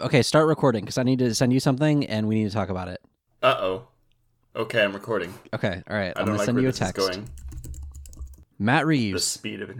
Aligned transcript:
Okay, 0.00 0.22
start 0.22 0.46
recording 0.48 0.84
because 0.84 0.98
I 0.98 1.02
need 1.02 1.18
to 1.18 1.34
send 1.34 1.52
you 1.52 1.60
something 1.60 2.06
and 2.06 2.26
we 2.28 2.36
need 2.36 2.48
to 2.48 2.54
talk 2.54 2.68
about 2.68 2.88
it. 2.88 3.00
Uh 3.42 3.56
oh. 3.58 3.88
Okay, 4.56 4.82
I'm 4.82 4.92
recording. 4.92 5.32
Okay, 5.54 5.82
all 5.88 5.96
right. 5.96 6.12
I 6.16 6.20
I'm 6.20 6.26
don't 6.26 6.26
gonna 6.26 6.38
like 6.38 6.44
send 6.46 6.56
where 6.56 6.62
you 6.62 6.68
a 6.68 6.72
this 6.72 6.80
is 6.80 6.86
text. 6.86 6.96
going. 7.10 7.28
Matt 8.58 8.82
The 8.82 8.86
Reeves, 8.86 9.24
speed 9.24 9.62
of 9.62 9.70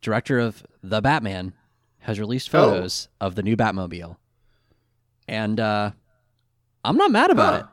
director 0.00 0.38
of 0.38 0.64
The 0.82 1.00
Batman, 1.00 1.54
has 2.00 2.20
released 2.20 2.48
Oh. 2.54 2.70
photos 2.70 3.08
of 3.20 3.34
the 3.36 3.42
new 3.42 3.56
Batmobile, 3.56 4.16
and 5.28 5.58
uh, 5.58 5.92
I'm 6.84 6.96
not 6.96 7.10
mad 7.10 7.30
about 7.30 7.52
Huh. 7.54 7.58
it. 7.58 7.66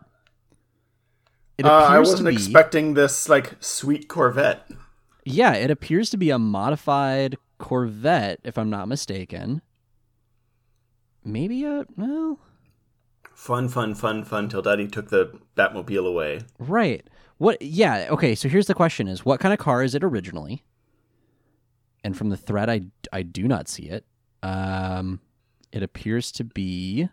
It 1.59 1.65
Uh, 1.65 1.71
I 1.71 1.95
appears 1.95 2.09
wasn't 2.11 2.27
to 2.27 2.29
be, 2.29 2.35
expecting 2.35 2.93
this 2.93 3.27
like 3.27 3.55
sweet 3.59 4.07
Corvette. 4.07 4.69
yeah, 5.25 5.53
it 5.53 5.69
appears 5.69 6.09
to 6.11 6.17
be 6.17 6.29
a 6.29 6.39
modified 6.39 7.35
Corvette, 7.57 8.39
if 8.43 8.57
I'm 8.57 8.69
not 8.69 8.87
mistaken. 8.87 9.61
Maybe 11.23 11.63
a 11.65 11.85
well, 11.97 12.39
Fun, 13.39 13.69
fun, 13.69 13.95
fun, 13.95 14.25
fun 14.25 14.49
till 14.49 14.61
Daddy 14.61 14.85
took 14.87 15.09
the 15.09 15.39
Batmobile 15.55 16.05
away. 16.05 16.41
Right. 16.59 17.07
What? 17.37 17.61
Yeah. 17.61 18.07
Okay. 18.09 18.35
So 18.35 18.49
here's 18.49 18.67
the 18.67 18.73
question: 18.73 19.07
Is 19.07 19.23
what 19.23 19.39
kind 19.39 19.53
of 19.53 19.59
car 19.59 19.81
is 19.81 19.95
it 19.95 20.03
originally? 20.03 20.65
And 22.03 22.17
from 22.17 22.29
the 22.29 22.37
thread, 22.37 22.69
I 22.69 22.81
I 23.13 23.21
do 23.21 23.47
not 23.47 23.69
see 23.69 23.83
it. 23.83 24.05
Um, 24.43 25.21
it 25.71 25.83
appears 25.83 26.33
to 26.33 26.43
be. 26.43 27.07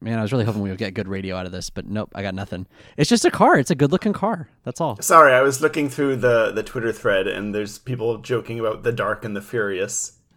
Man, 0.00 0.18
I 0.18 0.22
was 0.22 0.32
really 0.32 0.44
hoping 0.44 0.60
we 0.60 0.68
would 0.68 0.78
get 0.78 0.92
good 0.94 1.08
radio 1.08 1.34
out 1.34 1.46
of 1.46 1.52
this, 1.52 1.70
but 1.70 1.86
nope, 1.86 2.12
I 2.14 2.20
got 2.22 2.34
nothing. 2.34 2.66
It's 2.96 3.08
just 3.08 3.24
a 3.24 3.30
car. 3.30 3.58
It's 3.58 3.70
a 3.70 3.74
good 3.74 3.90
looking 3.90 4.12
car. 4.12 4.50
That's 4.62 4.80
all. 4.80 5.00
Sorry, 5.00 5.32
I 5.32 5.40
was 5.40 5.62
looking 5.62 5.88
through 5.88 6.16
the 6.16 6.52
the 6.52 6.62
Twitter 6.62 6.92
thread 6.92 7.26
and 7.26 7.54
there's 7.54 7.78
people 7.78 8.18
joking 8.18 8.60
about 8.60 8.82
the 8.84 8.92
Dark 8.92 9.24
and 9.24 9.34
the 9.34 9.40
Furious, 9.40 10.18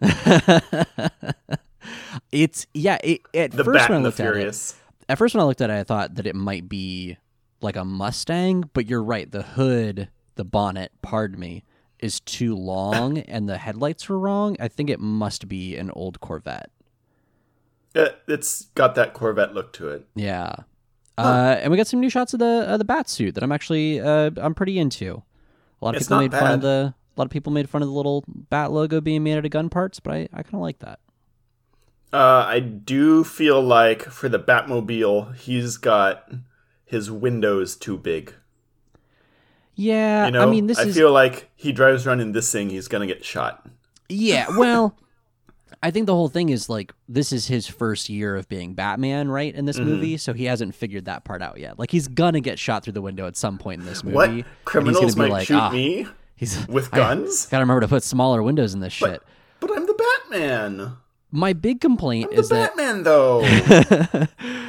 it's 2.32 2.66
yeah. 2.74 2.98
It, 3.02 3.22
at 3.34 3.50
the 3.52 3.64
first 3.64 3.88
when 3.88 3.98
I 3.98 4.02
looked 4.02 4.20
at 4.20 4.26
it, 4.26 4.32
Furious. 4.32 4.76
at 5.08 5.18
first 5.18 5.34
when 5.34 5.42
I 5.42 5.44
looked 5.44 5.60
at 5.60 5.70
it, 5.70 5.74
I 5.74 5.84
thought 5.84 6.14
that 6.16 6.26
it 6.26 6.34
might 6.34 6.68
be 6.68 7.16
like 7.60 7.76
a 7.76 7.84
Mustang, 7.84 8.70
but 8.72 8.86
you're 8.86 9.02
right. 9.02 9.30
The 9.30 9.42
hood, 9.42 10.08
the 10.36 10.44
bonnet, 10.44 10.92
pardon 11.02 11.38
me, 11.38 11.64
is 11.98 12.20
too 12.20 12.54
long, 12.54 13.18
and 13.28 13.48
the 13.48 13.58
headlights 13.58 14.08
were 14.08 14.18
wrong. 14.18 14.56
I 14.60 14.68
think 14.68 14.90
it 14.90 15.00
must 15.00 15.48
be 15.48 15.76
an 15.76 15.90
old 15.92 16.20
Corvette. 16.20 16.70
It, 17.94 18.18
it's 18.28 18.66
got 18.74 18.94
that 18.96 19.14
Corvette 19.14 19.54
look 19.54 19.72
to 19.74 19.88
it. 19.88 20.06
Yeah. 20.14 20.54
Uh, 21.16 21.56
and 21.60 21.72
we 21.72 21.76
got 21.76 21.88
some 21.88 21.98
new 21.98 22.10
shots 22.10 22.32
of 22.32 22.38
the 22.38 22.64
uh, 22.68 22.76
the 22.76 22.84
bat 22.84 23.08
suit 23.08 23.34
that 23.34 23.42
I'm 23.42 23.50
actually 23.50 24.00
uh, 24.00 24.30
I'm 24.36 24.54
pretty 24.54 24.78
into. 24.78 25.22
A 25.80 25.84
lot 25.84 25.96
of 25.96 26.00
It's 26.00 26.06
people 26.06 26.20
made 26.20 26.30
fun 26.32 26.52
of 26.52 26.60
the 26.60 26.94
a 26.94 27.20
lot 27.20 27.24
of 27.24 27.30
people 27.30 27.52
made 27.52 27.68
fun 27.68 27.82
of 27.82 27.88
the 27.88 27.94
little 27.94 28.22
bat 28.28 28.70
logo 28.70 29.00
being 29.00 29.24
made 29.24 29.36
out 29.36 29.44
of 29.44 29.50
gun 29.50 29.68
parts, 29.68 29.98
but 29.98 30.14
I, 30.14 30.28
I 30.32 30.42
kind 30.44 30.54
of 30.54 30.60
like 30.60 30.78
that. 30.78 31.00
Uh, 32.12 32.44
I 32.48 32.60
do 32.60 33.22
feel 33.24 33.60
like 33.60 34.02
for 34.02 34.28
the 34.28 34.38
Batmobile, 34.38 35.34
he's 35.36 35.76
got 35.76 36.30
his 36.84 37.10
windows 37.10 37.76
too 37.76 37.98
big. 37.98 38.34
Yeah, 39.74 40.26
You 40.26 40.32
know, 40.32 40.42
I 40.42 40.46
mean 40.50 40.66
this 40.66 40.78
I 40.78 40.84
is 40.84 40.96
feel 40.96 41.12
like 41.12 41.50
he 41.54 41.70
drives 41.72 42.06
around 42.06 42.20
in 42.20 42.32
this 42.32 42.50
thing, 42.50 42.70
he's 42.70 42.88
gonna 42.88 43.06
get 43.06 43.24
shot. 43.24 43.68
Yeah, 44.08 44.46
well, 44.56 44.96
I 45.82 45.90
think 45.92 46.06
the 46.06 46.14
whole 46.14 46.28
thing 46.28 46.48
is 46.48 46.68
like 46.68 46.92
this 47.08 47.30
is 47.30 47.46
his 47.46 47.68
first 47.68 48.08
year 48.08 48.34
of 48.34 48.48
being 48.48 48.74
Batman, 48.74 49.28
right? 49.30 49.54
In 49.54 49.66
this 49.66 49.76
Mm-hmm. 49.78 49.88
movie, 49.88 50.16
so 50.16 50.32
he 50.32 50.46
hasn't 50.46 50.74
figured 50.74 51.04
that 51.04 51.22
part 51.24 51.42
out 51.42 51.60
yet. 51.60 51.78
Like 51.78 51.92
he's 51.92 52.08
gonna 52.08 52.40
get 52.40 52.58
shot 52.58 52.82
through 52.82 52.94
the 52.94 53.02
window 53.02 53.26
at 53.28 53.36
some 53.36 53.56
point 53.58 53.80
in 53.80 53.86
this 53.86 54.02
movie. 54.02 54.16
What 54.16 54.44
criminals 54.64 55.14
might 55.16 55.30
like, 55.30 55.46
shoot 55.46 55.56
ah, 55.58 55.70
me 55.70 56.06
He's 56.34 56.66
with 56.66 56.90
guns? 56.92 57.46
gotta 57.46 57.62
remember 57.62 57.82
to 57.82 57.88
put 57.88 58.02
smaller 58.02 58.42
windows 58.42 58.74
in 58.74 58.80
this 58.80 58.92
shit. 58.92 59.22
But 59.60 59.70
I'm 59.76 59.86
the 59.86 59.94
Batman. 60.30 60.96
My 61.30 61.52
big 61.52 61.80
complaint 61.80 62.30
I'm 62.32 62.38
is 62.38 62.48
the 62.48 62.54
that 62.54 62.76
Batman, 62.76 63.02
though. 63.02 63.42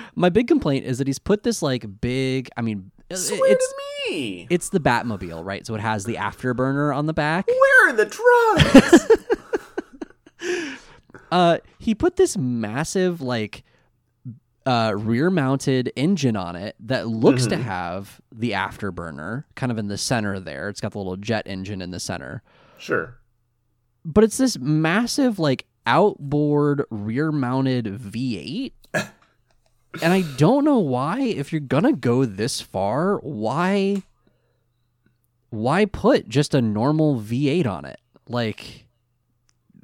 my 0.15 0.29
big 0.29 0.47
complaint 0.47 0.85
is 0.85 0.97
that 0.97 1.07
he's 1.07 1.19
put 1.19 1.43
this 1.43 1.61
like 1.61 2.01
big. 2.01 2.49
I 2.57 2.61
mean, 2.61 2.91
Swear 3.13 3.39
it's 3.51 3.67
to 3.67 4.11
me. 4.11 4.47
it's 4.49 4.69
the 4.69 4.79
Batmobile, 4.79 5.43
right? 5.45 5.66
So 5.66 5.73
it 5.75 5.81
has 5.81 6.03
the 6.05 6.16
afterburner 6.16 6.95
on 6.95 7.06
the 7.06 7.13
back. 7.13 7.47
Where 7.47 7.89
are 7.89 7.94
the 7.94 8.06
drugs? 8.06 9.07
Uh, 11.31 11.59
he 11.78 11.94
put 11.94 12.16
this 12.16 12.35
massive 12.38 13.22
like 13.22 13.63
uh, 14.66 14.94
rear 14.97 15.29
mounted 15.29 15.91
engine 15.95 16.35
on 16.35 16.55
it 16.55 16.75
that 16.79 17.07
looks 17.07 17.45
to 17.45 17.55
have 17.55 18.19
the 18.31 18.51
afterburner 18.53 19.44
kind 19.55 19.72
of 19.72 19.78
in 19.78 19.89
the 19.89 19.97
center 19.97 20.39
there. 20.39 20.69
It's 20.69 20.81
got 20.81 20.94
the 20.94 20.97
little 20.97 21.17
jet 21.17 21.44
engine 21.45 21.84
in 21.84 21.91
the 21.91 22.00
center. 22.00 22.41
sure. 22.79 23.16
But 24.03 24.23
it's 24.23 24.38
this 24.38 24.57
massive 24.57 25.38
like 25.38 25.67
outboard 25.85 26.84
rear 26.90 27.31
mounted 27.31 27.85
V8. 27.85 28.72
and 28.94 30.13
I 30.13 30.22
don't 30.38 30.66
know 30.66 30.79
why 30.79 31.22
if 31.22 31.51
you're 31.51 31.59
going 31.59 31.84
to 31.84 31.94
go 31.94 32.25
this 32.25 32.62
far, 32.62 33.17
why 33.17 34.03
why 35.51 35.85
put 35.85 36.29
just 36.29 36.53
a 36.53 36.62
normal 36.62 37.19
V8 37.19 37.66
on 37.66 37.85
it? 37.85 38.00
Like 38.28 38.85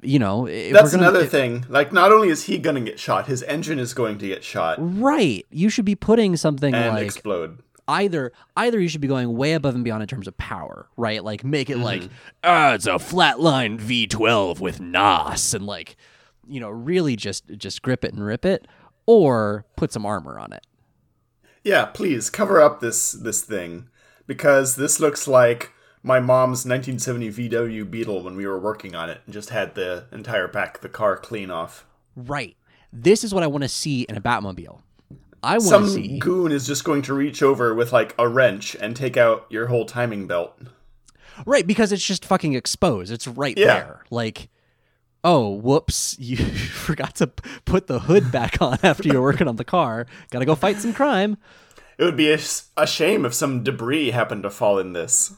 you 0.02 0.18
know, 0.20 0.46
That's 0.46 0.92
gonna, 0.92 1.02
another 1.02 1.24
if- 1.24 1.30
thing. 1.30 1.64
Like, 1.68 1.92
not 1.92 2.12
only 2.12 2.28
is 2.28 2.44
he 2.44 2.58
gonna 2.58 2.82
get 2.82 3.00
shot, 3.00 3.26
his 3.26 3.42
engine 3.42 3.78
is 3.80 3.92
going 3.92 4.18
to 4.18 4.28
get 4.28 4.44
shot 4.44 4.76
Right. 4.78 5.44
You 5.50 5.68
should 5.68 5.84
be 5.86 5.96
putting 5.96 6.36
something 6.36 6.72
and 6.72 6.94
like 6.94 7.04
explode. 7.06 7.58
Either 7.88 8.32
either 8.56 8.80
you 8.80 8.88
should 8.88 9.00
be 9.00 9.08
going 9.08 9.36
way 9.36 9.52
above 9.54 9.74
and 9.74 9.84
beyond 9.84 10.02
in 10.02 10.08
terms 10.08 10.26
of 10.28 10.36
power, 10.38 10.88
right? 10.96 11.22
Like 11.22 11.44
make 11.44 11.70
it 11.70 11.74
Mm-hmm. 11.74 11.82
like 11.84 12.02
ah, 12.44 12.74
it's 12.74 12.86
a 12.86 12.94
flatline 12.94 13.78
V12 13.80 14.60
with 14.60 14.80
NOS 14.80 15.54
and 15.54 15.66
like 15.66 15.96
you 16.48 16.60
know, 16.60 16.70
really 16.70 17.16
just 17.16 17.44
just 17.56 17.82
grip 17.82 18.04
it 18.04 18.12
and 18.12 18.24
rip 18.24 18.44
it 18.44 18.66
or 19.06 19.64
put 19.76 19.92
some 19.92 20.06
armor 20.06 20.38
on 20.38 20.52
it. 20.52 20.64
Yeah, 21.64 21.86
please 21.86 22.30
cover 22.30 22.60
up 22.60 22.80
this 22.80 23.12
this 23.12 23.42
thing 23.42 23.88
because 24.26 24.76
this 24.76 25.00
looks 25.00 25.26
like 25.26 25.72
my 26.02 26.20
mom's 26.20 26.64
1970 26.64 27.30
VW 27.32 27.90
Beetle 27.90 28.22
when 28.22 28.36
we 28.36 28.46
were 28.46 28.58
working 28.60 28.94
on 28.94 29.10
it 29.10 29.20
and 29.24 29.34
just 29.34 29.50
had 29.50 29.74
the 29.74 30.04
entire 30.12 30.46
back 30.46 30.76
of 30.76 30.82
the 30.82 30.88
car 30.88 31.16
clean 31.16 31.50
off. 31.50 31.84
Right. 32.14 32.56
This 32.92 33.24
is 33.24 33.34
what 33.34 33.42
I 33.42 33.48
want 33.48 33.62
to 33.62 33.68
see 33.68 34.02
in 34.02 34.16
a 34.16 34.20
Batmobile. 34.20 34.80
I 35.42 35.52
want 35.58 35.62
Some 35.62 35.84
to 35.84 35.90
see 35.90 36.18
goon 36.18 36.50
is 36.52 36.66
just 36.66 36.84
going 36.84 37.02
to 37.02 37.14
reach 37.14 37.42
over 37.42 37.74
with 37.74 37.92
like 37.92 38.14
a 38.18 38.28
wrench 38.28 38.74
and 38.76 38.96
take 38.96 39.16
out 39.16 39.46
your 39.50 39.66
whole 39.66 39.84
timing 39.84 40.26
belt. 40.26 40.58
Right, 41.44 41.66
because 41.66 41.92
it's 41.92 42.04
just 42.04 42.24
fucking 42.24 42.54
exposed. 42.54 43.12
It's 43.12 43.26
right 43.28 43.56
Yeah. 43.56 43.66
there. 43.66 44.04
Like, 44.10 44.48
oh, 45.22 45.50
whoops, 45.50 46.16
you 46.20 46.36
forgot 46.38 47.14
to 47.16 47.26
put 47.64 47.86
the 47.86 48.00
hood 48.00 48.32
back 48.32 48.60
on 48.62 48.78
after 48.82 49.08
you're 49.08 49.22
working 49.22 49.46
on 49.48 49.56
the 49.56 49.64
car. 49.64 50.06
Gotta 50.30 50.44
go 50.46 50.54
fight 50.54 50.78
some 50.78 50.92
crime. 50.94 51.36
It 51.98 52.04
would 52.04 52.16
be 52.16 52.30
a 52.30 52.86
shame 52.86 53.24
if 53.24 53.32
some 53.34 53.62
debris 53.62 54.10
happened 54.10 54.42
to 54.42 54.50
fall 54.50 54.78
in 54.78 54.92
this. 54.92 55.34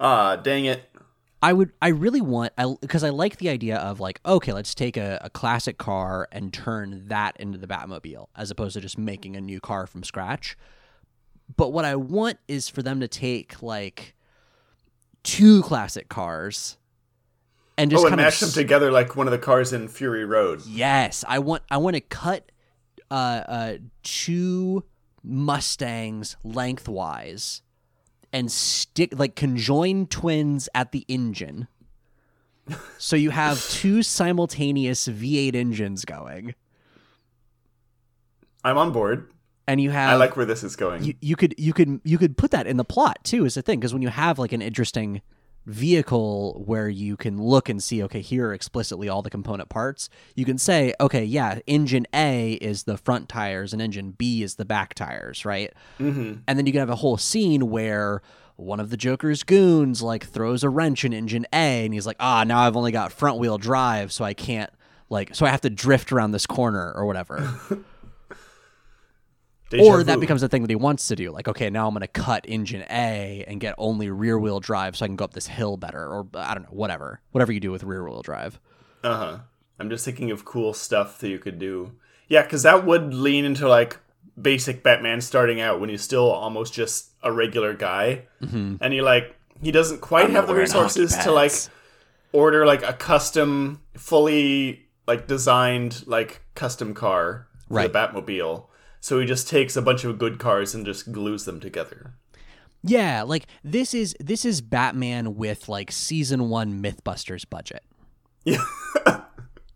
Ah, 0.00 0.36
dang 0.36 0.64
it. 0.66 0.90
I 1.44 1.52
would, 1.52 1.72
I 1.82 1.88
really 1.88 2.22
want, 2.22 2.54
I 2.56 2.74
because 2.80 3.04
I 3.04 3.10
like 3.10 3.36
the 3.36 3.50
idea 3.50 3.76
of 3.76 4.00
like, 4.00 4.18
okay, 4.24 4.54
let's 4.54 4.74
take 4.74 4.96
a, 4.96 5.20
a 5.20 5.28
classic 5.28 5.76
car 5.76 6.26
and 6.32 6.50
turn 6.50 7.08
that 7.08 7.36
into 7.38 7.58
the 7.58 7.66
Batmobile, 7.66 8.28
as 8.34 8.50
opposed 8.50 8.72
to 8.76 8.80
just 8.80 8.96
making 8.96 9.36
a 9.36 9.42
new 9.42 9.60
car 9.60 9.86
from 9.86 10.04
scratch. 10.04 10.56
But 11.54 11.74
what 11.74 11.84
I 11.84 11.96
want 11.96 12.38
is 12.48 12.70
for 12.70 12.82
them 12.82 12.98
to 13.00 13.08
take 13.08 13.62
like 13.62 14.14
two 15.22 15.60
classic 15.60 16.08
cars 16.08 16.78
and 17.76 17.90
just 17.90 18.02
oh, 18.02 18.06
and 18.06 18.12
kind 18.12 18.20
of 18.22 18.24
mash 18.24 18.40
them 18.40 18.48
together 18.48 18.90
like 18.90 19.14
one 19.14 19.26
of 19.26 19.30
the 19.30 19.38
cars 19.38 19.74
in 19.74 19.88
Fury 19.88 20.24
Road. 20.24 20.62
Yes, 20.66 21.26
I 21.28 21.40
want 21.40 21.62
I 21.70 21.76
want 21.76 21.94
to 21.94 22.00
cut 22.00 22.52
uh, 23.10 23.42
uh, 23.46 23.76
two 24.02 24.82
Mustangs 25.22 26.38
lengthwise 26.42 27.60
and 28.34 28.50
stick 28.50 29.16
like 29.16 29.36
conjoin 29.36 30.06
twins 30.08 30.68
at 30.74 30.90
the 30.92 31.04
engine. 31.08 31.68
So 32.98 33.14
you 33.14 33.30
have 33.30 33.66
two 33.70 34.02
simultaneous 34.02 35.06
V8 35.06 35.54
engines 35.54 36.04
going, 36.04 36.54
I'm 38.64 38.76
on 38.76 38.90
board. 38.92 39.30
and 39.68 39.80
you 39.80 39.90
have 39.90 40.10
I 40.10 40.16
like 40.16 40.36
where 40.36 40.46
this 40.46 40.64
is 40.64 40.74
going. 40.74 41.04
you, 41.04 41.14
you 41.20 41.36
could 41.36 41.54
you 41.58 41.72
could 41.72 42.00
you 42.04 42.18
could 42.18 42.36
put 42.36 42.50
that 42.50 42.66
in 42.66 42.76
the 42.76 42.84
plot 42.84 43.18
too 43.22 43.44
is 43.44 43.54
the 43.54 43.62
thing 43.62 43.78
because 43.78 43.92
when 43.92 44.02
you 44.02 44.08
have 44.08 44.38
like 44.38 44.52
an 44.52 44.60
interesting 44.62 45.22
vehicle 45.66 46.62
where 46.66 46.88
you 46.88 47.16
can 47.16 47.40
look 47.40 47.68
and 47.68 47.82
see 47.82 48.02
okay 48.02 48.20
here 48.20 48.48
are 48.48 48.54
explicitly 48.54 49.08
all 49.08 49.22
the 49.22 49.30
component 49.30 49.68
parts. 49.68 50.08
You 50.34 50.44
can 50.44 50.58
say 50.58 50.94
okay 51.00 51.24
yeah 51.24 51.60
engine 51.66 52.06
a 52.14 52.54
is 52.54 52.84
the 52.84 52.96
front 52.96 53.28
tires 53.28 53.72
and 53.72 53.80
engine 53.80 54.12
b 54.12 54.42
is 54.42 54.56
the 54.56 54.64
back 54.64 54.94
tires 54.94 55.44
right? 55.44 55.72
Mm-hmm. 55.98 56.40
and 56.46 56.58
then 56.58 56.66
you 56.66 56.72
can 56.72 56.80
have 56.80 56.90
a 56.90 56.96
whole 56.96 57.16
scene 57.16 57.70
where 57.70 58.20
one 58.56 58.78
of 58.78 58.90
the 58.90 58.96
joker's 58.96 59.42
goons 59.42 60.00
like 60.02 60.24
throws 60.26 60.62
a 60.62 60.68
wrench 60.68 61.04
in 61.04 61.12
engine 61.12 61.46
a 61.52 61.84
and 61.84 61.92
he's 61.94 62.06
like 62.06 62.16
ah 62.20 62.44
now 62.44 62.60
i've 62.60 62.76
only 62.76 62.92
got 62.92 63.12
front 63.12 63.38
wheel 63.38 63.58
drive 63.58 64.12
so 64.12 64.24
i 64.24 64.32
can't 64.32 64.70
like 65.08 65.34
so 65.34 65.44
i 65.44 65.50
have 65.50 65.60
to 65.60 65.70
drift 65.70 66.12
around 66.12 66.30
this 66.30 66.46
corner 66.46 66.92
or 66.94 67.04
whatever 67.06 67.58
Deja 69.70 69.84
or 69.84 70.04
that 70.04 70.14
vu. 70.16 70.20
becomes 70.20 70.42
a 70.42 70.48
thing 70.48 70.62
that 70.62 70.70
he 70.70 70.76
wants 70.76 71.08
to 71.08 71.16
do. 71.16 71.30
Like, 71.30 71.48
okay, 71.48 71.70
now 71.70 71.86
I'm 71.88 71.94
going 71.94 72.02
to 72.02 72.06
cut 72.08 72.44
engine 72.48 72.82
A 72.90 73.44
and 73.48 73.60
get 73.60 73.74
only 73.78 74.10
rear 74.10 74.38
wheel 74.38 74.60
drive 74.60 74.96
so 74.96 75.04
I 75.04 75.08
can 75.08 75.16
go 75.16 75.24
up 75.24 75.32
this 75.34 75.46
hill 75.46 75.76
better, 75.76 76.06
or 76.06 76.26
I 76.34 76.54
don't 76.54 76.64
know, 76.64 76.68
whatever, 76.70 77.20
whatever 77.32 77.50
you 77.52 77.60
do 77.60 77.70
with 77.72 77.82
rear 77.82 78.04
wheel 78.04 78.22
drive. 78.22 78.60
Uh 79.02 79.16
huh. 79.16 79.38
I'm 79.78 79.90
just 79.90 80.04
thinking 80.04 80.30
of 80.30 80.44
cool 80.44 80.72
stuff 80.74 81.18
that 81.18 81.28
you 81.28 81.38
could 81.38 81.58
do. 81.58 81.92
Yeah, 82.28 82.42
because 82.42 82.62
that 82.62 82.84
would 82.86 83.12
lean 83.14 83.44
into 83.44 83.68
like 83.68 83.98
basic 84.40 84.82
Batman 84.82 85.20
starting 85.20 85.60
out 85.60 85.80
when 85.80 85.88
he's 85.90 86.02
still 86.02 86.30
almost 86.30 86.72
just 86.74 87.10
a 87.22 87.32
regular 87.32 87.74
guy, 87.74 88.26
Mm-hmm. 88.42 88.76
and 88.80 88.92
he 88.92 89.00
like 89.02 89.34
he 89.62 89.70
doesn't 89.72 90.00
quite 90.00 90.30
have 90.30 90.46
the 90.46 90.54
resources 90.54 91.16
to 91.18 91.32
like 91.32 91.52
order 92.32 92.66
like 92.66 92.82
a 92.82 92.92
custom, 92.92 93.80
fully 93.96 94.86
like 95.06 95.26
designed 95.26 96.06
like 96.06 96.42
custom 96.54 96.94
car 96.94 97.46
for 97.68 97.74
Right. 97.74 97.92
the 97.92 97.98
Batmobile. 97.98 98.66
So 99.04 99.20
he 99.20 99.26
just 99.26 99.50
takes 99.50 99.76
a 99.76 99.82
bunch 99.82 100.04
of 100.04 100.16
good 100.16 100.38
cars 100.38 100.74
and 100.74 100.86
just 100.86 101.12
glues 101.12 101.44
them 101.44 101.60
together. 101.60 102.14
Yeah, 102.82 103.20
like 103.20 103.46
this 103.62 103.92
is 103.92 104.16
this 104.18 104.46
is 104.46 104.62
Batman 104.62 105.34
with 105.34 105.68
like 105.68 105.92
season 105.92 106.48
one 106.48 106.82
MythBusters 106.82 107.44
budget. 107.50 107.82
Yeah. 108.44 108.64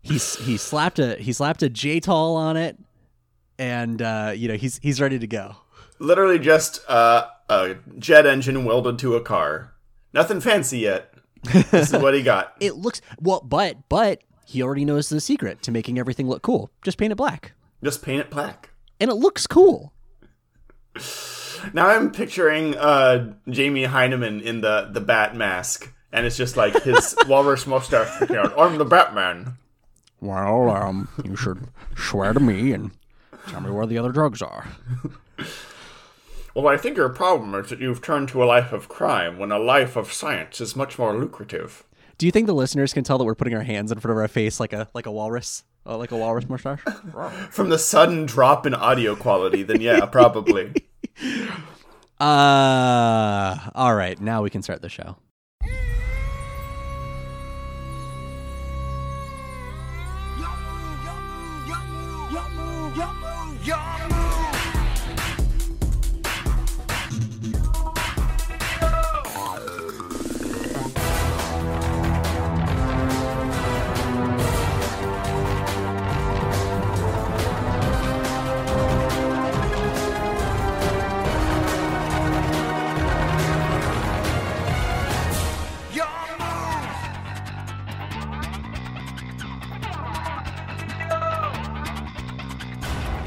He's 0.01 0.35
he 0.37 0.57
slapped 0.57 0.97
a 0.97 1.15
he 1.17 1.31
slapped 1.31 1.61
a 1.61 1.69
JATO 1.69 2.09
on 2.09 2.57
it, 2.57 2.79
and 3.59 4.01
uh, 4.01 4.33
you 4.35 4.47
know 4.47 4.55
he's 4.55 4.79
he's 4.81 4.99
ready 4.99 5.19
to 5.19 5.27
go. 5.27 5.57
Literally 5.99 6.39
just 6.39 6.81
uh, 6.89 7.27
a 7.49 7.75
jet 7.99 8.25
engine 8.25 8.65
welded 8.65 8.97
to 8.97 9.15
a 9.15 9.21
car. 9.21 9.75
Nothing 10.11 10.41
fancy 10.41 10.79
yet. 10.79 11.13
This 11.43 11.93
is 11.93 12.01
what 12.01 12.15
he 12.15 12.23
got. 12.23 12.55
It 12.59 12.77
looks 12.77 12.99
well, 13.19 13.41
but 13.41 13.77
but 13.89 14.23
he 14.47 14.63
already 14.63 14.85
knows 14.85 15.09
the 15.09 15.21
secret 15.21 15.61
to 15.61 15.71
making 15.71 15.99
everything 15.99 16.27
look 16.27 16.41
cool. 16.41 16.71
Just 16.81 16.97
paint 16.97 17.11
it 17.11 17.15
black, 17.15 17.51
Just 17.83 18.01
paint 18.01 18.21
it 18.21 18.31
black. 18.31 18.69
And 18.99 19.09
it 19.09 19.15
looks 19.15 19.47
cool. 19.47 19.93
Now 21.73 21.87
I'm 21.87 22.11
picturing 22.11 22.75
uh, 22.75 23.33
Jamie 23.49 23.85
Hyneman 23.85 24.41
in 24.41 24.61
the, 24.61 24.89
the 24.91 25.01
bat 25.01 25.35
mask, 25.35 25.93
and 26.11 26.25
it's 26.25 26.37
just 26.37 26.57
like 26.57 26.83
his 26.83 27.15
walrus 27.27 27.67
mustache 27.67 28.15
sticking 28.15 28.37
out. 28.37 28.57
I'm 28.57 28.77
the 28.77 28.85
Batman. 28.85 29.57
Well, 30.21 30.69
um, 30.69 31.07
you 31.23 31.35
should 31.35 31.67
swear 31.95 32.33
to 32.33 32.39
me 32.39 32.73
and 32.73 32.91
tell 33.47 33.61
me 33.61 33.71
where 33.71 33.85
the 33.85 33.97
other 33.97 34.11
drugs 34.11 34.41
are. 34.41 34.67
Well, 36.55 36.67
I 36.67 36.77
think 36.77 36.97
your 36.97 37.09
problem 37.09 37.53
is 37.55 37.69
that 37.69 37.79
you've 37.79 38.01
turned 38.01 38.27
to 38.29 38.43
a 38.43 38.45
life 38.45 38.73
of 38.73 38.89
crime 38.89 39.37
when 39.37 39.51
a 39.51 39.59
life 39.59 39.95
of 39.95 40.11
science 40.11 40.59
is 40.59 40.75
much 40.75 40.97
more 40.97 41.15
lucrative. 41.15 41.85
Do 42.17 42.25
you 42.25 42.31
think 42.31 42.47
the 42.47 42.53
listeners 42.53 42.91
can 42.91 43.03
tell 43.03 43.17
that 43.17 43.23
we're 43.23 43.35
putting 43.35 43.53
our 43.53 43.63
hands 43.63 43.91
in 43.91 43.99
front 43.99 44.11
of 44.11 44.17
our 44.17 44.27
face 44.27 44.59
like 44.59 44.73
a 44.73 44.89
like 44.93 45.05
a 45.05 45.11
walrus, 45.11 45.63
uh, 45.89 45.97
like 45.97 46.11
a 46.11 46.17
walrus 46.17 46.47
mustache? 46.47 46.81
From 47.49 47.69
the 47.69 47.79
sudden 47.79 48.25
drop 48.25 48.65
in 48.65 48.73
audio 48.73 49.15
quality, 49.15 49.63
then 49.63 49.81
yeah, 49.81 50.05
probably. 50.05 50.73
Uh, 52.21 53.57
all 53.75 53.95
right, 53.95 54.19
now 54.19 54.41
we 54.41 54.49
can 54.49 54.61
start 54.61 54.81
the 54.81 54.89
show. 54.89 55.15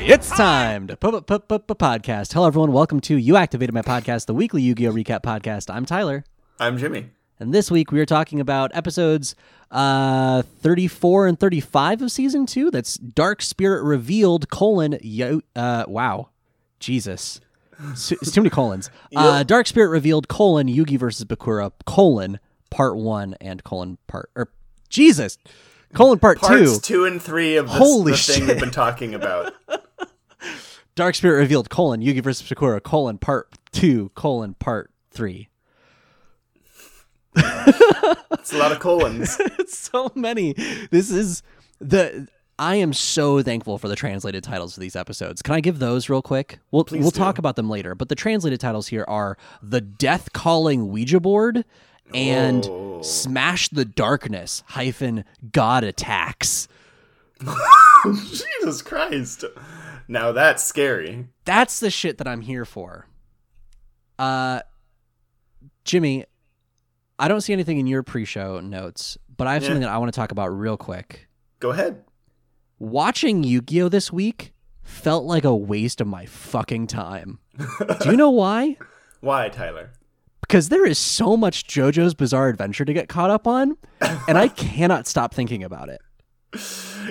It's 0.04 0.28
time 0.30 0.88
to 0.88 0.96
put 0.96 1.26
put 1.26 1.48
put 1.48 1.66
podcast. 1.68 2.32
Hello, 2.32 2.46
everyone. 2.46 2.72
Welcome 2.72 3.00
to 3.02 3.16
You 3.16 3.36
Activated 3.36 3.72
My 3.72 3.82
Podcast, 3.82 4.26
the 4.26 4.34
weekly 4.34 4.60
Yu-Gi-Oh 4.62 4.92
recap 4.92 5.22
podcast. 5.22 5.72
I'm 5.72 5.84
Tyler, 5.86 6.24
I'm 6.58 6.76
Jimmy. 6.76 7.10
and 7.38 7.54
this 7.54 7.70
week 7.70 7.92
we 7.92 8.00
are 8.00 8.06
talking 8.06 8.40
about 8.40 8.70
episodes 8.74 9.34
uh 9.70 10.42
34 10.42 11.28
and 11.28 11.40
35 11.40 12.02
of 12.02 12.12
season 12.12 12.46
two. 12.46 12.70
That's 12.70 12.96
Dark 12.96 13.42
Spirit 13.42 13.82
Revealed: 13.84 14.48
colon 14.50 14.98
Yo. 15.02 15.40
Uh, 15.56 15.84
wow, 15.88 16.30
Jesus, 16.80 17.40
it's, 17.90 18.12
it's 18.12 18.32
too 18.32 18.40
many 18.42 18.50
colons. 18.50 18.90
Uh, 19.16 19.42
Dark 19.44 19.66
Spirit 19.66 19.88
Revealed: 19.88 20.28
colon 20.28 20.66
Yugi 20.68 20.98
versus 20.98 21.24
Bakura: 21.24 21.70
colon 21.86 22.38
Part 22.70 22.96
one 22.96 23.34
and 23.40 23.62
colon 23.64 23.98
Part 24.08 24.30
or 24.34 24.50
Jesus, 24.88 25.38
colon 25.94 26.18
Part, 26.18 26.40
Parts 26.40 26.78
two. 26.78 26.80
two 26.80 27.04
and 27.04 27.20
three 27.20 27.56
of 27.56 27.66
this, 27.68 27.76
Holy 27.76 28.12
the 28.12 28.18
thing 28.18 28.38
shit. 28.40 28.48
we've 28.48 28.60
been 28.60 28.70
talking 28.70 29.14
about. 29.14 29.52
Dark 30.94 31.14
Spirit 31.14 31.38
revealed 31.38 31.70
colon 31.70 32.00
Yugi 32.02 32.22
versus 32.22 32.46
Bakura 32.48 32.82
colon 32.82 33.18
part 33.18 33.48
two 33.72 34.10
colon 34.14 34.54
part 34.54 34.90
three. 35.10 35.48
It's 37.36 38.52
a 38.52 38.58
lot 38.58 38.72
of 38.72 38.80
colons. 38.80 39.38
It's 39.58 39.78
so 39.78 40.10
many. 40.14 40.54
This 40.90 41.10
is 41.10 41.42
the. 41.80 42.28
I 42.58 42.76
am 42.76 42.92
so 42.92 43.42
thankful 43.42 43.78
for 43.78 43.88
the 43.88 43.96
translated 43.96 44.44
titles 44.44 44.74
for 44.74 44.80
these 44.80 44.94
episodes. 44.94 45.40
Can 45.40 45.54
I 45.54 45.60
give 45.60 45.78
those 45.78 46.08
real 46.08 46.20
quick? 46.22 46.58
We'll 46.70 46.86
we'll 46.90 47.10
do. 47.10 47.18
talk 47.18 47.38
about 47.38 47.56
them 47.56 47.70
later. 47.70 47.94
But 47.94 48.08
the 48.08 48.14
translated 48.14 48.60
titles 48.60 48.88
here 48.88 49.04
are 49.08 49.38
the 49.62 49.80
Death 49.80 50.32
Calling 50.32 50.88
Ouija 50.88 51.20
Board 51.20 51.64
and 52.14 52.64
Oh. 52.68 53.02
Smash 53.02 53.68
the 53.68 53.84
Darkness 53.84 54.62
hyphen 54.68 55.24
God 55.50 55.82
Attacks. 55.84 56.68
Jesus 58.04 58.80
Christ. 58.82 59.44
Now 60.08 60.32
that's 60.32 60.62
scary. 60.64 61.26
That's 61.44 61.80
the 61.80 61.90
shit 61.90 62.18
that 62.18 62.28
I'm 62.28 62.40
here 62.42 62.64
for. 62.64 63.06
Uh, 64.18 64.60
Jimmy, 65.84 66.24
I 67.18 67.28
don't 67.28 67.40
see 67.40 67.52
anything 67.52 67.78
in 67.78 67.86
your 67.86 68.02
pre-show 68.02 68.60
notes, 68.60 69.18
but 69.36 69.46
I 69.46 69.54
have 69.54 69.62
Yeah. 69.62 69.68
something 69.70 69.82
that 69.82 69.90
I 69.90 69.98
want 69.98 70.12
to 70.12 70.16
talk 70.16 70.30
about 70.32 70.48
real 70.48 70.76
quick. 70.76 71.28
Go 71.60 71.70
ahead. 71.70 72.04
Watching 72.78 73.42
Yu-Gi-Oh 73.44 73.88
this 73.88 74.12
week 74.12 74.52
felt 74.82 75.24
like 75.24 75.44
a 75.44 75.54
waste 75.54 76.00
of 76.00 76.06
my 76.06 76.26
fucking 76.26 76.86
time. 76.88 77.38
Do 77.58 78.10
you 78.10 78.16
know 78.16 78.30
why? 78.30 78.76
Why, 79.20 79.48
Tyler? 79.50 79.92
Because 80.52 80.68
there 80.68 80.84
is 80.84 80.98
so 80.98 81.34
much 81.34 81.66
JoJo's 81.66 82.12
Bizarre 82.12 82.50
Adventure 82.50 82.84
to 82.84 82.92
get 82.92 83.08
caught 83.08 83.30
up 83.30 83.46
on, 83.46 83.78
and 84.28 84.36
I 84.36 84.48
cannot 84.48 85.06
stop 85.06 85.32
thinking 85.32 85.64
about 85.64 85.88
it. 85.88 86.02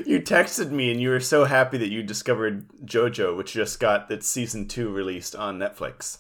You 0.05 0.21
texted 0.21 0.69
me 0.69 0.91
and 0.91 1.01
you 1.01 1.09
were 1.09 1.19
so 1.19 1.45
happy 1.45 1.79
that 1.79 1.89
you 1.89 2.03
discovered 2.03 2.69
JoJo, 2.85 3.35
which 3.35 3.53
just 3.53 3.79
got 3.79 4.11
its 4.11 4.27
season 4.27 4.67
two 4.67 4.91
released 4.91 5.35
on 5.35 5.57
Netflix. 5.57 6.19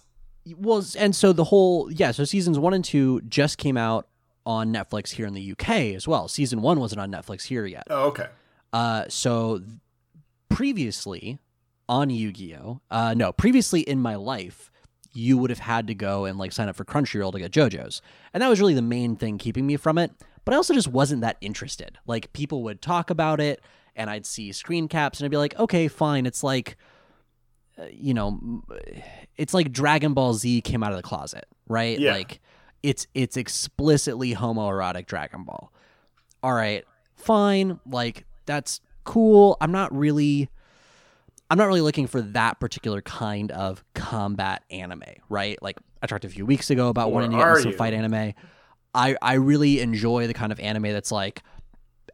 Well, 0.57 0.83
and 0.97 1.15
so 1.15 1.31
the 1.31 1.43
whole 1.43 1.91
yeah, 1.91 2.09
so 2.09 2.23
seasons 2.23 2.57
one 2.57 2.73
and 2.73 2.83
two 2.83 3.21
just 3.29 3.59
came 3.59 3.77
out 3.77 4.07
on 4.43 4.73
Netflix 4.73 5.11
here 5.11 5.27
in 5.27 5.35
the 5.35 5.51
UK 5.51 5.93
as 5.93 6.07
well. 6.07 6.27
Season 6.27 6.63
one 6.63 6.79
wasn't 6.79 7.01
on 7.01 7.11
Netflix 7.11 7.43
here 7.43 7.67
yet. 7.67 7.83
Oh, 7.91 8.07
okay. 8.07 8.29
Uh, 8.73 9.05
so 9.09 9.61
previously 10.49 11.37
on 11.87 12.09
Yu-Gi-Oh, 12.09 12.81
uh, 12.89 13.13
no, 13.13 13.31
previously 13.31 13.81
in 13.81 13.99
my 13.99 14.15
life, 14.15 14.70
you 15.13 15.37
would 15.37 15.49
have 15.49 15.59
had 15.59 15.87
to 15.87 15.95
go 15.95 16.25
and 16.25 16.37
like 16.37 16.51
sign 16.51 16.69
up 16.69 16.75
for 16.75 16.85
Crunchyroll 16.85 17.31
to 17.33 17.39
get 17.39 17.51
JoJo's, 17.51 18.01
and 18.33 18.41
that 18.41 18.49
was 18.49 18.59
really 18.59 18.73
the 18.73 18.81
main 18.81 19.15
thing 19.15 19.37
keeping 19.37 19.65
me 19.65 19.77
from 19.77 19.97
it. 19.97 20.11
But 20.45 20.53
I 20.53 20.57
also 20.57 20.73
just 20.73 20.87
wasn't 20.87 21.21
that 21.21 21.37
interested. 21.41 21.97
Like 22.07 22.33
people 22.33 22.63
would 22.63 22.81
talk 22.81 23.09
about 23.09 23.39
it, 23.39 23.61
and 23.95 24.09
I'd 24.09 24.25
see 24.25 24.51
screen 24.51 24.87
caps, 24.87 25.19
and 25.19 25.25
I'd 25.25 25.31
be 25.31 25.37
like, 25.37 25.57
okay, 25.59 25.87
fine. 25.87 26.25
It's 26.25 26.43
like, 26.43 26.77
uh, 27.77 27.85
you 27.91 28.13
know, 28.13 28.63
it's 29.37 29.53
like 29.53 29.71
Dragon 29.71 30.13
Ball 30.13 30.33
Z 30.33 30.61
came 30.61 30.83
out 30.83 30.91
of 30.91 30.97
the 30.97 31.03
closet, 31.03 31.45
right? 31.67 31.99
Yeah. 31.99 32.13
Like 32.13 32.39
it's 32.83 33.07
it's 33.13 33.37
explicitly 33.37 34.33
homoerotic 34.33 35.05
Dragon 35.05 35.43
Ball. 35.43 35.71
All 36.41 36.53
right, 36.53 36.83
fine. 37.15 37.79
Like 37.85 38.25
that's 38.45 38.81
cool. 39.03 39.57
I'm 39.61 39.71
not 39.71 39.95
really 39.95 40.49
I'm 41.51 41.57
not 41.57 41.67
really 41.67 41.81
looking 41.81 42.07
for 42.07 42.21
that 42.21 42.61
particular 42.61 43.01
kind 43.01 43.51
of 43.51 43.83
combat 43.93 44.63
anime, 44.71 45.03
right? 45.27 45.61
Like 45.61 45.77
I 46.01 46.07
talked 46.07 46.23
a 46.23 46.29
few 46.29 46.45
weeks 46.45 46.69
ago 46.69 46.87
about 46.87 47.09
Or 47.09 47.11
wanting 47.11 47.31
to 47.31 47.37
get 47.37 47.45
into 47.45 47.61
some 47.63 47.73
fight 47.73 47.93
anime. 47.93 48.33
I 48.95 49.17
I 49.21 49.33
really 49.33 49.81
enjoy 49.81 50.27
the 50.27 50.33
kind 50.33 50.53
of 50.53 50.61
anime 50.61 50.83
that's 50.83 51.11
like 51.11 51.43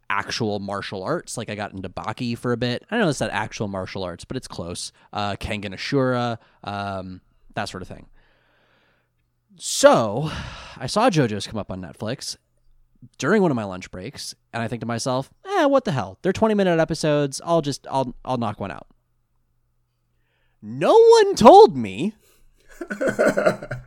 actual 0.09 0.57
martial 0.57 1.03
arts. 1.03 1.37
Like 1.37 1.51
I 1.51 1.55
got 1.55 1.71
into 1.71 1.87
Baki 1.87 2.35
for 2.35 2.51
a 2.51 2.57
bit. 2.57 2.83
I 2.89 2.97
know 2.97 3.09
it's 3.09 3.19
not 3.19 3.29
actual 3.29 3.67
martial 3.67 4.03
arts, 4.03 4.25
but 4.25 4.37
it's 4.37 4.47
close. 4.47 4.91
Uh, 5.13 5.35
Kengan 5.35 5.71
Ashura, 5.75 6.39
um, 6.63 7.21
that 7.53 7.69
sort 7.69 7.83
of 7.83 7.87
thing. 7.87 8.07
So 9.55 10.31
I 10.77 10.87
saw 10.87 11.11
JoJo's 11.11 11.45
come 11.45 11.59
up 11.59 11.71
on 11.71 11.79
Netflix 11.79 12.37
during 13.19 13.43
one 13.43 13.51
of 13.51 13.55
my 13.55 13.65
lunch 13.65 13.91
breaks, 13.91 14.33
and 14.51 14.63
I 14.63 14.67
think 14.67 14.79
to 14.79 14.87
myself, 14.87 15.29
"Eh, 15.45 15.65
what 15.65 15.85
the 15.85 15.91
hell? 15.91 16.17
They're 16.23 16.33
twenty 16.33 16.55
minute 16.55 16.79
episodes. 16.79 17.39
I'll 17.45 17.61
just 17.61 17.85
I'll 17.85 18.15
I'll 18.25 18.37
knock 18.37 18.59
one 18.59 18.71
out." 18.71 18.87
No 20.61 20.93
one 20.97 21.35
told 21.35 21.75
me 21.77 22.13
that 22.79 23.81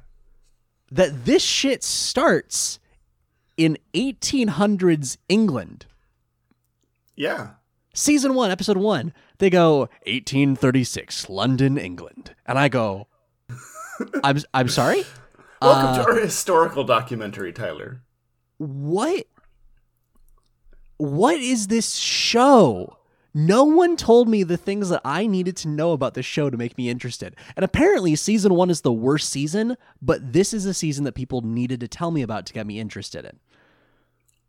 this 0.91 1.43
shit 1.43 1.83
starts 1.83 2.79
in 3.57 3.77
1800s 3.95 5.17
England. 5.29 5.87
Yeah. 7.17 7.51
season 7.95 8.35
one, 8.35 8.51
episode 8.51 8.77
one, 8.79 9.13
they 9.39 9.51
go 9.51 9.81
1836, 10.07 11.29
London, 11.29 11.77
England, 11.77 12.35
and 12.47 12.59
I 12.59 12.69
go, 12.69 13.09
I'm 14.25 14.39
I'm 14.55 14.69
sorry, 14.69 15.05
Welcome 15.61 16.01
Uh, 16.01 16.05
to 16.05 16.11
our 16.11 16.17
historical 16.21 16.85
documentary, 16.85 17.53
Tyler. 17.53 18.01
what? 18.57 19.27
What 20.97 21.39
is 21.39 21.67
this 21.67 21.97
show? 21.97 22.97
No 23.33 23.65
one 23.65 23.97
told 23.97 24.29
me 24.29 24.43
the 24.43 24.57
things 24.57 24.89
that 24.89 25.03
I 25.05 25.27
needed 25.27 25.57
to 25.59 25.69
know 25.69 25.93
about 25.93 26.15
this 26.15 26.27
show 26.27 26.51
to 26.51 26.57
make 26.57 26.77
me 26.77 26.89
interested. 26.89 27.37
And 27.55 27.65
apparently, 27.65 28.17
season 28.17 28.55
one 28.55 28.71
is 28.71 28.81
the 28.81 28.93
worst 28.93 29.31
season, 29.31 29.77
but 30.03 30.33
this 30.33 30.53
is 30.53 30.67
a 30.67 30.75
season 30.75 31.05
that 31.05 31.15
people 31.15 31.41
needed 31.41 31.81
to 31.81 31.89
tell 31.89 32.11
me 32.11 32.23
about 32.23 32.47
to 32.47 32.53
get 32.53 32.67
me 32.67 32.81
interested 32.81 33.25
in. 33.25 33.39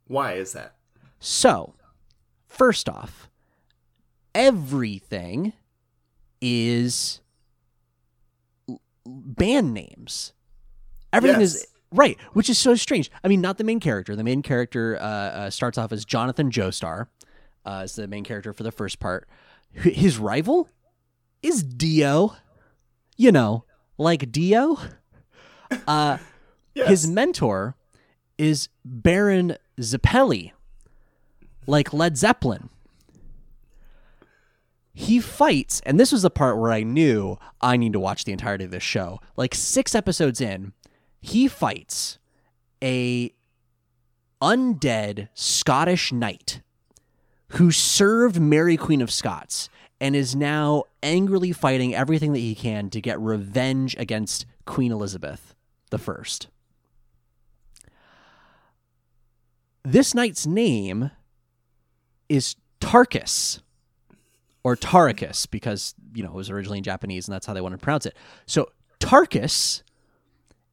Why 0.07 0.33
is 0.33 0.53
that? 0.53 0.75
So, 1.19 1.75
first 2.47 2.89
off, 2.89 3.29
everything 4.33 5.53
is 6.41 7.21
band 9.05 9.73
names. 9.73 10.33
Everything 11.13 11.41
is 11.41 11.67
right, 11.91 12.17
which 12.33 12.49
is 12.49 12.57
so 12.57 12.75
strange. 12.75 13.11
I 13.23 13.27
mean, 13.27 13.41
not 13.41 13.57
the 13.57 13.63
main 13.63 13.79
character. 13.79 14.15
The 14.15 14.23
main 14.23 14.41
character 14.41 14.97
uh, 14.99 15.03
uh, 15.03 15.49
starts 15.49 15.77
off 15.77 15.91
as 15.91 16.05
Jonathan 16.05 16.49
Joestar, 16.49 17.07
uh, 17.65 17.81
is 17.85 17.95
the 17.95 18.07
main 18.07 18.23
character 18.23 18.53
for 18.53 18.63
the 18.63 18.71
first 18.71 18.99
part. 18.99 19.27
His 19.73 20.17
rival 20.17 20.69
is 21.41 21.63
Dio. 21.63 22.35
You 23.17 23.31
know, 23.31 23.65
like 23.97 24.31
Dio. 24.31 24.77
Uh, 25.87 26.17
Yes. 26.73 26.87
his 26.87 27.07
mentor 27.07 27.75
is 28.37 28.69
Baron 28.85 29.57
Zeppeli, 29.77 30.53
like 31.67 31.91
Led 31.91 32.15
Zeppelin. 32.17 32.69
He 34.93 35.19
fights, 35.19 35.81
and 35.85 35.99
this 35.99 36.13
was 36.13 36.21
the 36.21 36.29
part 36.29 36.57
where 36.57 36.71
I 36.71 36.83
knew 36.83 37.37
I 37.59 37.75
need 37.77 37.91
to 37.93 37.99
watch 37.99 38.23
the 38.23 38.31
entirety 38.31 38.63
of 38.65 38.71
this 38.71 38.83
show. 38.83 39.19
Like 39.35 39.53
six 39.53 39.93
episodes 39.95 40.39
in, 40.39 40.71
he 41.21 41.47
fights 41.49 42.19
a 42.81 43.33
undead 44.41 45.27
Scottish 45.33 46.11
knight 46.13 46.61
who 47.53 47.71
served 47.71 48.39
Mary 48.39 48.77
Queen 48.77 49.01
of 49.01 49.11
Scots 49.11 49.69
and 49.99 50.15
is 50.15 50.35
now 50.35 50.83
angrily 51.03 51.51
fighting 51.51 51.93
everything 51.93 52.33
that 52.33 52.39
he 52.39 52.55
can 52.55 52.89
to 52.89 53.01
get 53.01 53.19
revenge 53.19 53.95
against 53.97 54.45
Queen 54.65 54.91
Elizabeth 54.91 55.53
First. 55.97 56.47
This 59.83 60.15
knight's 60.15 60.47
name 60.47 61.11
is 62.29 62.55
Tarkus 62.79 63.59
or 64.63 64.77
Tarkus 64.77 65.49
because 65.49 65.95
you 66.13 66.23
know 66.23 66.29
it 66.29 66.35
was 66.35 66.49
originally 66.49 66.77
in 66.77 66.83
Japanese 66.83 67.27
and 67.27 67.35
that's 67.35 67.45
how 67.45 67.53
they 67.53 67.61
wanted 67.61 67.77
to 67.77 67.83
pronounce 67.83 68.05
it. 68.05 68.15
So 68.45 68.69
Tarkus 69.01 69.83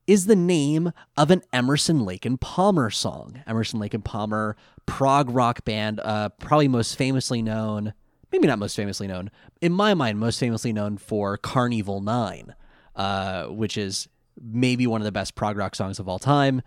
is 0.07 0.27
the 0.27 0.37
name 0.37 0.93
of 1.17 1.31
an 1.31 1.43
Emerson 1.53 2.05
Lake 2.05 2.25
and 2.25 2.41
Palmer 2.41 2.91
song. 2.91 3.43
Emerson 3.47 3.81
Lake 3.81 3.95
and 3.95 4.05
Palmer, 4.05 4.57
prog 4.89 5.31
rock 5.31 5.65
band, 5.65 6.01
uh, 6.01 6.31
probably 6.31 6.67
most 6.67 6.97
famously 6.97 7.43
known, 7.43 7.93
maybe 8.33 8.49
not 8.49 8.59
most 8.59 8.75
famously 8.75 9.07
known, 9.07 9.31
in 9.61 9.71
my 9.71 9.93
mind, 9.93 10.19
most 10.19 10.41
famously 10.41 10.73
known 10.73 10.97
for 10.97 11.37
Karn 11.37 11.75
Evil 11.75 12.01
Nine, 12.01 12.55
uh, 12.97 13.45
which 13.45 13.77
is 13.77 14.09
maybe 14.41 14.87
one 14.87 15.01
of 15.01 15.05
the 15.05 15.13
best 15.13 15.35
prog 15.35 15.59
rock 15.59 15.75
songs 15.75 15.99
of 15.99 16.09
all 16.09 16.19
time. 16.19 16.63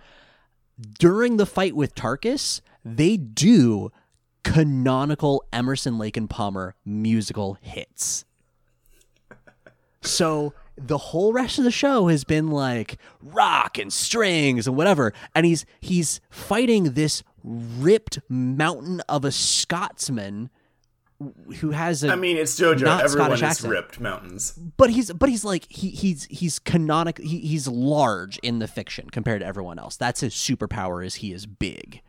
During 0.99 1.37
the 1.37 1.47
fight 1.47 1.75
with 1.75 1.95
Tarkus, 1.95 2.61
they 2.85 3.17
do 3.17 3.91
canonical 4.43 5.43
Emerson 5.51 5.97
Lake 5.97 6.15
and 6.15 6.29
Palmer 6.29 6.75
musical 6.85 7.57
hits. 7.59 8.23
So 10.03 10.53
the 10.77 10.97
whole 10.97 11.33
rest 11.33 11.57
of 11.57 11.63
the 11.63 11.71
show 11.71 12.07
has 12.07 12.23
been 12.23 12.47
like 12.49 12.97
rock 13.21 13.77
and 13.77 13.91
strings 13.91 14.67
and 14.67 14.75
whatever, 14.75 15.13
and 15.35 15.45
he's 15.45 15.65
he's 15.79 16.21
fighting 16.29 16.93
this 16.93 17.23
ripped 17.43 18.19
mountain 18.29 19.01
of 19.10 19.25
a 19.25 19.31
Scotsman 19.31 20.50
who 21.57 21.71
has 21.71 22.03
a 22.03 22.12
I 22.12 22.15
mean, 22.15 22.36
it's 22.38 22.60
JoJo. 22.60 22.81
Not 22.81 23.03
Everyone 23.03 23.27
Scottish 23.27 23.39
is 23.39 23.43
accent. 23.43 23.71
ripped 23.71 24.00
mountains. 24.00 24.51
but 24.77 24.89
he's 24.89 25.12
but 25.13 25.29
he's 25.29 25.45
like 25.45 25.67
he 25.69 25.89
he's 25.89 26.25
he's 26.25 26.57
canonic 26.57 27.19
he, 27.19 27.39
he's 27.39 27.67
large 27.67 28.39
in 28.39 28.60
the 28.60 28.67
fiction 28.67 29.10
compared 29.10 29.41
to 29.41 29.45
everyone 29.45 29.77
else. 29.77 29.98
That's 29.98 30.21
his 30.21 30.33
superpower 30.33 31.05
is 31.05 31.15
he 31.15 31.31
is 31.31 31.45
big. 31.45 32.01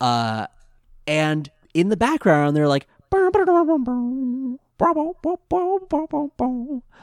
Uh 0.00 0.46
and 1.08 1.50
in 1.74 1.88
the 1.88 1.96
background 1.96 2.56
they're 2.56 2.68
like 2.68 2.86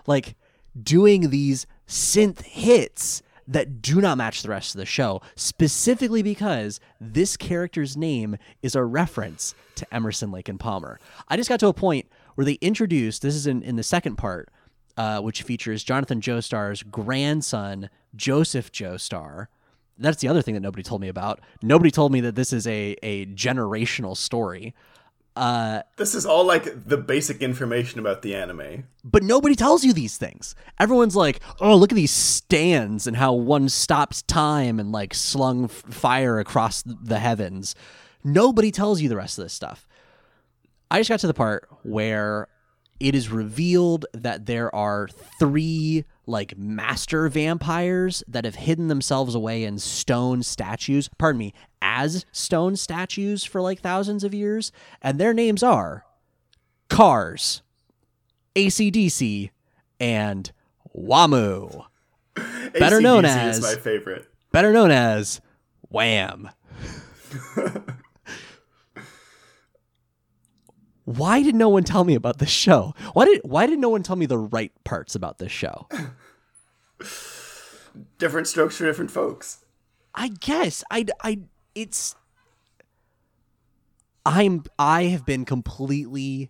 like 0.07 0.35
doing 0.81 1.29
these 1.29 1.67
synth 1.87 2.41
hits 2.41 3.21
that 3.53 3.81
do 3.81 4.01
not 4.01 4.17
match 4.17 4.41
the 4.41 4.49
rest 4.49 4.75
of 4.75 4.79
the 4.79 4.85
show 4.85 5.21
specifically 5.35 6.21
because 6.21 6.79
this 6.99 7.37
character's 7.37 7.95
name 7.95 8.37
is 8.61 8.75
a 8.75 8.83
reference 8.83 9.55
to 9.75 9.93
Emerson 9.93 10.31
Lake 10.31 10.49
and 10.49 10.59
Palmer. 10.59 10.99
I 11.27 11.37
just 11.37 11.49
got 11.49 11.59
to 11.61 11.67
a 11.67 11.73
point 11.73 12.07
where 12.35 12.45
they 12.45 12.53
introduced 12.53 13.21
this 13.21 13.35
is 13.35 13.47
in, 13.47 13.63
in 13.63 13.75
the 13.75 13.83
second 13.83 14.17
part 14.17 14.49
uh, 14.97 15.19
which 15.19 15.41
features 15.41 15.83
Jonathan 15.83 16.21
Joestar's 16.21 16.83
grandson 16.83 17.89
Joseph 18.15 18.71
Joestar. 18.71 19.47
That's 19.97 20.21
the 20.21 20.27
other 20.27 20.41
thing 20.41 20.53
that 20.55 20.61
nobody 20.61 20.83
told 20.83 21.01
me 21.01 21.07
about. 21.07 21.39
Nobody 21.61 21.91
told 21.91 22.11
me 22.11 22.21
that 22.21 22.35
this 22.35 22.53
is 22.53 22.67
a 22.67 22.95
a 23.03 23.25
generational 23.27 24.15
story. 24.15 24.73
Uh, 25.35 25.81
This 25.97 26.13
is 26.13 26.25
all 26.25 26.45
like 26.45 26.87
the 26.87 26.97
basic 26.97 27.41
information 27.41 27.99
about 27.99 28.21
the 28.21 28.35
anime. 28.35 28.83
but 29.03 29.23
nobody 29.23 29.55
tells 29.55 29.83
you 29.83 29.91
these 29.93 30.17
things. 30.17 30.53
Everyone's 30.79 31.15
like, 31.15 31.39
"Oh, 31.59 31.75
look 31.75 31.91
at 31.91 31.95
these 31.95 32.11
stands 32.11 33.07
and 33.07 33.17
how 33.17 33.33
one 33.33 33.67
stops 33.69 34.21
time 34.21 34.79
and 34.79 34.91
like 34.91 35.13
slung 35.15 35.65
f- 35.65 35.71
fire 35.89 36.39
across 36.39 36.83
the 36.85 37.19
heavens." 37.19 37.73
Nobody 38.23 38.71
tells 38.71 39.01
you 39.01 39.09
the 39.09 39.15
rest 39.17 39.37
of 39.39 39.45
this 39.45 39.53
stuff. 39.53 39.87
I 40.91 40.99
just 40.99 41.09
got 41.09 41.19
to 41.21 41.27
the 41.27 41.33
part 41.33 41.67
where 41.81 42.47
it 42.99 43.15
is 43.15 43.29
revealed 43.29 44.05
that 44.13 44.45
there 44.45 44.73
are 44.73 45.09
three 45.39 46.05
like 46.25 46.57
master 46.57 47.27
vampires 47.27 48.23
that 48.27 48.45
have 48.45 48.55
hidden 48.55 48.87
themselves 48.87 49.35
away 49.35 49.63
in 49.63 49.77
stone 49.77 50.41
statues, 50.43 51.09
pardon 51.17 51.39
me, 51.39 51.53
as 51.81 52.25
stone 52.31 52.75
statues 52.75 53.43
for 53.43 53.59
like 53.61 53.79
thousands 53.81 54.23
of 54.23 54.33
years, 54.33 54.71
and 55.01 55.19
their 55.19 55.33
names 55.33 55.61
are 55.63 56.05
Cars, 56.89 57.61
ACDC, 58.55 59.49
and 59.99 60.51
Wamuu, 60.97 61.85
Better 62.79 63.01
known 63.01 63.25
as- 63.25 63.57
is 63.57 63.63
my 63.63 63.75
favorite. 63.81 64.27
better 64.51 64.71
known 64.71 64.91
as 64.91 65.41
Wham. 65.89 66.49
why 71.05 71.43
did 71.43 71.55
no 71.55 71.69
one 71.69 71.83
tell 71.83 72.03
me 72.03 72.15
about 72.15 72.39
this 72.39 72.49
show? 72.49 72.93
Why 73.13 73.25
did 73.25 73.41
why 73.43 73.67
did 73.67 73.79
no 73.79 73.89
one 73.89 74.03
tell 74.03 74.15
me 74.15 74.25
the 74.25 74.37
right 74.37 74.71
parts 74.83 75.15
about 75.15 75.37
this 75.37 75.51
show? 75.51 75.87
Different 78.17 78.47
strokes 78.47 78.77
for 78.77 78.85
different 78.85 79.11
folks. 79.11 79.65
I 80.15 80.29
guess 80.29 80.83
I 80.89 81.05
I 81.21 81.41
it's 81.75 82.15
I'm 84.25 84.63
I 84.79 85.03
have 85.05 85.25
been 85.25 85.45
completely 85.45 86.49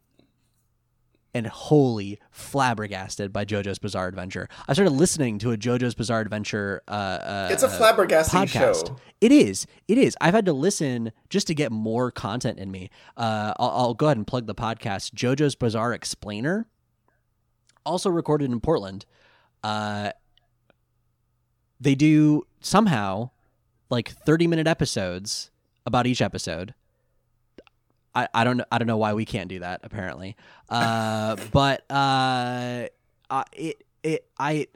and 1.33 1.47
wholly 1.47 2.19
flabbergasted 2.31 3.33
by 3.33 3.45
JoJo's 3.45 3.79
Bizarre 3.79 4.07
Adventure. 4.07 4.47
I 4.67 4.73
started 4.73 4.91
listening 4.91 5.39
to 5.39 5.51
a 5.51 5.57
JoJo's 5.57 5.95
Bizarre 5.95 6.21
Adventure 6.21 6.81
uh, 6.87 6.91
uh 6.91 7.49
It's 7.51 7.63
a 7.63 7.67
flabbergasting 7.67 8.47
podcast. 8.47 8.87
show. 8.87 8.95
It 9.19 9.31
is. 9.31 9.65
It 9.87 9.97
is. 9.97 10.15
I've 10.21 10.33
had 10.33 10.45
to 10.45 10.53
listen 10.53 11.11
just 11.29 11.47
to 11.47 11.55
get 11.55 11.71
more 11.71 12.11
content 12.11 12.59
in 12.59 12.69
me. 12.71 12.89
Uh, 13.17 13.53
I'll, 13.57 13.69
I'll 13.69 13.93
go 13.93 14.07
ahead 14.07 14.17
and 14.17 14.27
plug 14.27 14.45
the 14.45 14.55
podcast, 14.55 15.13
JoJo's 15.13 15.55
Bizarre 15.55 15.93
Explainer, 15.93 16.67
also 17.85 18.09
recorded 18.09 18.51
in 18.51 18.59
Portland. 18.59 19.05
Uh, 19.63 20.11
they 21.79 21.95
do 21.95 22.43
somehow 22.61 23.31
like 23.89 24.09
30 24.09 24.47
minute 24.47 24.67
episodes 24.67 25.51
about 25.85 26.07
each 26.07 26.21
episode. 26.21 26.73
I, 28.15 28.27
I 28.33 28.43
don't 28.43 28.57
know 28.57 28.65
I 28.71 28.77
don't 28.77 28.87
know 28.87 28.97
why 28.97 29.13
we 29.13 29.25
can't 29.25 29.49
do 29.49 29.59
that 29.59 29.81
apparently. 29.83 30.35
Uh, 30.69 31.35
but 31.51 31.83
uh, 31.89 32.87
uh, 33.29 33.43
it 33.53 33.83
it 34.03 34.25
I 34.39 34.67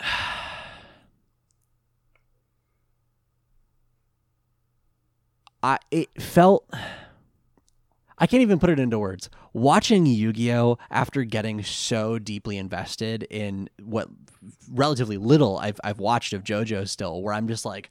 I 5.62 5.78
it 5.90 6.08
felt 6.20 6.68
I 8.18 8.26
can't 8.26 8.42
even 8.42 8.58
put 8.58 8.70
it 8.70 8.80
into 8.80 8.98
words. 8.98 9.30
Watching 9.52 10.04
Yu-Gi-Oh 10.06 10.78
after 10.90 11.22
getting 11.24 11.62
so 11.62 12.18
deeply 12.18 12.56
invested 12.58 13.22
in 13.30 13.70
what 13.82 14.08
relatively 14.70 15.16
little 15.16 15.58
I've 15.58 15.80
I've 15.84 16.00
watched 16.00 16.32
of 16.32 16.42
JoJo 16.42 16.88
still 16.88 17.22
where 17.22 17.32
I'm 17.32 17.46
just 17.48 17.64
like 17.64 17.90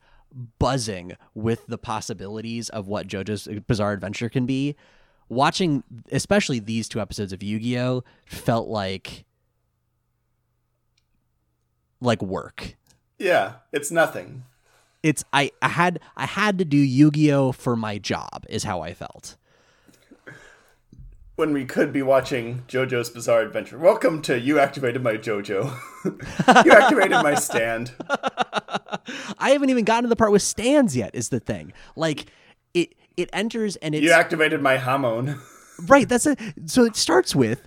buzzing 0.59 1.13
with 1.33 1.65
the 1.67 1.77
possibilities 1.77 2.69
of 2.69 2.87
what 2.87 3.07
JoJo's 3.07 3.47
Bizarre 3.67 3.93
Adventure 3.93 4.29
can 4.29 4.45
be 4.45 4.75
watching 5.29 5.83
especially 6.11 6.59
these 6.59 6.87
two 6.87 7.01
episodes 7.01 7.33
of 7.33 7.43
Yu-Gi-Oh 7.43 8.03
felt 8.25 8.67
like 8.67 9.25
like 11.99 12.21
work. 12.21 12.75
Yeah, 13.17 13.53
it's 13.71 13.89
nothing. 13.91 14.43
It's 15.03 15.23
I, 15.33 15.51
I 15.61 15.69
had 15.69 15.99
I 16.15 16.25
had 16.25 16.57
to 16.59 16.65
do 16.65 16.77
Yu-Gi-Oh 16.77 17.51
for 17.53 17.75
my 17.75 17.97
job 17.97 18.45
is 18.49 18.63
how 18.63 18.81
I 18.81 18.93
felt. 18.93 19.37
When 21.37 21.53
we 21.53 21.65
could 21.65 21.93
be 21.93 22.01
watching 22.01 22.63
JoJo's 22.67 23.11
Bizarre 23.11 23.41
Adventure. 23.43 23.77
Welcome 23.77 24.23
to 24.23 24.39
You 24.39 24.57
Activated 24.57 25.03
My 25.03 25.17
JoJo. 25.17 25.71
you 26.65 26.71
activated 26.71 27.11
my 27.11 27.35
stand. 27.35 27.93
I 29.37 29.51
haven't 29.51 29.69
even 29.69 29.85
gotten 29.85 30.05
to 30.05 30.09
the 30.09 30.15
part 30.15 30.31
with 30.31 30.41
stands 30.41 30.97
yet 30.97 31.11
is 31.13 31.29
the 31.29 31.39
thing. 31.39 31.73
Like 31.95 32.31
it 32.73 32.95
it 33.17 33.29
enters 33.33 33.75
and 33.75 33.93
it's 33.93 34.03
You 34.03 34.13
activated 34.13 34.63
my 34.63 34.77
Hamon. 34.77 35.39
right 35.85 36.09
that's 36.09 36.25
a 36.25 36.35
so 36.65 36.85
it 36.85 36.95
starts 36.95 37.35
with 37.35 37.61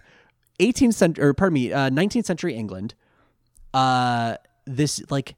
18th 0.59 0.95
century 0.95 1.25
or 1.25 1.33
pardon 1.33 1.55
me 1.55 1.73
uh 1.73 1.91
19th 1.91 2.25
century 2.25 2.57
england 2.57 2.93
uh 3.73 4.35
this 4.67 5.01
like 5.11 5.37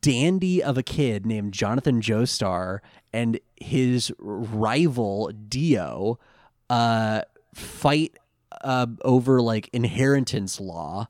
dandy 0.00 0.62
of 0.62 0.78
a 0.78 0.82
kid 0.82 1.26
named 1.26 1.52
jonathan 1.52 2.00
joestar 2.00 2.78
and 3.12 3.38
his 3.56 4.10
rival 4.18 5.30
dio 5.48 6.18
uh 6.70 7.20
fight 7.54 8.16
uh 8.62 8.86
over 9.02 9.40
like 9.40 9.68
inheritance 9.72 10.60
law 10.60 11.08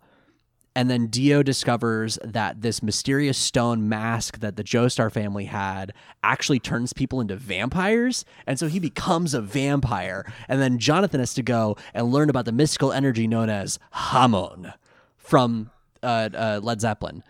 and 0.76 0.90
then 0.90 1.06
Dio 1.06 1.42
discovers 1.42 2.18
that 2.24 2.62
this 2.62 2.82
mysterious 2.82 3.38
stone 3.38 3.88
mask 3.88 4.40
that 4.40 4.56
the 4.56 4.64
Joestar 4.64 5.10
family 5.10 5.44
had 5.44 5.92
actually 6.22 6.58
turns 6.58 6.92
people 6.92 7.20
into 7.20 7.36
vampires. 7.36 8.24
And 8.46 8.58
so 8.58 8.66
he 8.66 8.80
becomes 8.80 9.34
a 9.34 9.40
vampire. 9.40 10.30
And 10.48 10.60
then 10.60 10.78
Jonathan 10.78 11.20
has 11.20 11.34
to 11.34 11.42
go 11.42 11.76
and 11.92 12.10
learn 12.10 12.28
about 12.28 12.44
the 12.44 12.52
mystical 12.52 12.92
energy 12.92 13.28
known 13.28 13.48
as 13.48 13.78
Hamon 13.92 14.72
from 15.16 15.70
uh, 16.02 16.30
uh, 16.34 16.60
Led 16.62 16.80
Zeppelin. 16.80 17.22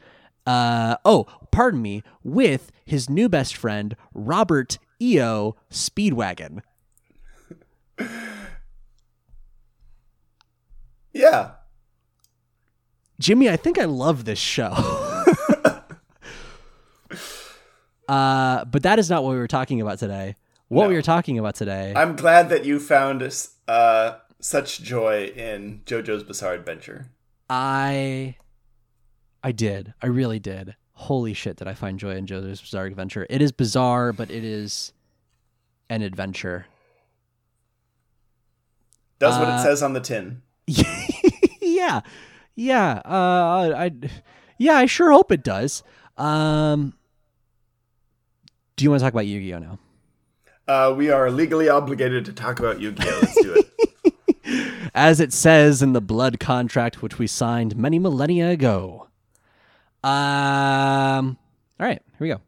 Uh, 0.47 0.97
oh, 1.05 1.27
pardon 1.51 1.83
me, 1.83 2.03
with 2.23 2.73
his 2.85 3.11
new 3.11 3.29
best 3.29 3.57
friend, 3.57 3.95
Robert 4.15 4.79
E.O. 5.01 5.55
Speedwagon. 5.71 6.63
Yeah. 11.15 11.53
Jimmy, 13.21 13.49
I 13.49 13.57
think 13.57 13.79
I 13.79 13.85
love 13.85 14.25
this 14.27 14.39
show. 14.41 14.71
uh, 18.09 18.65
but 18.67 18.83
that 18.83 18.99
is 18.99 19.09
not 19.09 19.23
what 19.23 19.31
we 19.31 19.37
were 19.39 19.47
talking 19.49 19.81
about 19.81 19.99
today. 19.99 20.35
What 20.69 20.85
No. 20.85 20.89
we 20.89 20.95
were 20.97 21.03
talking 21.03 21.39
about 21.39 21.55
today. 21.55 21.93
I'm 21.97 22.17
glad 22.17 22.49
that 22.49 22.65
you 22.65 22.81
found 22.81 23.23
uh, 23.69 24.15
such 24.41 24.83
joy 24.83 25.27
in 25.37 25.83
JoJo's 25.87 26.25
Bizarre 26.25 26.55
Adventure. 26.55 27.07
I 27.49 28.37
I 29.43 29.53
did. 29.53 29.95
I 30.03 30.07
really 30.07 30.39
did. 30.41 30.75
Holy 30.93 31.35
shit, 31.35 31.57
did 31.57 31.69
I 31.69 31.75
find 31.75 31.99
joy 31.99 32.17
in 32.17 32.27
JoJo's 32.27 32.61
Bizarre 32.63 32.87
Adventure. 32.87 33.27
It 33.31 33.43
is 33.43 33.53
bizarre, 33.53 34.13
but 34.13 34.31
it 34.31 34.43
is 34.45 34.93
an 35.91 36.03
adventure. 36.03 36.67
Does 39.19 39.39
what 39.39 39.49
Uh, 39.49 39.57
it 39.57 39.63
says 39.63 39.83
on 39.83 39.93
the 39.93 40.01
tin. 40.01 40.43
yeah. 41.75 42.01
Yeah. 42.55 43.03
Uh 43.05 43.75
I 43.77 43.91
yeah, 44.59 44.75
I 44.75 44.87
sure 44.87 45.11
hope 45.13 45.33
it 45.33 45.43
does. 45.43 45.83
Um 46.17 46.95
Do 48.77 48.85
you 48.85 48.91
want 48.91 49.01
to 49.01 49.05
talk 49.07 49.13
about 49.13 49.27
Yu-Gi-Oh 49.27 49.59
now? 49.59 49.79
Uh, 50.67 50.95
we 50.97 51.11
are 51.11 51.31
legally 51.31 51.69
obligated 51.69 52.25
to 52.25 52.33
talk 52.33 52.59
about 52.59 52.81
Yu-Gi-Oh. 52.81 53.19
Let's 53.23 53.43
do 53.43 53.55
it. 53.55 54.91
as 54.95 55.21
it 55.21 55.33
says 55.33 55.83
in 55.83 55.93
the 55.93 56.01
blood 56.01 56.39
contract 56.41 57.03
which 57.03 57.19
we 57.19 57.27
signed 57.27 57.77
many 57.77 57.99
millennia 57.99 58.51
ago. 58.51 59.09
Um, 60.03 61.37
all 61.81 61.87
right, 61.87 62.01
here 62.19 62.21
we 62.21 62.29
go. 62.29 62.41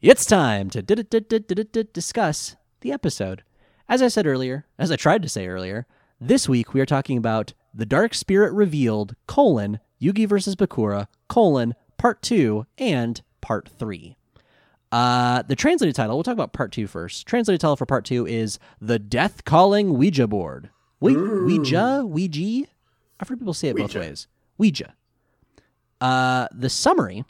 It's 0.00 0.26
time 0.26 0.70
to 0.70 0.82
di- 0.82 0.96
di- 0.96 1.20
di- 1.20 1.38
di- 1.40 1.64
di- 1.64 1.88
discuss 1.92 2.56
the 2.82 2.92
episode. 2.92 3.42
As 3.88 4.02
I 4.02 4.08
said 4.08 4.26
earlier, 4.26 4.66
as 4.78 4.90
I 4.90 4.96
tried 4.96 5.22
to 5.22 5.28
say 5.28 5.46
earlier, 5.46 5.86
this 6.20 6.48
week 6.48 6.72
we 6.74 6.80
are 6.80 6.86
talking 6.86 7.16
about 7.18 7.54
the 7.74 7.86
Dark 7.86 8.14
Spirit 8.14 8.52
Revealed: 8.52 9.16
colon 9.26 9.80
Yugi 10.00 10.28
vs. 10.28 10.56
Bakura: 10.56 11.06
colon 11.28 11.74
Part 11.98 12.22
Two 12.22 12.66
and 12.78 13.20
Part 13.40 13.68
Three. 13.68 14.16
Uh, 14.92 15.42
the 15.42 15.56
translated 15.56 15.96
title, 15.96 16.16
we'll 16.16 16.22
talk 16.22 16.34
about 16.34 16.52
part 16.52 16.70
two 16.70 16.86
first. 16.86 17.26
Translated 17.26 17.60
title 17.60 17.74
for 17.76 17.84
part 17.86 18.04
two 18.04 18.24
is 18.26 18.60
The 18.80 18.98
Death 19.00 19.44
Calling 19.44 19.94
Ouija 19.98 20.28
Board. 20.28 20.70
We- 21.00 21.16
Ouija? 21.16 22.04
Ouija? 22.06 22.66
I've 23.18 23.28
heard 23.28 23.40
people 23.40 23.54
say 23.54 23.68
it 23.70 23.76
both 23.76 23.94
ways. 23.96 24.28
Ouija. 24.56 24.94
Uh, 26.00 26.46
the 26.52 26.68
summary 26.70 27.24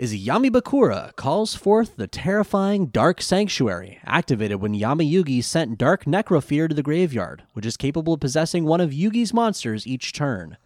is 0.00 0.14
Yami 0.14 0.48
Bakura 0.48 1.14
calls 1.16 1.54
forth 1.54 1.96
the 1.96 2.06
terrifying 2.06 2.86
Dark 2.86 3.20
Sanctuary, 3.20 3.98
activated 4.06 4.58
when 4.58 4.72
Yami 4.72 5.12
Yugi 5.12 5.44
sent 5.44 5.76
Dark 5.76 6.06
Necrofear 6.06 6.70
to 6.70 6.74
the 6.74 6.82
graveyard, 6.82 7.42
which 7.52 7.66
is 7.66 7.76
capable 7.76 8.14
of 8.14 8.20
possessing 8.20 8.64
one 8.64 8.80
of 8.80 8.92
Yugi's 8.92 9.34
monsters 9.34 9.86
each 9.86 10.14
turn. 10.14 10.56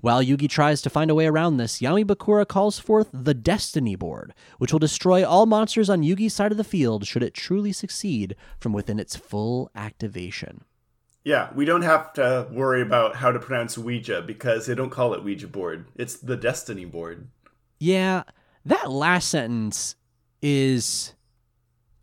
While 0.00 0.24
Yugi 0.24 0.48
tries 0.48 0.80
to 0.80 0.88
find 0.88 1.10
a 1.10 1.14
way 1.14 1.26
around 1.26 1.58
this, 1.58 1.80
Yami 1.82 2.06
Bakura 2.06 2.48
calls 2.48 2.78
forth 2.78 3.10
the 3.12 3.34
Destiny 3.34 3.94
Board, 3.94 4.32
which 4.56 4.72
will 4.72 4.78
destroy 4.78 5.22
all 5.22 5.44
monsters 5.44 5.90
on 5.90 6.00
Yugi's 6.00 6.32
side 6.32 6.50
of 6.50 6.56
the 6.56 6.64
field 6.64 7.06
should 7.06 7.22
it 7.22 7.34
truly 7.34 7.72
succeed 7.72 8.34
from 8.58 8.72
within 8.72 8.98
its 8.98 9.16
full 9.16 9.70
activation. 9.74 10.64
yeah, 11.24 11.50
we 11.54 11.66
don't 11.66 11.82
have 11.82 12.10
to 12.14 12.48
worry 12.50 12.80
about 12.80 13.16
how 13.16 13.30
to 13.32 13.38
pronounce 13.38 13.76
Ouija 13.76 14.22
because 14.22 14.64
they 14.64 14.74
don't 14.74 14.88
call 14.88 15.12
it 15.12 15.22
Ouija 15.22 15.46
board. 15.46 15.84
It's 15.94 16.16
the 16.16 16.38
Destiny 16.38 16.86
board. 16.86 17.28
Yeah, 17.78 18.22
that 18.64 18.90
last 18.90 19.28
sentence 19.28 19.96
is 20.40 21.14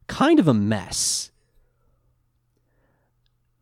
kind 0.08 0.40
of 0.40 0.48
a 0.48 0.54
mess. 0.54 1.32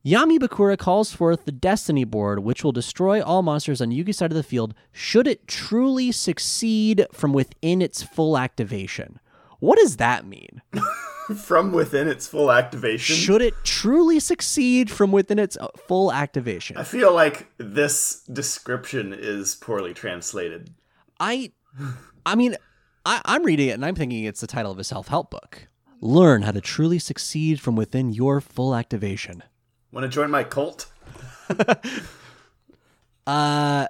Yami 0.05 0.37
Bakura 0.39 0.77
calls 0.77 1.11
forth 1.11 1.43
the 1.43 1.51
Destiny 1.51 2.05
Board, 2.05 2.39
which 2.39 2.63
will 2.63 2.71
destroy 2.71 3.21
all 3.21 3.41
monsters 3.41 3.81
on 3.81 3.89
Yugi's 3.89 4.17
side 4.17 4.31
of 4.31 4.37
the 4.37 4.43
field 4.43 4.73
should 4.93 5.27
it 5.27 5.47
truly 5.47 6.13
succeed 6.13 7.05
from 7.11 7.33
within 7.33 7.81
its 7.81 8.03
full 8.03 8.37
activation. 8.37 9.19
What 9.59 9.77
does 9.77 9.97
that 9.97 10.25
mean? 10.25 10.61
From 11.35 11.73
within 11.73 12.07
its 12.07 12.25
full 12.25 12.53
activation. 12.53 13.13
Should 13.13 13.41
it 13.41 13.53
truly 13.65 14.17
succeed 14.17 14.89
from 14.89 15.11
within 15.11 15.39
its 15.39 15.57
uh, 15.57 15.67
full 15.75 16.13
activation? 16.13 16.77
I 16.77 16.85
feel 16.85 17.13
like 17.13 17.47
this 17.57 18.21
description 18.31 19.13
is 19.13 19.53
poorly 19.55 19.93
translated. 19.93 20.69
I, 21.19 21.51
I 22.25 22.35
mean, 22.35 22.55
I, 23.07 23.21
I'm 23.23 23.43
reading 23.43 23.69
it 23.69 23.71
and 23.71 23.85
I'm 23.85 23.95
thinking 23.95 24.25
it's 24.25 24.41
the 24.41 24.47
title 24.47 24.69
of 24.69 24.79
a 24.79 24.83
self-help 24.83 25.31
book. 25.31 25.69
Learn 26.01 26.41
how 26.41 26.51
to 26.51 26.59
truly 26.59 26.99
succeed 26.99 27.61
from 27.61 27.77
within 27.77 28.09
your 28.09 28.41
full 28.41 28.75
activation. 28.75 29.43
Want 29.93 30.03
to 30.03 30.09
join 30.09 30.29
my 30.29 30.43
cult? 30.43 30.91
Uh, 33.27 33.87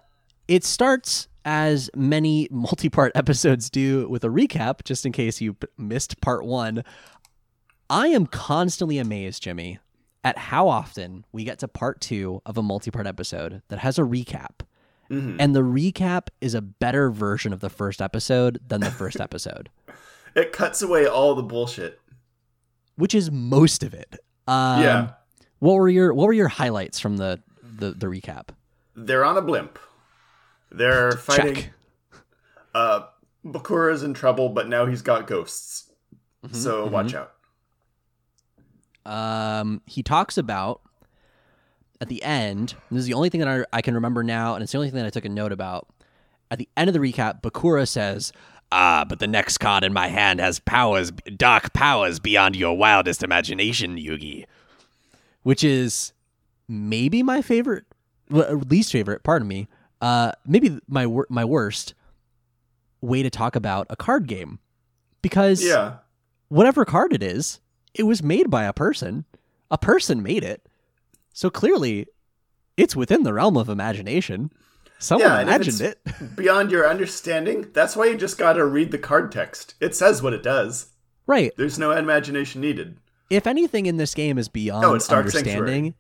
it 0.48 0.64
starts 0.64 1.28
as 1.46 1.92
many 1.96 2.48
multi-part 2.50 3.12
episodes 3.16 3.70
do 3.70 4.10
with 4.10 4.24
a 4.24 4.30
recap, 4.30 4.84
just 4.84 5.06
in 5.06 5.12
case 5.12 5.40
you 5.40 5.56
missed 5.78 6.20
part 6.22 6.44
one. 6.44 6.84
I 7.88 8.08
am 8.08 8.26
constantly 8.26 8.98
amazed, 8.98 9.44
Jimmy, 9.44 9.78
at 10.24 10.40
how 10.40 10.68
often 10.68 11.24
we 11.32 11.44
get 11.44 11.60
to 11.60 11.68
part 11.68 12.02
two 12.02 12.42
of 12.48 12.58
a 12.58 12.64
multi-part 12.64 13.06
episode 13.06 13.62
that 13.68 13.78
has 13.78 14.00
a 14.00 14.02
recap. 14.02 14.62
And 15.10 15.56
the 15.56 15.62
recap 15.62 16.28
is 16.42 16.54
a 16.54 16.62
better 16.62 17.10
version 17.10 17.54
of 17.54 17.60
the 17.62 17.70
first 17.70 18.02
episode 18.02 18.60
than 18.68 18.82
the 18.82 18.92
first 18.92 19.20
episode, 19.22 19.70
It 20.36 20.52
cuts 20.52 20.82
away 20.82 21.06
all 21.08 21.34
the 21.36 21.44
bullshit. 21.44 22.00
which 22.96 23.16
is 23.16 23.32
most 23.32 23.84
of 23.84 23.94
it. 23.94 24.20
Um, 24.48 24.82
yeah. 24.84 25.10
What 25.60 25.74
were 25.76 25.90
your 25.90 26.14
What 26.14 26.28
were 26.28 26.34
your 26.34 26.48
highlights 26.50 27.00
from 27.00 27.18
the 27.18 27.42
the, 27.62 27.92
the 27.92 28.08
recap? 28.08 28.50
They're 28.96 29.24
on 29.26 29.38
a 29.38 29.42
blimp. 29.42 29.80
They're 30.72 31.14
fighting. 31.14 31.56
Check. 31.56 31.70
Uh, 32.76 33.02
Bakura's 33.46 34.04
in 34.04 34.14
trouble, 34.14 34.50
but 34.50 34.68
now 34.68 34.86
he's 34.88 35.02
got 35.02 35.26
ghosts. 35.28 35.90
Mm-hmm, 36.46 36.56
so 36.56 36.86
watch 36.88 37.14
out. 37.16 37.32
um, 39.06 39.82
he 39.86 40.04
talks 40.04 40.38
about 40.38 40.82
at 42.02 42.08
the 42.10 42.22
end. 42.24 42.76
This 42.92 43.00
is 43.02 43.06
the 43.06 43.14
only 43.14 43.30
thing 43.30 43.40
that 43.42 43.48
I, 43.50 43.64
I 43.78 43.82
can 43.82 43.94
remember 43.96 44.24
now, 44.24 44.54
and 44.56 44.64
it's 44.64 44.72
the 44.72 44.78
only 44.78 44.90
thing 44.90 44.98
that 44.98 45.06
I 45.06 45.10
took 45.10 45.26
a 45.26 45.30
note 45.30 45.52
about. 45.52 45.88
At 46.52 46.58
the 46.60 46.70
end 46.78 46.90
of 46.90 46.94
the 46.94 47.00
recap, 47.00 47.42
Bakura 47.42 47.88
says, 47.88 48.32
"Ah, 48.72 49.06
but 49.08 49.20
the 49.20 49.28
next 49.28 49.58
card 49.58 49.84
in 49.84 49.94
my 49.94 50.08
hand 50.08 50.40
has 50.40 50.60
powers, 50.60 51.12
dark 51.36 51.74
powers 51.74 52.20
beyond 52.20 52.56
your 52.56 52.78
wildest 52.78 53.24
imagination, 53.24 53.98
Yugi." 53.98 54.46
Which 55.44 55.64
is 55.64 56.14
maybe 56.68 57.24
my 57.24 57.42
favorite, 57.42 57.86
well, 58.30 58.56
least 58.56 58.92
favorite. 58.92 59.24
Pardon 59.24 59.48
me. 59.48 59.68
Uh, 60.02 60.32
maybe 60.46 60.80
my 60.88 61.06
wor- 61.08 61.28
my 61.30 61.44
worst 61.46 61.94
way 63.02 63.24
to 63.24 63.30
talk 63.30 63.56
about 63.56 63.88
a 63.90 63.96
card 63.96 64.28
game, 64.28 64.60
because 65.22 65.64
Yeah. 65.64 65.96
whatever 66.50 66.86
card 66.86 67.14
it 67.14 67.24
is, 67.24 67.60
it 67.94 68.04
was 68.04 68.22
made 68.24 68.50
by 68.50 68.64
a 68.66 68.74
person. 68.74 69.26
a 69.70 69.78
person 69.78 70.24
made 70.24 70.46
it. 70.46 70.66
So 71.38 71.52
clearly, 71.52 72.08
it's 72.78 72.96
within 72.96 73.22
the 73.22 73.32
realm 73.32 73.58
of 73.58 73.70
imagination. 73.70 74.52
Someone 74.98 75.30
Yeah, 75.30 75.42
imagined 75.42 75.82
it. 75.82 76.00
beyond 76.36 76.72
your 76.72 76.90
understanding. 76.90 77.68
That's 77.74 77.96
why 77.96 78.08
you 78.08 78.18
just 78.18 78.40
gotta 78.40 78.66
read 78.66 78.90
the 78.90 78.98
card 78.98 79.32
text. 79.32 79.76
It 79.80 79.96
says 79.96 80.24
what 80.24 80.34
it 80.34 80.42
does. 80.42 80.88
right. 81.28 81.54
There's 81.56 81.78
no 81.78 81.92
imagination 81.92 82.62
needed. 82.62 82.98
If 83.30 83.46
anything 83.46 83.86
in 83.86 83.98
this 83.98 84.16
game 84.16 84.40
is 84.40 84.50
beyond 84.50 84.84
Oh, 84.84 84.96
it's 84.96 85.08
Dark 85.08 85.28
understanding. 85.28 85.94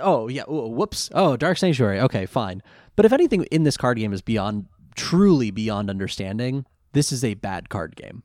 Oh, 0.00 0.28
yeah. 0.28 0.44
Whoops. 0.46 1.10
Oh, 1.12 1.36
Dark 1.36 1.58
Sanctuary. 1.58 1.98
Okay, 1.98 2.24
fine. 2.24 2.62
But 2.94 3.06
if 3.06 3.12
anything 3.12 3.42
in 3.50 3.64
this 3.64 3.76
card 3.76 3.98
game 3.98 4.12
is 4.12 4.22
beyond, 4.22 4.66
truly 4.94 5.50
beyond 5.50 5.90
understanding, 5.90 6.66
this 6.92 7.10
is 7.10 7.24
a 7.24 7.34
bad 7.34 7.68
card 7.68 7.96
game. 7.96 8.22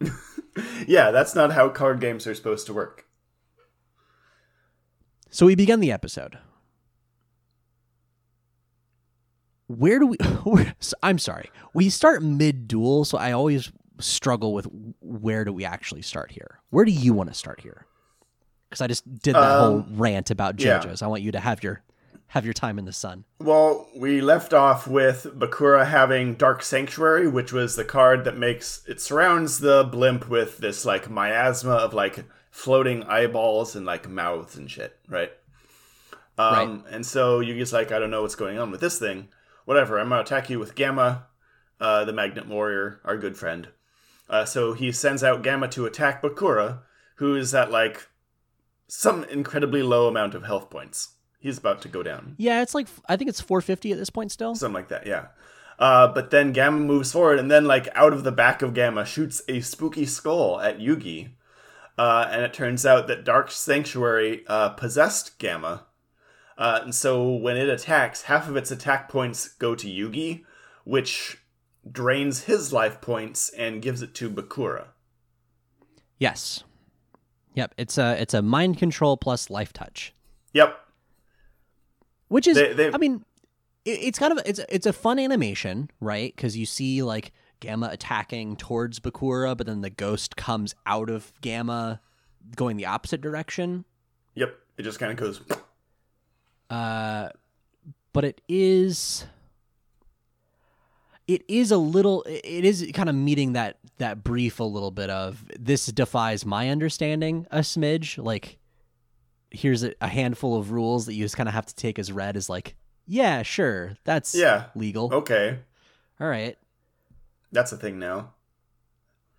Yeah, 0.86 1.10
that's 1.10 1.34
not 1.34 1.52
how 1.52 1.68
card 1.68 2.00
games 2.00 2.26
are 2.26 2.34
supposed 2.34 2.66
to 2.68 2.72
work. 2.72 3.05
So 5.30 5.46
we 5.46 5.54
begin 5.54 5.80
the 5.80 5.92
episode. 5.92 6.38
Where 9.68 9.98
do 9.98 10.06
we? 10.06 10.16
I'm 11.02 11.18
sorry. 11.18 11.50
We 11.74 11.90
start 11.90 12.22
mid 12.22 12.68
duel, 12.68 13.04
so 13.04 13.18
I 13.18 13.32
always 13.32 13.72
struggle 13.98 14.52
with 14.54 14.66
where 15.00 15.44
do 15.44 15.52
we 15.52 15.64
actually 15.64 16.02
start 16.02 16.30
here. 16.30 16.60
Where 16.70 16.84
do 16.84 16.92
you 16.92 17.12
want 17.12 17.30
to 17.30 17.34
start 17.34 17.60
here? 17.60 17.86
Because 18.68 18.80
I 18.80 18.86
just 18.86 19.04
did 19.22 19.34
that 19.34 19.58
whole 19.58 19.78
Um, 19.78 19.86
rant 19.96 20.30
about 20.30 20.60
yeah. 20.60 20.78
JoJo's. 20.80 21.02
I 21.02 21.06
want 21.08 21.22
you 21.22 21.32
to 21.32 21.40
have 21.40 21.62
your 21.62 21.82
have 22.28 22.44
your 22.44 22.54
time 22.54 22.78
in 22.78 22.84
the 22.84 22.92
sun. 22.92 23.24
Well, 23.40 23.88
we 23.96 24.20
left 24.20 24.52
off 24.52 24.86
with 24.88 25.26
Bakura 25.38 25.86
having 25.86 26.34
Dark 26.34 26.62
Sanctuary, 26.62 27.28
which 27.28 27.52
was 27.52 27.76
the 27.76 27.84
card 27.84 28.24
that 28.24 28.36
makes 28.36 28.82
it 28.86 29.00
surrounds 29.00 29.58
the 29.58 29.84
blimp 29.84 30.28
with 30.28 30.58
this 30.58 30.84
like 30.84 31.08
miasma 31.10 31.70
of 31.72 31.94
like 31.94 32.24
floating 32.56 33.02
eyeballs 33.02 33.76
and 33.76 33.84
like 33.84 34.08
mouths 34.08 34.56
and 34.56 34.70
shit, 34.70 34.98
right? 35.08 35.30
Um, 36.38 36.84
And 36.90 37.04
so 37.04 37.40
Yugi's 37.40 37.70
like, 37.70 37.92
I 37.92 37.98
don't 37.98 38.10
know 38.10 38.22
what's 38.22 38.34
going 38.34 38.58
on 38.58 38.70
with 38.70 38.80
this 38.80 38.98
thing. 38.98 39.28
Whatever, 39.66 39.98
I'm 39.98 40.08
gonna 40.08 40.22
attack 40.22 40.48
you 40.48 40.58
with 40.58 40.74
Gamma, 40.74 41.26
uh, 41.80 42.06
the 42.06 42.14
Magnet 42.14 42.48
Warrior, 42.48 43.00
our 43.04 43.18
good 43.18 43.36
friend. 43.36 43.68
Uh, 44.30 44.46
so 44.46 44.72
he 44.72 44.90
sends 44.90 45.22
out 45.22 45.42
Gamma 45.42 45.68
to 45.68 45.84
attack 45.84 46.22
Bakura, 46.22 46.78
who 47.16 47.36
is 47.36 47.54
at 47.54 47.70
like 47.70 48.08
some 48.88 49.24
incredibly 49.24 49.82
low 49.82 50.08
amount 50.08 50.34
of 50.34 50.44
health 50.44 50.70
points. 50.70 51.10
He's 51.38 51.58
about 51.58 51.82
to 51.82 51.88
go 51.88 52.02
down. 52.02 52.36
Yeah, 52.38 52.62
it's 52.62 52.74
like 52.74 52.88
I 53.06 53.16
think 53.16 53.28
it's 53.28 53.40
450 53.42 53.92
at 53.92 53.98
this 53.98 54.10
point 54.10 54.32
still. 54.32 54.54
Something 54.54 54.74
like 54.74 54.88
that, 54.88 55.06
yeah. 55.06 55.26
Uh, 55.78 56.08
but 56.08 56.30
then 56.30 56.52
Gamma 56.52 56.78
moves 56.78 57.12
forward, 57.12 57.38
and 57.38 57.50
then, 57.50 57.66
like, 57.66 57.86
out 57.94 58.14
of 58.14 58.24
the 58.24 58.32
back 58.32 58.62
of 58.62 58.72
Gamma 58.72 59.04
shoots 59.04 59.42
a 59.46 59.60
spooky 59.60 60.06
skull 60.06 60.58
at 60.58 60.78
Yugi. 60.78 61.32
Uh, 61.98 62.28
and 62.30 62.42
it 62.42 62.52
turns 62.52 62.84
out 62.84 63.06
that 63.08 63.24
Dark 63.24 63.50
Sanctuary 63.50 64.44
uh, 64.46 64.70
possessed 64.70 65.38
Gamma. 65.38 65.86
Uh, 66.58 66.80
and 66.82 66.94
so 66.94 67.30
when 67.30 67.56
it 67.56 67.68
attacks, 67.68 68.22
half 68.22 68.48
of 68.48 68.56
its 68.56 68.70
attack 68.70 69.08
points 69.08 69.48
go 69.48 69.74
to 69.74 69.86
Yugi, 69.86 70.44
which 70.84 71.38
drains 71.90 72.44
his 72.44 72.72
life 72.72 73.00
points 73.00 73.48
and 73.50 73.80
gives 73.82 74.02
it 74.02 74.14
to 74.14 74.28
Bakura. 74.30 74.88
Yes. 76.18 76.64
Yep. 77.54 77.74
It's 77.78 77.96
a 77.98 78.20
it's 78.20 78.34
a 78.34 78.42
mind 78.42 78.76
control 78.78 79.16
plus 79.16 79.48
life 79.50 79.72
touch, 79.72 80.14
Yep. 80.52 80.78
which 82.28 82.46
is 82.46 82.56
They- 82.56 82.72
they- 82.74 82.92
I 82.92 82.98
mean, 82.98 83.24
it, 83.84 83.90
it's 84.02 84.18
kind 84.18 84.32
of 84.32 84.40
it's 84.46 84.60
it's 84.68 84.86
a 84.86 84.92
fun 84.92 85.18
animation, 85.18 85.90
right? 86.00 86.34
Because 86.34 86.56
you 86.56 86.66
see 86.66 87.02
like 87.02 87.32
Gamma 87.60 87.88
attacking 87.90 88.56
towards 88.56 89.00
Bakura, 89.00 89.56
but 89.56 89.66
then 89.66 89.80
the 89.80 89.90
ghost 89.90 90.36
comes 90.36 90.74
out 90.86 91.08
of 91.10 91.32
Gamma, 91.40 92.00
going 92.54 92.76
the 92.76 92.86
opposite 92.86 93.20
direction. 93.20 93.84
Yep. 94.34 94.56
It 94.78 94.82
just 94.82 94.98
kind 94.98 95.10
of 95.12 95.18
goes. 95.18 95.40
Uh, 96.68 97.28
but 98.12 98.24
it 98.24 98.40
is 98.48 99.24
it 101.28 101.42
is 101.48 101.70
a 101.70 101.76
little 101.76 102.22
it 102.26 102.64
is 102.64 102.88
kind 102.94 103.08
of 103.08 103.14
meeting 103.14 103.52
that 103.54 103.78
that 103.98 104.22
brief 104.22 104.60
a 104.60 104.64
little 104.64 104.90
bit 104.90 105.10
of 105.10 105.44
this 105.58 105.86
defies 105.86 106.44
my 106.46 106.68
understanding 106.70 107.46
a 107.50 107.58
smidge 107.60 108.22
like 108.22 108.58
here's 109.50 109.82
a, 109.82 109.92
a 110.00 110.08
handful 110.08 110.56
of 110.56 110.70
rules 110.70 111.06
that 111.06 111.14
you 111.14 111.24
just 111.24 111.36
kind 111.36 111.48
of 111.48 111.54
have 111.54 111.66
to 111.66 111.74
take 111.74 111.98
as 111.98 112.12
read 112.12 112.36
as 112.36 112.48
like 112.48 112.74
yeah 113.06 113.42
sure 113.42 113.96
that's 114.04 114.34
Yeah. 114.34 114.66
legal 114.74 115.12
Okay. 115.12 115.58
all 116.20 116.28
right 116.28 116.56
That's 117.52 117.72
a 117.72 117.76
thing 117.76 117.98
now. 117.98 118.32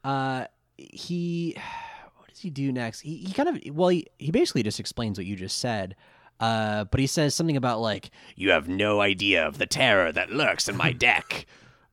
uh 0.04 0.46
he 0.78 1.56
what 2.18 2.30
does 2.30 2.40
he 2.40 2.50
do 2.50 2.72
next? 2.72 3.02
He, 3.02 3.18
he 3.18 3.34
kind 3.34 3.50
of 3.50 3.76
well 3.76 3.90
he, 3.90 4.08
he 4.20 4.32
basically 4.32 4.64
just 4.64 4.80
explains 4.80 5.18
what 5.18 5.26
you 5.26 5.36
just 5.36 5.58
said. 5.60 5.96
Uh 6.40 6.84
but 6.86 7.00
he 7.00 7.08
says 7.08 7.34
something 7.36 7.58
about 7.58 7.80
like 7.82 8.12
you 8.36 8.52
have 8.52 8.68
no 8.68 9.02
idea 9.02 9.46
of 9.46 9.58
the 9.58 9.66
terror 9.66 10.12
that 10.12 10.32
lurks 10.32 10.68
in 10.70 10.78
my 10.78 10.92
deck. 11.08 11.46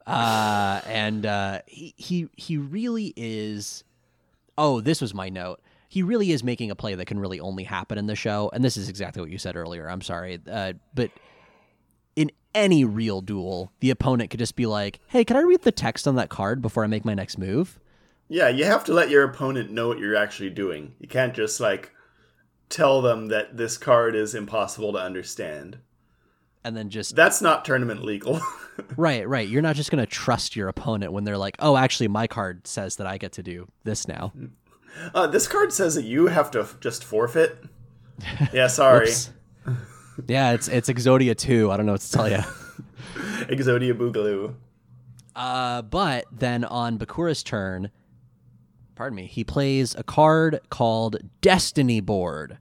Uh 0.07 0.81
and 0.87 1.25
uh 1.27 1.61
he 1.67 1.95
he 1.97 2.29
he 2.37 2.57
really 2.59 3.13
is 3.17 3.85
oh 4.59 4.81
this 4.81 5.01
was 5.01 5.15
my 5.15 5.29
note. 5.29 5.61
He 5.89 6.03
really 6.03 6.33
is 6.33 6.43
making 6.43 6.71
a 6.71 6.75
play 6.75 6.95
that 6.95 7.07
can 7.07 7.21
really 7.21 7.39
only 7.41 7.65
happen 7.65 7.99
in 7.99 8.07
the 8.07 8.17
show. 8.17 8.51
And 8.53 8.65
this 8.65 8.77
is 8.77 8.89
exactly 8.89 9.23
what 9.23 9.31
you 9.31 9.39
said 9.39 9.57
earlier. 9.57 9.89
I'm 9.89 10.03
sorry. 10.03 10.41
Uh 10.51 10.75
but 10.95 11.11
in 12.17 12.31
any 12.55 12.85
real 12.85 13.21
duel 13.21 13.73
the 13.81 13.91
opponent 13.91 14.31
could 14.31 14.39
just 14.39 14.55
be 14.57 14.67
like 14.67 15.01
hey 15.09 15.25
can 15.25 15.37
i 15.37 15.41
read 15.41 15.63
the 15.63 15.73
text 15.73 16.07
on 16.07 16.15
that 16.15 16.29
card 16.29 16.63
before 16.63 16.85
i 16.85 16.87
make 16.87 17.05
my 17.05 17.15
next 17.15 17.37
move 17.39 17.79
Yeah, 18.29 18.49
you 18.49 18.65
have 18.65 18.85
to 18.85 18.93
let 18.95 19.11
your 19.11 19.25
opponent 19.25 19.71
know 19.71 19.89
what 19.89 19.99
you're 19.99 20.17
actually 20.17 20.51
doing. 20.51 20.95
You 20.99 21.09
can't 21.09 21.35
just 21.35 21.61
like 21.61 21.93
tell 22.71 23.03
them 23.03 23.29
that 23.29 23.57
this 23.57 23.77
card 23.77 24.15
is 24.17 24.35
impossible 24.35 24.93
to 24.95 24.99
understand. 24.99 25.79
and 26.65 26.75
then 26.77 26.89
just 26.89 27.15
That's 27.15 27.43
not 27.43 27.65
tournament 27.65 28.03
legal. 28.03 28.41
right 28.97 29.29
right 29.29 29.47
you're 29.49 29.63
not 29.63 29.77
just 29.77 29.91
going 29.91 30.05
to 30.05 30.11
trust 30.11 30.57
your 30.57 30.69
opponent 30.69 31.13
when 31.13 31.23
they're 31.25 31.39
like 31.39 31.55
oh 31.61 31.77
actually 31.77 32.09
my 32.09 32.27
card 32.27 32.67
says 32.67 32.97
that 32.97 33.07
i 33.07 33.19
get 33.19 33.31
to 33.33 33.43
do 33.43 33.69
this 33.85 34.09
now 34.09 34.33
uh, 35.15 35.27
this 35.27 35.47
card 35.47 35.73
says 35.73 35.95
that 35.97 36.05
you 36.05 36.27
have 36.29 36.51
to 36.53 36.67
just 36.81 37.03
forfeit. 37.05 37.59
Yeah, 38.53 38.69
sorry. 38.69 39.11
Yeah 40.27 40.53
it's 40.53 40.69
it's 40.69 40.89
exodia 40.89 41.37
2 41.37 41.71
i 41.71 41.77
don't 41.77 41.87
know 41.87 41.93
what 41.93 42.01
to 42.01 42.11
tell 42.13 42.29
you 42.29 42.39
Exodia 43.49 43.93
Boogaloo. 43.95 44.55
uh 45.37 45.83
but 45.83 46.25
then 46.33 46.65
on 46.65 46.99
bakura's 46.99 47.43
turn 47.43 47.91
pardon 48.95 49.17
me 49.17 49.27
he 49.27 49.45
plays 49.45 49.95
a 49.95 50.03
card 50.03 50.61
called 50.71 51.17
destiny 51.41 52.01
board. 52.01 52.59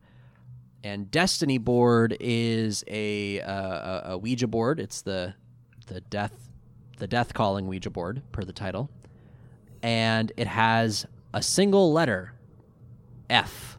And 0.86 1.10
destiny 1.10 1.58
board 1.60 2.18
is 2.20 2.84
a 2.88 3.40
uh, 3.40 3.52
a, 3.54 4.02
a 4.14 4.18
ouija 4.18 4.48
board. 4.48 4.80
It's 4.82 5.02
the 5.02 5.34
the 5.88 6.02
death 6.02 6.50
the 6.98 7.08
death 7.08 7.34
calling 7.34 7.68
ouija 7.68 7.90
board 7.90 8.22
per 8.34 8.44
the 8.44 8.52
title. 8.52 8.90
And 9.82 10.32
it 10.36 10.48
has 10.48 11.06
a 11.34 11.42
single 11.42 11.94
letter 11.94 12.34
f 13.30 13.73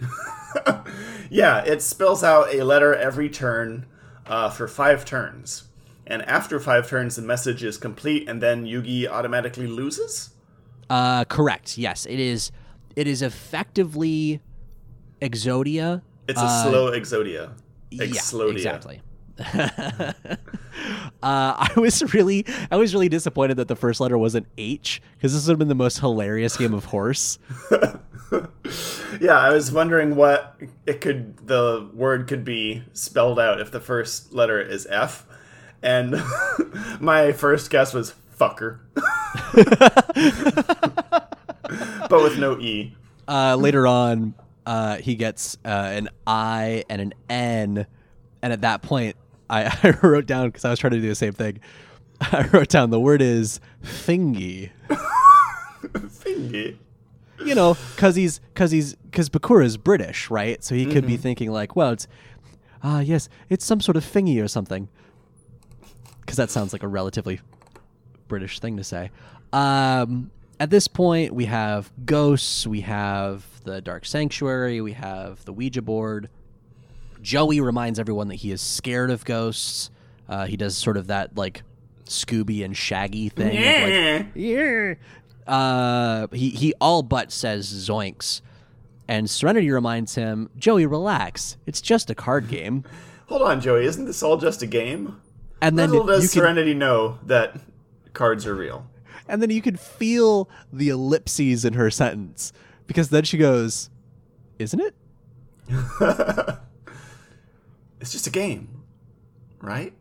Yeah, 1.30 1.62
it 1.64 1.80
spells 1.80 2.24
out 2.24 2.52
a 2.52 2.64
letter 2.64 2.94
every 2.94 3.30
turn 3.30 3.86
uh, 4.26 4.50
for 4.50 4.66
five 4.66 5.04
turns. 5.04 5.68
And 6.06 6.22
after 6.22 6.58
five 6.58 6.88
turns, 6.88 7.14
the 7.14 7.22
message 7.22 7.62
is 7.62 7.78
complete, 7.78 8.28
and 8.28 8.42
then 8.42 8.66
Yugi 8.66 9.06
automatically 9.08 9.68
loses? 9.68 10.30
Uh, 10.90 11.24
correct. 11.24 11.78
Yes, 11.78 12.04
it 12.04 12.18
is. 12.18 12.50
It 12.96 13.06
is 13.06 13.22
effectively 13.22 14.40
Exodia. 15.22 16.02
It's 16.26 16.42
a 16.42 16.62
slow 16.64 16.90
Exodia. 16.90 17.52
Yeah, 17.92 18.04
Explodia. 18.04 18.56
exactly. 18.56 19.00
uh, 19.54 20.12
I 21.22 21.70
was 21.76 22.12
really, 22.12 22.44
I 22.72 22.76
was 22.76 22.92
really 22.92 23.08
disappointed 23.08 23.56
that 23.58 23.68
the 23.68 23.76
first 23.76 24.00
letter 24.00 24.18
was 24.18 24.34
an 24.34 24.46
H 24.58 25.00
because 25.16 25.32
this 25.32 25.46
would 25.46 25.52
have 25.52 25.58
been 25.60 25.68
the 25.68 25.74
most 25.76 26.00
hilarious 26.00 26.56
game 26.56 26.74
of 26.74 26.86
horse. 26.86 27.38
Yeah, 29.20 29.38
I 29.38 29.52
was 29.52 29.72
wondering 29.72 30.14
what 30.14 30.56
it 30.86 31.00
could 31.00 31.46
the 31.46 31.88
word 31.92 32.28
could 32.28 32.44
be 32.44 32.84
spelled 32.92 33.40
out 33.40 33.60
if 33.60 33.70
the 33.70 33.80
first 33.80 34.32
letter 34.32 34.60
is 34.60 34.86
F. 34.86 35.26
And 35.82 36.22
my 37.00 37.32
first 37.32 37.70
guess 37.70 37.92
was 37.92 38.14
fucker. 38.38 38.80
but 42.08 42.22
with 42.22 42.38
no 42.38 42.58
E. 42.58 42.94
Uh, 43.26 43.56
later 43.56 43.86
on, 43.86 44.34
uh, 44.66 44.96
he 44.96 45.14
gets 45.14 45.56
uh, 45.64 45.68
an 45.68 46.08
I 46.26 46.84
and 46.88 47.00
an 47.00 47.14
N, 47.28 47.86
and 48.42 48.52
at 48.52 48.60
that 48.62 48.82
point, 48.82 49.16
I, 49.48 49.64
I 49.82 50.06
wrote 50.06 50.26
down 50.26 50.48
because 50.48 50.64
I 50.64 50.70
was 50.70 50.78
trying 50.78 50.92
to 50.92 51.00
do 51.00 51.08
the 51.08 51.14
same 51.14 51.32
thing. 51.32 51.60
I 52.20 52.48
wrote 52.52 52.68
down 52.68 52.90
the 52.90 53.00
word 53.00 53.22
is 53.22 53.60
thingy. 53.82 54.70
Thingy. 55.82 56.76
You 57.44 57.54
know, 57.54 57.76
because 57.94 58.16
he's 58.16 58.38
because 58.38 58.70
he's 58.70 58.94
because 58.94 59.28
Bakura 59.28 59.64
is 59.64 59.76
British, 59.76 60.30
right? 60.30 60.62
So 60.62 60.74
he 60.74 60.86
could 60.86 61.06
be 61.06 61.16
thinking 61.16 61.50
like, 61.50 61.76
well, 61.76 61.90
it's 61.90 62.06
ah 62.82 63.00
yes, 63.00 63.28
it's 63.48 63.64
some 63.64 63.80
sort 63.80 63.96
of 63.96 64.04
thingy 64.04 64.42
or 64.42 64.48
something. 64.48 64.88
Because 66.20 66.36
that 66.36 66.50
sounds 66.50 66.72
like 66.72 66.82
a 66.82 66.88
relatively 66.88 67.40
British 68.28 68.60
thing 68.60 68.76
to 68.76 68.84
say. 68.84 69.10
Um, 69.52 70.30
at 70.60 70.70
this 70.70 70.86
point, 70.86 71.34
we 71.34 71.46
have 71.46 71.90
ghosts, 72.04 72.66
we 72.66 72.82
have 72.82 73.44
the 73.64 73.80
Dark 73.80 74.04
Sanctuary, 74.04 74.80
we 74.80 74.92
have 74.92 75.44
the 75.44 75.52
Ouija 75.52 75.82
board. 75.82 76.28
Joey 77.22 77.60
reminds 77.60 77.98
everyone 77.98 78.28
that 78.28 78.36
he 78.36 78.50
is 78.52 78.60
scared 78.60 79.10
of 79.10 79.24
ghosts. 79.24 79.90
Uh, 80.28 80.46
he 80.46 80.56
does 80.56 80.76
sort 80.76 80.96
of 80.96 81.08
that 81.08 81.36
like 81.36 81.62
Scooby 82.04 82.64
and 82.64 82.76
Shaggy 82.76 83.28
thing. 83.28 83.56
of, 83.56 84.18
like, 84.22 84.26
yeah. 84.34 84.94
Uh, 85.46 86.26
he 86.32 86.50
he 86.50 86.74
all 86.80 87.02
but 87.02 87.32
says 87.32 87.66
zoinks, 87.72 88.40
and 89.08 89.28
Serenity 89.28 89.70
reminds 89.70 90.14
him, 90.14 90.50
Joey, 90.56 90.86
relax. 90.86 91.56
It's 91.66 91.80
just 91.80 92.10
a 92.10 92.14
card 92.14 92.48
game. 92.48 92.84
Hold 93.26 93.42
on, 93.42 93.60
Joey. 93.60 93.84
Isn't 93.86 94.04
this 94.06 94.22
all 94.22 94.36
just 94.36 94.62
a 94.62 94.66
game? 94.66 95.20
And 95.62 95.78
then 95.78 95.90
Little 95.90 96.06
does 96.06 96.22
you 96.22 96.28
can, 96.28 96.40
Serenity 96.40 96.74
know 96.74 97.18
that 97.26 97.56
cards 98.12 98.46
are 98.46 98.54
real. 98.54 98.86
and 99.28 99.40
then 99.42 99.50
you 99.50 99.62
can 99.62 99.76
feel 99.76 100.48
the 100.72 100.88
ellipses 100.88 101.64
in 101.64 101.74
her 101.74 101.90
sentence 101.90 102.52
because 102.86 103.10
then 103.10 103.24
she 103.24 103.38
goes, 103.38 103.90
"Isn't 104.58 104.80
it?" 104.80 104.94
It's 108.00 108.12
just 108.12 108.26
a 108.26 108.30
game, 108.30 108.82
right? 109.60 109.92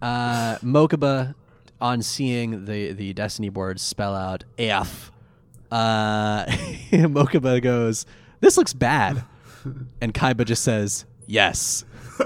Uh, 0.00 0.56
Mokuba, 0.58 1.34
on 1.80 2.02
seeing 2.02 2.64
the 2.64 2.92
the 2.92 3.12
Destiny 3.12 3.48
board 3.48 3.80
spell 3.80 4.14
out 4.14 4.44
F, 4.58 5.12
uh, 5.70 6.44
Mokuba 6.92 7.62
goes, 7.62 8.06
"This 8.40 8.56
looks 8.56 8.72
bad," 8.72 9.24
and 10.00 10.14
Kaiba 10.14 10.44
just 10.44 10.62
says, 10.62 11.04
"Yes." 11.26 11.84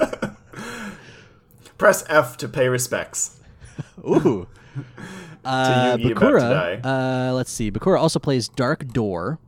Press 1.79 2.05
F 2.09 2.37
to 2.39 2.49
pay 2.49 2.69
respects. 2.69 3.41
Ooh. 3.99 4.47
Uh, 5.45 5.97
Yugi 5.97 6.13
about 6.13 6.29
to 6.31 6.37
Bakura, 6.37 6.87
uh, 6.87 7.33
let's 7.35 7.51
see. 7.51 7.71
Bakura 7.73 7.99
also 7.99 8.21
plays 8.21 8.49
Dark 8.49 8.87
Door, 8.87 9.41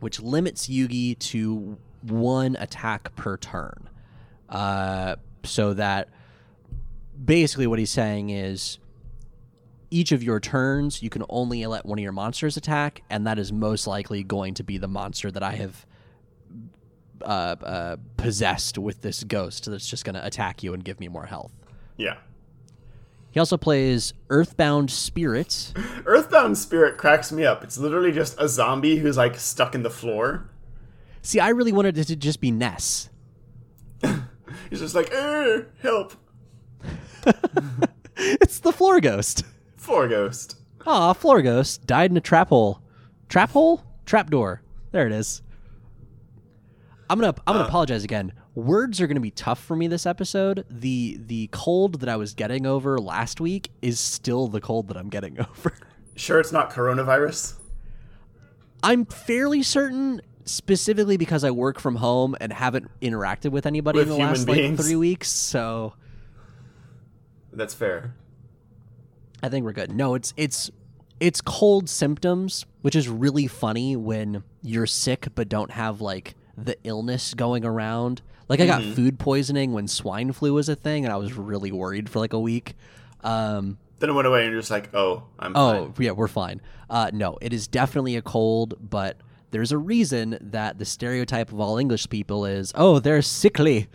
which 0.00 0.20
limits 0.20 0.66
Yugi 0.66 1.16
to 1.20 1.78
one 2.02 2.56
attack 2.56 3.14
per 3.14 3.36
turn. 3.36 3.88
Uh, 4.48 5.14
so 5.44 5.74
that 5.74 6.08
basically 7.24 7.66
what 7.66 7.78
he's 7.78 7.90
saying 7.90 8.30
is 8.30 8.78
each 9.94 10.10
of 10.10 10.22
your 10.22 10.40
turns, 10.40 11.02
you 11.02 11.08
can 11.08 11.24
only 11.28 11.64
let 11.66 11.86
one 11.86 11.98
of 11.98 12.02
your 12.02 12.12
monsters 12.12 12.56
attack, 12.56 13.02
and 13.08 13.26
that 13.26 13.38
is 13.38 13.52
most 13.52 13.86
likely 13.86 14.24
going 14.24 14.54
to 14.54 14.64
be 14.64 14.76
the 14.76 14.88
monster 14.88 15.30
that 15.30 15.42
I 15.42 15.52
have 15.52 15.86
uh, 17.22 17.56
uh, 17.62 17.96
possessed 18.16 18.76
with 18.76 19.02
this 19.02 19.22
ghost 19.22 19.70
that's 19.70 19.88
just 19.88 20.04
going 20.04 20.16
to 20.16 20.26
attack 20.26 20.62
you 20.62 20.74
and 20.74 20.84
give 20.84 20.98
me 20.98 21.06
more 21.06 21.26
health. 21.26 21.52
Yeah. 21.96 22.16
He 23.30 23.38
also 23.38 23.56
plays 23.56 24.14
Earthbound 24.30 24.90
Spirit. 24.90 25.72
Earthbound 26.04 26.58
Spirit 26.58 26.98
cracks 26.98 27.30
me 27.30 27.44
up. 27.44 27.62
It's 27.62 27.78
literally 27.78 28.10
just 28.10 28.40
a 28.40 28.48
zombie 28.48 28.96
who's 28.96 29.16
like 29.16 29.36
stuck 29.36 29.76
in 29.76 29.84
the 29.84 29.90
floor. 29.90 30.50
See, 31.22 31.38
I 31.38 31.50
really 31.50 31.72
wanted 31.72 31.96
it 31.98 32.04
to 32.08 32.16
just 32.16 32.40
be 32.40 32.50
Ness. 32.50 33.10
He's 34.70 34.80
just 34.80 34.94
like, 34.94 35.12
"Er, 35.14 35.68
help. 35.80 36.14
It's 38.16 38.60
the 38.60 38.72
floor 38.72 39.00
ghost. 39.00 39.44
Floor 39.84 40.08
ghost. 40.08 40.56
Aw, 40.86 41.12
floor 41.12 41.42
ghost 41.42 41.86
died 41.86 42.10
in 42.10 42.16
a 42.16 42.20
trap 42.20 42.48
hole. 42.48 42.80
Trap 43.28 43.50
hole? 43.50 43.84
Trap 44.06 44.30
door. 44.30 44.62
There 44.92 45.06
it 45.06 45.12
is. 45.12 45.42
I'm 47.10 47.20
gonna 47.20 47.34
I'm 47.46 47.52
gonna 47.52 47.64
uh. 47.66 47.68
apologize 47.68 48.02
again. 48.02 48.32
Words 48.54 48.98
are 49.02 49.06
gonna 49.06 49.20
be 49.20 49.30
tough 49.30 49.62
for 49.62 49.76
me 49.76 49.86
this 49.86 50.06
episode. 50.06 50.64
The 50.70 51.18
the 51.20 51.50
cold 51.52 52.00
that 52.00 52.08
I 52.08 52.16
was 52.16 52.32
getting 52.32 52.64
over 52.64 52.98
last 52.98 53.42
week 53.42 53.72
is 53.82 54.00
still 54.00 54.48
the 54.48 54.60
cold 54.60 54.88
that 54.88 54.96
I'm 54.96 55.10
getting 55.10 55.38
over. 55.40 55.74
Sure, 56.16 56.40
it's 56.40 56.52
not 56.52 56.70
coronavirus. 56.70 57.56
I'm 58.82 59.04
fairly 59.04 59.62
certain, 59.62 60.22
specifically 60.46 61.18
because 61.18 61.44
I 61.44 61.50
work 61.50 61.78
from 61.78 61.96
home 61.96 62.36
and 62.40 62.54
haven't 62.54 62.88
interacted 63.02 63.50
with 63.50 63.66
anybody 63.66 63.98
With 63.98 64.08
in 64.10 64.14
the 64.14 64.24
last 64.24 64.46
beings. 64.46 64.78
like 64.78 64.86
three 64.86 64.96
weeks. 64.96 65.28
So 65.28 65.92
That's 67.52 67.74
fair. 67.74 68.14
I 69.44 69.48
think 69.48 69.64
we're 69.64 69.72
good. 69.72 69.92
No, 69.94 70.14
it's 70.14 70.32
it's 70.36 70.70
it's 71.20 71.40
cold 71.40 71.88
symptoms, 71.88 72.66
which 72.82 72.96
is 72.96 73.08
really 73.08 73.46
funny 73.46 73.96
when 73.96 74.42
you're 74.62 74.86
sick 74.86 75.28
but 75.34 75.48
don't 75.48 75.70
have 75.72 76.00
like 76.00 76.34
the 76.56 76.76
illness 76.84 77.34
going 77.34 77.64
around. 77.64 78.22
Like 78.48 78.60
I 78.60 78.66
got 78.66 78.82
Mm-hmm. 78.82 78.92
food 78.94 79.18
poisoning 79.18 79.72
when 79.72 79.88
swine 79.88 80.32
flu 80.32 80.52
was 80.54 80.68
a 80.68 80.76
thing, 80.76 81.04
and 81.04 81.12
I 81.12 81.16
was 81.16 81.32
really 81.34 81.72
worried 81.72 82.08
for 82.10 82.18
like 82.18 82.32
a 82.32 82.38
week. 82.40 82.74
Um, 83.22 83.78
Then 84.00 84.10
it 84.10 84.12
went 84.12 84.26
away, 84.28 84.42
and 84.44 84.52
you're 84.52 84.60
just 84.60 84.70
like, 84.70 84.94
"Oh, 84.94 85.22
I'm 85.38 85.52
oh 85.56 85.86
fine." 85.86 86.04
yeah, 86.04 86.10
we're 86.10 86.28
fine. 86.28 86.60
Uh, 86.90 87.10
no, 87.12 87.38
it 87.40 87.52
is 87.52 87.66
definitely 87.66 88.16
a 88.16 88.22
cold, 88.22 88.74
but 88.80 89.16
there's 89.50 89.72
a 89.72 89.78
reason 89.78 90.36
that 90.40 90.78
the 90.78 90.84
stereotype 90.84 91.52
of 91.52 91.58
all 91.60 91.78
English 91.78 92.08
people 92.10 92.44
is, 92.44 92.72
oh, 92.74 92.98
they're 92.98 93.22
sickly, 93.22 93.86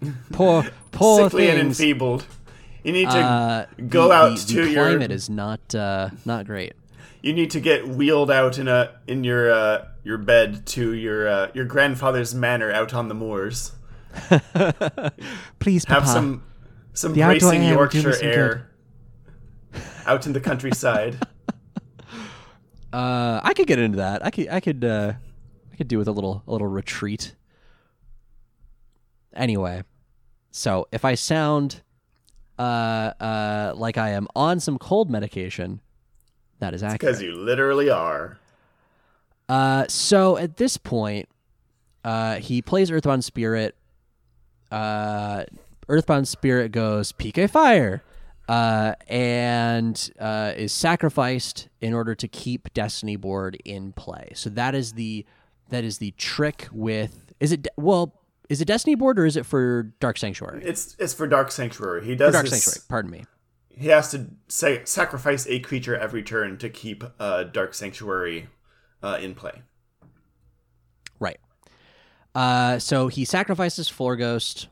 poor, 0.32 0.64
poor 0.92 1.24
Sickly 1.28 1.48
and 1.50 1.58
enfeebled. 1.58 2.24
You 2.84 2.92
need 2.92 3.10
to 3.10 3.18
Uh, 3.18 3.66
go 3.88 4.08
the- 4.08 4.14
out 4.14 4.38
the, 4.38 4.46
to 4.54 4.62
the 4.64 4.70
your. 4.70 4.84
climate 4.88 5.10
is 5.12 5.30
not 5.30 5.74
uh, 5.74 6.10
not 6.24 6.46
great. 6.46 6.72
you 7.22 7.32
need 7.32 7.50
to 7.52 7.60
get 7.60 7.86
wheeled 7.88 8.30
out 8.30 8.58
in 8.58 8.66
a 8.68 8.90
in 9.06 9.22
your 9.24 9.52
uh, 9.52 9.86
your 10.04 10.18
bed 10.18 10.66
to 10.66 10.92
your 10.92 11.28
uh, 11.28 11.50
your 11.54 11.64
grandfather's 11.64 12.34
manor 12.34 12.72
out 12.72 12.92
on 12.94 13.08
the 13.08 13.14
moors. 13.14 13.72
Please, 15.60 15.84
Have 15.86 16.02
Papa. 16.02 16.06
some 16.12 16.42
some 16.92 17.14
The 17.14 17.22
bracing 17.22 17.62
air 17.64 17.78
will 17.78 17.86
do 17.86 17.98
me 17.98 18.02
Yorkshire 18.04 18.24
air 18.24 18.70
out 20.06 20.26
in 20.26 20.32
the 20.32 20.40
countryside. 20.40 21.18
Uh, 22.92 23.40
I 23.42 23.54
could 23.54 23.66
get 23.66 23.78
into 23.78 23.96
that. 23.96 24.22
I 24.22 24.28
could, 24.30 24.48
I 24.50 24.60
could, 24.60 24.84
uh, 24.84 25.14
I 25.72 25.76
could 25.76 25.88
do 25.88 25.96
with 25.96 26.08
a 26.08 26.12
little, 26.12 26.42
a 26.46 26.52
little 26.52 26.66
retreat. 26.66 27.34
Anyway, 29.34 29.82
so 30.50 30.86
if 30.92 31.02
I 31.02 31.14
sound, 31.14 31.80
uh, 32.62 33.12
uh, 33.20 33.72
like 33.74 33.98
I 33.98 34.10
am 34.10 34.28
on 34.36 34.60
some 34.60 34.78
cold 34.78 35.10
medication, 35.10 35.80
that 36.60 36.74
is 36.74 36.82
accurate. 36.82 37.00
Because 37.00 37.22
you 37.22 37.34
literally 37.34 37.90
are. 37.90 38.38
Uh, 39.48 39.86
so 39.88 40.36
at 40.36 40.56
this 40.58 40.76
point, 40.76 41.28
uh, 42.04 42.36
he 42.36 42.62
plays 42.62 42.90
Earthbound 42.90 43.24
Spirit. 43.24 43.74
Uh, 44.70 45.44
Earthbound 45.88 46.28
Spirit 46.28 46.70
goes 46.70 47.10
PK 47.10 47.50
Fire, 47.50 48.04
uh, 48.48 48.94
and 49.08 50.10
uh, 50.20 50.52
is 50.56 50.72
sacrificed 50.72 51.68
in 51.80 51.92
order 51.92 52.14
to 52.14 52.28
keep 52.28 52.72
Destiny 52.72 53.16
Board 53.16 53.58
in 53.64 53.92
play. 53.92 54.30
So 54.34 54.48
that 54.50 54.76
is 54.76 54.92
the 54.92 55.26
that 55.70 55.82
is 55.82 55.98
the 55.98 56.12
trick 56.12 56.68
with 56.70 57.32
is 57.40 57.50
it 57.50 57.66
well 57.76 58.21
is 58.48 58.60
it 58.60 58.66
Destiny 58.66 58.94
Board 58.94 59.18
or 59.18 59.26
is 59.26 59.36
it 59.36 59.46
for 59.46 59.84
Dark 60.00 60.18
Sanctuary? 60.18 60.62
It's 60.64 60.96
it's 60.98 61.14
for 61.14 61.26
Dark 61.26 61.50
Sanctuary. 61.50 62.04
He 62.04 62.14
does 62.14 62.32
Dark 62.32 62.44
this- 62.46 62.62
Sanctuary. 62.62 62.84
Pardon 62.88 63.10
me. 63.10 63.24
He 63.74 63.88
has 63.88 64.10
to 64.10 64.26
say, 64.48 64.82
sacrifice 64.84 65.46
a 65.46 65.58
creature 65.58 65.96
every 65.96 66.22
turn 66.22 66.58
to 66.58 66.68
keep 66.68 67.02
uh, 67.18 67.44
Dark 67.44 67.72
Sanctuary 67.72 68.48
uh, 69.02 69.18
in 69.20 69.34
play. 69.34 69.62
Right. 71.18 71.40
Uh, 72.34 72.78
so 72.78 73.08
he 73.08 73.24
sacrifices 73.24 73.88
Floor 73.88 74.16
Ghost 74.16 74.68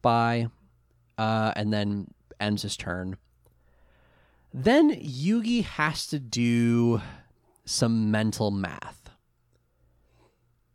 by, 0.00 0.46
uh, 1.18 1.52
and 1.56 1.72
then 1.72 2.06
ends 2.38 2.62
his 2.62 2.76
turn. 2.76 3.16
Then 4.54 4.90
Yugi 4.94 5.64
has 5.64 6.06
to 6.08 6.20
do 6.20 7.00
some 7.64 8.10
mental 8.10 8.50
math. 8.52 9.01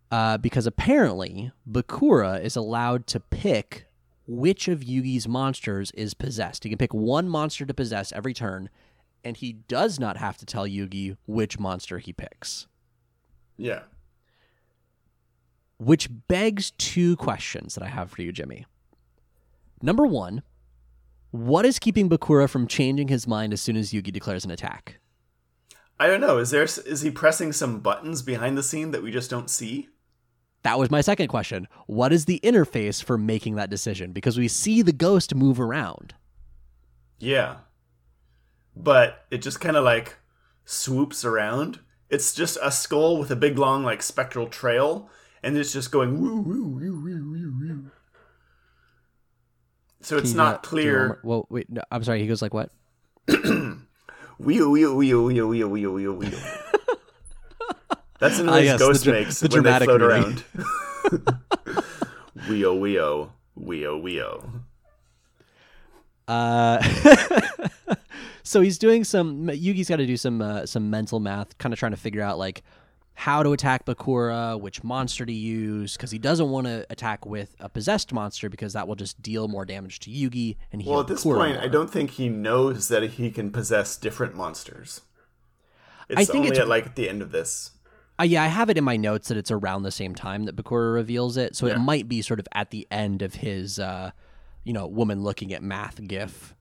Uh, 0.09 0.37
because 0.37 0.65
apparently 0.65 1.51
Bakura 1.69 2.41
is 2.41 2.55
allowed 2.55 3.07
to 3.07 3.19
pick 3.19 3.87
which 4.25 4.67
of 4.67 4.81
Yugi's 4.81 5.27
monsters 5.27 5.91
is 5.91 6.13
possessed. 6.13 6.63
He 6.63 6.69
can 6.69 6.77
pick 6.77 6.93
one 6.93 7.27
monster 7.27 7.65
to 7.65 7.73
possess 7.73 8.11
every 8.11 8.33
turn, 8.33 8.69
and 9.23 9.37
he 9.37 9.53
does 9.53 9.99
not 9.99 10.17
have 10.17 10.37
to 10.37 10.45
tell 10.45 10.67
Yugi 10.67 11.17
which 11.25 11.59
monster 11.59 11.99
he 11.99 12.13
picks. 12.13 12.67
Yeah. 13.57 13.81
Which 15.77 16.09
begs 16.27 16.71
two 16.71 17.15
questions 17.17 17.75
that 17.75 17.83
I 17.83 17.87
have 17.87 18.11
for 18.11 18.21
you, 18.21 18.31
Jimmy. 18.31 18.65
Number 19.81 20.05
one, 20.05 20.41
what 21.31 21.65
is 21.65 21.79
keeping 21.79 22.09
Bakura 22.09 22.49
from 22.49 22.67
changing 22.67 23.09
his 23.09 23.27
mind 23.27 23.53
as 23.53 23.61
soon 23.61 23.77
as 23.77 23.91
Yugi 23.91 24.11
declares 24.11 24.45
an 24.45 24.51
attack? 24.51 24.99
I 25.99 26.07
don't 26.07 26.21
know. 26.21 26.37
Is 26.37 26.51
there 26.51 26.63
is 26.63 27.01
he 27.01 27.11
pressing 27.11 27.51
some 27.51 27.79
buttons 27.79 28.21
behind 28.21 28.57
the 28.57 28.63
scene 28.63 28.91
that 28.91 29.03
we 29.03 29.11
just 29.11 29.29
don't 29.29 29.49
see? 29.49 29.89
That 30.67 30.79
was 30.79 30.91
my 30.91 30.99
second 30.99 31.29
question. 31.29 31.69
What 31.85 32.11
is 32.11 32.25
the 32.25 32.41
interface 32.43 33.01
for 33.01 33.17
making 33.17 33.55
that 33.55 33.69
decision? 33.69 34.11
Because 34.11 34.37
we 34.37 34.49
see 34.49 34.81
the 34.81 34.91
ghost 34.91 35.33
move 35.33 35.61
around. 35.61 36.13
Yeah. 37.19 37.59
But 38.75 39.25
it 39.31 39.37
just 39.37 39.61
kind 39.61 39.77
of 39.77 39.85
like 39.85 40.17
swoops 40.65 41.23
around. 41.23 41.79
It's 42.09 42.33
just 42.33 42.57
a 42.61 42.69
skull 42.69 43.17
with 43.17 43.31
a 43.31 43.35
big 43.37 43.57
long 43.57 43.85
like 43.85 44.03
spectral 44.03 44.47
trail 44.47 45.09
and 45.41 45.55
it's 45.55 45.71
just 45.71 45.89
going 45.89 46.19
woo 46.19 46.41
woo 46.41 46.67
woo 46.67 47.01
woo 47.01 47.31
woo 47.31 47.53
woo. 47.61 47.91
So 50.01 50.17
it's 50.17 50.31
you 50.31 50.37
not 50.37 50.63
clear. 50.63 51.21
Well, 51.23 51.47
wait, 51.49 51.69
no, 51.69 51.81
I'm 51.91 52.03
sorry. 52.03 52.19
He 52.19 52.27
goes 52.27 52.41
like 52.41 52.53
what? 52.53 52.71
Wee 54.39 54.61
wee 54.61 54.85
wee 54.85 55.13
wee 55.15 55.41
wee 55.41 55.63
wee 55.63 55.87
wee 55.87 56.07
wee. 56.07 56.31
That's 58.19 58.37
the 58.37 58.43
Ah, 58.43 58.55
noise 58.55 58.65
yes, 58.65 58.79
ghost 58.79 59.03
dra- 59.03 59.13
makes 59.13 59.39
the 59.39 59.43
when 59.47 59.63
they 59.63 59.69
dramatic 59.69 59.85
float 59.87 60.01
around. 60.01 60.43
Weo 62.47 62.79
weo 62.79 63.29
weo 63.59 64.01
weo. 64.01 64.49
Uh, 66.27 66.81
so 68.43 68.61
he's 68.61 68.77
doing 68.77 69.03
some. 69.03 69.47
Yugi's 69.47 69.87
got 69.89 69.97
to 69.97 70.05
do 70.05 70.17
some 70.17 70.41
uh, 70.41 70.65
some 70.65 70.89
mental 70.89 71.19
math, 71.19 71.57
kind 71.57 71.73
of 71.73 71.79
trying 71.79 71.91
to 71.91 71.97
figure 71.97 72.21
out 72.21 72.37
like 72.37 72.63
how 73.13 73.41
to 73.41 73.51
attack 73.53 73.85
Bakura, 73.85 74.59
which 74.59 74.83
monster 74.83 75.25
to 75.25 75.33
use, 75.33 75.95
because 75.97 76.11
he 76.11 76.19
doesn't 76.19 76.49
want 76.49 76.67
to 76.67 76.85
attack 76.89 77.25
with 77.25 77.55
a 77.59 77.67
possessed 77.69 78.13
monster 78.13 78.49
because 78.49 78.73
that 78.73 78.87
will 78.87 78.95
just 78.95 79.19
deal 79.21 79.47
more 79.47 79.65
damage 79.65 79.99
to 79.99 80.11
Yugi 80.11 80.55
and 80.71 80.81
heal 80.81 80.91
Well, 80.93 81.01
at 81.01 81.07
this 81.07 81.23
Bakura 81.23 81.37
point, 81.37 81.55
more. 81.55 81.63
I 81.63 81.67
don't 81.67 81.89
think 81.89 82.11
he 82.11 82.29
knows 82.29 82.89
that 82.89 83.03
he 83.03 83.31
can 83.31 83.51
possess 83.51 83.95
different 83.97 84.35
monsters. 84.35 85.01
It's 86.09 86.21
I 86.21 86.25
think 86.25 86.35
only 86.37 86.47
it's- 86.49 86.61
at 86.61 86.67
like 86.67 86.85
at 86.85 86.95
the 86.95 87.09
end 87.09 87.21
of 87.21 87.31
this. 87.31 87.71
Uh, 88.19 88.23
yeah, 88.23 88.43
I 88.43 88.47
have 88.47 88.69
it 88.69 88.77
in 88.77 88.83
my 88.83 88.97
notes 88.97 89.27
that 89.27 89.37
it's 89.37 89.51
around 89.51 89.83
the 89.83 89.91
same 89.91 90.15
time 90.15 90.45
that 90.45 90.55
Bakura 90.55 90.91
reveals 90.93 91.37
it, 91.37 91.55
so 91.55 91.67
it 91.67 91.77
might 91.77 92.07
be 92.09 92.21
sort 92.23 92.39
of 92.39 92.47
at 92.53 92.71
the 92.71 92.87
end 92.89 93.21
of 93.21 93.35
his, 93.35 93.77
uh, 93.77 94.09
you 94.63 94.73
know, 94.73 94.87
woman 94.87 95.23
looking 95.23 95.53
at 95.53 95.61
math 95.61 96.01
gif. 96.07 96.55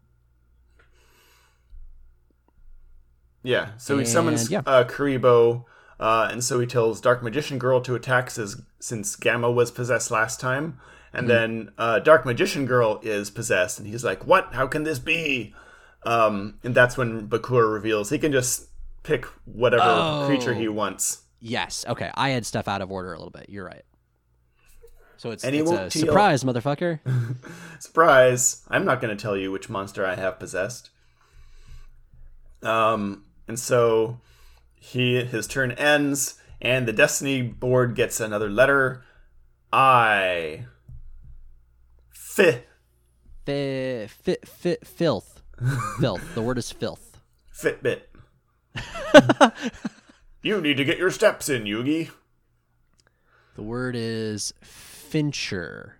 Yeah, 3.42 3.70
so 3.78 3.96
he 3.98 4.04
summons 4.04 4.42
And, 4.42 4.50
yeah. 4.50 4.62
uh, 4.66 4.84
Kuriboh, 4.84 5.64
uh, 6.00 6.28
and 6.30 6.42
so 6.42 6.58
he 6.60 6.66
tells 6.66 7.00
Dark 7.00 7.22
Magician 7.22 7.58
Girl 7.58 7.80
to 7.82 7.94
attack 7.94 8.30
since, 8.30 8.56
since 8.80 9.14
Gamma 9.16 9.50
was 9.50 9.70
possessed 9.70 10.10
last 10.10 10.40
time. 10.40 10.78
And 11.12 11.28
Mm-hmm. 11.28 11.28
then 11.28 11.70
uh, 11.78 11.98
Dark 12.00 12.26
Magician 12.26 12.66
Girl 12.66 13.00
is 13.02 13.30
possessed, 13.30 13.78
and 13.78 13.88
he's 13.88 14.04
like, 14.04 14.26
What? 14.26 14.52
How 14.52 14.66
can 14.66 14.82
this 14.82 14.98
be? 14.98 15.54
Um, 16.04 16.58
and 16.62 16.74
that's 16.74 16.96
when 16.98 17.28
Bakura 17.28 17.72
reveals 17.72 18.10
he 18.10 18.18
can 18.18 18.32
just 18.32 18.66
pick 19.04 19.24
whatever 19.46 19.82
Oh. 19.84 20.22
creature 20.26 20.52
he 20.54 20.68
wants. 20.68 21.22
Yes. 21.46 21.84
Okay. 21.88 22.10
I 22.14 22.30
had 22.30 22.44
stuff 22.44 22.66
out 22.66 22.82
of 22.82 22.90
order 22.90 23.12
a 23.12 23.18
little 23.18 23.30
bit. 23.30 23.48
You're 23.48 23.64
right. 23.64 23.82
So 25.16 25.30
it's, 25.30 25.44
it's 25.44 25.70
a 25.70 25.90
surprise, 25.90 26.44
motherfucker. 26.44 27.00
Surprise! 27.78 28.62
I'm 28.68 28.84
not 28.84 29.00
going 29.00 29.16
to 29.16 29.20
tell 29.20 29.34
you 29.34 29.50
which 29.50 29.70
monster 29.70 30.04
I 30.04 30.14
have 30.14 30.38
possessed. 30.38 30.90
Um, 32.62 33.24
and 33.48 33.58
so 33.58 34.20
he 34.74 35.24
his 35.24 35.46
turn 35.46 35.72
ends, 35.72 36.34
and 36.60 36.86
the 36.86 36.92
Destiny 36.92 37.40
board 37.40 37.94
gets 37.94 38.20
another 38.20 38.50
letter. 38.50 39.04
I. 39.72 40.66
Fi. 42.10 42.64
Fi 43.46 44.06
fi 44.06 44.36
fi 44.44 44.76
filth. 44.84 45.42
filth. 45.98 46.34
The 46.34 46.42
word 46.42 46.58
is 46.58 46.70
filth. 46.70 47.18
Fitbit. 47.54 48.02
you 50.46 50.60
need 50.60 50.76
to 50.76 50.84
get 50.84 50.96
your 50.98 51.10
steps 51.10 51.48
in, 51.48 51.64
Yugi. 51.64 52.10
The 53.56 53.62
word 53.62 53.96
is 53.96 54.54
Fincher. 54.62 55.96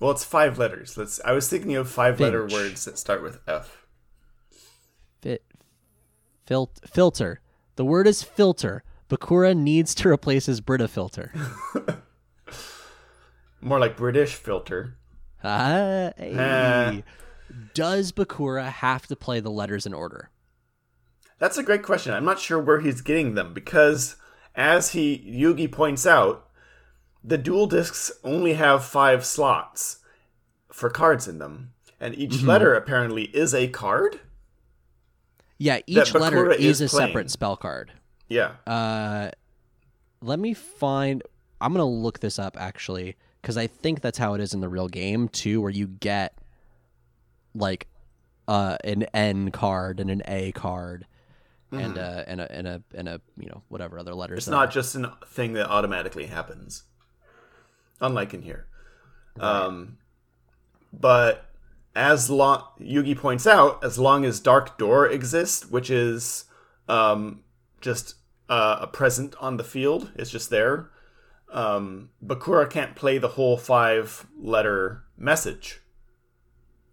Well, 0.00 0.12
it's 0.12 0.24
five 0.24 0.58
letters. 0.58 0.96
Let's. 0.96 1.20
I 1.24 1.32
was 1.32 1.48
thinking 1.48 1.76
of 1.76 1.90
five 1.90 2.18
letter 2.20 2.46
words 2.46 2.84
that 2.86 2.98
start 2.98 3.22
with 3.22 3.38
F. 3.46 3.86
Fit 5.20 5.44
fil- 6.46 6.72
filter. 6.86 7.40
The 7.76 7.84
word 7.84 8.06
is 8.06 8.22
filter. 8.22 8.82
Bakura 9.08 9.56
needs 9.56 9.94
to 9.96 10.08
replace 10.08 10.46
his 10.46 10.60
Brita 10.60 10.88
filter. 10.88 11.32
More 13.60 13.78
like 13.78 13.96
British 13.96 14.34
filter. 14.34 14.96
Ah, 15.42 16.12
hey. 16.16 16.34
Ah. 16.38 17.02
Does 17.74 18.12
Bakura 18.12 18.64
have 18.70 19.06
to 19.06 19.16
play 19.16 19.40
the 19.40 19.50
letters 19.50 19.86
in 19.86 19.94
order? 19.94 20.30
That's 21.38 21.58
a 21.58 21.62
great 21.62 21.82
question. 21.82 22.14
I'm 22.14 22.24
not 22.24 22.38
sure 22.40 22.58
where 22.60 22.80
he's 22.80 23.00
getting 23.00 23.34
them 23.34 23.52
because, 23.52 24.16
as 24.54 24.92
he 24.92 25.18
Yugi 25.18 25.70
points 25.70 26.06
out, 26.06 26.48
the 27.22 27.38
dual 27.38 27.66
discs 27.66 28.12
only 28.22 28.54
have 28.54 28.84
five 28.84 29.24
slots 29.24 29.98
for 30.72 30.90
cards 30.90 31.26
in 31.28 31.38
them, 31.38 31.72
and 32.00 32.14
each 32.14 32.32
Mm-hmm. 32.32 32.48
letter 32.48 32.74
apparently 32.74 33.24
is 33.24 33.54
a 33.54 33.68
card. 33.68 34.20
Yeah, 35.58 35.80
each 35.86 36.14
letter 36.14 36.50
is, 36.52 36.80
is 36.80 36.80
a 36.82 36.88
separate 36.88 37.30
spell 37.30 37.56
card. 37.56 37.92
Yeah, 38.28 38.52
Uh, 38.66 39.30
let 40.20 40.38
me 40.38 40.54
find. 40.54 41.22
I'm 41.60 41.72
gonna 41.72 41.84
look 41.86 42.20
this 42.20 42.38
up 42.38 42.56
actually 42.60 43.16
because 43.40 43.56
I 43.56 43.66
think 43.66 44.00
that's 44.00 44.18
how 44.18 44.34
it 44.34 44.40
is 44.40 44.52
in 44.54 44.60
the 44.60 44.68
real 44.68 44.88
game 44.88 45.28
too, 45.28 45.60
where 45.60 45.70
you 45.70 45.86
get 45.86 46.36
like 47.54 47.86
uh, 48.48 48.76
an 48.84 49.04
N 49.14 49.50
card 49.50 50.00
and 50.00 50.10
an 50.10 50.22
A 50.26 50.52
card, 50.52 51.06
and 51.72 51.98
uh, 51.98 52.24
and 52.26 52.40
a 52.40 52.52
and 52.52 52.66
a 52.68 52.82
and 52.94 53.08
a 53.08 53.20
you 53.36 53.46
know 53.46 53.62
whatever 53.68 53.98
other 53.98 54.14
letters. 54.14 54.34
Mm-hmm. 54.34 54.38
it's 54.38 54.48
not 54.48 54.68
are. 54.68 54.72
just 54.72 54.94
a 54.96 55.16
thing 55.26 55.54
that 55.54 55.68
automatically 55.68 56.26
happens, 56.26 56.84
unlike 58.00 58.34
in 58.34 58.42
here. 58.42 58.66
Um, 59.40 59.98
but 60.92 61.50
as 61.94 62.30
long 62.30 62.64
Yugi 62.80 63.16
points 63.16 63.46
out, 63.46 63.82
as 63.84 63.98
long 63.98 64.24
as 64.24 64.40
Dark 64.40 64.78
Door 64.78 65.08
exists, 65.08 65.66
which 65.70 65.90
is 65.90 66.44
um, 66.88 67.42
just 67.80 68.16
uh, 68.48 68.78
a 68.82 68.86
present 68.86 69.34
on 69.40 69.56
the 69.56 69.64
field, 69.64 70.12
it's 70.14 70.30
just 70.30 70.50
there. 70.50 70.90
Um, 71.52 72.10
Bakura 72.24 72.68
can't 72.68 72.96
play 72.96 73.18
the 73.18 73.28
whole 73.28 73.56
five 73.56 74.26
letter 74.36 75.04
message 75.16 75.80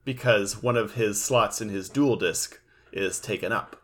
because 0.06 0.62
one 0.62 0.78
of 0.78 0.94
his 0.94 1.22
slots 1.22 1.62
in 1.62 1.70
his 1.70 1.90
dual 1.90 2.16
disc 2.16 2.60
is 2.92 3.20
taken 3.20 3.52
up. 3.52 3.81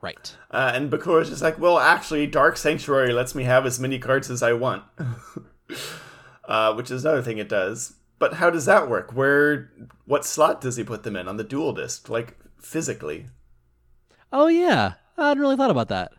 Right. 0.00 0.36
Uh, 0.50 0.72
and 0.74 0.90
Bakura's 0.90 1.28
just 1.30 1.42
like, 1.42 1.58
well, 1.58 1.78
actually, 1.78 2.26
Dark 2.26 2.56
Sanctuary 2.56 3.12
lets 3.12 3.34
me 3.34 3.44
have 3.44 3.66
as 3.66 3.78
many 3.80 3.98
cards 3.98 4.30
as 4.30 4.42
I 4.42 4.52
want. 4.52 4.84
uh, 6.44 6.74
which 6.74 6.90
is 6.90 7.04
another 7.04 7.22
thing 7.22 7.38
it 7.38 7.48
does. 7.48 7.94
But 8.18 8.34
how 8.34 8.50
does 8.50 8.64
that 8.66 8.88
work? 8.88 9.12
Where, 9.14 9.70
what 10.04 10.24
slot 10.24 10.60
does 10.60 10.76
he 10.76 10.84
put 10.84 11.02
them 11.04 11.14
in 11.16 11.28
on 11.28 11.36
the 11.36 11.44
dual 11.44 11.72
disc? 11.72 12.08
Like, 12.08 12.36
physically. 12.58 13.26
Oh 14.32 14.48
yeah, 14.48 14.94
I 15.16 15.28
hadn't 15.28 15.40
really 15.40 15.56
thought 15.56 15.70
about 15.70 15.88
that. 15.88 16.12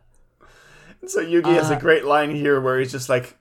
And 1.01 1.09
so 1.11 1.21
Yugi 1.23 1.53
has 1.55 1.69
a 1.69 1.75
Uh, 1.75 1.79
great 1.79 2.05
line 2.05 2.31
here 2.33 2.59
where 2.61 2.79
he's 2.79 2.91
just 2.91 3.09
like, 3.09 3.35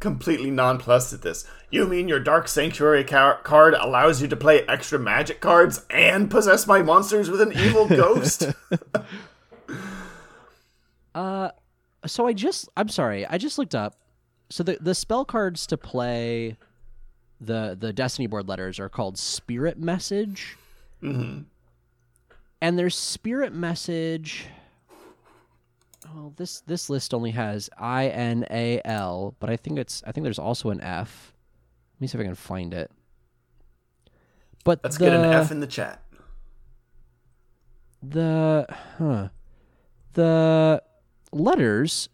completely 0.00 0.50
nonplussed 0.50 1.12
at 1.12 1.22
this. 1.22 1.46
You 1.70 1.86
mean 1.86 2.08
your 2.08 2.18
Dark 2.20 2.48
Sanctuary 2.48 3.04
ca- 3.04 3.38
card 3.44 3.74
allows 3.74 4.20
you 4.20 4.26
to 4.28 4.36
play 4.36 4.62
extra 4.66 4.98
magic 4.98 5.40
cards 5.40 5.86
and 5.88 6.28
possess 6.30 6.66
my 6.66 6.82
monsters 6.82 7.30
with 7.30 7.40
an 7.40 7.52
evil 7.52 7.86
ghost? 7.88 8.50
Uh, 11.14 11.50
so 12.06 12.26
I 12.26 12.32
just 12.32 12.68
I'm 12.76 12.88
sorry, 12.88 13.26
I 13.26 13.38
just 13.38 13.58
looked 13.58 13.74
up. 13.74 13.96
So 14.50 14.62
the 14.62 14.78
the 14.80 14.94
spell 14.94 15.24
cards 15.24 15.66
to 15.68 15.76
play 15.76 16.56
the 17.40 17.76
the 17.78 17.92
Destiny 17.92 18.26
board 18.26 18.48
letters 18.48 18.78
are 18.78 18.88
called 18.88 19.18
Spirit 19.18 19.78
Message. 19.78 20.56
Mhm. 21.02 21.44
And 22.60 22.78
there's 22.78 22.96
Spirit 22.96 23.52
Message. 23.52 24.46
Well, 26.14 26.32
this 26.36 26.60
this 26.62 26.90
list 26.90 27.14
only 27.14 27.30
has 27.30 27.70
I 27.78 28.08
N 28.08 28.44
A 28.50 28.80
L, 28.84 29.34
but 29.40 29.48
I 29.50 29.56
think 29.56 29.78
it's 29.78 30.02
I 30.06 30.12
think 30.12 30.24
there's 30.24 30.38
also 30.38 30.70
an 30.70 30.80
F. 30.80 31.32
Let 31.94 32.00
me 32.00 32.06
see 32.06 32.18
if 32.18 32.22
I 32.22 32.24
can 32.24 32.34
find 32.34 32.74
it. 32.74 32.90
But 34.64 34.80
Let's 34.84 34.96
the, 34.98 35.06
get 35.06 35.12
an 35.14 35.24
F 35.24 35.50
in 35.50 35.60
the 35.60 35.66
chat. 35.66 36.02
the 38.02 38.66
huh 38.98 39.28
the 40.14 40.82
letters 41.32 42.08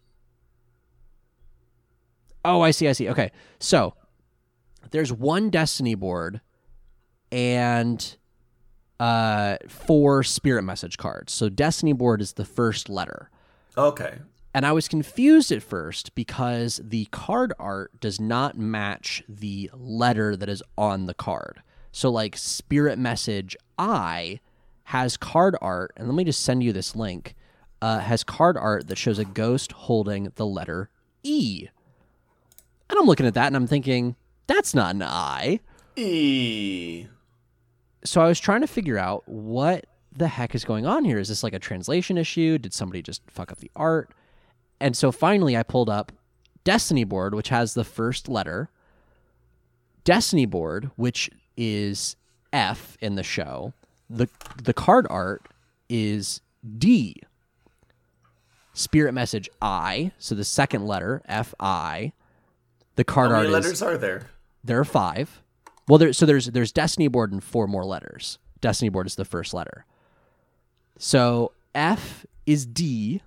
oh 2.45 2.61
i 2.61 2.71
see 2.71 2.87
i 2.87 2.91
see 2.91 3.09
okay 3.09 3.31
so 3.59 3.93
there's 4.91 5.11
one 5.11 5.49
destiny 5.49 5.95
board 5.95 6.41
and 7.31 8.17
uh 8.99 9.57
four 9.67 10.23
spirit 10.23 10.63
message 10.63 10.97
cards 10.97 11.31
so 11.33 11.49
destiny 11.49 11.93
board 11.93 12.21
is 12.21 12.33
the 12.33 12.45
first 12.45 12.89
letter 12.89 13.29
Okay. 13.77 14.17
and 14.53 14.65
I 14.65 14.73
was 14.73 14.89
confused 14.89 15.51
at 15.53 15.63
first 15.63 16.13
because 16.15 16.81
the 16.83 17.05
card 17.11 17.53
art 17.59 17.97
does 18.01 18.19
not 18.19 18.57
match 18.57 19.23
the 19.29 19.69
letter 19.73 20.35
that 20.35 20.49
is 20.49 20.61
on 20.77 21.05
the 21.05 21.13
card. 21.13 21.61
So, 21.93 22.09
like 22.09 22.35
Spirit 22.35 22.99
Message 22.99 23.55
I 23.77 24.39
has 24.85 25.15
card 25.15 25.55
art, 25.61 25.93
and 25.95 26.07
let 26.09 26.15
me 26.15 26.25
just 26.25 26.41
send 26.43 26.63
you 26.63 26.73
this 26.73 26.93
link. 26.93 27.35
Uh, 27.81 27.99
has 27.99 28.23
card 28.23 28.57
art 28.57 28.87
that 28.87 28.97
shows 28.97 29.19
a 29.19 29.25
ghost 29.25 29.71
holding 29.71 30.31
the 30.35 30.45
letter 30.45 30.89
E. 31.23 31.67
And 32.89 32.99
I'm 32.99 33.05
looking 33.05 33.25
at 33.25 33.35
that 33.35 33.47
and 33.47 33.55
I'm 33.55 33.67
thinking, 33.67 34.15
that's 34.47 34.73
not 34.73 34.95
an 34.95 35.03
I. 35.03 35.59
E. 35.95 37.07
So 38.03 38.21
I 38.21 38.27
was 38.27 38.39
trying 38.39 38.61
to 38.61 38.67
figure 38.67 38.97
out 38.97 39.27
what 39.27 39.85
the 40.11 40.27
heck 40.27 40.55
is 40.55 40.65
going 40.65 40.85
on 40.85 41.05
here. 41.05 41.19
Is 41.19 41.29
this 41.29 41.43
like 41.43 41.53
a 41.53 41.59
translation 41.59 42.17
issue? 42.17 42.57
Did 42.57 42.73
somebody 42.73 43.01
just 43.01 43.21
fuck 43.29 43.51
up 43.51 43.59
the 43.59 43.71
art? 43.75 44.11
And 44.79 44.95
so 44.95 45.11
finally 45.11 45.55
I 45.55 45.63
pulled 45.63 45.89
up 45.89 46.11
Destiny 46.63 47.03
board, 47.03 47.33
which 47.35 47.49
has 47.49 47.73
the 47.73 47.83
first 47.83 48.27
letter, 48.27 48.69
Destiny 50.03 50.45
board, 50.45 50.91
which 50.95 51.29
is 51.55 52.15
F 52.51 52.97
in 53.01 53.15
the 53.15 53.23
show. 53.23 53.73
The 54.09 54.27
the 54.61 54.73
card 54.73 55.05
art 55.09 55.47
is 55.87 56.41
D. 56.77 57.15
Spirit 58.79 59.11
message 59.13 59.49
I, 59.61 60.13
so 60.19 60.35
the 60.35 60.45
second 60.45 60.85
letter 60.85 61.21
F 61.25 61.53
I. 61.59 62.13
The 62.95 63.03
card 63.03 63.31
How 63.31 63.35
art 63.35 63.43
many 63.49 63.57
is 63.57 63.65
letters 63.65 63.81
are 63.81 63.97
there? 63.97 64.27
there 64.63 64.79
are 64.79 64.85
five. 64.85 65.41
Well, 65.85 65.97
there 65.97 66.13
so 66.13 66.25
there's 66.25 66.45
there's 66.45 66.71
Destiny 66.71 67.09
board 67.09 67.33
and 67.33 67.43
four 67.43 67.67
more 67.67 67.83
letters. 67.83 68.39
Destiny 68.61 68.87
board 68.87 69.05
is 69.05 69.15
the 69.15 69.25
first 69.25 69.53
letter. 69.53 69.85
So 70.97 71.51
F 71.75 72.25
is 72.45 72.65
D. 72.65 73.21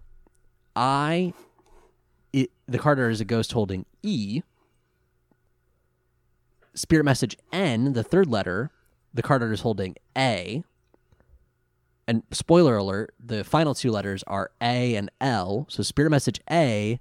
I. 0.75 1.35
It, 2.33 2.51
the 2.67 2.79
card 2.79 2.99
art 2.99 3.13
is 3.13 3.21
a 3.21 3.27
ghost 3.27 3.53
holding 3.53 3.85
E. 4.03 4.41
Spirit 6.73 7.05
message 7.05 7.37
N, 7.53 7.93
the 7.93 8.03
third 8.03 8.27
letter, 8.27 8.71
the 9.13 9.21
card 9.21 9.43
art 9.43 9.53
is 9.53 9.61
holding 9.61 9.97
A. 10.17 10.65
And 12.13 12.23
spoiler 12.31 12.77
alert, 12.77 13.15
the 13.19 13.43
final 13.43 13.75
two 13.75 13.91
letters 13.91 14.23
are 14.27 14.51
A 14.61 14.95
and 14.97 15.11
L. 15.23 15.65
So 15.71 15.83
spirit 15.83 16.11
message 16.11 16.43
A 16.51 17.01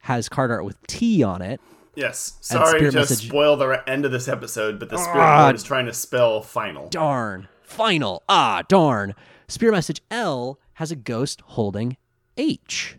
has 0.00 0.28
card 0.28 0.50
art 0.50 0.64
with 0.64 0.84
T 0.88 1.22
on 1.22 1.40
it. 1.42 1.60
Yes. 1.94 2.34
Sorry 2.40 2.80
to 2.80 2.90
message- 2.90 3.28
spoil 3.28 3.56
the 3.56 3.68
re- 3.68 3.78
end 3.86 4.04
of 4.04 4.10
this 4.10 4.26
episode, 4.26 4.80
but 4.80 4.88
the 4.90 4.98
spirit 4.98 5.16
Ah. 5.20 5.44
board 5.46 5.54
is 5.54 5.62
trying 5.62 5.86
to 5.86 5.92
spell 5.92 6.42
final. 6.42 6.88
Darn. 6.88 7.46
Final. 7.62 8.24
Ah, 8.28 8.62
darn. 8.66 9.14
Spirit 9.46 9.74
message 9.74 10.00
L 10.10 10.58
has 10.74 10.90
a 10.90 10.96
ghost 10.96 11.40
holding 11.42 11.96
H. 12.36 12.96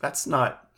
That's 0.00 0.28
not 0.28 0.68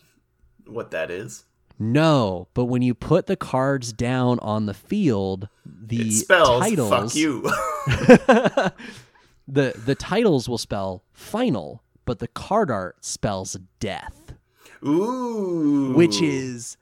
what 0.67 0.93
that 0.93 1.11
is. 1.11 1.45
No, 1.79 2.49
but 2.55 2.65
when 2.67 2.81
you 2.81 2.95
put 2.95 3.27
the 3.27 3.37
cards 3.37 3.93
down 3.93 4.39
on 4.39 4.65
the 4.65 4.73
field, 4.73 5.49
the 5.67 6.09
It 6.09 6.13
spells 6.13 6.63
titles 6.63 6.89
fuck 7.13 7.15
you. 7.15 7.43
the 9.47 9.73
the 9.85 9.95
titles 9.95 10.49
will 10.49 10.59
spell 10.59 11.03
final, 11.13 11.83
but 12.05 12.19
the 12.19 12.29
card 12.29 12.71
art 12.71 13.05
spells 13.05 13.57
death, 13.81 14.35
Ooh. 14.85 15.93
which 15.95 16.21
is 16.23 16.77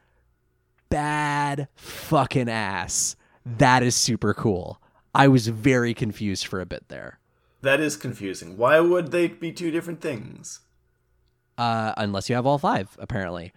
bad 0.89 1.69
fucking 1.75 2.49
ass. 2.49 3.17
That 3.45 3.83
is 3.83 3.97
super 3.97 4.35
cool. 4.35 4.81
I 5.15 5.29
was 5.29 5.49
very 5.49 5.95
confused 5.95 6.47
for 6.47 6.61
a 6.61 6.67
bit 6.67 6.89
there. 6.89 7.19
That 7.63 7.81
is 7.81 7.97
confusing. 7.97 8.57
Why 8.57 8.81
would 8.81 9.11
they 9.11 9.29
be 9.29 9.53
two 9.53 9.71
different 9.71 10.01
things? 10.01 10.61
uh, 11.59 11.93
unless 11.99 12.29
you 12.31 12.35
have 12.35 12.47
all 12.47 12.59
five, 12.59 12.97
apparently. 12.99 13.53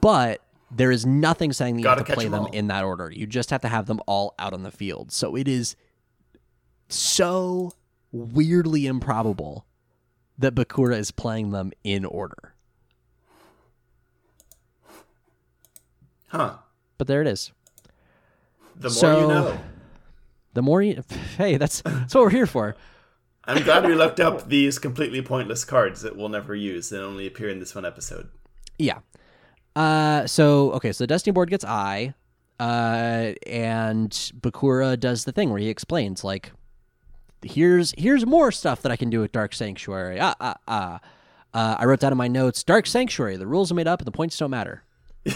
But 0.00 0.42
there 0.70 0.90
is 0.90 1.04
nothing 1.06 1.52
saying 1.52 1.74
that 1.76 1.80
you 1.80 1.84
Gotta 1.84 2.00
have 2.02 2.06
to 2.08 2.14
play 2.14 2.26
'em 2.26 2.30
them 2.32 2.40
all. 2.44 2.50
in 2.52 2.66
that 2.68 2.84
order. 2.84 3.10
You 3.10 3.26
just 3.26 3.50
have 3.50 3.62
to 3.62 3.68
have 3.68 3.86
them 3.86 4.00
all 4.06 4.34
out 4.38 4.52
on 4.52 4.62
the 4.62 4.70
field. 4.70 5.10
So 5.12 5.34
it 5.34 5.48
is 5.48 5.74
so 6.88 7.72
weirdly 8.12 8.86
improbable 8.86 9.66
that 10.38 10.54
Bakura 10.54 10.96
is 10.98 11.10
playing 11.10 11.50
them 11.50 11.72
in 11.82 12.04
order. 12.04 12.54
Huh. 16.28 16.56
But 16.98 17.06
there 17.06 17.20
it 17.20 17.26
is. 17.26 17.52
The 18.76 18.88
more 18.88 18.90
So- 18.90 19.20
you 19.20 19.26
know. 19.28 19.58
The 20.54 20.60
more 20.62 20.82
you, 20.82 21.02
hey, 21.38 21.56
that's 21.56 21.80
that's 21.80 22.14
what 22.14 22.24
we're 22.24 22.30
here 22.30 22.46
for. 22.46 22.76
I'm 23.44 23.62
glad 23.64 23.86
we 23.86 23.94
looked 23.94 24.20
up 24.20 24.48
these 24.50 24.78
completely 24.78 25.22
pointless 25.22 25.64
cards 25.64 26.02
that 26.02 26.14
we'll 26.14 26.28
never 26.28 26.54
use 26.54 26.90
that 26.90 27.02
only 27.02 27.26
appear 27.26 27.48
in 27.48 27.58
this 27.58 27.74
one 27.74 27.86
episode. 27.86 28.28
Yeah. 28.78 28.98
Uh, 29.74 30.26
so 30.26 30.72
okay, 30.72 30.92
so 30.92 31.04
the 31.04 31.06
Destiny 31.06 31.32
board 31.32 31.48
gets 31.48 31.64
I, 31.64 32.12
uh, 32.60 33.32
and 33.46 34.10
Bakura 34.10 35.00
does 35.00 35.24
the 35.24 35.32
thing 35.32 35.48
where 35.48 35.58
he 35.58 35.70
explains 35.70 36.22
like, 36.22 36.52
here's 37.44 37.94
here's 37.98 38.24
more 38.26 38.50
stuff 38.52 38.82
that 38.82 38.92
I 38.92 38.96
can 38.96 39.10
do 39.10 39.20
with 39.20 39.32
Dark 39.32 39.54
Sanctuary. 39.54 40.18
Ah 40.20 40.34
ah 40.40 40.54
ah. 40.68 41.00
Uh, 41.54 41.76
I 41.78 41.84
wrote 41.84 42.00
down 42.00 42.12
in 42.12 42.18
my 42.18 42.28
notes, 42.28 42.62
Dark 42.62 42.86
Sanctuary. 42.86 43.36
The 43.36 43.46
rules 43.46 43.70
are 43.70 43.74
made 43.74 43.86
up, 43.86 44.00
and 44.00 44.06
the 44.06 44.12
points 44.12 44.36
don't 44.38 44.50
matter. 44.50 44.82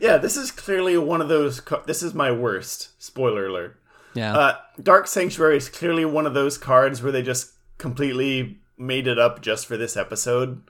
Yeah, 0.00 0.18
this 0.18 0.36
is 0.36 0.50
clearly 0.50 0.98
one 0.98 1.22
of 1.22 1.28
those. 1.28 1.60
ca- 1.60 1.82
This 1.86 2.02
is 2.02 2.12
my 2.12 2.30
worst. 2.30 2.90
Spoiler 3.02 3.46
alert. 3.46 3.80
Yeah. 4.12 4.36
Uh, 4.36 4.56
Dark 4.82 5.06
Sanctuary 5.06 5.56
is 5.56 5.70
clearly 5.70 6.04
one 6.04 6.26
of 6.26 6.34
those 6.34 6.58
cards 6.58 7.02
where 7.02 7.10
they 7.12 7.22
just 7.22 7.52
completely 7.78 8.58
made 8.76 9.06
it 9.06 9.18
up 9.18 9.40
just 9.40 9.64
for 9.64 9.78
this 9.78 9.96
episode. 9.96 10.60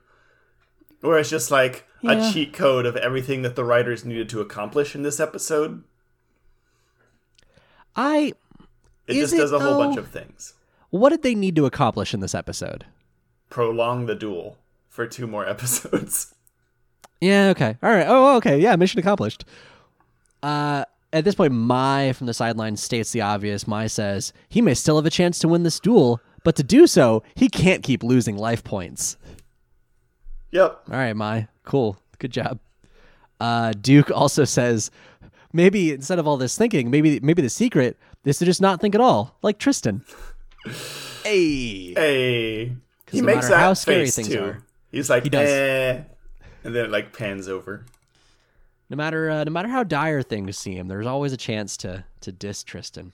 Where 1.00 1.18
it's 1.18 1.30
just 1.30 1.50
like 1.50 1.84
Yeah. 2.02 2.28
a 2.28 2.32
cheat 2.32 2.52
code 2.52 2.86
of 2.86 2.94
everything 2.96 3.42
that 3.42 3.56
the 3.56 3.64
writers 3.64 4.04
needed 4.04 4.28
to 4.28 4.40
accomplish 4.40 4.94
in 4.94 5.02
this 5.02 5.18
episode. 5.18 5.82
I. 7.96 8.32
It 9.08 9.16
Is 9.16 9.30
just 9.30 9.36
does 9.36 9.52
it, 9.52 9.56
a 9.56 9.58
whole 9.58 9.78
bunch 9.78 9.96
of 9.98 10.08
things. 10.08 10.54
What 10.94 11.10
did 11.10 11.22
they 11.24 11.34
need 11.34 11.56
to 11.56 11.66
accomplish 11.66 12.14
in 12.14 12.20
this 12.20 12.36
episode? 12.36 12.86
Prolong 13.50 14.06
the 14.06 14.14
duel 14.14 14.58
for 14.88 15.08
two 15.08 15.26
more 15.26 15.44
episodes. 15.48 16.36
Yeah, 17.20 17.48
okay. 17.48 17.76
All 17.82 17.90
right. 17.90 18.06
Oh, 18.08 18.36
okay. 18.36 18.60
Yeah, 18.60 18.76
mission 18.76 19.00
accomplished. 19.00 19.44
Uh 20.40 20.84
at 21.12 21.24
this 21.24 21.34
point, 21.34 21.52
Mai 21.52 22.12
from 22.12 22.28
the 22.28 22.34
sideline 22.34 22.76
states 22.76 23.10
the 23.10 23.22
obvious. 23.22 23.66
Mai 23.66 23.88
says 23.88 24.32
he 24.48 24.62
may 24.62 24.72
still 24.74 24.94
have 24.94 25.04
a 25.04 25.10
chance 25.10 25.40
to 25.40 25.48
win 25.48 25.64
this 25.64 25.80
duel, 25.80 26.20
but 26.44 26.54
to 26.54 26.62
do 26.62 26.86
so, 26.86 27.24
he 27.34 27.48
can't 27.48 27.82
keep 27.82 28.04
losing 28.04 28.36
life 28.36 28.62
points. 28.62 29.16
Yep. 30.52 30.80
All 30.92 30.96
right, 30.96 31.16
Mai. 31.16 31.48
Cool. 31.64 31.96
Good 32.20 32.30
job. 32.30 32.60
Uh, 33.40 33.72
Duke 33.72 34.12
also 34.12 34.44
says 34.44 34.92
maybe 35.52 35.90
instead 35.92 36.20
of 36.20 36.28
all 36.28 36.36
this 36.36 36.56
thinking, 36.56 36.88
maybe 36.88 37.18
maybe 37.18 37.42
the 37.42 37.50
secret 37.50 37.98
is 38.24 38.38
to 38.38 38.44
just 38.44 38.60
not 38.60 38.80
think 38.80 38.94
at 38.94 39.00
all, 39.00 39.36
like 39.42 39.58
Tristan. 39.58 40.04
hey. 41.24 41.94
Hey. 41.94 42.76
He 43.10 43.20
no 43.20 43.26
makes 43.26 43.48
that 43.48 43.60
how 43.60 43.74
scary 43.74 44.04
face 44.06 44.16
things 44.16 44.28
too. 44.28 44.42
are- 44.44 44.62
He's 44.90 45.10
like, 45.10 45.22
He 45.24 45.28
does. 45.28 45.48
eh. 45.48 46.02
And 46.64 46.74
then 46.74 46.86
it 46.86 46.90
like 46.90 47.12
pans 47.16 47.48
over. 47.48 47.84
No 48.90 48.96
matter 48.96 49.30
uh, 49.30 49.44
no 49.44 49.50
matter 49.50 49.68
how 49.68 49.82
dire 49.84 50.22
things 50.22 50.56
seem, 50.58 50.88
there's 50.88 51.06
always 51.06 51.32
a 51.32 51.36
chance 51.36 51.76
to 51.78 52.04
to 52.20 52.32
diss 52.32 52.62
Tristan. 52.62 53.12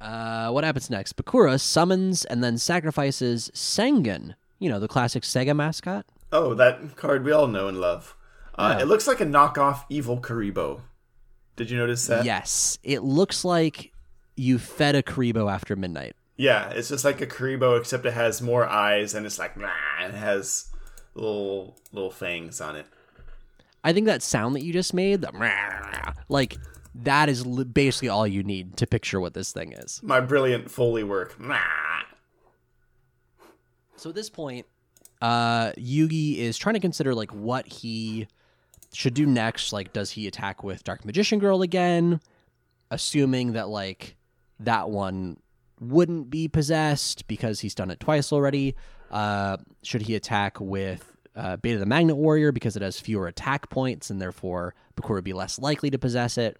Uh, 0.00 0.50
what 0.50 0.64
happens 0.64 0.88
next? 0.90 1.16
Bakura 1.16 1.60
summons 1.60 2.24
and 2.24 2.42
then 2.42 2.56
sacrifices 2.58 3.50
Sangan. 3.54 4.34
You 4.58 4.70
know 4.70 4.80
the 4.80 4.88
classic 4.88 5.22
Sega 5.22 5.54
mascot. 5.54 6.06
Oh, 6.32 6.54
that 6.54 6.96
card 6.96 7.24
we 7.24 7.32
all 7.32 7.46
know 7.46 7.68
and 7.68 7.80
love. 7.80 8.16
Uh, 8.56 8.74
Yeah. 8.76 8.82
It 8.82 8.86
looks 8.88 9.06
like 9.06 9.20
a 9.20 9.26
knockoff 9.26 9.84
Evil 9.88 10.18
Kuriboh. 10.20 10.80
Did 11.56 11.70
you 11.70 11.76
notice 11.76 12.06
that? 12.06 12.24
Yes, 12.24 12.78
it 12.82 13.02
looks 13.02 13.44
like 13.44 13.92
you 14.36 14.58
fed 14.58 14.94
a 14.94 15.02
Kuriboh 15.02 15.52
after 15.52 15.76
midnight. 15.76 16.14
Yeah, 16.36 16.70
it's 16.70 16.88
just 16.88 17.04
like 17.04 17.20
a 17.20 17.26
Kuriboh, 17.26 17.78
except 17.78 18.06
it 18.06 18.14
has 18.14 18.40
more 18.40 18.66
eyes 18.66 19.14
and 19.14 19.26
it's 19.26 19.38
like, 19.38 19.56
nah, 19.56 19.68
it 20.00 20.14
has 20.14 20.68
little 21.14 21.76
little 21.92 22.10
fangs 22.10 22.60
on 22.60 22.76
it. 22.76 22.86
I 23.84 23.92
think 23.92 24.06
that 24.06 24.22
sound 24.22 24.54
that 24.54 24.62
you 24.62 24.72
just 24.72 24.94
made, 24.94 25.22
the 25.22 26.14
like 26.28 26.56
that 26.94 27.28
is 27.28 27.46
li- 27.46 27.64
basically 27.64 28.08
all 28.08 28.26
you 28.26 28.42
need 28.42 28.76
to 28.78 28.86
picture 28.86 29.20
what 29.20 29.34
this 29.34 29.52
thing 29.52 29.72
is. 29.72 30.00
My 30.02 30.20
brilliant 30.20 30.70
Foley 30.70 31.04
work. 31.04 31.36
So 33.96 34.08
at 34.08 34.14
this 34.14 34.30
point, 34.30 34.66
uh, 35.20 35.72
Yugi 35.72 36.38
is 36.38 36.56
trying 36.56 36.74
to 36.74 36.80
consider 36.80 37.14
like 37.14 37.32
what 37.32 37.66
he 37.66 38.26
should 38.92 39.14
do 39.14 39.26
next. 39.26 39.72
Like, 39.72 39.92
does 39.92 40.10
he 40.10 40.26
attack 40.26 40.64
with 40.64 40.84
Dark 40.84 41.04
Magician 41.04 41.38
Girl 41.38 41.62
again? 41.62 42.20
Assuming 42.90 43.52
that 43.52 43.68
like 43.68 44.16
that 44.60 44.90
one 44.90 45.38
wouldn't 45.80 46.30
be 46.30 46.46
possessed 46.46 47.26
because 47.26 47.60
he's 47.60 47.74
done 47.74 47.90
it 47.90 48.00
twice 48.00 48.32
already. 48.32 48.76
Uh, 49.10 49.56
should 49.82 50.02
he 50.02 50.14
attack 50.14 50.60
with 50.60 51.16
uh, 51.34 51.56
Beta 51.56 51.78
the 51.78 51.86
Magnet 51.86 52.16
Warrior 52.16 52.52
because 52.52 52.76
it 52.76 52.82
has 52.82 53.00
fewer 53.00 53.26
attack 53.26 53.70
points 53.70 54.10
and 54.10 54.20
therefore 54.20 54.74
Bakura 54.94 55.16
would 55.16 55.24
be 55.24 55.32
less 55.32 55.58
likely 55.58 55.90
to 55.90 55.98
possess 55.98 56.38
it? 56.38 56.58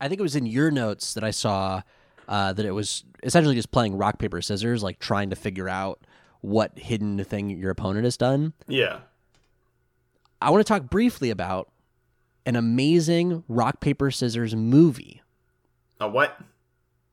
I 0.00 0.08
think 0.08 0.18
it 0.18 0.22
was 0.22 0.34
in 0.34 0.46
your 0.46 0.70
notes 0.70 1.14
that 1.14 1.22
I 1.22 1.30
saw 1.30 1.82
uh, 2.28 2.52
that 2.52 2.66
it 2.66 2.72
was 2.72 3.04
essentially 3.22 3.54
just 3.54 3.70
playing 3.70 3.96
rock 3.96 4.18
paper 4.18 4.40
scissors, 4.40 4.82
like 4.82 4.98
trying 4.98 5.30
to 5.30 5.36
figure 5.36 5.68
out 5.68 6.00
what 6.40 6.76
hidden 6.78 7.22
thing 7.24 7.50
your 7.50 7.70
opponent 7.70 8.04
has 8.04 8.16
done. 8.16 8.52
Yeah. 8.66 9.00
I 10.40 10.50
want 10.50 10.66
to 10.66 10.68
talk 10.68 10.90
briefly 10.90 11.30
about 11.30 11.70
an 12.44 12.56
amazing 12.56 13.44
rock 13.48 13.80
paper 13.80 14.10
scissors 14.10 14.56
movie. 14.56 15.22
A 16.00 16.08
what? 16.08 16.36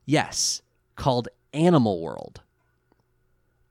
Yes, 0.06 0.62
called 0.96 1.28
Animal 1.52 2.00
World. 2.00 2.40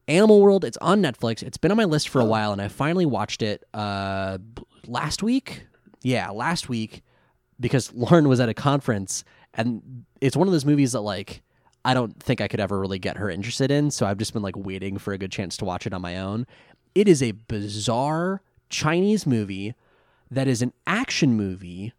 Animal 0.07 0.41
World, 0.41 0.65
it's 0.65 0.77
on 0.77 1.01
Netflix. 1.01 1.43
It's 1.43 1.57
been 1.57 1.71
on 1.71 1.77
my 1.77 1.85
list 1.85 2.09
for 2.09 2.19
a 2.19 2.25
while, 2.25 2.51
and 2.51 2.61
I 2.61 2.67
finally 2.67 3.05
watched 3.05 3.41
it 3.41 3.63
uh, 3.73 4.39
last 4.87 5.21
week. 5.21 5.65
Yeah, 6.01 6.29
last 6.31 6.67
week 6.69 7.03
because 7.59 7.93
Lauren 7.93 8.27
was 8.27 8.39
at 8.39 8.49
a 8.49 8.53
conference, 8.53 9.23
and 9.53 10.05
it's 10.21 10.35
one 10.35 10.47
of 10.47 10.51
those 10.51 10.65
movies 10.65 10.93
that 10.93 11.01
like 11.01 11.43
I 11.85 11.93
don't 11.93 12.21
think 12.21 12.41
I 12.41 12.47
could 12.47 12.59
ever 12.59 12.79
really 12.79 12.99
get 12.99 13.17
her 13.17 13.29
interested 13.29 13.71
in. 13.71 13.91
So 13.91 14.05
I've 14.05 14.17
just 14.17 14.33
been 14.33 14.41
like 14.41 14.57
waiting 14.57 14.97
for 14.97 15.13
a 15.13 15.17
good 15.17 15.31
chance 15.31 15.57
to 15.57 15.65
watch 15.65 15.85
it 15.85 15.93
on 15.93 16.01
my 16.01 16.17
own. 16.17 16.45
It 16.95 17.07
is 17.07 17.21
a 17.23 17.31
bizarre 17.31 18.41
Chinese 18.69 19.25
movie 19.25 19.75
that 20.31 20.47
is 20.47 20.61
an 20.61 20.73
action 20.85 21.35
movie 21.35 21.93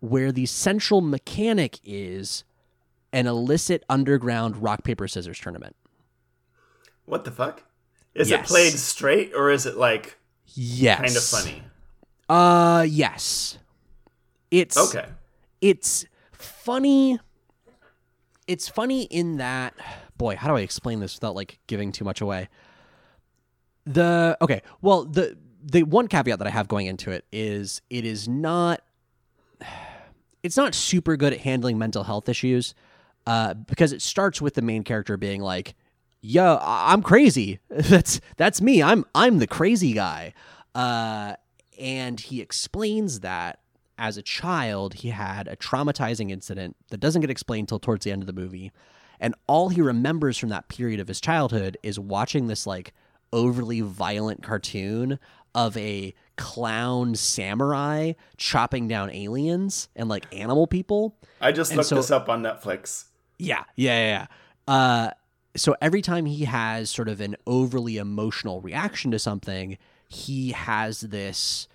where 0.00 0.30
the 0.30 0.46
central 0.46 1.00
mechanic 1.00 1.78
is 1.82 2.44
an 3.14 3.26
illicit 3.26 3.84
underground 3.88 4.56
rock 4.62 4.84
paper 4.84 5.08
scissors 5.08 5.38
tournament. 5.38 5.74
What 7.06 7.24
the 7.24 7.30
fuck? 7.30 7.62
Is 8.14 8.30
it 8.30 8.44
played 8.44 8.72
straight 8.72 9.32
or 9.34 9.50
is 9.50 9.64
it 9.66 9.76
like 9.76 10.18
Yes. 10.48 11.00
kind 11.00 11.16
of 11.16 11.22
funny? 11.24 11.62
Uh 12.28 12.86
yes. 12.88 13.58
It's 14.50 14.76
Okay. 14.76 15.06
it's 15.60 16.04
funny 16.32 17.18
it's 18.46 18.68
funny 18.68 19.04
in 19.04 19.38
that 19.38 19.74
boy 20.18 20.36
how 20.36 20.48
do 20.48 20.56
i 20.56 20.60
explain 20.60 21.00
this 21.00 21.14
without 21.16 21.34
like 21.34 21.58
giving 21.66 21.90
too 21.92 22.04
much 22.04 22.20
away 22.20 22.48
the 23.86 24.36
okay 24.42 24.60
well 24.82 25.04
the 25.04 25.36
the 25.62 25.82
one 25.84 26.06
caveat 26.08 26.38
that 26.38 26.46
i 26.46 26.50
have 26.50 26.68
going 26.68 26.86
into 26.86 27.10
it 27.10 27.24
is 27.32 27.80
it 27.88 28.04
is 28.04 28.28
not 28.28 28.82
it's 30.42 30.56
not 30.58 30.74
super 30.74 31.16
good 31.16 31.32
at 31.32 31.40
handling 31.40 31.78
mental 31.78 32.04
health 32.04 32.28
issues 32.28 32.74
uh, 33.26 33.54
because 33.54 33.92
it 33.92 34.02
starts 34.02 34.40
with 34.42 34.54
the 34.54 34.62
main 34.62 34.82
character 34.84 35.16
being 35.16 35.40
like 35.40 35.74
yo 36.20 36.54
I- 36.60 36.92
i'm 36.92 37.02
crazy. 37.02 37.58
That's 37.68 38.20
that's 38.36 38.60
me. 38.62 38.82
I'm 38.82 39.04
i'm 39.14 39.38
the 39.38 39.46
crazy 39.46 39.92
guy. 39.92 40.32
Uh, 40.74 41.34
and 41.78 42.18
he 42.20 42.40
explains 42.40 43.20
that 43.20 43.60
as 43.98 44.16
a 44.16 44.22
child 44.22 44.94
he 44.94 45.10
had 45.10 45.46
a 45.48 45.56
traumatizing 45.56 46.30
incident 46.30 46.76
that 46.90 46.98
doesn't 46.98 47.20
get 47.20 47.30
explained 47.30 47.68
till 47.68 47.78
towards 47.78 48.04
the 48.04 48.10
end 48.12 48.22
of 48.22 48.26
the 48.26 48.32
movie. 48.32 48.72
And 49.20 49.34
all 49.46 49.68
he 49.68 49.80
remembers 49.80 50.36
from 50.36 50.48
that 50.48 50.68
period 50.68 50.98
of 51.00 51.08
his 51.08 51.20
childhood 51.20 51.76
is 51.82 51.98
watching 51.98 52.46
this 52.48 52.66
like 52.66 52.92
overly 53.32 53.80
violent 53.80 54.42
cartoon 54.42 55.18
of 55.54 55.76
a 55.76 56.12
clown 56.36 57.14
samurai 57.14 58.12
chopping 58.36 58.88
down 58.88 59.10
aliens 59.10 59.88
and 59.94 60.08
like 60.08 60.26
animal 60.34 60.66
people. 60.66 61.16
I 61.40 61.52
just 61.52 61.70
And 61.70 61.76
looked 61.78 61.88
so- 61.90 61.96
this 61.96 62.10
up 62.10 62.28
on 62.28 62.42
Netflix. 62.42 63.04
Yeah, 63.38 63.64
yeah, 63.76 64.06
yeah. 64.06 64.26
yeah. 64.68 64.74
Uh, 64.74 65.10
so 65.56 65.76
every 65.80 66.02
time 66.02 66.26
he 66.26 66.44
has 66.44 66.90
sort 66.90 67.08
of 67.08 67.20
an 67.20 67.36
overly 67.46 67.96
emotional 67.96 68.60
reaction 68.60 69.10
to 69.12 69.18
something, 69.18 69.78
he 70.08 70.52
has 70.52 71.00
this 71.00 71.68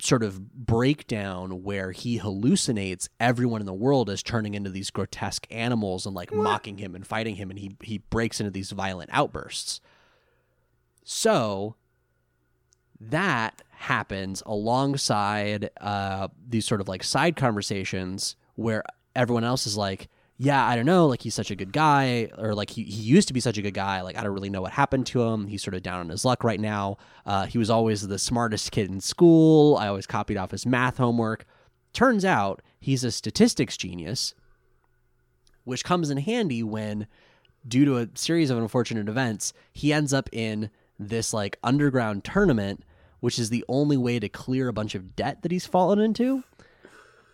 sort 0.00 0.22
of 0.22 0.52
breakdown 0.54 1.62
where 1.62 1.92
he 1.92 2.18
hallucinates 2.18 3.08
everyone 3.20 3.60
in 3.60 3.66
the 3.66 3.72
world 3.72 4.10
as 4.10 4.22
turning 4.22 4.54
into 4.54 4.68
these 4.68 4.90
grotesque 4.90 5.46
animals 5.50 6.04
and 6.04 6.14
like 6.14 6.32
mocking 6.32 6.78
him 6.78 6.94
and 6.96 7.06
fighting 7.06 7.36
him 7.36 7.48
and 7.48 7.60
he 7.60 7.76
he 7.80 7.98
breaks 7.98 8.40
into 8.40 8.50
these 8.50 8.72
violent 8.72 9.08
outbursts. 9.12 9.80
So 11.04 11.76
that 13.00 13.62
happens 13.70 14.42
alongside 14.46 15.70
uh, 15.80 16.28
these 16.48 16.64
sort 16.64 16.80
of 16.80 16.88
like 16.88 17.04
side 17.04 17.36
conversations 17.36 18.36
where 18.56 18.82
everyone 19.14 19.44
else 19.44 19.66
is 19.66 19.76
like, 19.76 20.08
yeah, 20.36 20.66
I 20.66 20.74
don't 20.74 20.86
know, 20.86 21.06
like 21.06 21.22
he's 21.22 21.34
such 21.34 21.50
a 21.50 21.56
good 21.56 21.72
guy, 21.72 22.30
or 22.36 22.54
like 22.54 22.70
he, 22.70 22.82
he 22.82 23.02
used 23.02 23.28
to 23.28 23.34
be 23.34 23.40
such 23.40 23.56
a 23.56 23.62
good 23.62 23.74
guy. 23.74 24.00
Like, 24.00 24.18
I 24.18 24.22
don't 24.24 24.32
really 24.32 24.50
know 24.50 24.62
what 24.62 24.72
happened 24.72 25.06
to 25.08 25.22
him. 25.22 25.46
He's 25.46 25.62
sort 25.62 25.74
of 25.74 25.82
down 25.82 26.00
on 26.00 26.08
his 26.08 26.24
luck 26.24 26.42
right 26.42 26.58
now. 26.58 26.96
Uh, 27.24 27.46
he 27.46 27.56
was 27.56 27.70
always 27.70 28.06
the 28.06 28.18
smartest 28.18 28.72
kid 28.72 28.90
in 28.90 29.00
school. 29.00 29.76
I 29.76 29.86
always 29.86 30.06
copied 30.06 30.36
off 30.36 30.50
his 30.50 30.66
math 30.66 30.96
homework. 30.96 31.44
Turns 31.92 32.24
out 32.24 32.62
he's 32.80 33.04
a 33.04 33.12
statistics 33.12 33.76
genius, 33.76 34.34
which 35.62 35.84
comes 35.84 36.10
in 36.10 36.18
handy 36.18 36.64
when, 36.64 37.06
due 37.66 37.84
to 37.84 37.98
a 37.98 38.08
series 38.14 38.50
of 38.50 38.58
unfortunate 38.58 39.08
events, 39.08 39.52
he 39.72 39.92
ends 39.92 40.12
up 40.12 40.28
in 40.32 40.70
this 40.98 41.32
like 41.32 41.58
underground 41.62 42.24
tournament, 42.24 42.84
which 43.20 43.38
is 43.38 43.50
the 43.50 43.64
only 43.68 43.96
way 43.96 44.18
to 44.18 44.28
clear 44.28 44.66
a 44.66 44.72
bunch 44.72 44.96
of 44.96 45.14
debt 45.14 45.42
that 45.42 45.52
he's 45.52 45.66
fallen 45.66 46.00
into. 46.00 46.42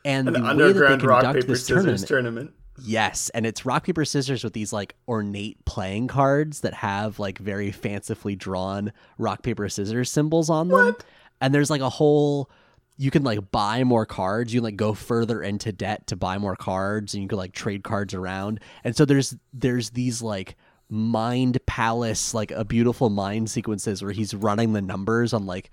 And 0.05 0.29
An 0.29 0.35
the 0.35 0.41
way 0.41 0.45
that 0.45 0.51
underground 0.51 1.01
they 1.01 1.07
rock 1.07 1.23
conduct 1.23 1.43
paper 1.43 1.53
this 1.53 1.67
scissors 1.67 2.05
tournament, 2.07 2.07
tournament. 2.07 2.55
Yes, 2.85 3.31
and 3.31 3.47
it's 3.47 3.67
rock 3.67 3.85
paper 3.85 4.05
scissors 4.05 4.45
with 4.45 4.53
these 4.53 4.73
like 4.73 4.95
ornate 5.09 5.65
playing 5.65 6.09
cards 6.09 6.61
that 6.61 6.75
have 6.75 7.19
like 7.19 7.39
very 7.39 7.71
fancifully 7.71 8.37
drawn 8.37 8.93
rock 9.19 9.43
paper 9.43 9.69
scissors 9.69 10.11
symbols 10.11 10.51
on 10.51 10.69
them. 10.69 10.87
What? 10.87 11.05
And 11.41 11.55
there's 11.55 11.71
like 11.71 11.81
a 11.81 11.89
whole 11.89 12.51
you 12.97 13.11
can 13.11 13.25
like 13.25 13.51
buy 13.51 13.83
more 13.83 14.05
cards, 14.05 14.53
you 14.53 14.61
can 14.61 14.65
like 14.65 14.77
go 14.77 14.93
further 14.93 15.43
into 15.43 15.73
debt 15.73 16.07
to 16.09 16.17
buy 16.17 16.37
more 16.37 16.55
cards 16.55 17.15
and 17.15 17.23
you 17.23 17.29
can 17.29 17.39
like 17.39 17.53
trade 17.53 17.83
cards 17.83 18.13
around. 18.13 18.61
And 18.85 18.95
so 18.95 19.07
there's 19.07 19.35
there's 19.55 19.91
these 19.91 20.21
like 20.21 20.57
mind 20.91 21.65
palace 21.67 22.35
like 22.35 22.51
a 22.51 22.65
beautiful 22.65 23.09
mind 23.09 23.49
sequences 23.51 24.03
where 24.03 24.13
he's 24.13 24.35
running 24.35 24.73
the 24.73 24.83
numbers 24.83 25.33
on 25.33 25.47
like 25.47 25.71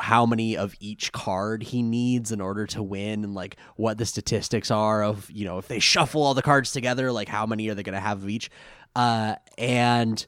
how 0.00 0.26
many 0.26 0.56
of 0.56 0.74
each 0.80 1.12
card 1.12 1.62
he 1.62 1.82
needs 1.82 2.32
in 2.32 2.40
order 2.40 2.66
to 2.66 2.82
win 2.82 3.24
and 3.24 3.34
like 3.34 3.56
what 3.76 3.96
the 3.96 4.04
statistics 4.04 4.70
are 4.70 5.02
of 5.02 5.30
you 5.30 5.44
know 5.44 5.58
if 5.58 5.68
they 5.68 5.78
shuffle 5.78 6.22
all 6.22 6.34
the 6.34 6.42
cards 6.42 6.72
together 6.72 7.10
like 7.12 7.28
how 7.28 7.46
many 7.46 7.68
are 7.68 7.74
they 7.74 7.82
going 7.82 7.94
to 7.94 8.00
have 8.00 8.22
of 8.22 8.28
each 8.28 8.50
uh 8.96 9.34
and 9.56 10.26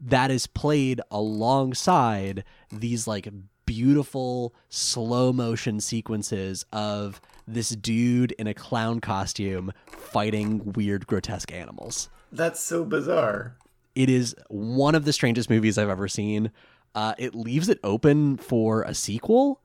that 0.00 0.30
is 0.30 0.46
played 0.46 1.00
alongside 1.10 2.44
these 2.70 3.06
like 3.06 3.28
beautiful 3.66 4.54
slow 4.70 5.32
motion 5.32 5.78
sequences 5.80 6.64
of 6.72 7.20
this 7.46 7.70
dude 7.70 8.32
in 8.32 8.46
a 8.46 8.54
clown 8.54 9.00
costume 9.00 9.72
fighting 9.86 10.72
weird 10.72 11.06
grotesque 11.06 11.52
animals 11.52 12.08
That's 12.32 12.60
so 12.60 12.84
bizarre. 12.84 13.56
it 13.94 14.08
is 14.08 14.34
one 14.48 14.94
of 14.94 15.04
the 15.04 15.12
strangest 15.12 15.50
movies 15.50 15.76
I've 15.78 15.88
ever 15.90 16.08
seen. 16.08 16.50
Uh, 16.98 17.14
it 17.16 17.32
leaves 17.32 17.68
it 17.68 17.78
open 17.84 18.36
for 18.36 18.82
a 18.82 18.92
sequel, 18.92 19.62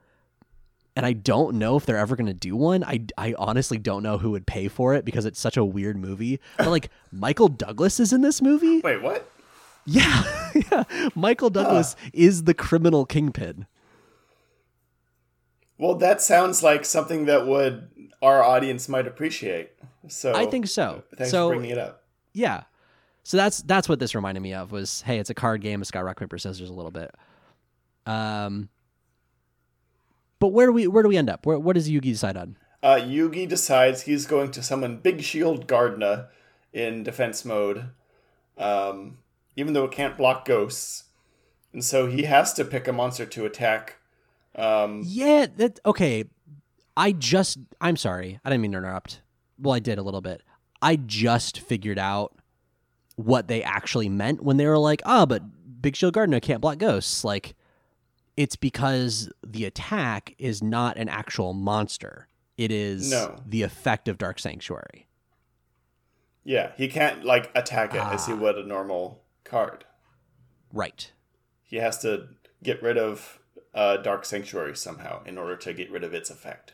and 0.96 1.04
I 1.04 1.14
don't 1.14 1.56
know 1.56 1.76
if 1.76 1.84
they're 1.84 1.98
ever 1.98 2.16
going 2.16 2.28
to 2.28 2.34
do 2.34 2.56
one. 2.56 2.84
I, 2.84 3.08
I 3.18 3.34
honestly 3.40 3.80
don't 3.80 4.04
know 4.04 4.20
who 4.20 4.30
would 4.30 4.46
pay 4.46 4.68
for 4.68 4.94
it 4.94 5.04
because 5.04 5.26
it's 5.26 5.40
such 5.40 5.58
a 5.58 5.66
weird 5.66 5.98
movie. 5.98 6.40
But 6.60 6.68
like 6.68 6.92
Michael 7.12 7.48
Douglas 7.48 8.00
is 8.00 8.14
in 8.14 8.22
this 8.22 8.40
movie. 8.40 8.82
Wait, 8.82 9.02
what? 9.02 9.28
Yeah, 9.84 10.26
yeah. 10.72 10.84
Michael 11.16 11.50
Douglas 11.50 11.96
is 12.14 12.44
the 12.44 12.54
criminal 12.54 13.04
kingpin. 13.04 13.66
Well, 15.80 15.96
that 15.96 16.22
sounds 16.22 16.62
like 16.62 16.86
something 16.86 17.26
that 17.26 17.48
would 17.48 17.90
our 18.22 18.44
audience 18.44 18.88
might 18.88 19.08
appreciate. 19.08 19.72
So 20.08 20.36
I 20.36 20.46
think 20.46 20.68
so. 20.68 21.02
Thanks 21.18 21.32
so 21.32 21.50
for 21.50 21.56
bringing 21.56 21.72
it 21.72 21.80
up. 21.80 22.04
yeah, 22.32 22.66
so 23.24 23.38
that's 23.38 23.62
that's 23.64 23.88
what 23.88 24.00
this 24.00 24.14
reminded 24.16 24.42
me 24.42 24.54
of 24.54 24.72
was 24.72 25.02
hey, 25.02 25.18
it's 25.18 25.30
a 25.30 25.34
card 25.34 25.62
game. 25.62 25.82
It's 25.82 25.92
got 25.92 26.04
rock 26.04 26.20
paper 26.20 26.38
scissors 26.38 26.70
a 26.70 26.74
little 26.74 26.92
bit. 26.92 27.12
Um, 28.06 28.70
but 30.40 30.50
where 30.50 30.68
do 30.68 30.74
we 30.74 30.88
where 30.88 31.04
do 31.04 31.10
we 31.10 31.18
end 31.18 31.30
up? 31.30 31.46
Where 31.46 31.58
what 31.58 31.76
does 31.76 31.90
Yugi 31.90 32.02
decide 32.02 32.36
on? 32.36 32.58
Uh, 32.84 32.98
Yugi 32.98 33.48
decides 33.48 34.02
he's 34.02 34.26
going 34.26 34.52
to 34.52 34.62
summon 34.62 34.98
Big 34.98 35.22
Shield 35.22 35.68
Gardna 35.68 36.28
in 36.74 37.04
defense 37.04 37.46
mode, 37.46 37.92
um, 38.58 39.20
even 39.56 39.72
though 39.72 39.86
it 39.86 39.92
can't 39.92 40.18
block 40.18 40.44
ghosts, 40.44 41.06
and 41.72 41.84
so 41.84 42.08
he 42.08 42.24
has 42.24 42.54
to 42.56 42.66
pick 42.66 42.90
a 42.90 42.94
monster 42.94 43.26
to 43.26 43.46
attack. 43.46 44.00
Um, 44.56 45.02
Yeah, 45.06 45.46
that 45.56 45.80
okay. 45.86 46.26
I 46.98 47.14
just 47.14 47.58
I'm 47.80 47.96
sorry. 47.96 48.40
I 48.44 48.50
didn't 48.50 48.62
mean 48.64 48.74
to 48.74 48.80
interrupt. 48.80 49.22
Well, 49.58 49.74
I 49.74 49.80
did 49.80 49.98
a 49.98 50.04
little 50.04 50.22
bit. 50.22 50.42
I 50.82 50.98
just 50.98 51.60
figured 51.60 51.98
out 51.98 52.36
what 53.16 53.48
they 53.48 53.62
actually 53.64 54.10
meant 54.10 54.44
when 54.44 54.58
they 54.58 54.66
were 54.68 54.78
like, 54.78 55.02
"Ah, 55.06 55.26
but 55.26 55.44
Big 55.82 55.96
Shield 55.96 56.14
Gardna 56.16 56.42
can't 56.42 56.62
block 56.62 56.78
ghosts." 56.78 57.24
Like 57.24 57.56
it's 58.36 58.56
because 58.56 59.30
the 59.46 59.66
attack 59.66 60.34
is 60.40 60.64
not 60.64 60.98
an 60.98 61.08
actual 61.10 61.54
monster. 61.54 62.28
It 62.58 62.72
is 62.72 63.12
No. 63.12 63.36
the 63.46 63.62
effect 63.64 64.08
of 64.08 64.18
Dark 64.18 64.40
Sanctuary. 64.40 65.08
yeah, 66.46 66.72
he 66.76 66.88
can't 66.90 67.24
like 67.24 67.50
attack 67.56 67.94
it 67.94 68.02
as 68.02 68.24
Ah. 68.24 68.26
he 68.28 68.34
would 68.34 68.58
a 68.58 68.66
normal 68.66 69.24
card. 69.44 69.86
Right. 70.74 71.12
He 71.62 71.78
has 71.78 72.00
to 72.00 72.28
get 72.62 72.82
rid 72.82 72.98
of 72.98 73.40
uh, 73.74 73.98
Dark 73.98 74.26
Sanctuary 74.26 74.76
somehow 74.76 75.24
in 75.24 75.38
order 75.38 75.56
to 75.56 75.74
get 75.74 75.90
rid 75.90 76.04
of 76.04 76.14
its 76.14 76.30
effect. 76.30 76.74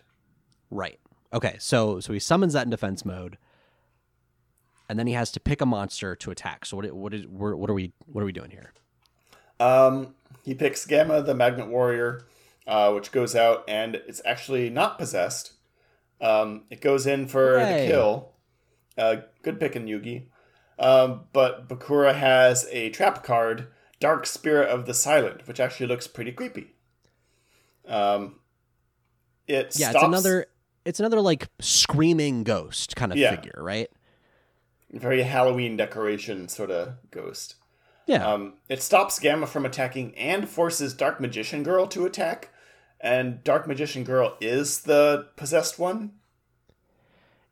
Right. 0.71 0.99
Okay. 1.31 1.55
So 1.59 1.99
so 1.99 2.13
he 2.13 2.19
summons 2.19 2.53
that 2.53 2.63
in 2.65 2.69
defense 2.71 3.05
mode, 3.05 3.37
and 4.89 4.97
then 4.97 5.07
he 5.07 5.13
has 5.13 5.31
to 5.33 5.39
pick 5.39 5.61
a 5.61 5.65
monster 5.65 6.15
to 6.15 6.31
attack. 6.31 6.65
So 6.65 6.77
what 6.77 6.91
what 6.91 7.13
is 7.13 7.27
what 7.27 7.69
are 7.69 7.73
we 7.73 7.93
what 8.05 8.21
are 8.21 8.25
we 8.25 8.31
doing 8.31 8.51
here? 8.51 8.73
Um, 9.59 10.15
he 10.43 10.53
picks 10.55 10.85
Gamma, 10.85 11.21
the 11.21 11.35
Magnet 11.35 11.67
Warrior, 11.67 12.25
uh, 12.65 12.91
which 12.91 13.11
goes 13.11 13.35
out 13.35 13.63
and 13.67 13.95
it's 13.95 14.21
actually 14.25 14.69
not 14.69 14.97
possessed. 14.97 15.53
Um, 16.21 16.63
it 16.69 16.81
goes 16.81 17.05
in 17.05 17.27
for 17.27 17.59
Hooray. 17.59 17.85
the 17.85 17.91
kill. 17.91 18.33
Uh, 18.97 19.15
good 19.43 19.59
picking, 19.59 19.85
Yugi. 19.85 20.25
Um, 20.77 21.25
but 21.33 21.67
Bakura 21.69 22.15
has 22.15 22.67
a 22.71 22.89
trap 22.89 23.23
card, 23.23 23.67
Dark 23.99 24.25
Spirit 24.25 24.69
of 24.69 24.85
the 24.85 24.93
Silent, 24.93 25.47
which 25.47 25.59
actually 25.59 25.87
looks 25.87 26.07
pretty 26.07 26.31
creepy. 26.31 26.75
Um, 27.87 28.39
it 29.47 29.73
Yeah, 29.77 29.89
stops, 29.89 29.95
it's 29.95 30.03
another 30.03 30.45
it's 30.85 30.99
another 30.99 31.21
like 31.21 31.47
screaming 31.59 32.43
ghost 32.43 32.95
kind 32.95 33.11
of 33.11 33.17
Yeah. 33.17 33.35
figure, 33.35 33.59
right? 33.61 33.89
Very 34.91 35.23
Halloween 35.23 35.77
decoration 35.77 36.47
sort 36.47 36.71
of 36.71 36.93
ghost. 37.11 37.55
Yeah. 38.05 38.27
Um, 38.27 38.55
it 38.67 38.81
stops 38.81 39.19
Gamma 39.19 39.45
from 39.45 39.65
attacking 39.65 40.15
and 40.17 40.49
forces 40.49 40.93
Dark 40.93 41.21
Magician 41.21 41.61
Girl 41.61 41.85
to 41.87 42.05
attack. 42.05 42.49
And 42.99 43.43
Dark 43.43 43.67
Magician 43.67 44.03
Girl 44.03 44.35
is 44.41 44.81
the 44.81 45.27
possessed 45.35 45.77
one. 45.77 46.13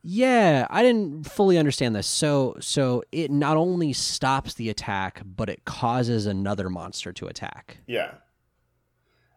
Yeah, 0.02 0.68
I 0.70 0.84
didn't 0.84 1.30
fully 1.30 1.58
understand 1.58 1.96
this. 1.96 2.08
So, 2.08 2.56
so 2.60 3.04
it 3.12 3.30
not 3.30 3.58
only 3.58 3.94
stops 3.94 4.54
the 4.54 4.70
attack, 4.70 5.22
but 5.24 5.50
it 5.50 5.66
causes 5.66 6.26
another 6.26 6.70
monster 6.70 7.14
to 7.14 7.28
attack. 7.28 7.78
Yeah. 7.88 8.14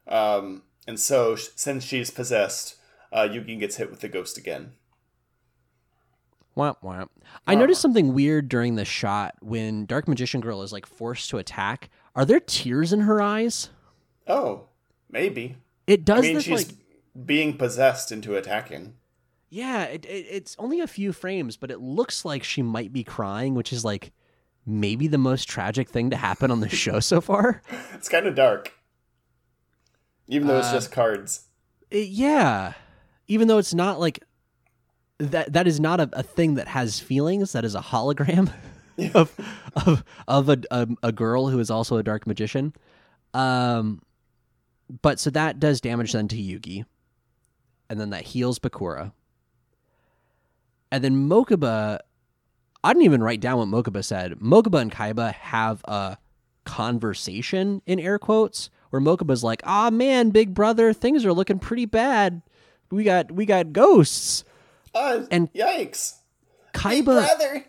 Um, 0.06 0.62
and 0.86 0.98
so 0.98 1.36
since 1.36 1.84
she's 1.84 2.10
possessed, 2.10 2.76
uh, 3.12 3.28
Yugi 3.30 3.58
gets 3.58 3.76
hit 3.76 3.90
with 3.90 4.00
the 4.00 4.08
ghost 4.08 4.38
again. 4.38 4.72
Womp 6.56 6.76
womp. 6.82 7.08
I 7.46 7.54
noticed 7.54 7.80
something 7.80 8.12
weird 8.12 8.48
during 8.48 8.74
the 8.74 8.84
shot 8.84 9.34
when 9.40 9.86
Dark 9.86 10.08
Magician 10.08 10.40
Girl 10.40 10.62
is 10.62 10.72
like 10.72 10.84
forced 10.86 11.30
to 11.30 11.38
attack. 11.38 11.88
Are 12.14 12.24
there 12.24 12.40
tears 12.40 12.92
in 12.92 13.00
her 13.02 13.22
eyes? 13.22 13.70
Oh, 14.26 14.64
maybe. 15.10 15.56
It 15.86 16.04
does 16.04 16.18
I 16.18 16.22
mean, 16.22 16.34
this 16.34 16.44
she's 16.44 16.68
like 16.68 16.76
being 17.26 17.56
possessed 17.56 18.12
into 18.12 18.36
attacking. 18.36 18.94
yeah, 19.48 19.84
it, 19.84 20.04
it, 20.06 20.26
it's 20.30 20.56
only 20.58 20.80
a 20.80 20.86
few 20.86 21.12
frames, 21.12 21.56
but 21.56 21.70
it 21.70 21.80
looks 21.80 22.24
like 22.24 22.42
she 22.44 22.62
might 22.62 22.92
be 22.92 23.04
crying, 23.04 23.54
which 23.54 23.72
is 23.72 23.84
like 23.84 24.12
maybe 24.66 25.06
the 25.08 25.18
most 25.18 25.48
tragic 25.48 25.88
thing 25.88 26.10
to 26.10 26.16
happen 26.16 26.50
on 26.50 26.60
the 26.60 26.68
show 26.68 27.00
so 27.00 27.20
far. 27.20 27.62
It's 27.94 28.08
kind 28.08 28.26
of 28.26 28.34
dark, 28.34 28.72
even 30.28 30.46
though 30.48 30.58
it's 30.58 30.68
Uh, 30.68 30.72
just 30.74 30.92
cards. 30.92 31.46
It- 31.90 32.08
yeah, 32.08 32.74
even 33.28 33.48
though 33.48 33.58
it's 33.58 33.74
not 33.74 33.98
like 34.00 34.20
that. 35.20 35.52
That 35.52 35.66
is 35.66 35.80
not 35.80 36.00
a, 36.00 36.08
a 36.12 36.22
thing 36.22 36.54
that 36.54 36.68
has 36.68 36.98
feelings. 37.00 37.52
That 37.52 37.64
is 37.64 37.74
a 37.74 37.80
hologram 37.80 38.50
of 39.14 39.34
of 39.86 40.04
of 40.26 40.48
a, 40.48 40.58
a 40.70 40.88
a 41.02 41.12
girl 41.12 41.48
who 41.48 41.58
is 41.58 41.70
also 41.70 41.96
a 41.96 42.02
dark 42.02 42.26
magician. 42.26 42.74
Um, 43.34 44.02
but 45.02 45.20
so 45.20 45.30
that 45.30 45.60
does 45.60 45.80
damage 45.80 46.12
then 46.12 46.28
to 46.28 46.36
Yugi, 46.36 46.84
and 47.88 48.00
then 48.00 48.10
that 48.10 48.22
heals 48.22 48.58
Bakura, 48.58 49.12
and 50.90 51.04
then 51.04 51.28
Mokuba. 51.28 52.00
I 52.82 52.94
didn't 52.94 53.04
even 53.04 53.22
write 53.22 53.40
down 53.40 53.58
what 53.58 53.68
Mokuba 53.68 54.02
said. 54.02 54.38
Mokuba 54.38 54.80
and 54.80 54.90
Kaiba 54.90 55.34
have 55.34 55.82
a 55.84 56.16
conversation 56.64 57.82
in 57.84 58.00
air 58.00 58.18
quotes 58.18 58.70
where 58.88 59.02
Mokuba's 59.02 59.44
like, 59.44 59.62
"Ah 59.64 59.90
man, 59.90 60.30
big 60.30 60.54
brother, 60.54 60.92
things 60.92 61.24
are 61.24 61.32
looking 61.32 61.58
pretty 61.58 61.84
bad. 61.84 62.42
We 62.90 63.04
got 63.04 63.30
we 63.30 63.44
got 63.44 63.72
ghosts." 63.72 64.44
Uh, 64.94 65.24
and- 65.30 65.52
yikes, 65.52 66.14
Kaiba 66.74 67.04
brother. 67.04 67.64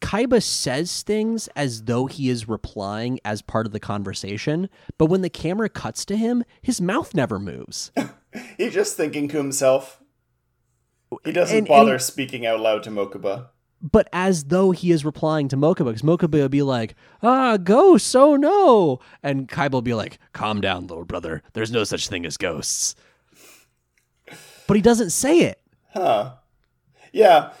Kaiba 0.00 0.42
says 0.42 1.02
things 1.02 1.48
as 1.56 1.84
though 1.84 2.06
he 2.06 2.28
is 2.28 2.46
replying 2.48 3.18
as 3.24 3.40
part 3.42 3.66
of 3.66 3.72
the 3.72 3.80
conversation, 3.80 4.68
but 4.98 5.06
when 5.06 5.22
the 5.22 5.30
camera 5.30 5.68
cuts 5.68 6.04
to 6.04 6.16
him, 6.16 6.44
his 6.62 6.80
mouth 6.80 7.14
never 7.14 7.38
moves. 7.38 7.90
He's 8.58 8.74
just 8.74 8.96
thinking 8.96 9.26
to 9.28 9.38
himself. 9.38 10.02
He 11.24 11.32
doesn't 11.32 11.56
And- 11.56 11.66
and 11.66 11.68
bother 11.68 11.94
he- 11.94 11.98
speaking 12.00 12.44
out 12.46 12.60
loud 12.60 12.82
to 12.84 12.90
Mokuba. 12.90 13.48
but 13.82 14.08
as 14.12 14.44
though 14.44 14.70
he 14.72 14.90
is 14.90 15.04
replying 15.04 15.48
to 15.48 15.56
Mokuba, 15.56 15.86
because 15.86 16.02
Mokuba 16.02 16.32
will 16.40 16.48
be 16.50 16.62
like, 16.62 16.94
"Ah, 17.22 17.56
ghosts! 17.56 18.14
Oh 18.14 18.36
no!" 18.36 19.00
and 19.22 19.48
Kaiba 19.48 19.72
will 19.72 19.82
be 19.82 19.94
like, 19.94 20.18
"Calm 20.32 20.60
down, 20.60 20.86
little 20.86 21.04
brother. 21.04 21.42
There's 21.54 21.70
no 21.72 21.84
such 21.84 22.08
thing 22.08 22.26
as 22.26 22.36
ghosts." 22.36 22.94
But 24.66 24.76
he 24.76 24.82
doesn't 24.82 25.10
say 25.10 25.40
it. 25.40 25.60
Huh. 25.96 26.32
Yeah. 27.12 27.52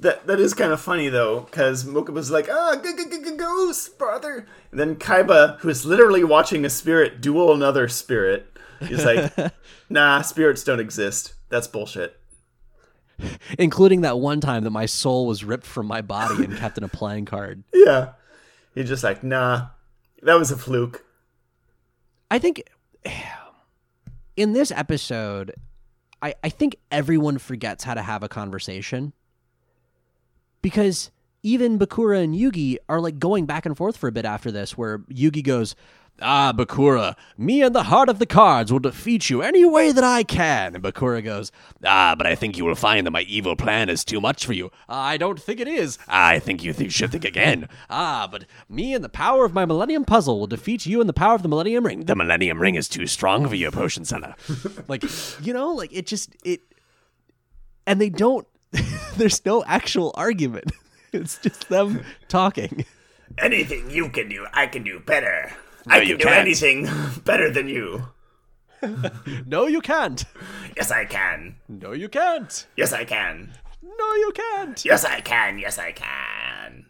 That 0.00 0.26
that 0.26 0.40
is 0.40 0.54
kind 0.54 0.72
of 0.72 0.80
funny 0.80 1.08
though, 1.08 1.40
because 1.40 1.84
Mokuba's 1.84 2.30
like, 2.30 2.48
ah, 2.50 2.80
g- 2.82 2.96
g- 2.96 3.10
g- 3.10 3.22
g- 3.22 3.36
ghost, 3.36 3.98
brother. 3.98 4.46
And 4.70 4.80
then 4.80 4.96
Kaiba, 4.96 5.58
who 5.60 5.68
is 5.68 5.84
literally 5.84 6.24
watching 6.24 6.64
a 6.64 6.70
spirit 6.70 7.20
duel 7.20 7.52
another 7.54 7.86
spirit, 7.86 8.46
is 8.80 9.04
like, 9.04 9.32
nah, 9.90 10.22
spirits 10.22 10.64
don't 10.64 10.80
exist. 10.80 11.34
That's 11.50 11.68
bullshit. 11.68 12.16
including 13.58 14.00
that 14.00 14.18
one 14.18 14.40
time 14.40 14.64
that 14.64 14.70
my 14.70 14.86
soul 14.86 15.26
was 15.26 15.44
ripped 15.44 15.66
from 15.66 15.86
my 15.86 16.00
body 16.00 16.42
and 16.42 16.56
kept 16.56 16.78
in 16.78 16.84
a 16.84 16.88
playing 16.88 17.26
card. 17.26 17.62
Yeah. 17.74 18.12
He's 18.74 18.88
just 18.88 19.02
like, 19.04 19.22
nah, 19.24 19.68
that 20.22 20.34
was 20.38 20.50
a 20.50 20.56
fluke. 20.56 21.04
I 22.30 22.38
think 22.38 22.62
in 24.36 24.52
this 24.54 24.70
episode, 24.70 25.54
I, 26.22 26.34
I 26.44 26.48
think 26.48 26.76
everyone 26.90 27.38
forgets 27.38 27.84
how 27.84 27.94
to 27.94 28.02
have 28.02 28.22
a 28.22 28.28
conversation. 28.28 29.12
Because 30.62 31.10
even 31.42 31.78
Bakura 31.78 32.22
and 32.22 32.34
Yugi 32.34 32.76
are 32.88 33.00
like 33.00 33.18
going 33.18 33.46
back 33.46 33.64
and 33.64 33.76
forth 33.76 33.96
for 33.96 34.08
a 34.08 34.12
bit 34.12 34.24
after 34.24 34.50
this, 34.50 34.76
where 34.76 34.98
Yugi 34.98 35.42
goes, 35.42 35.74
Ah, 36.20 36.52
Bakura, 36.54 37.16
me 37.38 37.62
and 37.62 37.74
the 37.74 37.84
heart 37.84 38.08
of 38.08 38.18
the 38.18 38.26
cards 38.26 38.70
will 38.70 38.78
defeat 38.78 39.30
you 39.30 39.42
any 39.42 39.64
way 39.64 39.90
that 39.92 40.04
I 40.04 40.22
can. 40.22 40.74
And 40.74 40.84
Bakura 40.84 41.24
goes, 41.24 41.50
Ah, 41.84 42.14
but 42.16 42.26
I 42.26 42.34
think 42.34 42.58
you 42.58 42.64
will 42.64 42.74
find 42.74 43.06
that 43.06 43.10
my 43.12 43.22
evil 43.22 43.56
plan 43.56 43.88
is 43.88 44.04
too 44.04 44.20
much 44.20 44.44
for 44.44 44.52
you. 44.52 44.70
I 44.88 45.16
don't 45.16 45.40
think 45.40 45.60
it 45.60 45.68
is. 45.68 45.98
I 46.08 46.38
think 46.38 46.62
you 46.62 46.72
th- 46.72 46.92
should 46.92 47.12
think 47.12 47.24
again. 47.24 47.68
Ah, 47.88 48.28
but 48.30 48.44
me 48.68 48.92
and 48.94 49.02
the 49.02 49.08
power 49.08 49.44
of 49.44 49.54
my 49.54 49.64
Millennium 49.64 50.04
Puzzle 50.04 50.38
will 50.38 50.46
defeat 50.46 50.86
you 50.86 51.00
and 51.00 51.08
the 51.08 51.14
power 51.14 51.34
of 51.34 51.42
the 51.42 51.48
Millennium 51.48 51.86
Ring. 51.86 52.04
The 52.04 52.16
Millennium 52.16 52.60
Ring 52.60 52.74
is 52.74 52.88
too 52.88 53.06
strong 53.06 53.48
for 53.48 53.54
you, 53.54 53.70
Potion 53.70 54.04
Seller. 54.04 54.34
like, 54.88 55.02
you 55.42 55.52
know, 55.52 55.72
like 55.72 55.92
it 55.92 56.06
just, 56.06 56.36
it, 56.44 56.60
and 57.86 58.00
they 58.00 58.10
don't, 58.10 58.46
there's 59.16 59.44
no 59.44 59.64
actual 59.64 60.12
argument. 60.16 60.72
It's 61.12 61.38
just 61.38 61.68
them 61.68 62.04
talking. 62.28 62.84
Anything 63.36 63.90
you 63.90 64.10
can 64.10 64.28
do, 64.28 64.46
I 64.52 64.68
can 64.68 64.84
do 64.84 65.00
better. 65.00 65.52
I 65.86 66.00
can 66.00 66.08
you 66.08 66.18
do 66.18 66.24
can't. 66.24 66.38
anything 66.38 66.88
better 67.24 67.50
than 67.50 67.68
you. 67.68 68.08
No, 69.46 69.66
you 69.66 69.82
can't. 69.82 70.24
Yes, 70.74 70.90
I 70.90 71.04
can. 71.04 71.56
No, 71.68 71.92
you 71.92 72.08
can't. 72.08 72.66
Yes, 72.78 72.94
I 72.94 73.04
can. 73.04 73.52
No, 73.82 74.14
you 74.14 74.32
can't. 74.34 74.82
Yes, 74.86 75.04
I 75.04 75.20
can. 75.20 75.58
Yes, 75.58 75.78
I 75.78 75.92
can. 75.92 76.86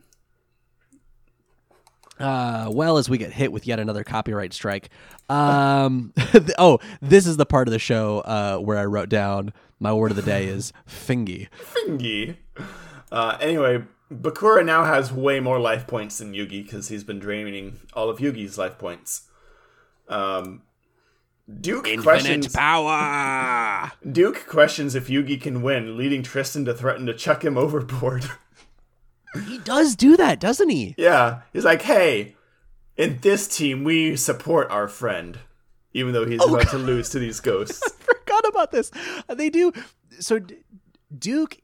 Uh, 2.18 2.68
well, 2.70 2.98
as 2.98 3.08
we 3.08 3.16
get 3.18 3.32
hit 3.32 3.50
with 3.50 3.66
yet 3.66 3.80
another 3.80 4.04
copyright 4.04 4.52
strike. 4.52 4.90
Um, 5.28 6.12
oh, 6.58 6.78
this 7.00 7.26
is 7.26 7.38
the 7.38 7.46
part 7.46 7.66
of 7.66 7.72
the 7.72 7.78
show 7.78 8.18
uh, 8.20 8.58
where 8.58 8.76
I 8.78 8.84
wrote 8.84 9.08
down 9.08 9.52
my 9.78 9.92
word 9.92 10.10
of 10.10 10.16
the 10.16 10.22
day 10.22 10.46
is 10.46 10.72
fingy. 10.86 11.48
Fingy. 11.52 12.36
Uh, 13.10 13.36
anyway, 13.40 13.82
Bakura 14.12 14.64
now 14.64 14.84
has 14.84 15.12
way 15.12 15.38
more 15.40 15.60
life 15.60 15.86
points 15.86 16.18
than 16.18 16.32
Yugi 16.32 16.64
because 16.64 16.88
he's 16.88 17.04
been 17.04 17.18
draining 17.20 17.80
all 17.94 18.10
of 18.10 18.18
Yugi's 18.18 18.58
life 18.58 18.76
points. 18.78 19.28
Um, 20.08 20.62
Duke 21.60 21.86
questions. 22.02 22.48
power. 22.48 23.92
Duke 24.10 24.46
questions 24.48 24.94
if 24.94 25.08
Yugi 25.08 25.40
can 25.40 25.62
win, 25.62 25.96
leading 25.96 26.22
Tristan 26.22 26.64
to 26.64 26.74
threaten 26.74 27.06
to 27.06 27.14
chuck 27.14 27.44
him 27.44 27.56
overboard. 27.64 28.24
He 29.46 29.58
does 29.58 29.94
do 29.94 30.16
that, 30.16 30.40
doesn't 30.40 30.68
he? 30.70 30.94
yeah, 30.98 31.42
he's 31.52 31.64
like, 31.64 31.82
"Hey, 31.82 32.34
in 32.96 33.18
this 33.22 33.46
team, 33.46 33.84
we 33.84 34.16
support 34.16 34.68
our 34.70 34.88
friend, 34.88 35.38
even 35.92 36.12
though 36.12 36.26
he's 36.26 36.44
about 36.44 36.68
to 36.70 36.78
lose 36.78 37.10
to 37.10 37.20
these 37.20 37.38
ghosts." 37.50 37.92
Forgot 37.92 38.48
about 38.48 38.72
this. 38.72 38.90
They 39.28 39.48
do. 39.50 39.72
So 40.18 40.40
D- 40.40 40.56
Duke. 41.16 41.58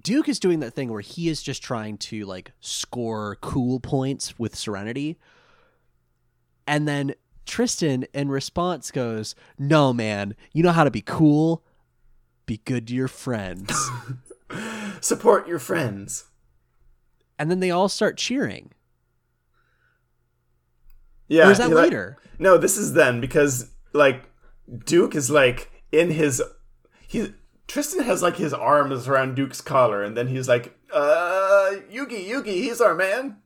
Duke 0.00 0.28
is 0.28 0.38
doing 0.40 0.60
that 0.60 0.72
thing 0.72 0.90
where 0.90 1.00
he 1.02 1.28
is 1.28 1.42
just 1.42 1.62
trying 1.62 1.98
to 1.98 2.24
like 2.24 2.52
score 2.60 3.36
cool 3.40 3.78
points 3.80 4.38
with 4.38 4.56
Serenity. 4.56 5.18
And 6.66 6.88
then 6.88 7.14
Tristan 7.44 8.04
in 8.14 8.28
response 8.30 8.90
goes, 8.90 9.34
No, 9.58 9.92
man, 9.92 10.34
you 10.52 10.62
know 10.62 10.72
how 10.72 10.84
to 10.84 10.90
be 10.90 11.02
cool? 11.02 11.62
Be 12.46 12.60
good 12.64 12.86
to 12.88 12.94
your 12.94 13.08
friends. 13.08 13.90
support 15.00 15.46
your 15.48 15.58
friends. 15.58 16.24
and 17.38 17.50
then 17.50 17.60
they 17.60 17.70
all 17.70 17.88
start 17.88 18.16
cheering. 18.16 18.70
Yeah, 21.28 21.48
Or 21.48 21.52
is 21.52 21.58
that 21.58 21.70
like- 21.70 21.84
later? 21.84 22.18
No, 22.38 22.58
this 22.58 22.76
is 22.76 22.94
then 22.94 23.20
because 23.20 23.70
like 23.92 24.24
Duke 24.84 25.14
is 25.14 25.30
like 25.30 25.70
in 25.92 26.10
his 26.10 26.42
he 27.06 27.32
Tristan 27.68 28.04
has 28.04 28.22
like 28.22 28.36
his 28.36 28.52
arms 28.52 29.08
around 29.08 29.34
Duke's 29.34 29.60
collar 29.60 30.02
and 30.02 30.16
then 30.16 30.28
he's 30.28 30.48
like, 30.48 30.76
uh 30.92 31.72
Yugi, 31.90 32.28
Yugi, 32.28 32.46
he's 32.54 32.80
our 32.80 32.94
man. 32.94 33.38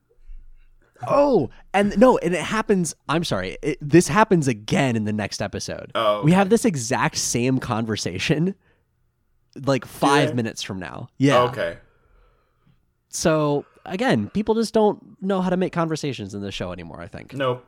Oh, 1.07 1.49
and 1.75 1.95
no, 1.99 2.17
and 2.17 2.33
it 2.33 2.41
happens. 2.41 2.95
I'm 3.07 3.23
sorry. 3.23 3.57
It, 3.61 3.77
this 3.79 4.07
happens 4.07 4.47
again 4.47 4.95
in 4.95 5.05
the 5.05 5.13
next 5.13 5.43
episode. 5.43 5.91
Oh, 5.93 6.23
We 6.23 6.31
have 6.31 6.49
this 6.49 6.65
exact 6.65 7.17
same 7.17 7.59
conversation 7.59 8.55
like 9.65 9.85
five 9.85 10.29
they? 10.29 10.33
minutes 10.33 10.63
from 10.63 10.79
now. 10.79 11.09
Yeah. 11.19 11.41
Okay. 11.43 11.77
So 13.09 13.65
again, 13.85 14.29
people 14.31 14.55
just 14.55 14.73
don't 14.73 15.21
know 15.21 15.41
how 15.41 15.49
to 15.51 15.57
make 15.57 15.71
conversations 15.71 16.33
in 16.33 16.41
the 16.41 16.51
show 16.51 16.71
anymore, 16.71 16.99
I 16.99 17.07
think. 17.07 17.33
Nope. 17.33 17.63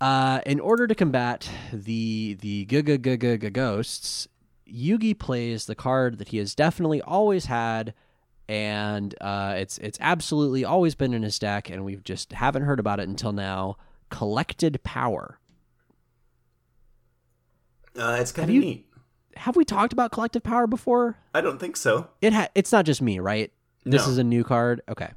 Uh, 0.00 0.40
in 0.46 0.58
order 0.58 0.86
to 0.88 0.94
combat 0.94 1.48
the 1.72 2.34
the 2.40 2.64
g 2.64 2.82
g 2.82 2.98
g 3.16 3.36
ghosts, 3.50 4.26
Yugi 4.72 5.18
plays 5.18 5.66
the 5.66 5.74
card 5.74 6.18
that 6.18 6.28
he 6.28 6.38
has 6.38 6.54
definitely 6.54 7.02
always 7.02 7.44
had, 7.46 7.92
and 8.48 9.14
uh, 9.20 9.54
it's 9.58 9.78
it's 9.78 9.98
absolutely 10.00 10.64
always 10.64 10.94
been 10.94 11.12
in 11.14 11.22
his 11.22 11.38
deck, 11.38 11.68
and 11.70 11.84
we've 11.84 12.02
just 12.04 12.32
haven't 12.32 12.62
heard 12.62 12.80
about 12.80 12.98
it 13.00 13.08
until 13.08 13.32
now. 13.32 13.76
Collected 14.10 14.82
power. 14.82 15.38
Uh, 17.98 18.16
it's 18.20 18.32
kind 18.32 18.48
of 18.48 18.56
neat. 18.56 18.86
have 19.36 19.56
we 19.56 19.64
talked 19.64 19.92
about 19.92 20.12
collective 20.12 20.42
power 20.42 20.66
before? 20.66 21.18
I 21.34 21.40
don't 21.40 21.58
think 21.58 21.76
so. 21.76 22.08
It 22.20 22.32
ha- 22.32 22.48
it's 22.54 22.72
not 22.72 22.84
just 22.86 23.02
me, 23.02 23.18
right? 23.18 23.52
This 23.84 24.06
No. 24.06 24.12
is 24.12 24.18
a 24.18 24.24
new 24.24 24.44
card. 24.44 24.80
Okay. 24.88 25.10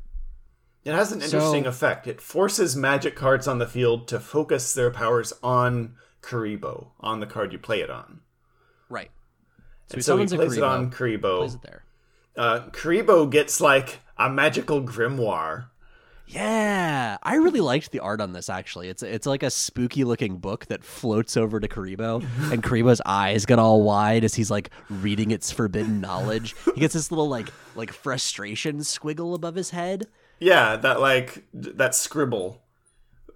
It 0.84 0.94
has 0.94 1.12
an 1.12 1.22
interesting 1.22 1.64
So- 1.64 1.70
effect. 1.70 2.06
It 2.08 2.20
forces 2.22 2.76
magic 2.76 3.16
cards 3.16 3.48
on 3.48 3.60
the 3.60 3.68
field 3.68 4.08
to 4.10 4.20
focus 4.20 4.74
their 4.74 4.92
powers 4.92 5.34
on 5.42 5.96
Kuriboh, 6.22 6.88
on 7.00 7.20
the 7.22 7.26
card 7.26 7.54
you 7.54 7.60
play 7.60 7.82
it 7.82 7.90
on. 7.90 8.22
Right. 8.90 9.12
So 9.88 9.98
he 9.98 10.02
so 10.02 10.18
he 10.18 10.26
plays 10.26 10.58
it 10.58 10.62
Kuriboh, 10.62 10.70
on 10.70 10.92
Kuriboh. 10.92 11.38
plays 11.40 11.56
it 11.56 11.62
there. 11.62 11.84
Uh, 12.36 12.62
Kuriboh 12.72 13.30
gets 13.30 13.62
like 13.62 14.02
a 14.18 14.30
magical 14.30 14.82
grimoire. 14.82 15.68
Yeah, 16.28 17.18
I 17.22 17.36
really 17.36 17.62
liked 17.62 17.92
the 17.92 18.00
art 18.00 18.20
on 18.20 18.34
this. 18.34 18.50
Actually, 18.50 18.90
it's 18.90 19.04
it's 19.04 19.28
like 19.28 19.44
a 19.44 19.52
spooky 19.52 20.04
looking 20.04 20.38
book 20.38 20.66
that 20.68 20.84
floats 20.84 21.38
over 21.38 21.60
to 21.60 21.68
Kuriboh, 21.68 22.26
and 22.52 22.64
Kuriboh's 22.64 23.02
eyes 23.06 23.46
get 23.46 23.60
all 23.60 23.84
wide 23.84 24.24
as 24.24 24.34
he's 24.34 24.50
like 24.50 24.72
reading 24.90 25.30
its 25.30 25.52
forbidden 25.52 26.02
knowledge. 26.02 26.56
He 26.74 26.80
gets 26.80 26.96
this 26.96 27.12
little 27.12 27.30
like 27.30 27.50
like 27.76 27.92
frustration 27.92 28.80
squiggle 28.80 29.36
above 29.36 29.56
his 29.56 29.70
head. 29.70 30.08
Yeah, 30.40 30.78
that 30.78 31.00
like 31.00 31.46
that 31.54 31.94
scribble 31.94 32.64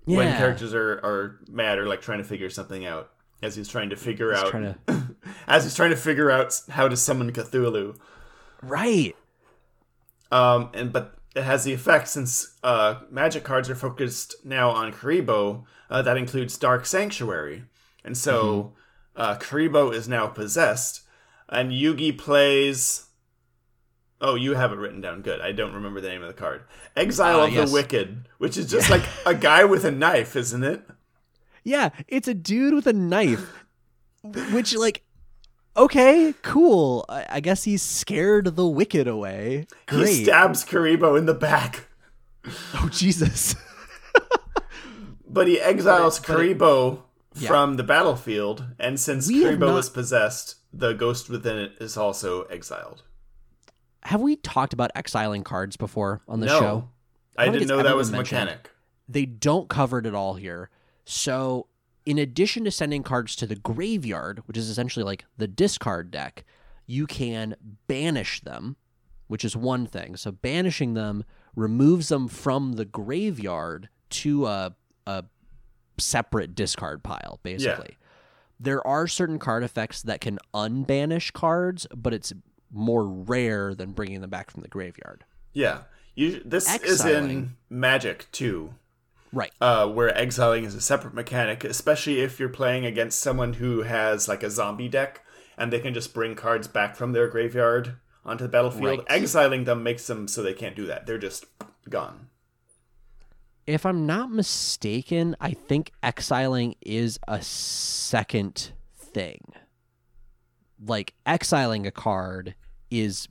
Yeah, 0.08 0.18
when 0.18 0.38
characters 0.38 0.74
are, 0.74 0.94
are 0.94 1.40
mad 1.48 1.78
or 1.78 1.88
like 1.88 2.02
trying 2.02 2.18
to 2.18 2.24
figure 2.24 2.50
something 2.50 2.86
out 2.88 3.12
as 3.42 3.56
he's 3.56 3.68
trying 3.68 3.92
to 3.92 3.96
figure 3.96 4.34
out 4.34 4.48
trying 4.48 4.64
to 4.74 4.78
as 5.48 5.64
he's 5.64 5.76
trying 5.76 5.90
to 5.92 5.96
figure 5.96 6.30
out 6.32 6.60
how 6.70 6.88
to 6.88 6.96
summon 6.98 7.32
Cthulhu. 7.32 7.96
right. 8.62 9.16
Um, 10.32 10.70
and 10.74 10.94
but 10.94 11.16
it 11.36 11.44
has 11.44 11.64
the 11.64 11.74
effect 11.74 12.08
since 12.08 12.56
uh, 12.64 13.02
magic 13.10 13.44
cards 13.44 13.70
are 13.70 13.76
focused 13.76 14.36
now 14.44 14.70
on 14.70 14.94
Kuriboh. 14.94 15.64
Uh, 15.90 16.02
that 16.04 16.18
includes 16.18 16.56
Dark 16.58 16.86
Sanctuary, 16.86 17.64
and 18.04 18.16
so 18.16 18.74
uh, 19.16 19.36
Kuriboh 19.38 19.92
is 19.94 20.08
now 20.08 20.28
possessed, 20.28 21.02
and 21.48 21.72
Yugi 21.72 22.16
plays. 22.16 23.08
Oh, 24.22 24.36
you 24.36 24.54
have 24.54 24.72
it 24.72 24.78
written 24.78 25.02
down. 25.02 25.22
Good. 25.22 25.40
I 25.42 25.52
don't 25.54 25.74
remember 25.74 26.00
the 26.02 26.10
name 26.10 26.22
of 26.22 26.28
the 26.28 26.34
card. 26.40 26.64
Exile 26.96 27.40
Ah, 27.40 27.46
of 27.46 27.54
yes. 27.54 27.70
the 27.70 27.74
Wicked, 27.74 28.28
which 28.38 28.58
is 28.58 28.70
just 28.70 28.90
like 28.92 29.04
a 29.26 29.34
guy 29.34 29.64
with 29.64 29.86
a 29.86 29.92
knife, 29.92 30.36
isn't 30.36 30.64
it? 30.64 30.84
Yeah, 31.64 31.90
it's 32.08 32.28
a 32.28 32.34
dude 32.36 32.74
with 32.76 32.86
a 32.86 32.94
knife, 32.94 33.66
which 34.52 34.76
like. 34.76 35.04
Okay, 35.80 36.34
cool. 36.42 37.06
I, 37.08 37.26
I 37.30 37.40
guess 37.40 37.64
he 37.64 37.78
scared 37.78 38.58
the 38.58 38.68
wicked 38.68 39.08
away. 39.08 39.66
Great. 39.88 40.10
He 40.10 40.24
stabs 40.26 40.66
Kuriboh 40.66 41.18
in 41.18 41.26
the 41.26 41.34
back, 41.34 41.88
oh 42.76 42.90
Jesus. 42.92 43.56
but 45.28 45.48
he 45.48 45.58
exiles 45.60 46.20
But 46.20 46.30
it- 46.42 46.58
Kuriboh 46.58 47.02
Yeah. 47.36 47.48
from 47.48 47.78
the 47.78 47.84
battlefield, 47.84 48.66
and 48.78 49.00
since 49.00 49.30
We 49.30 49.44
Kuriboh 49.44 49.60
not- 49.60 49.78
is 49.78 49.90
possessed, 49.90 50.56
the 50.74 50.92
ghost 50.92 51.30
within 51.30 51.58
it 51.58 51.72
is 51.80 51.96
also 51.96 52.44
exiled. 52.44 53.04
Have 54.04 54.20
we 54.20 54.36
talked 54.36 54.74
about 54.74 54.92
exiling 54.96 55.44
cards 55.46 55.78
before 55.78 56.22
on 56.28 56.42
the 56.42 56.48
no, 56.48 56.60
show? 56.60 56.90
I 57.38 57.46
don't 57.46 57.54
didn't 57.54 57.70
know 57.70 57.82
that 57.84 57.96
was 57.96 58.10
a 58.10 58.18
mechanic. 58.18 58.70
They 59.08 59.26
don't 59.26 59.70
cover 59.70 60.00
it 60.00 60.06
at 60.06 60.14
all 60.14 60.34
here. 60.34 60.70
So, 61.06 61.68
in 62.10 62.18
addition 62.18 62.64
to 62.64 62.72
sending 62.72 63.04
cards 63.04 63.36
to 63.36 63.46
the 63.46 63.56
graveyard, 63.56 64.42
which 64.48 64.58
is 64.58 64.68
essentially 64.68 65.04
like 65.04 65.26
the 65.38 65.48
discard 65.48 66.10
deck, 66.10 66.44
you 66.88 67.06
can 67.06 67.56
banish 67.86 68.42
them, 68.42 68.78
which 69.28 69.46
is 69.46 69.56
one 69.56 69.86
thing. 69.86 70.16
So, 70.16 70.32
banishing 70.32 70.96
them 70.96 71.24
removes 71.56 72.08
them 72.08 72.28
from 72.28 72.74
the 72.74 72.86
graveyard 72.86 73.90
to 74.10 74.48
a, 74.48 74.76
a 75.06 75.26
separate 76.00 76.56
discard 76.56 77.04
pile, 77.04 77.40
basically. 77.44 78.00
There 78.60 78.86
are 78.88 79.06
certain 79.06 79.38
card 79.38 79.64
effects 79.64 80.02
that 80.02 80.20
can 80.20 80.40
unbanish 80.52 81.32
cards, 81.32 81.86
but 81.96 82.16
it's 82.16 82.34
more 82.72 83.08
rare 83.08 83.76
than 83.76 83.92
bringing 83.92 84.22
them 84.22 84.32
back 84.32 84.50
from 84.50 84.64
the 84.64 84.68
graveyard. 84.68 85.26
Yeah, 85.54 85.82
you, 86.16 86.42
this 86.44 86.74
is 86.82 87.06
in 87.06 87.56
Magic 87.70 88.32
too, 88.32 88.74
Right. 89.32 89.52
uh, 89.62 89.88
where 89.88 90.16
exiling 90.18 90.64
is 90.66 90.74
a 90.76 90.82
separate 90.82 91.14
mechanic, 91.14 91.64
especially 91.64 92.20
if 92.22 92.40
you're 92.40 92.50
playing 92.50 92.86
against 92.86 93.20
someone 93.20 93.54
who 93.54 93.84
has 93.84 94.28
like 94.28 94.42
a 94.44 94.50
zombie 94.50 94.90
deck 94.90 95.24
and 95.58 95.72
they 95.72 95.80
can 95.80 95.94
just 95.94 96.14
bring 96.14 96.36
cards 96.36 96.68
back 96.68 96.96
from 96.96 97.12
their 97.12 97.28
graveyard 97.28 97.96
onto 98.26 98.44
the 98.46 98.50
battlefield. 98.50 98.84
Right. 98.86 99.04
Exiling 99.08 99.66
them 99.66 99.84
makes 99.84 100.08
them 100.08 100.28
so 100.28 100.42
they 100.42 100.54
can't 100.54 100.76
do 100.76 100.86
that. 100.88 101.06
They're 101.06 101.18
just 101.18 101.46
gone. 101.90 102.30
if 103.68 103.86
I'm 103.86 104.06
not 104.08 104.32
mistaken, 104.32 105.36
I 105.40 105.52
think 105.52 105.92
exiling 106.02 106.76
is 106.82 107.20
a 107.28 107.40
second 107.42 108.72
thing. 108.98 109.42
Like 110.84 111.14
exiling 111.26 111.86
a 111.86 111.92
card 111.92 112.56
is 112.90 113.28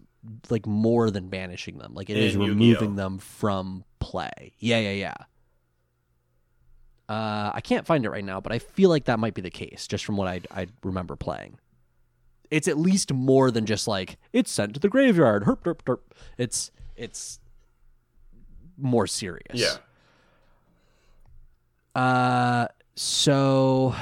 like 0.51 0.67
more 0.67 1.11
than 1.11 1.29
banishing 1.29 1.79
them. 1.79 1.95
Like 1.95 2.09
it 2.11 2.17
is 2.17 2.35
In 2.35 2.41
Yu-Gi-Oh. 2.43 2.55
removing 2.55 2.97
them 2.97 3.19
from 3.19 3.85
play. 4.01 4.53
Yeah, 4.59 4.79
yeah, 4.79 4.93
yeah. 4.93 5.15
Uh, 7.09 7.51
I 7.55 7.61
can't 7.63 7.87
find 7.87 8.05
it 8.05 8.11
right 8.11 8.25
now, 8.25 8.41
but 8.41 8.53
I 8.53 8.59
feel 8.59 8.91
like 8.91 9.07
that 9.07 9.19
might 9.19 9.35
be 9.35 9.41
the 9.41 9.51
case, 9.51 9.87
just 9.87 10.05
from 10.05 10.17
what 10.17 10.29
I 10.29 10.41
I 10.51 10.67
remember 10.83 11.17
playing. 11.17 11.59
It's 12.51 12.69
at 12.69 12.79
least 12.79 13.13
more 13.13 13.51
than 13.51 13.67
just 13.67 13.89
like 13.89 14.19
it's 14.33 14.51
sent 14.51 14.75
to 14.75 14.81
the 14.81 14.89
graveyard. 14.89 15.45
Herp, 15.45 15.63
derp, 15.63 15.83
derp. 15.85 16.01
It's 16.37 16.71
it's 16.97 17.41
more 18.77 19.07
serious. 19.07 19.55
Yeah. 19.55 19.77
Uh, 21.95 22.69
so 22.95 23.95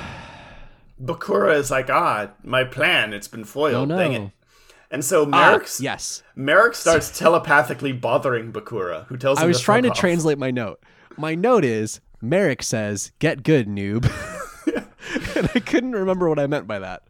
Bakura 1.02 1.56
is 1.56 1.70
like, 1.70 1.90
ah, 1.90 2.30
my 2.42 2.64
plan, 2.64 3.12
it's 3.12 3.28
been 3.28 3.44
foiled. 3.44 3.74
Oh, 3.74 3.84
no. 3.84 3.98
Dang 3.98 4.12
it. 4.12 4.32
And 4.90 5.04
so 5.04 5.24
ah, 5.32 5.56
Marik's, 5.58 5.80
yes, 5.80 6.22
Marik 6.36 6.74
starts 6.74 7.16
telepathically 7.18 7.92
bothering 7.92 8.52
Bakura, 8.52 9.06
who 9.06 9.16
tells 9.16 9.38
him 9.38 9.44
I 9.44 9.46
was 9.46 9.60
trying 9.60 9.82
to 9.82 9.90
off. 9.90 9.98
translate 9.98 10.38
my 10.38 10.50
note. 10.50 10.80
My 11.16 11.34
note 11.34 11.64
is 11.64 12.00
Marik 12.28 12.62
says, 12.62 13.12
"Get 13.18 13.42
good, 13.42 13.66
noob," 13.66 14.04
and 15.36 15.50
I 15.54 15.60
couldn't 15.60 15.92
remember 15.92 16.28
what 16.28 16.38
I 16.38 16.46
meant 16.46 16.66
by 16.66 16.78
that. 16.78 17.02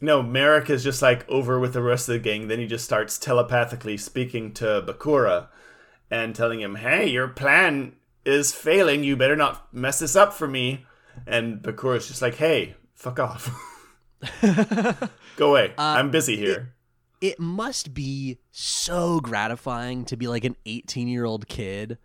No, 0.00 0.22
Marik 0.22 0.68
is 0.68 0.84
just 0.84 1.00
like 1.00 1.28
over 1.28 1.58
with 1.58 1.72
the 1.72 1.82
rest 1.82 2.08
of 2.08 2.14
the 2.14 2.18
gang. 2.18 2.48
Then 2.48 2.58
he 2.58 2.66
just 2.66 2.84
starts 2.84 3.18
telepathically 3.18 3.96
speaking 3.96 4.52
to 4.54 4.82
Bakura 4.86 5.48
and 6.10 6.34
telling 6.34 6.60
him, 6.60 6.76
"Hey, 6.76 7.08
your 7.08 7.28
plan 7.28 7.92
is 8.24 8.52
failing. 8.52 9.04
You 9.04 9.16
better 9.16 9.36
not 9.36 9.72
mess 9.72 10.00
this 10.00 10.16
up 10.16 10.32
for 10.32 10.46
me." 10.48 10.84
And 11.26 11.62
Bakura's 11.62 12.08
just 12.08 12.22
like, 12.22 12.34
"Hey, 12.34 12.76
fuck 12.94 13.18
off. 13.18 13.50
Go 15.36 15.50
away. 15.50 15.72
Uh, 15.78 15.82
I'm 15.98 16.10
busy 16.10 16.36
here." 16.36 16.74
It 17.22 17.40
must 17.40 17.94
be 17.94 18.38
so 18.50 19.20
gratifying 19.20 20.04
to 20.04 20.16
be 20.18 20.28
like 20.28 20.44
an 20.44 20.56
18 20.66 21.08
year 21.08 21.24
old 21.24 21.48
kid 21.48 21.96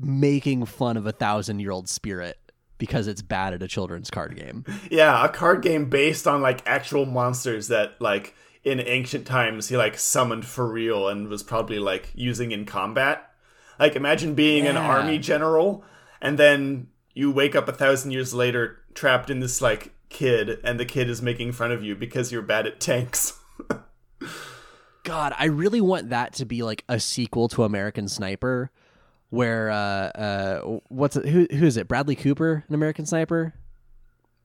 making 0.00 0.64
fun 0.66 0.96
of 0.96 1.06
a 1.06 1.12
thousand 1.12 1.60
year 1.60 1.70
old 1.70 1.88
spirit 1.88 2.38
because 2.78 3.06
it's 3.06 3.22
bad 3.22 3.52
at 3.52 3.62
a 3.62 3.68
children's 3.68 4.10
card 4.10 4.36
game. 4.36 4.64
yeah, 4.90 5.24
a 5.24 5.28
card 5.28 5.62
game 5.62 5.90
based 5.90 6.26
on 6.26 6.40
like 6.40 6.66
actual 6.66 7.06
monsters 7.06 7.68
that 7.68 8.00
like 8.00 8.34
in 8.64 8.80
ancient 8.80 9.26
times 9.26 9.68
he 9.68 9.76
like 9.76 9.98
summoned 9.98 10.44
for 10.44 10.70
real 10.70 11.08
and 11.08 11.28
was 11.28 11.42
probably 11.42 11.78
like 11.78 12.10
using 12.14 12.52
in 12.52 12.64
combat. 12.64 13.30
Like 13.78 13.96
imagine 13.96 14.34
being 14.34 14.66
an 14.66 14.76
army 14.76 15.18
general 15.18 15.84
and 16.20 16.38
then 16.38 16.88
you 17.14 17.30
wake 17.30 17.54
up 17.54 17.68
a 17.68 17.72
thousand 17.72 18.10
years 18.10 18.34
later 18.34 18.80
trapped 18.94 19.30
in 19.30 19.40
this 19.40 19.60
like 19.60 19.92
kid 20.08 20.58
and 20.64 20.78
the 20.78 20.84
kid 20.84 21.08
is 21.08 21.22
making 21.22 21.52
fun 21.52 21.72
of 21.72 21.82
you 21.82 21.94
because 21.94 22.32
you're 22.32 22.42
bad 22.42 22.66
at 22.66 22.80
tanks. 22.80 23.38
God, 25.04 25.34
I 25.38 25.46
really 25.46 25.80
want 25.80 26.10
that 26.10 26.34
to 26.34 26.44
be 26.44 26.62
like 26.62 26.84
a 26.88 27.00
sequel 27.00 27.48
to 27.48 27.64
American 27.64 28.08
Sniper, 28.08 28.70
where 29.30 29.70
uh, 29.70 29.74
uh, 29.76 30.60
what's 30.88 31.16
it, 31.16 31.26
who 31.26 31.46
who 31.50 31.66
is 31.66 31.76
it? 31.76 31.88
Bradley 31.88 32.16
Cooper, 32.16 32.64
an 32.68 32.74
American 32.74 33.06
Sniper. 33.06 33.54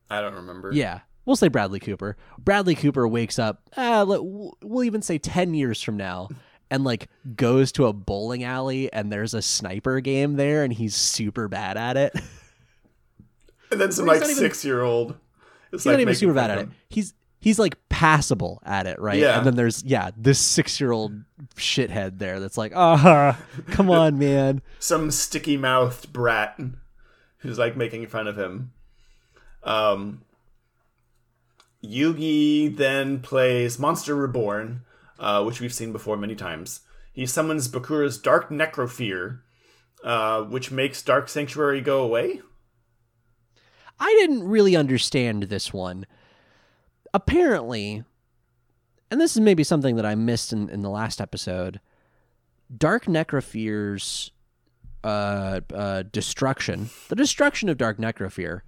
I 0.10 0.22
don't 0.22 0.36
remember. 0.36 0.72
Yeah, 0.74 1.00
we'll 1.26 1.36
say 1.36 1.48
Bradley 1.48 1.80
Cooper. 1.80 2.18
Bradley 2.38 2.76
Cooper 2.76 3.08
wakes 3.08 3.40
up. 3.40 3.62
Uh, 3.76 4.06
we'll 4.08 4.84
even 4.84 5.02
say 5.02 5.18
ten 5.18 5.54
years 5.54 5.82
from 5.82 5.98
now, 5.98 6.30
and 6.70 6.84
like 6.84 7.10
goes 7.36 7.72
to 7.74 7.86
a 7.88 7.94
bowling 7.94 8.44
alley, 8.44 8.92
and 8.92 9.12
there's 9.12 9.34
a 9.34 9.42
sniper 9.42 10.00
game 10.02 10.36
there, 10.36 10.64
and 10.64 10.74
he's 10.74 10.96
super 10.96 11.48
bad 11.48 11.78
at 11.78 11.98
it. 11.98 12.14
And 13.72 13.82
then 13.82 13.92
some 13.92 14.06
like 14.06 14.20
not 14.20 14.30
even- 14.30 14.40
six 14.40 14.64
year 14.64 14.84
old 14.84 15.16
he's 15.72 15.84
like 15.86 15.94
not 15.94 16.02
even 16.02 16.14
super 16.14 16.34
bad 16.34 16.52
at 16.52 16.60
it. 16.60 16.70
He's 16.90 17.16
he's 17.44 17.60
like 17.60 17.78
passable 17.90 18.62
at 18.66 18.88
it, 18.88 18.98
right? 19.02 19.20
Yeah. 19.20 19.38
And 19.38 19.46
then 19.46 19.56
there's 19.56 19.84
yeah, 19.84 20.12
this 20.16 20.40
six 20.40 20.80
year 20.80 20.94
old 20.94 21.12
shithead 21.56 22.18
there 22.18 22.40
that's 22.40 22.58
like, 22.58 22.72
ah, 22.74 23.38
come 23.68 23.90
on, 23.90 24.18
man. 24.18 24.62
some 24.80 25.12
sticky 25.12 25.58
mouthed 25.58 26.14
brat 26.14 26.58
who's 27.40 27.60
like 27.60 27.76
making 27.76 28.08
fun 28.08 28.28
of 28.28 28.40
him. 28.40 28.72
Um, 29.64 30.22
Yugi 31.84 32.76
then 32.76 33.20
plays 33.20 33.78
Monster 33.78 34.16
Reborn, 34.16 34.84
uh, 35.20 35.44
which 35.44 35.60
we've 35.60 35.74
seen 35.74 35.92
before 35.92 36.16
many 36.16 36.36
times. 36.36 36.80
He 37.12 37.26
summons 37.26 37.68
Bakura's 37.68 38.18
Dark 38.18 38.50
Necrofear, 38.50 39.42
uh, 40.02 40.44
which 40.44 40.72
makes 40.72 41.02
Dark 41.02 41.28
Sanctuary 41.28 41.82
go 41.82 42.02
away. 42.02 42.42
I 44.00 44.16
didn't 44.20 44.48
really 44.48 44.78
understand 44.78 45.44
this 45.44 45.74
one. 45.74 46.06
Apparently, 47.14 48.04
and 49.12 49.22
this 49.22 49.36
is 49.36 49.42
maybe 49.42 49.64
something 49.64 49.96
that 49.96 50.06
I 50.06 50.16
missed 50.16 50.52
in, 50.52 50.70
in 50.70 50.82
the 50.82 50.90
last 50.90 51.22
episode, 51.22 51.80
Dark 52.76 53.06
Necrofear's 53.06 54.32
uh, 55.04 55.62
uh, 55.74 56.04
destruction, 56.12 56.90
the 57.10 57.16
destruction 57.16 57.70
of 57.70 57.78
Dark 57.78 57.98
Necrofear, 57.98 58.62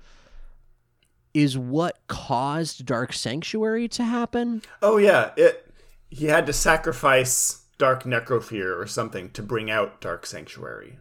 is 1.34 1.58
what 1.58 2.00
caused 2.08 2.86
Dark 2.86 3.14
Sanctuary 3.14 3.88
to 3.90 4.04
happen. 4.04 4.62
Oh 4.82 4.98
yeah, 4.98 5.32
it. 5.36 5.74
He 6.10 6.26
had 6.26 6.46
to 6.46 6.54
sacrifice 6.54 7.66
Dark 7.78 8.04
Necrofear 8.04 8.80
or 8.80 8.86
something 8.88 9.32
to 9.32 9.42
bring 9.42 9.70
out 9.70 10.00
Dark 10.00 10.26
Sanctuary. 10.26 11.00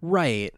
Right. 0.00 0.54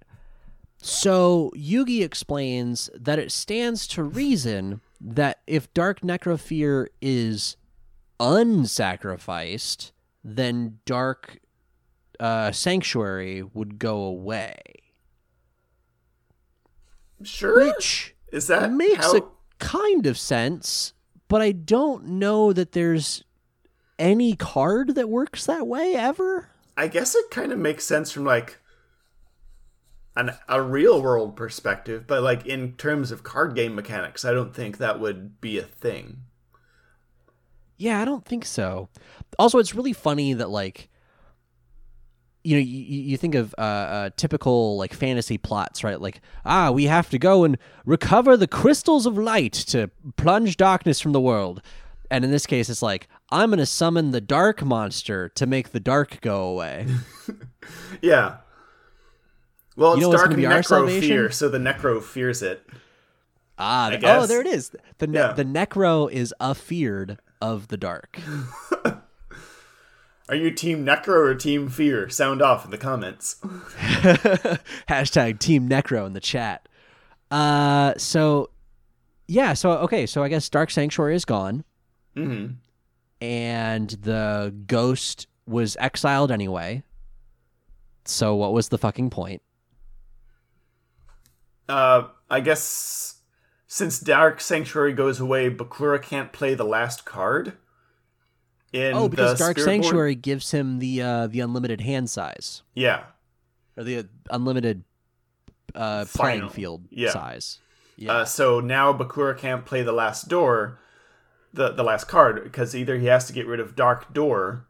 So 0.76 1.52
Yugi 1.56 2.04
explains 2.04 2.90
that 2.94 3.18
it 3.18 3.32
stands 3.32 3.86
to 3.88 4.02
reason 4.02 4.80
that 5.00 5.40
if 5.46 5.72
Dark 5.74 6.00
Necrofear 6.00 6.86
is 7.00 7.56
unsacrificed, 8.20 9.92
then 10.24 10.78
Dark 10.84 11.38
uh, 12.18 12.52
Sanctuary 12.52 13.42
would 13.42 13.78
go 13.78 14.00
away. 14.02 14.56
Sure. 17.22 17.56
Which 17.56 18.14
Is 18.32 18.46
that 18.48 18.72
makes 18.72 19.06
how... 19.06 19.16
a 19.16 19.22
kind 19.58 20.06
of 20.06 20.18
sense, 20.18 20.94
but 21.28 21.42
I 21.42 21.52
don't 21.52 22.06
know 22.06 22.52
that 22.52 22.72
there's 22.72 23.24
any 23.98 24.36
card 24.36 24.94
that 24.94 25.08
works 25.08 25.46
that 25.46 25.66
way 25.66 25.94
ever. 25.94 26.50
I 26.76 26.86
guess 26.86 27.14
it 27.14 27.30
kind 27.30 27.50
of 27.50 27.58
makes 27.58 27.84
sense 27.84 28.12
from 28.12 28.24
like 28.24 28.58
an 30.18 30.32
a 30.48 30.60
real 30.60 31.00
world 31.00 31.36
perspective, 31.36 32.06
but 32.06 32.22
like 32.22 32.44
in 32.44 32.72
terms 32.72 33.10
of 33.12 33.22
card 33.22 33.54
game 33.54 33.74
mechanics, 33.74 34.24
I 34.24 34.32
don't 34.32 34.54
think 34.54 34.78
that 34.78 35.00
would 35.00 35.40
be 35.40 35.58
a 35.58 35.62
thing. 35.62 36.24
Yeah, 37.76 38.02
I 38.02 38.04
don't 38.04 38.24
think 38.24 38.44
so. 38.44 38.88
Also, 39.38 39.58
it's 39.58 39.74
really 39.74 39.92
funny 39.92 40.32
that 40.34 40.50
like 40.50 40.90
you 42.42 42.56
know 42.56 42.62
you, 42.62 42.80
you 43.02 43.16
think 43.16 43.36
of 43.36 43.54
uh, 43.56 43.60
uh, 43.60 44.10
typical 44.16 44.76
like 44.76 44.92
fantasy 44.92 45.38
plots, 45.38 45.84
right? 45.84 46.00
Like 46.00 46.20
ah, 46.44 46.72
we 46.72 46.84
have 46.84 47.08
to 47.10 47.18
go 47.18 47.44
and 47.44 47.56
recover 47.86 48.36
the 48.36 48.48
crystals 48.48 49.06
of 49.06 49.16
light 49.16 49.52
to 49.68 49.88
plunge 50.16 50.56
darkness 50.56 51.00
from 51.00 51.12
the 51.12 51.20
world. 51.20 51.62
And 52.10 52.24
in 52.24 52.30
this 52.30 52.46
case, 52.46 52.70
it's 52.70 52.82
like 52.82 53.06
I'm 53.30 53.50
going 53.50 53.58
to 53.58 53.66
summon 53.66 54.10
the 54.10 54.20
dark 54.20 54.64
monster 54.64 55.28
to 55.30 55.46
make 55.46 55.70
the 55.70 55.80
dark 55.80 56.20
go 56.20 56.42
away. 56.48 56.86
Yeah. 58.00 58.38
Well, 59.78 59.92
it's 59.92 60.00
You 60.02 60.10
know 60.10 60.16
dark 60.16 60.34
be 60.34 60.42
necro 60.42 61.00
fear, 61.00 61.30
so 61.30 61.48
the 61.48 61.58
necro 61.58 62.02
fears 62.02 62.42
it. 62.42 62.66
Ah, 63.58 63.90
the- 63.90 64.00
oh, 64.08 64.26
there 64.26 64.40
it 64.40 64.46
is. 64.46 64.72
The 64.98 65.06
ne- 65.06 65.18
Yeah. 65.18 65.32
the 65.32 65.44
necro 65.44 66.10
is 66.10 66.34
afeared 66.40 67.18
of 67.40 67.68
the 67.68 67.76
dark. 67.76 68.18
Are 70.28 70.34
you 70.34 70.50
team 70.50 70.84
necro 70.84 71.08
or 71.30 71.34
team 71.34 71.68
fear? 71.68 72.08
Sound 72.10 72.42
off 72.42 72.64
in 72.64 72.70
the 72.70 72.76
comments. 72.76 73.36
Hashtag 74.88 75.38
Team 75.38 75.68
Necro 75.68 76.06
in 76.06 76.12
the 76.12 76.20
chat. 76.20 76.68
Uh, 77.30 77.94
so 77.96 78.50
yeah, 79.26 79.54
so 79.54 79.70
okay, 79.78 80.04
so 80.06 80.22
I 80.22 80.28
guess 80.28 80.48
Dark 80.48 80.70
Sanctuary 80.70 81.14
is 81.14 81.24
gone, 81.24 81.64
hmm 82.16 82.46
and 83.20 83.90
the 84.02 84.54
ghost 84.66 85.26
was 85.46 85.76
exiled 85.80 86.30
anyway. 86.30 86.82
So 88.04 88.34
what 88.34 88.52
was 88.52 88.68
the 88.68 88.78
fucking 88.78 89.10
point? 89.10 89.42
Uh, 91.68 92.08
I 92.30 92.40
guess 92.40 93.16
since 93.66 94.00
Dark 94.00 94.40
Sanctuary 94.40 94.92
goes 94.94 95.20
away, 95.20 95.50
Bakura 95.50 96.02
can't 96.02 96.32
play 96.32 96.54
the 96.54 96.64
last 96.64 97.04
card. 97.04 97.54
In 98.72 98.94
oh, 98.94 99.08
because 99.08 99.38
Dark 99.38 99.58
Spirit 99.58 99.66
Board? 99.66 99.84
Sanctuary 99.84 100.14
gives 100.14 100.50
him 100.50 100.78
the 100.78 101.00
uh, 101.00 101.26
the 101.26 101.40
unlimited 101.40 101.80
hand 101.80 102.10
size 102.10 102.62
Yeah, 102.74 103.04
or 103.76 103.84
the 103.84 104.06
unlimited 104.30 104.84
uh, 105.74 106.04
playing 106.12 106.48
field 106.50 106.84
Yeah. 106.90 107.10
size. 107.10 107.60
Yeah. 107.96 108.12
Uh, 108.12 108.24
so 108.24 108.60
now 108.60 108.92
Bakura 108.92 109.36
can't 109.36 109.64
play 109.64 109.82
the 109.82 109.92
last 109.92 110.28
door, 110.28 110.78
the 111.52 111.70
the 111.70 111.82
last 111.82 112.08
card, 112.08 112.44
because 112.44 112.76
either 112.76 112.98
he 112.98 113.06
has 113.06 113.26
to 113.26 113.32
get 113.32 113.46
rid 113.46 113.58
of 113.58 113.74
Dark 113.74 114.12
Door, 114.12 114.66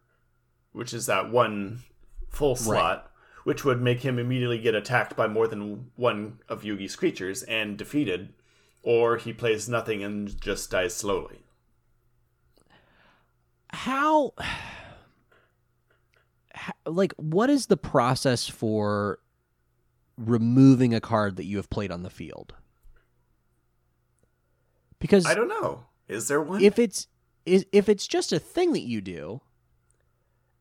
which 0.73 0.95
is 0.95 1.07
that 1.07 1.31
one 1.31 1.83
full 2.31 2.55
slot, 2.57 3.11
which 3.49 3.65
would 3.65 3.81
make 3.81 4.01
him 4.01 4.19
immediately 4.19 4.59
get 4.59 4.75
attacked 4.75 5.17
by 5.17 5.27
more 5.27 5.49
than 5.49 5.91
one 5.97 6.39
of 6.51 6.65
Yugi's 6.65 6.95
creatures 6.95 7.43
and 7.45 7.79
defeated, 7.79 8.35
or 8.83 9.17
he 9.17 9.33
plays 9.33 9.67
nothing 9.71 10.05
and 10.05 10.39
just 10.39 10.71
dies 10.71 10.95
slowly. 10.95 11.39
how, 13.71 14.35
like 16.85 17.15
what 17.17 17.49
is 17.49 17.69
the 17.69 17.77
process 17.79 18.47
for 18.47 19.19
removing 20.19 20.93
a 20.93 21.01
card 21.01 21.37
that 21.37 21.47
you 21.47 21.57
have 21.57 21.71
played 21.71 21.91
on 21.91 22.03
the 22.03 22.11
field 22.11 22.53
because 24.99 25.25
I 25.25 25.33
don't 25.33 25.49
know. 25.49 25.87
Is 26.07 26.29
there 26.29 26.43
one? 26.43 26.61
if 26.61 26.79
it's 26.79 27.07
is 27.47 27.65
if 27.73 27.89
it's 27.89 28.07
just 28.07 28.31
a 28.31 28.39
thing 28.39 28.75
that 28.75 28.83
you 28.83 29.01
do 29.01 29.41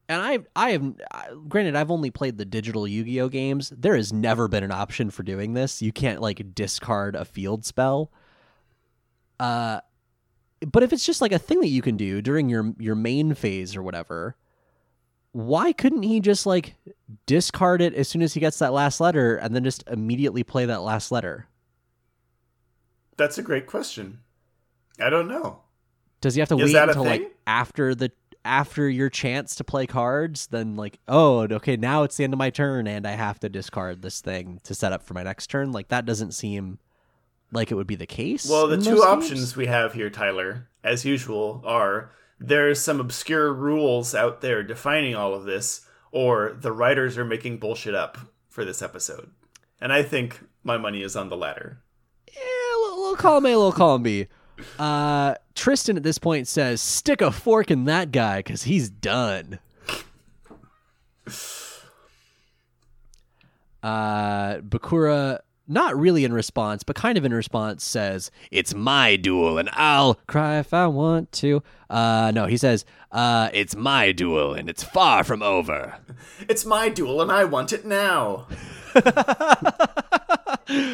and 0.10 0.22
I 0.22 0.40
I 0.56 0.72
have 0.72 1.50
granted 1.50 1.76
I've 1.76 1.92
only 1.92 2.12
played 2.12 2.38
the 2.38 2.46
digital 2.46 2.88
Yu-Gi-Oh 2.88 3.30
games. 3.30 3.72
There 3.76 3.96
has 3.96 4.14
never 4.14 4.48
been 4.48 4.64
an 4.64 4.72
option 4.72 5.10
for 5.10 5.24
doing 5.24 5.54
this. 5.54 5.82
You 5.82 5.92
can't 5.92 6.22
like 6.22 6.56
discard 6.56 7.16
a 7.16 7.26
field 7.26 7.66
spell. 7.66 8.12
Uh 9.40 9.82
but 10.66 10.84
if 10.84 10.92
it's 10.92 11.06
just 11.06 11.22
like 11.22 11.32
a 11.32 11.40
thing 11.40 11.60
that 11.62 11.68
you 11.68 11.82
can 11.82 11.98
do 11.98 12.22
during 12.22 12.50
your 12.50 12.74
your 12.80 12.96
main 12.96 13.34
phase 13.34 13.76
or 13.76 13.84
whatever, 13.84 14.36
why 15.34 15.74
couldn't 15.74 16.04
he 16.04 16.20
just 16.20 16.46
like 16.46 16.76
discard 17.26 17.82
it 17.82 17.94
as 17.94 18.08
soon 18.08 18.22
as 18.22 18.34
he 18.34 18.40
gets 18.40 18.60
that 18.60 18.74
last 18.74 19.00
letter 19.00 19.36
and 19.36 19.56
then 19.56 19.64
just 19.64 19.84
immediately 19.88 20.44
play 20.44 20.66
that 20.66 20.82
last 20.82 21.12
letter? 21.12 21.48
That's 23.18 23.38
a 23.38 23.44
great 23.44 23.68
question. 23.68 24.20
I 25.00 25.10
don't 25.10 25.28
know. 25.28 25.62
Does 26.22 26.34
he 26.34 26.40
have 26.40 26.50
to 26.50 26.58
Is 26.58 26.74
wait 26.74 26.82
until 26.82 27.04
like 27.04 27.36
after 27.46 27.94
the 27.94 28.12
after 28.48 28.90
your 28.90 29.10
chance 29.10 29.56
to 29.56 29.64
play 29.64 29.86
cards? 29.86 30.48
Then 30.48 30.76
like, 30.76 31.00
oh, 31.08 31.42
okay, 31.42 31.78
now 31.78 32.04
it's 32.04 32.18
the 32.18 32.24
end 32.24 32.34
of 32.34 32.40
my 32.40 32.50
turn 32.50 32.88
and 32.88 33.06
I 33.06 33.12
have 33.12 33.40
to 33.42 33.50
discard 33.50 34.02
this 34.02 34.22
thing 34.22 34.60
to 34.64 34.74
set 34.74 34.94
up 34.94 35.04
for 35.04 35.14
my 35.14 35.24
next 35.24 35.48
turn. 35.48 35.72
Like 35.72 35.90
that 35.90 36.06
doesn't 36.06 36.32
seem 36.32 36.80
like 37.52 37.72
it 37.72 37.76
would 37.76 37.88
be 37.88 37.96
the 37.96 38.06
case. 38.06 38.50
Well, 38.50 38.68
the 38.68 38.82
two 38.82 39.04
options 39.04 39.40
games. 39.40 39.56
we 39.56 39.68
have 39.68 39.94
here, 39.94 40.10
Tyler, 40.10 40.68
as 40.84 41.06
usual, 41.06 41.62
are 41.66 42.12
there's 42.40 42.82
some 42.82 43.00
obscure 43.00 43.54
rules 43.54 44.14
out 44.14 44.42
there 44.42 44.64
defining 44.64 45.16
all 45.16 45.34
of 45.34 45.46
this, 45.46 45.88
or 46.12 46.56
the 46.60 46.72
writers 46.72 47.18
are 47.18 47.26
making 47.26 47.58
bullshit 47.58 47.96
up 47.96 48.18
for 48.48 48.64
this 48.66 48.82
episode. 48.82 49.32
And 49.80 49.94
I 49.94 50.04
think 50.04 50.42
my 50.64 50.78
money 50.78 51.04
is 51.04 51.16
on 51.16 51.30
the 51.30 51.38
latter. 51.38 51.82
Yeah, 52.28 52.42
a 52.42 52.78
little, 52.80 53.16
column 53.16 53.46
A, 53.46 53.50
little 53.50 53.72
column 53.72 54.04
B. 54.04 54.28
Uh, 54.80 55.36
Tristan 55.56 55.98
at 55.98 56.04
this 56.04 56.18
point 56.18 56.48
says, 56.48 56.82
"Stick 56.82 57.22
a 57.22 57.32
fork 57.32 57.70
in 57.72 57.86
that 57.86 58.12
guy 58.12 58.40
because 58.40 58.64
he's 58.64 58.90
done." 58.90 59.60
Uh, 63.84 64.58
Bakura, 64.60 65.40
not 65.68 65.98
really 65.98 66.24
in 66.26 66.34
response, 66.34 66.84
but 66.84 66.96
kind 66.96 67.18
of 67.18 67.26
in 67.26 67.34
response, 67.34 67.84
says, 67.84 68.32
"It's 68.52 68.74
my 68.74 69.16
duel, 69.16 69.58
and 69.58 69.70
I'll 69.74 70.16
cry 70.28 70.60
if 70.60 70.74
I 70.74 70.88
want 70.88 71.32
to." 71.34 71.62
Uh, 71.90 72.32
no, 72.34 72.48
he 72.48 72.58
says, 72.58 72.86
"Uh, 73.12 73.50
it's 73.54 73.76
my 73.76 74.12
duel, 74.12 74.54
and 74.54 74.70
it's 74.70 74.84
far 74.84 75.24
from 75.24 75.42
over." 75.44 75.98
It's 76.50 76.66
my 76.66 76.90
duel 76.90 77.22
and 77.22 77.32
I 77.32 77.46
want 77.46 77.74
it 77.74 77.86
now. 77.86 78.48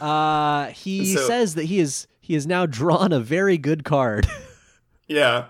Uh, 0.00 0.66
he 0.70 1.14
So- 1.14 1.28
says 1.28 1.54
that 1.54 1.66
he 1.66 1.78
is 1.78 2.08
he 2.22 2.32
has 2.34 2.46
now 2.46 2.64
drawn 2.64 3.12
a 3.12 3.20
very 3.20 3.58
good 3.58 3.84
card. 3.84 4.26
Yeah. 5.08 5.46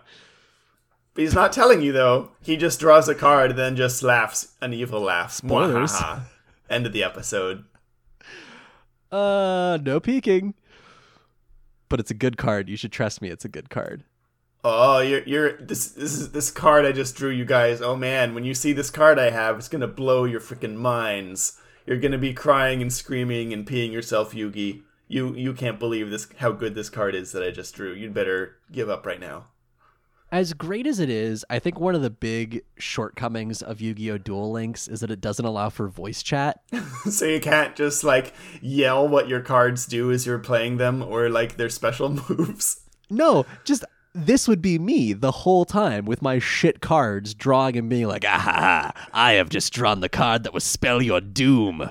But 1.14 1.22
he's 1.22 1.34
not 1.34 1.52
telling 1.52 1.82
you 1.82 1.92
though. 1.92 2.30
He 2.40 2.56
just 2.56 2.80
draws 2.80 3.08
a 3.08 3.14
card 3.14 3.54
then 3.54 3.76
just 3.76 4.02
laughs 4.02 4.54
an 4.60 4.72
evil 4.74 5.00
laugh. 5.00 5.30
Spoilers. 5.30 5.92
Mwahaha. 5.92 6.22
End 6.68 6.86
of 6.86 6.92
the 6.92 7.04
episode. 7.04 7.64
Uh, 9.12 9.78
no 9.82 10.00
peeking. 10.00 10.54
But 11.88 12.00
it's 12.00 12.10
a 12.10 12.14
good 12.14 12.38
card. 12.38 12.68
You 12.68 12.76
should 12.76 12.90
trust 12.90 13.20
me. 13.20 13.28
It's 13.28 13.44
a 13.44 13.48
good 13.48 13.70
card. 13.70 14.02
Oh, 14.64 15.00
you're 15.00 15.22
you're 15.24 15.56
this 15.58 15.88
this 15.88 16.14
is 16.14 16.32
this 16.32 16.50
card 16.50 16.86
I 16.86 16.92
just 16.92 17.14
drew 17.14 17.30
you 17.30 17.44
guys. 17.44 17.82
Oh 17.82 17.94
man, 17.94 18.34
when 18.34 18.44
you 18.44 18.54
see 18.54 18.72
this 18.72 18.90
card 18.90 19.18
I 19.18 19.30
have, 19.30 19.58
it's 19.58 19.68
gonna 19.68 19.86
blow 19.86 20.24
your 20.24 20.40
freaking 20.40 20.76
minds. 20.76 21.60
You're 21.86 21.98
gonna 21.98 22.18
be 22.18 22.32
crying 22.32 22.80
and 22.80 22.92
screaming 22.92 23.52
and 23.52 23.66
peeing 23.66 23.92
yourself, 23.92 24.32
Yugi. 24.32 24.82
You 25.12 25.34
you 25.34 25.52
can't 25.52 25.78
believe 25.78 26.08
this 26.08 26.26
how 26.38 26.52
good 26.52 26.74
this 26.74 26.88
card 26.88 27.14
is 27.14 27.32
that 27.32 27.42
I 27.42 27.50
just 27.50 27.74
drew. 27.74 27.92
You'd 27.92 28.14
better 28.14 28.56
give 28.72 28.88
up 28.88 29.04
right 29.04 29.20
now. 29.20 29.48
As 30.30 30.54
great 30.54 30.86
as 30.86 30.98
it 31.00 31.10
is, 31.10 31.44
I 31.50 31.58
think 31.58 31.78
one 31.78 31.94
of 31.94 32.00
the 32.00 32.08
big 32.08 32.64
shortcomings 32.78 33.60
of 33.60 33.82
Yu-Gi-Oh! 33.82 34.16
Duel 34.16 34.50
Links 34.50 34.88
is 34.88 35.00
that 35.00 35.10
it 35.10 35.20
doesn't 35.20 35.44
allow 35.44 35.68
for 35.68 35.88
voice 35.88 36.22
chat. 36.22 36.62
so 37.10 37.26
you 37.26 37.40
can't 37.40 37.76
just 37.76 38.02
like 38.02 38.32
yell 38.62 39.06
what 39.06 39.28
your 39.28 39.42
cards 39.42 39.84
do 39.84 40.10
as 40.10 40.24
you're 40.24 40.38
playing 40.38 40.78
them 40.78 41.02
or 41.02 41.28
like 41.28 41.58
their 41.58 41.68
special 41.68 42.08
moves. 42.28 42.80
No, 43.10 43.44
just 43.64 43.84
this 44.14 44.46
would 44.46 44.60
be 44.60 44.78
me 44.78 45.12
the 45.14 45.30
whole 45.30 45.64
time 45.64 46.04
with 46.04 46.20
my 46.20 46.38
shit 46.38 46.80
cards 46.80 47.34
drawing 47.34 47.76
and 47.76 47.88
being 47.88 48.06
like, 48.06 48.24
ah, 48.26 48.38
ha, 48.38 48.52
ha, 48.52 49.08
I 49.12 49.32
have 49.32 49.48
just 49.48 49.72
drawn 49.72 50.00
the 50.00 50.08
card 50.08 50.44
that 50.44 50.52
will 50.52 50.60
spell 50.60 51.00
your 51.00 51.20
doom. 51.20 51.90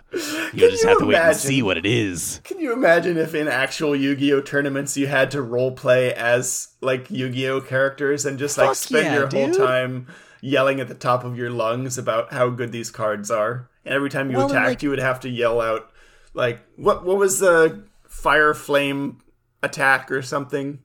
You'll 0.54 0.70
just 0.70 0.84
you 0.84 0.90
have 0.90 1.00
to 1.00 1.06
wait 1.06 1.16
and 1.16 1.24
imagine? 1.26 1.40
see 1.40 1.62
what 1.64 1.78
it 1.78 1.86
is. 1.86 2.40
Can 2.44 2.60
you 2.60 2.74
imagine 2.74 3.18
if 3.18 3.34
in 3.34 3.48
actual 3.48 3.96
Yu-Gi-Oh 3.96 4.42
tournaments 4.42 4.96
you 4.98 5.08
had 5.08 5.32
to 5.32 5.42
role 5.42 5.72
play 5.72 6.14
as 6.14 6.70
like 6.82 7.10
Yu-Gi-Oh 7.10 7.62
characters 7.62 8.26
and 8.26 8.38
just 8.38 8.58
like 8.58 8.68
Fuck 8.68 8.76
spend 8.76 9.06
yeah, 9.06 9.16
your 9.16 9.28
whole 9.28 9.52
time 9.54 10.08
yelling 10.42 10.80
at 10.80 10.88
the 10.88 10.94
top 10.96 11.24
of 11.24 11.38
your 11.38 11.50
lungs 11.50 11.98
about 11.98 12.32
how 12.34 12.50
good 12.50 12.72
these 12.72 12.92
cards 12.92 13.32
are? 13.32 13.68
And 13.84 13.94
every 13.96 14.10
time 14.12 14.30
you 14.30 14.38
Well, 14.38 14.48
attacked, 14.48 14.68
like- 14.68 14.84
you 14.84 14.90
would 14.92 15.00
have 15.00 15.20
to 15.22 15.30
yell 15.30 15.60
out 15.60 15.90
like 16.34 16.60
what 16.76 17.04
what 17.04 17.18
was 17.18 17.40
the 17.40 17.84
fire 18.08 18.54
flame 18.54 19.18
attack 19.64 20.12
or 20.12 20.22
something? 20.22 20.80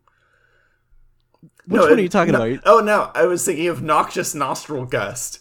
Which 1.66 1.80
No, 1.80 1.88
one 1.88 1.98
are 1.98 2.02
you 2.02 2.08
talking 2.08 2.32
no- 2.32 2.42
about? 2.44 2.60
Oh 2.64 2.80
no, 2.80 3.10
I 3.14 3.26
was 3.26 3.44
thinking 3.44 3.68
of 3.68 3.82
Noxious 3.82 4.34
Nostril 4.34 4.86
Gust. 4.86 5.40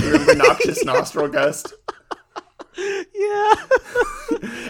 Remember 0.00 0.34
Noxious 0.34 0.84
Nostril 0.84 1.28
Gust? 1.28 1.72
Yeah. 2.78 3.54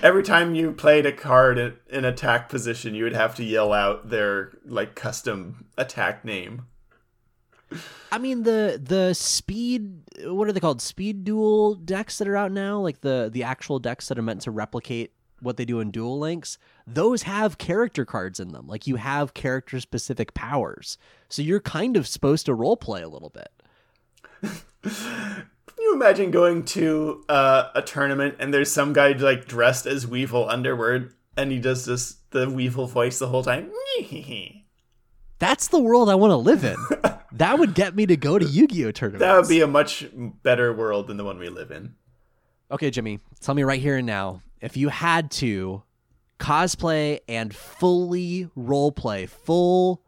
Every 0.02 0.22
time 0.22 0.54
you 0.54 0.72
played 0.72 1.06
a 1.06 1.12
card 1.12 1.58
in, 1.58 1.74
in 1.90 2.04
attack 2.04 2.48
position, 2.48 2.94
you 2.94 3.02
would 3.04 3.14
have 3.14 3.34
to 3.34 3.44
yell 3.44 3.72
out 3.72 4.10
their 4.10 4.52
like 4.64 4.94
custom 4.94 5.66
attack 5.76 6.24
name. 6.24 6.66
I 8.12 8.18
mean 8.18 8.44
the 8.44 8.80
the 8.82 9.12
speed 9.14 10.02
what 10.24 10.48
are 10.48 10.52
they 10.52 10.60
called? 10.60 10.80
Speed 10.80 11.24
duel 11.24 11.74
decks 11.74 12.18
that 12.18 12.28
are 12.28 12.36
out 12.36 12.52
now, 12.52 12.78
like 12.78 13.00
the 13.00 13.28
the 13.32 13.42
actual 13.42 13.80
decks 13.80 14.06
that 14.08 14.18
are 14.18 14.22
meant 14.22 14.42
to 14.42 14.52
replicate 14.52 15.12
what 15.40 15.56
they 15.56 15.64
do 15.64 15.80
in 15.80 15.90
Duel 15.90 16.18
Links. 16.18 16.58
Those 16.86 17.22
have 17.22 17.58
character 17.58 18.04
cards 18.04 18.40
in 18.40 18.52
them. 18.52 18.66
Like 18.66 18.86
you 18.86 18.96
have 18.96 19.34
character 19.34 19.80
specific 19.80 20.34
powers. 20.34 20.98
So 21.28 21.42
you're 21.42 21.60
kind 21.60 21.96
of 21.96 22.06
supposed 22.06 22.46
to 22.46 22.54
role 22.54 22.76
play 22.76 23.02
a 23.02 23.08
little 23.08 23.30
bit. 23.30 23.48
Can 24.82 25.76
you 25.78 25.94
imagine 25.94 26.30
going 26.30 26.64
to 26.66 27.24
uh, 27.28 27.68
a 27.74 27.82
tournament 27.82 28.36
and 28.38 28.52
there's 28.52 28.70
some 28.70 28.92
guy 28.92 29.12
like 29.12 29.46
dressed 29.46 29.86
as 29.86 30.06
Weevil 30.06 30.48
Underwood 30.48 31.12
and 31.36 31.50
he 31.52 31.58
does 31.58 31.84
this 31.84 32.16
the 32.30 32.48
Weevil 32.48 32.86
voice 32.86 33.18
the 33.18 33.28
whole 33.28 33.42
time? 33.42 33.70
That's 35.38 35.68
the 35.68 35.80
world 35.80 36.08
I 36.08 36.14
want 36.14 36.30
to 36.30 36.36
live 36.36 36.64
in. 36.64 36.76
that 37.32 37.58
would 37.58 37.74
get 37.74 37.94
me 37.94 38.06
to 38.06 38.16
go 38.16 38.38
to 38.38 38.44
Yu-Gi-Oh 38.46 38.92
tournaments. 38.92 39.20
That 39.20 39.36
would 39.36 39.48
be 39.48 39.60
a 39.60 39.66
much 39.66 40.06
better 40.42 40.72
world 40.72 41.08
than 41.08 41.18
the 41.18 41.24
one 41.24 41.38
we 41.38 41.50
live 41.50 41.70
in. 41.70 41.94
Okay, 42.70 42.90
Jimmy, 42.90 43.20
tell 43.40 43.54
me 43.54 43.62
right 43.62 43.80
here 43.80 43.96
and 43.96 44.06
now 44.06 44.42
if 44.60 44.76
you 44.76 44.88
had 44.88 45.30
to 45.32 45.82
cosplay 46.38 47.20
and 47.28 47.54
fully 47.54 48.50
role 48.56 48.92
play, 48.92 49.26
full 49.26 50.02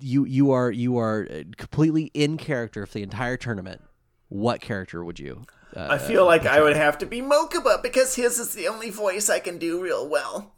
you 0.00 0.24
you 0.24 0.52
are 0.52 0.70
you 0.70 0.98
are 0.98 1.28
completely 1.56 2.10
in 2.14 2.36
character 2.36 2.86
for 2.86 2.94
the 2.94 3.02
entire 3.02 3.36
tournament. 3.36 3.82
What 4.28 4.60
character 4.60 5.04
would 5.04 5.18
you? 5.18 5.44
Uh, 5.74 5.88
I 5.90 5.98
feel 5.98 6.24
like 6.24 6.46
I 6.46 6.60
would 6.60 6.76
have 6.76 6.98
to 6.98 7.06
be 7.06 7.20
Mokuba 7.20 7.82
because 7.82 8.14
his 8.14 8.38
is 8.38 8.54
the 8.54 8.68
only 8.68 8.90
voice 8.90 9.28
I 9.28 9.38
can 9.38 9.58
do 9.58 9.82
real 9.82 10.08
well. 10.08 10.54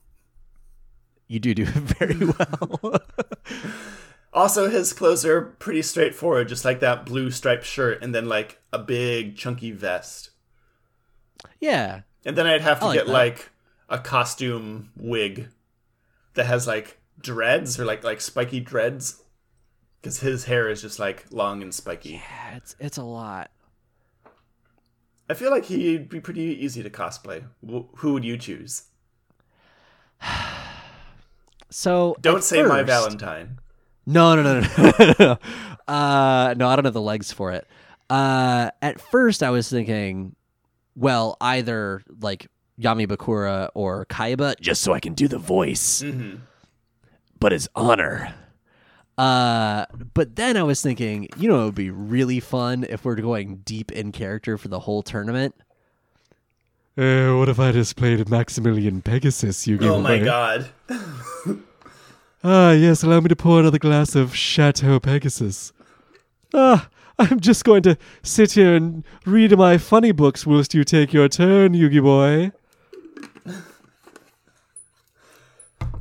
you 1.26 1.40
do 1.40 1.54
do 1.54 1.64
very 1.64 2.26
well. 2.26 3.00
Also, 4.32 4.70
his 4.70 4.92
clothes 4.92 5.24
are 5.24 5.42
pretty 5.42 5.82
straightforward, 5.82 6.48
just 6.48 6.64
like 6.64 6.80
that 6.80 7.04
blue 7.04 7.30
striped 7.30 7.64
shirt 7.64 8.00
and 8.02 8.14
then 8.14 8.28
like 8.28 8.60
a 8.72 8.78
big 8.78 9.36
chunky 9.36 9.72
vest. 9.72 10.29
Yeah, 11.60 12.02
And 12.24 12.36
then 12.36 12.46
I'd 12.46 12.60
have 12.60 12.80
to 12.80 12.86
like 12.86 12.98
get 12.98 13.06
that. 13.06 13.12
like 13.12 13.50
a 13.88 13.98
costume 13.98 14.90
wig 14.96 15.48
that 16.34 16.46
has 16.46 16.66
like 16.66 16.98
dreads 17.20 17.78
or 17.78 17.84
like 17.84 18.02
like 18.04 18.20
spiky 18.20 18.60
dreads 18.60 19.22
because 20.00 20.20
his 20.20 20.44
hair 20.44 20.68
is 20.68 20.80
just 20.82 20.98
like 20.98 21.26
long 21.30 21.62
and 21.62 21.74
spiky. 21.74 22.12
yeah, 22.12 22.56
it's 22.56 22.74
it's 22.78 22.96
a 22.98 23.02
lot. 23.02 23.50
I 25.28 25.34
feel 25.34 25.50
like 25.50 25.66
he'd 25.66 26.08
be 26.08 26.20
pretty 26.20 26.42
easy 26.42 26.82
to 26.82 26.90
cosplay. 26.90 27.44
Wh- 27.64 27.86
who 27.98 28.14
would 28.14 28.24
you 28.24 28.36
choose? 28.36 28.84
So 31.72 32.16
Don't 32.20 32.42
say 32.42 32.62
my 32.64 32.82
Valentine. 32.82 33.60
No, 34.06 34.34
no, 34.34 34.42
no, 34.42 34.60
no, 34.78 34.92
no, 34.98 35.14
no. 35.20 35.38
Uh, 35.86 36.54
no, 36.56 36.68
I 36.68 36.74
don't 36.76 36.84
have 36.84 36.94
the 36.94 37.00
legs 37.00 37.32
for 37.32 37.52
it. 37.52 37.66
Uh, 38.08 38.70
at 38.82 39.00
first, 39.00 39.42
I 39.42 39.50
was 39.50 39.68
thinking, 39.70 40.34
well, 41.00 41.36
either 41.40 42.02
like 42.20 42.46
Yami 42.78 43.06
Bakura 43.06 43.70
or 43.74 44.06
Kaiba, 44.06 44.60
just 44.60 44.82
so 44.82 44.92
I 44.92 45.00
can 45.00 45.14
do 45.14 45.26
the 45.26 45.38
voice. 45.38 46.02
Mm-hmm. 46.02 46.36
But 47.40 47.54
it's 47.54 47.68
honor. 47.74 48.34
Uh, 49.16 49.86
but 50.14 50.36
then 50.36 50.56
I 50.56 50.62
was 50.62 50.82
thinking, 50.82 51.28
you 51.36 51.48
know, 51.48 51.62
it 51.62 51.64
would 51.64 51.74
be 51.74 51.90
really 51.90 52.38
fun 52.38 52.86
if 52.88 53.04
we're 53.04 53.16
going 53.16 53.56
deep 53.64 53.90
in 53.90 54.12
character 54.12 54.58
for 54.58 54.68
the 54.68 54.80
whole 54.80 55.02
tournament. 55.02 55.54
Uh, 56.98 57.32
what 57.32 57.48
if 57.48 57.58
I 57.58 57.72
just 57.72 57.96
played 57.96 58.28
Maximilian 58.28 59.00
Pegasus, 59.00 59.66
Yu 59.66 59.78
Oh 59.82 60.00
my 60.00 60.18
god. 60.18 60.68
Ah, 62.42 62.72
yes, 62.72 63.02
allow 63.02 63.20
me 63.20 63.28
to 63.28 63.36
pour 63.36 63.60
another 63.60 63.78
glass 63.78 64.14
of 64.14 64.34
Chateau 64.34 64.98
Pegasus. 64.98 65.74
Ah, 66.54 66.88
I'm 67.30 67.40
just 67.40 67.64
going 67.64 67.82
to 67.82 67.98
sit 68.22 68.52
here 68.52 68.74
and 68.74 69.04
read 69.26 69.56
my 69.56 69.76
funny 69.78 70.12
books 70.12 70.46
whilst 70.46 70.74
you 70.74 70.84
take 70.84 71.12
your 71.12 71.28
turn, 71.28 71.74
Yugi 71.74 72.02
boy. 72.02 72.52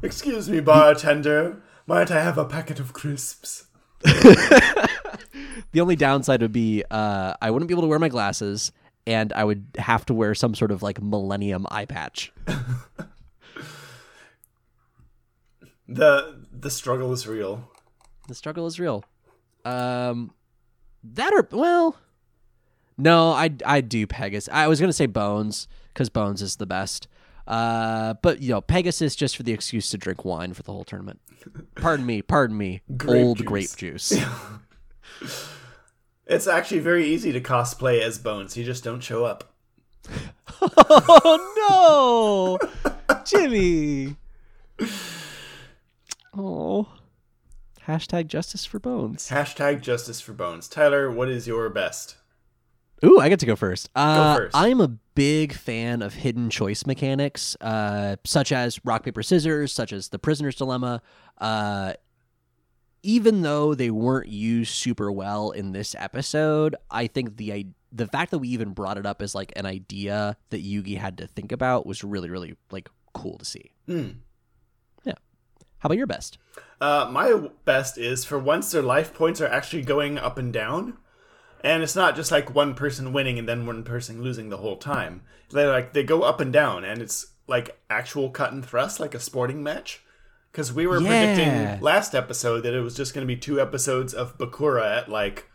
Excuse 0.02 0.50
me, 0.50 0.62
bartender. 0.62 1.62
Might 1.86 2.10
I 2.10 2.24
have 2.24 2.38
a 2.38 2.46
packet 2.46 2.80
of 2.80 2.94
crisps? 2.94 3.68
The 5.72 5.82
only 5.82 5.96
downside 5.96 6.42
would 6.42 6.52
be 6.52 6.84
uh, 6.90 7.36
I 7.42 7.52
wouldn't 7.52 7.68
be 7.68 7.74
able 7.74 7.84
to 7.84 7.88
wear 7.88 8.00
my 8.00 8.10
glasses, 8.10 8.72
and 9.06 9.32
I 9.34 9.44
would 9.44 9.68
have 9.78 10.04
to 10.08 10.16
wear 10.16 10.34
some 10.34 10.56
sort 10.56 10.72
of 10.72 10.82
like 10.82 11.02
Millennium 11.02 11.68
eye 11.70 11.86
patch. 11.86 12.32
The 15.92 16.46
the 16.52 16.70
struggle 16.70 17.12
is 17.14 17.28
real. 17.28 17.68
The 18.28 18.36
struggle 18.36 18.68
is 18.68 18.80
real. 18.80 19.04
Um, 19.66 20.32
that 21.04 21.34
or 21.34 21.48
well, 21.52 21.98
no, 22.98 23.32
I 23.32 23.52
I 23.66 23.82
do 23.82 24.06
Pegasus. 24.08 24.50
I 24.52 24.68
was 24.68 24.80
gonna 24.80 24.94
say 24.94 25.06
Bones 25.06 25.68
because 25.94 26.10
Bones 26.10 26.42
is 26.42 26.58
the 26.58 26.66
best. 26.66 27.08
Uh, 27.48 28.14
but 28.22 28.42
you 28.42 28.50
know 28.50 28.62
Pegasus 28.62 29.16
just 29.16 29.36
for 29.36 29.44
the 29.44 29.52
excuse 29.54 29.90
to 29.90 29.98
drink 29.98 30.24
wine 30.24 30.54
for 30.54 30.64
the 30.64 30.72
whole 30.72 30.84
tournament. 30.84 31.20
Pardon 31.76 32.06
me, 32.06 32.22
pardon 32.22 32.58
me. 32.58 32.82
Grape 32.98 33.26
Old 33.26 33.38
juice. 33.38 33.48
grape 33.48 33.76
juice. 33.76 34.14
It's 36.30 36.46
actually 36.46 36.82
very 36.82 37.08
easy 37.08 37.32
to 37.32 37.42
cosplay 37.42 38.02
as 38.02 38.20
Bones. 38.20 38.56
You 38.56 38.64
just 38.64 38.84
don't 38.84 39.02
show 39.02 39.26
up. 39.26 39.52
oh 40.62 42.60
no, 43.10 43.16
Jimmy. 43.26 44.16
Oh. 46.38 46.88
Hashtag 47.90 48.28
justice 48.28 48.66
for 48.66 48.78
bones. 48.80 49.30
Hashtag 49.30 49.82
justice 49.82 50.22
for 50.22 50.32
Bones. 50.34 50.68
Tyler, 50.68 51.10
what 51.10 51.28
is 51.28 51.48
your 51.48 51.68
best? 51.70 52.18
Ooh, 53.04 53.20
I 53.20 53.30
get 53.30 53.40
to 53.40 53.46
go 53.48 53.56
first. 53.56 53.90
Uh, 53.96 54.36
first. 54.36 54.56
I 54.56 54.68
am 54.68 54.80
a 54.80 54.90
big 55.16 55.54
fan 55.54 56.04
of 56.04 56.14
hidden 56.14 56.52
choice 56.52 56.86
mechanics, 56.86 57.58
uh, 57.62 58.18
such 58.26 58.52
as 58.52 58.80
rock 58.86 59.04
paper 59.04 59.24
scissors, 59.24 59.74
such 59.74 59.92
as 59.92 60.10
the 60.10 60.20
prisoner's 60.20 60.56
dilemma. 60.56 61.02
Uh, 61.40 61.94
even 63.02 63.42
though 63.42 63.74
they 63.74 63.90
weren't 63.90 64.28
used 64.28 64.72
super 64.74 65.12
well 65.12 65.52
in 65.52 65.72
this 65.72 65.96
episode, 65.98 66.76
I 66.92 67.08
think 67.08 67.38
the 67.38 67.54
i- 67.54 67.66
the 67.92 68.06
fact 68.06 68.30
that 68.32 68.38
we 68.40 68.50
even 68.50 68.74
brought 68.74 68.98
it 69.00 69.06
up 69.08 69.20
as 69.22 69.34
like 69.34 69.52
an 69.56 69.66
idea 69.66 70.38
that 70.52 70.64
Yugi 70.64 70.98
had 70.98 71.18
to 71.18 71.26
think 71.28 71.52
about 71.52 71.88
was 71.88 72.04
really 72.04 72.30
really 72.30 72.56
like 72.70 72.88
cool 73.14 73.38
to 73.40 73.46
see. 73.46 73.72
Hmm. 73.88 74.10
How 75.80 75.88
about 75.88 75.98
your 75.98 76.08
best? 76.08 76.38
Uh, 76.82 77.10
my 77.12 77.48
best 77.66 77.98
is 77.98 78.26
for 78.26 78.40
once 78.40 78.72
their 78.72 78.82
life 78.82 79.14
points 79.14 79.42
are 79.42 79.48
actually 79.48 79.82
going 79.82 80.18
up 80.18 80.38
and 80.38 80.52
down, 80.54 80.98
and 81.64 81.84
it's 81.84 81.96
not 81.96 82.16
just 82.16 82.32
like 82.32 82.54
one 82.54 82.74
person 82.74 83.12
winning 83.14 83.38
and 83.40 83.48
then 83.48 83.66
one 83.66 83.84
person 83.84 84.22
losing 84.24 84.50
the 84.50 84.58
whole 84.58 84.78
time. 84.78 85.22
They 85.52 85.66
like 85.66 85.94
they 85.94 86.04
go 86.04 86.22
up 86.24 86.40
and 86.40 86.54
down, 86.54 86.84
and 86.84 87.02
it's 87.02 87.28
like 87.48 87.80
actual 87.90 88.30
cut 88.30 88.54
and 88.54 88.66
thrust, 88.66 89.00
like 89.00 89.16
a 89.16 89.20
sporting 89.20 89.64
match. 89.64 90.02
Because 90.52 90.74
we 90.74 90.88
were 90.88 91.00
Yeah. 91.00 91.08
predicting 91.36 91.82
last 91.82 92.16
episode 92.16 92.62
that 92.62 92.74
it 92.74 92.82
was 92.82 92.96
just 92.96 93.14
going 93.14 93.26
to 93.26 93.34
be 93.34 93.40
two 93.40 93.62
episodes 93.62 94.14
of 94.16 94.38
Bakura 94.38 94.98
at 94.98 95.10
like 95.10 95.48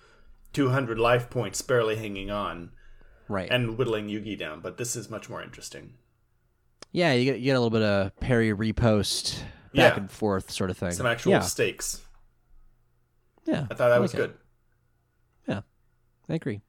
200 0.53 0.99
life 1.01 1.29
points, 1.31 1.61
barely 1.63 1.97
hanging 1.97 2.31
on 2.31 2.71
Right. 3.29 3.49
and 3.51 3.77
whittling 3.77 4.09
Yugi 4.09 4.39
down. 4.39 4.61
But 4.61 4.77
this 4.77 4.95
is 4.95 5.11
much 5.11 5.29
more 5.29 5.43
interesting. 5.43 5.95
yeah, 6.93 7.13
you 7.13 7.25
get 7.25 7.39
you 7.41 7.47
get 7.47 7.57
a 7.57 7.61
little 7.61 7.71
bit 7.71 7.83
of 7.83 8.15
parry 8.21 8.53
riposte 8.53 9.43
back 9.75 9.95
Yeah. 9.95 10.01
and 10.01 10.11
forth 10.11 10.51
sort 10.51 10.71
of 10.71 10.79
thing. 10.79 10.93
Some 10.93 11.07
actual 11.07 11.33
yeah. 11.33 11.41
stakes. 11.41 12.01
yeah. 13.45 13.67
I 13.71 13.75
thought 13.75 13.89
that 13.89 13.93
I 13.93 13.99
was 13.99 14.15
like 14.15 14.23
it. 14.23 14.27
good. 14.29 14.39
I 16.27 16.33
agree. 16.37 16.63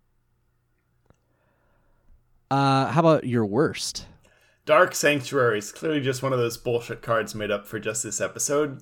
Uh, 2.52 2.88
how 2.88 3.00
about 3.00 3.24
your 3.26 3.46
worst? 3.46 4.06
Dark 4.66 4.94
Sanctuary 4.94 5.60
is 5.60 5.72
clearly 5.72 6.02
just 6.02 6.22
one 6.24 6.34
of 6.34 6.40
those 6.40 6.58
bullshit 6.58 7.02
cards 7.02 7.34
made 7.34 7.52
up 7.52 7.66
for 7.66 7.80
just 7.80 8.04
this 8.04 8.20
episode. 8.20 8.82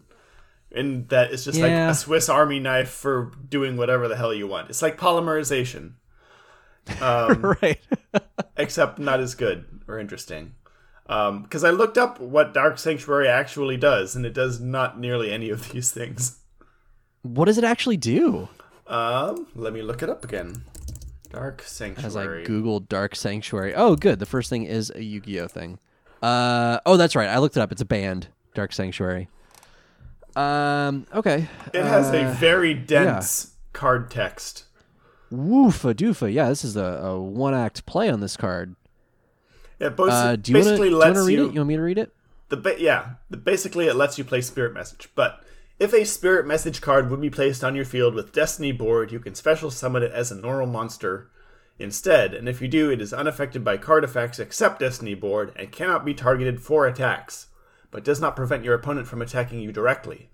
And 0.72 1.08
that 1.10 1.32
it's 1.32 1.44
just 1.44 1.60
like 1.60 1.72
a 1.72 1.94
Swiss 1.94 2.28
Army 2.28 2.60
knife 2.60 2.90
for 2.90 3.32
doing 3.48 3.78
whatever 3.78 4.08
the 4.08 4.16
hell 4.16 4.34
you 4.34 4.48
want. 4.48 4.72
It's 4.72 4.82
like 4.82 4.98
polymerization, 4.98 5.94
Um, 7.02 7.56
right. 7.62 7.80
except 8.58 8.98
not 8.98 9.20
as 9.20 9.36
good 9.36 9.66
or 9.88 10.00
interesting. 10.00 10.56
Because 11.06 11.64
I 11.64 11.70
looked 11.72 11.98
up 11.98 12.20
what 12.20 12.54
Dark 12.54 12.78
Sanctuary 12.80 13.28
actually 13.28 13.78
does, 13.78 14.16
and 14.16 14.26
it 14.26 14.34
does 14.34 14.60
not 14.60 15.00
nearly 15.00 15.32
any 15.32 15.50
of 15.50 15.70
these 15.72 15.92
things. 15.92 16.40
what 17.22 17.46
does 17.46 17.58
it 17.58 17.64
actually 17.64 17.98
do? 17.98 18.50
Um, 18.88 19.48
let 19.56 19.74
me 19.74 19.82
look 19.82 20.02
it 20.04 20.10
up 20.10 20.24
again. 20.24 20.64
Dark 21.30 21.62
Sanctuary. 21.64 22.06
As 22.08 22.16
I 22.16 22.26
googled 22.52 22.88
Dark 22.90 23.16
Sanctuary. 23.16 23.74
Oh, 23.74 23.96
good. 23.96 24.20
The 24.20 24.26
first 24.26 24.50
thing 24.50 24.66
is 24.66 24.92
a 24.96 25.02
Yu-Gi-Oh 25.04 25.48
thing. 25.48 25.80
Uh 26.22 26.80
oh, 26.86 26.96
that's 26.96 27.16
right. 27.16 27.28
I 27.28 27.40
looked 27.40 27.58
it 27.58 27.62
up. 27.62 27.72
It's 27.72 27.82
a 27.82 27.86
band. 27.86 28.28
Dark 28.54 28.72
Sanctuary. 28.72 29.28
Um. 30.36 31.06
Okay. 31.14 31.48
it 31.74 31.84
has 31.84 32.10
a 32.12 32.24
Uh, 32.26 32.34
very 32.34 32.74
dense 32.74 33.54
card 33.74 34.10
text. 34.10 34.66
Woofa 35.32 35.94
doofa. 35.94 36.32
Yeah, 36.32 36.50
this 36.50 36.64
is 36.64 36.76
a, 36.78 36.84
a 36.84 37.20
one-act 37.22 37.86
play 37.86 38.10
on 38.10 38.20
this 38.20 38.38
card. 38.38 38.76
Both 39.90 40.12
Uh, 40.12 40.36
do 40.36 40.52
you 40.52 40.58
want 40.58 40.66
to 40.66 40.72
basically 40.72 40.90
do 40.90 40.96
you 40.96 41.00
wanna 41.00 41.24
read 41.24 41.34
you 41.34 41.46
it? 41.46 41.54
You 41.54 41.60
want 41.60 41.68
me 41.68 41.76
to 41.76 41.82
read 41.82 41.98
it? 41.98 42.14
The 42.50 42.58
ba- 42.58 42.82
yeah, 42.82 43.16
the, 43.30 43.38
basically 43.38 43.88
it 43.88 43.96
lets 43.96 44.18
you 44.18 44.24
play 44.24 44.42
Spirit 44.42 44.74
Message. 44.74 45.10
But 45.16 45.44
if 45.80 45.94
a 45.94 46.06
Spirit 46.06 46.46
Message 46.46 46.82
card 46.82 47.10
would 47.10 47.22
be 47.22 47.30
placed 47.30 47.64
on 47.64 47.76
your 47.76 47.86
field 47.86 48.14
with 48.14 48.32
Destiny 48.32 48.72
board, 48.72 49.12
you 49.12 49.20
can 49.20 49.36
special 49.36 49.72
summon 49.72 50.04
it 50.04 50.12
as 50.12 50.32
a 50.32 50.36
normal 50.36 50.68
monster 50.68 51.30
instead. 51.80 52.34
And 52.34 52.48
if 52.48 52.62
you 52.62 52.68
do, 52.68 52.92
it 52.92 53.02
is 53.02 53.14
unaffected 53.14 53.64
by 53.64 53.78
card 53.78 54.04
effects 54.04 54.40
except 54.40 54.80
Destiny 54.80 55.16
board 55.16 55.52
and 55.56 55.72
cannot 55.72 56.06
be 56.06 56.14
targeted 56.14 56.62
for 56.62 56.86
attacks, 56.86 57.48
but 57.92 58.04
does 58.04 58.22
not 58.22 58.36
prevent 58.36 58.64
your 58.64 58.76
opponent 58.76 59.08
from 59.08 59.22
attacking 59.22 59.60
you 59.60 59.72
directly. 59.72 60.30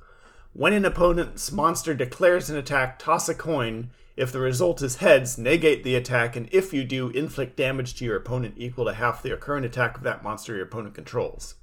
When 0.54 0.74
an 0.74 0.86
opponent's 0.86 1.52
monster 1.52 1.93
declares 1.93 2.50
an 2.50 2.58
attack, 2.58 3.00
toss 3.00 3.30
a 3.30 3.36
coin. 3.36 3.91
If 4.20 4.34
the 4.34 4.41
result 4.41 4.82
is 4.82 4.97
heads, 4.97 5.38
negate 5.38 5.86
the 5.86 5.95
attack, 5.95 6.36
and 6.36 6.49
if 6.51 6.74
you 6.74 6.84
do, 6.84 7.07
inflict 7.11 7.55
damage 7.55 7.95
to 7.95 8.05
your 8.05 8.17
opponent 8.17 8.55
equal 8.57 8.84
to 8.84 8.93
half 8.93 9.24
the 9.24 9.34
current 9.38 9.65
attack 9.65 9.95
of 9.95 10.03
that 10.03 10.24
monster 10.24 10.53
your 10.53 10.65
opponent 10.65 10.93
controls. 10.93 11.55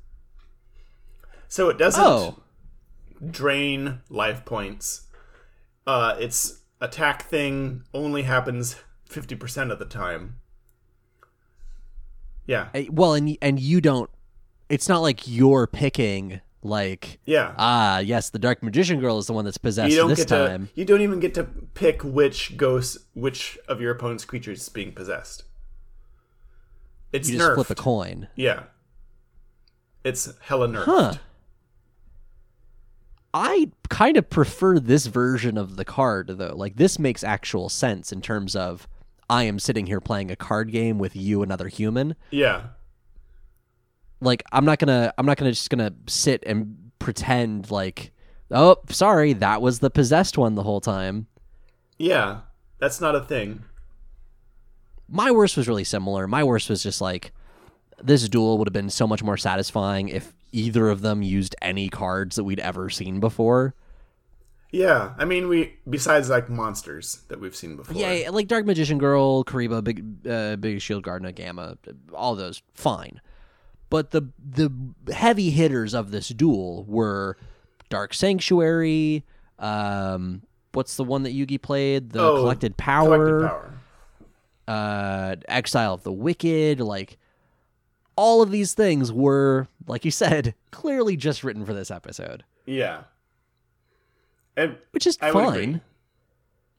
So 1.49 1.69
it 1.69 1.77
doesn't 1.77 2.03
Oh, 2.03 2.39
drain 3.31 4.01
life 4.09 4.47
points. 4.47 5.03
Uh, 5.87 6.17
its 6.19 6.63
attack 6.81 7.25
thing 7.25 7.83
only 7.93 8.23
happens 8.23 8.77
50% 9.11 9.71
of 9.71 9.79
the 9.79 9.85
time. 9.85 10.37
Yeah. 12.47 12.69
Well, 12.91 13.13
and 13.13 13.37
and 13.43 13.61
you 13.61 13.83
don't. 13.83 14.09
It's 14.71 14.89
not 14.89 15.03
like 15.03 15.29
you're 15.29 15.67
picking 15.67 16.41
like 16.67 17.19
Yeah. 17.25 17.55
ah 17.57 17.99
yes, 17.99 18.31
the 18.31 18.39
Dark 18.39 18.63
Magician 18.63 19.01
Girl 19.01 19.19
is 19.19 19.27
the 19.27 19.33
one 19.33 19.45
that's 19.45 19.59
possessed 19.59 19.91
you 19.93 19.97
don't 19.97 20.09
this 20.11 20.19
get 20.21 20.29
time. 20.29 20.67
to 20.67 20.73
you 20.75 20.85
don't 20.85 21.01
even 21.01 21.21
get 21.21 21.35
to 21.35 21.45
pick 21.45 22.03
which 22.03 22.57
ghost 22.57 22.99
which 23.15 23.59
of 23.69 23.81
your 23.81 23.93
opponent's 23.93 24.25
creatures 24.25 24.61
is 24.63 24.69
being 24.69 24.93
possessed. 24.93 25.45
It's 27.13 27.31
You 27.31 27.39
just 27.39 27.51
nerfed. 27.51 27.55
flip 27.55 27.71
a 27.71 27.75
coin. 27.75 28.29
Yeah. 28.37 28.65
It's 30.05 30.33
hella 30.41 30.69
nerfed. 30.69 30.85
Huh. 30.85 31.15
I 33.35 33.71
kind 33.91 34.17
of 34.17 34.31
prefer 34.31 34.79
this 34.79 35.07
version 35.07 35.59
of 35.59 35.77
the 35.77 35.85
card 35.85 36.29
though. 36.29 36.55
Like 36.57 36.77
this 36.77 36.99
makes 36.99 37.23
actual 37.23 37.69
sense 37.69 38.13
in 38.13 38.21
terms 38.23 38.57
of 38.57 38.89
I 39.29 39.43
am 39.43 39.59
sitting 39.59 39.87
here 39.87 40.01
playing 40.01 40.31
a 40.31 40.37
card 40.37 40.71
game 40.73 40.99
with 40.99 41.17
you 41.17 41.43
another 41.43 41.69
human. 41.69 42.15
Yeah. 42.31 42.69
Like 44.27 44.43
I'm 44.53 44.67
not 44.67 44.79
to 44.81 45.15
I'm 45.17 45.25
not 45.25 45.39
to 45.39 45.53
just 45.53 45.71
to 45.71 45.95
sit 46.07 46.43
and 46.47 46.91
pretend 46.99 47.71
like 47.71 48.13
oh, 48.51 48.77
sorry, 48.89 49.33
that 49.35 49.63
was 49.63 49.81
the 49.81 49.91
possessed 49.91 50.39
one 50.39 50.55
the 50.55 50.63
whole 50.63 50.81
time. 50.81 51.27
Yeah. 51.99 52.41
That's 52.79 53.01
not 53.01 53.15
a 53.15 53.21
thing. 53.21 53.65
My 55.09 55.31
worst 55.31 55.57
was 55.57 55.69
really 55.69 55.85
similar. 55.85 56.27
My 56.27 56.45
worst 56.45 56.69
was 56.69 56.83
just 56.83 57.01
like 57.01 57.33
this 58.03 58.29
duel 58.29 58.59
would 58.59 58.69
have 58.69 58.75
been 58.75 58.91
so 58.91 59.07
much 59.07 59.23
more 59.23 59.37
satisfying 59.37 60.09
if 60.09 60.35
either 60.53 60.91
of 60.91 61.01
them 61.01 61.23
used 61.23 61.57
any 61.63 61.89
cards 61.89 62.37
that 62.37 62.45
we'd 62.45 62.61
ever 62.61 62.91
seen 62.91 63.21
before. 63.21 63.75
Yeah. 64.73 65.15
I 65.17 65.25
mean 65.25 65.49
we 65.49 65.77
besides 65.89 66.29
like 66.29 66.51
monsters 66.51 67.23
that 67.29 67.41
we've 67.41 67.57
seen 67.57 67.77
before. 67.77 67.97
Yeah, 67.97 68.13
yeah, 68.13 68.31
like 68.31 68.49
Dark 68.49 68.67
Magician 68.67 68.99
Girl, 68.99 69.45
Kuriboh, 69.45 69.83
Big 69.83 70.29
uh, 70.29 70.57
Big 70.57 70.81
Shield 70.81 71.05
Gardna, 71.05 71.35
Gamma, 71.35 71.79
all 72.13 72.35
those 72.35 72.63
fine. 72.75 73.21
But 73.91 74.11
the 74.11 74.29
the 74.45 74.71
heavy 75.13 75.51
hitters 75.51 75.95
of 75.95 76.11
this 76.11 76.29
duel 76.29 76.85
were 76.89 77.37
Dark 77.89 78.15
Sanctuary. 78.15 79.25
Um, 79.59 80.43
what's 80.73 80.97
the 80.97 81.05
one 81.05 81.23
that 81.23 81.35
Yugi 81.35 81.61
played? 81.61 82.11
The 82.11 82.21
Oh, 82.21 82.37
Collected 82.37 82.77
Power. 82.77 83.39
Collected 83.41 83.49
power. 83.49 83.75
uh, 84.69 85.37
Exile 85.49 85.95
of 85.95 86.03
the 86.03 86.13
Wicked, 86.13 86.81
like 86.81 87.17
all 88.17 88.43
of 88.43 88.51
these 88.51 88.75
things 88.75 89.13
were, 89.13 89.69
like 89.87 90.05
you 90.05 90.11
said, 90.11 90.55
clearly 90.73 91.17
just 91.17 91.45
written 91.45 91.65
for 91.65 91.75
this 91.75 91.91
episode, 91.91 92.45
Yeah. 92.65 93.03
And 94.57 94.77
which 94.93 95.07
is 95.07 95.19
I 95.21 95.31
fine. 95.33 95.83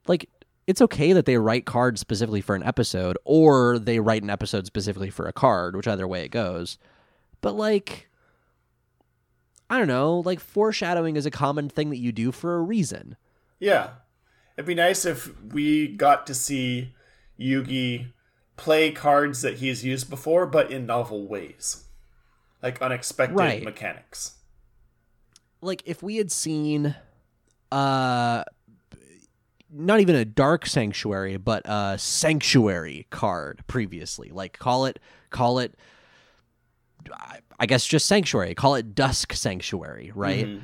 Like 0.08 0.30
it's 0.66 0.82
okay 0.82 1.14
that 1.14 1.26
they 1.26 1.38
write 1.38 1.66
cards 1.66 2.02
specifically 2.02 2.42
for 2.42 2.56
an 2.56 2.64
episode, 2.64 3.18
or 3.24 3.78
they 3.80 4.00
write 4.00 4.24
an 4.24 4.30
episode 4.30 4.66
specifically 4.66 5.10
for 5.12 5.28
a 5.28 5.32
card, 5.34 5.76
which 5.76 5.88
either 5.88 6.08
way 6.08 6.24
it 6.26 6.30
goes. 6.30 6.78
But 7.48 7.56
like, 7.58 8.10
I 9.70 9.78
don't 9.78 9.88
know, 9.88 10.20
like 10.20 10.40
foreshadowing 10.40 11.16
is 11.16 11.26
a 11.26 11.32
common 11.32 11.70
thing 11.70 11.90
that 11.90 11.98
you 11.98 12.12
do 12.12 12.32
for 12.32 12.56
a 12.56 12.62
reason. 12.62 13.18
Yeah. 13.60 13.90
It'd 14.58 14.66
be 14.68 14.76
nice 14.76 15.06
if 15.06 15.32
we 15.44 15.88
got 15.88 16.26
to 16.28 16.34
see 16.34 16.94
Yugi 17.40 18.12
play 18.56 18.92
cards 18.92 19.42
that 19.44 19.58
he's 19.58 19.86
used 19.86 20.10
before, 20.10 20.46
but 20.48 20.72
in 20.72 20.86
novel 20.86 21.28
ways. 21.28 21.84
Like 22.64 22.82
unexpected 22.82 23.36
Right. 23.38 23.64
mechanics. 23.64 24.34
like 25.62 25.82
if 25.86 26.02
we 26.04 26.18
had 26.18 26.32
seen 26.32 26.96
uh 27.72 28.44
not 29.72 30.00
even 30.00 30.16
a 30.16 30.24
dark 30.24 30.66
sanctuary 30.66 31.36
but 31.38 31.62
a 31.66 31.98
sanctuary 31.98 33.06
card 33.10 33.62
previously 33.68 34.30
like 34.30 34.58
call 34.58 34.86
it 34.86 35.00
call 35.30 35.60
it 35.60 35.76
I- 37.60 37.66
guess 37.66 37.86
just 37.86 38.06
sanctuary. 38.06 38.54
Call 38.56 38.76
it 38.76 38.94
dusk 38.96 39.34
sanctuary 39.34 40.12
right? 40.16 40.46
Mhm. 40.46 40.62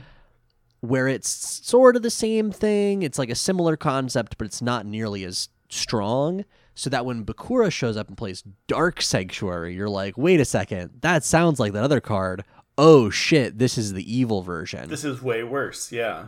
where 0.81 1.07
it's 1.07 1.29
sort 1.65 1.95
of 1.95 2.01
the 2.01 2.09
same 2.09 2.51
thing. 2.51 3.03
It's 3.03 3.17
like 3.17 3.29
a 3.29 3.35
similar 3.35 3.77
concept 3.77 4.37
but 4.37 4.45
it's 4.45 4.61
not 4.61 4.85
nearly 4.85 5.23
as 5.23 5.49
strong. 5.69 6.43
So 6.75 6.89
that 6.89 7.05
when 7.05 7.23
bakura 7.25 7.71
shows 7.71 7.95
up 7.97 8.07
and 8.07 8.17
plays 8.17 8.43
dark 8.67 9.01
sanctuary 9.01 9.75
you're 9.75 9.89
like 9.89 10.17
wait 10.17 10.39
a 10.39 10.45
second. 10.45 10.91
That 11.01 11.23
sounds 11.23 11.59
like 11.59 11.73
that 11.73 11.83
other 11.83 12.01
card. 12.01 12.43
Oh 12.77 13.09
shit. 13.09 13.59
This 13.59 13.77
is 13.77 13.93
the 13.93 14.03
evil 14.17 14.41
version. 14.41 14.89
This 14.89 15.03
is 15.05 15.21
way 15.21 15.43
worse, 15.43 15.91
yeah. 15.91 16.27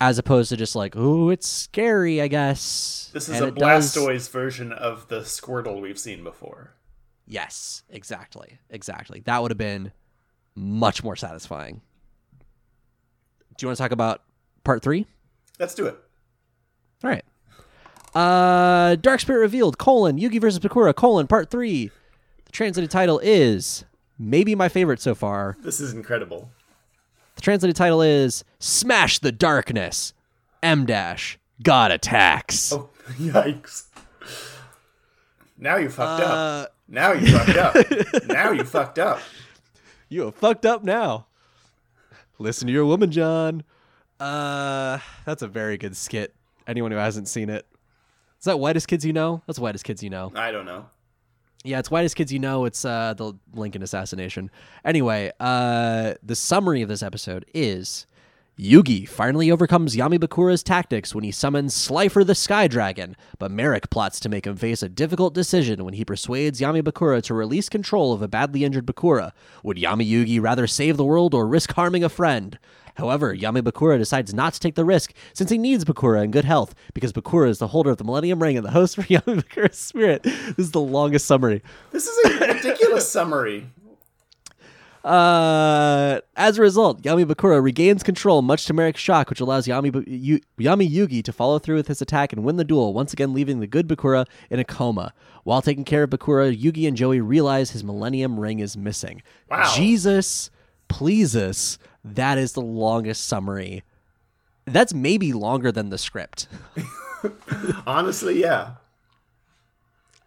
as 0.00 0.18
opposed 0.18 0.48
to 0.48 0.56
just 0.56 0.74
like, 0.74 0.94
oh, 0.96 1.28
it's 1.28 1.46
scary, 1.46 2.20
I 2.20 2.26
guess. 2.26 3.10
This 3.12 3.28
is 3.28 3.36
And 3.36 3.44
a 3.44 3.48
it 3.48 3.54
does- 3.54 3.94
Blastoise 3.94 4.28
version 4.30 4.72
of 4.72 5.06
the 5.06 5.20
Squirtle 5.20 5.80
we've 5.80 5.98
seen 5.98 6.24
before. 6.24 6.74
Yes, 7.32 7.82
exactly, 7.88 8.58
exactly. 8.68 9.20
That 9.20 9.40
would 9.40 9.50
have 9.50 9.56
been 9.58 9.92
much 10.54 11.02
more 11.02 11.16
satisfying. 11.16 11.80
Do 13.56 13.64
you 13.64 13.68
want 13.68 13.78
to 13.78 13.82
talk 13.82 13.90
about 13.90 14.22
part 14.64 14.82
three? 14.82 15.06
Let's 15.58 15.74
do 15.74 15.86
it. 15.86 15.96
All 17.02 17.08
right. 17.10 17.24
Uh, 18.14 18.96
Dark 18.96 19.20
Spirit 19.20 19.40
revealed: 19.40 19.78
colon 19.78 20.18
Yugi 20.18 20.38
versus 20.38 20.58
Bakura: 20.60 20.94
colon 20.94 21.26
part 21.26 21.50
three. 21.50 21.90
The 22.44 22.52
translated 22.52 22.90
title 22.90 23.18
is 23.22 23.86
maybe 24.18 24.54
my 24.54 24.68
favorite 24.68 25.00
so 25.00 25.14
far. 25.14 25.56
This 25.60 25.80
is 25.80 25.94
incredible. 25.94 26.50
The 27.36 27.40
translated 27.40 27.76
title 27.76 28.02
is 28.02 28.44
"Smash 28.58 29.20
the 29.20 29.32
Darkness." 29.32 30.12
M 30.62 30.84
dash 30.84 31.38
God 31.62 31.90
attacks. 31.92 32.74
Oh, 32.74 32.90
yikes. 33.18 33.84
Now 35.56 35.76
you 35.76 35.88
fucked 35.88 36.20
Uh, 36.22 36.24
up. 36.26 36.74
Now 36.92 37.12
you 37.12 37.26
fucked 37.38 37.56
up. 37.56 38.26
now 38.28 38.50
you 38.52 38.64
fucked 38.64 38.98
up. 39.00 39.18
You 40.10 40.28
are 40.28 40.32
fucked 40.32 40.66
up 40.66 40.84
now. 40.84 41.24
Listen 42.38 42.66
to 42.66 42.72
your 42.74 42.84
woman, 42.84 43.10
John. 43.10 43.64
Uh, 44.20 44.98
that's 45.24 45.40
a 45.40 45.48
very 45.48 45.78
good 45.78 45.96
skit. 45.96 46.34
Anyone 46.66 46.90
who 46.90 46.98
hasn't 46.98 47.28
seen 47.28 47.48
it, 47.48 47.66
is 48.38 48.44
that 48.44 48.60
whitest 48.60 48.88
kids 48.88 49.06
you 49.06 49.14
know? 49.14 49.40
That's 49.46 49.58
whitest 49.58 49.84
kids 49.84 50.02
you 50.02 50.10
know. 50.10 50.30
I 50.34 50.50
don't 50.50 50.66
know. 50.66 50.84
Yeah, 51.64 51.78
it's 51.78 51.90
whitest 51.90 52.14
kids 52.14 52.30
you 52.30 52.40
know. 52.40 52.66
It's 52.66 52.84
uh 52.84 53.14
the 53.16 53.32
Lincoln 53.54 53.82
assassination. 53.82 54.50
Anyway, 54.84 55.32
uh, 55.40 56.12
the 56.22 56.36
summary 56.36 56.82
of 56.82 56.90
this 56.90 57.02
episode 57.02 57.46
is 57.54 58.06
Yugi 58.62 59.08
finally 59.08 59.50
overcomes 59.50 59.96
Yami 59.96 60.20
Bakura's 60.20 60.62
tactics 60.62 61.16
when 61.16 61.24
he 61.24 61.32
summons 61.32 61.74
Slifer 61.74 62.22
the 62.22 62.36
Sky 62.36 62.68
Dragon, 62.68 63.16
but 63.40 63.50
Marik 63.50 63.90
plots 63.90 64.20
to 64.20 64.28
make 64.28 64.46
him 64.46 64.54
face 64.54 64.84
a 64.84 64.88
difficult 64.88 65.34
decision 65.34 65.84
when 65.84 65.94
he 65.94 66.04
persuades 66.04 66.60
Yami 66.60 66.80
Bakura 66.80 67.20
to 67.24 67.34
release 67.34 67.68
control 67.68 68.12
of 68.12 68.22
a 68.22 68.28
badly 68.28 68.62
injured 68.62 68.86
Bakura. 68.86 69.32
Would 69.64 69.78
Yami 69.78 70.08
Yugi 70.08 70.40
rather 70.40 70.68
save 70.68 70.96
the 70.96 71.04
world 71.04 71.34
or 71.34 71.44
risk 71.48 71.72
harming 71.72 72.04
a 72.04 72.08
friend? 72.08 72.56
However, 72.94 73.34
Yami 73.34 73.62
Bakura 73.62 73.98
decides 73.98 74.32
not 74.32 74.54
to 74.54 74.60
take 74.60 74.76
the 74.76 74.84
risk 74.84 75.12
since 75.34 75.50
he 75.50 75.58
needs 75.58 75.84
Bakura 75.84 76.22
in 76.22 76.30
good 76.30 76.44
health 76.44 76.72
because 76.94 77.12
Bakura 77.12 77.48
is 77.48 77.58
the 77.58 77.66
holder 77.66 77.90
of 77.90 77.96
the 77.96 78.04
Millennium 78.04 78.40
Ring 78.40 78.56
and 78.56 78.64
the 78.64 78.70
host 78.70 78.94
for 78.94 79.02
Yami 79.02 79.42
Bakura's 79.42 79.76
spirit. 79.76 80.22
This 80.22 80.58
is 80.58 80.70
the 80.70 80.80
longest 80.80 81.26
summary. 81.26 81.62
This 81.90 82.06
is 82.06 82.30
a 82.30 82.46
ridiculous 82.46 83.08
summary. 83.10 83.66
Uh, 85.04 86.20
as 86.36 86.58
a 86.58 86.62
result, 86.62 87.02
Yami 87.02 87.24
Bakura 87.24 87.62
regains 87.62 88.02
control, 88.02 88.40
much 88.40 88.66
to 88.66 88.74
Marik's 88.74 89.00
shock, 89.00 89.28
which 89.30 89.40
allows 89.40 89.66
Yami, 89.66 90.04
Yu- 90.06 90.40
Yami 90.58 90.88
Yugi 90.88 91.24
to 91.24 91.32
follow 91.32 91.58
through 91.58 91.76
with 91.76 91.88
his 91.88 92.00
attack 92.00 92.32
and 92.32 92.44
win 92.44 92.56
the 92.56 92.64
duel, 92.64 92.92
once 92.94 93.12
again 93.12 93.34
leaving 93.34 93.60
the 93.60 93.66
good 93.66 93.88
Bakura 93.88 94.26
in 94.48 94.60
a 94.60 94.64
coma. 94.64 95.12
While 95.44 95.60
taking 95.60 95.84
care 95.84 96.04
of 96.04 96.10
Bakura, 96.10 96.56
Yugi 96.56 96.86
and 96.86 96.96
Joey 96.96 97.20
realize 97.20 97.70
his 97.72 97.82
Millennium 97.82 98.38
Ring 98.38 98.60
is 98.60 98.76
missing. 98.76 99.22
Wow. 99.50 99.72
Jesus, 99.74 100.50
please 100.88 101.34
us. 101.34 101.78
That 102.04 102.38
is 102.38 102.52
the 102.52 102.60
longest 102.62 103.26
summary. 103.26 103.82
That's 104.66 104.94
maybe 104.94 105.32
longer 105.32 105.72
than 105.72 105.90
the 105.90 105.98
script. 105.98 106.46
Honestly, 107.86 108.40
yeah. 108.40 108.74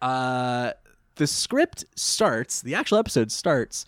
Uh, 0.02 0.72
the 1.16 1.26
script 1.26 1.86
starts, 1.94 2.60
the 2.60 2.74
actual 2.74 2.98
episode 2.98 3.32
starts. 3.32 3.86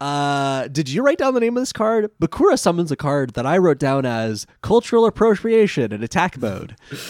Uh, 0.00 0.68
did 0.68 0.88
you 0.88 1.02
write 1.02 1.18
down 1.18 1.34
the 1.34 1.40
name 1.40 1.56
of 1.56 1.62
this 1.62 1.72
card? 1.72 2.10
Bakura 2.20 2.58
summons 2.58 2.90
a 2.92 2.96
card 2.96 3.30
that 3.30 3.46
I 3.46 3.56
wrote 3.58 3.78
down 3.78 4.04
as 4.04 4.46
cultural 4.62 5.06
appropriation 5.06 5.92
in 5.92 6.02
attack 6.02 6.38
mode. 6.38 6.76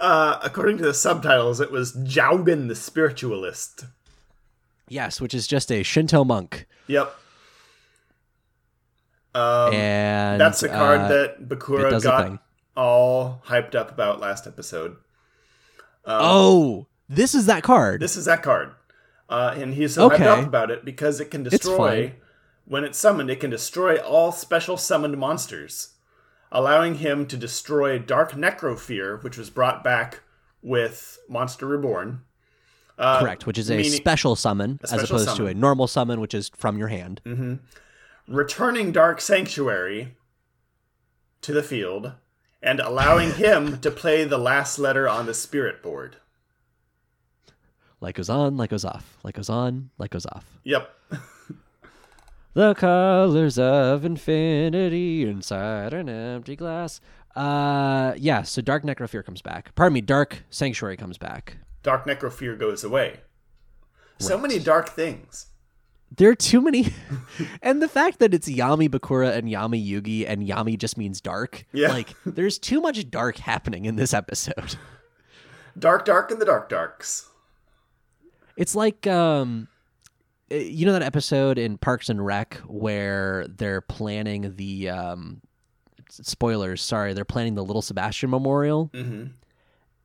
Uh, 0.00 0.38
according 0.44 0.78
to 0.78 0.84
the 0.84 0.94
subtitles, 0.94 1.60
it 1.60 1.72
was 1.72 1.92
Jowgen 2.04 2.68
the 2.68 2.76
Spiritualist. 2.76 3.84
Yes, 4.86 5.20
which 5.20 5.34
is 5.34 5.48
just 5.48 5.72
a 5.72 5.82
Shinto 5.82 6.22
monk. 6.22 6.66
Yep. 6.86 7.12
Um, 9.34 9.72
and 9.74 10.40
that's 10.40 10.60
the 10.60 10.68
card 10.68 11.00
uh, 11.00 11.08
that 11.08 11.48
Bakura 11.48 12.00
got 12.00 12.40
all 12.76 13.42
hyped 13.46 13.74
up 13.74 13.90
about 13.90 14.20
last 14.20 14.46
episode. 14.46 14.96
oh, 16.06 16.86
this 17.08 17.34
is 17.34 17.46
that 17.46 17.64
card. 17.64 18.00
This 18.00 18.16
is 18.16 18.26
that 18.26 18.44
card. 18.44 18.70
Uh, 19.28 19.52
and 19.56 19.74
he's 19.74 19.94
so 19.94 20.06
Okay. 20.12 20.18
hyped 20.24 20.38
up 20.42 20.46
about 20.46 20.70
it 20.70 20.84
because 20.84 21.18
it 21.18 21.32
can 21.32 21.42
destroy. 21.42 22.14
When 22.68 22.84
it's 22.84 22.98
summoned, 22.98 23.30
it 23.30 23.40
can 23.40 23.50
destroy 23.50 23.96
all 23.96 24.30
special 24.30 24.76
summoned 24.76 25.16
monsters, 25.16 25.94
allowing 26.52 26.96
him 26.96 27.26
to 27.26 27.36
destroy 27.36 27.98
Dark 27.98 28.32
Necrofear, 28.32 29.22
which 29.22 29.38
was 29.38 29.48
brought 29.48 29.82
back 29.82 30.20
with 30.62 31.18
Monster 31.28 31.66
Reborn. 31.66 32.20
Uh, 32.98 33.20
Correct, 33.20 33.46
which 33.46 33.58
is 33.58 33.70
a 33.70 33.82
special 33.84 34.36
summon 34.36 34.80
as 34.82 34.90
special 34.90 35.16
opposed 35.16 35.36
to 35.36 35.46
a 35.46 35.54
normal 35.54 35.86
summon, 35.86 36.20
which 36.20 36.34
is 36.34 36.50
from 36.56 36.76
your 36.76 36.88
hand. 36.88 37.20
returning 38.26 38.92
Dark 38.92 39.20
Sanctuary 39.20 40.16
to 41.40 41.52
the 41.52 41.62
field 41.62 42.12
and 42.62 42.80
allowing 42.80 43.32
him 43.34 43.80
to 43.80 43.90
play 43.90 44.24
the 44.24 44.36
last 44.38 44.78
letter 44.78 45.08
on 45.08 45.26
the 45.26 45.34
spirit 45.34 45.82
board. 45.82 46.16
Like 48.00 48.16
goes 48.16 48.28
on, 48.28 48.56
like 48.56 48.70
goes 48.70 48.84
off, 48.84 49.16
like 49.22 49.36
goes 49.36 49.48
on, 49.48 49.90
like 49.96 50.10
goes 50.10 50.26
off. 50.26 50.58
Yep. 50.64 50.97
The 52.58 52.74
colors 52.74 53.56
of 53.56 54.04
infinity 54.04 55.22
inside 55.22 55.94
an 55.94 56.08
empty 56.08 56.56
glass. 56.56 57.00
Uh, 57.36 58.14
yeah. 58.16 58.42
So 58.42 58.60
Dark 58.60 58.82
Necrofear 58.82 59.24
comes 59.24 59.40
back. 59.40 59.72
Pardon 59.76 59.94
me. 59.94 60.00
Dark 60.00 60.42
Sanctuary 60.50 60.96
comes 60.96 61.18
back. 61.18 61.58
Dark 61.84 62.04
Necrofear 62.04 62.58
goes 62.58 62.82
away. 62.82 63.20
So 64.18 64.36
many 64.36 64.58
dark 64.58 64.88
things. 64.88 65.46
There 66.10 66.30
are 66.30 66.34
too 66.34 66.60
many, 66.60 66.92
and 67.62 67.80
the 67.80 67.86
fact 67.86 68.18
that 68.18 68.34
it's 68.34 68.48
Yami 68.48 68.88
Bakura 68.88 69.36
and 69.36 69.46
Yami 69.46 69.80
Yugi, 69.88 70.28
and 70.28 70.42
Yami 70.42 70.76
just 70.76 70.98
means 70.98 71.20
dark. 71.20 71.64
Yeah. 71.72 71.92
Like 71.92 72.12
there's 72.26 72.58
too 72.58 72.80
much 72.80 73.08
dark 73.08 73.36
happening 73.36 73.84
in 73.84 73.94
this 73.94 74.12
episode. 74.12 74.74
Dark, 75.78 76.04
dark, 76.04 76.32
and 76.32 76.40
the 76.40 76.44
dark 76.44 76.68
darks. 76.68 77.28
It's 78.56 78.74
like 78.74 79.06
um 79.06 79.68
you 80.50 80.86
know 80.86 80.92
that 80.92 81.02
episode 81.02 81.58
in 81.58 81.78
Parks 81.78 82.08
and 82.08 82.24
Rec 82.24 82.54
where 82.66 83.46
they're 83.48 83.80
planning 83.80 84.54
the 84.56 84.88
um 84.88 85.40
spoilers, 86.10 86.82
sorry, 86.82 87.12
they're 87.12 87.24
planning 87.24 87.54
the 87.54 87.64
Little 87.64 87.82
Sebastian 87.82 88.30
Memorial. 88.30 88.90
Mm-hmm. 88.92 89.26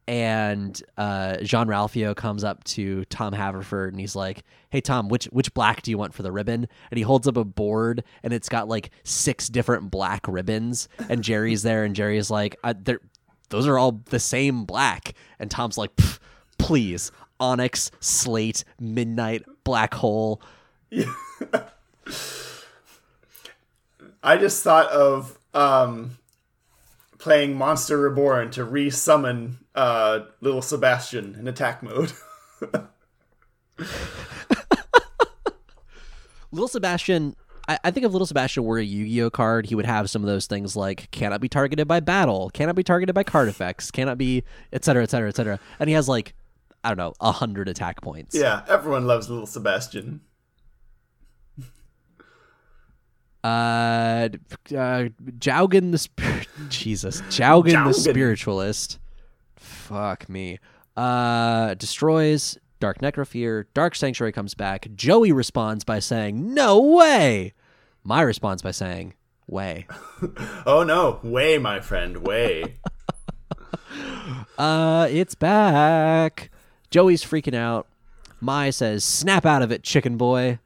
And 0.06 0.84
uh, 0.98 1.38
Jean 1.38 1.68
Ralphio 1.68 2.14
comes 2.14 2.44
up 2.44 2.62
to 2.66 3.06
Tom 3.06 3.32
Haverford 3.32 3.94
and 3.94 4.02
he's 4.02 4.18
like, 4.18 4.44
"Hey 4.70 4.82
Tom, 4.82 5.08
which 5.08 5.26
which 5.26 5.54
black 5.54 5.82
do 5.82 5.92
you 5.92 5.98
want 5.98 6.14
for 6.14 6.24
the 6.24 6.32
ribbon?" 6.32 6.68
And 6.92 6.98
he 6.98 7.04
holds 7.04 7.26
up 7.26 7.38
a 7.38 7.46
board 7.46 8.04
and 8.22 8.34
it's 8.34 8.50
got 8.50 8.68
like 8.68 8.92
six 9.04 9.48
different 9.48 9.92
black 9.92 10.28
ribbons. 10.28 10.90
And 11.08 11.24
Jerry's 11.24 11.64
there 11.64 11.86
and 11.86 11.96
Jerry's 11.96 12.30
like, 12.30 12.58
uh, 12.66 12.74
"They're 12.78 13.00
those 13.48 13.66
are 13.66 13.78
all 13.78 14.02
the 14.06 14.20
same 14.20 14.66
black." 14.66 15.14
And 15.40 15.50
Tom's 15.50 15.78
like, 15.78 15.92
"Please, 16.58 17.14
onyx, 17.40 17.90
slate, 18.02 18.66
midnight, 18.82 19.44
black 19.64 19.94
hole." 19.94 20.42
I 24.24 24.38
just 24.38 24.64
thought 24.64 24.88
of 24.88 25.38
um, 25.54 26.18
playing 27.18 27.56
Monster 27.56 27.98
Reborn 27.98 28.52
to 28.52 28.64
re-summon 28.64 29.58
uh, 29.76 30.22
Little 30.40 30.62
Sebastian 30.62 31.36
in 31.40 31.48
attack 31.48 31.84
mode. 31.84 32.14
Little 36.52 36.68
Sebastian, 36.68 37.36
I, 37.68 37.80
I 37.84 37.92
think 37.92 38.06
if 38.06 38.12
Little 38.12 38.28
Sebastian 38.28 38.64
were 38.64 38.78
a 38.78 38.84
Yu-Gi-Oh 38.84 39.32
card, 39.32 39.66
he 39.66 39.76
would 39.76 39.86
have 39.86 40.10
some 40.10 40.22
of 40.22 40.28
those 40.28 40.46
things 40.46 40.76
like 40.76 41.10
cannot 41.12 41.42
be 41.42 41.50
targeted 41.50 41.88
by 41.88 42.00
battle, 42.00 42.50
cannot 42.52 42.76
be 42.76 42.84
targeted 42.84 43.16
by 43.16 43.24
card 43.24 43.50
effects, 43.50 43.90
cannot 43.92 44.18
be 44.18 44.44
et 44.72 44.86
cetera, 44.86 45.04
et 45.04 45.10
cetera, 45.10 45.30
et 45.30 45.36
cetera. 45.36 45.60
And 45.80 45.90
he 45.90 45.96
has 45.96 46.08
like 46.08 46.34
I 46.84 46.90
don't 46.90 46.98
know 46.98 47.14
a 47.22 47.32
hundred 47.32 47.70
attack 47.70 48.02
points. 48.02 48.36
yeah, 48.36 48.64
everyone 48.68 49.08
loves 49.08 49.30
Little 49.30 49.48
Sebastian. 49.48 50.22
Uh, 53.44 54.30
uh 54.76 55.10
Jowgen 55.38 55.92
the 55.92 55.98
Spir- 55.98 56.44
Jesus, 56.70 57.22
Jowgen 57.30 57.86
the 57.86 57.94
spiritualist. 57.94 59.00
Fuck 59.58 60.30
me. 60.30 60.60
Uh, 60.96 61.74
destroys 61.74 62.58
Dark 62.80 63.00
Necrofear. 63.00 63.66
Dark 63.74 63.96
Sanctuary 63.96 64.32
comes 64.32 64.54
back. 64.54 64.88
Joey 64.96 65.32
responds 65.34 65.84
by 65.84 66.00
saying, 66.00 66.54
"No 66.54 66.80
way." 66.80 67.54
My 68.04 68.22
response 68.22 68.62
by 68.62 68.72
saying, 68.72 69.14
"Way." 69.48 69.88
Oh 70.66 70.84
no, 70.84 71.20
way, 71.22 71.58
my 71.58 71.80
friend, 71.82 72.18
way. 72.26 72.78
Uh, 74.58 75.08
it's 75.12 75.36
back. 75.36 76.50
Joey's 76.94 77.24
freaking 77.26 77.56
out. 77.56 77.88
Mai 78.40 78.70
says, 78.70 79.04
"Snap 79.04 79.48
out 79.48 79.64
of 79.64 79.72
it, 79.72 79.82
chicken 79.82 80.16
boy." 80.16 80.60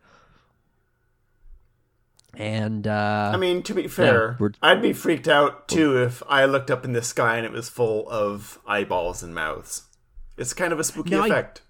And 2.35 2.85
uh, 2.85 3.31
I 3.33 3.37
mean, 3.37 3.63
to 3.63 3.73
be 3.73 3.87
fair, 3.87 4.35
we're- 4.37 4.53
I'd 4.61 4.81
be 4.81 4.91
freaked 4.91 5.29
out 5.29 5.69
too 5.69 5.97
if 5.97 6.21
I 6.27 6.43
looked 6.45 6.69
up 6.69 6.83
in 6.83 6.91
the 6.91 7.01
sky 7.01 7.37
and 7.37 7.45
it 7.45 7.51
was 7.53 7.69
full 7.69 8.07
of 8.09 8.59
eyeballs 8.67 9.23
and 9.23 9.33
mouths. 9.33 9.83
It's 10.37 10.53
kind 10.53 10.73
of 10.73 10.79
a 10.79 10.83
spooky 10.83 11.11
No, 11.11 11.23
I- 11.23 11.27
effect. 11.27 11.61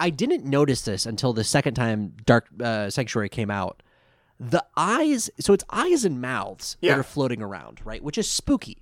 I 0.00 0.10
didn't 0.10 0.44
notice 0.44 0.82
this 0.82 1.04
until 1.04 1.32
the 1.32 1.44
second 1.44 1.74
time 1.74 2.14
Dark 2.24 2.46
uh, 2.62 2.90
Sanctuary 2.90 3.28
came 3.28 3.50
out. 3.50 3.82
The 4.40 4.64
eyes, 4.76 5.30
so 5.40 5.52
it's 5.52 5.64
eyes 5.70 6.04
and 6.04 6.20
mouths 6.20 6.76
Yeah. 6.80 6.92
that 6.92 7.00
are 7.00 7.04
floating 7.04 7.42
around, 7.42 7.80
right? 7.84 8.02
Which 8.02 8.18
is 8.18 8.28
spooky. 8.30 8.78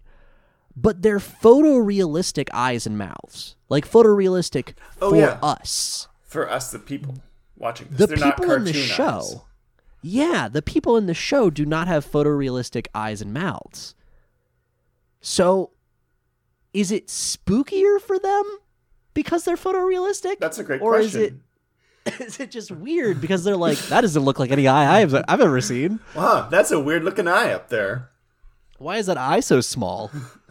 But 0.75 1.03
they're 1.03 1.19
photorealistic 1.19 2.49
eyes 2.53 2.87
and 2.87 2.97
mouths, 2.97 3.57
like 3.69 3.89
photorealistic 3.89 4.75
Oh, 5.01 5.11
for 5.11 5.17
yeah. 5.17 5.39
us. 5.43 6.09
For 6.23 6.49
us, 6.51 6.71
the 6.71 6.79
people 6.79 7.17
watching 7.57 7.89
this, 7.91 7.99
The 7.99 8.07
they're 8.07 8.17
not 8.17 8.37
people 8.39 8.53
in 8.55 8.65
the 8.65 8.73
show, 8.73 9.19
eyes. 9.19 9.37
yeah, 10.01 10.49
the 10.49 10.63
people 10.63 10.97
in 10.97 11.07
the 11.07 11.15
show 11.15 11.51
do 11.51 11.67
not 11.67 11.89
have 11.89 12.11
photorealistic 12.11 12.87
eyes 12.95 13.21
and 13.21 13.35
mouths. 13.35 13.95
So, 15.21 15.71
is 16.73 16.91
it 16.91 17.09
spookier 17.09 18.01
for 18.01 18.19
them 18.19 18.43
because 19.15 19.45
they're 19.45 19.57
photorealistic? 19.57 20.39
That's 20.41 20.59
a 20.59 20.65
great 20.65 20.81
or 20.81 20.93
question. 20.95 21.21
is 22.05 22.15
it 22.15 22.21
is 22.21 22.41
it 22.41 22.51
just 22.51 22.71
weird 22.73 23.21
because 23.21 23.45
they're 23.45 23.57
like 23.57 23.79
that 23.89 24.01
doesn't 24.01 24.25
look 24.25 24.39
like 24.41 24.51
any 24.51 24.67
eye 24.67 25.01
I've, 25.03 25.15
I've 25.29 25.41
ever 25.41 25.61
seen 25.61 26.01
Wow, 26.17 26.49
that's 26.51 26.73
a 26.73 26.81
weird 26.81 27.05
looking 27.05 27.29
eye 27.29 27.53
up 27.53 27.69
there. 27.69 28.11
why 28.79 28.97
is 28.97 29.07
that 29.07 29.17
eye 29.17 29.39
so 29.39 29.61
small 29.61 30.11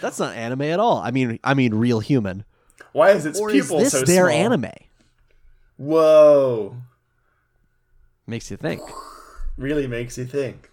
that's 0.00 0.18
not 0.18 0.34
anime 0.34 0.62
at 0.62 0.80
all 0.80 0.98
i 0.98 1.10
mean 1.10 1.38
i 1.44 1.54
mean 1.54 1.74
real 1.74 2.00
human 2.00 2.44
Why 2.92 3.10
is 3.12 3.24
its 3.26 3.38
or 3.40 3.50
is 3.50 3.68
this 3.68 3.92
so 3.92 4.02
their 4.02 4.28
small? 4.28 4.44
anime 4.44 4.70
Whoa, 5.76 6.76
makes 8.26 8.50
you 8.50 8.56
think 8.56 8.80
really 9.56 9.86
makes 9.86 10.16
you 10.18 10.24
think. 10.26 10.70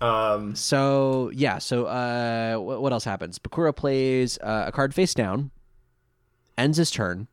Um, 0.00 0.54
So 0.54 1.30
yeah, 1.34 1.58
so 1.58 1.86
uh, 1.86 2.56
what, 2.58 2.80
what 2.82 2.92
else 2.92 3.04
happens? 3.04 3.38
Bakura 3.40 3.74
plays 3.74 4.38
uh, 4.42 4.64
a 4.68 4.72
card 4.72 4.94
face 4.94 5.14
down, 5.14 5.50
ends 6.56 6.78
his 6.78 6.90
turn, 6.92 7.26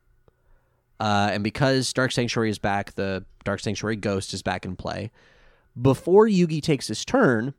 uh, 0.98 1.30
and 1.32 1.44
because 1.44 1.92
Dark 1.92 2.10
Sanctuary 2.10 2.50
is 2.50 2.58
back, 2.58 2.94
the 2.94 3.24
Dark 3.44 3.60
Sanctuary 3.60 3.96
Ghost 3.96 4.34
is 4.34 4.42
back 4.42 4.64
in 4.64 4.74
play. 4.74 5.12
Before 5.80 6.26
Yugi 6.26 6.60
takes 6.60 6.88
his 6.88 7.04
turn, 7.04 7.54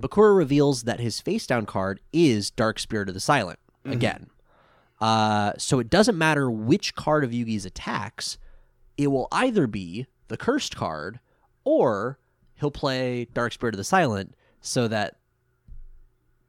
Bakura 0.00 0.36
reveals 0.36 0.84
that 0.84 1.00
his 1.00 1.20
face 1.20 1.46
down 1.46 1.66
card 1.66 2.00
is 2.12 2.50
Dark 2.50 2.78
Spirit 2.78 3.08
of 3.08 3.14
the 3.14 3.20
Silent 3.20 3.58
again. 3.84 4.28
Uh, 5.00 5.52
so 5.58 5.78
it 5.80 5.90
doesn't 5.90 6.16
matter 6.16 6.50
which 6.50 6.94
card 6.94 7.24
of 7.24 7.30
Yugi's 7.30 7.66
attacks, 7.66 8.38
it 8.96 9.08
will 9.08 9.26
either 9.32 9.66
be 9.66 10.06
the 10.28 10.36
cursed 10.36 10.76
card 10.76 11.18
or 11.64 12.18
he'll 12.54 12.70
play 12.70 13.26
Dark 13.34 13.52
Spirit 13.52 13.74
of 13.74 13.78
the 13.78 13.84
Silent 13.84 14.34
so 14.60 14.86
that 14.88 15.16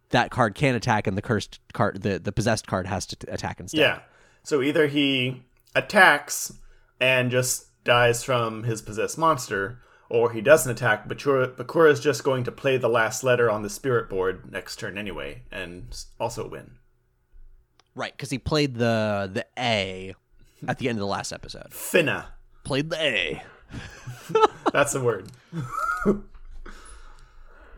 that 0.09 0.29
card 0.29 0.53
can 0.53 0.75
attack 0.75 1.07
and 1.07 1.17
the 1.17 1.21
cursed 1.21 1.59
card 1.73 2.03
the, 2.03 2.19
the 2.19 2.31
possessed 2.31 2.67
card 2.67 2.85
has 2.85 3.05
to 3.07 3.15
t- 3.15 3.27
attack 3.31 3.59
instead. 3.59 3.79
yeah. 3.79 3.99
So 4.43 4.61
either 4.61 4.87
he 4.87 5.41
attacks 5.75 6.53
and 6.99 7.31
just 7.31 7.67
dies 7.83 8.23
from 8.23 8.63
his 8.63 8.81
possessed 8.81 9.17
monster, 9.17 9.79
or 10.13 10.31
he 10.31 10.41
doesn't 10.41 10.71
attack, 10.71 11.07
but 11.07 11.17
Bakura 11.17 11.91
is 11.91 11.99
just 11.99 12.23
going 12.23 12.43
to 12.43 12.51
play 12.51 12.77
the 12.77 12.87
last 12.87 13.23
letter 13.23 13.49
on 13.49 13.63
the 13.63 13.69
spirit 13.69 14.11
board 14.11 14.51
next 14.51 14.75
turn 14.75 14.95
anyway, 14.95 15.41
and 15.51 16.05
also 16.19 16.47
win. 16.47 16.75
Right, 17.95 18.13
because 18.15 18.29
he 18.29 18.37
played 18.37 18.75
the 18.75 19.27
the 19.33 19.47
A 19.57 20.13
at 20.67 20.77
the 20.77 20.87
end 20.87 20.97
of 20.97 20.99
the 20.99 21.07
last 21.07 21.33
episode. 21.33 21.71
Finna. 21.71 22.25
Played 22.63 22.91
the 22.91 23.01
A. 23.01 23.43
That's 24.71 24.93
the 24.93 25.01
word. 25.01 25.29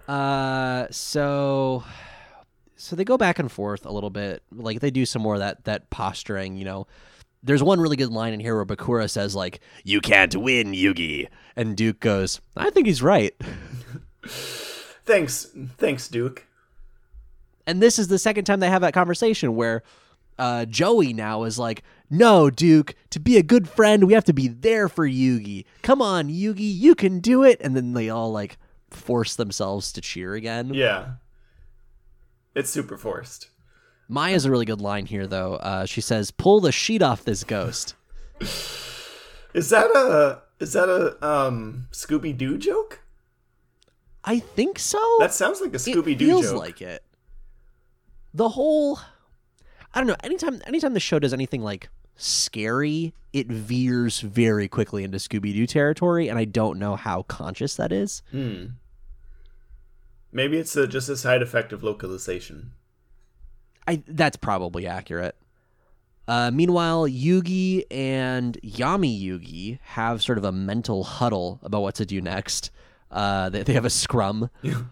Uh, 0.07 0.85
so 0.91 1.83
so 2.75 2.95
they 2.95 3.03
go 3.03 3.17
back 3.17 3.39
and 3.39 3.51
forth 3.51 3.87
a 3.87 3.91
little 3.91 4.11
bit. 4.11 4.43
Like 4.51 4.79
they 4.79 4.91
do 4.91 5.03
some 5.03 5.23
more 5.23 5.33
of 5.33 5.39
that 5.39 5.63
that 5.63 5.89
posturing. 5.89 6.57
You 6.57 6.65
know, 6.65 6.87
there's 7.45 7.63
one 7.63 7.79
really 7.79 7.95
good 7.95 8.11
line 8.11 8.33
in 8.33 8.39
here 8.39 8.55
where 8.55 8.65
Bakura 8.65 9.09
says 9.09 9.35
like, 9.35 9.59
"You 9.83 10.01
can't 10.01 10.35
win, 10.35 10.71
Yugi," 10.73 11.27
and 11.55 11.77
Duke 11.77 11.99
goes, 11.99 12.41
"I 12.57 12.69
think 12.71 12.87
he's 12.87 13.01
right." 13.01 13.33
Thanks, 15.05 15.45
thanks, 15.77 16.07
Duke. 16.07 16.47
And 17.67 17.79
this 17.79 17.99
is 17.99 18.07
the 18.07 18.17
second 18.17 18.45
time 18.45 18.59
they 18.59 18.69
have 18.71 18.81
that 18.81 18.95
conversation 18.95 19.55
where 19.55 19.83
uh, 20.39 20.65
Joey 20.65 21.13
now 21.13 21.43
is 21.43 21.59
like, 21.59 21.83
"No, 22.09 22.49
Duke, 22.49 22.95
to 23.11 23.19
be 23.19 23.37
a 23.37 23.43
good 23.43 23.69
friend, 23.69 24.05
we 24.05 24.13
have 24.13 24.23
to 24.25 24.33
be 24.33 24.47
there 24.47 24.89
for 24.89 25.07
Yugi. 25.07 25.65
Come 25.83 26.01
on, 26.01 26.29
Yugi, 26.29 26.75
you 26.75 26.95
can 26.95 27.19
do 27.19 27.43
it." 27.43 27.61
And 27.61 27.75
then 27.75 27.93
they 27.93 28.09
all 28.09 28.31
like 28.31 28.57
force 28.89 29.35
themselves 29.35 29.91
to 29.93 30.01
cheer 30.01 30.33
again. 30.33 30.73
Yeah. 30.73 31.13
It's 32.55 32.69
super 32.71 32.97
forced. 32.97 33.49
Maya's 34.07 34.45
a 34.45 34.51
really 34.51 34.65
good 34.65 34.81
line 34.81 35.05
here, 35.05 35.25
though. 35.27 35.55
Uh, 35.55 35.85
she 35.85 36.01
says, 36.01 36.31
"Pull 36.31 36.59
the 36.59 36.71
sheet 36.71 37.01
off 37.01 37.23
this 37.23 37.43
ghost." 37.43 37.95
Is 39.53 39.69
that 39.69 39.85
a 39.95 40.41
is 40.61 40.73
that 40.73 40.89
a 40.89 41.25
um 41.25 41.87
Scooby 41.93 42.37
Doo 42.37 42.57
joke? 42.57 42.99
I 44.25 44.39
think 44.39 44.79
so. 44.79 44.99
That 45.19 45.33
sounds 45.33 45.61
like 45.61 45.73
a 45.73 45.77
Scooby 45.77 46.17
Doo 46.17 46.27
feels 46.27 46.49
joke. 46.51 46.59
like 46.59 46.81
it. 46.81 47.03
The 48.33 48.49
whole, 48.49 48.99
I 49.93 49.99
don't 49.99 50.07
know. 50.07 50.15
Anytime, 50.25 50.61
anytime 50.67 50.93
the 50.93 50.99
show 50.99 51.19
does 51.19 51.33
anything 51.33 51.61
like 51.61 51.87
scary, 52.17 53.13
it 53.31 53.47
veers 53.47 54.19
very 54.19 54.67
quickly 54.67 55.05
into 55.05 55.19
Scooby 55.19 55.53
Doo 55.53 55.65
territory, 55.67 56.27
and 56.27 56.37
I 56.37 56.43
don't 56.43 56.77
know 56.77 56.97
how 56.97 57.21
conscious 57.23 57.75
that 57.77 57.93
is. 57.93 58.23
Hmm. 58.31 58.65
Maybe 60.33 60.57
it's 60.57 60.75
a, 60.75 60.85
just 60.85 61.07
a 61.07 61.15
side 61.15 61.41
effect 61.41 61.71
of 61.71 61.81
localization. 61.81 62.71
I 63.87 64.03
that's 64.07 64.37
probably 64.37 64.87
accurate. 64.87 65.35
Uh, 66.27 66.49
meanwhile, 66.51 67.07
Yugi 67.07 67.83
and 67.91 68.57
Yami 68.63 69.21
Yugi 69.21 69.79
have 69.83 70.23
sort 70.23 70.39
of 70.39 70.43
a 70.43 70.51
mental 70.51 71.03
huddle 71.03 71.59
about 71.61 71.81
what 71.81 71.95
to 71.95 72.05
do 72.05 72.19
next. 72.19 72.71
Uh, 73.11 73.49
they, 73.49 73.61
they 73.61 73.73
have 73.73 73.85
a 73.85 73.91
scrum. 73.91 74.49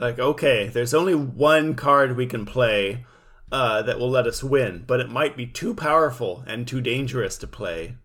Like, 0.00 0.18
okay, 0.18 0.68
there's 0.68 0.94
only 0.94 1.14
one 1.14 1.74
card 1.74 2.16
we 2.16 2.26
can 2.26 2.46
play 2.46 3.04
uh, 3.52 3.82
that 3.82 3.98
will 3.98 4.08
let 4.08 4.26
us 4.26 4.42
win, 4.42 4.84
but 4.86 4.98
it 4.98 5.10
might 5.10 5.36
be 5.36 5.46
too 5.46 5.74
powerful 5.74 6.42
and 6.46 6.66
too 6.66 6.80
dangerous 6.80 7.36
to 7.38 7.46
play. 7.46 7.96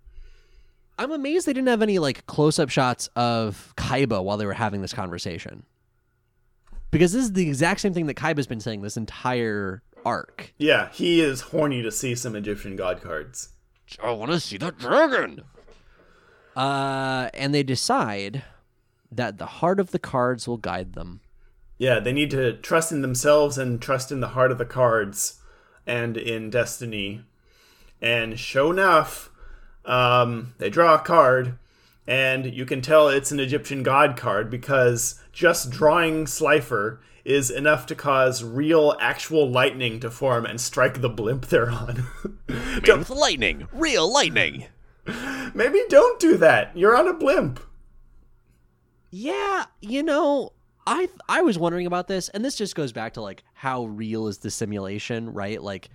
I'm 0.99 1.11
amazed 1.11 1.45
they 1.47 1.53
didn't 1.53 1.69
have 1.69 1.81
any 1.81 1.99
like 1.99 2.25
close-up 2.25 2.69
shots 2.69 3.07
of 3.15 3.73
Kaiba 3.77 4.21
while 4.21 4.35
they 4.35 4.45
were 4.45 4.53
having 4.53 4.81
this 4.81 4.93
conversation. 4.93 5.63
Because 6.91 7.13
this 7.13 7.23
is 7.23 7.33
the 7.33 7.47
exact 7.47 7.79
same 7.79 7.93
thing 7.93 8.07
that 8.07 8.15
Kaiba's 8.15 8.47
been 8.47 8.59
saying 8.59 8.81
this 8.81 8.97
entire 8.97 9.81
arc. 10.05 10.53
Yeah, 10.57 10.89
he 10.91 11.19
is 11.19 11.41
horny 11.41 11.81
to 11.81 11.91
see 11.91 12.15
some 12.15 12.35
Egyptian 12.35 12.75
god 12.75 13.01
cards. 13.01 13.49
I 14.01 14.11
want 14.11 14.31
to 14.31 14.39
see 14.39 14.57
that 14.57 14.77
dragon. 14.77 15.41
Uh, 16.55 17.29
and 17.33 17.53
they 17.53 17.63
decide 17.63 18.43
that 19.11 19.37
the 19.37 19.45
heart 19.45 19.79
of 19.79 19.91
the 19.91 19.99
cards 19.99 20.47
will 20.47 20.57
guide 20.57 20.93
them. 20.93 21.21
Yeah, 21.77 21.99
they 21.99 22.13
need 22.13 22.31
to 22.31 22.53
trust 22.53 22.91
in 22.91 23.01
themselves 23.01 23.57
and 23.57 23.81
trust 23.81 24.11
in 24.11 24.21
the 24.21 24.29
heart 24.29 24.51
of 24.51 24.57
the 24.57 24.65
cards 24.65 25.41
and 25.85 26.15
in 26.15 26.49
destiny. 26.49 27.21
And 28.01 28.39
sure 28.39 28.71
enough, 28.71 29.29
um, 29.83 30.53
they 30.57 30.69
draw 30.69 30.95
a 30.95 30.99
card, 30.99 31.57
and 32.07 32.45
you 32.53 32.65
can 32.65 32.81
tell 32.81 33.09
it's 33.09 33.31
an 33.31 33.39
Egyptian 33.39 33.83
god 33.83 34.15
card 34.15 34.49
because 34.49 35.19
just 35.33 35.69
drawing 35.69 36.27
Slifer 36.27 37.01
is 37.25 37.49
enough 37.49 37.87
to 37.87 37.95
cause 37.95 38.43
real, 38.43 38.95
actual 39.01 39.49
lightning 39.49 39.99
to 39.99 40.11
form 40.11 40.45
and 40.45 40.61
strike 40.61 41.01
the 41.01 41.09
blimp 41.09 41.47
they're 41.47 41.71
on. 41.71 42.05
Made 42.47 42.87
with 42.87 43.09
lightning, 43.09 43.67
real 43.73 44.11
lightning. 44.11 44.65
Maybe 45.53 45.81
don't 45.89 46.19
do 46.19 46.37
that. 46.37 46.77
You're 46.77 46.95
on 46.95 47.07
a 47.07 47.13
blimp. 47.13 47.59
Yeah, 49.09 49.65
you 49.81 50.03
know, 50.03 50.53
I 50.85 51.09
I 51.27 51.41
was 51.41 51.57
wondering 51.57 51.87
about 51.87 52.07
this, 52.07 52.29
and 52.29 52.45
this 52.45 52.55
just 52.55 52.75
goes 52.75 52.91
back 52.91 53.13
to 53.13 53.21
like 53.21 53.43
how 53.53 53.85
real 53.85 54.27
is 54.27 54.39
the 54.39 54.51
simulation, 54.51 55.33
right? 55.33 55.61
Like, 55.61 55.89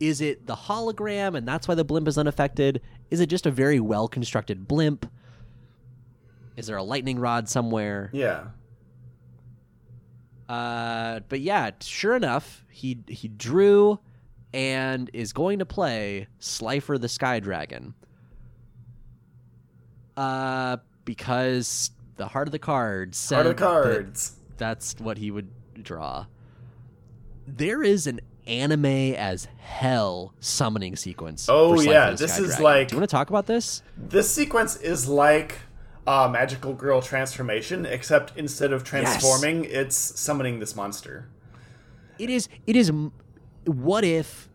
is 0.00 0.20
it 0.20 0.46
the 0.46 0.56
hologram, 0.56 1.36
and 1.36 1.48
that's 1.48 1.66
why 1.66 1.74
the 1.74 1.84
blimp 1.84 2.08
is 2.08 2.18
unaffected? 2.18 2.82
Is 3.10 3.20
it 3.20 3.26
just 3.26 3.46
a 3.46 3.50
very 3.50 3.80
well 3.80 4.08
constructed 4.08 4.66
blimp? 4.68 5.06
Is 6.56 6.66
there 6.66 6.76
a 6.76 6.82
lightning 6.82 7.18
rod 7.18 7.48
somewhere? 7.48 8.10
Yeah. 8.12 8.44
Uh, 10.48 11.20
but 11.28 11.40
yeah, 11.40 11.70
sure 11.80 12.14
enough, 12.16 12.64
he 12.70 12.98
he 13.08 13.28
drew 13.28 13.98
and 14.52 15.10
is 15.12 15.32
going 15.32 15.58
to 15.60 15.66
play 15.66 16.26
Slifer 16.38 16.98
the 16.98 17.08
Sky 17.08 17.40
Dragon. 17.40 17.94
Uh, 20.16 20.76
because 21.04 21.90
the 22.16 22.26
heart 22.28 22.46
of 22.48 22.52
the 22.52 22.58
cards 22.58 23.18
said 23.18 23.36
Heart 23.36 23.46
of 23.46 23.56
that 23.56 23.62
cards. 23.64 24.36
that's 24.56 24.94
what 25.00 25.18
he 25.18 25.30
would 25.30 25.48
draw. 25.82 26.26
There 27.46 27.82
is 27.82 28.06
an 28.06 28.20
anime 28.46 28.84
as 28.86 29.48
hell 29.58 30.34
summoning 30.38 30.94
sequence. 30.96 31.48
Oh, 31.50 31.80
yeah, 31.80 32.10
this 32.12 32.38
is 32.38 32.46
Dragon. 32.48 32.62
like- 32.64 32.88
Do 32.88 32.94
you 32.94 33.00
want 33.00 33.10
to 33.10 33.16
talk 33.16 33.28
about 33.30 33.46
this? 33.46 33.82
This 33.96 34.30
sequence 34.32 34.76
is 34.76 35.08
like 35.08 35.58
uh, 36.06 36.28
Magical 36.30 36.74
Girl 36.74 37.00
transformation, 37.00 37.86
except 37.86 38.36
instead 38.36 38.72
of 38.72 38.84
transforming, 38.84 39.64
it's 39.64 39.96
summoning 39.96 40.58
this 40.58 40.76
monster. 40.76 41.28
It 42.18 42.30
is. 42.30 42.48
It 42.66 42.76
is. 42.76 42.92
What 43.66 44.04
if? 44.04 44.48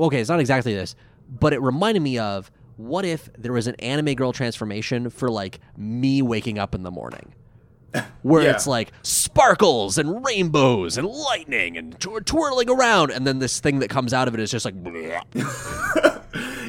Okay, 0.00 0.20
it's 0.20 0.30
not 0.30 0.40
exactly 0.40 0.74
this, 0.74 0.94
but 1.28 1.52
it 1.52 1.60
reminded 1.60 2.00
me 2.00 2.18
of 2.18 2.50
what 2.76 3.04
if 3.04 3.28
there 3.36 3.52
was 3.52 3.66
an 3.66 3.74
anime 3.76 4.14
girl 4.14 4.32
transformation 4.32 5.10
for 5.10 5.28
like 5.28 5.58
me 5.76 6.22
waking 6.22 6.58
up 6.58 6.74
in 6.74 6.82
the 6.84 6.90
morning, 6.90 7.34
where 8.22 8.42
Yeah. 8.42 8.50
it's 8.52 8.66
like 8.66 8.92
sparkles 9.02 9.98
and 9.98 10.24
rainbows 10.24 10.96
and 10.96 11.06
lightning 11.06 11.76
and 11.76 11.98
twirling 12.24 12.70
around, 12.70 13.10
and 13.10 13.26
then 13.26 13.38
this 13.40 13.60
thing 13.60 13.80
that 13.80 13.90
comes 13.90 14.14
out 14.14 14.28
of 14.28 14.34
it 14.34 14.40
is 14.40 14.50
just 14.50 14.64
like. 14.64 14.74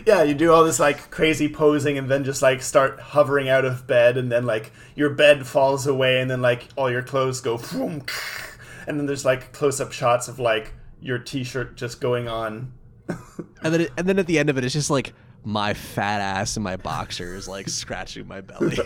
Yeah, 0.06 0.24
you 0.24 0.34
do 0.34 0.52
all 0.52 0.64
this 0.64 0.80
like 0.80 1.10
crazy 1.12 1.50
posing 1.50 1.98
and 1.98 2.10
then 2.10 2.24
just 2.24 2.42
like 2.42 2.62
start 2.62 3.00
hovering 3.00 3.50
out 3.50 3.66
of 3.66 3.88
bed 3.88 4.18
and 4.18 4.32
then 4.32 4.46
like 4.46 4.72
your 4.96 5.10
bed 5.10 5.46
falls 5.46 5.88
away 5.88 6.22
and 6.22 6.30
then 6.30 6.42
like 6.42 6.68
all 6.76 6.92
your 6.92 7.04
clothes 7.04 7.42
go 7.42 7.58
boom, 7.58 8.04
and 8.88 9.00
then 9.00 9.06
there's 9.06 9.26
like 9.26 9.52
close 9.54 9.80
up 9.80 9.92
shots 9.92 10.28
of 10.28 10.40
like 10.40 10.74
your 11.02 11.18
t-shirt 11.18 11.76
just 11.76 12.02
going 12.02 12.28
on. 12.28 12.74
and 13.08 13.74
then 13.74 13.82
it, 13.82 13.92
and 13.98 14.08
then 14.08 14.20
at 14.20 14.28
the 14.28 14.40
end 14.40 14.50
of 14.50 14.58
it, 14.58 14.64
it's 14.64 14.74
just 14.74 14.90
like 14.90 15.14
my 15.44 15.74
fat 15.74 16.22
ass 16.22 16.58
and 16.58 16.64
my 16.64 16.78
boxers 16.78 17.48
like 17.48 17.70
scratching 17.70 18.28
my 18.28 18.42
belly 18.42 18.78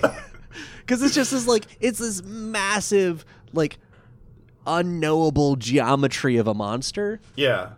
because 0.80 1.02
it's 1.02 1.15
just 1.15 1.31
this 1.31 1.48
like 1.48 1.65
it's 1.80 1.99
this 1.99 2.23
massive 2.23 3.26
like 3.53 3.77
unknowable 4.65 5.56
geometry 5.56 6.38
of 6.38 6.48
a 6.48 6.53
monster. 6.53 7.19
Yeah. 7.35 7.72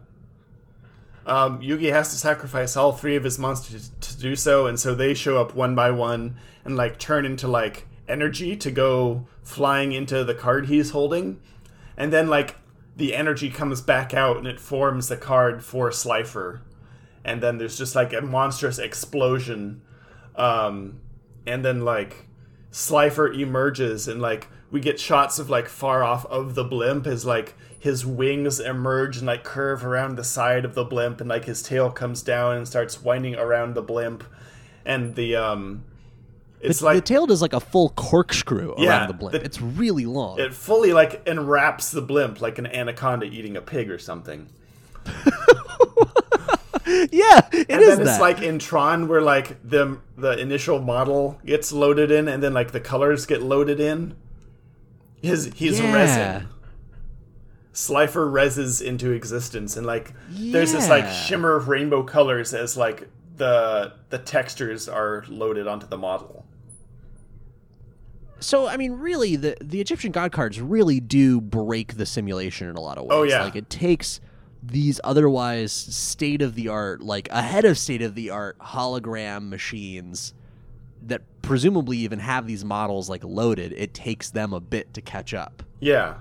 Um, 1.25 1.59
Yugi 1.59 1.91
has 1.91 2.11
to 2.11 2.17
sacrifice 2.17 2.77
all 2.77 2.91
three 2.91 3.15
of 3.15 3.23
his 3.23 3.39
monsters 3.39 3.91
to 4.01 4.17
do 4.17 4.35
so, 4.35 4.67
and 4.67 4.79
so 4.79 4.93
they 4.93 5.13
show 5.13 5.41
up 5.41 5.55
one 5.55 5.73
by 5.73 5.91
one 5.91 6.35
and 6.63 6.75
like 6.75 6.99
turn 6.99 7.25
into 7.25 7.47
like 7.47 7.87
energy 8.07 8.55
to 8.57 8.69
go 8.69 9.25
flying 9.41 9.91
into 9.91 10.23
the 10.23 10.35
card 10.35 10.67
he's 10.67 10.91
holding, 10.91 11.39
and 11.97 12.13
then 12.13 12.27
like 12.27 12.55
the 12.95 13.15
energy 13.15 13.49
comes 13.49 13.81
back 13.81 14.13
out 14.13 14.37
and 14.37 14.47
it 14.47 14.59
forms 14.59 15.07
the 15.07 15.17
card 15.17 15.63
for 15.63 15.91
Slifer, 15.91 16.61
and 17.23 17.41
then 17.41 17.57
there's 17.57 17.77
just 17.77 17.95
like 17.95 18.13
a 18.13 18.21
monstrous 18.21 18.77
explosion, 18.77 19.81
um, 20.35 20.99
and 21.47 21.65
then 21.65 21.81
like 21.81 22.27
Slifer 22.69 23.31
emerges 23.31 24.07
and 24.07 24.21
like 24.21 24.47
we 24.69 24.79
get 24.79 24.99
shots 24.99 25.39
of 25.39 25.49
like 25.49 25.67
far 25.69 26.03
off 26.03 26.25
of 26.27 26.53
the 26.53 26.63
blimp 26.63 27.07
as 27.07 27.25
like 27.25 27.55
his 27.85 28.03
wings 28.03 28.59
emerge 28.59 29.17
and 29.17 29.27
like 29.27 29.43
curve 29.43 29.85
around 29.85 30.15
the 30.15 30.23
side 30.23 30.65
of 30.65 30.73
the 30.73 30.83
blimp 30.83 31.21
and 31.21 31.29
like 31.29 31.45
his 31.45 31.61
tail 31.61 31.91
comes 31.91 32.23
down 32.23 32.57
and 32.57 32.67
starts 32.67 33.03
winding 33.03 33.35
around 33.35 33.75
the 33.75 33.81
blimp 33.83 34.23
and 34.85 35.13
the 35.13 35.35
um 35.35 35.83
it's 36.61 36.79
the, 36.79 36.85
like 36.85 36.95
the 36.95 37.01
tail 37.01 37.27
does 37.27 37.43
like 37.43 37.53
a 37.53 37.59
full 37.59 37.89
corkscrew 37.89 38.73
Yeah, 38.79 38.89
around 38.89 39.07
the 39.09 39.13
blimp. 39.13 39.33
the- 39.33 39.43
it's 39.45 39.61
really 39.61 40.07
long. 40.07 40.39
it 40.39 40.51
fully 40.53 40.93
like 40.93 41.21
enwraps 41.27 41.91
the 41.91 42.01
blimp 42.01 42.41
like 42.41 42.57
an 42.57 42.65
anaconda 42.65 43.27
eating 43.27 43.55
a 43.55 43.61
pig 43.61 43.91
or 43.91 43.99
something 43.99 44.47
yeah, 47.11 47.47
it 47.51 47.65
and 47.69 47.81
is 47.81 47.97
then 47.97 48.05
that. 48.05 48.11
it's 48.13 48.19
like 48.19 48.41
in 48.41 48.59
Tron 48.59 49.07
where 49.07 49.21
like 49.21 49.57
the 49.67 49.99
the 50.17 50.37
initial 50.39 50.79
model 50.79 51.39
gets 51.45 51.71
loaded 51.71 52.11
in 52.11 52.27
and 52.27 52.41
then 52.43 52.53
like 52.53 52.71
the 52.71 52.79
colors 52.79 53.25
get 53.25 53.41
loaded 53.41 53.79
in. 53.79 54.15
His 55.21 55.51
he's 55.55 55.79
Yeah. 55.79 55.93
resin. 55.93 56.47
Slifer 57.75 58.25
reses 58.25 58.81
into 58.81 59.11
existence 59.11 59.75
and 59.75 59.85
like 59.85 60.13
there's 60.29 60.71
this 60.71 60.87
like 60.87 61.05
shimmer 61.11 61.57
of 61.57 61.67
rainbow 61.67 62.03
colors 62.03 62.53
as 62.53 62.77
like 62.77 63.09
the 63.35 63.93
the 64.09 64.17
textures 64.17 64.87
are 64.87 65.25
loaded 65.27 65.67
onto 65.67 65.85
the 65.85 65.97
model. 65.97 66.45
So 68.39 68.65
I 68.65 68.77
mean, 68.77 68.93
really, 68.93 69.35
the 69.35 69.57
the 69.59 69.81
Egyptian 69.81 70.13
god 70.13 70.31
cards 70.31 70.61
really 70.61 71.01
do 71.01 71.41
break 71.41 71.97
the 71.97 72.05
simulation 72.05 72.69
in 72.69 72.77
a 72.77 72.81
lot 72.81 72.97
of 72.97 73.07
oh, 73.09 73.23
ways. 73.23 73.33
Oh, 73.33 73.35
yeah. 73.35 73.43
like 73.43 73.57
it 73.57 73.69
takes 73.69 74.21
these 74.63 75.01
otherwise 75.03 75.73
state 75.73 76.41
of 76.41 76.55
the 76.55 76.69
art, 76.69 77.01
like 77.01 77.27
ahead 77.29 77.65
of 77.65 77.77
state 77.77 78.01
of 78.01 78.15
the 78.15 78.29
art 78.29 78.57
hologram 78.59 79.49
machines 79.49 80.33
that 81.03 81.23
presumably 81.41 81.97
even 81.97 82.19
have 82.19 82.47
these 82.47 82.63
models 82.63 83.09
like 83.09 83.23
loaded. 83.25 83.73
It 83.73 83.93
takes 83.93 84.29
them 84.29 84.53
a 84.53 84.61
bit 84.61 84.93
to 84.93 85.01
catch 85.01 85.33
up. 85.33 85.61
Yeah. 85.81 86.15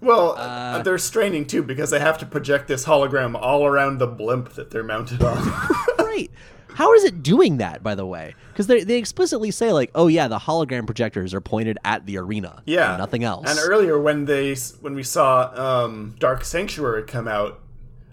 Well, 0.00 0.34
Uh, 0.38 0.82
they're 0.82 0.98
straining 0.98 1.46
too 1.46 1.62
because 1.62 1.90
they 1.90 2.00
have 2.00 2.18
to 2.18 2.26
project 2.26 2.68
this 2.68 2.84
hologram 2.86 3.34
all 3.40 3.66
around 3.66 3.98
the 3.98 4.06
blimp 4.06 4.54
that 4.54 4.70
they're 4.70 4.82
mounted 4.84 5.22
on. 5.22 5.36
right. 5.98 6.30
How 6.74 6.94
is 6.94 7.04
it 7.04 7.22
doing 7.22 7.58
that, 7.58 7.82
by 7.82 7.94
the 7.94 8.06
way? 8.06 8.34
Because 8.52 8.66
they, 8.66 8.84
they 8.84 8.96
explicitly 8.96 9.50
say, 9.50 9.72
like, 9.72 9.90
oh, 9.94 10.06
yeah, 10.06 10.28
the 10.28 10.38
hologram 10.38 10.86
projectors 10.86 11.34
are 11.34 11.40
pointed 11.40 11.76
at 11.84 12.06
the 12.06 12.16
arena. 12.16 12.62
Yeah, 12.64 12.90
and 12.90 12.98
nothing 12.98 13.24
else. 13.24 13.50
And 13.50 13.58
earlier, 13.62 14.00
when 14.00 14.24
they 14.24 14.54
when 14.80 14.94
we 14.94 15.02
saw 15.02 15.50
um, 15.84 16.14
Dark 16.18 16.44
Sanctuary 16.44 17.02
come 17.02 17.26
out, 17.28 17.60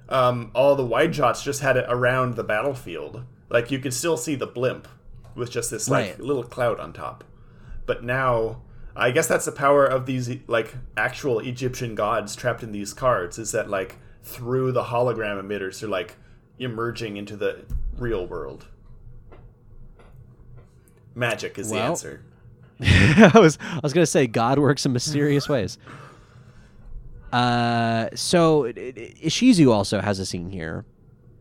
um, 0.09 0.51
all 0.55 0.75
the 0.75 0.85
wide 0.85 1.15
shots 1.15 1.43
just 1.43 1.61
had 1.61 1.77
it 1.77 1.85
around 1.87 2.35
the 2.35 2.43
battlefield. 2.43 3.23
Like 3.49 3.71
you 3.71 3.79
could 3.79 3.93
still 3.93 4.17
see 4.17 4.35
the 4.35 4.47
blimp 4.47 4.87
with 5.35 5.51
just 5.51 5.71
this 5.71 5.87
like 5.87 6.05
Right. 6.07 6.19
little 6.19 6.43
cloud 6.43 6.79
on 6.79 6.91
top. 6.93 7.23
But 7.85 8.03
now, 8.03 8.61
I 8.97 9.11
guess 9.11 9.27
that's 9.27 9.45
the 9.45 9.51
power 9.51 9.85
of 9.85 10.05
these 10.07 10.29
like 10.47 10.73
actual 10.97 11.39
Egyptian 11.39 11.93
gods 11.93 12.35
trapped 12.35 12.63
in 12.63 12.71
these 12.71 12.93
cards. 12.93 13.37
Is 13.37 13.51
that 13.51 13.69
like 13.69 13.95
through 14.23 14.71
the 14.71 14.83
hologram 14.85 15.41
emitters, 15.41 15.79
they're 15.79 15.89
like 15.89 16.15
emerging 16.59 17.17
into 17.17 17.37
the 17.37 17.65
real 17.97 18.25
world. 18.25 18.65
Magic 21.13 21.57
is 21.57 21.69
the 21.69 21.77
answer. 21.77 22.23
I 22.79 23.31
was 23.35 23.57
I 23.61 23.79
was 23.83 23.93
gonna 23.93 24.05
say 24.05 24.27
God 24.27 24.59
works 24.59 24.85
in 24.85 24.93
mysterious 24.93 25.47
ways. 25.49 25.77
Uh, 27.31 28.07
so 28.15 28.63
it, 28.63 28.77
it, 28.77 29.21
Ishizu 29.21 29.71
also 29.71 29.99
has 29.99 30.19
a 30.19 30.25
scene 30.25 30.49
here, 30.49 30.85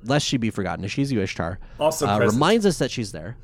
lest 0.04 0.26
she 0.26 0.36
be 0.36 0.50
forgotten. 0.50 0.84
Ishizu 0.84 1.18
Ishtar 1.18 1.58
Also 1.78 2.06
uh, 2.06 2.18
reminds 2.18 2.66
us 2.66 2.78
that 2.78 2.90
she's 2.90 3.12
there. 3.12 3.36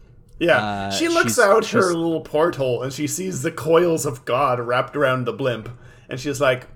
Yeah, 0.43 0.59
Uh, 0.59 0.91
she 0.91 1.09
looks 1.09 1.39
out 1.39 1.65
she's- 1.65 1.85
her 1.85 1.95
little 1.95 2.21
porthole 2.21 2.83
and 2.83 2.93
she 2.93 3.07
sees 3.07 3.43
the 3.43 3.53
coils 3.53 4.05
of 4.05 4.25
God 4.25 4.59
wrapped 4.59 4.97
around 4.97 5.25
the 5.25 5.33
blimp, 5.33 5.69
and 6.09 6.19
she's 6.19 6.41
like, 6.41 6.67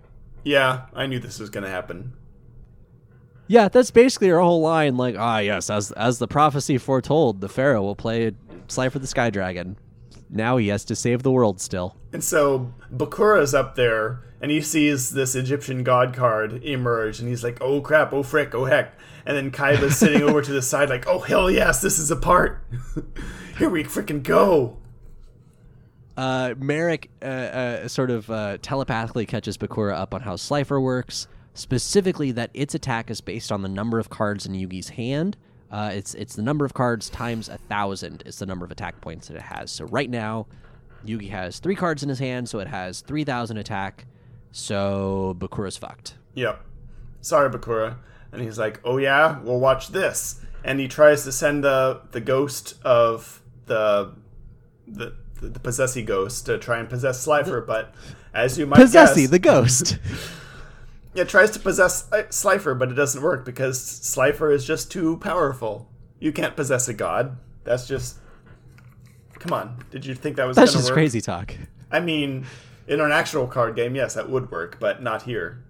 "Yeah, 0.44 0.82
I 0.94 1.06
knew 1.06 1.18
this 1.18 1.40
was 1.40 1.51
gonna 1.51 1.68
happen." 1.68 2.12
Yeah, 3.48 3.68
that's 3.68 3.90
basically 3.90 4.28
her 4.28 4.40
whole 4.40 4.60
line. 4.60 4.97
Like, 4.97 5.16
ah, 5.18 5.38
yes, 5.38 5.68
as 5.70 5.90
as 5.93 6.18
the 6.18 6.28
prophecy 6.28 6.78
foretold, 6.78 7.40
the 7.40 7.48
Pharaoh 7.48 7.82
will 7.82 7.97
play 7.97 8.32
Slifer 8.68 8.98
the 9.01 9.06
Sky 9.06 9.30
Dragon. 9.30 9.76
Now 10.30 10.56
he 10.56 10.68
has 10.68 10.84
to 10.86 10.97
save 10.97 11.22
the 11.22 11.30
world 11.32 11.60
still. 11.60 11.97
And 12.12 12.22
so 12.22 12.72
Bakura's 12.94 13.55
up 13.55 13.74
there, 13.76 14.20
and 14.40 14.50
he 14.50 14.60
sees 14.60 15.10
this 15.10 15.34
Egyptian 15.34 15.82
God 15.82 16.14
card 16.14 16.64
emerge, 16.64 17.20
and 17.20 17.28
he's 17.28 17.44
like, 17.44 17.58
"Oh 17.60 17.80
crap! 17.80 18.12
Oh 18.12 18.22
frick! 18.22 18.54
Oh 18.54 18.64
heck!" 18.64 18.94
And 19.24 19.36
then 19.36 19.50
Kaiba's 19.50 19.96
sitting 19.98 20.22
over 20.22 20.42
to 20.42 20.52
the 20.52 20.62
side, 20.62 20.88
like, 20.88 21.06
"Oh 21.06 21.20
hell 21.20 21.50
yes, 21.50 21.80
this 21.80 21.98
is 21.98 22.10
a 22.10 22.16
part. 22.16 22.62
Here 23.58 23.70
we 23.70 23.84
freaking 23.84 24.22
go!" 24.22 24.78
Uh, 26.16 26.54
Marik 26.58 27.10
uh, 27.20 27.24
uh, 27.24 27.88
sort 27.88 28.10
of 28.10 28.30
uh, 28.30 28.56
telepathically 28.62 29.26
catches 29.26 29.58
Bakura 29.58 29.94
up 29.94 30.14
on 30.14 30.22
how 30.22 30.36
Slifer 30.36 30.80
works, 30.80 31.28
specifically 31.52 32.32
that 32.32 32.50
its 32.54 32.74
attack 32.74 33.10
is 33.10 33.20
based 33.20 33.52
on 33.52 33.62
the 33.62 33.68
number 33.68 33.98
of 33.98 34.08
cards 34.08 34.46
in 34.46 34.52
Yugi's 34.52 34.90
hand. 34.90 35.36
Uh, 35.70 35.90
it's 35.92 36.14
it's 36.14 36.36
the 36.36 36.42
number 36.42 36.64
of 36.64 36.74
cards 36.74 37.10
times 37.10 37.48
a 37.48 37.58
thousand 37.58 38.22
is 38.24 38.38
the 38.38 38.46
number 38.46 38.64
of 38.64 38.70
attack 38.70 39.00
points 39.00 39.28
that 39.28 39.36
it 39.36 39.42
has. 39.42 39.70
So 39.70 39.84
right 39.86 40.08
now, 40.08 40.46
Yugi 41.04 41.30
has 41.30 41.58
three 41.58 41.74
cards 41.74 42.02
in 42.02 42.08
his 42.08 42.18
hand, 42.18 42.48
so 42.48 42.60
it 42.60 42.68
has 42.68 43.00
three 43.00 43.24
thousand 43.24 43.58
attack. 43.58 44.06
So 44.52 45.36
Bakura's 45.39 45.77
fucked. 45.77 46.14
Yep. 46.35 46.60
Sorry, 47.20 47.51
Bakura. 47.51 47.97
And 48.32 48.43
he's 48.43 48.59
like, 48.59 48.81
"Oh 48.85 48.98
yeah, 48.98 49.40
we'll 49.40 49.60
watch 49.60 49.89
this." 49.89 50.40
And 50.64 50.81
he 50.81 50.89
tries 50.89 51.24
to 51.24 51.32
send 51.32 51.64
the 51.64 52.02
the 52.12 52.20
ghost 52.20 52.74
of 52.85 53.43
the 53.66 54.14
the 54.86 55.14
the, 55.40 55.48
the 55.48 55.60
possessy 55.60 56.02
ghost 56.02 56.47
to 56.47 56.59
try 56.59 56.78
and 56.78 56.89
possess 56.89 57.20
Slifer, 57.20 57.60
but 57.60 57.94
as 58.32 58.59
you 58.59 58.66
might 58.66 58.77
Possessy, 58.77 59.23
guess, 59.23 59.31
the 59.31 59.39
ghost. 59.39 59.98
it 61.14 61.28
tries 61.28 61.51
to 61.52 61.59
possess 61.59 62.10
uh, 62.12 62.24
Slifer, 62.31 62.74
but 62.74 62.90
it 62.90 62.94
doesn't 62.94 63.23
work 63.23 63.44
because 63.44 63.81
Slifer 63.81 64.51
is 64.51 64.64
just 64.64 64.90
too 64.90 65.18
powerful. 65.18 65.89
You 66.18 66.32
can't 66.32 66.56
possess 66.56 66.89
a 66.89 66.94
god. 66.94 67.39
That's 67.64 67.86
just 67.86 68.18
Come 69.39 69.52
on. 69.52 69.85
Did 69.90 70.05
you 70.05 70.14
think 70.14 70.36
that 70.36 70.47
was 70.47 70.56
That's 70.56 70.73
just 70.73 70.86
work? 70.86 70.94
crazy 70.94 71.20
talk. 71.20 71.55
I 71.90 72.01
mean, 72.01 72.47
in 72.88 73.00
an 73.00 73.12
actual 73.12 73.46
card 73.46 73.76
game, 73.76 73.94
yes, 73.94 74.14
that 74.14 74.28
would 74.30 74.50
work, 74.50 74.78
but 74.80 75.02
not 75.02 75.22
here. 75.22 75.62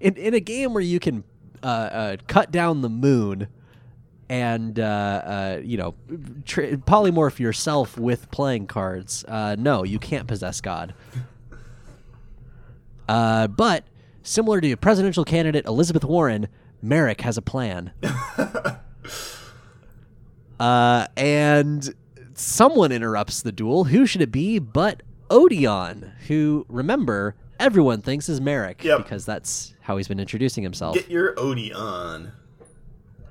in 0.00 0.14
in 0.16 0.34
a 0.34 0.40
game 0.40 0.74
where 0.74 0.82
you 0.82 1.00
can 1.00 1.24
uh, 1.62 1.66
uh, 1.66 2.16
cut 2.26 2.50
down 2.50 2.82
the 2.82 2.88
moon 2.88 3.48
and 4.28 4.78
uh, 4.78 4.82
uh, 4.82 5.60
you 5.62 5.76
know 5.76 5.94
tr- 6.44 6.62
polymorph 6.76 7.38
yourself 7.38 7.98
with 7.98 8.30
playing 8.30 8.66
cards, 8.66 9.24
uh, 9.28 9.56
no, 9.58 9.82
you 9.82 9.98
can't 9.98 10.26
possess 10.26 10.60
God. 10.60 10.94
Uh, 13.08 13.46
but 13.48 13.84
similar 14.22 14.60
to 14.60 14.76
presidential 14.76 15.24
candidate 15.24 15.66
Elizabeth 15.66 16.04
Warren, 16.04 16.46
Marik 16.80 17.20
has 17.22 17.36
a 17.36 17.42
plan. 17.42 17.92
uh, 20.60 21.06
and 21.16 21.92
someone 22.34 22.92
interrupts 22.92 23.42
the 23.42 23.50
duel. 23.52 23.84
Who 23.84 24.06
should 24.06 24.22
it 24.22 24.30
be 24.30 24.58
but 24.60 25.02
Odion, 25.30 26.10
who, 26.26 26.66
remember, 26.68 27.34
everyone 27.58 28.02
thinks 28.02 28.28
is 28.28 28.40
Marik 28.40 28.82
Yep. 28.84 28.98
because 28.98 29.24
that's 29.24 29.74
how 29.82 29.96
he's 29.96 30.08
been 30.08 30.20
introducing 30.20 30.62
himself. 30.64 30.94
Get 30.96 31.08
your 31.10 31.34
Odie 31.36 31.74
on. 31.74 32.32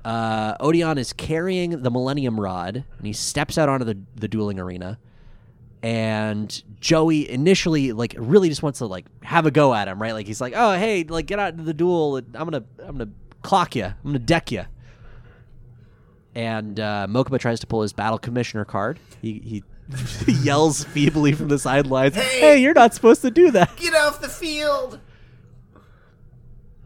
uh, 0.04 0.56
Odion 0.58 0.96
is 0.98 1.12
carrying 1.12 1.82
the 1.82 1.90
Millennium 1.90 2.40
Rod, 2.40 2.84
and 2.98 3.06
he 3.06 3.12
steps 3.12 3.58
out 3.58 3.68
onto 3.68 3.84
the, 3.84 3.98
the 4.16 4.28
dueling 4.28 4.58
arena. 4.58 4.98
And 5.82 6.62
Joey 6.80 7.30
initially 7.30 7.92
like 7.92 8.14
really 8.18 8.50
just 8.50 8.62
wants 8.62 8.80
to 8.80 8.86
like 8.86 9.06
have 9.22 9.46
a 9.46 9.50
go 9.50 9.72
at 9.74 9.88
him, 9.88 10.00
right? 10.00 10.12
Like 10.12 10.26
he's 10.26 10.38
like, 10.38 10.52
"Oh, 10.54 10.74
hey, 10.74 11.04
like 11.04 11.24
get 11.24 11.38
out 11.38 11.52
into 11.52 11.64
the 11.64 11.72
duel. 11.72 12.16
I'm 12.18 12.24
gonna 12.32 12.64
I'm 12.80 12.98
gonna 12.98 13.10
clock 13.40 13.74
you. 13.74 13.84
I'm 13.86 13.94
gonna 14.04 14.18
deck 14.18 14.52
you." 14.52 14.64
And 16.34 16.78
uh, 16.78 17.06
Mokuba 17.08 17.38
tries 17.38 17.60
to 17.60 17.66
pull 17.66 17.80
his 17.82 17.94
battle 17.94 18.18
commissioner 18.18 18.66
card. 18.66 18.98
He 19.22 19.40
he 19.42 19.64
yells 20.26 20.84
feebly 20.84 21.32
from 21.32 21.48
the 21.48 21.58
sidelines, 21.58 22.14
Hey! 22.14 22.40
"Hey, 22.40 22.58
you're 22.62 22.74
not 22.74 22.94
supposed 22.94 23.22
to 23.22 23.30
do 23.30 23.50
that!" 23.52 23.76
Get 23.76 23.94
off 23.94 24.20
the 24.20 24.28
field! 24.28 25.00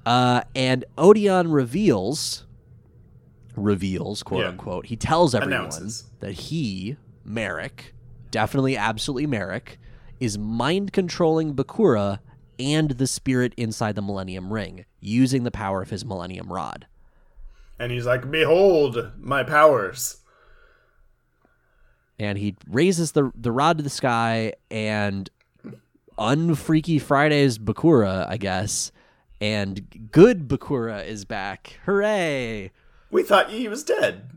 Uh, 0.06 0.42
and 0.54 0.84
Odion 0.98 1.52
reveals, 1.52 2.44
reveals, 3.56 4.22
quote 4.22 4.42
Yeah. 4.42 4.48
unquote, 4.48 4.86
he 4.86 4.96
tells 4.96 5.34
everyone 5.34 5.60
Announces. 5.66 6.04
that 6.20 6.32
he, 6.32 6.96
Marik, 7.24 7.94
definitely, 8.30 8.76
absolutely 8.76 9.26
Marik, 9.26 9.78
is 10.20 10.36
mind 10.36 10.92
controlling 10.92 11.54
Bakura 11.54 12.18
and 12.58 12.90
the 12.92 13.06
spirit 13.06 13.52
inside 13.56 13.94
the 13.96 14.02
Millennium 14.02 14.52
Ring 14.52 14.84
using 15.00 15.44
the 15.44 15.50
power 15.50 15.80
of 15.82 15.90
his 15.90 16.04
Millennium 16.04 16.52
Rod. 16.52 16.86
And 17.78 17.90
he's 17.90 18.06
like, 18.06 18.30
Behold 18.30 19.10
my 19.18 19.42
powers. 19.42 20.18
And 22.18 22.38
he 22.38 22.56
raises 22.68 23.12
the 23.12 23.30
the 23.34 23.50
rod 23.52 23.78
to 23.78 23.84
the 23.84 23.90
sky 23.90 24.52
and 24.70 25.28
unfreaky 26.18 27.00
Fridays 27.00 27.58
Bakura, 27.58 28.28
I 28.28 28.36
guess, 28.36 28.92
and 29.40 30.08
good 30.12 30.48
Bakura 30.48 31.04
is 31.06 31.24
back. 31.24 31.78
Hooray! 31.84 32.70
We 33.10 33.22
thought 33.22 33.50
he 33.50 33.68
was 33.68 33.82
dead. 33.84 34.30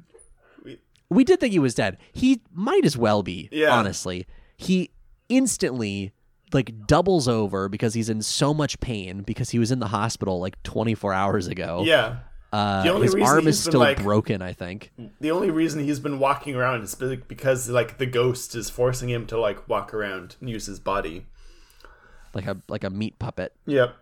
We 1.10 1.24
did 1.24 1.40
think 1.40 1.54
he 1.54 1.60
was 1.60 1.74
dead. 1.74 1.98
He 2.12 2.42
might 2.52 2.84
as 2.84 2.98
well 2.98 3.24
be, 3.24 3.48
Yeah. 3.52 3.72
honestly. 3.74 4.28
He 4.58 4.90
instantly 5.30 6.12
like 6.54 6.86
doubles 6.86 7.28
over 7.28 7.70
because 7.70 7.94
he's 7.94 8.10
in 8.10 8.22
so 8.22 8.54
much 8.54 8.80
pain 8.82 9.22
because 9.22 9.52
he 9.52 9.60
was 9.60 9.72
in 9.72 9.80
the 9.80 9.88
hospital 9.88 10.40
like 10.40 10.62
24 10.64 11.14
hours 11.14 11.48
ago. 11.48 11.84
Yeah. 11.86 12.18
Uh, 12.54 13.00
his 13.02 13.14
arm 13.16 13.48
is 13.48 13.60
still 13.62 13.82
like- 13.82 14.02
broken, 14.02 14.42
I 14.42 14.54
think. 14.54 14.92
The 15.20 15.32
only 15.32 15.52
reason 15.52 15.84
he's 15.84 16.00
been 16.00 16.18
walking 16.20 16.56
around 16.56 16.82
is 16.84 16.96
because 16.96 17.70
like 17.70 17.98
the 17.98 18.06
ghost 18.06 18.56
is 18.56 18.70
forcing 18.70 19.10
him 19.10 19.26
to 19.28 19.40
like 19.40 19.68
walk 19.68 19.94
around 19.94 20.38
and 20.40 20.50
use 20.50 20.66
his 20.66 20.80
body. 20.80 21.26
Like 22.34 22.48
a 22.48 22.58
like 22.68 22.84
a 22.84 22.90
meat 22.90 23.20
puppet. 23.20 23.54
Yep. 23.66 23.96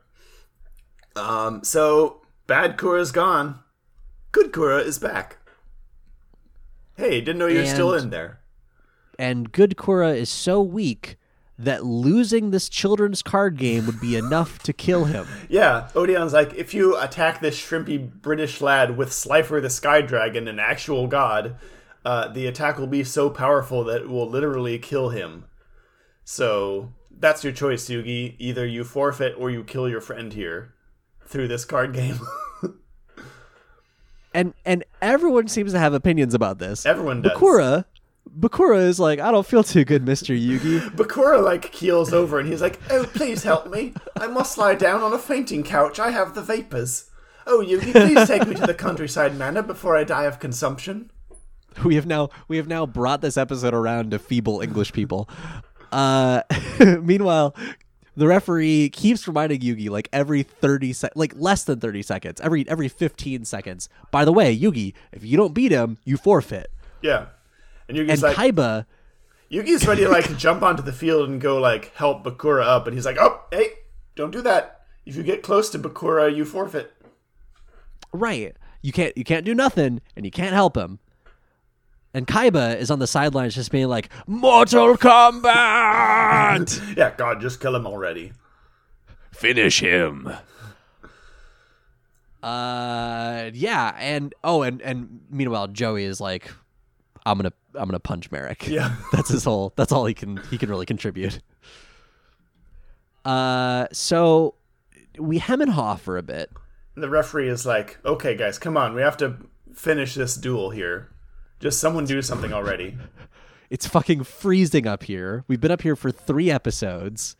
Um. 1.15 1.63
So 1.63 2.21
bad 2.47 2.77
Kura's 2.77 3.11
gone. 3.11 3.59
Good 4.31 4.51
Kura 4.51 4.79
is 4.79 4.99
back. 4.99 5.37
Hey, 6.97 7.19
didn't 7.21 7.39
know 7.39 7.47
you're 7.47 7.65
still 7.65 7.93
in 7.93 8.09
there. 8.09 8.39
And 9.17 9.51
good 9.51 9.77
Kura 9.77 10.09
is 10.09 10.29
so 10.29 10.61
weak 10.61 11.17
that 11.57 11.85
losing 11.85 12.51
this 12.51 12.67
children's 12.67 13.21
card 13.21 13.57
game 13.57 13.85
would 13.85 14.01
be 14.01 14.15
enough 14.15 14.59
to 14.59 14.73
kill 14.73 15.05
him. 15.05 15.25
Yeah, 15.49 15.89
Odion's 15.95 16.33
like, 16.33 16.53
if 16.55 16.73
you 16.73 16.97
attack 16.99 17.39
this 17.39 17.59
shrimpy 17.59 18.11
British 18.11 18.61
lad 18.61 18.97
with 18.97 19.13
Slifer 19.13 19.61
the 19.61 19.69
Sky 19.69 20.01
Dragon, 20.01 20.47
an 20.47 20.59
actual 20.59 21.07
god, 21.07 21.55
uh, 22.03 22.27
the 22.27 22.47
attack 22.47 22.77
will 22.77 22.87
be 22.87 23.03
so 23.03 23.29
powerful 23.29 23.83
that 23.85 24.01
it 24.01 24.09
will 24.09 24.29
literally 24.29 24.77
kill 24.79 25.09
him. 25.09 25.45
So 26.23 26.93
that's 27.09 27.43
your 27.43 27.53
choice, 27.53 27.87
Yugi. 27.87 28.35
Either 28.39 28.65
you 28.65 28.83
forfeit 28.83 29.35
or 29.37 29.49
you 29.49 29.63
kill 29.63 29.87
your 29.87 30.01
friend 30.01 30.33
here 30.33 30.73
through 31.25 31.47
this 31.47 31.63
card 31.63 31.93
game. 31.93 32.19
And 34.35 34.53
and 34.65 34.83
everyone 35.01 35.47
seems 35.47 35.71
to 35.71 35.79
have 35.79 35.93
opinions 35.93 36.33
about 36.33 36.59
this. 36.59 36.85
Everyone 36.85 37.21
does. 37.21 37.31
Bakura 37.31 37.85
Bakura 38.37 38.85
is 38.85 38.99
like, 38.99 39.19
I 39.19 39.31
don't 39.31 39.45
feel 39.45 39.63
too 39.63 39.85
good, 39.85 40.03
Mr. 40.03 40.37
Yugi. 40.37 40.89
Bakura 40.95 41.41
like 41.41 41.71
keels 41.71 42.11
over 42.11 42.39
and 42.39 42.49
he's 42.49 42.61
like, 42.61 42.79
"Oh, 42.89 43.05
please 43.13 43.43
help 43.43 43.71
me! 43.71 43.93
I 44.17 44.27
must 44.27 44.57
lie 44.57 44.75
down 44.75 45.01
on 45.01 45.13
a 45.13 45.17
fainting 45.19 45.63
couch. 45.63 45.99
I 45.99 46.11
have 46.11 46.35
the 46.35 46.41
vapors. 46.41 47.09
Oh, 47.47 47.63
Yugi, 47.65 47.91
please 47.91 48.27
take 48.27 48.47
me 48.47 48.55
to 48.55 48.65
the 48.65 48.73
countryside 48.73 49.37
manor 49.37 49.61
before 49.61 49.95
I 49.95 50.03
die 50.03 50.25
of 50.25 50.39
consumption." 50.39 51.11
we 51.83 51.95
have 51.95 52.05
now 52.05 52.29
we 52.47 52.57
have 52.57 52.67
now 52.67 52.85
brought 52.85 53.21
this 53.21 53.37
episode 53.37 53.73
around 53.73 54.11
to 54.11 54.19
feeble 54.19 54.61
English 54.61 54.93
people. 54.93 55.29
Uh, 55.91 56.41
meanwhile, 57.01 57.55
the 58.15 58.27
referee 58.27 58.89
keeps 58.89 59.27
reminding 59.27 59.61
Yugi 59.61 59.89
like 59.89 60.09
every 60.13 60.43
thirty 60.43 60.93
sec, 60.93 61.11
like 61.15 61.33
less 61.35 61.63
than 61.63 61.79
thirty 61.79 62.01
seconds, 62.01 62.39
every 62.41 62.67
every 62.69 62.87
fifteen 62.87 63.45
seconds. 63.45 63.89
By 64.11 64.25
the 64.25 64.33
way, 64.33 64.57
Yugi, 64.57 64.93
if 65.11 65.23
you 65.23 65.37
don't 65.37 65.53
beat 65.53 65.71
him, 65.71 65.97
you 66.05 66.17
forfeit. 66.17 66.71
Yeah, 67.01 67.27
and 67.87 67.97
And 67.97 68.09
Yugi's 68.09 68.23
like, 68.23 68.35
Kaiba, 68.35 68.85
Yugi's 69.51 69.85
ready 69.87 70.03
to 70.03 70.09
like 70.09 70.37
jump 70.37 70.63
onto 70.63 70.81
the 70.83 70.93
field 70.93 71.29
and 71.29 71.39
go 71.39 71.57
like 71.59 71.93
help 71.95 72.23
Bakura 72.23 72.63
up, 72.65 72.87
and 72.87 72.95
he's 72.95 73.05
like, 73.05 73.17
"Oh, 73.19 73.41
hey, 73.51 73.69
don't 74.15 74.31
do 74.31 74.41
that. 74.41 74.81
If 75.05 75.15
you 75.15 75.23
get 75.23 75.43
close 75.43 75.69
to 75.71 75.79
Bakura, 75.79 76.35
you 76.35 76.45
forfeit." 76.45 76.91
right? 78.11 78.55
You 78.81 78.91
can't 78.91 79.15
you 79.17 79.23
can't 79.23 79.45
do 79.45 79.53
nothing, 79.53 80.01
and 80.15 80.25
you 80.25 80.31
can't 80.31 80.53
help 80.53 80.75
him. 80.77 80.99
And 82.13 82.25
Kaiba 82.25 82.77
is 82.77 82.89
on 82.89 82.99
the 82.99 83.07
sidelines, 83.07 83.55
just 83.55 83.71
being 83.71 83.87
like, 83.87 84.09
"Mortal 84.25 84.95
Kombat, 84.97 86.95
Yeah, 86.97 87.13
God, 87.17 87.41
just 87.41 87.59
kill 87.59 87.75
him 87.75 87.85
already. 87.85 88.31
finish 89.31 89.81
him." 89.81 90.31
Uh, 92.41 93.49
yeah, 93.53 93.95
and 93.99 94.33
oh, 94.43 94.61
and 94.61 94.81
and 94.81 95.21
meanwhile, 95.29 95.67
Joey 95.67 96.03
is 96.05 96.21
like, 96.21 96.51
"I'm 97.25 97.37
gonna 97.37 97.51
I'm 97.77 97.85
gonna 97.85 97.99
punch 97.99 98.31
Marik." 98.31 98.67
Yeah. 98.67 98.95
that's 99.11 99.29
his 99.29 99.43
whole. 99.43 99.73
That's 99.75 99.91
all 99.91 100.05
he 100.05 100.13
can 100.13 100.37
he 100.49 100.57
can 100.57 100.69
really 100.69 100.85
contribute. 100.85 101.39
Uh, 103.23 103.87
so 103.91 104.55
we 105.17 105.39
hem 105.39 105.61
and 105.61 105.71
haw 105.71 105.95
for 105.95 106.17
a 106.17 106.23
bit. 106.23 106.51
The 106.95 107.09
referee 107.09 107.49
is 107.49 107.65
like, 107.65 107.97
"Okay, 108.05 108.35
guys, 108.35 108.57
come 108.57 108.77
on. 108.77 108.93
We 108.93 109.01
have 109.01 109.17
to 109.17 109.37
finish 109.73 110.13
this 110.13 110.35
duel 110.35 110.69
here. 110.69 111.11
Just 111.59 111.79
someone 111.79 112.05
do 112.05 112.21
something 112.21 112.53
already." 112.53 112.97
It's 113.69 113.87
fucking 113.87 114.23
freezing 114.23 114.85
up 114.85 115.03
here. 115.03 115.43
We've 115.47 115.59
been 115.59 115.71
up 115.71 115.81
here 115.81 115.95
for 115.95 116.11
three 116.11 116.51
episodes. 116.51 117.35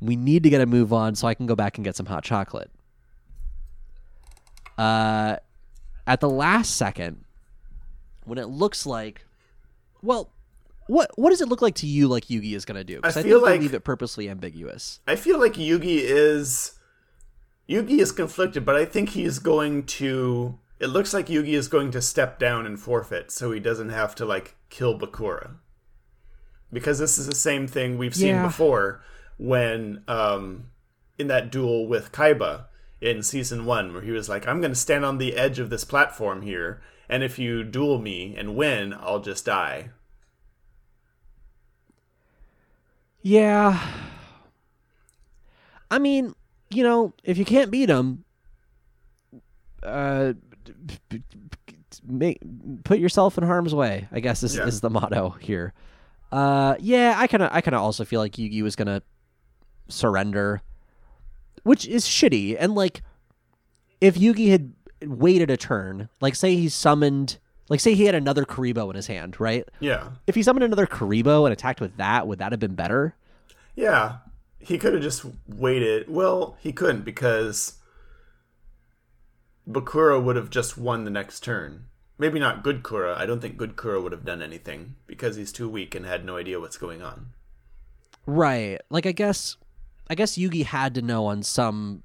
We 0.00 0.14
need 0.14 0.44
to 0.44 0.50
get 0.50 0.60
a 0.60 0.66
move 0.66 0.92
on 0.92 1.14
so 1.14 1.26
I 1.26 1.34
can 1.34 1.46
go 1.46 1.56
back 1.56 1.76
and 1.76 1.84
get 1.84 1.96
some 1.96 2.06
hot 2.06 2.22
chocolate. 2.22 2.70
Uh, 4.78 5.36
at 6.06 6.20
the 6.20 6.30
last 6.30 6.76
second, 6.76 7.24
when 8.24 8.38
it 8.38 8.48
looks 8.48 8.86
like, 8.86 9.25
well, 10.06 10.30
what 10.86 11.10
what 11.18 11.30
does 11.30 11.40
it 11.40 11.48
look 11.48 11.60
like 11.62 11.74
to 11.76 11.86
you? 11.86 12.06
Like 12.08 12.26
Yugi 12.26 12.54
is 12.54 12.64
gonna 12.64 12.84
do? 12.84 13.00
'Cause 13.00 13.16
I 13.16 13.20
I, 13.20 13.22
feel 13.24 13.42
like- 13.42 13.60
leave 13.60 13.74
it 13.74 13.84
purposely 13.84 14.28
ambiguous. 14.30 15.00
I 15.06 15.16
feel 15.16 15.38
like 15.40 15.54
Yugi 15.54 15.98
is 16.02 16.72
Yugi 17.68 17.98
is 17.98 18.12
conflicted, 18.12 18.64
but 18.64 18.76
I 18.76 18.84
think 18.84 19.10
he's 19.10 19.38
going 19.40 19.84
to 19.86 20.58
it 20.78 20.86
looks 20.88 21.12
like 21.14 21.26
Yugi 21.28 21.54
is 21.54 21.68
going 21.68 21.90
to 21.92 22.00
step 22.02 22.38
down 22.38 22.66
and 22.66 22.78
forfeit 22.78 23.30
so 23.30 23.50
he 23.50 23.58
doesn't 23.60 23.88
have 23.88 24.14
to 24.16 24.24
like 24.24 24.56
kill 24.70 24.98
Bakura. 24.98 25.56
Because 26.72 26.98
this 26.98 27.18
is 27.18 27.26
the 27.26 27.34
same 27.34 27.66
thing 27.66 27.96
we've 27.98 28.14
seen 28.14 28.28
Yeah. 28.36 28.46
before 28.46 29.02
when 29.38 30.02
um 30.08 30.66
in 31.18 31.26
that 31.28 31.50
duel 31.50 31.86
with 31.88 32.12
Kaiba 32.12 32.66
in 33.00 33.22
season 33.22 33.64
1 33.64 33.92
where 33.92 34.02
he 34.02 34.10
was 34.10 34.28
like 34.28 34.46
I'm 34.46 34.60
going 34.60 34.72
to 34.72 34.76
stand 34.78 35.04
on 35.04 35.18
the 35.18 35.34
edge 35.36 35.58
of 35.58 35.70
this 35.70 35.84
platform 35.84 36.42
here 36.42 36.80
and 37.08 37.22
if 37.22 37.38
you 37.38 37.62
duel 37.64 37.98
me 38.00 38.34
and 38.36 38.56
win, 38.56 38.92
I'll 38.94 39.20
just 39.20 39.44
die. 39.46 39.90
Yeah. 43.26 43.84
I 45.90 45.98
mean, 45.98 46.32
you 46.70 46.84
know, 46.84 47.12
if 47.24 47.38
you 47.38 47.44
can't 47.44 47.72
beat 47.72 47.86
them, 47.86 48.22
uh, 49.82 50.34
make 52.06 52.38
put 52.84 53.00
yourself 53.00 53.36
in 53.36 53.42
harm's 53.42 53.74
way. 53.74 54.06
I 54.12 54.20
guess 54.20 54.44
is, 54.44 54.54
Yeah. 54.56 54.66
is 54.66 54.80
the 54.80 54.90
motto 54.90 55.30
here. 55.40 55.74
Uh, 56.30 56.76
yeah, 56.78 57.14
I 57.18 57.26
kind 57.26 57.42
of, 57.42 57.50
I 57.52 57.62
kind 57.62 57.74
of 57.74 57.82
also 57.82 58.04
feel 58.04 58.20
like 58.20 58.34
Yugi 58.34 58.62
was 58.62 58.76
gonna 58.76 59.02
surrender, 59.88 60.62
which 61.64 61.84
is 61.88 62.04
shitty. 62.04 62.56
And 62.56 62.76
like, 62.76 63.02
if 64.00 64.14
Yugi 64.14 64.50
had 64.50 64.72
waited 65.04 65.50
a 65.50 65.56
turn, 65.56 66.10
like 66.20 66.36
say 66.36 66.54
he 66.54 66.68
summoned, 66.68 67.38
like 67.68 67.80
say 67.80 67.94
he 67.94 68.04
had 68.04 68.14
another 68.14 68.44
Kuriboh 68.44 68.90
in 68.90 68.96
his 68.96 69.06
hand, 69.06 69.40
right? 69.40 69.68
Yeah. 69.80 70.10
If 70.26 70.34
he 70.34 70.42
summoned 70.42 70.64
another 70.64 70.86
Kuriboh 70.86 71.44
and 71.44 71.52
attacked 71.52 71.80
with 71.80 71.96
that, 71.96 72.26
would 72.26 72.38
that 72.38 72.52
have 72.52 72.60
been 72.60 72.74
better? 72.74 73.14
Yeah, 73.74 74.18
he 74.58 74.78
could 74.78 74.94
have 74.94 75.02
just 75.02 75.24
waited. 75.48 76.08
Well, 76.08 76.56
he 76.60 76.72
couldn't 76.72 77.04
because 77.04 77.74
Bakura 79.68 80.22
would 80.22 80.36
have 80.36 80.50
just 80.50 80.78
won 80.78 81.04
the 81.04 81.10
next 81.10 81.40
turn. 81.40 81.86
Maybe 82.18 82.38
not 82.38 82.62
Good 82.62 82.82
Kura. 82.82 83.14
I 83.18 83.26
don't 83.26 83.40
think 83.40 83.56
Good 83.56 83.76
Kura 83.76 84.00
would 84.00 84.12
have 84.12 84.24
done 84.24 84.40
anything 84.40 84.96
because 85.06 85.36
he's 85.36 85.52
too 85.52 85.68
weak 85.68 85.94
and 85.94 86.06
had 86.06 86.24
no 86.24 86.36
idea 86.36 86.60
what's 86.60 86.78
going 86.78 87.02
on. 87.02 87.32
Right. 88.24 88.80
Like 88.88 89.06
I 89.06 89.12
guess 89.12 89.56
I 90.08 90.14
guess 90.14 90.38
Yugi 90.38 90.64
had 90.64 90.94
to 90.94 91.02
know 91.02 91.26
on 91.26 91.42
some 91.42 92.02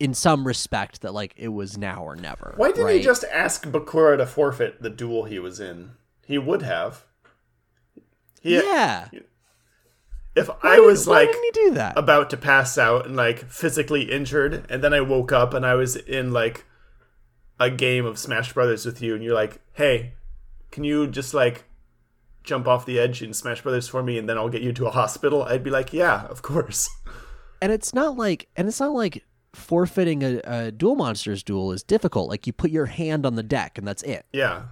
in 0.00 0.14
some 0.14 0.46
respect 0.46 1.00
that 1.02 1.14
like 1.14 1.34
it 1.36 1.48
was 1.48 1.78
now 1.78 2.02
or 2.04 2.16
never. 2.16 2.54
Why 2.56 2.68
didn't 2.68 2.84
right? 2.86 2.96
he 2.96 3.02
just 3.02 3.24
ask 3.32 3.64
Bakura 3.66 4.16
to 4.18 4.26
forfeit 4.26 4.82
the 4.82 4.90
duel 4.90 5.24
he 5.24 5.38
was 5.38 5.60
in? 5.60 5.92
He 6.26 6.38
would 6.38 6.62
have. 6.62 7.04
He, 8.40 8.56
Yeah. 8.56 9.08
If 10.36 10.48
Why 10.48 10.56
I 10.76 10.78
was 10.80 11.06
why 11.06 11.24
like 11.24 11.30
he 11.34 11.50
do 11.52 11.70
that? 11.74 11.96
about 11.96 12.28
to 12.30 12.36
pass 12.36 12.76
out 12.76 13.06
and 13.06 13.14
like 13.14 13.48
physically 13.48 14.10
injured 14.10 14.66
and 14.68 14.82
then 14.82 14.92
I 14.92 15.00
woke 15.00 15.30
up 15.32 15.54
and 15.54 15.64
I 15.64 15.74
was 15.74 15.94
in 15.96 16.32
like 16.32 16.64
a 17.60 17.70
game 17.70 18.04
of 18.04 18.18
Smash 18.18 18.52
Brothers 18.52 18.84
with 18.84 19.00
you 19.00 19.14
and 19.14 19.22
you're 19.22 19.34
like, 19.34 19.60
"Hey, 19.74 20.14
can 20.72 20.82
you 20.82 21.06
just 21.06 21.34
like 21.34 21.64
jump 22.42 22.66
off 22.66 22.84
the 22.84 22.98
edge 22.98 23.22
in 23.22 23.32
Smash 23.32 23.62
Brothers 23.62 23.86
for 23.86 24.02
me 24.02 24.18
and 24.18 24.28
then 24.28 24.36
I'll 24.36 24.48
get 24.48 24.60
you 24.62 24.72
to 24.72 24.86
a 24.86 24.90
hospital?" 24.90 25.44
I'd 25.44 25.62
be 25.62 25.70
like, 25.70 25.92
"Yeah, 25.92 26.26
of 26.26 26.42
course." 26.42 26.90
and 27.62 27.70
it's 27.70 27.94
not 27.94 28.16
like 28.16 28.48
and 28.56 28.66
it's 28.66 28.80
not 28.80 28.92
like 28.92 29.24
forfeiting 29.54 30.22
a, 30.22 30.40
a 30.44 30.70
duel 30.70 30.96
monsters 30.96 31.42
duel 31.42 31.72
is 31.72 31.82
difficult. 31.82 32.28
Like 32.28 32.46
you 32.46 32.52
put 32.52 32.70
your 32.70 32.86
hand 32.86 33.24
on 33.24 33.36
the 33.36 33.42
deck 33.42 33.78
and 33.78 33.86
that's 33.86 34.02
it. 34.02 34.26
Yeah. 34.32 34.64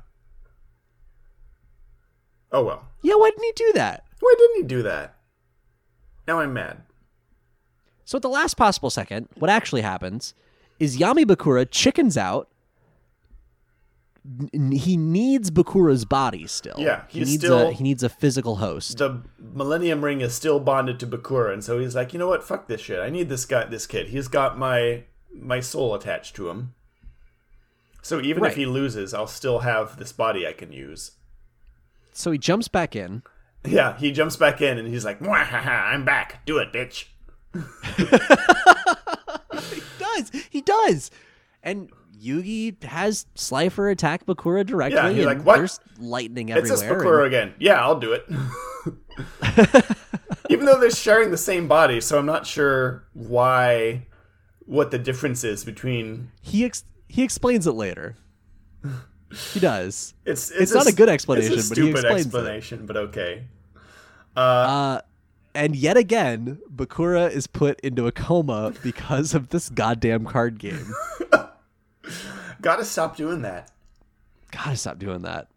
Oh 2.51 2.65
well. 2.65 2.85
Yeah, 3.03 3.15
why 3.15 3.31
didn't 3.31 3.45
he 3.45 3.53
do 3.53 3.73
that? 3.75 4.05
Why 4.21 4.35
didn't 4.39 4.57
he 4.57 4.63
do 4.63 4.83
that? 4.83 5.17
Now 6.29 6.41
I'm 6.41 6.53
mad. 6.53 6.83
So 8.05 8.17
at 8.17 8.23
the 8.23 8.29
last 8.29 8.55
possible 8.55 8.91
second, 8.91 9.29
what 9.37 9.51
actually 9.51 9.81
happens 9.81 10.35
is 10.79 10.99
Yami 10.99 11.25
Bakura 11.25 11.67
chickens 11.71 12.17
out, 12.17 12.49
he 14.53 14.97
needs 14.97 15.51
Bakura's 15.51 16.05
body 16.05 16.47
still. 16.47 16.77
Yeah, 16.79 17.03
he 17.09 17.21
needs 17.21 17.39
still- 17.45 17.69
a 17.69 17.73
he 17.73 17.83
needs 17.83 18.03
a 18.03 18.09
physical 18.09 18.57
host. 18.57 18.99
the 18.99 19.23
Millennium 19.39 20.05
Ring 20.05 20.21
is 20.21 20.33
still 20.35 20.61
bonded 20.61 21.01
to 21.01 21.07
Bakura, 21.07 21.53
and 21.53 21.63
so 21.65 21.79
he's 21.79 21.95
like, 21.97 22.13
you 22.13 22.19
know 22.19 22.29
what? 22.29 22.45
Fuck 22.45 22.69
this 22.69 22.81
shit. 22.81 23.01
I 23.01 23.11
need 23.11 23.29
this 23.29 23.45
guy, 23.45 23.65
this 23.65 23.87
kid. 23.87 24.09
He's 24.09 24.29
got 24.29 24.57
my 24.59 25.05
my 25.35 25.61
soul 25.61 25.95
attached 25.95 26.37
to 26.37 26.49
him. 26.51 26.75
So 28.03 28.21
even 28.21 28.43
Right. 28.43 28.53
if 28.53 28.57
he 28.57 28.67
loses, 28.67 29.13
I'll 29.15 29.27
still 29.27 29.61
have 29.61 29.97
this 29.97 30.13
body 30.13 30.47
I 30.47 30.53
can 30.53 30.73
use. 30.73 31.13
So 32.13 32.31
he 32.31 32.39
jumps 32.39 32.69
back 32.69 32.95
in. 32.95 33.23
Yeah, 33.65 33.97
he 33.97 34.13
jumps 34.13 34.37
back 34.37 34.61
in 34.61 34.77
and 34.79 34.89
he's 34.89 35.05
like, 35.05 35.21
I'm 35.27 36.05
back. 36.05 36.45
Do 36.47 36.59
it, 36.59 36.73
bitch." 36.73 37.07
He 39.73 39.83
does. 39.99 40.31
He 40.51 40.61
does. 40.61 41.11
And 41.63 41.91
Yugi 42.23 42.83
has 42.85 43.27
Slifer 43.35 43.89
attack 43.89 44.25
Bakura 44.27 44.65
directly. 44.65 44.97
Yeah, 44.97 45.11
he's 45.11 45.27
like, 45.27 45.43
"What? 45.43 45.57
There's 45.57 45.81
lightning 45.99 46.51
everywhere. 46.53 46.73
It's. 46.75 46.83
Bakura 46.83 47.19
and- 47.19 47.27
again. 47.27 47.55
Yeah, 47.59 47.81
I'll 47.81 47.99
do 47.99 48.13
it. 48.13 48.25
Even 50.49 50.67
though 50.67 50.79
they're 50.79 50.91
sharing 50.91 51.31
the 51.31 51.37
same 51.39 51.69
body, 51.69 52.01
so 52.01 52.19
I'm 52.19 52.27
not 52.27 52.47
sure 52.47 53.05
why, 53.15 54.07
what 54.67 54.91
the 54.91 54.99
difference 54.99 55.45
is 55.45 55.65
between. 55.65 56.31
he 56.43 56.65
ex- 56.65 56.85
he 57.09 57.23
explains 57.23 57.67
it 57.67 57.73
later. 57.73 58.17
He 59.53 59.61
does. 59.61 60.15
It's 60.25 60.51
it's, 60.51 60.61
It's 60.61 60.75
not 60.75 60.87
a 60.87 60.93
good 60.95 61.09
explanation, 61.09 61.55
it's 61.55 61.67
a 61.67 61.71
but 61.71 61.79
he 61.79 61.83
stupid 61.85 62.01
explains 62.05 62.21
it. 62.27 62.29
explanation, 62.29 62.87
but 62.87 62.97
okay. 62.97 63.45
Uh, 64.37 65.01
and 65.55 65.75
yet 65.77 65.97
again, 65.97 66.59
Bakura 66.75 67.31
is 67.31 67.47
put 67.47 67.79
into 67.81 68.07
a 68.07 68.13
coma 68.13 68.73
because 68.83 69.35
of 69.35 69.49
this 69.51 69.69
goddamn 69.69 70.25
card 70.27 70.59
game. 70.59 70.93
Gotta 72.61 72.85
stop 72.85 73.17
doing 73.17 73.43
that. 73.43 73.71
Gotta 74.51 74.77
stop 74.77 74.99
doing 74.99 75.23
that. 75.23 75.49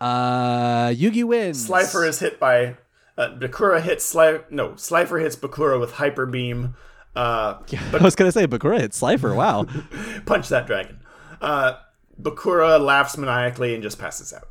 Uh, 0.00 0.88
Yugi 0.88 1.24
wins. 1.24 1.64
Slifer 1.66 2.04
is 2.04 2.18
hit 2.20 2.38
by 2.38 2.76
uh, 3.16 3.30
Bakura 3.30 3.80
hits 3.80 4.04
Slifer. 4.04 4.44
no 4.50 4.76
Slifer 4.76 5.18
hits 5.18 5.36
Bakura 5.36 5.80
with 5.80 5.92
hyper 5.92 6.26
beam. 6.26 6.74
Uh, 7.14 7.58
yeah, 7.68 7.82
but- 7.90 8.02
I 8.02 8.04
was 8.04 8.14
gonna 8.14 8.32
say 8.32 8.46
Bakura 8.46 8.78
hit 8.78 8.92
Slifer. 8.94 9.34
Wow. 9.34 9.64
punch 10.26 10.48
that 10.50 10.66
dragon. 10.66 11.00
Uh, 11.40 11.74
Bakura 12.20 12.80
laughs 12.80 13.16
maniacally 13.16 13.74
and 13.74 13.82
just 13.82 13.98
passes 13.98 14.32
out. 14.32 14.48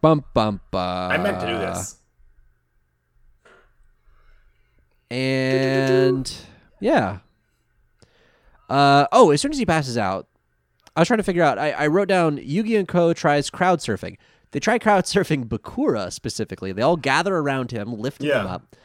bum 0.00 0.24
bum 0.34 0.60
bum. 0.70 1.12
I 1.12 1.18
meant 1.18 1.40
to 1.40 1.46
do 1.46 1.58
this. 1.58 1.96
And 5.10 6.34
yeah. 6.80 7.18
Uh 8.68 9.06
oh, 9.12 9.30
as 9.30 9.40
soon 9.40 9.52
as 9.52 9.58
he 9.58 9.64
passes 9.66 9.96
out, 9.96 10.26
I 10.96 11.00
was 11.00 11.08
trying 11.08 11.18
to 11.18 11.24
figure 11.24 11.42
out. 11.42 11.58
I, 11.58 11.70
I 11.72 11.86
wrote 11.86 12.08
down 12.08 12.36
Yugi 12.38 12.78
and 12.78 12.86
Ko 12.88 13.12
tries 13.12 13.48
crowd 13.50 13.78
surfing. 13.80 14.16
They 14.50 14.60
try 14.60 14.78
crowd 14.78 15.04
surfing 15.06 15.44
Bakura 15.46 16.12
specifically. 16.12 16.72
They 16.72 16.82
all 16.82 16.96
gather 16.96 17.36
around 17.36 17.70
him, 17.70 17.94
lifting 17.94 18.28
him 18.30 18.46
up. 18.46 18.76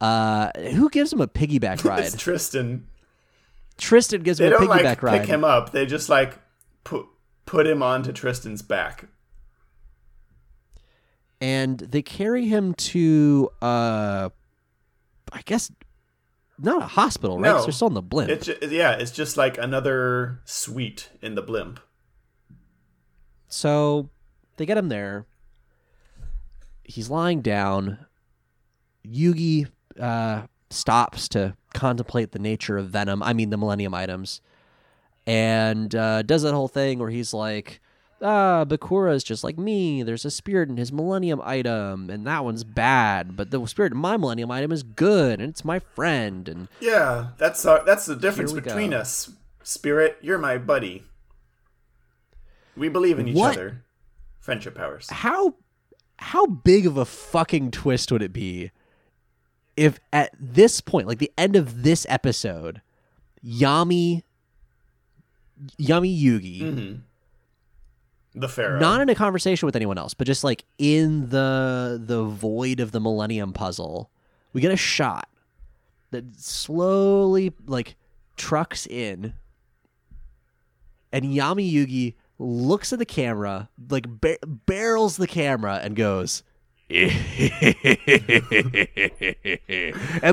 Uh, 0.00 0.50
who 0.72 0.88
gives 0.90 1.12
him 1.12 1.20
a 1.20 1.28
piggyback 1.28 1.84
ride? 1.88 2.04
It's 2.04 2.16
Tristan. 2.16 2.86
Tristan 3.76 4.22
gives 4.22 4.38
They 4.38 4.46
him 4.48 4.54
a 4.54 4.58
don't 4.58 4.68
piggyback 4.68 4.84
like 4.84 5.02
ride. 5.02 5.20
pick 5.20 5.28
him 5.28 5.44
up. 5.44 5.72
They 5.72 5.86
just 5.86 6.08
like 6.08 6.38
put 6.84 7.06
put 7.46 7.66
him 7.66 7.82
onto 7.82 8.12
Tristan's 8.12 8.62
back. 8.62 9.06
and 11.40 11.78
they 11.80 12.02
carry 12.02 12.46
him 12.46 12.74
to 12.74 13.50
uh 13.62 14.28
I 15.32 15.42
guess 15.44 15.70
not 16.60 16.82
a 16.82 16.86
hospital, 16.86 17.38
right? 17.38 17.52
No. 17.52 17.62
they're 17.62 17.72
still 17.72 17.88
in 17.88 17.94
the 17.94 18.02
blimp. 18.02 18.30
It's 18.30 18.46
ju- 18.46 18.58
yeah, 18.62 18.92
it's 18.92 19.10
just 19.10 19.36
like 19.36 19.58
another 19.58 20.40
suite 20.44 21.10
in 21.22 21.34
the 21.34 21.42
blimp. 21.42 21.80
So 23.48 24.10
they 24.56 24.66
get 24.66 24.78
him 24.78 24.88
there. 24.88 25.26
He's 26.84 27.10
lying 27.10 27.40
down. 27.40 27.98
Yugi 29.06 29.68
uh, 29.98 30.42
stops 30.70 31.28
to 31.30 31.56
contemplate 31.74 32.32
the 32.32 32.38
nature 32.38 32.76
of 32.78 32.90
Venom. 32.90 33.22
I 33.22 33.32
mean, 33.32 33.50
the 33.50 33.56
Millennium 33.56 33.94
items, 33.94 34.40
and 35.26 35.94
uh, 35.94 36.22
does 36.22 36.42
that 36.42 36.52
whole 36.54 36.68
thing 36.68 36.98
where 36.98 37.10
he's 37.10 37.32
like, 37.32 37.80
"Ah, 38.22 38.64
Bakura 38.66 39.14
is 39.14 39.24
just 39.24 39.42
like 39.44 39.56
me. 39.58 40.02
There's 40.02 40.24
a 40.24 40.30
spirit 40.30 40.68
in 40.68 40.76
his 40.76 40.92
Millennium 40.92 41.40
item, 41.44 42.10
and 42.10 42.26
that 42.26 42.44
one's 42.44 42.64
bad, 42.64 43.36
but 43.36 43.50
the 43.50 43.64
spirit 43.66 43.92
in 43.92 43.98
my 43.98 44.16
Millennium 44.16 44.50
item 44.50 44.72
is 44.72 44.82
good, 44.82 45.40
and 45.40 45.48
it's 45.50 45.64
my 45.64 45.78
friend." 45.78 46.48
And 46.48 46.68
Yeah, 46.80 47.28
that's 47.38 47.64
our, 47.64 47.84
that's 47.84 48.06
the 48.06 48.16
difference 48.16 48.52
between 48.52 48.90
go. 48.90 48.98
us. 48.98 49.30
Spirit, 49.62 50.18
you're 50.20 50.38
my 50.38 50.58
buddy. 50.58 51.04
We 52.76 52.88
believe 52.88 53.18
in 53.18 53.28
each 53.28 53.36
What? 53.36 53.56
other. 53.56 53.84
Friendship 54.40 54.74
powers. 54.74 55.08
how 55.10 55.54
how 56.18 56.46
big 56.46 56.86
of 56.86 56.96
a 56.96 57.04
fucking 57.04 57.70
twist 57.70 58.10
would 58.10 58.22
it 58.22 58.32
be 58.32 58.70
if 59.76 59.98
at 60.12 60.30
this 60.40 60.80
point 60.80 61.06
like 61.06 61.18
the 61.18 61.30
end 61.38 61.56
of 61.56 61.82
this 61.82 62.04
episode 62.08 62.80
yami 63.44 64.22
yami 65.78 66.10
yugi 66.20 66.60
hmm 66.74 66.94
The 68.34 68.48
Pharaoh. 68.48 68.78
not 68.78 69.00
in 69.00 69.08
a 69.08 69.14
conversation 69.14 69.66
with 69.66 69.74
anyone 69.76 69.98
else 69.98 70.14
but 70.14 70.26
just 70.26 70.44
like 70.44 70.64
in 70.78 71.30
the 71.30 72.00
the 72.02 72.22
void 72.24 72.78
of 72.80 72.92
the 72.92 73.00
millennium 73.00 73.52
puzzle 73.52 74.08
we 74.52 74.60
get 74.60 74.70
a 74.70 74.76
shot 74.76 75.28
that 76.12 76.38
slowly 76.38 77.52
like 77.66 77.96
trucks 78.36 78.86
in 78.86 79.34
and 81.12 81.24
yami 81.24 81.70
yugi 81.72 82.14
looks 82.38 82.92
at 82.92 82.98
the 83.00 83.06
camera 83.06 83.68
like 83.90 84.20
bar- 84.20 84.38
barrels 84.46 85.16
the 85.16 85.26
camera 85.26 85.80
and 85.82 85.96
goes 85.96 86.42
and 86.90 87.10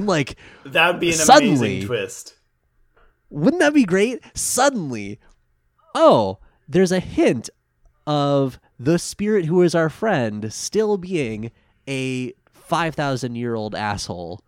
like 0.08 0.36
that 0.66 0.92
would 0.92 1.00
be 1.00 1.10
an 1.10 1.14
Suddenly- 1.16 1.56
amazing 1.56 1.88
twist. 1.88 2.36
wouldn't 3.30 3.60
that 3.62 3.74
be 3.74 3.84
great? 3.86 4.20
Suddenly, 4.36 5.20
oh, 5.94 6.40
there's 6.68 6.92
a 6.92 7.00
hint 7.00 7.50
of 8.08 8.60
the 8.80 8.98
spirit 8.98 9.46
who 9.46 9.62
is 9.62 9.76
our 9.76 9.90
friend 9.90 10.52
still 10.52 10.98
being 10.98 11.52
a 11.88 12.34
5,000 12.54 13.36
year 13.36 13.54
old 13.54 13.76
asshole 13.76 14.42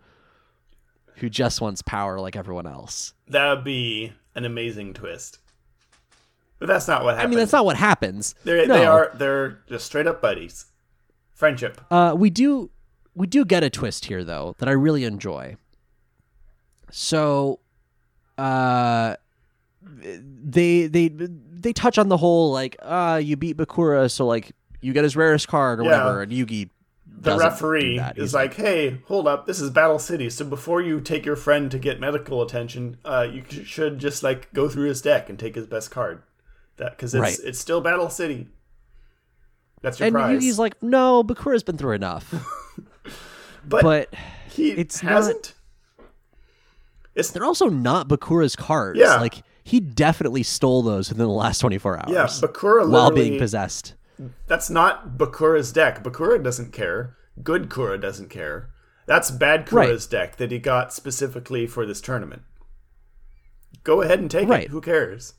who 1.15 1.29
just 1.29 1.59
wants 1.59 1.81
power 1.81 2.19
like 2.19 2.35
everyone 2.35 2.65
else. 2.65 3.13
That 3.27 3.53
would 3.53 3.65
be 3.65 4.13
an 4.33 4.45
amazing 4.45 4.93
twist. 4.93 5.39
But 6.57 6.67
that's 6.67 6.87
not 6.87 7.03
what 7.03 7.15
happens. 7.15 7.25
I 7.25 7.29
mean, 7.29 7.39
that's 7.39 7.51
not 7.51 7.65
what 7.65 7.77
happens. 7.77 8.35
They're, 8.43 8.65
no. 8.65 8.73
They 8.73 8.85
are. 8.85 9.11
They're 9.13 9.59
just 9.67 9.85
straight 9.85 10.07
up 10.07 10.21
buddies. 10.21 10.65
Friendship. 11.33 11.79
Uh, 11.89 12.15
we 12.17 12.29
do 12.29 12.69
we 13.15 13.27
do 13.27 13.45
get 13.45 13.63
a 13.63 13.69
twist 13.69 14.05
here 14.05 14.25
though 14.25 14.55
that 14.59 14.67
I 14.67 14.73
really 14.73 15.05
enjoy. 15.05 15.55
So, 16.91 17.59
uh, 18.37 19.15
they 19.81 20.87
they 20.87 21.09
they 21.59 21.73
touch 21.73 21.97
on 21.97 22.07
the 22.09 22.17
whole 22.17 22.51
like 22.51 22.75
uh 22.81 23.19
you 23.23 23.35
beat 23.35 23.57
Bakura 23.57 24.09
so 24.09 24.25
like 24.25 24.51
you 24.81 24.93
get 24.93 25.03
his 25.03 25.15
rarest 25.15 25.47
card 25.47 25.79
or 25.79 25.83
Yeah. 25.83 25.89
whatever 26.03 26.21
and 26.21 26.31
Yugi 26.31 26.69
The 27.21 27.37
referee 27.37 27.99
is 28.15 28.33
like, 28.33 28.53
"Hey, 28.53 29.01
hold 29.07 29.27
up! 29.27 29.45
This 29.45 29.59
is 29.59 29.69
Battle 29.71 29.99
City. 29.99 30.29
So 30.29 30.45
before 30.45 30.81
you 30.81 31.01
take 31.01 31.25
your 31.25 31.35
friend 31.35 31.69
to 31.71 31.77
get 31.77 31.99
medical 31.99 32.41
attention, 32.41 32.95
uh, 33.03 33.27
you 33.29 33.43
should 33.65 33.99
just 33.99 34.23
like 34.23 34.53
go 34.53 34.69
through 34.69 34.87
his 34.87 35.01
deck 35.01 35.29
and 35.29 35.37
take 35.37 35.55
his 35.55 35.67
best 35.67 35.91
card. 35.91 36.21
That 36.77 36.91
because 36.91 37.13
it's 37.13 37.21
Right. 37.21 37.39
it's 37.43 37.59
still 37.59 37.81
Battle 37.81 38.09
City. 38.09 38.47
That's 39.81 39.99
your 39.99 40.07
and 40.07 40.13
prize. 40.13 40.41
Yugi's 40.41 40.59
like 40.59 40.81
no 40.81 41.21
Bakura's 41.23 41.63
been 41.63 41.77
through 41.77 41.93
enough 41.95 42.33
but, 43.67 43.81
but 43.83 44.13
he 44.49 44.71
it's 44.71 45.03
not- 45.03 45.11
hasn't. 45.11 45.53
It's 47.15 47.31
they're 47.31 47.43
also 47.45 47.67
not 47.67 48.07
Bakura's 48.07 48.55
cards 48.55 48.97
Yeah. 48.99 49.15
like 49.19 49.41
he 49.63 49.79
definitely 49.79 50.43
stole 50.43 50.81
those 50.81 51.09
within 51.09 51.25
the 51.27 51.31
last 51.33 51.59
24 51.59 51.97
hours 51.99 52.09
yeah, 52.09 52.25
Bakura 52.47 52.89
while 52.89 53.11
being 53.11 53.37
possessed 53.37 53.93
That's 54.47 54.69
not 54.69 55.17
Bakura's 55.17 55.71
deck. 55.71 56.03
Bakura 56.03 56.43
doesn't 56.43 56.73
care. 56.73 57.15
Good 57.41 57.69
Kura 57.69 57.97
doesn't 57.97 58.29
care. 58.29 58.69
That's 59.05 59.31
bad 59.31 59.65
Kura's 59.65 60.05
deck 60.07 60.35
that 60.37 60.51
he 60.51 60.59
got 60.59 60.91
specifically 60.93 61.65
for 61.67 61.85
this 61.85 62.01
tournament. 62.01 62.41
Go 63.85 64.01
ahead 64.01 64.19
and 64.19 64.29
take 64.29 64.49
Right. 64.49 64.65
it. 64.65 64.71
Who 64.71 64.81
cares? 64.81 65.35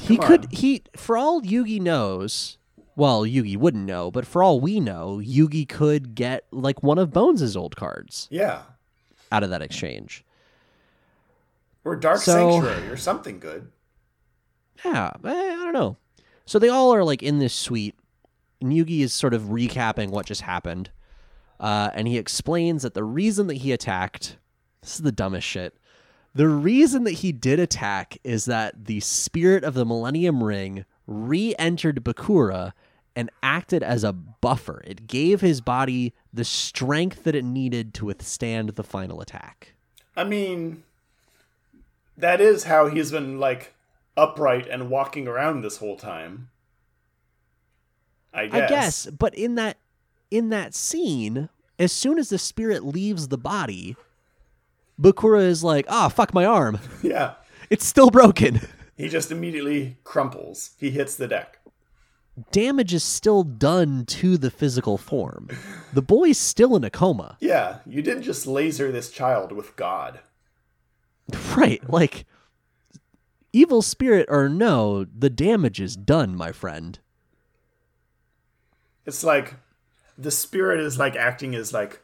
He 0.00 0.16
Come 0.16 0.26
could 0.26 0.52
he 0.52 0.82
for 0.96 1.16
all 1.16 1.40
Yugi 1.42 1.80
knows. 1.80 2.58
Well, 2.96 3.22
Yugi 3.22 3.56
wouldn't 3.56 3.86
know, 3.86 4.10
but 4.10 4.26
for 4.26 4.42
all 4.42 4.60
we 4.60 4.78
know, 4.80 5.18
Yugi 5.24 5.66
could 5.68 6.14
get 6.14 6.44
like 6.50 6.82
one 6.82 6.98
of 6.98 7.10
Bones' 7.12 7.56
old 7.56 7.74
cards 7.76 8.28
Yeah. 8.30 8.62
out 9.30 9.42
of 9.42 9.50
that 9.50 9.62
exchange. 9.62 10.24
Or 11.84 11.96
Dark 11.96 12.18
So- 12.18 12.32
Sanctuary 12.32 12.88
or 12.88 12.96
something 12.96 13.38
good. 13.38 13.70
Yeah, 14.84 15.10
eh, 15.24 15.28
I 15.30 15.64
don't 15.64 15.72
know. 15.72 15.96
So 16.44 16.58
they 16.58 16.68
all 16.68 16.92
are 16.92 17.04
like 17.04 17.22
in 17.22 17.38
this 17.38 17.54
suite, 17.54 17.94
and 18.60 18.72
Yugi 18.72 19.00
is 19.00 19.12
sort 19.12 19.34
of 19.34 19.42
recapping 19.42 20.10
what 20.10 20.26
just 20.26 20.42
happened. 20.42 20.90
Uh, 21.60 21.90
and 21.94 22.08
he 22.08 22.18
explains 22.18 22.82
that 22.82 22.94
the 22.94 23.04
reason 23.04 23.46
that 23.46 23.58
he 23.58 23.72
attacked 23.72 24.38
this 24.82 24.94
is 24.96 25.02
the 25.02 25.12
dumbest 25.12 25.46
shit. 25.46 25.76
The 26.34 26.48
reason 26.48 27.04
that 27.04 27.12
he 27.12 27.30
did 27.30 27.60
attack 27.60 28.18
is 28.24 28.46
that 28.46 28.86
the 28.86 29.00
spirit 29.00 29.62
of 29.64 29.74
the 29.74 29.84
Millennium 29.84 30.42
Ring 30.42 30.84
re 31.06 31.54
entered 31.58 32.02
Bakura 32.02 32.72
and 33.14 33.30
acted 33.42 33.82
as 33.82 34.02
a 34.02 34.12
buffer. 34.12 34.82
It 34.86 35.06
gave 35.06 35.40
his 35.40 35.60
body 35.60 36.14
the 36.32 36.44
strength 36.44 37.24
that 37.24 37.34
it 37.34 37.44
needed 37.44 37.92
to 37.94 38.06
withstand 38.06 38.70
the 38.70 38.82
final 38.82 39.20
attack. 39.20 39.74
I 40.16 40.24
mean, 40.24 40.82
that 42.22 42.40
is 42.40 42.64
how 42.64 42.86
he's 42.86 43.10
been 43.10 43.38
like 43.38 43.74
upright 44.16 44.66
and 44.68 44.88
walking 44.90 45.28
around 45.28 45.60
this 45.60 45.76
whole 45.78 45.96
time. 45.96 46.48
I 48.32 48.46
guess. 48.46 48.62
I 48.62 48.68
guess, 48.68 49.06
but 49.06 49.34
in 49.34 49.56
that 49.56 49.76
in 50.30 50.48
that 50.48 50.74
scene, 50.74 51.50
as 51.78 51.92
soon 51.92 52.18
as 52.18 52.30
the 52.30 52.38
spirit 52.38 52.84
leaves 52.84 53.28
the 53.28 53.36
body, 53.38 53.96
Bakura 55.00 55.42
is 55.42 55.62
like, 55.62 55.84
"Ah, 55.88 56.08
fuck 56.08 56.32
my 56.32 56.44
arm. 56.44 56.78
Yeah. 57.02 57.34
It's 57.70 57.84
still 57.84 58.10
broken." 58.10 58.60
He 58.94 59.08
just 59.08 59.32
immediately 59.32 59.96
crumples. 60.04 60.72
He 60.78 60.90
hits 60.90 61.16
the 61.16 61.26
deck. 61.26 61.58
Damage 62.52 62.94
is 62.94 63.02
still 63.02 63.42
done 63.42 64.04
to 64.06 64.36
the 64.36 64.50
physical 64.50 64.96
form. 64.96 65.48
The 65.92 66.02
boy's 66.02 66.38
still 66.38 66.76
in 66.76 66.84
a 66.84 66.90
coma. 66.90 67.36
Yeah, 67.40 67.78
you 67.84 68.00
didn't 68.02 68.22
just 68.22 68.46
laser 68.46 68.92
this 68.92 69.10
child 69.10 69.50
with 69.50 69.74
God. 69.76 70.20
Right, 71.56 71.82
like 71.88 72.24
evil 73.52 73.82
spirit 73.82 74.26
or 74.28 74.48
no, 74.48 75.04
the 75.04 75.30
damage 75.30 75.80
is 75.80 75.96
done, 75.96 76.34
my 76.34 76.52
friend. 76.52 76.98
It's 79.04 79.22
like 79.24 79.54
the 80.16 80.30
spirit 80.30 80.80
is 80.80 80.98
like 80.98 81.16
acting 81.16 81.54
as 81.54 81.72
like 81.72 82.02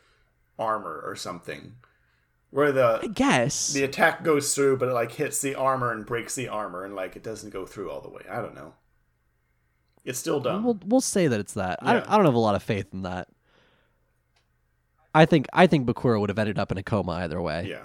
armor 0.59 1.03
or 1.05 1.17
something. 1.17 1.75
Where 2.51 2.69
I 2.69 2.71
the 3.01 3.09
guess. 3.13 3.73
the 3.73 3.85
attack 3.85 4.25
goes 4.25 4.55
through 4.55 4.79
but 4.79 4.89
it 4.89 4.93
like 4.95 5.13
hits 5.13 5.41
the 5.43 5.55
armor 5.55 5.93
and 5.93 6.07
breaks 6.07 6.35
the 6.35 6.49
armor 6.49 6.85
and 6.85 6.95
like 6.95 7.15
it 7.17 7.23
doesn't 7.23 7.51
go 7.51 7.67
through 7.67 7.91
all 7.91 8.01
the 8.01 8.09
way. 8.09 8.23
I 8.31 8.41
don't 8.41 8.55
know. 8.55 8.75
It's 10.05 10.19
still 10.19 10.41
dumb. 10.41 10.65
We'll 10.65 10.79
we'll 10.87 11.01
say 11.03 11.29
that 11.29 11.41
it's 11.41 11.55
that. 11.55 11.79
I, 11.83 11.93
don't, 11.95 12.09
I 12.09 12.17
don't 12.17 12.25
have 12.25 12.35
a 12.35 12.39
lot 12.39 12.55
of 12.55 12.63
faith 12.63 12.87
in 12.93 13.03
that. 13.03 13.29
I 15.15 15.27
think 15.27 15.47
I 15.53 15.67
think 15.67 15.87
Bakura 15.87 16.19
would 16.21 16.31
have 16.31 16.39
ended 16.39 16.59
up 16.59 16.73
in 16.73 16.79
a 16.79 16.83
coma 16.83 17.13
either 17.13 17.41
way. 17.41 17.67
yeah. 17.69 17.83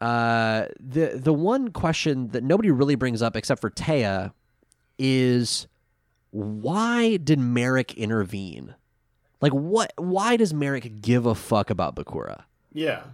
Uh, 0.00 0.66
the 0.78 1.12
the 1.16 1.32
one 1.32 1.70
question 1.70 2.28
that 2.28 2.44
nobody 2.44 2.70
really 2.70 2.94
brings 2.96 3.22
up 3.22 3.34
except 3.36 3.60
for 3.60 3.70
Téa 3.70 4.32
is 4.98 5.66
why 6.30 7.16
did 7.16 7.38
Marik 7.38 7.94
intervene? 7.94 8.74
Like 9.40 9.52
what? 9.52 9.92
Why 9.96 10.36
does 10.36 10.52
Marik 10.52 11.00
give 11.00 11.24
a 11.26 11.34
fuck 11.34 11.70
about 11.70 11.96
Bakura? 11.96 12.44
Yeah. 12.72 13.04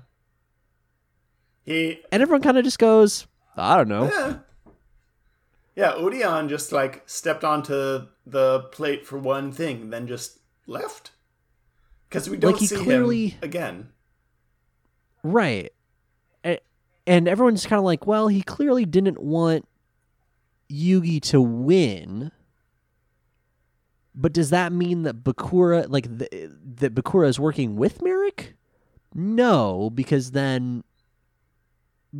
He 1.64 2.00
And 2.10 2.20
everyone 2.22 2.42
kind 2.42 2.58
of 2.58 2.64
just 2.64 2.78
goes, 2.80 3.26
I 3.56 3.76
don't 3.76 3.88
know. 3.88 4.04
Yeah. 4.10 4.36
Yeah, 5.74 5.92
Odion 5.92 6.48
just 6.48 6.72
like 6.72 7.02
stepped 7.08 7.44
onto 7.44 8.06
the 8.26 8.60
plate 8.72 9.06
for 9.06 9.18
one 9.18 9.52
thing, 9.52 9.90
then 9.90 10.06
just 10.06 10.38
left. 10.66 11.12
Because 12.08 12.28
we 12.28 12.36
don't 12.36 12.52
Like, 12.60 12.68
see 12.68 12.76
clearly- 12.76 13.28
him 13.28 13.38
again. 13.42 13.88
Right. 15.22 15.72
And 17.06 17.26
everyone's 17.26 17.66
kind 17.66 17.78
of 17.78 17.84
like, 17.84 18.06
well, 18.06 18.28
he 18.28 18.42
clearly 18.42 18.84
didn't 18.84 19.20
want 19.20 19.66
Yugi 20.70 21.20
to 21.22 21.40
win. 21.40 22.30
But 24.14 24.32
does 24.32 24.50
that 24.50 24.72
mean 24.72 25.02
that 25.02 25.24
Bakura, 25.24 25.86
like, 25.88 26.18
th- 26.18 26.50
that 26.76 26.94
Bakura 26.94 27.28
is 27.28 27.40
working 27.40 27.76
with 27.76 28.02
Marik? 28.02 28.54
No, 29.14 29.90
because 29.90 30.30
then, 30.30 30.84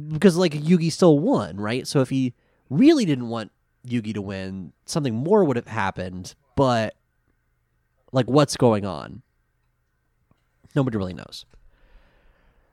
because 0.08 0.36
like 0.36 0.52
Yugi 0.52 0.90
still 0.90 1.18
won, 1.18 1.58
right? 1.58 1.86
So 1.86 2.00
if 2.00 2.10
he 2.10 2.34
really 2.70 3.04
didn't 3.04 3.28
want 3.28 3.52
Yugi 3.86 4.14
to 4.14 4.22
win, 4.22 4.72
something 4.86 5.14
more 5.14 5.44
would 5.44 5.56
have 5.56 5.66
happened. 5.66 6.34
But, 6.56 6.94
like, 8.10 8.26
what's 8.26 8.56
going 8.56 8.84
on? 8.84 9.22
Nobody 10.74 10.96
really 10.96 11.14
knows. 11.14 11.44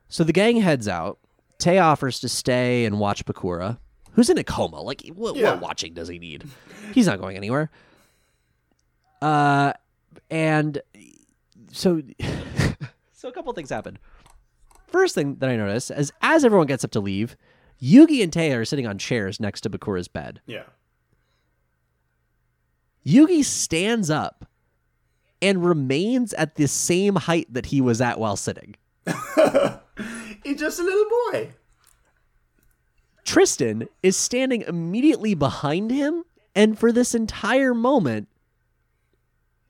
So 0.07 0.23
the 0.23 0.33
gang 0.33 0.57
heads 0.57 0.87
out. 0.87 1.19
Tay 1.59 1.77
offers 1.77 2.19
to 2.21 2.29
stay 2.29 2.85
and 2.85 2.99
watch 2.99 3.25
Bakura, 3.25 3.77
who's 4.13 4.29
in 4.29 4.37
a 4.37 4.43
coma. 4.43 4.81
Like, 4.81 5.05
what, 5.13 5.35
Yeah. 5.35 5.51
what 5.51 5.61
watching 5.61 5.93
does 5.93 6.07
he 6.07 6.17
need? 6.17 6.45
He's 6.93 7.05
not 7.05 7.19
going 7.19 7.37
anywhere. 7.37 7.69
Uh, 9.21 9.73
and 10.31 10.81
so, 11.71 12.01
so 13.13 13.27
a 13.27 13.31
couple 13.31 13.51
things 13.53 13.69
happen. 13.69 13.97
First 14.87 15.13
thing 15.13 15.35
that 15.35 15.49
I 15.49 15.55
notice 15.57 15.91
is 15.91 16.11
as 16.21 16.43
everyone 16.43 16.67
gets 16.67 16.83
up 16.83 16.91
to 16.91 16.99
leave, 16.99 17.35
Yugi 17.81 18.23
and 18.23 18.33
Tay 18.33 18.51
are 18.53 18.65
sitting 18.65 18.87
on 18.87 18.97
chairs 18.97 19.39
next 19.39 19.61
to 19.61 19.69
Bakura's 19.69 20.07
bed. 20.07 20.41
Yeah. 20.47 20.63
Yugi 23.05 23.43
stands 23.43 24.09
up 24.09 24.45
and 25.41 25.63
remains 25.65 26.33
at 26.33 26.55
the 26.55 26.67
same 26.67 27.15
height 27.15 27.53
that 27.53 27.67
he 27.67 27.81
was 27.81 28.01
at 28.01 28.19
while 28.19 28.35
sitting. 28.35 28.75
He's 30.49 30.59
just 30.59 30.79
a 30.79 30.83
little 30.83 31.05
boy. 31.31 31.51
Tristan 33.23 33.87
is 34.01 34.17
standing 34.17 34.63
immediately 34.63 35.35
behind 35.35 35.91
him, 35.91 36.23
and 36.55 36.79
for 36.79 36.91
this 36.91 37.13
entire 37.13 37.75
moment, 37.75 38.27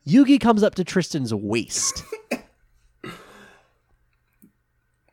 Yugi 0.07 0.39
comes 0.39 0.63
up 0.63 0.75
to 0.75 0.85
Tristan's 0.85 1.33
waist. 1.33 2.05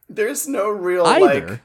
There's 0.09 0.47
no 0.47 0.69
real 0.69 1.05
Either. 1.05 1.49
like 1.49 1.63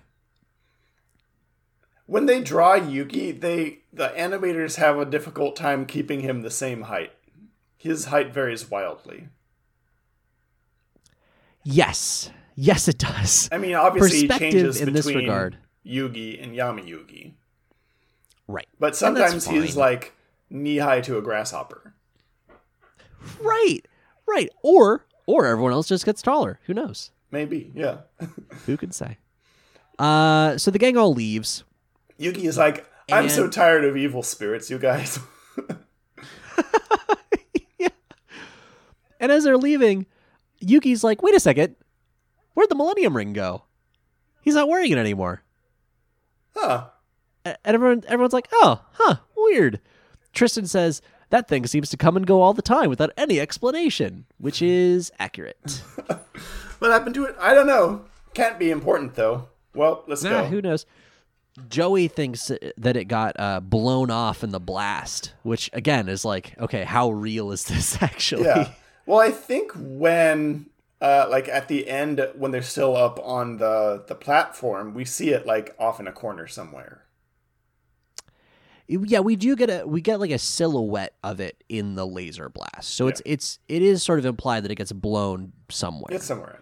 when 2.08 2.26
they 2.26 2.42
draw 2.42 2.80
Yugi, 2.80 3.40
they 3.40 3.82
the 3.94 4.10
animators 4.18 4.78
have 4.78 4.98
a 4.98 5.06
difficult 5.06 5.56
time 5.56 5.86
keeping 5.86 6.22
him 6.22 6.42
the 6.42 6.50
same 6.50 6.84
height. 6.84 7.12
His 7.78 8.06
height 8.06 8.34
varies 8.34 8.72
wildly. 8.72 9.28
Yes. 11.64 12.32
Yes, 12.64 12.88
it 12.88 13.00
does. 13.00 13.50
I 13.52 13.58
mean, 13.58 13.74
obviously 13.74 14.28
Perspective 14.28 14.52
changes 14.52 14.82
in 14.82 14.94
this 14.94 15.08
regard. 15.08 15.58
Yugi 15.84 16.44
and 16.44 16.56
Yami 16.56 16.88
Yugi. 16.88 17.34
Right. 18.48 18.68
But 18.80 18.96
sometimes 18.96 19.48
he's 19.48 19.76
like 19.76 20.14
knee 20.48 20.78
high 20.78 21.02
to 21.02 21.18
a 21.18 21.24
grasshopper. 21.24 21.96
Right. 23.42 23.80
Right. 24.28 24.48
Or 24.62 25.08
or 25.26 25.48
everyone 25.48 25.72
else 25.72 25.88
just 25.88 26.06
gets 26.06 26.22
taller. 26.22 26.60
Who 26.68 26.76
knows? 26.76 27.10
Maybe, 27.32 27.72
yeah. 27.74 28.02
Who 28.68 28.78
can 28.78 28.92
say? 28.92 29.18
Uh 29.98 30.60
so 30.60 30.70
the 30.70 30.78
gang 30.78 30.98
all 30.98 31.16
leaves. 31.16 31.64
Yugi 32.20 32.44
is 32.44 32.60
like, 32.60 32.88
I'm 33.12 33.30
so 33.30 33.48
tired 33.48 33.86
of 33.86 33.98
evil 33.98 34.22
spirits, 34.22 34.70
you 34.70 34.78
guys. 34.78 35.18
yeah. 37.80 37.88
And 39.20 39.32
as 39.32 39.46
they're 39.46 39.58
leaving, 39.58 40.06
Yugi's 40.64 41.04
like, 41.04 41.24
wait 41.24 41.34
a 41.34 41.40
second. 41.40 41.76
Where'd 42.54 42.70
the 42.70 42.76
Millennium 42.76 43.16
Ring 43.16 43.34
go? 43.34 43.64
He's 44.42 44.56
not 44.56 44.68
wearing 44.68 44.92
it 44.92 44.98
anymore. 44.98 45.44
huh. 46.56 46.88
And 47.44 47.58
everyone, 47.64 48.04
everyone's 48.08 48.34
like, 48.34 48.50
oh, 48.54 48.84
huh, 48.94 49.16
weird. 49.36 49.80
Tristan 50.34 50.68
says, 50.68 51.02
that 51.32 51.48
thing 51.48 51.66
seems 51.66 51.90
to 51.90 51.98
come 51.98 52.16
and 52.16 52.28
go 52.28 52.42
all 52.42 52.54
the 52.54 52.62
time 52.62 52.90
without 52.90 53.12
any 53.18 53.40
explanation, 53.40 54.26
which 54.38 54.62
is 54.62 55.12
accurate. 55.20 55.82
What 56.80 56.90
happened 56.90 57.14
to 57.14 57.26
it? 57.26 57.36
I 57.40 57.54
don't 57.54 57.68
know. 57.68 58.06
Can't 58.34 58.58
be 58.58 58.72
important 58.72 59.14
though. 59.14 59.50
Well, 59.76 60.04
let's 60.08 60.24
nah, 60.24 60.42
go. 60.42 60.46
who 60.46 60.64
knows? 60.64 60.88
Joey 61.70 62.08
thinks 62.08 62.52
that 62.76 62.98
it 62.98 63.06
got 63.06 63.36
uh, 63.40 63.60
blown 63.60 64.10
off 64.10 64.44
in 64.44 64.50
the 64.50 64.60
blast, 64.60 65.34
which 65.44 65.70
again 65.74 66.10
is 66.10 66.26
like, 66.26 66.56
okay, 66.60 66.84
how 66.84 67.12
real 67.12 67.52
is 67.52 67.66
this 67.66 67.98
actually? 68.02 68.46
yeah. 68.46 68.72
Well, 69.06 69.20
I 69.20 69.30
think 69.30 69.72
when 69.76 70.71
uh 71.02 71.28
like 71.30 71.48
at 71.48 71.68
the 71.68 71.90
end 71.90 72.26
when 72.36 72.52
they're 72.52 72.62
still 72.62 72.96
up 72.96 73.20
on 73.24 73.58
the 73.58 74.04
the 74.08 74.16
platform, 74.16 74.94
we 74.94 75.06
see 75.06 75.30
it 75.32 75.46
like 75.46 75.76
off 75.80 76.00
in 76.00 76.08
a 76.08 76.12
corner 76.12 76.48
somewhere. 76.48 77.06
yeah 78.88 79.20
we 79.20 79.36
do 79.36 79.56
get 79.56 79.70
a 79.70 79.88
we 79.88 80.02
get 80.02 80.20
like 80.20 80.32
a 80.32 80.40
silhouette 80.40 81.16
of 81.24 81.40
it 81.40 81.64
in 81.70 81.96
the 81.96 82.06
laser 82.06 82.50
blast. 82.50 82.94
So 82.96 83.08
it's 83.08 83.22
it's 83.26 83.60
it 83.68 83.82
is 83.82 84.04
sort 84.04 84.20
of 84.20 84.26
implied 84.26 84.64
that 84.64 84.72
it 84.72 84.76
gets 84.76 84.92
blown 84.92 85.54
somewhere. 85.70 86.14
It's 86.16 86.26
somewhere 86.26 86.60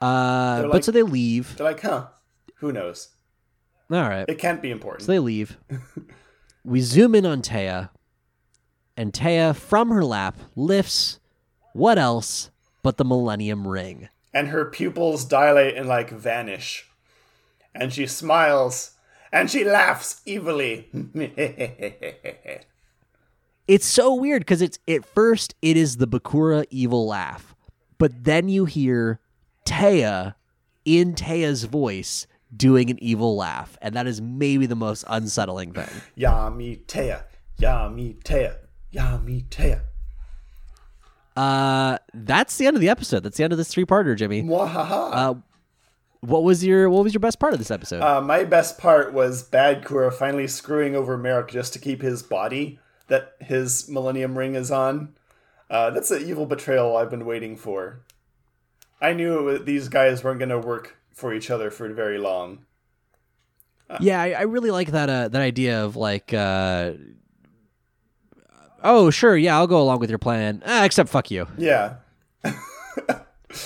uh 0.00 0.60
they're 0.60 0.70
but 0.70 0.84
so 0.84 0.92
they 0.92 1.02
leave. 1.02 1.56
They're 1.56 1.66
like, 1.66 1.80
huh, 1.80 2.08
who 2.56 2.72
knows? 2.72 3.08
all 3.90 4.08
right. 4.08 4.24
It 4.28 4.38
can't 4.38 4.60
be 4.60 4.70
important. 4.70 5.04
so 5.06 5.12
they 5.12 5.18
leave. 5.18 5.56
We 6.66 6.80
zoom 6.80 7.14
in 7.14 7.26
on 7.26 7.42
Téa 7.42 7.90
and 8.96 9.12
Téa 9.12 9.54
from 9.54 9.90
her 9.90 10.02
lap 10.02 10.38
lifts 10.56 11.20
what 11.74 11.98
else 11.98 12.50
but 12.82 12.96
the 12.96 13.04
millennium 13.04 13.68
ring 13.68 14.08
and 14.32 14.48
her 14.48 14.64
pupils 14.64 15.24
dilate 15.24 15.76
and 15.76 15.86
like 15.86 16.10
vanish. 16.10 16.88
And 17.74 17.92
she 17.92 18.06
smiles 18.06 18.92
and 19.32 19.50
she 19.50 19.64
laughs 19.64 20.22
evilly. 20.26 20.88
it's 23.68 23.86
so 23.86 24.14
weird 24.14 24.40
because 24.40 24.62
it's 24.62 24.78
at 24.88 25.04
first 25.04 25.54
it 25.62 25.76
is 25.76 25.98
the 25.98 26.06
bakura 26.08 26.64
evil 26.70 27.06
laugh 27.06 27.54
but 27.98 28.24
then 28.24 28.48
you 28.48 28.64
hear 28.64 29.20
Téa 29.64 30.34
in 30.84 31.14
Téa's 31.14 31.64
voice 31.64 32.26
doing 32.54 32.90
an 32.90 33.02
evil 33.02 33.36
laugh, 33.36 33.78
and 33.80 33.94
that 33.94 34.06
is 34.06 34.20
maybe 34.20 34.66
the 34.66 34.76
most 34.76 35.04
unsettling 35.08 35.72
thing. 35.72 35.88
Yami 36.16 36.84
Téa, 36.84 37.24
Yami 37.58 38.22
Téa, 38.22 38.56
Yami 38.92 39.44
Téa. 39.48 39.80
Uh, 41.36 41.98
that's 42.12 42.56
the 42.56 42.66
end 42.66 42.76
of 42.76 42.80
the 42.80 42.88
episode. 42.88 43.22
That's 43.22 43.36
the 43.36 43.44
end 43.44 43.52
of 43.52 43.56
this 43.56 43.68
three-parter, 43.68 44.16
Jimmy. 44.16 44.42
Mwahaha. 44.42 45.10
Uh, 45.12 45.34
what 46.20 46.42
was 46.42 46.64
your 46.64 46.88
what 46.88 47.04
was 47.04 47.12
your 47.12 47.20
best 47.20 47.38
part 47.38 47.52
of 47.52 47.58
this 47.58 47.70
episode? 47.70 48.02
Uh, 48.02 48.20
my 48.20 48.44
best 48.44 48.78
part 48.78 49.12
was 49.12 49.42
Bad 49.42 49.84
Kura 49.84 50.10
finally 50.10 50.46
screwing 50.46 50.96
over 50.96 51.18
Marik 51.18 51.48
just 51.48 51.74
to 51.74 51.78
keep 51.78 52.00
his 52.00 52.22
body 52.22 52.78
that 53.08 53.34
his 53.40 53.88
Millennium 53.88 54.38
Ring 54.38 54.54
is 54.54 54.70
on. 54.70 55.14
Uh, 55.68 55.90
that's 55.90 56.10
an 56.10 56.22
evil 56.22 56.46
betrayal 56.46 56.96
I've 56.96 57.10
been 57.10 57.26
waiting 57.26 57.56
for. 57.56 58.00
I 59.00 59.12
knew 59.12 59.58
these 59.58 59.88
guys 59.88 60.24
weren't 60.24 60.38
going 60.38 60.48
to 60.48 60.58
work 60.58 60.96
for 61.12 61.34
each 61.34 61.50
other 61.50 61.70
for 61.70 61.92
very 61.92 62.18
long. 62.18 62.64
yeah, 64.00 64.20
I, 64.20 64.30
I 64.30 64.42
really 64.42 64.70
like 64.70 64.92
that 64.92 65.10
uh, 65.10 65.28
that 65.28 65.42
idea 65.42 65.84
of 65.84 65.96
like, 65.96 66.32
uh, 66.32 66.92
oh 68.84 69.10
sure, 69.10 69.36
yeah, 69.36 69.56
I'll 69.56 69.66
go 69.66 69.82
along 69.82 69.98
with 69.98 70.10
your 70.10 70.18
plan, 70.20 70.62
uh, 70.64 70.82
except 70.84 71.08
fuck 71.08 71.30
you. 71.32 71.48
Yeah, 71.58 71.94
I, 72.44 72.54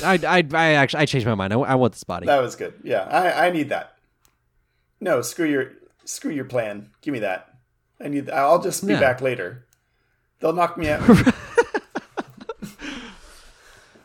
I, 0.02 0.44
I 0.54 0.64
actually 0.72 1.02
I 1.02 1.06
changed 1.06 1.26
my 1.26 1.34
mind. 1.34 1.52
I, 1.52 1.58
I 1.58 1.74
want 1.74 1.92
this 1.92 2.04
body. 2.04 2.24
that 2.26 2.40
was 2.40 2.56
good. 2.56 2.74
Yeah, 2.82 3.02
I, 3.02 3.48
I 3.48 3.50
need 3.50 3.68
that. 3.68 3.94
No, 5.00 5.20
screw 5.20 5.46
your 5.46 5.72
screw 6.04 6.32
your 6.32 6.44
plan. 6.46 6.90
Give 7.02 7.12
me 7.12 7.18
that. 7.20 7.54
I 8.00 8.08
need. 8.08 8.30
I'll 8.30 8.62
just 8.62 8.86
be 8.86 8.94
Yeah. 8.94 9.00
back 9.00 9.20
later. 9.20 9.66
They'll 10.40 10.52
knock 10.52 10.78
me 10.78 10.88
out. 10.88 11.02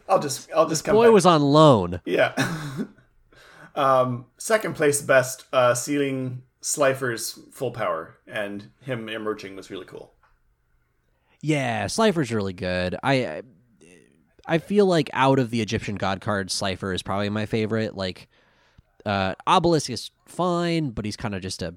I'll 0.10 0.20
just 0.20 0.50
I'll 0.56 0.68
just 0.68 0.84
come 0.84 0.96
Boy 0.96 1.06
back. 1.06 1.14
was 1.14 1.26
on 1.26 1.42
loan. 1.42 2.02
Yeah. 2.06 2.34
um, 3.76 4.26
second 4.38 4.76
place 4.76 5.02
best, 5.02 5.46
uh, 5.54 5.74
sealing 5.74 6.44
Slifer's 6.62 7.40
full 7.52 7.72
power 7.72 8.16
and 8.28 8.70
him 8.82 9.10
emerging 9.10 9.56
was 9.56 9.70
really 9.72 9.86
cool. 9.86 10.13
Yeah, 11.46 11.88
Slifer's 11.88 12.32
really 12.32 12.54
good. 12.54 12.96
I 13.04 13.44
I- 14.48 14.58
feel 14.60 14.86
like 14.86 15.10
out 15.14 15.40
of 15.40 15.50
the 15.52 15.62
Egyptian 15.62 15.96
god 15.96 16.22
cards, 16.22 16.54
Slifer 16.54 16.94
is 16.94 17.04
probably 17.04 17.30
my 17.30 17.46
favorite. 17.46 17.96
Like 17.96 18.30
uh 19.06 19.36
Obelisk 19.46 19.90
is 19.90 20.10
fine, 20.26 20.92
but 20.92 21.04
he's 21.06 21.18
kind 21.18 21.36
of 21.36 21.42
just 21.42 21.62
a 21.62 21.76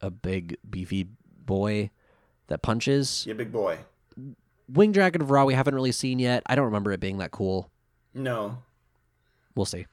a 0.00 0.10
big 0.10 0.56
beefy 0.68 1.06
boy 1.46 1.90
that 2.48 2.62
punches. 2.62 3.24
Yeah, 3.26 3.34
big 3.34 3.52
boy. 3.52 3.78
Wing 4.68 4.92
Dragon 4.92 5.22
of 5.22 5.30
Ra 5.30 5.44
we 5.44 5.54
haven't 5.54 5.74
really 5.74 5.92
seen 5.92 6.18
yet. 6.18 6.42
I 6.46 6.54
don't 6.56 6.64
remember 6.66 6.90
it 6.92 6.98
being 7.00 7.18
that 7.18 7.30
cool. 7.30 7.70
No. 8.12 8.58
We'll 9.54 9.66
see. 9.66 9.86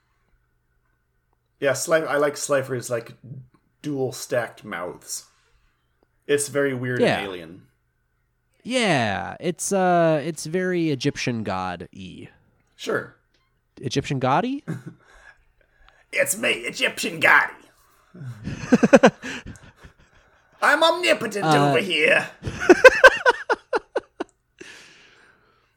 Yeah, 1.59 1.73
Slifer. 1.73 2.07
I 2.07 2.17
like 2.17 2.35
Slifer's 2.35 2.89
like 2.89 3.13
dual 3.83 4.11
stacked 4.11 4.63
mouths. 4.63 5.25
It's 6.25 6.47
very 6.47 6.73
weird 6.73 7.01
Yeah. 7.01 7.17
and 7.19 7.27
alien. 7.27 7.61
Yeah, 8.63 9.35
it's 9.39 9.71
uh 9.71 10.21
it's 10.23 10.45
very 10.45 10.89
Egyptian 10.91 11.43
god 11.43 11.87
y. 11.93 12.29
Sure. 12.75 13.15
Egyptian 13.79 14.19
god? 14.19 14.45
It's 16.13 16.37
me, 16.37 16.51
Egyptian 16.51 17.21
Gotti. 17.21 17.51
I'm 20.61 20.83
omnipotent 20.83 21.45
over 21.45 21.79
here. 21.79 22.29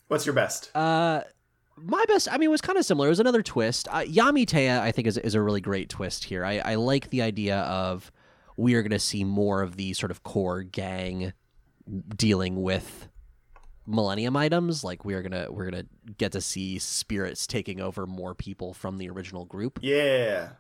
What's 0.09 0.27
your 0.27 0.35
best? 0.35 0.71
Uh, 0.77 1.23
my 1.77 2.05
best. 2.09 2.29
I 2.31 2.37
mean, 2.37 2.49
it 2.49 2.51
was 2.51 2.61
kind 2.61 2.77
of 2.79 2.85
similar. 2.85 3.07
It 3.07 3.11
was 3.11 3.21
another 3.21 3.43
twist. 3.43 3.89
Uh, 3.91 4.01
Yami 4.01 4.45
Téa, 4.45 4.81
I 4.81 4.91
think, 4.93 5.07
is 5.07 5.17
is 5.19 5.35
a 5.35 5.41
really 5.41 5.61
great 5.61 5.89
twist 5.89 6.25
here. 6.25 6.45
I, 6.45 6.59
I 6.59 6.75
like 6.75 7.11
the 7.11 7.23
idea 7.23 7.59
of 7.61 8.11
we 8.57 8.75
are 8.75 8.83
going 8.83 8.91
to 8.91 8.99
see 8.99 9.23
more 9.25 9.63
of 9.63 9.77
the 9.77 9.93
sort 9.95 10.11
of 10.11 10.23
core 10.25 10.63
gang 10.63 11.33
dealing 12.17 12.63
with 12.63 13.09
millennium 13.87 14.37
items. 14.37 14.85
Like 14.85 15.05
we 15.05 15.15
are 15.15 15.23
gonna 15.23 15.49
we're 15.51 15.71
gonna 15.71 15.87
get 16.19 16.33
to 16.33 16.41
see 16.41 16.79
spirits 16.79 17.47
taking 17.47 17.81
over 17.81 18.07
more 18.07 18.35
people 18.35 18.75
from 18.75 18.99
the 18.99 19.09
original 19.11 19.45
group. 19.45 19.79
yeah. 19.83 20.51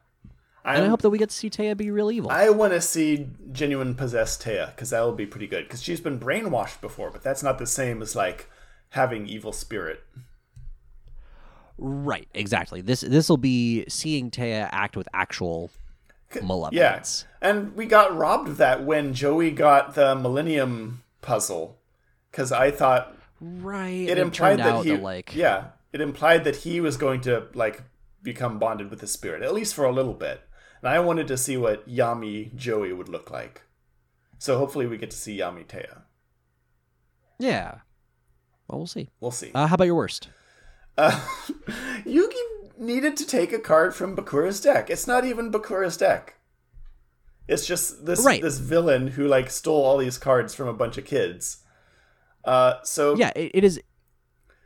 And 0.67 0.83
I 0.83 0.89
hope 0.89 1.03
that 1.03 1.11
we 1.11 1.19
get 1.19 1.29
to 1.29 1.37
see 1.37 1.51
Téa 1.51 1.77
be 1.77 1.91
real 1.91 2.11
evil. 2.11 2.31
I 2.31 2.49
want 2.49 2.73
to 2.73 2.81
see 2.81 3.29
genuine 3.53 3.95
possessed 3.95 4.43
Téa 4.43 4.75
because 4.75 4.91
that 4.91 5.05
would 5.05 5.17
be 5.17 5.27
pretty 5.27 5.47
good. 5.47 5.65
Because 5.65 5.83
she's 5.83 6.01
been 6.01 6.19
brainwashed 6.19 6.81
before, 6.81 7.11
but 7.11 7.23
that's 7.23 7.43
not 7.43 7.59
the 7.59 7.67
same 7.67 8.01
as 8.01 8.17
like 8.17 8.49
having 8.91 9.27
evil 9.27 9.53
spirit. 9.53 10.03
right, 11.77 12.29
exactly. 12.33 12.81
This 12.81 13.03
this 13.03 13.29
will 13.29 13.37
be 13.37 13.85
seeing 13.89 14.31
Téa 14.31 14.71
act 14.73 14.97
with 14.97 15.07
actual 15.13 15.71
Yeah, 16.73 17.03
and 17.43 17.77
we 17.77 17.85
got 17.85 18.17
robbed 18.17 18.49
of 18.49 18.57
that 18.57 18.85
when 18.85 19.13
Joey 19.13 19.51
got 19.51 19.95
the 19.95 20.15
Millennium 20.15 21.04
puzzle. 21.25 21.81
Because 22.31 22.53
I 22.53 22.71
thought 22.71 23.17
Right. 23.41 24.09
it 24.09 24.19
implied 24.19 24.59
turned 24.59 24.77
that 24.79 24.85
he, 24.85 24.91
that, 24.93 25.03
like 25.03 25.35
yeah, 25.35 25.69
it 25.93 26.01
implied 26.01 26.45
that 26.45 26.57
he 26.57 26.81
was 26.81 26.97
going 26.97 27.21
to 27.23 27.47
like 27.55 27.83
become 28.23 28.59
bonded 28.59 28.91
with 28.91 29.01
the 29.01 29.07
spirit 29.07 29.43
at 29.43 29.53
least 29.55 29.75
for 29.75 29.85
a 29.85 29.93
little 29.93 30.15
bit. 30.15 30.41
And 30.83 30.89
I 30.89 30.99
wanted 31.01 31.29
to 31.29 31.37
see 31.37 31.57
what 31.57 31.89
Yami 31.89 32.55
Joey 32.55 32.93
would 32.93 33.09
look 33.09 33.31
like. 33.31 33.63
So 34.39 34.59
hopefully 34.59 34.87
we 34.87 34.99
get 34.99 35.11
to 35.11 35.17
see 35.17 35.39
Yami 35.39 35.67
Téa. 35.67 36.03
yeah. 37.39 37.79
Well, 38.69 38.79
we'll 38.79 38.87
see. 38.87 39.11
We'll 39.21 39.31
see. 39.31 39.51
Uh, 39.55 39.67
how 39.67 39.75
about 39.75 39.85
your 39.85 39.95
worst? 39.95 40.29
Uh, 40.97 41.11
Yugi 42.07 42.79
needed 42.79 43.15
to 43.19 43.27
take 43.27 43.53
a 43.53 43.59
card 43.59 43.95
from 43.95 44.17
Bakura's 44.17 44.61
deck. 44.61 44.89
It's 44.89 45.07
not 45.07 45.25
even 45.27 45.53
Bakura's 45.53 45.97
deck. 45.99 46.37
It's 47.47 47.67
just 47.67 48.07
this 48.07 48.25
Right. 48.25 48.41
this 48.43 48.59
villain 48.59 49.09
who 49.09 49.27
like 49.27 49.51
stole 49.51 49.83
all 49.85 49.99
these 49.99 50.19
cards 50.19 50.55
from 50.55 50.69
a 50.69 50.73
bunch 50.73 50.97
of 50.99 51.05
kids. 51.05 51.59
Uh, 52.45 52.75
so 52.83 53.17
Yeah, 53.17 53.33
it, 53.37 53.51
it 53.55 53.65
is. 53.65 53.81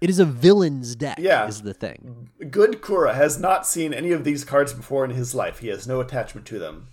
It 0.01 0.09
is 0.11 0.21
a 0.21 0.25
villain's 0.25 0.95
deck. 0.95 1.19
Yeah. 1.21 1.49
is 1.49 1.63
the 1.63 1.75
thing. 1.75 2.31
good 2.51 2.81
Kura 2.83 3.15
has 3.15 3.41
not 3.41 3.67
seen 3.67 3.93
any 3.93 4.13
of 4.13 4.23
these 4.23 4.45
cards 4.45 4.73
before 4.73 5.05
in 5.05 5.11
his 5.11 5.35
life. 5.35 5.59
He 5.59 5.69
has 5.69 5.89
no 5.89 6.01
attachment 6.01 6.47
to 6.49 6.59
them. 6.61 6.89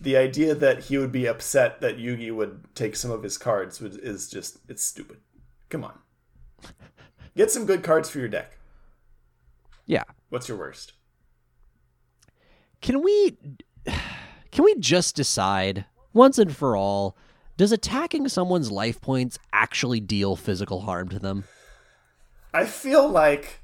The 0.00 0.16
idea 0.16 0.52
that 0.56 0.84
he 0.86 0.98
would 0.98 1.12
be 1.12 1.26
upset 1.26 1.80
that 1.82 1.98
Yugi 1.98 2.34
would 2.34 2.64
take 2.74 2.96
some 2.96 3.12
of 3.12 3.22
his 3.22 3.38
cards 3.38 3.80
is 3.80 4.28
just 4.28 4.58
it's 4.68 4.82
stupid. 4.82 5.18
Come 5.68 5.84
on. 5.84 5.98
Get 7.36 7.52
some 7.52 7.64
good 7.64 7.84
cards 7.84 8.10
for 8.10 8.18
your 8.18 8.28
deck. 8.28 8.58
Yeah. 9.86 10.02
What's 10.28 10.48
your 10.48 10.58
worst? 10.58 10.94
Can 12.80 13.02
we? 13.02 13.36
Can 14.52 14.64
we 14.64 14.74
just 14.76 15.16
decide 15.16 15.86
once 16.12 16.38
and 16.38 16.54
for 16.54 16.76
all? 16.76 17.16
Does 17.56 17.72
attacking 17.72 18.28
someone's 18.28 18.70
life 18.70 19.00
points 19.00 19.38
actually 19.50 19.98
deal 19.98 20.36
physical 20.36 20.82
harm 20.82 21.08
to 21.08 21.18
them? 21.18 21.44
I 22.52 22.66
feel 22.66 23.08
like 23.08 23.60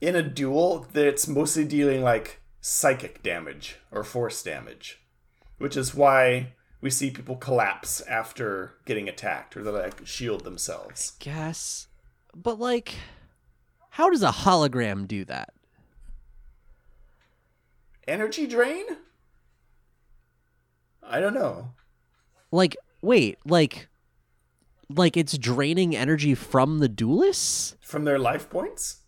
in 0.00 0.14
a 0.14 0.22
duel 0.22 0.86
that 0.92 1.06
it's 1.06 1.26
mostly 1.26 1.64
dealing 1.64 2.02
like 2.02 2.42
psychic 2.60 3.22
damage 3.22 3.76
or 3.90 4.04
force 4.04 4.42
damage, 4.42 5.00
which 5.56 5.74
is 5.74 5.94
why 5.94 6.52
we 6.82 6.90
see 6.90 7.10
people 7.10 7.36
collapse 7.36 8.02
after 8.02 8.74
getting 8.84 9.08
attacked 9.08 9.56
or 9.56 9.62
they 9.62 9.70
like 9.70 10.06
shield 10.06 10.44
themselves. 10.44 11.14
I 11.18 11.24
Guess, 11.24 11.88
but 12.34 12.58
like, 12.58 12.94
how 13.90 14.10
does 14.10 14.22
a 14.22 14.30
hologram 14.30 15.08
do 15.08 15.24
that? 15.24 15.54
Energy 18.06 18.46
drain? 18.46 18.84
I 21.10 21.20
don't 21.20 21.34
know. 21.34 21.72
Like, 22.52 22.76
wait, 23.02 23.38
like, 23.44 23.88
like 24.88 25.16
it's 25.16 25.36
draining 25.36 25.94
energy 25.96 26.34
from 26.34 26.78
the 26.78 26.88
duelists? 26.88 27.76
From 27.80 28.04
their 28.04 28.18
life 28.18 28.48
points? 28.48 29.00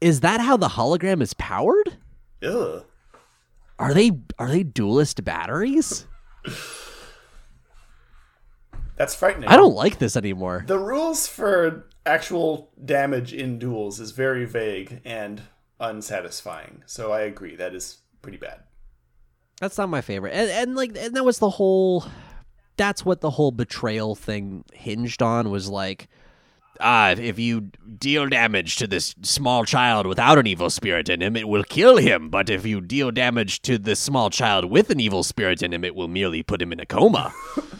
Is 0.00 0.20
that 0.20 0.40
how 0.40 0.56
the 0.56 0.68
hologram 0.68 1.20
is 1.20 1.34
powered? 1.34 1.98
Ugh. 2.42 2.84
Are 3.78 3.94
they 3.94 4.12
are 4.38 4.48
they 4.48 4.62
duelist 4.62 5.24
batteries? 5.24 6.06
That's 8.96 9.14
frightening. 9.14 9.48
I 9.48 9.56
don't 9.56 9.74
like 9.74 9.98
this 9.98 10.16
anymore. 10.16 10.64
The 10.66 10.78
rules 10.78 11.26
for 11.26 11.86
actual 12.04 12.70
damage 12.82 13.32
in 13.32 13.58
duels 13.58 13.98
is 13.98 14.10
very 14.10 14.44
vague 14.44 15.00
and 15.04 15.42
unsatisfying. 15.80 16.82
So 16.84 17.10
I 17.10 17.22
agree. 17.22 17.56
That 17.56 17.74
is 17.74 17.98
pretty 18.20 18.36
bad. 18.36 18.60
That's 19.60 19.78
not 19.78 19.88
my 19.88 20.00
favorite. 20.00 20.32
And, 20.32 20.50
and 20.50 20.74
like 20.74 20.96
and 20.98 21.14
that 21.14 21.24
was 21.24 21.38
the 21.38 21.50
whole 21.50 22.04
that's 22.76 23.04
what 23.04 23.20
the 23.20 23.30
whole 23.30 23.52
betrayal 23.52 24.14
thing 24.14 24.64
hinged 24.72 25.22
on 25.22 25.50
was 25.50 25.68
like 25.68 26.08
ah 26.80 27.10
if 27.10 27.38
you 27.38 27.60
deal 27.98 28.26
damage 28.26 28.76
to 28.76 28.86
this 28.86 29.14
small 29.20 29.66
child 29.66 30.06
without 30.06 30.38
an 30.38 30.46
evil 30.46 30.70
spirit 30.70 31.10
in 31.10 31.20
him 31.20 31.36
it 31.36 31.46
will 31.46 31.62
kill 31.64 31.98
him 31.98 32.30
but 32.30 32.48
if 32.48 32.64
you 32.64 32.80
deal 32.80 33.10
damage 33.10 33.60
to 33.60 33.76
this 33.76 34.00
small 34.00 34.30
child 34.30 34.64
with 34.64 34.88
an 34.88 34.98
evil 34.98 35.22
spirit 35.22 35.62
in 35.62 35.74
him 35.74 35.84
it 35.84 35.94
will 35.94 36.08
merely 36.08 36.42
put 36.42 36.62
him 36.62 36.72
in 36.72 36.80
a 36.80 36.86
coma 36.86 37.34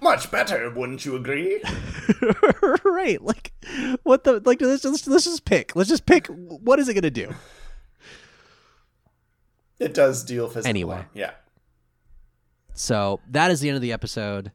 Much 0.00 0.30
better, 0.30 0.70
wouldn't 0.70 1.04
you 1.04 1.16
agree? 1.16 1.60
right 2.84 3.20
like 3.20 3.52
what 4.04 4.24
the 4.24 4.40
like 4.44 4.60
let's 4.60 4.82
just 4.82 5.06
let's 5.08 5.24
just 5.24 5.44
pick 5.44 5.74
let's 5.74 5.88
just 5.88 6.06
pick 6.06 6.28
what 6.28 6.78
is 6.78 6.88
it 6.88 6.94
going 6.94 7.02
to 7.02 7.10
do 7.10 7.34
It 9.78 9.94
does 9.94 10.24
deal 10.24 10.48
physical. 10.48 10.68
Anyway. 10.68 10.96
harm, 10.96 11.06
Yeah. 11.14 11.30
So 12.74 13.20
that 13.30 13.50
is 13.50 13.60
the 13.60 13.68
end 13.68 13.76
of 13.76 13.82
the 13.82 13.92
episode. 13.92 14.52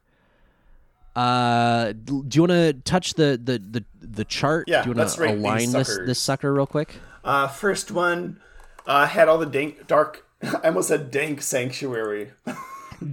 Uh, 1.15 1.91
do 1.91 2.25
you 2.31 2.41
want 2.41 2.51
to 2.51 2.73
touch 2.85 3.13
the, 3.13 3.39
the 3.41 3.59
the 3.59 3.83
the 4.01 4.25
chart? 4.25 4.67
Yeah, 4.67 4.81
Do 4.81 4.89
you 4.89 4.95
want 4.95 4.99
let's 4.99 5.15
to 5.15 5.29
align 5.31 5.71
this 5.71 5.97
this 6.05 6.19
sucker 6.19 6.53
real 6.53 6.65
quick? 6.65 6.95
Uh, 7.23 7.47
first 7.47 7.91
one 7.91 8.39
uh, 8.87 9.05
had 9.05 9.27
all 9.27 9.37
the 9.37 9.45
dank, 9.45 9.87
dark. 9.87 10.25
I 10.41 10.67
almost 10.67 10.87
said 10.87 11.11
dank 11.11 11.41
sanctuary. 11.41 12.31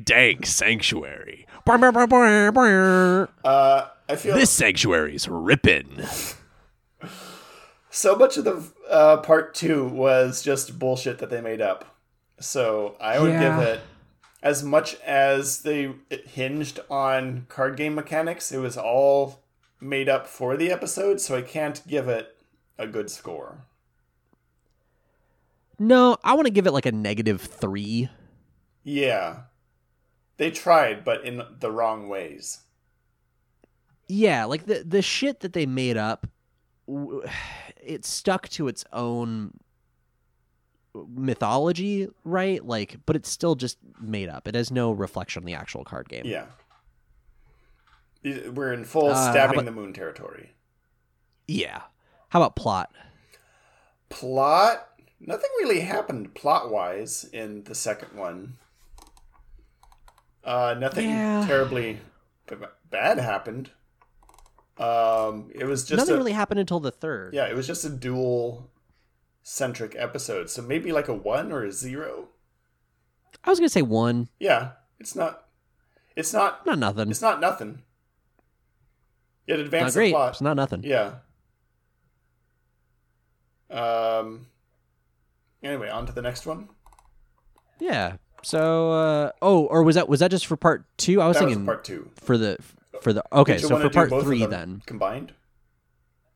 Dank 0.05 0.47
sanctuary. 0.47 1.47
Uh, 3.45 3.89
I 4.09 4.17
feel 4.17 4.35
This 4.35 4.51
sanctuary's 4.51 5.29
ripping. 5.29 6.03
so 7.91 8.17
much 8.17 8.37
of 8.37 8.45
the 8.45 8.65
uh, 8.89 9.19
part 9.19 9.55
two 9.55 9.87
was 9.87 10.43
just 10.43 10.79
bullshit 10.79 11.19
that 11.19 11.31
they 11.31 11.41
made 11.41 11.61
up. 11.61 11.90
So 12.41 12.97
I 13.01 13.21
would 13.21 13.33
Yeah. 13.33 13.59
give 13.59 13.69
it 13.69 13.81
as 14.43 14.63
much 14.65 14.95
as 15.03 15.63
they 15.63 15.95
it 16.09 16.27
hinged 16.29 16.81
on 16.91 17.47
card 17.49 17.77
game 17.77 17.95
mechanics. 17.95 18.51
It 18.51 18.59
was 18.59 18.77
all 18.77 19.43
made 19.81 20.09
up 20.09 20.27
for 20.27 20.57
the 20.57 20.71
episode, 20.71 21.21
so 21.21 21.37
I 21.37 21.43
can't 21.43 21.87
give 21.87 22.09
it 22.09 22.37
a 22.79 22.87
good 22.87 23.11
score. 23.11 23.67
No, 25.79 26.17
I 26.23 26.35
want 26.35 26.47
to 26.47 26.53
give 26.53 26.67
it 26.67 26.73
like 26.73 26.87
a 26.87 26.93
negative 26.93 27.41
three. 27.41 28.09
Yeah, 28.83 29.43
they 30.37 30.51
tried, 30.51 31.05
but 31.05 31.25
in 31.25 31.43
the 31.59 31.71
wrong 31.71 32.09
ways. 32.09 32.61
Yeah, 34.09 34.45
like 34.45 34.67
the 34.67 34.83
the 34.87 35.03
shit 35.03 35.41
that 35.41 35.53
they 35.53 35.67
made 35.67 35.97
up, 35.97 36.27
it 37.83 38.05
stuck 38.05 38.49
to 38.51 38.69
its 38.69 38.85
own 38.93 39.53
mythology, 40.95 42.09
right? 42.25 42.65
Like, 42.65 42.99
but 43.07 43.17
it's 43.17 43.29
still 43.31 43.55
just 43.55 43.79
made 44.01 44.29
up. 44.29 44.49
It 44.49 44.55
has 44.55 44.71
no 44.71 44.91
reflection 44.93 45.43
on 45.43 45.47
the 45.47 45.55
actual 45.55 45.85
card 45.85 46.09
game. 46.09 46.25
Yeah. 46.25 46.47
We're 48.23 48.73
in 48.73 48.85
full 48.85 49.11
Uh, 49.11 49.31
stabbing 49.31 49.57
about- 49.59 49.65
the 49.67 49.73
moon 49.73 49.93
territory. 49.93 50.53
Yeah. 51.49 51.83
How 52.31 52.41
about 52.43 52.55
plot? 52.57 52.93
Plot? 54.09 54.87
Nothing 55.21 55.51
really 55.59 55.81
happened 55.81 56.35
plot 56.35 56.71
wise 56.71 57.25
in 57.33 57.65
the 57.65 57.75
second 57.75 58.17
one. 58.19 58.59
Uh, 60.45 60.75
nothing 60.79 61.09
Yeah. 61.11 61.45
terribly 61.47 62.01
bad 62.91 63.19
happened. 63.19 63.71
Um, 64.79 65.51
it 65.55 65.65
was 65.67 65.85
just 65.85 65.99
Nothing 65.99 66.15
a, 66.15 66.19
really 66.19 66.33
happened 66.33 66.59
until 66.61 66.81
the 66.81 66.91
third. 66.91 67.35
yeah, 67.35 67.47
it 67.47 67.55
was 67.55 67.67
just 67.67 67.85
a 67.85 67.91
duel 67.91 68.71
centric 69.43 69.95
episode. 69.99 70.51
So 70.51 70.63
maybe 70.63 70.93
like 70.93 71.09
a 71.09 71.15
one 71.15 71.53
or 71.53 71.65
a 71.65 71.73
zero. 71.73 72.29
I 73.45 73.51
was 73.51 73.59
gonna 73.59 73.69
say 73.71 73.83
one, 73.83 74.29
Yeah, 74.39 74.73
it's 74.99 75.15
not. 75.17 75.45
It's 76.17 76.33
not. 76.33 76.67
not 76.67 76.79
nothing. 76.79 77.11
It's 77.11 77.23
not 77.23 77.41
nothing. 77.41 77.83
It 79.47 79.53
not 79.53 79.61
advanced 79.61 79.97
the 79.97 80.11
plot. 80.11 80.33
It's 80.33 80.41
not 80.41 80.55
nothing. 80.57 80.83
Yeah. 80.85 81.15
Um. 83.71 84.47
Anyway, 85.63 85.89
on 85.89 86.07
to 86.07 86.13
the 86.13 86.23
next 86.23 86.47
one. 86.47 86.69
Yeah. 87.79 88.17
So, 88.43 88.91
uh, 88.93 89.33
oh, 89.43 89.67
or 89.67 89.83
was 89.83 89.95
that 89.97 90.09
was 90.09 90.21
that 90.21 90.31
just 90.31 90.47
for 90.47 90.57
part 90.57 90.85
two? 90.97 91.21
I 91.21 91.29
was 91.29 91.37
That 91.37 91.45
was 91.45 91.53
thinking 91.55 91.67
part 91.67 91.85
two. 91.85 92.11
for 92.17 92.39
the 92.39 92.57
for 93.03 93.13
the 93.13 93.23
okay. 93.33 93.59
So 93.59 93.79
for 93.79 93.91
part 93.91 94.09
three, 94.23 94.45
then 94.47 94.83
combined. 94.87 95.35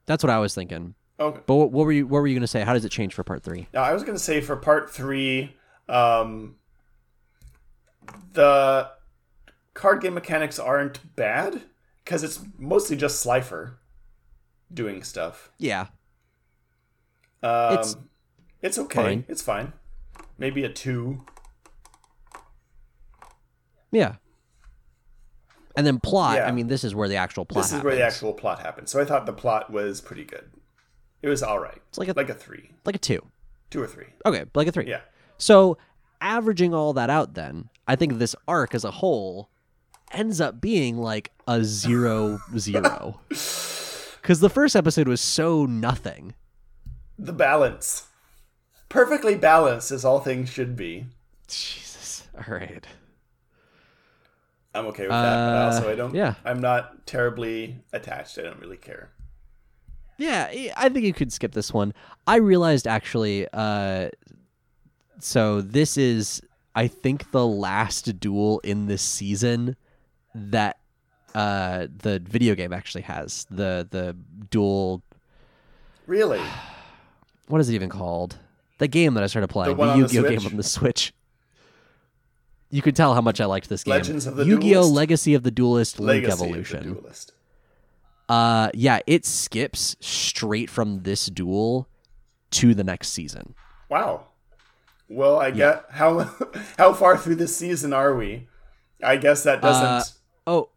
that's 0.07 0.23
what 0.23 0.31
I 0.31 0.39
was 0.39 0.55
thinking. 0.55 0.95
Okay. 1.21 1.41
But 1.47 1.55
what, 1.55 1.71
what 1.73 1.85
were 1.87 1.93
you 1.93 2.07
what 2.07 2.21
were 2.21 2.27
you 2.27 2.35
gonna 2.35 2.47
say? 2.47 2.63
How 2.63 2.73
does 2.73 2.85
it 2.85 2.91
change 2.91 3.15
for 3.15 3.23
part 3.23 3.43
three? 3.43 3.69
Now 3.73 3.83
I 3.83 3.93
was 3.93 4.03
going 4.03 4.17
to 4.17 4.23
say 4.23 4.41
for 4.41 4.57
part 4.57 4.91
three, 4.91 5.55
um, 5.89 6.57
the 8.33 8.91
card 9.75 10.01
game 10.03 10.15
mechanics 10.15 10.59
aren't 10.59 11.15
bad 11.17 11.63
because 12.05 12.25
it's 12.25 12.41
mostly 12.59 12.97
just 12.97 13.21
Slifer 13.21 13.79
doing 14.73 15.03
stuff. 15.05 15.51
Yeah. 15.59 15.87
Um, 17.43 17.75
It's 17.79 17.97
it's 18.63 18.79
okay. 18.79 19.03
fine. 19.03 19.25
It's 19.29 19.43
fine. 19.43 19.73
Maybe 20.39 20.65
a 20.65 20.69
two. 20.69 21.25
Yeah. 23.93 24.17
And 25.77 25.87
then 25.87 26.01
plot. 26.01 26.37
Yeah. 26.37 26.49
I 26.49 26.51
mean, 26.53 26.67
this 26.67 26.83
is 26.83 26.95
where 26.95 27.09
the 27.09 27.17
actual 27.17 27.45
plot. 27.45 27.65
this 27.65 27.73
is 27.73 27.83
where 27.83 27.95
the 27.95 28.03
actual 28.03 28.33
plot 28.33 28.61
happens. 28.61 28.91
So 28.91 29.01
I 29.01 29.05
thought 29.05 29.27
the 29.27 29.33
plot 29.33 29.71
was 29.71 30.01
pretty 30.01 30.25
good. 30.25 30.51
It 31.25 31.29
was 31.31 31.43
all 31.43 31.59
right. 31.59 31.81
It's 31.89 31.97
like 31.97 32.09
a 32.09 32.13
Like 32.15 32.29
a 32.29 32.35
three, 32.35 32.71
like 32.85 32.95
a 32.97 32.99
two. 32.99 33.21
two 33.71 33.81
or 33.83 33.87
three. 33.87 34.09
Okay, 34.27 34.45
like 34.55 34.69
a 34.69 34.73
three. 34.73 34.87
Yeah. 34.87 35.01
So 35.39 35.79
averaging 36.21 36.75
all 36.75 36.93
that 36.93 37.09
out, 37.09 37.33
then 37.33 37.71
I 37.89 37.97
think 37.97 38.19
this 38.19 38.37
arc 38.47 38.75
as 38.75 38.85
a 38.85 38.91
whole 38.91 39.49
ends 40.13 40.39
up 40.39 40.61
being 40.61 40.99
like 40.99 41.33
a 41.49 41.65
zero 41.65 42.41
zero. 42.59 43.21
Because 43.29 44.41
the 44.41 44.51
first 44.51 44.77
episode 44.77 45.09
was 45.09 45.23
so 45.23 45.65
nothing. 45.65 46.35
The 47.19 47.33
balance, 47.33 48.09
perfectly 48.91 49.35
balanced 49.35 49.91
as 49.93 50.05
all 50.05 50.21
things 50.21 50.51
should 50.51 50.77
be. 50.77 51.07
Jesus. 51.49 52.29
All 52.37 52.55
right. 52.55 52.87
I'm 54.75 54.87
okay 54.87 55.05
with 55.05 55.11
that, 55.11 55.37
but 55.37 55.57
Uh, 55.57 55.65
also 55.77 55.91
I 55.91 55.95
don't. 55.95 56.15
yeah. 56.15 56.35
I'm 56.45 56.61
not 56.61 57.07
terribly 57.07 57.79
attached. 57.95 58.39
I 58.39 58.43
don't 58.43 58.61
really 58.61 58.77
care. 58.77 59.11
Yeah, 60.17 60.49
I- 60.77 60.89
think 60.89 61.05
you 61.05 61.13
could 61.13 61.33
skip 61.33 61.53
this 61.53 61.73
one. 61.73 61.93
I 62.27 62.37
realized 62.37 62.87
actually, 62.87 63.49
uh, 63.53 64.11
so 65.19 65.61
this 65.61 65.97
is, 65.97 66.41
I 66.75 66.87
think, 66.87 67.31
the 67.33 67.47
last 67.47 68.21
duel 68.21 68.61
in 68.61 68.87
this 68.87 69.03
season 69.03 69.77
that 70.35 70.79
uh, 71.35 71.89
the 72.03 72.21
video 72.21 72.55
game 72.55 72.73
actually 72.73 73.03
has. 73.03 73.47
The 73.51 73.87
the 73.91 74.17
duel. 74.51 75.03
Really, 76.07 76.41
What 77.49 77.61
is 77.61 77.69
it 77.69 77.75
even 77.75 77.89
called? 77.91 78.37
The 78.79 78.89
game 78.89 79.15
that 79.15 79.23
I 79.23 79.27
started 79.27 79.49
playing, 79.49 79.77
the 79.77 79.85
the 79.85 79.97
Yu-Gi-Oh 79.99 80.29
game 80.29 80.47
on 80.47 80.57
the 80.57 80.63
Switch. 80.63 81.13
You 82.71 82.83
could 82.83 82.97
tell 82.97 83.15
how 83.15 83.21
much 83.21 83.41
I 83.41 83.45
liked 83.45 83.69
this 83.69 83.85
game. 83.85 83.93
Legends 83.93 84.27
of 84.27 84.37
the 84.37 84.45
Yu-Gi-Oh! 84.45 84.73
Duelist? 84.83 84.93
Legacy 84.95 85.35
of 85.35 85.43
the 85.45 85.51
Duelist, 85.51 86.01
Link 86.01 86.25
Legacy 86.25 86.33
of 86.33 86.39
the 86.39 86.45
Evolution. 86.47 86.83
Duelist. 86.95 87.33
Uh, 88.29 88.71
yeah, 88.75 89.01
it 89.07 89.25
skips 89.27 89.97
straight 90.01 90.71
from 90.71 91.03
this 91.03 91.27
duel 91.27 91.89
to 92.51 92.75
the 92.75 92.85
next 92.85 93.09
season. 93.09 93.55
Wow. 93.89 94.27
Well, 95.09 95.39
I 95.39 95.51
get 95.51 95.85
how 95.91 96.21
how 96.79 96.95
far 96.95 97.17
through 97.19 97.35
this 97.37 97.57
season 97.57 97.93
are 97.93 98.15
we? 98.15 98.49
I 99.03 99.17
guess 99.17 99.43
that 99.43 99.61
doesn't. 99.61 99.85
Uh, 99.85 100.03
Oh, 100.47 100.69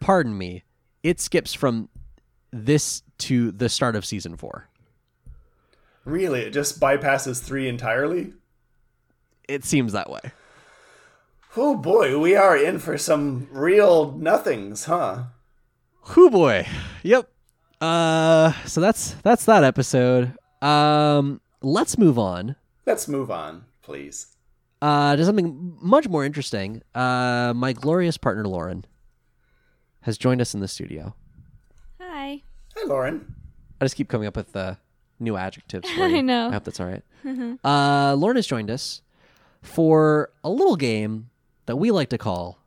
pardon 0.00 0.36
me. 0.36 0.64
It 1.04 1.20
skips 1.20 1.54
from 1.54 1.88
this 2.52 3.02
to 3.18 3.52
the 3.52 3.68
start 3.68 3.94
of 3.94 4.04
season 4.04 4.36
four. 4.36 4.68
really, 6.04 6.40
it 6.40 6.50
just 6.50 6.80
bypasses 6.80 7.40
three 7.40 7.68
entirely. 7.68 8.32
It 9.48 9.64
seems 9.64 9.92
that 9.92 10.10
way. 10.10 10.20
Oh 11.56 11.76
boy, 11.76 12.18
we 12.18 12.34
are 12.36 12.56
in 12.56 12.78
for 12.78 12.96
some 12.98 13.48
real 13.50 14.12
nothings, 14.12 14.84
huh? 14.84 15.24
Whoo 16.16 16.30
boy. 16.30 16.66
Yep. 17.02 17.28
Uh, 17.80 18.52
so 18.66 18.80
that's 18.80 19.12
that's 19.22 19.44
that 19.46 19.64
episode. 19.64 20.34
Um, 20.62 21.40
let's 21.62 21.96
move 21.96 22.18
on. 22.18 22.56
Let's 22.86 23.08
move 23.08 23.30
on, 23.30 23.64
please. 23.82 24.26
Uh, 24.82 25.14
to 25.16 25.24
something 25.24 25.76
much 25.80 26.08
more 26.08 26.24
interesting. 26.24 26.82
Uh, 26.94 27.52
my 27.54 27.72
glorious 27.72 28.16
partner 28.16 28.46
Lauren 28.46 28.84
has 30.02 30.16
joined 30.18 30.40
us 30.40 30.54
in 30.54 30.60
the 30.60 30.68
studio. 30.68 31.14
Hi. 32.00 32.42
Hi, 32.76 32.86
Lauren. 32.86 33.34
I 33.80 33.84
just 33.84 33.96
keep 33.96 34.08
coming 34.08 34.26
up 34.26 34.36
with 34.36 34.54
uh, 34.56 34.74
new 35.18 35.36
adjectives. 35.36 35.88
For 35.96 36.02
I 36.04 36.20
know. 36.20 36.48
I 36.48 36.52
hope 36.52 36.64
that's 36.64 36.80
all 36.80 36.86
right. 36.86 37.02
uh, 37.64 38.14
Lauren 38.14 38.36
has 38.36 38.46
joined 38.46 38.70
us 38.70 39.02
for 39.62 40.30
a 40.42 40.48
little 40.48 40.76
game 40.76 41.28
that 41.66 41.76
we 41.76 41.90
like 41.90 42.08
to 42.08 42.16
call 42.18 42.58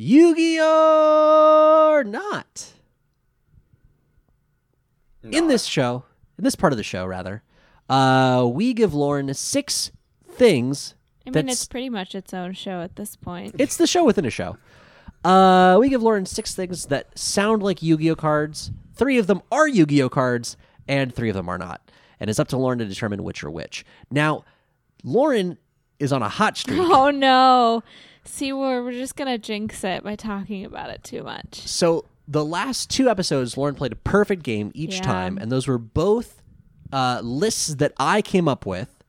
Yu-Gi-Oh! 0.00 1.90
or 1.90 2.04
Not. 2.04 2.72
In 5.24 5.48
this 5.48 5.64
show, 5.64 6.04
in 6.38 6.44
this 6.44 6.54
part 6.54 6.72
of 6.72 6.76
the 6.76 6.84
show, 6.84 7.04
rather, 7.04 7.42
uh, 7.90 8.48
we 8.50 8.74
give 8.74 8.94
Lauren 8.94 9.34
six 9.34 9.90
things. 10.30 10.94
I 11.26 11.30
mean, 11.30 11.48
it's 11.48 11.66
pretty 11.66 11.90
much 11.90 12.14
its 12.14 12.32
own 12.32 12.52
show 12.52 12.80
at 12.80 12.94
this 12.94 13.16
point. 13.16 13.56
It's 13.58 13.76
the 13.76 13.88
show 13.88 14.04
within 14.04 14.24
a 14.24 14.30
show. 14.30 14.56
Uh, 15.24 15.76
we 15.80 15.88
give 15.88 16.00
Lauren 16.00 16.26
six 16.26 16.54
things 16.54 16.86
that 16.86 17.18
sound 17.18 17.64
like 17.64 17.82
Yu-Gi-Oh 17.82 18.14
cards. 18.14 18.70
Three 18.94 19.18
of 19.18 19.26
them 19.26 19.42
are 19.50 19.66
Yu-Gi-Oh 19.66 20.10
cards, 20.10 20.56
and 20.86 21.12
three 21.12 21.28
of 21.28 21.34
them 21.34 21.48
are 21.48 21.58
not. 21.58 21.80
And 22.20 22.30
it's 22.30 22.38
up 22.38 22.46
to 22.48 22.56
Lauren 22.56 22.78
to 22.78 22.84
determine 22.84 23.24
which 23.24 23.42
are 23.42 23.50
which. 23.50 23.84
Now, 24.12 24.44
Lauren 25.02 25.58
is 25.98 26.12
on 26.12 26.22
a 26.22 26.28
hot 26.28 26.56
streak. 26.56 26.78
oh 26.82 27.10
no! 27.10 27.82
See, 28.28 28.52
we're 28.52 28.84
we're 28.84 28.92
just 28.92 29.16
gonna 29.16 29.38
jinx 29.38 29.82
it 29.84 30.04
by 30.04 30.14
talking 30.14 30.64
about 30.64 30.90
it 30.90 31.02
too 31.02 31.22
much. 31.22 31.54
So 31.66 32.04
the 32.28 32.44
last 32.44 32.90
two 32.90 33.08
episodes, 33.08 33.56
Lauren 33.56 33.74
played 33.74 33.92
a 33.92 33.96
perfect 33.96 34.42
game 34.42 34.70
each 34.74 34.96
Yeah. 34.96 35.02
time, 35.02 35.38
and 35.40 35.50
those 35.50 35.66
were 35.66 35.78
both 35.78 36.42
uh, 36.92 37.20
lists 37.22 37.74
that 37.76 37.92
I 37.98 38.22
came 38.22 38.46
up 38.46 38.64
with 38.66 39.02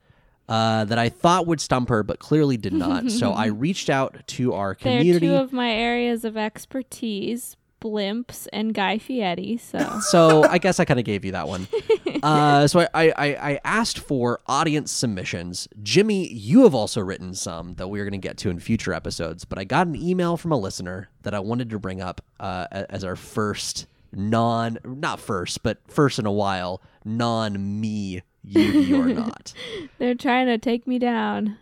uh, 0.47 0.85
that 0.85 0.97
I 0.97 1.09
thought 1.09 1.45
would 1.47 1.61
stump 1.61 1.89
her, 1.89 2.01
but 2.01 2.19
clearly 2.19 2.57
did 2.57 2.73
not. 2.73 3.11
so 3.11 3.31
I 3.31 3.45
reached 3.65 3.89
out 3.89 4.17
to 4.27 4.53
our 4.53 4.73
community. 4.73 5.27
They're 5.27 5.37
two 5.37 5.43
of 5.43 5.53
my 5.53 5.71
areas 5.71 6.25
of 6.25 6.35
expertise: 6.37 7.55
blimps 7.81 8.47
and 8.51 8.73
Guy 8.73 8.97
Fieri. 8.97 9.57
So 9.57 9.99
so 10.09 10.43
I 10.43 10.57
guess 10.57 10.79
I 10.79 10.85
kind 10.85 10.99
of 10.99 11.05
gave 11.05 11.23
you 11.25 11.33
that 11.33 11.47
one. 11.47 11.67
Uh, 12.23 12.67
so 12.67 12.81
I, 12.81 12.87
I, 12.93 13.11
I 13.11 13.51
I 13.51 13.59
asked 13.63 13.99
for 13.99 14.41
audience 14.47 14.91
submissions. 14.91 15.67
Jimmy, 15.81 16.31
you 16.31 16.63
have 16.63 16.75
also 16.75 17.01
written 17.01 17.33
some 17.33 17.75
that 17.75 17.87
we 17.87 17.99
are 17.99 18.03
going 18.03 18.19
to 18.19 18.27
get 18.27 18.37
to 18.37 18.49
in 18.49 18.59
future 18.59 18.93
episodes. 18.93 19.45
But 19.45 19.59
I 19.59 19.63
got 19.63 19.87
an 19.87 19.95
email 19.95 20.37
from 20.37 20.51
a 20.51 20.57
listener 20.57 21.09
that 21.23 21.33
I 21.33 21.39
wanted 21.39 21.69
to 21.71 21.79
bring 21.79 22.01
up 22.01 22.21
uh, 22.39 22.67
as 22.71 23.03
our 23.03 23.15
first 23.15 23.87
non, 24.11 24.77
not 24.83 25.19
first, 25.19 25.63
but 25.63 25.77
first 25.87 26.19
in 26.19 26.25
a 26.25 26.31
while, 26.31 26.81
non 27.05 27.79
me 27.79 28.21
Yugi 28.47 28.91
or 28.99 29.13
not. 29.13 29.53
they're 29.97 30.15
trying 30.15 30.47
to 30.47 30.57
take 30.57 30.87
me 30.87 30.99
down. 30.99 31.57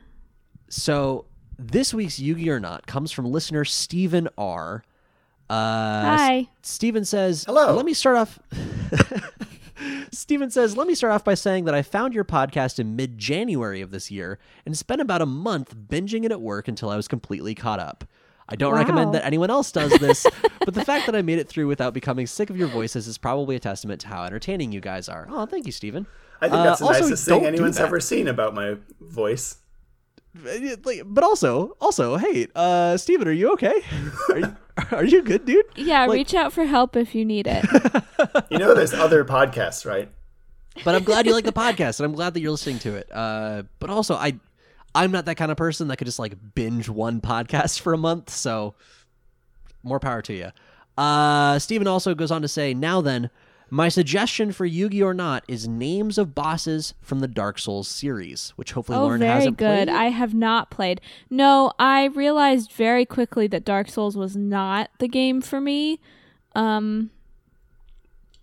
So 0.70 1.26
this 1.58 1.94
week's 1.94 2.20
Yugi 2.20 2.48
or 2.48 2.60
not 2.60 2.88
comes 2.88 3.12
from 3.12 3.26
listener 3.26 3.66
Stephen 3.66 4.28
R. 4.38 4.84
Uh, 5.50 5.54
Hi. 5.54 6.48
Steven 6.62 7.06
says, 7.06 7.46
Hello. 7.46 7.74
Let 7.76 7.86
me 7.86 7.94
start 7.94 8.18
off. 8.18 8.40
Steven 10.12 10.50
says, 10.50 10.76
Let 10.78 10.88
me 10.88 10.96
start 10.96 11.14
off 11.14 11.24
by 11.24 11.34
saying 11.34 11.66
that 11.66 11.76
I 11.76 11.82
found 11.82 12.14
your 12.14 12.24
podcast 12.26 12.80
in 12.80 12.96
mid 12.96 13.18
January 13.18 13.82
of 13.82 13.92
this 13.92 14.10
year 14.12 14.40
and 14.66 14.78
spent 14.78 15.02
about 15.02 15.22
a 15.22 15.26
month 15.26 15.76
binging 15.76 16.24
it 16.26 16.32
at 16.32 16.42
work 16.42 16.68
until 16.68 16.90
I 16.90 16.96
was 16.96 17.08
completely 17.08 17.56
caught 17.56 17.80
up. 17.80 18.04
I 18.50 18.56
don't 18.56 18.74
recommend 18.74 19.14
that 19.14 19.26
anyone 19.26 19.50
else 19.50 19.74
does 19.74 19.92
this, 20.00 20.26
but 20.66 20.74
the 20.74 20.86
fact 20.86 21.06
that 21.06 21.16
I 21.16 21.22
made 21.22 21.38
it 21.38 21.50
through 21.50 21.68
without 21.68 21.94
becoming 21.94 22.26
sick 22.28 22.50
of 22.50 22.56
your 22.58 22.70
voices 22.70 23.06
is 23.06 23.18
probably 23.18 23.58
a 23.58 23.60
testament 23.60 24.00
to 24.02 24.08
how 24.08 24.24
entertaining 24.24 24.72
you 24.72 24.80
guys 24.80 25.10
are. 25.10 25.28
Oh, 25.30 25.46
thank 25.46 25.66
you, 25.66 25.74
Steven. 25.74 26.08
I 26.40 26.48
think 26.48 26.60
Uh, 26.60 26.64
that's 26.64 26.80
the 26.80 26.86
also, 26.86 27.02
nicest 27.02 27.28
thing 27.28 27.46
anyone's 27.46 27.78
ever 27.78 28.00
seen 28.00 28.28
about 28.28 28.54
my 28.56 28.78
voice. 29.02 29.58
Like, 30.86 31.02
but 31.06 31.24
also, 31.24 31.76
also, 31.82 32.18
hey, 32.18 32.48
uh, 32.56 32.98
Steven, 32.98 33.28
are 33.28 33.32
you 33.32 33.52
okay? 33.54 33.82
Are 34.30 34.40
you, 34.40 34.56
are 34.92 35.06
you 35.06 35.22
good, 35.24 35.46
dude? 35.46 35.66
Yeah, 35.76 36.06
Like- 36.06 36.16
reach 36.18 36.34
out 36.36 36.54
for 36.54 36.66
help 36.66 36.96
if 36.96 37.16
you 37.16 37.26
need 37.26 37.48
it. 37.48 37.66
You 38.50 38.58
know, 38.60 38.74
there's 38.74 38.94
other 38.94 39.24
podcasts, 39.26 39.86
right? 39.86 40.10
But 40.84 40.96
I'm 40.96 41.04
glad 41.04 41.26
you 41.26 41.34
like 41.34 41.44
the 41.44 41.52
podcast, 41.52 42.00
and 42.00 42.06
I'm 42.06 42.14
glad 42.14 42.34
that 42.34 42.40
you're 42.40 42.52
listening 42.52 42.80
to 42.80 42.96
it. 42.96 43.10
Uh, 43.12 43.64
but 43.80 43.90
also, 43.90 44.16
I, 44.16 44.34
I'm 44.96 45.12
not 45.12 45.26
that 45.26 45.36
kind 45.36 45.52
of 45.52 45.58
person 45.58 45.88
that 45.90 45.98
could 45.98 46.06
just 46.08 46.18
like 46.20 46.34
binge 46.56 46.88
one 46.90 47.20
podcast 47.22 47.80
for 47.82 47.94
a 47.94 47.98
month. 47.98 48.30
So, 48.30 48.74
more 49.84 50.00
power 50.00 50.22
to 50.24 50.34
you. 50.34 50.52
Uh, 50.98 51.60
Steven 51.60 51.88
also 51.88 52.16
goes 52.16 52.32
on 52.32 52.42
to 52.42 52.48
say, 52.48 52.74
now 52.74 53.02
then, 53.02 53.30
my 53.70 53.90
suggestion 53.90 54.52
for 54.52 54.68
Yugi 54.68 55.04
or 55.04 55.14
not 55.14 55.44
is 55.48 55.68
names 55.68 56.18
of 56.18 56.34
bosses 56.34 56.94
from 57.02 57.20
the 57.20 57.28
Dark 57.28 57.60
Souls 57.60 57.88
series, 57.88 58.54
which 58.56 58.72
hopefully 58.72 58.98
oh, 58.98 59.04
Lauren 59.04 59.20
very 59.20 59.32
hasn't 59.32 59.58
good. 59.58 59.88
played. 59.88 59.96
I 59.96 60.06
have 60.06 60.34
not 60.34 60.70
played. 60.70 61.02
No, 61.30 61.74
I 61.78 62.06
realized 62.06 62.72
very 62.72 63.06
quickly 63.06 63.48
that 63.48 63.66
Dark 63.66 63.90
Souls 63.90 64.16
was 64.16 64.36
not 64.36 64.90
the 65.00 65.08
game 65.08 65.42
for 65.42 65.60
me. 65.60 66.00
Um, 66.56 67.12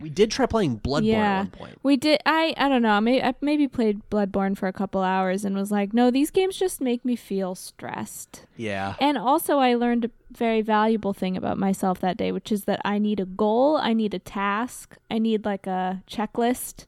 we 0.00 0.10
did 0.10 0.30
try 0.30 0.44
playing 0.46 0.80
Bloodborne 0.80 1.04
yeah, 1.06 1.34
at 1.34 1.38
one 1.38 1.50
point. 1.50 1.78
we 1.82 1.96
did. 1.96 2.20
I 2.26 2.52
I 2.56 2.68
don't 2.68 2.82
know. 2.82 3.00
Maybe 3.00 3.22
I 3.22 3.34
maybe 3.40 3.68
played 3.68 4.00
Bloodborne 4.10 4.56
for 4.56 4.66
a 4.68 4.72
couple 4.72 5.02
hours 5.02 5.44
and 5.44 5.54
was 5.56 5.70
like, 5.70 5.94
no, 5.94 6.10
these 6.10 6.30
games 6.30 6.56
just 6.56 6.80
make 6.80 7.04
me 7.04 7.16
feel 7.16 7.54
stressed. 7.54 8.44
Yeah. 8.56 8.94
And 9.00 9.16
also, 9.16 9.58
I 9.58 9.74
learned 9.74 10.04
a 10.06 10.10
very 10.32 10.62
valuable 10.62 11.12
thing 11.12 11.36
about 11.36 11.58
myself 11.58 12.00
that 12.00 12.16
day, 12.16 12.32
which 12.32 12.50
is 12.50 12.64
that 12.64 12.80
I 12.84 12.98
need 12.98 13.20
a 13.20 13.24
goal, 13.24 13.76
I 13.76 13.92
need 13.92 14.14
a 14.14 14.18
task, 14.18 14.96
I 15.10 15.18
need 15.18 15.44
like 15.44 15.66
a 15.66 16.02
checklist 16.10 16.86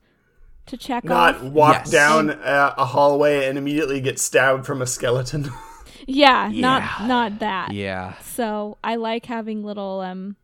to 0.66 0.76
check 0.76 1.04
Not 1.04 1.36
off. 1.36 1.42
walk 1.44 1.74
Yes. 1.74 1.90
down 1.92 2.30
uh, 2.30 2.74
a 2.76 2.84
hallway 2.86 3.46
and 3.48 3.56
immediately 3.56 4.00
get 4.00 4.18
stabbed 4.18 4.66
from 4.66 4.82
a 4.82 4.86
skeleton. 4.86 5.48
Yeah, 6.08 6.48
Yeah. 6.50 6.60
not 6.60 7.08
not 7.08 7.38
that. 7.40 7.72
Yeah. 7.72 8.14
So 8.18 8.78
I 8.84 8.94
like 8.96 9.26
having 9.26 9.64
little 9.64 10.00
um 10.02 10.36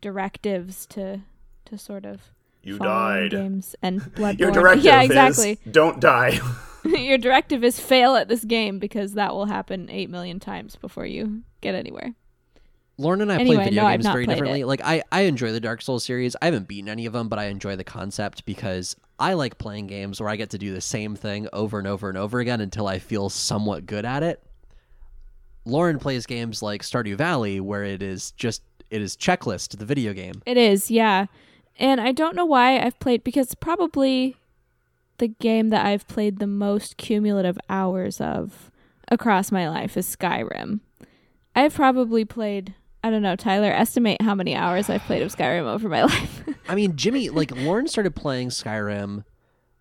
directives 0.00 0.86
to 0.86 1.20
to 1.68 1.78
sort 1.78 2.04
of 2.04 2.20
You 2.62 2.78
died. 2.78 3.30
games 3.30 3.74
and 3.82 4.00
Bloodborne. 4.14 4.38
Your 4.38 4.50
directive 4.50 4.84
yeah, 4.84 5.28
is 5.28 5.58
don't 5.70 6.00
die. 6.00 6.38
Your 6.84 7.18
directive 7.18 7.64
is 7.64 7.78
fail 7.78 8.14
at 8.16 8.28
this 8.28 8.44
game 8.44 8.78
because 8.78 9.14
that 9.14 9.34
will 9.34 9.46
happen 9.46 9.90
eight 9.90 10.10
million 10.10 10.40
times 10.40 10.76
before 10.76 11.06
you 11.06 11.42
get 11.60 11.74
anywhere. 11.74 12.14
Lauren 13.00 13.20
and 13.20 13.30
I 13.30 13.36
Anyway, 13.36 13.56
play 13.56 13.64
video 13.64 13.84
no, 13.84 13.90
games 13.90 14.06
very 14.06 14.26
differently. 14.26 14.60
it. 14.62 14.66
Like 14.66 14.80
I, 14.82 15.02
I 15.12 15.22
enjoy 15.22 15.52
the 15.52 15.60
Dark 15.60 15.82
Souls 15.82 16.04
series. 16.04 16.34
I 16.42 16.46
haven't 16.46 16.66
beaten 16.66 16.88
any 16.88 17.06
of 17.06 17.12
them, 17.12 17.28
but 17.28 17.38
I 17.38 17.44
enjoy 17.46 17.76
the 17.76 17.84
concept 17.84 18.44
because 18.44 18.96
I 19.20 19.34
like 19.34 19.58
playing 19.58 19.86
games 19.86 20.20
where 20.20 20.28
I 20.28 20.36
get 20.36 20.50
to 20.50 20.58
do 20.58 20.72
the 20.72 20.80
same 20.80 21.14
thing 21.14 21.48
over 21.52 21.78
and 21.78 21.86
over 21.86 22.08
and 22.08 22.18
over 22.18 22.40
again 22.40 22.60
until 22.60 22.88
I 22.88 22.98
feel 22.98 23.28
somewhat 23.28 23.86
good 23.86 24.04
at 24.04 24.22
it. 24.22 24.42
Lauren 25.64 25.98
plays 25.98 26.26
games 26.26 26.62
like 26.62 26.82
Stardew 26.82 27.16
Valley 27.16 27.60
where 27.60 27.84
it 27.84 28.02
is 28.02 28.30
just 28.32 28.62
it 28.90 29.02
is 29.02 29.16
checklist 29.16 29.76
the 29.76 29.84
video 29.84 30.12
game. 30.12 30.42
It 30.46 30.56
is, 30.56 30.90
yeah. 30.90 31.26
And 31.78 32.00
I 32.00 32.12
don't 32.12 32.34
know 32.36 32.44
why 32.44 32.78
I've 32.78 32.98
played 32.98 33.22
because 33.24 33.54
probably 33.54 34.36
the 35.18 35.28
game 35.28 35.68
that 35.70 35.86
I've 35.86 36.06
played 36.08 36.38
the 36.38 36.46
most 36.46 36.96
cumulative 36.96 37.58
hours 37.68 38.20
of 38.20 38.70
across 39.10 39.50
my 39.52 39.68
life 39.68 39.96
is 39.96 40.06
Skyrim. 40.16 40.80
I've 41.54 41.74
probably 41.74 42.24
played 42.24 42.74
I 43.02 43.10
don't 43.10 43.22
know, 43.22 43.36
Tyler, 43.36 43.70
estimate 43.70 44.20
how 44.20 44.34
many 44.34 44.56
hours 44.56 44.90
I've 44.90 45.02
played 45.02 45.22
of 45.22 45.34
Skyrim 45.34 45.66
over 45.66 45.88
my 45.88 46.02
life. 46.04 46.44
I 46.68 46.74
mean, 46.74 46.96
Jimmy, 46.96 47.28
like 47.30 47.52
Lauren 47.56 47.86
started 47.86 48.16
playing 48.16 48.48
Skyrim 48.48 49.24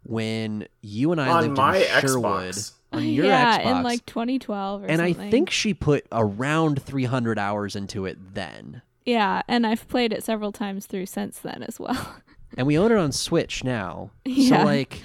when 0.03 0.67
you 0.81 1.11
and 1.11 1.19
I 1.19 1.29
On 1.29 1.41
lived 1.41 1.57
my 1.57 1.77
in 1.77 2.01
Sherwood 2.01 2.53
Xbox. 2.53 2.71
on 2.93 3.03
your 3.07 3.25
yeah, 3.25 3.59
Xbox. 3.59 3.77
in 3.77 3.83
like 3.83 4.05
2012 4.05 4.83
or 4.83 4.85
and 4.85 5.01
I 5.01 5.13
think 5.13 5.49
she 5.49 5.73
put 5.73 6.05
around 6.11 6.81
300 6.81 7.39
hours 7.39 7.75
into 7.75 8.05
it 8.05 8.35
then. 8.35 8.81
Yeah, 9.07 9.41
and 9.47 9.65
I've 9.65 9.87
played 9.87 10.13
it 10.13 10.23
several 10.23 10.51
times 10.51 10.85
through 10.85 11.07
since 11.07 11.39
then 11.39 11.63
as 11.63 11.79
well. 11.79 12.15
and 12.57 12.67
we 12.67 12.77
own 12.77 12.91
it 12.91 12.97
on 12.99 13.11
Switch 13.11 13.63
now. 13.63 14.11
Yeah. 14.25 14.59
So 14.59 14.65
like 14.65 15.01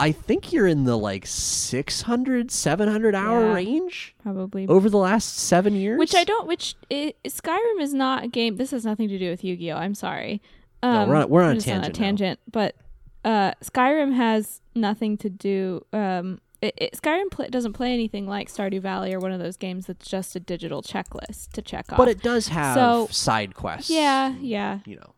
I 0.00 0.12
think 0.12 0.52
you're 0.52 0.66
in 0.66 0.84
the 0.84 0.96
like 0.98 1.24
600 1.26 2.50
700 2.50 3.14
hour 3.14 3.46
Yeah. 3.48 3.54
range 3.54 4.14
Probably 4.22 4.66
over 4.68 4.88
the 4.90 4.98
last 4.98 5.36
7 5.38 5.74
years. 5.74 5.98
Which 5.98 6.14
I 6.14 6.24
don't. 6.24 6.46
Which 6.46 6.74
it, 6.90 7.16
Skyrim 7.24 7.80
is 7.80 7.94
not 7.94 8.24
a 8.24 8.28
game. 8.28 8.56
This 8.56 8.70
has 8.72 8.84
nothing 8.84 9.08
to 9.08 9.18
do 9.18 9.30
with 9.30 9.42
Yu-Gi-Oh. 9.42 9.76
I'm 9.76 9.94
sorry. 9.94 10.40
No, 10.82 10.88
Um, 10.90 11.08
we're 11.08 11.16
on- 11.16 11.28
we're 11.30 11.42
on 11.42 11.56
a 11.56 11.60
tangent 11.60 11.94
now. 11.94 11.98
tangent, 12.06 12.40
but 12.52 12.76
uh, 13.24 13.52
Skyrim 13.62 14.14
has 14.14 14.60
nothing 14.76 15.16
to 15.18 15.28
do. 15.28 15.84
Um, 15.92 16.40
it, 16.60 16.74
it, 16.76 16.92
Skyrim 17.00 17.50
doesn't 17.50 17.72
play 17.74 17.92
anything 17.92 18.26
like 18.26 18.48
Stardew 18.50 18.80
Valley 18.80 19.14
or 19.14 19.20
one 19.20 19.32
of 19.32 19.38
those 19.40 19.56
games 19.56 19.86
that's 19.86 20.08
just 20.08 20.34
a 20.36 20.40
digital 20.40 20.82
checklist 20.82 21.52
to 21.52 21.62
check 21.62 21.92
off. 21.92 21.96
But 21.98 22.08
it 22.08 22.22
does 22.22 22.48
have 22.48 22.74
So- 22.74 23.06
side 23.10 23.54
quests. 23.54 23.90
yeah, 23.90 24.34
yeah, 24.40 24.80
You 24.84 24.96
know. 24.96 25.14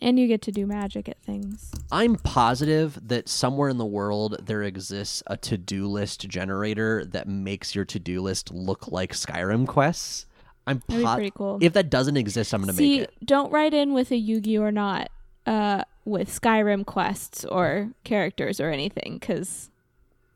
and 0.00 0.18
you 0.18 0.26
get 0.26 0.40
to 0.42 0.52
do 0.52 0.66
magic 0.66 1.08
at 1.08 1.20
things. 1.22 1.70
I'm 1.92 2.16
positive 2.16 2.98
that 3.08 3.28
somewhere 3.28 3.68
in 3.68 3.76
the 3.78 3.84
world 3.86 4.36
there 4.46 4.62
exists 4.62 5.22
a 5.26 5.36
to-do 5.36 5.86
list 5.86 6.26
generator 6.28 7.04
that 7.06 7.28
makes 7.28 7.74
your 7.74 7.84
to-do 7.84 8.20
list 8.22 8.52
look 8.52 8.88
like 8.90 9.12
Skyrim 9.12 9.66
quests. 9.66 10.26
I'm 10.66 10.80
po- 10.80 11.14
pretty 11.14 11.30
cool. 11.34 11.58
If 11.60 11.74
that 11.74 11.90
doesn't 11.90 12.16
exist, 12.16 12.54
I'm 12.54 12.62
going 12.62 12.70
to 12.70 12.74
See, 12.76 13.00
make 13.00 13.08
it. 13.08 13.14
don't 13.26 13.52
write 13.52 13.74
in 13.74 13.92
with 13.92 14.10
a 14.10 14.16
Yu-Gi 14.16 14.56
or 14.58 14.72
not. 14.72 15.10
Uh, 15.46 15.84
with 16.06 16.30
Skyrim 16.30 16.86
quests 16.86 17.44
or 17.44 17.90
characters 18.02 18.60
or 18.60 18.70
anything, 18.70 19.18
because 19.20 19.68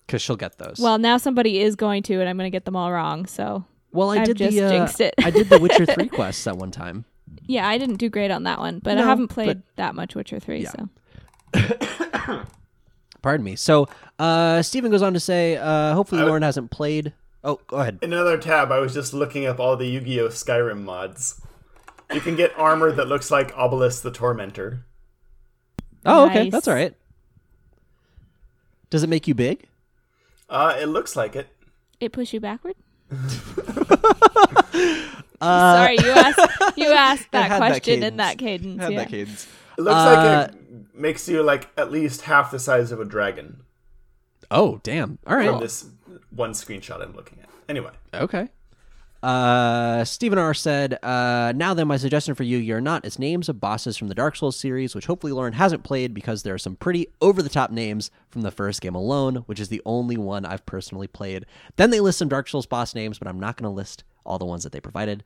Cuz 0.09 0.23
she'll 0.23 0.37
get 0.37 0.59
those. 0.59 0.79
well, 0.81 0.99
now 0.99 1.17
somebody 1.19 1.61
is 1.61 1.77
going 1.77 2.03
to, 2.05 2.19
and 2.21 2.29
I'm 2.29 2.37
going 2.37 2.51
to 2.51 2.55
get 2.55 2.65
them 2.65 2.75
all 2.77 2.91
wrong. 2.91 3.27
So 3.27 3.65
well, 3.93 4.11
I 4.11 4.19
I've 4.21 4.27
did 4.27 4.37
just 4.39 4.57
the 4.57 4.65
uh, 4.65 4.89
it. 5.01 5.15
I 5.23 5.31
did 5.31 5.49
the 5.51 5.59
Witcher 5.59 5.87
3 5.95 6.09
quests 6.09 6.47
at 6.47 6.57
one 6.57 6.71
time. 6.71 7.05
Yeah, 7.47 7.67
I 7.69 7.79
didn't 7.79 7.97
do 7.97 8.09
great 8.09 8.31
on 8.31 8.43
that 8.45 8.59
one, 8.59 8.79
but 8.81 8.99
I 8.99 9.03
haven't 9.03 9.29
played 9.29 9.47
but- 9.49 9.77
that 9.77 9.95
much 9.95 10.15
Witcher 10.15 10.41
3, 10.41 10.63
Yeah. 10.63 10.73
so. 11.55 12.43
Pardon 13.23 13.45
me. 13.45 13.57
So, 13.57 13.89
uh, 14.19 14.63
Stephen 14.63 14.91
goes 14.91 15.03
on 15.03 15.13
to 15.15 15.21
say, 15.21 15.57
uh, 15.57 15.95
hopefully 15.95 16.23
I- 16.23 16.25
Lauren 16.25 16.43
hasn't 16.43 16.71
played. 16.71 17.13
Oh, 17.45 17.61
go 17.67 17.77
ahead. 17.79 17.99
In 18.03 18.13
another 18.13 18.37
tab, 18.39 18.71
I 18.73 18.79
was 18.81 18.93
just 18.95 19.15
looking 19.15 19.47
up 19.47 19.59
all 19.61 19.77
the 19.77 19.87
Yu-Gi-Oh! 19.87 20.29
Skyrim 20.29 20.83
mods. 20.83 21.41
You 22.13 22.21
can 22.21 22.37
get 22.37 22.53
armor 22.59 22.91
that 22.93 23.07
looks 23.09 23.31
like 23.31 23.53
Obelisk 23.57 24.03
the 24.03 24.11
Tormentor. 24.11 24.85
Oh, 26.07 26.27
okay. 26.27 26.45
Nice. 26.45 26.53
That's 26.53 26.69
all 26.69 26.75
right. 26.75 26.95
Does 28.91 29.03
it 29.03 29.09
make 29.09 29.29
you 29.29 29.35
big? 29.35 29.68
Uh, 30.49 30.77
it 30.81 30.87
looks 30.87 31.15
like 31.17 31.37
it. 31.37 31.49
It 32.01 32.13
push 32.13 32.33
you 32.33 32.41
backward? 32.41 32.75
Uh, 33.11 33.17
Sorry, 35.41 35.97
you 35.99 36.11
asked 36.11 36.77
you 36.77 36.93
asked 36.93 37.29
that 37.33 37.51
had 37.51 37.63
that 37.63 37.69
question 37.71 38.03
in 38.03 38.17
that 38.19 38.39
cadence. 38.39 38.81
Had 38.83 38.93
yeah. 38.93 38.99
that 39.01 39.09
cadence. 39.09 39.47
It 39.77 39.83
looks 39.83 39.95
Uh, 39.97 40.49
like 40.49 40.55
it 40.55 40.95
makes 40.95 41.29
you 41.29 41.43
like 41.43 41.69
at 41.77 41.91
least 41.93 42.23
half 42.23 42.51
the 42.51 42.59
size 42.59 42.91
of 42.93 43.01
a 43.01 43.05
dragon 43.05 43.63
Oh, 44.51 44.81
damn. 44.83 45.19
All 45.27 45.37
right. 45.37 45.51
from 45.51 45.61
this 45.61 45.87
one 46.31 46.53
screenshot 46.53 47.03
I'm 47.03 47.15
looking 47.15 47.39
at. 47.43 47.49
Anyway, 47.69 47.91
Okay. 48.15 48.49
Uh, 49.23 50.05
Stephen 50.05 50.39
R 50.39 50.55
said, 50.55 50.99
uh, 51.03 51.53
"Now 51.57 51.75
then, 51.75 51.89
my 51.89 51.97
suggestion 51.97 52.37
for 52.37 52.45
you, 52.45 52.57
you're 52.57 52.81
not 52.81 53.05
is 53.05 53.19
names 53.19 53.49
of 53.49 53.61
bosses 53.61 53.97
from 53.97 54.09
the 54.09 54.15
Dark 54.15 54.37
Souls 54.37 54.57
series, 54.57 54.95
which 54.95 55.07
hopefully 55.07 55.33
Lauren 55.33 55.55
hasn't 55.55 55.83
played 55.83 56.15
because 56.15 56.45
there 56.45 56.55
are 56.55 56.59
some 56.59 56.77
pretty 56.77 57.09
over 57.21 57.43
the 57.43 57.49
top 57.49 57.73
names 57.73 58.13
from 58.31 58.43
the 58.43 58.53
first 58.53 58.81
game 58.81 58.95
alone, 58.95 59.37
which 59.47 59.59
is 59.59 59.69
the 59.69 59.83
only 59.85 60.17
one 60.17 60.45
I've 60.45 60.65
personally 60.67 61.09
played. 61.09 61.47
Then 61.77 61.91
they 61.91 61.99
list 61.99 62.19
some 62.19 62.29
Dark 62.29 62.49
Souls 62.49 62.67
boss 62.67 62.95
names, 62.95 63.19
but 63.19 63.27
I'm 63.27 63.41
not 63.41 63.57
going 63.57 63.69
to 63.69 63.75
list 63.75 64.05
all 64.25 64.39
the 64.39 64.45
ones 64.47 64.63
that 64.63 64.73
they 64.73 64.81
provided." 64.81 65.25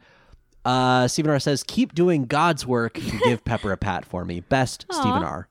Uh, 0.64 1.06
Stephen 1.08 1.30
R 1.30 1.38
says, 1.38 1.62
"Keep 1.62 1.94
doing 1.94 2.24
God's 2.24 2.66
work 2.66 2.96
and 2.96 3.20
give 3.20 3.44
Pepper 3.44 3.72
a 3.72 3.76
pat 3.76 4.06
for 4.06 4.24
me. 4.24 4.40
Best, 4.40 4.86
Stephen 4.90 5.22
R. 5.22 5.48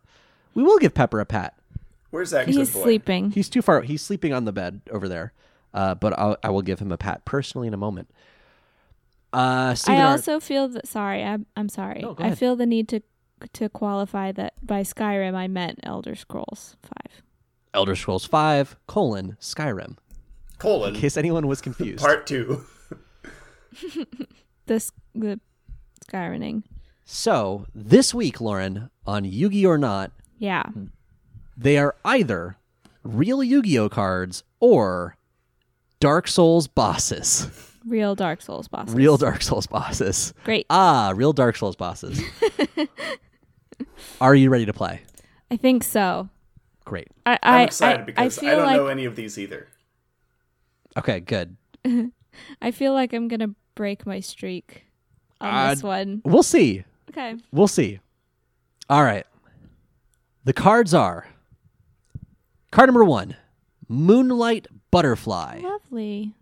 We 0.55 0.63
will 0.63 0.79
give 0.79 0.93
Pepper 0.95 1.19
a 1.19 1.25
pat. 1.25 1.53
Where's 2.09 2.31
that 2.31 2.47
He's 2.47 2.73
boy? 2.73 2.81
sleeping. 2.83 3.31
He's 3.31 3.49
too 3.49 3.61
far. 3.61 3.81
He's 3.81 4.01
sleeping 4.01 4.33
on 4.33 4.45
the 4.45 4.51
bed 4.51 4.81
over 4.89 5.07
there. 5.07 5.31
Uh, 5.73 5.95
but 5.95 6.17
I'll, 6.19 6.37
I 6.43 6.49
will 6.49 6.61
give 6.61 6.79
him 6.79 6.91
a 6.91 6.97
pat 6.97 7.23
personally 7.23 7.67
in 7.67 7.73
a 7.73 7.77
moment. 7.77 8.09
Uh, 9.33 9.73
Stephen 9.75 9.99
I 10.01 10.03
R- 10.03 10.11
also 10.11 10.39
feel 10.39 10.67
that. 10.69 10.87
Sorry, 10.87 11.23
I'm, 11.23 11.45
I'm 11.55 11.69
sorry. 11.69 12.01
No, 12.01 12.13
go 12.13 12.23
I 12.23 12.35
feel 12.35 12.55
the 12.55 12.65
need 12.65 12.87
to 12.89 13.01
to 13.53 13.69
qualify 13.69 14.31
that 14.33 14.53
by 14.61 14.81
Skyrim 14.81 15.33
I 15.35 15.47
meant 15.47 15.79
Elder 15.83 16.15
Scrolls 16.15 16.75
Five. 16.81 17.21
Elder 17.73 17.95
Scrolls 17.95 18.25
Five 18.25 18.75
colon 18.87 19.37
Skyrim. 19.39 19.97
Colon. 20.59 20.93
In 20.93 21.01
case 21.01 21.17
anyone 21.17 21.47
was 21.47 21.61
confused. 21.61 22.03
Part 22.03 22.27
two. 22.27 22.65
This 24.67 24.91
the 25.15 25.39
Skyriming. 26.05 26.63
so 27.05 27.65
this 27.73 28.13
week, 28.13 28.41
Lauren, 28.41 28.89
on 29.07 29.23
Yugi 29.23 29.65
or 29.65 29.77
not, 29.77 30.11
Yeah. 30.37 30.63
they 31.57 31.77
are 31.77 31.95
either 32.03 32.57
real 33.03 33.41
Yu-Gi-Oh 33.43 33.89
cards 33.89 34.43
or 34.59 35.15
Dark 35.99 36.27
Souls 36.27 36.67
bosses. 36.67 37.47
Real 37.85 38.15
Dark 38.15 38.41
Souls 38.41 38.67
bosses. 38.67 38.93
Real 38.95 39.17
Dark 39.17 39.41
Souls 39.41 39.67
bosses. 39.67 40.33
Great. 40.43 40.65
Ah, 40.69 41.13
real 41.15 41.33
Dark 41.33 41.55
Souls 41.55 41.75
bosses. 41.75 42.21
are 44.19 44.35
you 44.35 44.49
ready 44.49 44.65
to 44.65 44.73
play? 44.73 45.01
I 45.49 45.57
think 45.57 45.83
so. 45.83 46.29
Great. 46.85 47.07
I 47.25 47.39
I'm 47.43 47.61
excited 47.67 48.01
I, 48.01 48.03
because 48.03 48.43
I 48.43 48.47
I, 48.47 48.55
don't 48.55 48.65
like 48.65 48.75
know 48.75 48.87
any 48.87 49.05
of 49.05 49.15
these 49.15 49.37
either. 49.37 49.67
Okay, 50.97 51.19
good. 51.19 51.55
I 52.61 52.71
feel 52.71 52.93
like 52.93 53.13
I'm 53.13 53.27
gonna 53.27 53.55
break 53.75 54.05
my 54.05 54.19
streak 54.19 54.83
on 55.39 55.53
Uh, 55.53 55.69
this 55.73 55.83
one. 55.83 56.21
We'll 56.25 56.43
see. 56.43 56.83
Okay. 57.09 57.35
We'll 57.51 57.67
see. 57.67 57.99
All 58.89 59.03
right. 59.03 59.25
The 60.43 60.53
cards 60.53 60.93
are 60.93 61.27
card 62.71 62.87
number 62.87 63.03
one 63.03 63.35
Moonlight 63.87 64.67
Butterfly. 64.91 65.61
Lovely. 65.63 66.33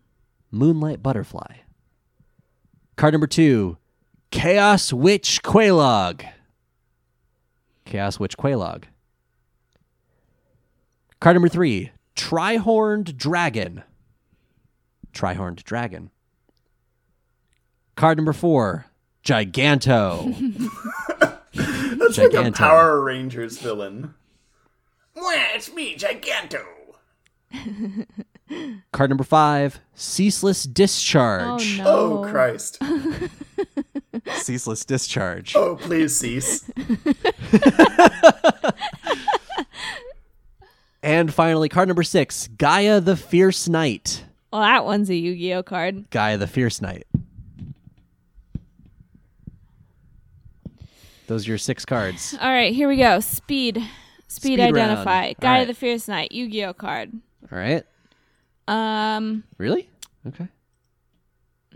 Moonlight 0.51 1.03
Butterfly. 1.03 1.57
Card 2.95 3.13
number 3.13 3.27
two 3.27 3.77
Chaos 4.31 4.91
Witch 4.93 5.41
Quelaag. 5.43 6.27
Chaos 7.85 8.19
Witch 8.19 8.38
Quelaag. 8.38 8.85
Card 11.19 11.35
number 11.35 11.49
three 11.49 11.91
Trihorned 12.15 13.15
Dragon. 13.15 13.84
Trihorned 15.13 15.63
Dragon. 15.63 16.11
Card 17.95 18.17
number 18.17 18.34
four 18.34 18.85
Giganto. 19.23 20.35
That's 21.53 22.17
like 22.17 22.34
a 22.34 22.51
Power 22.51 23.01
Rangers 23.01 23.57
villain. 23.57 24.13
Mwah, 25.15 25.55
it's 25.55 25.73
me, 25.73 25.95
Giganto. 25.97 26.63
Card 28.91 29.09
number 29.09 29.23
five, 29.23 29.80
Ceaseless 29.93 30.65
Oh 30.65 30.71
Discharge. 30.73 31.77
no. 31.77 31.85
Oh, 31.85 32.27
Christ. 32.30 32.81
Ceaseless 34.38 34.85
Discharge. 34.85 35.55
Oh, 35.55 35.76
please 35.76 36.17
cease. 36.17 36.69
And 41.01 41.34
finally, 41.34 41.69
card 41.69 41.88
number 41.88 42.03
six, 42.03 42.49
Gaia 42.57 42.99
the 42.99 43.15
Fierce 43.15 43.69
Knight. 43.69 44.26
Well, 44.51 44.61
that 44.61 44.84
one's 44.84 45.09
a 45.09 45.15
Yu-Gi-Oh 45.15 45.63
card. 45.63 46.09
Gaia 46.09 46.38
the 46.38 46.45
Fierce 46.45 46.81
Knight. 46.81 47.07
Those 51.27 51.47
are 51.47 51.51
your 51.51 51.57
six 51.57 51.85
cards. 51.85 52.35
All 52.41 52.49
right, 52.49 52.73
here 52.73 52.89
we 52.89 52.97
go. 52.97 53.21
Speed. 53.21 53.76
Speed, 53.76 53.88
Speed 54.27 54.59
identify. 54.59 55.21
round. 55.27 55.35
Guy 55.39 55.47
All 55.47 55.53
right. 55.53 55.61
of 55.61 55.67
the 55.67 55.73
Fierce 55.73 56.07
Knight. 56.09 56.31
Yu-Gi-Oh 56.34 56.73
card. 56.73 57.11
All 57.51 57.57
right. 57.57 57.85
Um, 58.69 59.43
Really? 59.57 59.89
Okay. 60.27 60.47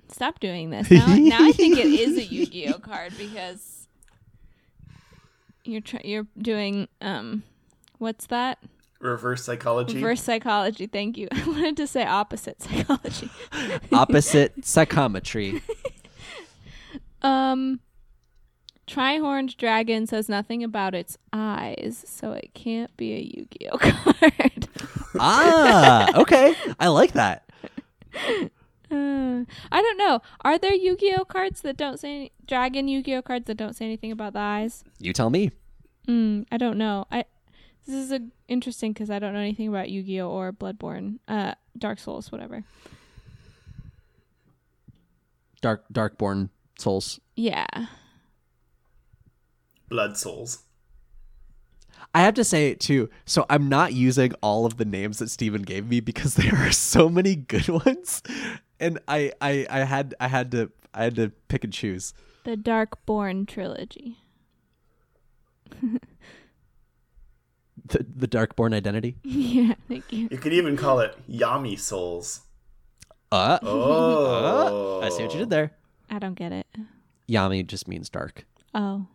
stop 0.10 0.40
doing 0.40 0.70
this. 0.70 0.92
Now, 0.92 1.08
now 1.16 1.38
I 1.44 1.52
think 1.52 1.78
it 1.78 1.88
is 1.88 2.18
a 2.18 2.24
Yu-Gi-Oh 2.24 2.80
card 2.80 3.14
because 3.18 3.88
you're 5.64 5.82
tr- 5.82 5.98
you're 6.04 6.28
doing 6.38 6.88
um, 7.02 7.44
what's 7.98 8.28
that? 8.28 8.60
Reverse 9.00 9.44
psychology. 9.44 9.96
Reverse 9.96 10.22
psychology. 10.22 10.88
Thank 10.88 11.18
you. 11.18 11.28
I 11.32 11.44
wanted 11.48 11.78
to 11.78 11.88
say 11.88 12.06
opposite 12.06 12.62
psychology. 12.62 13.30
Opposite 13.92 14.66
psychometry. 14.66 15.62
Um, 17.26 17.80
Trihorned 18.88 19.56
Dragon 19.58 20.06
says 20.08 20.28
nothing 20.28 20.64
about 20.64 20.94
its 20.94 21.18
eyes, 21.32 22.04
so 22.08 22.34
it 22.34 22.54
can't 22.54 22.96
be 22.98 23.14
a 23.14 23.20
Yu-Gi-Oh 23.38 23.78
card. 23.80 24.68
ah, 25.20 26.20
okay. 26.20 26.54
I 26.80 26.88
like 26.90 27.14
that. 27.14 27.50
Uh, 28.92 29.46
I 29.72 29.82
don't 29.82 29.98
know. 29.98 30.22
Are 30.42 30.58
there 30.60 30.74
Yu-Gi-Oh 30.74 31.26
cards 31.26 31.62
that 31.62 31.78
don't 31.78 32.00
say 32.00 32.16
any- 32.16 32.32
Dragon 32.46 32.88
Yu-Gi-Oh 32.90 33.22
cards 33.22 33.46
that 33.48 33.56
don't 33.56 33.76
say 33.76 33.86
anything 33.86 34.12
about 34.12 34.34
the 34.34 34.40
eyes? 34.40 34.84
You 35.00 35.14
tell 35.14 35.30
me. 35.30 35.52
Mm, 36.08 36.46
I 36.52 36.58
don't 36.58 36.78
know. 36.78 37.06
I 37.12 37.24
this 37.86 37.96
is 37.96 38.12
a, 38.12 38.20
interesting 38.48 38.92
because 38.94 39.10
I 39.10 39.20
don't 39.20 39.34
know 39.34 39.40
anything 39.40 39.68
about 39.70 39.90
Yu-Gi-Oh 39.90 40.30
or 40.30 40.52
Bloodborne, 40.54 41.20
uh, 41.28 41.54
Dark 41.78 42.00
Souls, 42.00 42.32
whatever. 42.32 42.64
Dark 45.62 45.86
Darkborn 45.92 46.50
Souls. 46.78 47.20
Yeah. 47.36 47.66
Blood 49.94 50.18
Souls. 50.18 50.64
I 52.16 52.22
have 52.22 52.34
to 52.34 52.44
say 52.44 52.74
too, 52.74 53.12
so 53.26 53.46
I'm 53.48 53.70
not 53.70 53.94
using 53.94 54.34
all 54.42 54.66
of 54.66 54.78
the 54.78 54.86
names 54.86 55.20
that 55.20 55.30
Steven 55.30 55.62
gave 55.62 55.88
me 55.88 56.00
because 56.00 56.34
there 56.42 56.56
are 56.56 56.72
so 56.72 57.10
many 57.10 57.36
good 57.36 57.68
ones. 57.86 58.24
And 58.80 58.98
I, 59.08 59.32
I, 59.40 59.68
I 59.70 59.80
had 59.84 60.16
I 60.20 60.28
had 60.30 60.50
to 60.52 60.72
I 60.96 61.04
had 61.04 61.16
to 61.18 61.30
pick 61.48 61.64
and 61.64 61.72
choose. 61.72 62.16
The 62.44 62.58
Darkborn 62.58 63.48
trilogy. 63.48 64.18
The 67.86 68.04
the 68.16 68.28
Darkborn 68.28 68.74
identity. 68.74 69.18
yeah, 69.24 69.76
thank 69.88 70.12
you. 70.12 70.28
You 70.32 70.38
could 70.40 70.54
even 70.54 70.76
call 70.76 71.02
it 71.02 71.16
Yami 71.30 71.78
Souls. 71.78 72.42
Uh, 73.32 73.60
Oh. 73.62 75.02
I 75.04 75.10
see 75.10 75.24
what 75.24 75.34
you 75.34 75.40
did 75.40 75.50
there. 75.52 75.72
I 76.10 76.18
don't 76.18 76.36
get 76.36 76.52
it. 76.52 76.66
Yami 77.30 77.66
just 77.68 77.88
means 77.88 78.10
dark. 78.10 78.46
Oh. 78.74 79.06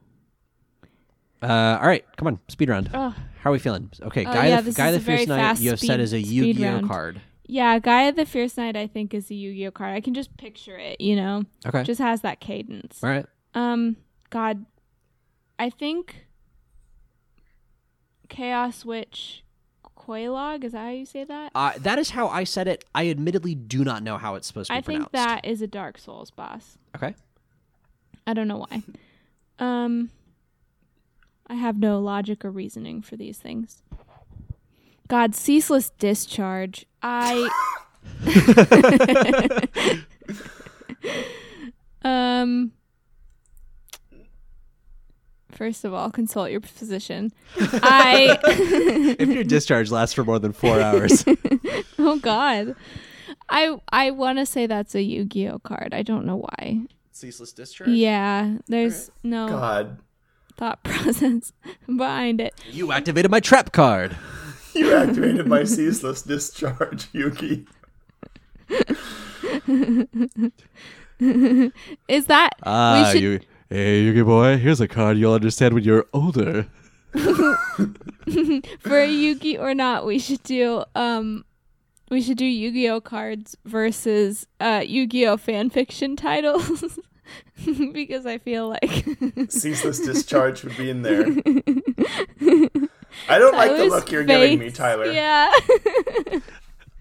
Uh, 1.42 1.78
all 1.80 1.86
right, 1.86 2.04
come 2.16 2.26
on, 2.28 2.40
speed 2.48 2.68
round. 2.68 2.90
Oh. 2.92 3.14
How 3.40 3.50
are 3.50 3.52
we 3.52 3.58
feeling? 3.60 3.90
Okay, 4.02 4.26
Oh, 4.26 4.32
Guy 4.32 4.48
yeah, 4.48 4.60
the, 4.60 4.72
Guy 4.72 4.90
the 4.90 5.00
Fierce 5.00 5.26
Knight. 5.28 5.60
You 5.60 5.70
have 5.70 5.78
said 5.80 6.00
is 6.00 6.12
a 6.12 6.20
speed 6.22 6.56
Yu-Gi-Oh 6.58 6.86
card. 6.86 7.20
Yeah, 7.46 7.78
Gaia 7.78 8.12
the 8.12 8.26
Fierce 8.26 8.56
Knight 8.56 8.76
I 8.76 8.86
think 8.86 9.14
is 9.14 9.30
a 9.30 9.34
Yu-Gi-Oh 9.34 9.70
card. 9.70 9.94
I 9.94 10.00
can 10.00 10.12
just 10.14 10.36
picture 10.36 10.76
it, 10.76 11.00
you 11.00 11.16
know. 11.16 11.44
Okay, 11.66 11.82
Just 11.84 12.00
has 12.00 12.20
that 12.22 12.40
cadence. 12.40 13.02
all 13.02 13.08
right. 13.10 13.24
Um 13.54 13.96
god 14.30 14.66
I 15.58 15.70
think 15.70 16.26
Chaos 18.28 18.84
Witch 18.84 19.44
Quelaag, 19.96 20.64
is 20.64 20.72
that 20.72 20.78
how 20.84 20.90
you 20.90 21.06
say 21.06 21.24
that? 21.24 21.52
Uh, 21.54 21.72
that 21.78 21.98
is 21.98 22.10
how 22.10 22.28
I 22.28 22.44
said 22.44 22.68
it. 22.68 22.84
I 22.94 23.08
admittedly 23.08 23.54
do 23.54 23.84
not 23.84 24.02
know 24.02 24.18
how 24.18 24.34
it's 24.34 24.46
supposed 24.46 24.68
to 24.68 24.74
be 24.74 24.78
I 24.78 24.80
think 24.80 25.10
that 25.12 25.44
is 25.44 25.62
a 25.62 25.66
Dark 25.66 25.98
Souls 25.98 26.30
boss. 26.30 26.76
Okay. 26.96 27.14
I 28.26 28.34
don't 28.34 28.48
know 28.48 28.58
why. 28.68 28.82
Um 29.58 30.10
I 31.48 31.54
have 31.54 31.78
no 31.78 31.98
logic 32.00 32.44
or 32.44 32.50
reasoning 32.50 33.00
for 33.02 33.16
these 33.16 33.38
things. 33.38 33.82
God, 35.08 35.34
ceaseless 35.34 35.90
discharge. 35.98 36.84
I 37.02 37.48
um 42.02 42.72
First 45.52 45.84
of 45.84 45.92
all, 45.92 46.10
consult 46.10 46.50
your 46.52 46.60
physician. 46.60 47.32
I 47.58 48.38
if 49.18 49.28
your 49.28 49.42
discharge 49.42 49.90
lasts 49.90 50.14
for 50.14 50.22
more 50.22 50.38
than 50.38 50.52
four 50.52 50.80
hours, 50.80 51.24
Oh 51.98 52.18
god. 52.20 52.76
I 53.48 53.80
I 53.90 54.10
want 54.12 54.38
to 54.38 54.46
say 54.46 54.66
that's 54.66 54.94
a 54.94 55.02
Yu-Gi-Oh 55.02 55.58
card. 55.60 55.94
I 55.94 56.02
don't 56.02 56.26
know 56.26 56.36
why. 56.36 56.82
ceaseless 57.10 57.52
discharge. 57.52 57.88
Yeah, 57.88 58.58
there's 58.68 59.10
no 59.24 59.48
God. 59.48 59.98
Thought 60.58 60.82
process 60.84 61.52
behind 61.86 62.40
it. 62.42 62.52
You 62.70 62.92
activated 62.92 63.30
my 63.30 63.40
trap 63.40 63.72
card. 63.72 64.16
You 64.74 64.94
activated 64.94 65.46
my 65.48 65.64
ceaseless 65.64 66.22
discharge, 66.22 67.10
Yugi. 67.12 67.66
Is 72.08 72.26
that 72.26 72.50
Ah, 72.62 73.02
we 73.06 73.12
should 73.12 73.22
you, 73.22 73.40
hey, 73.70 74.02
Yugi 74.04 74.24
boy, 74.24 74.56
here's 74.58 74.80
a 74.80 74.86
card 74.86 75.18
you'll 75.18 75.32
understand 75.34 75.74
when 75.74 75.82
you're 75.82 76.06
older. 76.12 76.66
for 77.12 79.00
a 79.00 79.08
Yugi 79.08 79.58
or 79.58 79.74
not? 79.74 80.06
We 80.06 80.18
should 80.20 80.42
do 80.44 80.84
um, 80.94 81.44
we 82.10 82.20
should 82.22 82.36
do 82.38 82.44
Yu-Gi-Oh 82.46 83.00
cards 83.00 83.56
versus 83.64 84.46
uh 84.60 84.82
Yu-Gi-Oh 84.86 85.38
fan 85.38 85.70
fiction 85.70 86.14
titles 86.14 86.98
because 87.92 88.26
I 88.26 88.38
feel 88.38 88.68
like 88.68 89.06
Ceaseless 89.50 90.00
discharge 90.00 90.64
would 90.64 90.76
be 90.76 90.90
in 90.90 91.02
there. 91.02 91.22
I 93.28 93.38
don't 93.38 93.54
like 93.56 93.76
the 93.76 93.86
look 93.88 94.10
you're 94.12 94.24
giving 94.24 94.58
me. 94.58 94.70
Tyler. 94.70 95.06
Yeah. 95.06 95.50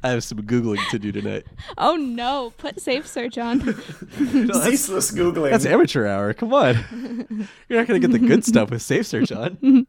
I 0.04 0.10
have 0.10 0.24
some 0.24 0.44
googling 0.44 0.88
to 0.92 1.00
do 1.00 1.12
tonight. 1.12 1.46
oh 1.78 1.96
no! 1.96 2.54
Put 2.58 2.80
safe 2.80 3.08
search 3.08 3.38
on. 3.38 3.60
Ceaseless 4.14 5.12
googling. 5.12 5.50
That's 5.52 5.66
amateur 5.66 6.06
hour. 6.08 6.34
Come 6.34 6.54
on, 6.54 7.48
you're 7.68 7.80
not 7.80 7.88
gonna 7.88 8.00
get 8.00 8.12
the 8.12 8.20
good 8.20 8.46
stuff 8.46 8.70
with 8.70 8.82
safe 8.84 9.08
search 9.08 9.32
on. 9.32 9.88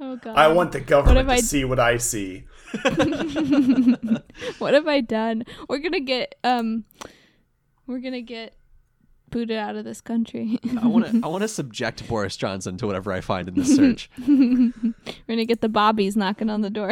Oh 0.00 0.16
god. 0.16 0.34
I 0.36 0.48
want 0.48 0.72
the 0.72 0.80
government 0.80 1.28
to 1.28 1.34
I- 1.34 1.40
see 1.40 1.64
what 1.64 1.78
I 1.78 1.98
see. 1.98 2.44
What 4.58 4.74
have 4.74 4.88
I 4.88 5.00
done? 5.02 5.44
We're 5.68 5.78
gonna 5.78 6.00
get 6.00 6.34
um, 6.42 6.84
we're 7.86 8.00
gonna 8.00 8.22
get 8.22 8.54
booted 9.32 9.56
out 9.56 9.74
of 9.74 9.84
this 9.84 10.00
country. 10.00 10.58
I 10.80 10.86
want 10.86 11.06
to. 11.06 11.20
I 11.24 11.26
want 11.28 11.42
to 11.42 11.48
subject 11.60 12.06
Boris 12.08 12.36
Johnson 12.36 12.76
to 12.76 12.86
whatever 12.86 13.12
I 13.12 13.20
find 13.20 13.48
in 13.48 13.54
this 13.54 13.74
search. 13.74 14.08
we're 14.28 14.72
gonna 15.28 15.44
get 15.44 15.60
the 15.60 15.68
bobbies 15.68 16.16
knocking 16.16 16.48
on 16.50 16.60
the 16.60 16.70
door. 16.70 16.90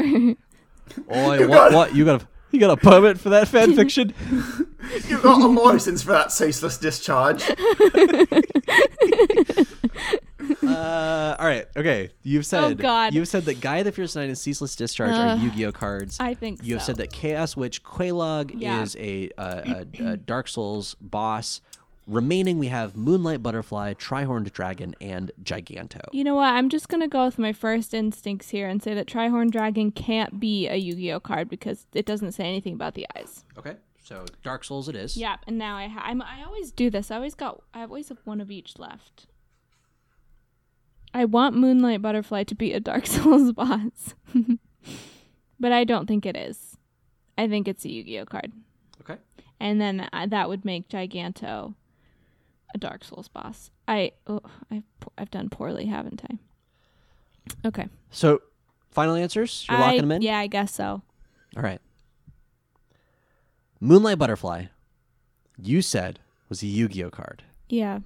Oh, 1.08 1.32
You 1.34 1.48
what? 1.48 1.70
got- 1.70 1.72
What? 1.72 1.94
You 1.94 2.04
got 2.04 2.22
a? 2.22 2.26
You 2.52 2.58
got 2.58 2.70
a 2.70 2.76
permit 2.76 3.16
for 3.20 3.28
that 3.28 3.46
fan 3.46 3.76
fiction? 3.76 4.12
You 5.08 5.20
got 5.20 5.40
a 5.40 5.46
license 5.46 6.02
for 6.02 6.10
that 6.12 6.32
ceaseless 6.32 6.76
discharge. 6.78 7.44
Uh, 10.62 11.36
all 11.38 11.46
right. 11.46 11.66
Okay. 11.76 12.10
You've 12.22 12.46
said. 12.46 12.64
Oh, 12.64 12.74
God. 12.74 13.14
You've 13.14 13.28
said 13.28 13.44
that 13.44 13.60
Guy 13.60 13.82
the 13.82 13.92
Fierce 13.92 14.16
Knight 14.16 14.28
and 14.28 14.38
Ceaseless 14.38 14.74
Discharge 14.74 15.10
Ugh. 15.12 15.38
are 15.38 15.42
Yu-Gi-Oh 15.44 15.72
cards. 15.72 16.16
I 16.18 16.34
think 16.34 16.60
You 16.64 16.74
have 16.74 16.82
so. 16.82 16.86
said 16.86 16.96
that 16.96 17.12
Chaos 17.12 17.56
Witch 17.56 17.82
Quelaag 17.84 18.52
Yeah. 18.56 18.82
is 18.82 18.96
a, 18.96 19.30
uh, 19.38 19.84
a, 20.00 20.04
a 20.12 20.16
Dark 20.16 20.48
Souls 20.48 20.96
boss. 21.00 21.60
Remaining, 22.06 22.58
we 22.58 22.68
have 22.68 22.96
Moonlight 22.96 23.42
Butterfly, 23.42 23.94
Trihorned 23.94 24.50
Dragon, 24.52 24.94
and 25.00 25.30
Giganto. 25.42 26.00
You 26.12 26.24
know 26.24 26.34
what? 26.34 26.52
I'm 26.52 26.68
just 26.68 26.88
gonna 26.88 27.06
go 27.08 27.26
with 27.26 27.38
my 27.38 27.52
first 27.52 27.94
instincts 27.94 28.50
here 28.50 28.68
and 28.68 28.82
say 28.82 28.94
that 28.94 29.06
Trihorn 29.06 29.50
Dragon 29.50 29.92
can't 29.92 30.40
be 30.40 30.66
a 30.66 30.74
Yu-Gi-Oh 30.76 31.20
card 31.20 31.48
because 31.48 31.86
it 31.92 32.06
doesn't 32.06 32.32
say 32.32 32.44
anything 32.44 32.74
about 32.74 32.94
the 32.94 33.06
eyes. 33.16 33.44
Okay. 33.56 33.76
So 34.02 34.24
Dark 34.42 34.64
Souls 34.64 34.88
it 34.88 34.96
is. 34.96 35.16
Yeah, 35.16 35.36
and 35.46 35.56
now 35.56 35.76
I 35.76 35.86
ha- 35.86 36.02
I'm, 36.04 36.20
I 36.20 36.42
always 36.44 36.72
do 36.72 36.90
this. 36.90 37.12
I 37.12 37.16
always 37.16 37.34
got 37.34 37.62
I 37.72 37.82
always 37.82 38.08
have 38.08 38.18
one 38.24 38.40
of 38.40 38.50
each 38.50 38.76
left. 38.78 39.26
I 41.14 41.24
want 41.26 41.54
Moonlight 41.56 42.02
Butterfly 42.02 42.44
to 42.44 42.54
be 42.56 42.72
a 42.72 42.80
Dark 42.80 43.06
Souls 43.08 43.52
boss, 43.52 44.14
but 45.60 45.70
I 45.70 45.84
don't 45.84 46.06
think 46.06 46.26
it 46.26 46.36
is. 46.36 46.76
I 47.38 47.46
think 47.46 47.68
it's 47.68 47.84
a 47.84 47.90
Yu-Gi-Oh 47.90 48.24
card, 48.26 48.52
Okay. 49.00 49.16
and 49.60 49.80
then 49.80 50.08
uh, 50.12 50.26
that 50.26 50.48
would 50.48 50.64
make 50.64 50.88
Giganto 50.88 51.74
a 52.74 52.78
Dark 52.78 53.04
Souls 53.04 53.28
boss. 53.28 53.70
I 53.88 54.12
oh, 54.26 54.40
I've 54.70 54.84
I've 55.18 55.30
done 55.30 55.48
poorly, 55.50 55.86
haven't 55.86 56.22
I? 56.30 56.38
Okay, 57.66 57.88
So, 58.10 58.42
final 58.90 59.14
answers? 59.16 59.66
You're 59.68 59.78
I, 59.78 59.80
locking 59.80 60.00
them 60.02 60.12
in? 60.12 60.22
Yeah, 60.22 60.38
I 60.38 60.46
guess 60.46 60.72
so. 60.74 61.02
All 61.56 61.62
right. 61.62 61.80
Moonlight 63.80 64.18
Butterfly, 64.18 64.66
you 65.58 65.82
said 65.82 66.20
was 66.48 66.62
a 66.62 66.66
Yu-Gi-Oh 66.66 67.10
card. 67.10 67.42
Yeah. 67.68 68.00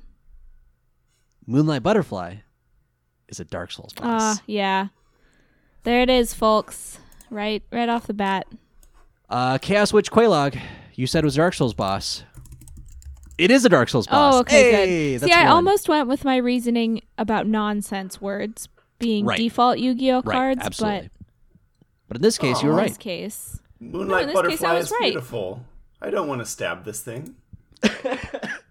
Moonlight 1.47 1.83
Butterfly 1.83 2.37
is 3.29 3.41
a 3.41 3.45
Dark 3.45 3.73
Souls 3.73 3.93
boss. 3.93 4.39
Ah, 4.39 4.43
yeah. 4.47 4.89
There 5.83 6.01
it 6.01 6.09
is, 6.09 6.33
folks. 6.33 6.99
Right, 7.29 7.63
right 7.71 7.89
off 7.89 8.07
the 8.07 8.15
bat. 8.15 8.47
Uh, 9.29 9.59
Chaos 9.59 9.93
Witch 9.93 10.11
Quelaag, 10.11 10.61
you 10.95 11.07
said 11.07 11.25
was 11.25 11.35
Dark 11.35 11.55
Souls 11.55 11.75
boss. 11.75 12.23
It 13.39 13.51
is 13.51 13.65
a 13.65 13.69
Dark 13.69 13.89
Souls 13.89 14.07
boss. 14.07 14.35
Oh, 14.35 14.41
okay, 14.41 14.71
Hey, 14.73 15.13
good. 15.15 15.21
that's 15.23 15.33
See, 15.33 15.39
I 15.39 15.45
one. 15.45 15.53
almost 15.53 15.89
went 15.89 16.09
with 16.09 16.25
my 16.25 16.37
reasoning 16.37 17.03
about 17.19 17.47
nonsense 17.47 18.21
words 18.21 18.69
being 18.99 19.25
Right. 19.27 19.37
default 19.39 19.79
Yu-Gi-Oh 19.79 20.23
right, 20.23 20.33
cards, 20.33 20.61
absolutely. 20.65 21.11
But 22.09 22.17
in 22.19 22.23
this 22.23 22.39
case, 22.39 22.63
you 22.63 22.69
were 22.69 22.75
but 22.75 22.79
in 22.79 22.83
right. 22.85 22.89
this 22.91 22.99
case, 22.99 23.61
Moonlight 23.81 24.29
in 24.29 24.29
this 24.29 24.35
case, 24.37 24.39
I 24.39 24.43
butterfly 24.43 24.73
was 24.75 24.85
is 24.87 24.93
right. 24.93 25.01
beautiful. 25.13 25.65
I 26.01 26.11
don't 26.11 26.29
want 26.29 26.41
to 26.43 26.47
stab 26.47 26.85
this 26.85 27.01
thing. 27.01 27.35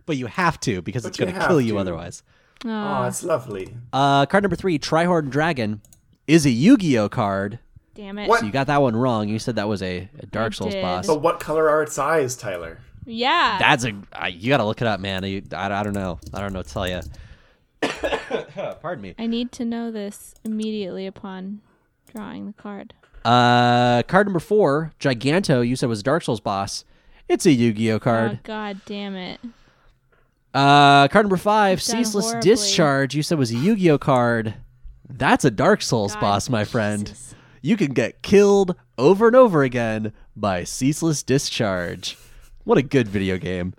But 0.05 0.17
you 0.17 0.25
have 0.27 0.59
to 0.61 0.81
because 0.81 1.03
But 1.03 1.09
it's 1.09 1.17
going 1.17 1.33
to 1.33 1.47
kill 1.47 1.61
you 1.61 1.77
otherwise. 1.77 2.23
Oh, 2.65 2.69
oh, 2.69 3.03
it's 3.07 3.23
lovely. 3.23 3.73
Uh, 3.93 4.25
card 4.25 4.43
number 4.43 4.55
three, 4.57 4.77
Trihorn 4.77 5.29
Dragon, 5.29 5.81
is 6.27 6.45
a 6.45 6.49
Yu-Gi-Oh 6.49 7.07
card. 7.07 7.59
damn 7.95 8.17
it. 8.19 8.27
What? 8.27 8.41
So 8.41 8.45
you 8.45 8.51
got 8.51 8.67
that 8.67 8.81
one 8.81 8.97
wrong. 8.97 9.29
You 9.29 9.39
said 9.39 9.55
that 9.55 9.69
was 9.69 9.81
a, 9.81 10.09
a 10.19 10.25
Dark 10.25 10.51
I 10.53 10.55
Souls 10.55 10.73
did. 10.73 10.81
boss. 10.81 11.07
But 11.07 11.21
what 11.21 11.39
color 11.39 11.69
are 11.69 11.83
its 11.83 11.97
eyes, 11.97 12.35
Tyler? 12.35 12.79
Yeah. 13.05 13.57
That's 13.59 13.83
a 13.85 13.93
uh, 14.13 14.27
you 14.27 14.49
got 14.49 14.57
to 14.57 14.65
look 14.65 14.81
it 14.81 14.87
up, 14.87 14.99
man. 14.99 15.23
You, 15.23 15.41
I, 15.53 15.71
I 15.71 15.83
don't 15.83 15.93
know. 15.93 16.19
I 16.33 16.39
don't 16.41 16.53
know 16.53 16.59
what 16.59 16.67
to 16.67 16.73
tell 16.73 16.87
you. 16.87 17.01
Pardon 18.81 19.01
me. 19.01 19.15
I 19.19 19.27
need 19.27 19.51
to 19.53 19.65
know 19.65 19.91
this 19.91 20.33
immediately 20.43 21.05
upon 21.07 21.61
drawing 22.13 22.47
the 22.47 22.53
card. 22.53 22.93
Uh, 23.25 24.03
card 24.03 24.27
number 24.27 24.39
four, 24.39 24.91
Giganto. 24.99 25.65
You 25.67 25.75
said 25.75 25.89
was 25.89 26.03
Dark 26.03 26.23
Souls 26.23 26.39
boss. 26.39 26.85
It's 27.29 27.45
a 27.45 27.51
Yu-Gi-Oh 27.51 27.95
Oh 27.95 27.99
card. 27.99 28.39
god 28.43 28.81
damn 28.85 29.15
it. 29.15 29.39
Uh, 30.53 31.07
card 31.07 31.25
number 31.25 31.37
five, 31.37 31.77
You've 31.79 31.83
Ceaseless 31.83 32.25
horribly. 32.31 32.49
Discharge. 32.51 33.15
You 33.15 33.23
said 33.23 33.37
was 33.39 33.51
a 33.51 33.55
Yu-Gi-Oh 33.57 33.97
card. 33.97 34.53
That's 35.09 35.45
a 35.45 35.51
Dark 35.51 35.81
Souls 35.81 36.13
God, 36.13 36.21
boss, 36.21 36.49
my 36.49 36.63
friend. 36.65 37.07
Jesus. 37.07 37.35
You 37.61 37.77
can 37.77 37.93
get 37.93 38.21
killed 38.21 38.75
over 38.97 39.27
and 39.27 39.35
over 39.35 39.63
again 39.63 40.11
by 40.35 40.63
Ceaseless 40.65 41.23
Discharge. 41.23 42.17
What 42.63 42.77
a 42.77 42.81
good 42.81 43.07
video 43.07 43.37
game. 43.37 43.73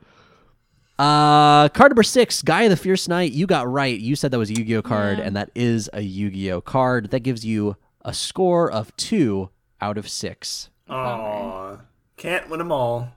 Uh, 0.99 1.69
card 1.71 1.91
number 1.91 2.03
six, 2.03 2.43
Gaia 2.43 2.69
the 2.69 2.77
Fierce 2.77 3.09
Knight. 3.09 3.33
You 3.33 3.47
got 3.47 3.67
right. 3.71 3.99
You 3.99 4.15
said 4.15 4.31
that 4.31 4.39
was 4.39 4.51
a 4.51 4.55
Yu-Gi-Oh 4.55 4.83
card, 4.83 5.19
Yeah. 5.19 5.25
and 5.25 5.37
that 5.37 5.51
is 5.55 5.91
a 5.93 6.01
Yu-Gi-Oh 6.03 6.61
card. 6.61 7.11
That 7.11 7.21
gives 7.21 7.45
you 7.45 7.77
a 8.03 8.15
score 8.15 8.71
of 8.71 8.95
two 8.97 9.51
out 9.81 9.99
of 9.99 10.09
six. 10.09 10.71
Aw, 10.89 11.79
can't 12.17 12.49
win 12.49 12.59
them 12.59 12.71
all. 12.71 13.09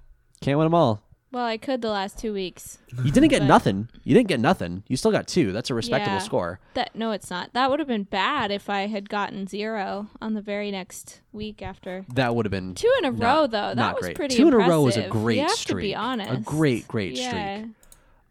Can't 0.41 0.57
win 0.57 0.65
them 0.65 0.73
all. 0.73 1.03
Well, 1.29 1.45
I 1.45 1.57
could 1.57 1.81
the 1.81 1.89
last 1.89 2.17
two 2.17 2.31
weeks. 2.33 2.77
You 3.03 3.11
didn't 3.11 3.29
get 3.29 3.41
But- 3.41 3.47
nothing. 3.47 3.89
You 4.05 4.13
didn't 4.15 4.29
get 4.29 4.39
nothing. 4.39 4.83
You 4.87 4.95
still 4.95 5.11
got 5.11 5.27
two. 5.27 5.51
That's 5.51 5.69
a 5.69 5.73
respectable 5.73 6.15
Yeah. 6.15 6.21
score. 6.23 6.59
That 6.73 6.95
no, 6.95 7.11
it's 7.11 7.29
not. 7.29 7.51
That 7.53 7.69
would 7.69 7.79
have 7.79 7.87
been 7.87 8.03
bad 8.03 8.49
if 8.49 8.69
I 8.69 8.87
had 8.87 9.09
gotten 9.09 9.45
zero 9.45 10.07
on 10.21 10.35
the 10.35 10.41
very 10.41 10.71
next 10.71 11.21
week 11.33 11.61
after. 11.61 12.05
That 12.13 12.33
would 12.33 12.45
have 12.45 12.51
been 12.51 12.75
Two 12.75 12.91
in 12.99 13.05
a 13.05 13.11
not- 13.11 13.21
row, 13.21 13.41
though. 13.47 13.49
That 13.69 13.75
not 13.75 13.95
was 13.95 14.03
great. 14.05 14.15
pretty. 14.15 14.35
Two 14.37 14.47
in 14.47 14.53
a 14.53 14.57
row 14.57 14.81
was 14.83 14.95
a 14.95 15.03
impressive. 15.05 15.21
great 15.21 15.35
you 15.35 15.41
have 15.41 15.51
streak. 15.51 15.83
To 15.83 15.87
be 15.89 15.95
honest, 15.95 16.31
A 16.31 16.37
great, 16.37 16.87
great 16.87 17.17
yeah. 17.17 17.57
streak. 17.59 17.71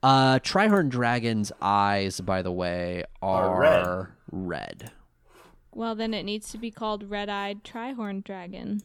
Uh, 0.02 0.38
Trihorn 0.38 0.88
Dragon's 0.88 1.52
eyes, 1.60 2.20
by 2.20 2.40
the 2.40 2.52
way, 2.52 3.04
are, 3.20 3.50
Are 3.50 3.60
red. 3.60 4.06
red. 4.30 4.90
Well, 5.72 5.94
then 5.94 6.14
it 6.14 6.22
needs 6.22 6.50
to 6.52 6.58
be 6.58 6.70
called 6.70 7.10
Red-Eyed 7.10 7.62
Trihorn 7.62 8.24
Dragon. 8.24 8.80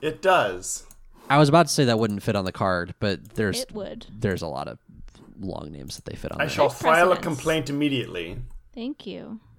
It 0.00 0.20
does. 0.22 0.86
I 1.30 1.38
was 1.38 1.48
about 1.48 1.66
to 1.66 1.72
say 1.72 1.84
that 1.86 1.98
wouldn't 1.98 2.22
fit 2.22 2.36
on 2.36 2.44
the 2.44 2.52
card, 2.52 2.94
but 3.00 3.34
there's 3.34 3.62
It 3.62 3.72
would. 3.72 4.06
there's 4.12 4.42
a 4.42 4.46
lot 4.46 4.68
of 4.68 4.78
long 5.40 5.70
names 5.70 5.96
that 5.96 6.04
they 6.04 6.16
fit 6.16 6.32
on 6.32 6.40
I 6.40 6.44
there. 6.44 6.50
shall 6.50 6.68
There's 6.68 6.80
file 6.80 7.12
a 7.12 7.14
precedence. 7.16 7.36
complaint 7.36 7.70
immediately. 7.70 8.38
Thank 8.74 9.06
you. 9.06 9.40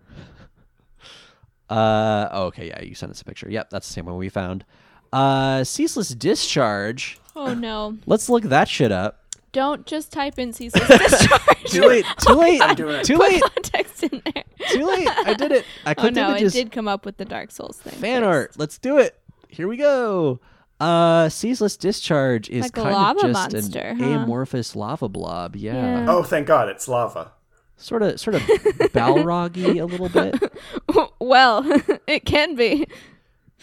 Uh, 1.70 2.28
oh, 2.32 2.44
okay, 2.46 2.68
yeah, 2.70 2.82
you 2.82 2.96
sent 2.96 3.12
us 3.12 3.22
a 3.22 3.26
picture. 3.26 3.48
Yep, 3.48 3.70
that's 3.70 3.88
the 3.88 3.94
same 3.94 4.06
one 4.08 4.18
we 4.18 4.30
found. 4.30 4.66
Uh, 5.14 5.64
Ceaseless 5.64 6.10
Discharge. 6.10 7.20
Oh 7.36 7.54
no! 7.54 7.96
Let's 8.08 8.28
look 8.28 8.44
that 8.46 8.68
shit 8.68 8.91
up. 8.91 9.24
Don't 9.52 9.86
just 9.86 10.12
type 10.12 10.40
in 10.40 10.52
ceaseless 10.52 10.88
discharge. 10.88 11.64
Too 11.66 11.84
late. 11.86 12.06
Too 12.26 12.34
late. 12.36 12.60
I'm 12.62 12.76
doing 12.76 12.96
it. 12.96 13.06
Too 13.06 13.18
Put 13.18 13.32
late. 13.32 13.41
context 13.54 14.04
in 14.04 14.22
there. 14.34 14.44
Too 14.70 14.86
late. 14.86 15.08
I 15.10 15.34
did 15.36 15.52
it. 15.52 15.66
I 15.86 15.94
couldn't. 15.94 15.98
Oh 15.98 16.02
clicked 16.02 16.16
no! 16.16 16.30
images. 16.32 16.56
It 16.56 16.64
did 16.64 16.72
come 16.72 16.88
up 16.88 17.06
with 17.06 17.18
the 17.18 17.26
Dark 17.26 17.52
Souls 17.52 17.78
thing. 17.78 17.94
fan 18.00 18.22
first. 18.24 18.28
art. 18.28 18.54
Let's 18.58 18.78
do 18.80 18.98
it. 18.98 19.20
Here 19.48 19.68
we 19.68 19.78
go. 19.78 20.40
Uh, 20.80 21.27
ceaseless 21.30 21.76
discharge 21.76 22.49
is 22.49 22.64
Like 22.64 22.77
a 22.77 22.81
kind 22.81 22.95
lava 22.95 23.19
of 23.19 23.34
just 23.34 23.51
monster, 23.53 23.80
an 23.80 23.99
huh? 23.99 24.06
amorphous 24.22 24.76
lava 24.76 25.10
blob. 25.10 25.56
Yeah, 25.56 25.73
Yeah. 25.73 26.06
Oh, 26.10 26.23
thank 26.23 26.47
God, 26.47 26.69
it's 26.69 26.88
lava. 26.88 27.31
sort 27.77 28.01
of, 28.01 28.19
sort 28.19 28.35
of 28.38 28.41
Balroggy 28.93 29.81
a 29.81 29.85
little 29.85 30.07
bit. 30.10 30.35
well, 31.19 31.64
it 32.07 32.23
can 32.26 32.56
be. 32.56 32.88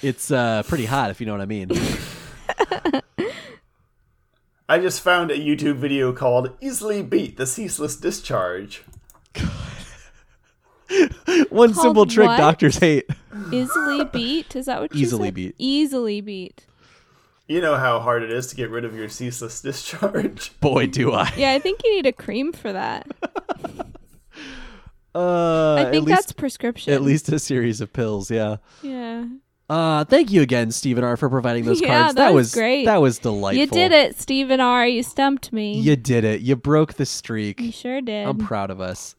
It's 0.02 0.30
uh 0.30 0.62
pretty 0.64 0.84
hot 0.84 1.10
if 1.10 1.20
you 1.20 1.26
know 1.26 1.32
what 1.32 1.40
I 1.40 1.46
mean. 1.46 1.70
I 4.68 4.78
just 4.78 5.00
found 5.00 5.30
a 5.30 5.38
YouTube 5.38 5.76
video 5.76 6.12
called 6.12 6.50
"Easily 6.60 7.02
Beat 7.02 7.36
the 7.38 7.46
Ceaseless 7.46 7.96
Discharge." 7.96 8.82
One 11.50 11.74
simple 11.74 12.06
trick 12.06 12.28
what? 12.28 12.36
doctors 12.36 12.76
hate. 12.76 13.08
Easily 13.52 14.04
beat. 14.04 14.54
Is 14.56 14.66
that 14.66 14.80
what 14.80 14.94
you 14.94 15.02
Easily 15.02 15.28
said? 15.28 15.34
beat. 15.34 15.54
Easily 15.58 16.20
beat. 16.20 16.66
You 17.48 17.60
know 17.60 17.76
how 17.76 18.00
hard 18.00 18.22
it 18.24 18.30
is 18.32 18.48
to 18.48 18.56
get 18.56 18.70
rid 18.70 18.84
of 18.84 18.94
your 18.94 19.08
ceaseless 19.08 19.60
discharge. 19.62 20.58
Boy, 20.60 20.86
do 20.86 21.12
I. 21.12 21.32
Yeah, 21.36 21.52
I 21.52 21.58
think 21.60 21.80
you 21.84 21.94
need 21.94 22.06
a 22.06 22.12
cream 22.12 22.52
for 22.52 22.72
that. 22.72 23.06
Uh, 25.14 25.76
I 25.76 25.80
at 25.84 25.90
think 25.92 26.06
least, 26.06 26.16
that's 26.18 26.32
prescription. 26.32 26.92
at 26.92 27.00
least 27.00 27.30
a 27.30 27.38
series 27.38 27.80
of 27.80 27.90
pills. 27.90 28.30
Yeah. 28.30 28.56
Yeah. 28.82 29.24
Uh, 29.68 30.04
thank 30.04 30.30
you 30.30 30.42
again, 30.42 30.70
Stephen 30.70 31.02
R, 31.04 31.16
for 31.16 31.30
providing 31.30 31.64
those 31.64 31.80
Yeah, 31.82 32.02
cards. 32.02 32.16
that 32.16 32.34
was 32.34 32.48
was 32.48 32.54
great. 32.54 32.84
That 32.84 33.00
was 33.00 33.18
delightful. 33.18 33.58
You 33.60 33.66
did 33.66 33.92
it, 33.92 34.20
Stephen 34.20 34.60
R. 34.60 34.86
You 34.86 35.02
stumped 35.02 35.54
me. 35.54 35.80
You 35.80 35.96
did 35.96 36.24
it. 36.24 36.42
You 36.42 36.54
broke 36.54 36.94
the 36.94 37.06
streak. 37.06 37.60
You 37.62 37.72
sure 37.72 38.02
did. 38.02 38.26
I'm 38.26 38.36
proud 38.36 38.70
of 38.70 38.82
us. 38.82 39.14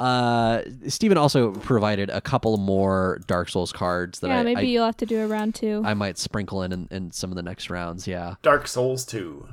Uh, 0.00 0.62
Stephen 0.88 1.16
also 1.16 1.52
provided 1.52 2.10
a 2.10 2.20
couple 2.20 2.56
more 2.56 3.20
Dark 3.26 3.48
Souls 3.48 3.72
cards 3.72 4.20
that 4.20 4.28
yeah, 4.28 4.40
I, 4.40 4.42
maybe 4.42 4.60
I, 4.60 4.64
you'll 4.64 4.84
have 4.84 4.96
to 4.98 5.06
do 5.06 5.20
a 5.20 5.26
round 5.26 5.54
two. 5.54 5.82
I 5.84 5.94
might 5.94 6.18
sprinkle 6.18 6.62
in, 6.62 6.72
in 6.72 6.88
in 6.90 7.10
some 7.12 7.30
of 7.30 7.36
the 7.36 7.42
next 7.42 7.70
rounds. 7.70 8.06
Yeah. 8.06 8.34
Dark 8.42 8.66
Souls 8.66 9.04
2. 9.04 9.46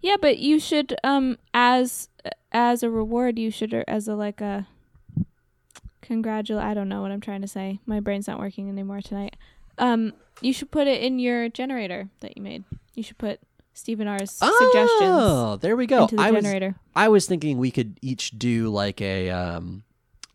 yeah, 0.00 0.16
but 0.20 0.38
you 0.38 0.60
should 0.60 0.96
um 1.02 1.38
as 1.52 2.08
as 2.52 2.82
a 2.82 2.90
reward 2.90 3.38
you 3.38 3.50
should 3.50 3.74
as 3.88 4.06
a 4.06 4.14
like 4.14 4.40
a 4.40 4.66
congratulate 6.02 6.64
I 6.64 6.74
don't 6.74 6.88
know 6.88 7.02
what 7.02 7.10
I'm 7.10 7.20
trying 7.20 7.42
to 7.42 7.48
say. 7.48 7.80
My 7.86 8.00
brain's 8.00 8.28
not 8.28 8.38
working 8.38 8.68
anymore 8.68 9.00
tonight. 9.00 9.36
Um 9.78 10.12
you 10.40 10.52
should 10.52 10.70
put 10.70 10.86
it 10.86 11.02
in 11.02 11.18
your 11.18 11.48
generator 11.48 12.08
that 12.20 12.36
you 12.36 12.42
made. 12.42 12.64
You 12.94 13.02
should 13.02 13.18
put 13.18 13.40
Stephen 13.74 14.06
R's 14.06 14.30
suggestions 14.30 15.00
Oh, 15.02 15.58
there 15.60 15.76
we 15.76 15.86
go. 15.86 16.02
into 16.02 16.16
the 16.16 16.22
I 16.22 16.30
was. 16.30 16.74
I 16.94 17.08
was 17.08 17.26
thinking 17.26 17.58
we 17.58 17.70
could 17.70 17.98
each 18.00 18.30
do 18.38 18.68
like 18.70 19.00
a 19.00 19.30
um 19.30 19.82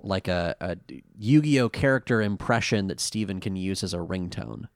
like 0.02 0.28
a, 0.28 0.56
a 0.62 0.78
Yu-Gi-Oh 1.18 1.70
character 1.70 2.22
impression 2.22 2.88
that 2.88 3.00
Stephen 3.00 3.40
can 3.40 3.56
use 3.56 3.84
as 3.84 3.94
a 3.94 3.98
ringtone. 3.98 4.68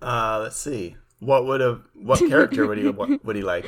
Uh, 0.00 0.40
let's 0.42 0.56
see. 0.56 0.96
What 1.20 1.46
would 1.46 1.60
have 1.60 1.82
what 1.94 2.18
character 2.28 2.66
would 2.66 2.78
he 2.78 2.88
what, 2.88 3.24
would 3.24 3.36
he 3.36 3.42
like? 3.42 3.66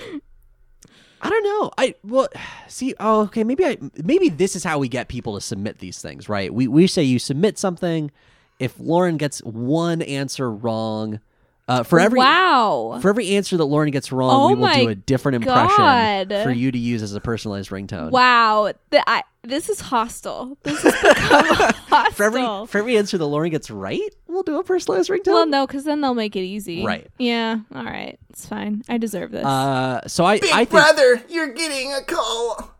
I 1.22 1.30
don't 1.30 1.44
know. 1.44 1.70
I 1.78 1.94
well 2.04 2.28
see. 2.68 2.94
Oh, 3.00 3.22
okay. 3.22 3.44
Maybe 3.44 3.64
I 3.64 3.78
maybe 4.04 4.28
this 4.28 4.54
is 4.54 4.62
how 4.62 4.78
we 4.78 4.88
get 4.88 5.08
people 5.08 5.34
to 5.34 5.40
submit 5.40 5.78
these 5.78 6.00
things, 6.02 6.28
right? 6.28 6.52
We 6.52 6.68
we 6.68 6.86
say 6.86 7.02
you 7.02 7.18
submit 7.18 7.58
something. 7.58 8.10
If 8.58 8.78
Lauren 8.78 9.16
gets 9.16 9.40
one 9.40 10.02
answer 10.02 10.50
wrong, 10.50 11.20
uh, 11.68 11.82
for 11.82 11.98
every 11.98 12.18
wow. 12.18 12.98
for 13.02 13.08
every 13.08 13.30
answer 13.30 13.56
that 13.56 13.64
Lauren 13.64 13.90
gets 13.90 14.12
wrong, 14.12 14.30
Oh 14.30 14.48
we 14.48 14.54
will 14.54 14.72
do 14.72 14.88
a 14.88 14.94
different 14.94 15.36
impression 15.36 15.76
God. 15.76 16.44
for 16.44 16.52
you 16.52 16.70
to 16.70 16.78
use 16.78 17.02
as 17.02 17.12
a 17.14 17.20
personalized 17.20 17.70
ringtone. 17.70 18.12
Wow. 18.12 18.72
The, 18.90 19.02
I, 19.08 19.24
this 19.42 19.68
is 19.68 19.80
hostile. 19.80 20.56
This 20.62 20.80
has 20.82 20.92
become 20.92 21.44
hostile. 21.88 22.12
For 22.12 22.22
every 22.22 22.66
for 22.68 22.78
every 22.78 22.96
answer 22.96 23.18
that 23.18 23.26
Lauren 23.26 23.50
gets 23.50 23.68
right, 23.68 24.14
we'll 24.28 24.44
do 24.44 24.58
a 24.60 24.64
personalized 24.64 25.10
ringtone. 25.10 25.26
well, 25.26 25.46
no, 25.46 25.66
because 25.66 25.82
then 25.82 26.00
they'll 26.00 26.14
make 26.14 26.36
it 26.36 26.40
easy. 26.40 26.84
Right. 26.84 27.08
Yeah. 27.18 27.58
All 27.74 27.84
right. 27.84 28.16
It's 28.30 28.46
fine. 28.46 28.82
I 28.88 28.98
deserve 28.98 29.32
this. 29.32 29.44
Uh, 29.44 30.06
so 30.06 30.24
I 30.24 30.38
Big 30.38 30.50
I 30.52 30.58
think 30.58 30.70
brother, 30.70 31.22
you're 31.28 31.52
getting 31.52 31.92
a 31.94 32.02
call. 32.02 32.75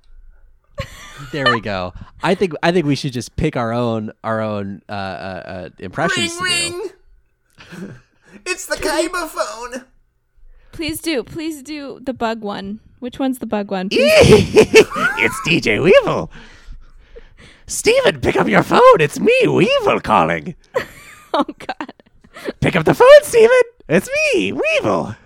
There 1.32 1.46
we 1.52 1.60
go. 1.60 1.92
I 2.22 2.34
think 2.34 2.54
I 2.62 2.72
think 2.72 2.86
we 2.86 2.94
should 2.94 3.12
just 3.12 3.36
pick 3.36 3.56
our 3.56 3.72
own 3.72 4.12
our 4.24 4.40
own 4.40 4.82
uh, 4.88 4.92
uh, 4.92 5.42
uh, 5.46 5.68
impressions. 5.78 6.38
Ring 6.40 6.90
to 7.60 7.76
do. 7.76 7.86
ring. 7.86 7.94
it's 8.46 8.66
the 8.66 8.76
Kaiba 8.76 9.28
phone. 9.28 9.84
Please 10.72 11.00
do. 11.00 11.22
Please 11.22 11.62
do 11.62 12.00
the 12.02 12.12
bug 12.12 12.42
one. 12.42 12.80
Which 12.98 13.18
one's 13.18 13.38
the 13.38 13.46
bug 13.46 13.70
one? 13.70 13.88
It's 15.18 15.40
DJ 15.48 15.82
Weevil. 15.82 16.30
Steven, 17.66 18.20
pick 18.20 18.36
up 18.36 18.46
your 18.46 18.62
phone. 18.62 19.00
It's 19.00 19.18
me, 19.18 19.32
Weevil, 19.46 20.00
calling. 20.00 20.54
oh 21.34 21.44
God. 21.44 21.94
Pick 22.60 22.76
up 22.76 22.84
the 22.84 22.94
phone, 22.94 23.22
Steven. 23.22 23.62
It's 23.88 24.08
me, 24.34 24.52
Weevil. 24.52 25.16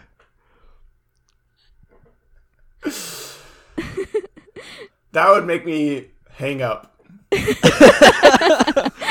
That 5.13 5.31
would 5.31 5.47
make 5.47 5.65
me 5.67 6.07
hang 6.33 6.63
up. 6.63 6.97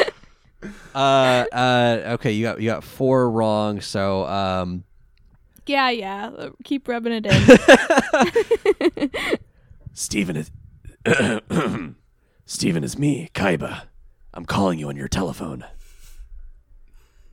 Uh, 0.93 1.45
uh, 1.53 2.01
okay, 2.15 2.31
you 2.31 2.43
got 2.43 2.59
you 2.59 2.65
got 2.69 2.83
four 2.83 3.29
wrong. 3.29 3.79
So, 3.79 4.25
um, 4.25 4.83
Yeah, 5.67 5.89
yeah. 5.91 6.49
Keep 6.63 6.87
rubbing 6.87 7.13
it 7.13 7.25
in. 7.27 9.11
Stephen 9.93 10.35
is 10.35 10.51
Steven 12.45 12.83
is 12.83 12.97
me, 12.97 13.29
Kaiba. 13.33 13.83
I'm 14.33 14.45
calling 14.45 14.79
you 14.79 14.89
on 14.89 14.95
your 14.97 15.07
telephone. 15.07 15.63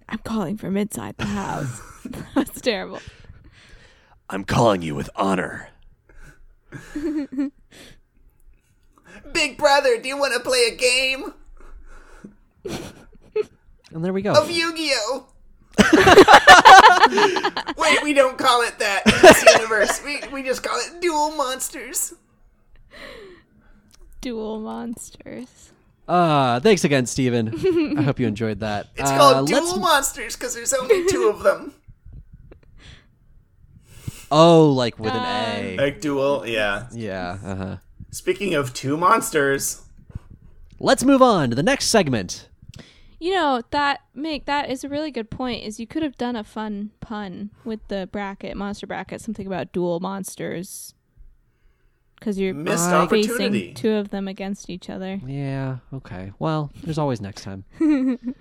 I'm 0.08 0.18
calling 0.18 0.56
from 0.58 0.76
inside 0.76 1.16
the 1.16 1.24
house. 1.26 1.80
That's 2.34 2.60
terrible. 2.60 3.00
I'm 4.28 4.44
calling 4.44 4.82
you 4.82 4.94
with 4.94 5.10
honor. 5.16 5.70
Big 9.32 9.56
brother, 9.58 9.98
do 10.00 10.08
you 10.08 10.16
want 10.18 10.34
to 10.34 10.40
play 10.40 10.68
a 10.72 10.76
game 10.76 11.32
And 13.92 14.04
there 14.04 14.12
we 14.12 14.22
go. 14.22 14.32
of 14.32 14.50
Yu-Gi-Oh? 14.50 15.26
Wait, 17.78 18.02
we 18.02 18.12
don't 18.14 18.36
call 18.38 18.62
it 18.62 18.78
that 18.78 19.02
in 19.06 19.12
this 19.22 19.44
universe. 19.54 20.02
We 20.04 20.20
we 20.32 20.42
just 20.42 20.62
call 20.62 20.78
it 20.78 21.00
Duel 21.00 21.32
Monsters. 21.36 22.14
Dual 24.22 24.58
monsters. 24.60 25.70
Uh, 26.08 26.58
thanks 26.60 26.82
again, 26.84 27.06
Steven. 27.06 27.96
I 27.98 28.02
hope 28.02 28.18
you 28.18 28.26
enjoyed 28.26 28.60
that. 28.60 28.88
It's 28.96 29.10
Uh, 29.10 29.16
called 29.16 29.50
let's- 29.50 29.76
Monsters 29.76 30.34
because 30.36 30.54
there's 30.54 30.72
only 30.72 31.06
two 31.06 31.28
of 31.28 31.42
them. 31.42 31.74
Oh, 34.30 34.70
like 34.72 34.98
with 34.98 35.12
Uh, 35.12 35.16
an 35.16 35.24
A. 35.24 35.76
Like 35.76 36.00
dual, 36.00 36.44
yeah. 36.46 36.88
Yeah. 36.92 37.38
Uh 37.44 37.54
huh. 37.56 37.76
Speaking 38.10 38.54
of 38.54 38.72
two 38.72 38.96
monsters, 38.96 39.86
Let's 40.78 41.04
move 41.04 41.22
on 41.22 41.50
to 41.50 41.56
the 41.56 41.62
next 41.62 41.86
segment. 41.86 42.48
You 43.18 43.32
know 43.32 43.62
that 43.70 44.00
make 44.14 44.44
that 44.44 44.68
is 44.68 44.84
a 44.84 44.90
really 44.90 45.10
good 45.10 45.30
point. 45.30 45.64
Is 45.64 45.80
you 45.80 45.86
could 45.86 46.02
have 46.02 46.18
done 46.18 46.36
a 46.36 46.44
fun 46.44 46.90
pun 47.00 47.50
with 47.64 47.80
the 47.88 48.06
bracket 48.12 48.56
monster 48.56 48.86
bracket, 48.86 49.22
something 49.22 49.46
about 49.46 49.72
dual 49.72 50.00
monsters, 50.00 50.92
because 52.16 52.38
you're 52.38 52.52
Missed 52.52 52.90
uh, 52.90 53.06
facing 53.06 53.72
two 53.72 53.92
of 53.92 54.10
them 54.10 54.28
against 54.28 54.68
each 54.68 54.90
other. 54.90 55.18
Yeah. 55.26 55.78
Okay. 55.94 56.32
Well, 56.38 56.70
there's 56.84 56.98
always 56.98 57.22
next 57.22 57.42
time. 57.42 57.64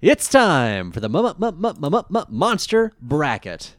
it's 0.00 0.28
time 0.28 0.92
for 0.92 1.00
the 1.00 1.08
mu- 1.08 1.34
mu- 1.36 2.02
mu- 2.08 2.24
monster 2.28 2.92
bracket. 3.02 3.74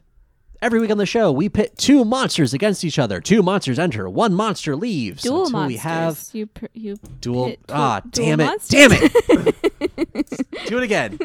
Every 0.62 0.80
week 0.80 0.90
on 0.90 0.98
the 0.98 1.06
show, 1.06 1.30
we 1.30 1.48
pit 1.48 1.76
two 1.76 2.04
monsters 2.04 2.54
against 2.54 2.82
each 2.84 2.98
other. 2.98 3.20
Two 3.20 3.42
monsters 3.42 3.78
enter, 3.78 4.08
one 4.08 4.32
monster 4.32 4.74
leaves. 4.74 5.22
Dual 5.22 5.44
until 5.46 5.52
monsters. 5.52 5.68
we 5.68 5.76
have 5.76 6.28
you 6.32 6.46
pr- 6.46 6.66
you 6.72 6.96
dual. 7.20 7.46
pit 7.50 7.60
ah, 7.68 8.00
dual 8.10 8.26
damn 8.26 8.40
it! 8.40 8.44
monsters. 8.44 8.88
Damn 8.88 9.46
it! 9.48 10.66
Do 10.66 10.78
it 10.78 10.84
again. 10.84 11.18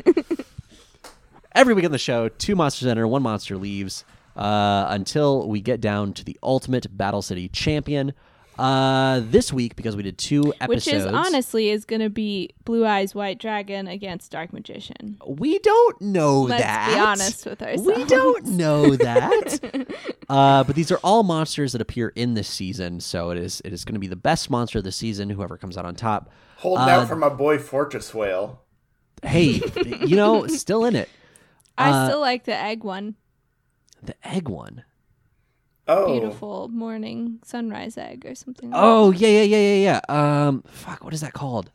Every 1.53 1.73
week 1.73 1.85
on 1.85 1.91
the 1.91 1.97
show, 1.97 2.29
two 2.29 2.55
monsters 2.55 2.87
enter, 2.87 3.07
one 3.07 3.21
monster 3.21 3.57
leaves. 3.57 4.03
Uh, 4.35 4.85
until 4.89 5.47
we 5.49 5.59
get 5.59 5.81
down 5.81 6.13
to 6.13 6.23
the 6.23 6.37
ultimate 6.41 6.95
Battle 6.97 7.21
City 7.21 7.49
champion. 7.49 8.13
Uh, 8.59 9.21
this 9.23 9.51
week, 9.51 9.75
because 9.75 9.95
we 9.95 10.03
did 10.03 10.17
two 10.17 10.53
episodes, 10.59 10.69
Which 10.69 10.87
is 10.87 11.05
honestly 11.05 11.69
is 11.69 11.85
going 11.85 12.01
to 12.01 12.09
be 12.09 12.51
Blue 12.63 12.85
Eyes 12.85 13.15
White 13.15 13.39
Dragon 13.39 13.87
against 13.87 14.31
Dark 14.31 14.53
Magician. 14.53 15.17
we 15.25 15.57
don't 15.59 15.99
know 16.01 16.41
Let's 16.43 16.61
that. 16.61 16.93
be 16.93 16.99
honest 16.99 17.45
with 17.45 17.61
ourselves. 17.61 17.87
We 17.97 18.05
don't 18.05 18.45
know 18.45 18.95
that. 18.97 19.87
uh, 20.29 20.63
but 20.65 20.75
these 20.75 20.91
are 20.91 20.99
all 21.03 21.23
monsters 21.23 21.71
that 21.71 21.81
appear 21.81 22.09
in 22.09 22.33
this 22.35 22.47
season, 22.49 22.99
so 22.99 23.31
it 23.31 23.37
is 23.37 23.61
it 23.65 23.73
is 23.73 23.83
going 23.85 23.95
to 23.95 23.99
be 23.99 24.07
the 24.07 24.15
best 24.15 24.49
monster 24.49 24.77
of 24.79 24.83
the 24.83 24.91
season. 24.91 25.29
Whoever 25.29 25.57
comes 25.57 25.77
out 25.77 25.85
on 25.85 25.95
top. 25.95 26.29
holding 26.57 26.85
Uh, 26.85 26.99
out 26.99 27.07
for 27.07 27.15
my 27.15 27.29
boy 27.29 27.57
Fortress 27.57 28.13
Whale. 28.13 28.61
Hey, 29.23 29.61
you 30.05 30.15
know, 30.15 30.45
still 30.47 30.85
in 30.85 30.95
it. 30.95 31.09
I 31.77 31.89
Uh, 31.89 32.07
still 32.09 32.19
like 32.19 32.43
the 32.43 32.55
egg 32.55 32.83
one. 32.83 33.15
The 34.03 34.15
egg 34.27 34.49
one. 34.49 34.83
Oh, 35.87 36.11
Beautiful 36.11 36.67
morning 36.69 37.39
sunrise 37.43 37.97
egg 37.97 38.25
or 38.25 38.35
something. 38.35 38.69
Like 38.69 38.79
that. 38.79 38.85
Oh 38.85 39.11
yeah, 39.11 39.27
yeah, 39.27 39.41
yeah, 39.43 39.73
yeah, 39.75 39.99
yeah. 40.09 40.45
Um, 40.47 40.63
fuck, 40.67 41.03
what 41.03 41.13
is 41.13 41.21
that 41.21 41.33
called? 41.33 41.71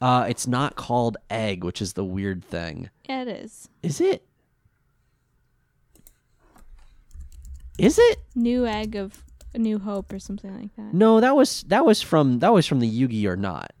Uh, 0.00 0.26
it's 0.28 0.46
not 0.46 0.76
called 0.76 1.16
egg, 1.30 1.64
which 1.64 1.80
is 1.80 1.94
the 1.94 2.04
weird 2.04 2.44
thing. 2.44 2.90
Yeah, 3.08 3.22
it 3.22 3.28
is. 3.28 3.68
Is 3.82 4.00
it? 4.00 4.26
Is 7.78 7.98
it? 7.98 8.18
New 8.34 8.66
egg 8.66 8.94
of 8.96 9.22
New 9.54 9.78
Hope 9.78 10.12
or 10.12 10.18
something 10.18 10.54
like 10.60 10.74
that. 10.76 10.92
No, 10.94 11.20
that 11.20 11.34
was 11.36 11.62
that 11.68 11.84
was 11.86 12.02
from 12.02 12.40
that 12.40 12.52
was 12.52 12.66
from 12.66 12.80
the 12.80 12.90
Yugi 12.90 13.24
or 13.26 13.36
not. 13.36 13.72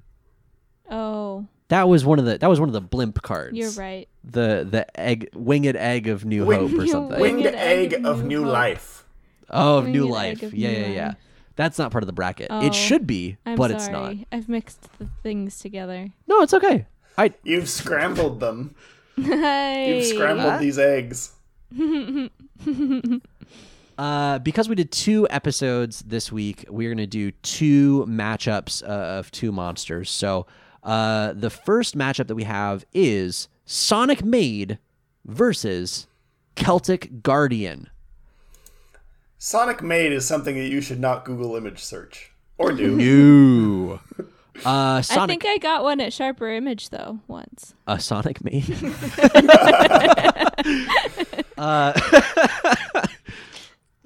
Oh, 0.90 1.46
That 1.68 1.88
was 1.88 2.04
one 2.04 2.18
of 2.18 2.24
the 2.24 2.38
that 2.38 2.48
was 2.48 2.60
one 2.60 2.68
of 2.68 2.72
the 2.72 2.80
blimp 2.80 3.22
cards. 3.22 3.56
you're 3.56 3.70
right. 3.72 4.08
The 4.22 4.66
the 4.68 4.86
egg 5.00 5.30
winged 5.34 5.76
egg 5.76 6.08
of 6.08 6.24
New 6.24 6.44
Wing- 6.44 6.68
Hope 6.68 6.78
or 6.80 6.86
something. 6.86 7.20
winged 7.20 7.42
Winged 7.44 7.54
egg 7.56 7.92
egg 7.94 8.00
of 8.04 8.20
of 8.20 8.24
new 8.24 8.40
new 8.40 8.46
life. 8.46 8.93
Oh, 9.50 9.78
of 9.78 9.88
New 9.88 10.06
Life. 10.08 10.42
of 10.42 10.54
Yeah, 10.54 10.70
New 10.70 10.78
yeah, 10.78 10.86
yeah. 10.88 11.06
Life. 11.08 11.16
That's 11.56 11.78
not 11.78 11.92
part 11.92 12.02
of 12.02 12.06
the 12.06 12.12
bracket. 12.12 12.48
Oh, 12.50 12.66
it 12.66 12.74
should 12.74 13.06
be, 13.06 13.36
I'm 13.46 13.56
but 13.56 13.70
sorry. 13.70 13.74
it's 13.82 13.88
not. 13.88 14.14
I've 14.32 14.48
mixed 14.48 14.88
the 14.98 15.08
things 15.22 15.58
together. 15.60 16.08
No, 16.26 16.40
it's 16.42 16.52
okay. 16.54 16.86
I 17.16 17.32
You've 17.44 17.68
scrambled 17.68 18.40
them. 18.40 18.74
Hey. 19.16 19.96
You've 19.98 20.06
scrambled 20.06 20.60
these 20.60 20.78
eggs. 20.78 21.32
Uh, 23.96 24.40
because 24.40 24.68
we 24.68 24.74
did 24.74 24.90
two 24.90 25.24
episodes 25.30 26.00
this 26.00 26.32
week, 26.32 26.64
we're 26.68 26.88
going 26.88 26.98
to 26.98 27.06
do 27.06 27.30
two 27.42 28.04
matchups 28.08 28.82
uh, 28.82 28.86
of 28.86 29.30
two 29.30 29.52
monsters. 29.52 30.10
So 30.10 30.46
uh, 30.82 31.32
the 31.34 31.50
first 31.50 31.96
matchup 31.96 32.26
that 32.26 32.34
we 32.34 32.42
have 32.42 32.84
is 32.92 33.48
Sonic 33.66 34.24
Maid 34.24 34.78
versus 35.24 36.08
Celtic 36.56 37.22
Guardian. 37.22 37.88
Sonic 39.44 39.82
Maid 39.82 40.10
is 40.10 40.26
something 40.26 40.54
that 40.56 40.68
you 40.68 40.80
should 40.80 40.98
not 40.98 41.26
Google 41.26 41.54
image 41.54 41.84
search. 41.84 42.32
Or 42.56 42.72
do. 42.72 42.96
New. 42.96 44.00
Uh, 44.64 45.02
I 45.10 45.26
think 45.26 45.44
I 45.44 45.58
got 45.58 45.82
one 45.82 46.00
at 46.00 46.12
Sharper 46.12 46.48
Image 46.48 46.90
though 46.90 47.18
once. 47.26 47.74
a 47.88 47.98
Sonic 47.98 48.42
Maid. 48.44 48.62
uh, 51.58 51.92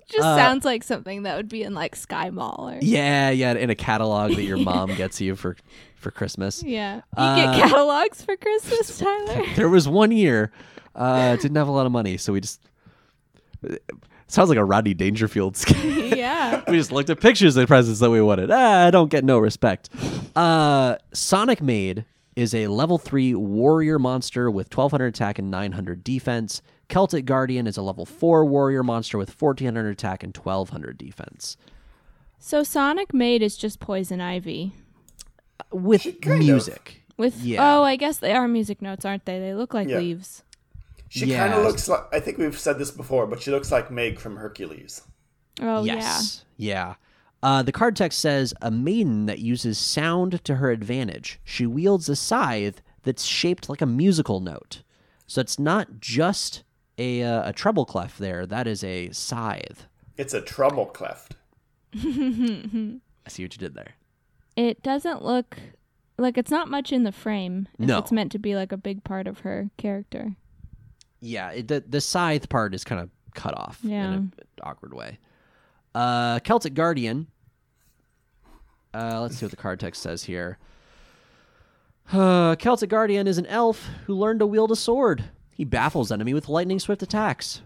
Just 0.08 0.24
Uh, 0.24 0.36
sounds 0.38 0.64
like 0.64 0.82
something 0.82 1.24
that 1.24 1.36
would 1.36 1.50
be 1.50 1.62
in 1.64 1.74
like 1.74 1.94
SkyMall 1.96 2.76
or 2.76 2.78
yeah, 2.80 3.28
yeah, 3.28 3.52
in 3.52 3.68
a 3.68 3.74
catalog 3.74 4.34
that 4.36 4.44
your 4.44 4.56
mom 4.56 4.94
gets 4.94 5.20
you 5.20 5.36
for 5.36 5.54
for 5.96 6.10
Christmas. 6.10 6.62
yeah. 6.62 6.96
You 6.96 7.02
Uh, 7.18 7.36
get 7.36 7.68
catalogs 7.68 8.22
for 8.22 8.34
Christmas, 8.38 8.96
Tyler. 8.98 9.44
There 9.54 9.68
was 9.68 9.86
one 9.86 10.12
year, 10.12 10.50
uh, 10.94 11.36
didn't 11.36 11.56
have 11.58 11.68
a 11.68 11.72
lot 11.72 11.84
of 11.84 11.92
money, 11.92 12.16
so 12.16 12.32
we 12.32 12.40
just. 12.40 12.62
It 14.28 14.32
sounds 14.32 14.50
like 14.50 14.58
a 14.58 14.64
Rodney 14.64 14.92
Dangerfield 14.94 15.56
skit. 15.56 16.16
yeah. 16.18 16.62
we 16.68 16.76
just 16.76 16.92
looked 16.92 17.08
at 17.08 17.18
pictures 17.18 17.56
of 17.56 17.66
presents 17.66 17.98
that 18.00 18.10
we 18.10 18.20
wanted. 18.20 18.50
Ah, 18.50 18.86
I 18.86 18.90
don't 18.90 19.08
get 19.10 19.24
no 19.24 19.38
respect. 19.38 19.88
Uh, 20.36 20.96
Sonic 21.14 21.62
Maid 21.62 22.04
is 22.36 22.54
a 22.54 22.66
level 22.68 22.98
three 22.98 23.34
warrior 23.34 23.98
monster 23.98 24.50
with 24.50 24.66
1200 24.76 25.06
attack 25.06 25.38
and 25.38 25.50
900 25.50 26.04
defense. 26.04 26.60
Celtic 26.88 27.24
Guardian 27.24 27.66
is 27.66 27.76
a 27.76 27.82
level 27.82 28.04
four 28.06 28.44
warrior 28.44 28.82
monster 28.82 29.18
with 29.18 29.30
1400 29.40 29.90
attack 29.90 30.22
and 30.22 30.36
1200 30.36 30.96
defense. 30.98 31.56
So 32.38 32.62
Sonic 32.62 33.12
Maid 33.12 33.42
is 33.42 33.56
just 33.56 33.80
Poison 33.80 34.20
Ivy. 34.20 34.72
With 35.72 36.04
kind 36.20 36.40
of. 36.42 36.46
music. 36.46 37.02
With 37.16 37.42
Yeah. 37.42 37.78
oh, 37.78 37.82
I 37.82 37.96
guess 37.96 38.18
they 38.18 38.32
are 38.32 38.46
music 38.46 38.80
notes, 38.80 39.04
aren't 39.04 39.24
they? 39.24 39.40
They 39.40 39.54
look 39.54 39.74
like 39.74 39.88
Yeah. 39.88 39.98
leaves. 39.98 40.44
She 41.08 41.26
Yeah. 41.26 41.38
kind 41.48 41.54
of 41.54 41.64
looks 41.64 41.88
like. 41.88 42.04
I 42.12 42.20
think 42.20 42.38
we've 42.38 42.58
said 42.58 42.78
this 42.78 42.90
before, 42.90 43.26
but 43.26 43.40
she 43.42 43.50
looks 43.50 43.72
like 43.72 43.90
Meg 43.90 44.18
from 44.20 44.36
Hercules. 44.36 45.02
Oh 45.60 45.84
yes. 45.84 46.44
Yeah. 46.56 46.94
Uh, 47.42 47.62
the 47.62 47.72
card 47.72 47.94
text 47.96 48.18
says 48.18 48.52
a 48.60 48.70
maiden 48.70 49.26
that 49.26 49.38
uses 49.38 49.78
sound 49.78 50.42
to 50.44 50.56
her 50.56 50.70
advantage. 50.70 51.38
She 51.44 51.66
wields 51.66 52.08
a 52.08 52.16
scythe 52.16 52.82
that's 53.04 53.22
shaped 53.24 53.68
like 53.68 53.80
a 53.80 53.86
musical 53.86 54.40
note. 54.40 54.82
So 55.26 55.40
it's 55.40 55.58
not 55.58 56.00
just 56.00 56.64
a, 56.98 57.22
uh, 57.22 57.48
a 57.48 57.52
treble 57.52 57.84
clef 57.84 58.18
there. 58.18 58.44
That 58.44 58.66
is 58.66 58.82
a 58.82 59.10
scythe. 59.12 59.86
It's 60.16 60.34
a 60.34 60.40
treble 60.40 60.86
cleft. 60.86 61.36
I 61.94 62.00
see 63.28 63.44
what 63.44 63.54
you 63.54 63.58
did 63.58 63.74
there. 63.74 63.92
It 64.56 64.82
doesn't 64.82 65.24
look 65.24 65.58
like 66.18 66.36
it's 66.36 66.50
not 66.50 66.68
much 66.68 66.90
in 66.92 67.04
the 67.04 67.12
frame. 67.12 67.68
If 67.78 67.86
No. 67.86 67.98
it's 67.98 68.10
meant 68.12 68.32
to 68.32 68.38
be 68.38 68.56
like 68.56 68.72
a 68.72 68.76
big 68.76 69.04
part 69.04 69.26
of 69.28 69.40
her 69.40 69.70
character. 69.76 70.34
Yeah, 71.20 71.50
it, 71.50 71.68
the 71.68 71.82
the 71.86 72.00
scythe 72.00 72.48
part 72.48 72.74
is 72.74 72.84
kind 72.84 73.00
of 73.00 73.10
cut 73.34 73.56
off 73.56 73.78
Yeah. 73.82 74.06
in 74.08 74.12
an 74.14 74.32
awkward 74.62 74.94
way. 74.94 75.18
Uh, 75.94 76.38
Celtic 76.40 76.74
Guardian. 76.74 77.26
Uh, 78.94 79.20
let's 79.20 79.36
see 79.36 79.44
what 79.44 79.50
the 79.50 79.56
card 79.56 79.80
text 79.80 80.02
says 80.02 80.24
here. 80.24 80.58
Uh, 82.12 82.56
Celtic 82.56 82.88
Guardian 82.88 83.26
is 83.26 83.36
an 83.38 83.46
elf 83.46 83.88
who 84.06 84.14
learned 84.14 84.40
to 84.40 84.46
wield 84.46 84.70
a 84.72 84.76
sword. 84.76 85.24
He 85.54 85.64
baffles 85.64 86.10
enemy 86.10 86.32
with 86.34 86.48
lightning 86.48 86.78
swift 86.78 87.02
attacks. 87.02 87.62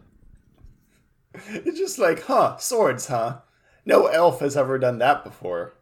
It's 1.49 1.79
just 1.79 1.99
like, 1.99 2.25
huh, 2.25 2.59
swords, 2.59 3.07
huh? 3.07 3.39
No 3.87 4.07
elf 4.07 4.41
has 4.41 4.55
ever 4.57 4.79
done 4.79 4.99
that 4.99 5.25
before. 5.25 5.73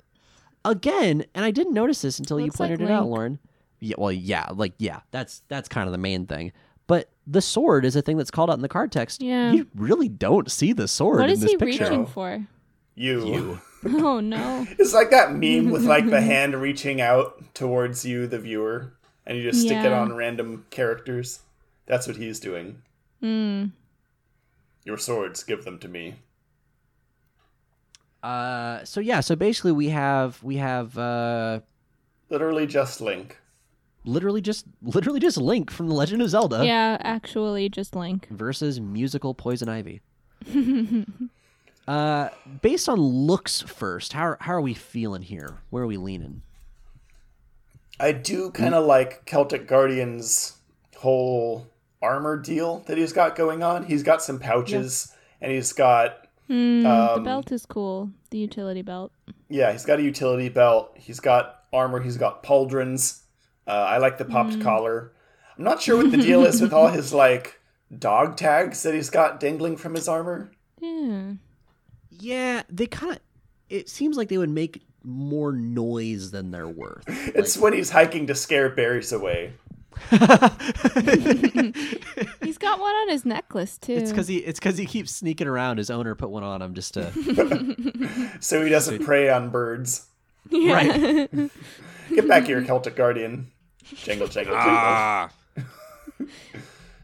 Again, 0.64 1.24
and 1.34 1.44
I 1.44 1.50
didn't 1.50 1.72
notice 1.74 2.02
this 2.02 2.18
until 2.20 2.38
you 2.38 2.46
Looks 2.46 2.60
like 2.60 2.70
pointed 2.70 2.88
it 2.88 2.90
out, 2.92 3.02
Link. 3.04 3.10
Lauren. 3.16 3.38
Yeah, 3.80 3.96
well, 3.98 4.12
yeah, 4.12 4.46
like 4.54 4.74
yeah, 4.78 5.00
that's 5.10 5.42
that's 5.48 5.68
kind 5.68 5.86
of 5.88 5.92
the 5.92 5.98
main 5.98 6.26
thing. 6.26 6.52
But 6.90 7.08
the 7.24 7.40
sword 7.40 7.84
is 7.84 7.94
a 7.94 8.02
thing 8.02 8.16
that's 8.16 8.32
called 8.32 8.50
out 8.50 8.54
in 8.54 8.62
the 8.62 8.68
card 8.68 8.90
text. 8.90 9.22
Yeah. 9.22 9.52
You 9.52 9.68
really 9.76 10.08
don't 10.08 10.50
see 10.50 10.72
the 10.72 10.88
sword 10.88 11.20
What 11.20 11.28
in 11.30 11.34
is 11.34 11.40
this 11.40 11.52
he 11.52 11.56
picture. 11.56 11.84
reaching 11.84 12.04
for? 12.06 12.44
You. 12.96 13.60
Oh 13.86 14.20
no. 14.20 14.66
It's 14.78 14.92
like 14.92 15.10
that 15.10 15.32
meme 15.32 15.70
with 15.70 15.84
like 15.84 16.10
the 16.10 16.20
hand 16.32 16.54
reaching 16.54 17.00
out 17.00 17.54
towards 17.54 18.04
you, 18.04 18.26
the 18.26 18.38
viewer, 18.38 18.92
and 19.24 19.38
you 19.38 19.44
just 19.44 19.62
stick 19.62 19.78
it 19.78 19.84
Yeah. 19.84 20.00
on 20.00 20.14
random 20.14 20.66
characters. 20.68 21.40
That's 21.86 22.06
what 22.06 22.16
he's 22.18 22.38
doing. 22.40 22.82
Hmm. 23.20 23.66
Your 24.84 24.98
swords, 24.98 25.42
give 25.44 25.64
them 25.64 25.78
to 25.78 25.88
me. 25.88 26.16
Uh, 28.22 28.84
so 28.84 29.00
yeah, 29.00 29.20
so 29.20 29.34
basically 29.34 29.72
we 29.72 29.88
have 29.88 30.42
we 30.42 30.56
have 30.56 30.98
uh, 30.98 31.60
Literally 32.28 32.66
just 32.66 33.00
Link. 33.00 33.38
Literally 34.04 34.40
just 34.40 34.64
literally 34.82 35.20
just 35.20 35.36
Link 35.36 35.70
from 35.70 35.88
the 35.88 35.94
Legend 35.94 36.22
of 36.22 36.30
Zelda 36.30 36.64
Yeah, 36.64 36.96
actually 37.00 37.68
just 37.68 37.94
Link. 37.94 38.28
versus 38.30 38.80
musical 38.80 39.34
Poison 39.34 39.68
Ivy. 39.68 40.00
uh, 41.88 42.28
based 42.62 42.88
on 42.88 42.98
looks 43.00 43.60
first, 43.62 44.12
how 44.12 44.36
how 44.40 44.52
are 44.54 44.60
we 44.60 44.74
feeling 44.74 45.22
here? 45.22 45.58
Where 45.70 45.82
are 45.84 45.86
we 45.86 45.96
leaning? 45.96 46.42
I 47.98 48.12
do 48.12 48.50
kind 48.50 48.74
of 48.74 48.86
like 48.86 49.26
Celtic 49.26 49.66
Guardian's 49.68 50.56
whole 50.96 51.66
armor 52.00 52.38
deal 52.38 52.78
that 52.86 52.96
he's 52.96 53.12
got 53.12 53.36
going 53.36 53.62
on. 53.62 53.84
He's 53.84 54.02
got 54.02 54.22
some 54.22 54.38
pouches, 54.38 55.14
and 55.40 55.52
he's 55.52 55.72
got 55.72 56.26
the 56.48 57.14
Um, 57.16 57.24
belt 57.24 57.52
is 57.52 57.66
cool. 57.66 58.10
The 58.30 58.38
utility 58.38 58.82
belt. 58.82 59.12
yeah, 59.48 59.70
he's 59.72 59.84
got 59.84 59.98
a 59.98 60.02
utility 60.02 60.48
belt. 60.48 60.92
He's 60.96 61.20
got 61.20 61.64
armor. 61.72 62.00
He's 62.00 62.16
got 62.16 62.42
pauldrons. 62.42 63.19
Uh, 63.70 63.84
I 63.88 63.98
like 63.98 64.18
the 64.18 64.24
popped 64.24 64.54
Hmm. 64.54 64.62
collar. 64.62 65.12
I'm 65.56 65.64
not 65.64 65.80
sure 65.80 65.96
what 65.96 66.10
the 66.10 66.16
deal 66.16 66.44
is 66.44 66.60
with 66.60 66.72
all 66.72 66.88
his 66.98 67.12
like 67.14 67.60
dog 67.96 68.36
tags 68.36 68.82
that 68.82 68.94
he's 68.94 69.10
got 69.10 69.38
dangling 69.40 69.76
from 69.76 69.94
his 69.94 70.08
armor. 70.08 70.50
Yeah. 70.80 71.32
Yeah, 72.10 72.62
they 72.68 72.86
kind 72.86 73.12
of. 73.12 73.20
It 73.68 73.88
seems 73.88 74.16
like 74.16 74.28
they 74.28 74.38
would 74.38 74.50
make 74.50 74.82
more 75.04 75.52
noise 75.52 76.30
than 76.32 76.50
they're 76.50 76.68
worth. 76.68 77.04
It's 77.34 77.56
when 77.56 77.72
he's 77.72 77.90
hiking 77.90 78.26
to 78.26 78.34
scare 78.34 78.68
berries 78.70 79.12
away. 79.12 79.52
He's 82.42 82.58
got 82.58 82.80
one 82.80 82.94
on 82.94 83.08
his 83.10 83.24
necklace 83.24 83.76
too. 83.78 83.92
It's 83.94 84.10
because 84.10 84.28
he 84.28 84.38
it's 84.38 84.58
because 84.58 84.76
he 84.78 84.86
keeps 84.86 85.12
sneaking 85.12 85.46
around. 85.46 85.76
His 85.78 85.90
owner 85.90 86.14
put 86.14 86.30
one 86.30 86.42
on 86.42 86.62
him 86.62 86.74
just 86.74 86.94
to 86.94 87.10
So 88.40 88.62
he 88.64 88.70
doesn't 88.70 89.04
prey 89.04 89.28
on 89.30 89.50
birds. 89.50 90.06
right. 90.50 91.28
Get 92.14 92.26
back 92.28 92.46
here, 92.46 92.62
Celtic 92.64 92.96
Guardian. 92.96 93.50
Jangle, 93.96 94.28
jangle, 94.28 94.54
jangle. 94.54 94.74
Ah. 94.76 95.30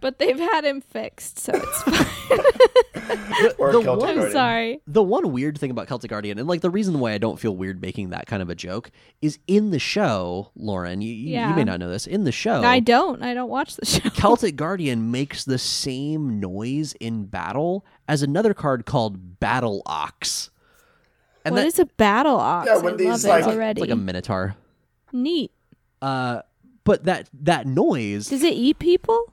but 0.00 0.18
they've 0.18 0.38
had 0.38 0.64
him 0.64 0.80
fixed, 0.80 1.38
so 1.38 1.52
it's 1.54 1.82
fine. 1.82 3.52
or 3.58 3.72
the 3.72 3.80
Celtic 3.82 4.06
one- 4.06 4.18
I'm 4.18 4.30
sorry. 4.32 4.80
The 4.86 5.02
one 5.02 5.32
weird 5.32 5.58
thing 5.58 5.70
about 5.70 5.88
Celtic 5.88 6.10
Guardian, 6.10 6.38
and 6.38 6.46
like 6.48 6.60
the 6.60 6.70
reason 6.70 7.00
why 7.00 7.12
I 7.12 7.18
don't 7.18 7.38
feel 7.40 7.56
weird 7.56 7.80
making 7.80 8.10
that 8.10 8.26
kind 8.26 8.42
of 8.42 8.50
a 8.50 8.54
joke, 8.54 8.90
is 9.22 9.38
in 9.46 9.70
the 9.70 9.78
show, 9.78 10.50
Lauren. 10.54 11.00
You, 11.02 11.12
you- 11.12 11.40
you 11.40 11.54
may 11.54 11.64
not 11.64 11.80
know 11.80 11.88
this. 11.90 12.06
In 12.06 12.24
the 12.24 12.32
show, 12.32 12.62
I 12.62 12.80
don't. 12.80 13.22
I 13.22 13.34
don't 13.34 13.48
watch 13.50 13.76
the 13.76 13.86
show. 13.86 14.08
Celtic 14.14 14.56
Guardian 14.56 15.10
makes 15.10 15.44
the 15.44 15.58
same 15.58 16.40
noise 16.40 16.94
in 17.00 17.24
battle 17.24 17.84
as 18.08 18.22
another 18.22 18.54
card 18.54 18.86
called 18.86 19.40
Battle 19.40 19.82
Ox. 19.86 20.50
And 21.44 21.54
What 21.54 21.60
that- 21.62 21.66
is 21.68 21.78
a 21.78 21.86
battle 21.86 22.36
ox? 22.38 22.66
Yeah, 22.68 22.78
when 22.78 22.94
I 22.94 22.96
these, 22.96 23.24
love 23.24 23.24
like- 23.24 23.44
it 23.52 23.56
already. 23.56 23.80
it's 23.80 23.88
like 23.88 23.94
a 23.96 24.00
minotaur. 24.00 24.56
Neat. 25.12 25.52
Uh, 26.02 26.42
but 26.86 27.04
that 27.04 27.28
that 27.34 27.66
noise, 27.66 28.28
Does 28.30 28.42
it 28.42 28.54
eat 28.54 28.78
people 28.78 29.30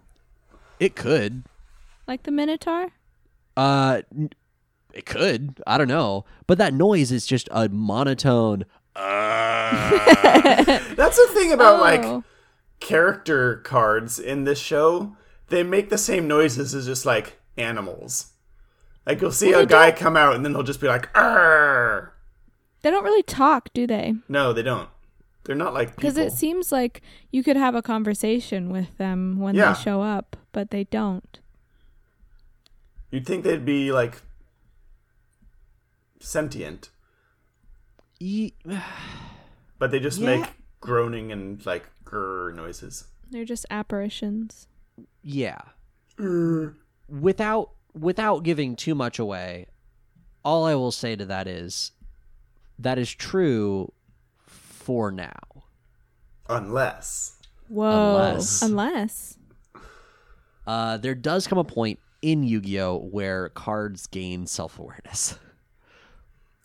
it 0.80 0.96
could. 0.98 1.44
like 2.08 2.24
the 2.24 2.32
minotaur? 2.32 2.90
Uh, 3.56 4.02
n- 4.14 4.32
it 4.94 5.06
could. 5.06 5.62
I 5.66 5.78
don't 5.78 5.88
know. 5.88 6.26
But 6.48 6.58
that 6.58 6.74
noise 6.74 7.12
is 7.14 7.26
just 7.26 7.48
a 7.52 7.70
monotone. 7.70 8.66
That's 8.96 9.86
the 11.18 11.30
thing 11.34 11.52
about 11.52 11.80
like 11.80 12.04
Oh. 12.04 12.24
character 12.80 13.58
cards 13.58 14.20
in 14.20 14.44
this 14.44 14.60
show. 14.60 15.16
They 15.48 15.64
make 15.64 15.90
the 15.90 15.98
same 15.98 16.28
noises 16.28 16.76
as 16.76 16.86
just 16.86 17.06
like 17.06 17.40
animals. 17.58 18.34
Like 19.06 19.22
you'll 19.22 19.32
see 19.32 19.52
a 19.54 19.66
guy 19.66 19.92
come 19.92 20.16
out 20.18 20.36
and 20.36 20.44
then 20.46 20.54
he'll 20.54 20.64
just 20.64 20.82
be 20.82 20.88
like, 20.88 21.10
"Arr!" 21.16 22.14
They 22.82 22.92
don't 22.92 23.04
really 23.04 23.24
talk, 23.24 23.70
do 23.74 23.88
they? 23.88 24.16
No, 24.28 24.54
they 24.54 24.64
don't. 24.64 24.90
They're 25.46 25.56
not 25.56 25.74
like 25.74 25.96
Because 25.96 26.18
it 26.18 26.32
seems 26.32 26.72
like 26.72 27.02
you 27.32 27.44
could 27.44 27.58
have 27.58 27.76
a 27.76 27.82
conversation 27.82 28.70
with 28.70 28.98
them 28.98 29.40
when 29.40 29.56
Yeah. 29.56 29.74
they 29.74 29.80
show 29.82 30.02
up, 30.02 30.38
but 30.54 30.72
they 30.72 30.86
don't. 30.86 31.40
You'd 33.12 33.26
think 33.26 33.44
they'd 33.44 33.66
be 33.66 33.92
like 33.92 34.22
sentient, 36.20 36.90
Ye- 38.20 38.56
but 39.80 39.92
they 39.92 40.00
just 40.00 40.20
Yeah. 40.20 40.38
make 40.38 40.50
groaning 40.80 41.32
and 41.32 41.64
like 41.66 41.90
grr 42.06 42.54
noises. 42.56 43.08
They're 43.30 43.46
just 43.46 43.66
apparitions. 43.70 44.68
Yeah. 45.22 45.60
Without 47.10 47.72
without 47.94 48.44
giving 48.44 48.76
too 48.76 48.96
much 48.96 49.20
away, 49.20 49.68
all 50.44 50.66
I 50.66 50.76
will 50.76 50.92
say 50.92 51.16
to 51.16 51.26
that 51.26 51.48
is 51.48 51.92
that 52.80 52.98
is 52.98 53.12
true 53.14 53.92
for 54.84 55.12
now. 55.12 55.32
Unless. 56.50 57.38
Whoa. 57.70 58.16
Unless- 58.30 58.62
Unless. 58.62 59.38
Uh, 60.68 60.98
there 60.98 61.16
does 61.16 61.48
come 61.48 61.58
a 61.58 61.64
point 61.64 62.00
in 62.22 62.44
Yu-Gi-Oh 62.44 62.98
where 63.12 63.50
cards 63.50 64.08
gain 64.08 64.48
self-awareness. 64.48 65.38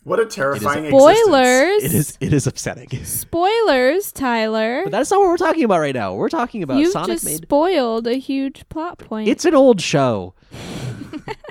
What 0.03 0.19
a 0.21 0.25
terrifying 0.25 0.85
existence. 0.85 1.17
Spoilers. 1.19 1.83
It 1.83 1.93
is 1.93 2.17
it 2.21 2.33
is 2.33 2.47
upsetting. 2.47 2.89
Spoilers, 3.03 4.13
Tyler. 4.13 4.81
But 4.85 4.91
that's 4.91 5.11
not 5.11 5.19
what 5.19 5.27
we're 5.29 5.37
talking 5.37 5.65
about 5.65 5.79
right 5.81 5.93
now. 5.93 6.13
We're 6.15 6.29
talking 6.29 6.63
about 6.63 6.77
You've 6.79 6.93
Sonic 6.93 7.09
just 7.17 7.25
made 7.25 7.41
spoiled 7.41 8.07
a 8.07 8.15
huge 8.15 8.67
plot 8.69 8.97
point. 8.97 9.27
It's 9.27 9.43
an 9.43 9.53
old 9.53 9.81
show. 9.81 10.33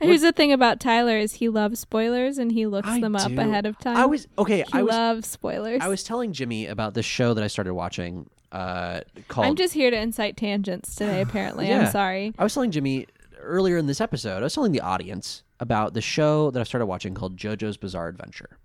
Here's 0.00 0.22
the 0.22 0.32
thing 0.32 0.52
about 0.52 0.80
Tyler 0.80 1.16
is 1.16 1.34
he 1.34 1.48
loves 1.48 1.78
spoilers 1.80 2.38
and 2.38 2.52
he 2.52 2.66
looks 2.66 2.88
I 2.88 3.00
them 3.00 3.16
up 3.16 3.28
do. 3.30 3.38
ahead 3.40 3.64
of 3.66 3.78
time. 3.78 3.96
I 3.96 4.06
was 4.06 4.26
okay, 4.38 4.58
he 4.58 4.64
I 4.78 4.82
was 4.82 4.92
loves 4.92 5.28
spoilers. 5.28 5.80
I 5.82 5.88
was 5.88 6.02
telling 6.04 6.32
Jimmy 6.32 6.66
about 6.66 6.94
this 6.94 7.06
show 7.06 7.32
that 7.34 7.42
I 7.44 7.46
started 7.48 7.74
watching 7.74 8.28
uh 8.52 9.00
called 9.28 9.46
I'm 9.48 9.56
just 9.56 9.74
here 9.74 9.90
to 9.90 9.96
incite 9.98 10.36
tangents 10.36 10.94
today. 10.94 11.20
Apparently, 11.26 11.68
Yeah. 11.68 11.80
I'm 11.86 11.90
sorry. 11.90 12.32
I 12.38 12.42
was 12.44 12.52
telling 12.54 12.70
Jimmy 12.70 13.06
earlier 13.40 13.76
in 13.78 13.86
this 13.86 14.00
episode, 14.00 14.38
I 14.38 14.42
was 14.44 14.54
telling 14.54 14.72
the 14.72 14.80
audience 14.80 15.42
about 15.60 15.94
the 15.94 16.00
show 16.00 16.50
that 16.50 16.60
I've 16.60 16.66
started 16.68 16.86
watching 16.86 17.14
called 17.14 17.36
JoJo's 17.36 17.76
Bizarre 17.76 18.08
Adventure. 18.08 18.58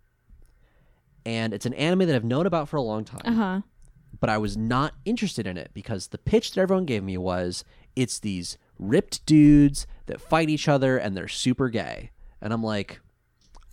And 1.26 1.54
it's 1.54 1.66
an 1.66 1.74
anime 1.74 2.08
that 2.08 2.16
I've 2.16 2.24
known 2.24 2.46
about 2.46 2.70
for 2.70 2.78
a 2.78 2.82
long 2.82 3.04
time, 3.06 3.22
Uh 3.26 3.34
huh. 3.34 3.62
but 4.20 4.30
I 4.30 4.38
was 4.38 4.58
not 4.58 4.94
interested 5.06 5.46
in 5.46 5.58
it 5.58 5.72
because 5.74 6.08
the 6.08 6.18
pitch 6.18 6.52
that 6.54 6.62
everyone 6.62 6.86
gave 6.86 7.04
me 7.04 7.18
was 7.18 7.64
it's 7.96 8.20
these 8.20 8.58
ripped 8.80 9.26
dudes 9.26 9.86
that 10.10 10.22
fight 10.22 10.50
each 10.50 10.68
other 10.68 10.98
and 10.98 11.16
they're 11.18 11.28
super 11.28 11.70
gay. 11.70 12.12
And 12.42 12.54
I'm 12.54 12.62
like, 12.64 13.00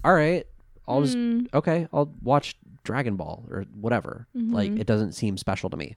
all 0.05 0.15
right, 0.15 0.47
I'll 0.89 1.03
just, 1.03 1.17
okay, 1.53 1.89
I'll 1.93 2.15
watch 2.23 2.57
Dragon 2.85 3.17
Ball 3.17 3.45
or 3.51 3.65
whatever. 3.75 4.27
Like, 4.35 4.71
it 4.79 4.87
doesn't 4.87 5.13
seem 5.13 5.37
special 5.37 5.69
to 5.71 5.77
me. 5.77 5.97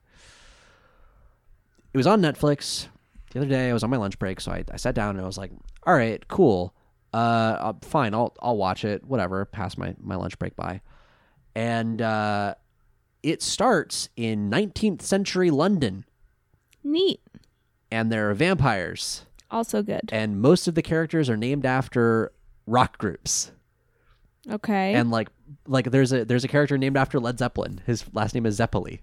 It 1.94 1.98
was 1.98 2.08
on 2.08 2.22
Netflix 2.22 2.88
the 3.32 3.40
other 3.40 3.48
day. 3.50 3.70
I 3.70 3.74
was 3.74 3.84
on 3.84 3.90
my 3.90 3.98
lunch 3.98 4.18
break, 4.20 4.42
so 4.42 4.52
I, 4.52 4.64
I 4.72 4.78
sat 4.78 4.96
down 4.96 5.12
and 5.12 5.22
I 5.22 5.26
was 5.26 5.38
like, 5.38 5.52
"All 5.84 5.94
right, 5.96 6.28
cool, 6.28 6.74
uh, 7.14 7.18
uh, 7.18 7.74
fine, 7.82 8.14
I'll 8.14 8.36
I'll 8.42 8.58
watch 8.58 8.86
it. 8.86 9.04
Whatever." 9.06 9.46
Pass 9.46 9.78
my 9.78 9.96
my 10.00 10.16
lunch 10.16 10.38
break 10.38 10.56
by, 10.56 10.82
and 11.56 12.00
uh, 12.02 12.54
it 13.24 13.42
starts 13.42 14.10
in 14.16 14.52
19th 14.52 15.02
century 15.02 15.50
London, 15.50 16.06
Neat. 16.84 17.22
and 17.92 18.12
there 18.12 18.30
are 18.30 18.36
vampires, 18.36 19.26
Also 19.52 19.82
good. 19.82 20.02
and 20.12 20.40
most 20.42 20.68
of 20.68 20.76
the 20.76 20.82
characters 20.82 21.30
are 21.30 21.38
named 21.38 21.66
after 21.66 22.32
rock 22.68 22.98
groups, 22.98 23.52
Okay. 24.50 24.94
and 24.94 25.10
like 25.12 25.30
like 25.68 25.90
there's 25.92 26.12
a 26.14 26.24
there's 26.26 26.44
a 26.44 26.48
character 26.48 26.78
named 26.78 26.98
after 26.98 27.20
Led 27.20 27.40
Zeppelin. 27.40 27.82
His 27.86 28.06
last 28.14 28.34
name 28.36 28.46
is 28.46 28.60
Zeppeli. 28.60 29.00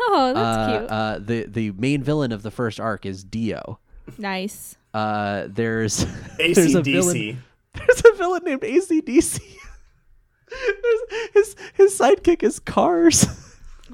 oh, 0.00 0.32
that's 0.34 0.58
uh, 0.58 0.78
cute. 0.78 0.90
Uh, 0.90 1.18
the 1.18 1.46
the 1.46 1.70
main 1.72 2.02
villain 2.02 2.32
of 2.32 2.42
the 2.42 2.50
first 2.50 2.80
arc 2.80 3.04
is 3.06 3.22
Dio. 3.24 3.78
nice. 4.18 4.76
Uh, 4.94 5.46
there's 5.48 6.04
there's 6.38 6.74
a 6.74 6.82
villain. 6.82 7.16
ACDC. 7.16 7.36
There's 7.74 8.02
a 8.04 8.16
villain 8.18 8.42
named 8.44 8.60
ACDC. 8.60 9.40
His 11.32 11.56
his 11.74 11.98
sidekick 11.98 12.42
is 12.42 12.58
Kars. 12.58 13.24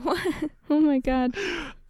What? 0.03 0.19
Oh 0.71 0.81
my 0.81 0.99
god. 0.99 1.37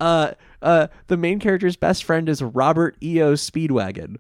Uh, 0.01 0.32
uh, 0.62 0.89
the 1.06 1.16
main 1.16 1.39
character's 1.39 1.76
best 1.76 2.05
friend 2.05 2.28
is 2.28 2.43
Robert 2.43 2.97
E.O. 3.02 3.35
Speedwagon. 3.35 4.16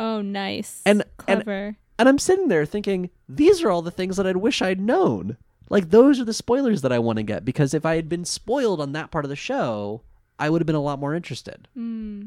Oh, 0.00 0.20
nice. 0.22 0.82
And- 0.86 1.02
and- 1.28 1.44
clever. 1.44 1.76
And 1.98 2.08
I'm 2.08 2.18
sitting 2.18 2.48
there 2.48 2.64
thinking, 2.66 3.10
these 3.28 3.62
are 3.62 3.70
all 3.70 3.82
the 3.82 3.90
things 3.92 4.16
that 4.16 4.26
I'd 4.26 4.38
wish 4.38 4.60
I'd 4.62 4.80
known. 4.80 5.36
Like 5.68 5.90
those 5.90 6.18
are 6.18 6.24
the 6.24 6.32
spoilers 6.32 6.82
that 6.82 6.90
I 6.92 6.98
want 6.98 7.18
to 7.18 7.22
get 7.22 7.44
because 7.44 7.74
if 7.74 7.86
I 7.86 7.94
had 7.96 8.08
been 8.08 8.24
spoiled 8.24 8.80
on 8.80 8.92
that 8.92 9.10
part 9.10 9.24
of 9.24 9.28
the 9.28 9.36
show, 9.36 10.02
I 10.38 10.50
would 10.50 10.60
have 10.60 10.66
been 10.66 10.74
a 10.74 10.80
lot 10.82 10.98
more 10.98 11.14
interested. 11.14 11.68
Hmm. 11.74 12.24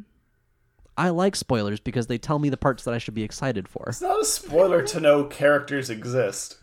I 0.97 1.09
like 1.09 1.35
spoilers 1.35 1.81
because 1.81 2.07
they 2.07 2.17
tell 2.17 2.39
me 2.39 2.47
the 2.49 2.55
parts 2.57 2.83
that 2.85 2.93
I 2.93 2.99
should 2.99 3.15
be 3.15 3.23
excited 3.23 3.67
for. 3.67 3.85
It's 3.89 4.01
not 4.01 4.21
a 4.21 4.25
spoiler 4.25 4.81
to 4.83 4.99
know 5.01 5.25
characters 5.25 5.89
exist. 5.89 6.57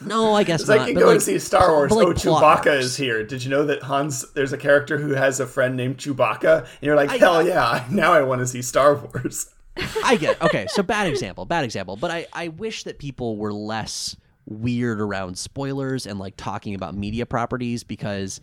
No, 0.00 0.34
I 0.34 0.44
guess 0.44 0.60
It's 0.60 0.68
not. 0.68 0.78
like 0.78 0.88
you 0.88 0.94
go 0.94 1.06
like, 1.06 1.18
to 1.18 1.20
see 1.20 1.38
Star 1.38 1.72
Wars. 1.72 1.90
like 1.90 2.06
oh, 2.06 2.12
Chewbacca 2.12 2.66
arcs. 2.66 2.84
is 2.84 2.96
here. 2.96 3.24
Did 3.24 3.42
you 3.42 3.50
know 3.50 3.64
that 3.66 3.82
Hans? 3.82 4.30
There's 4.32 4.52
a 4.52 4.58
character 4.58 4.98
who 4.98 5.10
has 5.14 5.40
a 5.40 5.46
friend 5.46 5.76
named 5.76 5.98
Chewbacca, 5.98 6.58
and 6.60 6.68
you're 6.82 6.96
like, 6.96 7.10
hell 7.10 7.46
yeah! 7.46 7.84
Now 7.90 8.12
I 8.12 8.22
want 8.22 8.40
to 8.40 8.46
see 8.46 8.62
Star 8.62 8.94
Wars. 8.94 9.52
I 10.04 10.16
get 10.16 10.40
okay. 10.42 10.66
So 10.68 10.82
bad 10.84 11.08
example, 11.08 11.44
bad 11.46 11.64
example. 11.64 11.96
But 11.96 12.10
I 12.10 12.26
I 12.32 12.48
wish 12.48 12.84
that 12.84 12.98
people 12.98 13.36
were 13.36 13.52
less 13.52 14.16
weird 14.46 15.00
around 15.00 15.36
spoilers 15.36 16.06
and 16.06 16.18
like 16.18 16.34
talking 16.36 16.74
about 16.74 16.94
media 16.94 17.26
properties 17.26 17.84
because 17.84 18.40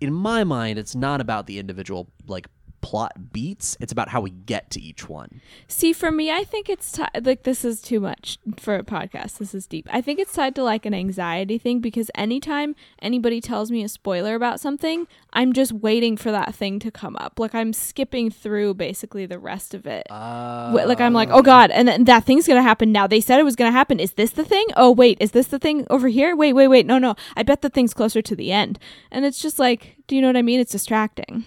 in 0.00 0.12
my 0.12 0.44
mind 0.44 0.78
it's 0.78 0.94
not 0.94 1.20
about 1.20 1.46
the 1.46 1.58
individual 1.58 2.08
like 2.26 2.46
plot 2.86 3.32
beats 3.32 3.76
it's 3.80 3.92
about 3.96 4.08
how 4.14 4.20
we 4.20 4.30
get 4.30 4.64
to 4.70 4.80
each 4.80 5.02
one 5.08 5.40
See, 5.68 5.92
for 5.92 6.10
me, 6.10 6.30
I 6.30 6.44
think 6.44 6.68
it's 6.68 6.92
ti 6.92 7.02
like 7.22 7.42
this 7.42 7.64
is 7.64 7.80
too 7.80 8.00
much 8.00 8.38
for 8.56 8.76
a 8.76 8.84
podcast. 8.84 9.38
This 9.38 9.54
is 9.54 9.66
deep. 9.66 9.88
I 9.90 10.00
think 10.00 10.18
it's 10.18 10.32
tied 10.32 10.54
to 10.56 10.62
like 10.62 10.86
an 10.86 10.94
anxiety 10.94 11.58
thing 11.58 11.80
because 11.80 12.10
anytime 12.14 12.74
anybody 13.00 13.40
tells 13.40 13.70
me 13.70 13.82
a 13.82 13.88
spoiler 13.88 14.34
about 14.34 14.60
something, 14.60 15.06
I'm 15.32 15.52
just 15.52 15.72
waiting 15.72 16.16
for 16.16 16.30
that 16.30 16.54
thing 16.54 16.78
to 16.80 16.90
come 16.90 17.16
up. 17.16 17.38
Like 17.38 17.54
I'm 17.54 17.72
skipping 17.72 18.30
through 18.30 18.74
basically 18.74 19.26
the 19.26 19.38
rest 19.38 19.74
of 19.74 19.86
it. 19.86 20.06
uh, 20.10 20.70
like 20.86 21.00
I'm 21.00 21.12
like, 21.12 21.30
oh 21.30 21.42
god, 21.42 21.70
and 21.70 21.88
then 21.88 22.04
that 22.04 22.24
thing's 22.24 22.46
gonna 22.46 22.62
happen 22.62 22.92
now. 22.92 23.06
They 23.06 23.20
said 23.20 23.40
it 23.40 23.44
was 23.44 23.56
gonna 23.56 23.72
happen. 23.72 23.98
Is 23.98 24.12
this 24.12 24.30
the 24.30 24.44
thing? 24.44 24.66
Oh 24.76 24.90
wait, 24.92 25.18
is 25.20 25.32
this 25.32 25.48
the 25.48 25.58
thing 25.58 25.86
over 25.90 26.08
here? 26.08 26.36
Wait, 26.36 26.52
wait, 26.52 26.68
wait. 26.68 26.86
No, 26.86 26.98
no. 26.98 27.16
I 27.36 27.42
bet 27.42 27.62
the 27.62 27.70
thing's 27.70 27.94
closer 27.94 28.22
to 28.22 28.36
the 28.36 28.52
end. 28.52 28.78
And 29.10 29.24
it's 29.24 29.42
just 29.42 29.58
like, 29.58 29.96
do 30.06 30.14
you 30.14 30.22
know 30.22 30.28
what 30.28 30.36
I 30.36 30.42
mean? 30.42 30.60
It's 30.60 30.72
distracting. 30.72 31.44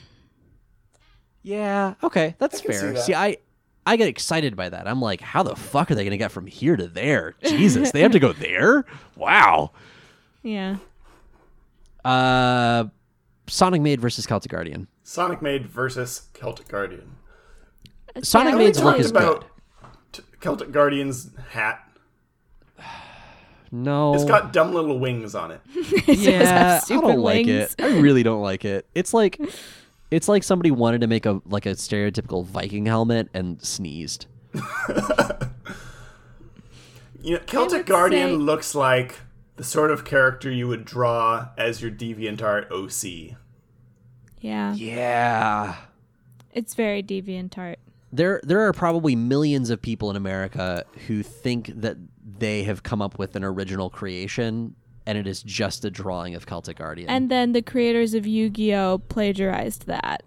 Yeah 1.50 1.94
okay 2.04 2.36
that's 2.38 2.62
can 2.62 2.72
see 2.74 2.80
fair 2.80 2.94
that. 2.94 3.02
see 3.04 3.16
i 3.16 3.36
i 3.86 3.96
get 3.96 4.08
excited 4.08 4.56
by 4.56 4.70
that 4.70 4.88
i'm 4.88 5.02
like 5.02 5.20
how 5.22 5.42
the 5.42 5.56
fuck 5.56 5.90
are 5.90 5.96
they 5.96 6.04
gonna 6.04 6.18
get 6.18 6.32
from 6.32 6.46
here 6.46 6.76
to 6.76 6.88
there 6.88 7.36
jesus 7.44 7.92
they 7.92 8.02
have 8.02 8.12
to 8.12 8.20
go 8.20 8.34
there 8.34 8.86
wow 9.16 9.72
Yeah. 10.44 10.78
uh 12.06 12.86
sonic 13.48 13.82
maid 13.82 14.00
versus 14.00 14.26
celtic 14.26 14.52
guardian 14.52 14.88
Sonic 15.04 15.42
Maid 15.42 15.66
versus 15.66 16.28
Celtic 16.36 16.68
Guardian. 16.68 17.16
Sonic 18.22 18.52
Yeah, 18.52 18.58
we 18.60 18.64
Maid's 18.66 18.84
look 18.84 19.00
is 19.00 19.10
about 19.10 19.46
good 19.82 19.92
t- 20.12 20.24
Celtic 20.40 20.72
Guardian's 20.72 21.32
hat. 21.50 21.84
no 23.72 24.14
It's 24.14 24.24
got 24.24 24.54
dumb 24.54 24.72
little 24.72 25.00
wings 25.00 25.34
on 25.34 25.50
it. 25.50 25.62
yeah, 26.08 26.80
I 26.88 26.88
don't 27.02 27.22
like 27.22 27.48
it. 27.48 27.74
I 27.80 28.00
really 28.00 28.22
don't 28.22 28.44
like 28.44 28.66
it. 28.66 28.88
It's 28.94 29.12
like 29.12 29.40
it's 30.12 30.28
like 30.28 30.44
somebody 30.44 30.72
wanted 30.72 31.02
to 31.02 31.08
make 31.08 31.26
a 31.26 31.42
like 31.46 31.66
a 31.66 31.72
stereotypical 31.72 32.46
Viking 32.46 32.86
helmet 32.86 33.30
and 33.34 33.62
sneezed. 33.62 34.26
You 37.22 37.34
know, 37.34 37.40
Celtic 37.46 37.86
Guardian 37.86 38.30
say- 38.30 38.36
looks 38.36 38.74
like 38.74 39.20
the 39.58 39.64
sort 39.64 39.92
of 39.92 40.06
character 40.06 40.50
you 40.50 40.68
would 40.68 40.86
draw 40.86 41.50
as 41.58 41.82
your 41.82 41.92
DeviantArt 41.92 42.72
OC. 42.72 43.36
Yeah. 44.40 44.74
Yeah. 44.74 45.76
It's 46.54 46.76
very 46.76 47.04
deviant 47.04 47.58
art. 47.58 47.80
There 48.12 48.40
there 48.44 48.62
are 48.62 48.74
probably 48.74 49.16
millions 49.16 49.70
of 49.70 49.82
people 49.82 50.10
in 50.10 50.16
America 50.16 50.84
who 51.08 51.22
think 51.22 51.72
that 51.76 51.98
they 52.26 52.64
have 52.64 52.82
come 52.84 53.02
up 53.02 53.20
with 53.20 53.36
an 53.36 53.44
original 53.44 53.90
creation 53.90 54.76
and 55.10 55.18
it 55.18 55.26
is 55.26 55.42
just 55.42 55.84
a 55.86 55.90
drawing 55.90 56.36
of 56.36 56.46
Celtic 56.46 56.78
Guardian. 56.78 57.10
And 57.10 57.32
then 57.32 57.54
the 57.54 57.64
creators 57.64 58.14
of 58.14 58.28
Yu-Gi-Oh 58.28 59.00
plagiarized 59.10 59.88
that 59.88 60.22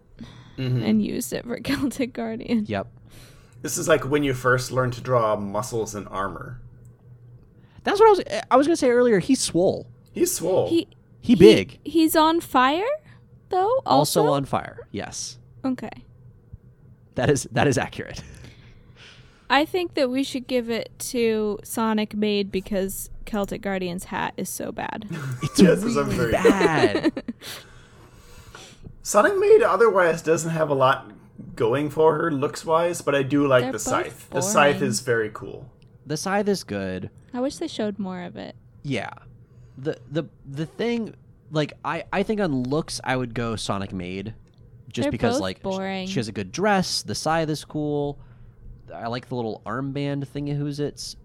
mm-hmm. 0.59 0.83
and 0.83 1.01
used 1.01 1.33
it 1.33 1.45
for 1.47 1.57
Celtic 1.61 2.13
Guardian. 2.13 2.67
yep. 2.67 2.89
This 3.61 3.79
is 3.79 3.87
like 3.87 4.05
when 4.05 4.25
you 4.25 4.35
first 4.35 4.73
learn 4.73 4.91
to 4.91 5.01
draw 5.01 5.37
muscles 5.37 5.95
and 5.95 6.09
armor. 6.09 6.61
That's 7.85 8.01
what 8.01 8.07
I 8.07 8.11
was 8.11 8.43
I 8.51 8.57
was 8.57 8.67
going 8.67 8.75
to 8.75 8.81
say 8.81 8.91
earlier, 8.91 9.21
he's 9.21 9.41
swole. 9.41 9.87
He's 10.11 10.35
swole. 10.35 10.69
He 10.69 10.89
He 11.21 11.37
big. 11.37 11.79
He's 11.85 12.17
on 12.17 12.41
fire 12.41 12.83
though? 13.51 13.83
Also 13.87 14.23
Also, 14.23 14.33
on 14.33 14.45
fire. 14.47 14.89
Yes. 14.91 15.39
Okay. 15.65 16.03
That 17.15 17.31
is 17.31 17.47
that 17.53 17.69
is 17.69 17.79
accurate. 17.79 18.25
I 19.49 19.65
think 19.65 19.95
that 19.95 20.11
we 20.11 20.25
should 20.25 20.49
give 20.49 20.69
it 20.69 20.91
to 21.11 21.61
Sonic 21.63 22.17
Maid 22.17 22.51
because 22.51 23.12
Celtic 23.27 23.63
Guardian's 23.63 24.05
hat 24.05 24.35
is 24.37 24.49
so 24.49 24.73
bad. 24.73 25.07
It's 25.43 25.61
Yes, 25.61 25.83
it's 25.83 25.97
a 25.97 26.05
really 26.05 26.17
very- 26.17 26.33
bad. 26.33 27.23
Sonic 29.03 29.37
Maid 29.39 29.63
otherwise 29.63 30.23
doesn't 30.23 30.51
have 30.51 30.71
a 30.71 30.75
lot 30.75 31.11
going 31.57 31.91
for 31.91 32.17
her 32.17 32.31
looks 32.31 32.65
wise, 32.65 33.03
but 33.03 33.15
I 33.15 33.23
do 33.23 33.47
like 33.47 33.63
They're 33.65 33.73
the 33.73 33.79
both 33.79 33.83
scythe. 33.83 34.31
The 34.31 34.41
scythe 34.41 34.83
is 34.83 35.01
very 35.01 35.31
cool. 35.33 35.69
the 36.07 36.17
scythe 36.17 36.49
is 36.49 36.63
good. 36.65 37.11
I 37.35 37.41
wish 37.41 37.57
they 37.57 37.67
showed 37.69 37.99
more 37.99 38.23
of 38.23 38.37
it. 38.37 38.55
Yeah. 38.83 39.11
The 39.79 39.99
the 40.11 40.25
the 40.49 40.67
thing 40.67 41.15
like 41.51 41.73
I 41.85 42.05
I 42.13 42.23
think 42.23 42.41
on 42.41 42.63
looks 42.65 43.01
I 43.03 43.17
would 43.17 43.35
go 43.35 43.57
Sonic 43.57 43.93
Maid, 43.93 44.35
just 44.93 45.07
They're 45.07 45.11
because 45.13 45.35
both 45.37 45.43
like 45.43 45.63
boring. 45.63 46.07
she 46.07 46.17
has 46.17 46.29
a 46.29 46.33
good 46.33 46.53
dress, 46.53 47.03
the 47.03 47.15
scythe 47.15 47.49
is 47.49 47.65
cool. 47.65 48.19
I 48.95 49.09
like 49.09 49.29
the 49.29 49.35
little 49.35 49.63
armband 49.67 50.27
thingy 50.27 50.57
who's 50.57 50.79
it's, 50.79 51.17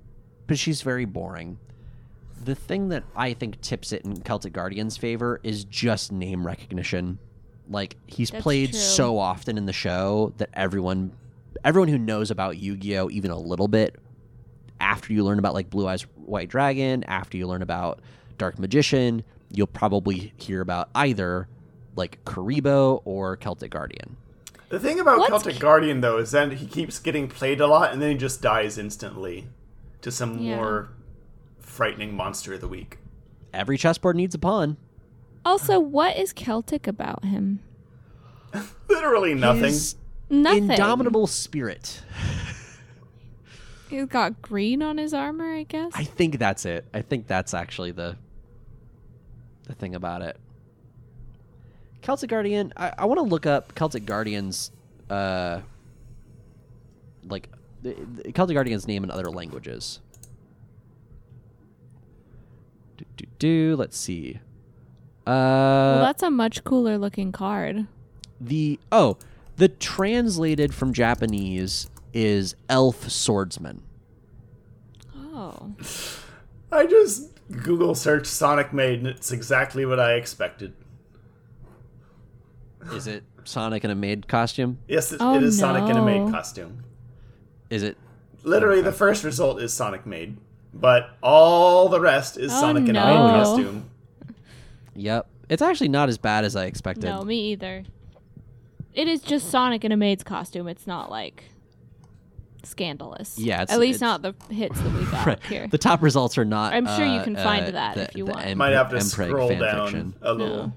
but 0.47 0.57
she's 0.57 0.81
very 0.81 1.05
boring. 1.05 1.59
The 2.47 2.55
thing 2.55 2.87
that 2.89 3.03
I 3.13 3.33
think 3.33 3.59
tips 3.59 3.91
it 3.91 4.05
in 4.05 4.21
Celtic 4.21 4.53
Guardian's 4.53 4.95
favor 4.95 5.41
is 5.43 5.65
just 5.65 6.13
name 6.13 6.47
recognition. 6.47 7.19
Like 7.69 7.97
he's 8.07 8.29
That's 8.31 8.41
played 8.41 8.69
true. 8.69 8.79
so 8.79 9.19
often 9.19 9.57
in 9.57 9.65
the 9.65 9.73
show 9.73 10.31
that 10.37 10.49
everyone 10.53 11.11
everyone 11.65 11.89
who 11.89 11.97
knows 11.97 12.31
about 12.31 12.57
Yu-Gi-Oh 12.57 13.09
even 13.09 13.31
a 13.31 13.37
little 13.37 13.67
bit 13.67 13.97
after 14.79 15.11
you 15.11 15.25
learn 15.25 15.39
about 15.39 15.55
like 15.55 15.69
Blue 15.69 15.89
Eyes 15.89 16.03
White 16.15 16.47
Dragon, 16.47 17.03
after 17.03 17.35
you 17.35 17.47
learn 17.47 17.61
about 17.61 17.99
Dark 18.37 18.57
Magician, 18.59 19.23
you'll 19.51 19.67
probably 19.67 20.31
hear 20.37 20.61
about 20.61 20.87
either 20.95 21.49
like 21.97 22.23
Kuriboh 22.23 23.01
or 23.03 23.35
Celtic 23.35 23.71
Guardian. 23.71 24.15
The 24.69 24.79
thing 24.79 25.01
about 25.01 25.17
What's- 25.17 25.31
Celtic 25.31 25.59
Guardian 25.59 25.99
though 25.99 26.17
is 26.19 26.31
that 26.31 26.53
he 26.53 26.65
keeps 26.65 26.97
getting 26.99 27.27
played 27.27 27.59
a 27.59 27.67
lot 27.67 27.91
and 27.91 28.01
then 28.01 28.11
he 28.11 28.17
just 28.17 28.41
dies 28.41 28.77
instantly 28.77 29.47
to 30.01 30.11
some 30.11 30.39
Yeah. 30.39 30.55
more 30.55 30.89
frightening 31.77 32.15
monster 32.15 32.55
of 32.55 32.59
the 32.61 32.67
week. 32.67 32.97
Every 33.53 33.77
chessboard 33.77 34.15
needs 34.15 34.33
a 34.33 34.39
pawn. 34.39 34.77
Also, 35.45 35.79
what 35.79 36.17
is 36.17 36.33
Celtic 36.33 36.87
about 36.87 37.23
him? 37.23 37.59
Literally 38.89 39.35
nothing. 39.35 39.65
His 39.65 39.95
Nothing. 40.27 40.71
indomitable 40.71 41.27
spirit. 41.27 42.01
He's 43.89 44.05
got 44.07 44.41
green 44.41 44.81
on 44.81 44.97
his 44.97 45.13
armor, 45.13 45.53
I 45.55 45.63
guess. 45.63 45.91
I 45.95 46.03
think 46.03 46.39
that's 46.39 46.65
it. 46.65 46.85
I 46.93 47.01
think 47.03 47.27
that's 47.27 47.53
actually 47.53 47.91
the 47.91 48.17
the 49.65 49.73
thing 49.73 49.93
about 49.95 50.21
it. 50.23 50.37
Celtic 52.01 52.29
Guardian. 52.29 52.73
I, 52.75 52.91
I 52.97 53.05
want 53.05 53.19
to 53.19 53.23
look 53.23 53.45
up 53.45 53.75
Celtic 53.75 54.05
Guardian's 54.05 54.71
uh 55.09 55.61
like 57.29 57.49
the, 57.83 57.95
the 58.23 58.31
Celtic 58.33 58.55
Guardian's 58.55 58.87
name 58.87 59.03
in 59.03 59.11
other 59.11 59.29
languages. 59.29 59.99
Do, 63.17 63.25
do, 63.25 63.31
do, 63.39 63.75
let's 63.75 63.97
see. 63.97 64.39
Uh 65.25 65.31
well, 65.97 66.01
that's 66.03 66.23
a 66.23 66.29
much 66.29 66.63
cooler 66.63 66.97
looking 66.97 67.31
card. 67.31 67.87
the 68.39 68.79
oh, 68.91 69.17
the 69.57 69.67
translated 69.67 70.73
from 70.73 70.93
Japanese 70.93 71.89
is 72.13 72.55
elf 72.69 73.09
swordsman. 73.09 73.83
Oh. 75.15 75.73
I 76.71 76.85
just 76.85 77.31
Google 77.51 77.93
searched 77.95 78.27
Sonic 78.27 78.71
Maid 78.71 78.99
and 78.99 79.07
it's 79.07 79.31
exactly 79.31 79.85
what 79.85 79.99
I 79.99 80.13
expected. 80.13 80.73
Is 82.93 83.07
it 83.07 83.23
Sonic 83.43 83.83
in 83.83 83.91
a 83.91 83.95
maid 83.95 84.27
costume? 84.27 84.77
Yes, 84.87 85.11
it, 85.11 85.17
Oh, 85.21 85.35
it 85.35 85.43
is 85.43 85.57
Sonic 85.59 85.89
in 85.89 85.97
a 85.97 86.05
maid 86.05 86.31
costume. 86.31 86.83
Is 87.69 87.83
it 87.83 87.97
Literally, 88.43 88.81
the 88.81 88.93
first 88.93 89.25
result 89.25 89.61
is 89.61 89.73
Sonic 89.73 90.05
Maid, 90.05 90.37
but 90.79 91.17
all 91.21 91.89
the 91.89 91.99
rest 91.99 92.37
is 92.37 92.51
Oh, 92.53 92.59
Sonic 92.61 92.87
in 92.89 92.95
a 92.95 93.05
no. 93.05 93.05
maid 93.05 93.31
costume. 93.43 93.89
Yep. 94.95 95.27
It's 95.49 95.61
actually 95.61 95.89
not 95.89 96.09
as 96.09 96.17
bad 96.17 96.43
as 96.45 96.55
I 96.55 96.65
expected. 96.65 97.05
No, 97.05 97.23
me 97.23 97.51
either. 97.53 97.83
It 98.93 99.07
is 99.07 99.21
just 99.21 99.49
Sonic 99.49 99.85
in 99.85 99.91
a 99.91 99.97
maid's 99.97 100.23
costume. 100.23 100.67
It's 100.67 100.87
not 100.87 101.09
like 101.11 101.43
scandalous. 102.63 103.37
Yeah, 103.37 103.61
it's- 103.61 103.73
at 103.73 103.79
least 103.79 103.97
it's- 103.97 104.01
not 104.01 104.21
the 104.21 104.53
hits 104.53 104.79
that 104.79 104.93
we 104.93 105.05
got 105.11 105.25
Right. 105.25 105.43
here. 105.45 105.67
The 105.67 105.77
top 105.77 106.01
results 106.01 106.37
are 106.37 106.45
not. 106.45 106.73
I'm 106.73 106.85
sure 106.87 107.05
you 107.05 107.19
uh, 107.19 107.23
can 107.23 107.35
find 107.35 107.65
uh, 107.67 107.71
that 107.71 107.95
the- 107.95 108.01
if 108.03 108.15
you 108.15 108.25
the 108.25 108.31
want. 108.31 108.45
M- 108.45 108.57
Might 108.57 108.73
have 108.73 108.89
to 108.89 108.97
Mpreg 108.97 109.27
scroll 109.29 109.49
down 109.55 109.85
fiction. 109.85 110.13
a 110.21 110.33
little. 110.33 110.57
No. 110.67 110.73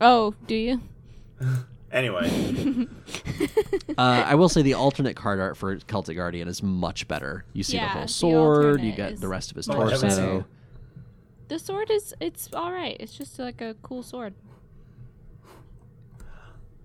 Oh, 0.00 0.34
do 0.46 0.54
you? 0.54 0.80
Anyway, 1.92 2.88
Uh, 3.98 4.24
I 4.26 4.34
will 4.34 4.48
say 4.48 4.62
the 4.62 4.74
alternate 4.74 5.14
card 5.14 5.38
art 5.40 5.56
for 5.58 5.76
Celtic 5.86 6.16
Guardian 6.16 6.48
is 6.48 6.62
much 6.62 7.06
better. 7.06 7.44
You 7.52 7.62
see 7.62 7.72
the 7.76 7.82
Yeah, 7.82 7.88
whole 7.88 8.02
the 8.02 8.08
sword. 8.08 8.80
You 8.80 8.92
get 8.92 9.12
is 9.12 9.20
the 9.20 9.28
rest 9.28 9.50
of 9.50 9.56
his 9.56 9.68
much 9.68 9.76
better. 9.78 9.98
torso. 10.00 10.44
The 11.48 11.58
sword 11.58 11.90
is 11.90 12.14
it's 12.18 12.48
all 12.54 12.72
right. 12.72 12.96
It's 12.98 13.12
just 13.12 13.38
like 13.38 13.60
a 13.60 13.74
cool 13.82 14.02
sword. 14.02 14.32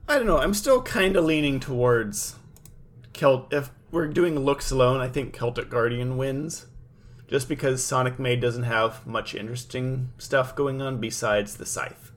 I 0.10 0.16
don't 0.18 0.26
know. 0.28 0.38
I'm 0.40 0.54
still 0.54 0.82
kind 0.82 1.16
of 1.16 1.24
leaning 1.26 1.60
towards 1.60 2.36
Celt. 3.14 3.52
If 3.54 3.72
we're 3.92 4.08
doing 4.08 4.38
looks 4.40 4.72
alone, 4.72 5.00
I 5.00 5.08
think 5.08 5.34
Celtic 5.34 5.70
Guardian 5.70 6.18
wins, 6.18 6.66
just 7.28 7.48
because 7.50 7.84
Sonic 7.84 8.20
Maid 8.20 8.42
doesn't 8.42 8.64
have 8.64 9.06
much 9.08 9.36
interesting 9.36 10.10
stuff 10.18 10.56
going 10.56 10.82
on 10.82 11.00
besides 11.00 11.56
the 11.58 11.66
scythe. 11.66 12.12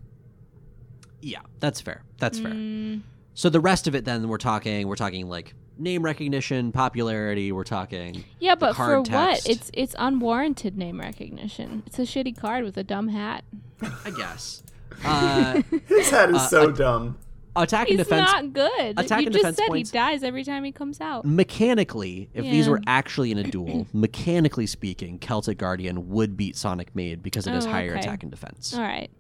Yeah, 1.23 1.41
that's 1.59 1.81
fair. 1.81 2.03
That's 2.19 2.39
fair. 2.39 2.53
Mm, 2.53 3.03
So 3.35 3.51
the 3.51 3.61
rest 3.61 3.87
of 3.87 3.95
it, 3.95 4.05
then 4.05 4.29
we're 4.29 4.39
talking. 4.39 4.87
We're 4.89 4.97
talking 4.97 5.29
like 5.29 5.55
name 5.79 6.03
recognition, 6.03 6.73
popularity. 6.73 7.53
We're 7.53 7.65
talking. 7.65 8.25
yeah, 8.39 8.55
the 8.55 8.61
but 8.61 8.71
for 8.77 9.03
card 9.03 9.09
what? 9.09 9.49
It's 9.49 9.71
it's 9.75 9.95
unwarranted 9.99 10.77
name 10.77 11.01
recognition. 11.01 11.83
It's 11.87 11.99
a 11.99 12.03
shitty 12.03 12.37
card 12.39 12.65
with 12.65 12.77
a 12.77 12.85
dumb 12.85 13.09
hat. 13.09 13.45
I 13.83 14.11
guess. 14.11 14.63
Uh, 15.03 15.63
His 15.87 16.11
hat 16.11 16.29
is 16.29 16.37
Uh, 16.37 16.49
so 16.49 16.69
I- 16.69 16.73
dumb. 16.73 17.17
attack 17.57 17.89
and 17.89 17.99
He's 17.99 18.07
defense. 18.07 18.31
not 18.33 18.53
good. 18.53 18.99
attack 18.99 19.21
you 19.21 19.27
and 19.29 19.33
just 19.33 19.43
defense 19.43 19.57
said 19.57 19.69
points- 19.69 19.91
he 19.91 19.97
dies 19.99 20.23
every 20.23 20.45
time 20.45 20.63
he 20.63 20.73
comes 20.73 21.01
out. 21.01 21.25
mechanically, 21.25 22.29
if 22.35 22.45
these 22.45 22.69
were 22.69 22.83
actually 22.87 23.31
in 23.33 23.39
a 23.39 23.45
duel, 23.45 23.87
mechanically 23.95 24.67
speaking, 24.67 25.19
Celtic 25.19 25.57
Guardian 25.57 26.11
would 26.11 26.37
beat 26.37 26.55
Sonic 26.55 26.95
Maid 26.95 27.23
because 27.23 27.47
it 27.47 27.53
has 27.55 27.67
Oh, 27.67 27.71
higher 27.71 27.93
okay. 27.93 28.01
attack 28.01 28.23
and 28.23 28.31
defense. 28.31 28.75
All 28.75 28.83
right. 28.83 29.11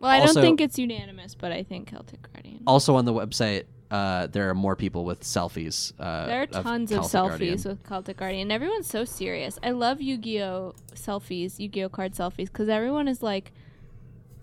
Well, 0.00 0.10
I 0.10 0.20
Also- 0.20 0.34
don't 0.34 0.42
think 0.42 0.60
it's 0.60 0.78
unanimous, 0.78 1.34
but 1.34 1.52
I 1.52 1.62
think 1.62 1.88
Celtic 1.90 2.20
Guardian. 2.32 2.62
Also 2.66 2.94
on 2.96 3.04
the 3.04 3.12
website, 3.12 3.64
uh, 3.90 4.26
there 4.28 4.48
are 4.50 4.54
more 4.54 4.76
people 4.76 5.04
with 5.04 5.20
selfies. 5.22 5.92
Uh, 5.98 6.26
There 6.26 6.42
are 6.42 6.46
tons 6.46 6.92
of, 6.92 7.04
Celtic 7.06 7.10
selfies 7.10 7.28
Guardian. 7.30 7.62
with 7.64 7.82
Celtic 7.84 8.16
Guardian. 8.18 8.50
Everyone's 8.52 8.86
so 8.86 9.04
serious. 9.04 9.58
I 9.62 9.70
love 9.70 10.00
Yu-Gi-Oh 10.00 10.74
selfies, 10.94 11.58
Yu-Gi-Oh 11.58 11.88
card 11.88 12.12
selfies, 12.12 12.46
because 12.46 12.68
everyone 12.68 13.08
is 13.08 13.22
like 13.22 13.52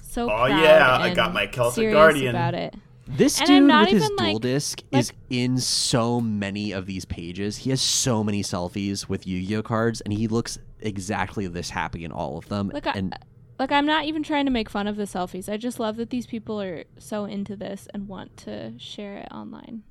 so. 0.01 0.25
Oh, 0.25 0.27
proud 0.48 0.61
yeah, 0.61 0.98
I 1.00 1.14
got 1.14 1.34
my 1.34 1.45
Celtic 1.48 1.75
serious 1.75 1.93
Guardian. 1.93 2.30
about 2.35 2.53
it. 2.53 2.75
This 3.08 3.40
And 3.40 3.48
dude 3.48 3.64
with 3.67 3.90
his 3.90 4.03
even, 4.03 4.17
dual 4.17 4.34
like- 4.34 4.42
disc 4.42 4.82
like- 4.92 5.00
is 5.00 5.14
in 5.30 5.58
so 5.59 6.19
many 6.19 6.72
of 6.72 6.88
these 6.88 7.06
pages. 7.06 7.58
He 7.58 7.69
has 7.69 7.80
so 7.80 8.24
many 8.24 8.42
selfies 8.42 9.08
with 9.08 9.27
Yu-Gi-Oh 9.27 9.61
cards, 9.61 10.01
and 10.01 10.11
he 10.14 10.27
looks 10.27 10.58
exactly 10.82 11.45
this 11.48 11.69
happy 11.69 12.03
in 12.03 12.11
all 12.11 12.38
of 12.40 12.50
them. 12.50 12.72
Like 12.74 12.88
I, 12.88 12.93
and 12.95 13.16
like 13.59 13.72
I'm 13.72 13.85
not 13.85 14.06
even 14.06 14.24
trying 14.24 14.45
to 14.45 14.51
make 14.51 14.69
fun 14.69 14.88
of 14.88 14.95
the 14.98 15.03
selfies. 15.03 15.48
I 15.51 15.58
just 15.58 15.80
love 15.80 15.95
that 15.98 16.09
these 16.09 16.25
people 16.27 16.61
are 16.61 16.84
so 16.98 17.25
into 17.25 17.56
this 17.56 17.88
and 17.93 18.08
want 18.08 18.35
to 18.38 18.74
share 18.77 19.17
it 19.17 19.27
online. 19.32 19.84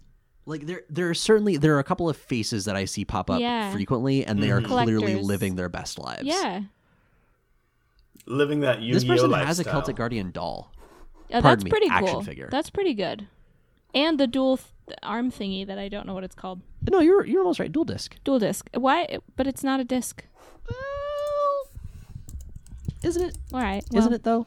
like 0.47 0.67
there, 0.67 0.83
there 0.91 1.09
are 1.09 1.15
certainly 1.15 1.57
there 1.57 1.75
are 1.75 1.79
a 1.79 1.85
couple 1.85 2.07
of 2.09 2.17
faces 2.19 2.67
that 2.67 2.77
I 2.77 2.85
see 2.85 3.05
pop 3.07 3.31
up 3.31 3.41
Yeah. 3.41 3.73
frequently, 3.73 4.27
and 4.27 4.43
they 4.43 4.51
are 4.51 4.61
Mhm. 4.61 4.67
clearly 4.67 5.07
Collectors. 5.07 5.27
living 5.27 5.55
their 5.57 5.71
best 5.71 5.99
lives. 5.99 6.25
Yeah, 6.25 6.63
Living 8.27 8.61
that 8.61 8.81
Yu-Gi-Oh 8.81 8.95
this 8.95 9.05
person 9.05 9.31
lifestyle. 9.31 9.47
has 9.47 9.59
a 9.61 9.65
Celtic 9.65 9.97
Guardian 9.97 10.31
doll. 10.31 10.71
Oh, 11.33 11.41
that's 11.41 11.65
me, 11.65 11.71
pretty 11.71 11.89
cool. 11.91 12.23
figure. 12.23 12.49
That's 12.51 12.71
pretty 12.71 12.95
good. 12.95 13.27
And 13.95 14.19
the 14.19 14.27
dual 14.27 14.57
th- 14.59 14.99
arm 15.03 15.31
thingy 15.31 15.67
that 15.67 15.79
I 15.79 15.89
don't 15.89 16.07
know 16.07 16.15
what 16.15 16.25
it's 16.25 16.35
called. 16.35 16.61
No, 16.91 17.01
you're 17.01 17.25
you're 17.27 17.41
almost 17.41 17.59
right. 17.61 17.71
Duel 17.73 17.85
Disk. 17.85 18.17
Duel 18.25 18.39
Disk. 18.39 18.69
Why? 18.75 19.19
But 19.37 19.47
it's 19.47 19.63
not 19.65 19.81
a 19.81 19.85
disc. 19.85 20.25
Well, 23.05 23.09
isn't 23.11 23.23
it? 23.29 23.39
All 23.53 23.61
right. 23.61 23.85
Isn't 23.95 24.13
it 24.13 24.23
though? 24.25 24.47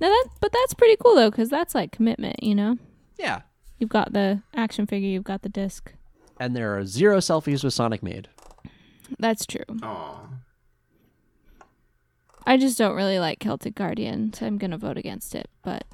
No, 0.00 0.08
that 0.08 0.26
but 0.40 0.52
that's 0.52 0.74
pretty 0.74 0.96
cool 0.96 1.14
though, 1.14 1.30
because 1.30 1.48
that's 1.48 1.74
like 1.74 1.92
commitment. 1.92 2.42
You 2.42 2.54
know, 2.54 2.78
Yeah. 3.18 3.42
you've 3.78 3.90
got 3.90 4.12
the 4.12 4.42
action 4.54 4.86
figure, 4.86 5.08
you've 5.08 5.24
got 5.24 5.42
the 5.42 5.48
disc. 5.48 5.92
And 6.40 6.56
there 6.56 6.76
are 6.76 6.84
zero 6.84 7.18
selfies 7.18 7.62
with 7.62 7.74
Sonic 7.74 8.02
made. 8.02 8.28
That's 9.18 9.46
true. 9.46 9.64
Aw. 9.82 10.20
I 12.44 12.56
just 12.56 12.76
don't 12.76 12.96
really 12.96 13.18
like 13.20 13.38
Celtic 13.38 13.74
Guardian, 13.74 14.32
so 14.32 14.46
I'm 14.46 14.58
gonna 14.58 14.78
vote 14.78 14.96
against 14.98 15.34
it. 15.34 15.48
But 15.62 15.84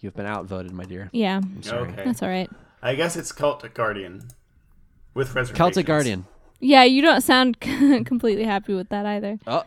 You've 0.00 0.14
been 0.14 0.26
outvoted, 0.26 0.72
my 0.72 0.84
dear. 0.84 1.10
yeah, 1.12 1.38
I'm 1.38 1.62
sorry. 1.62 1.90
Okay. 1.92 2.04
that's 2.04 2.22
all 2.22 2.28
right. 2.28 2.48
I 2.82 2.94
guess 2.94 3.16
it's 3.16 3.32
Celtic 3.32 3.74
Guardian. 3.74 4.28
With 5.14 5.28
reservations. 5.34 5.56
Celtic 5.58 5.86
Guardian. 5.86 6.26
Yeah, 6.60 6.84
you 6.84 7.02
don't 7.02 7.20
sound 7.22 7.58
completely 7.60 8.44
happy 8.44 8.74
with 8.74 8.88
that 8.90 9.04
either. 9.06 9.38
Oh, 9.46 9.64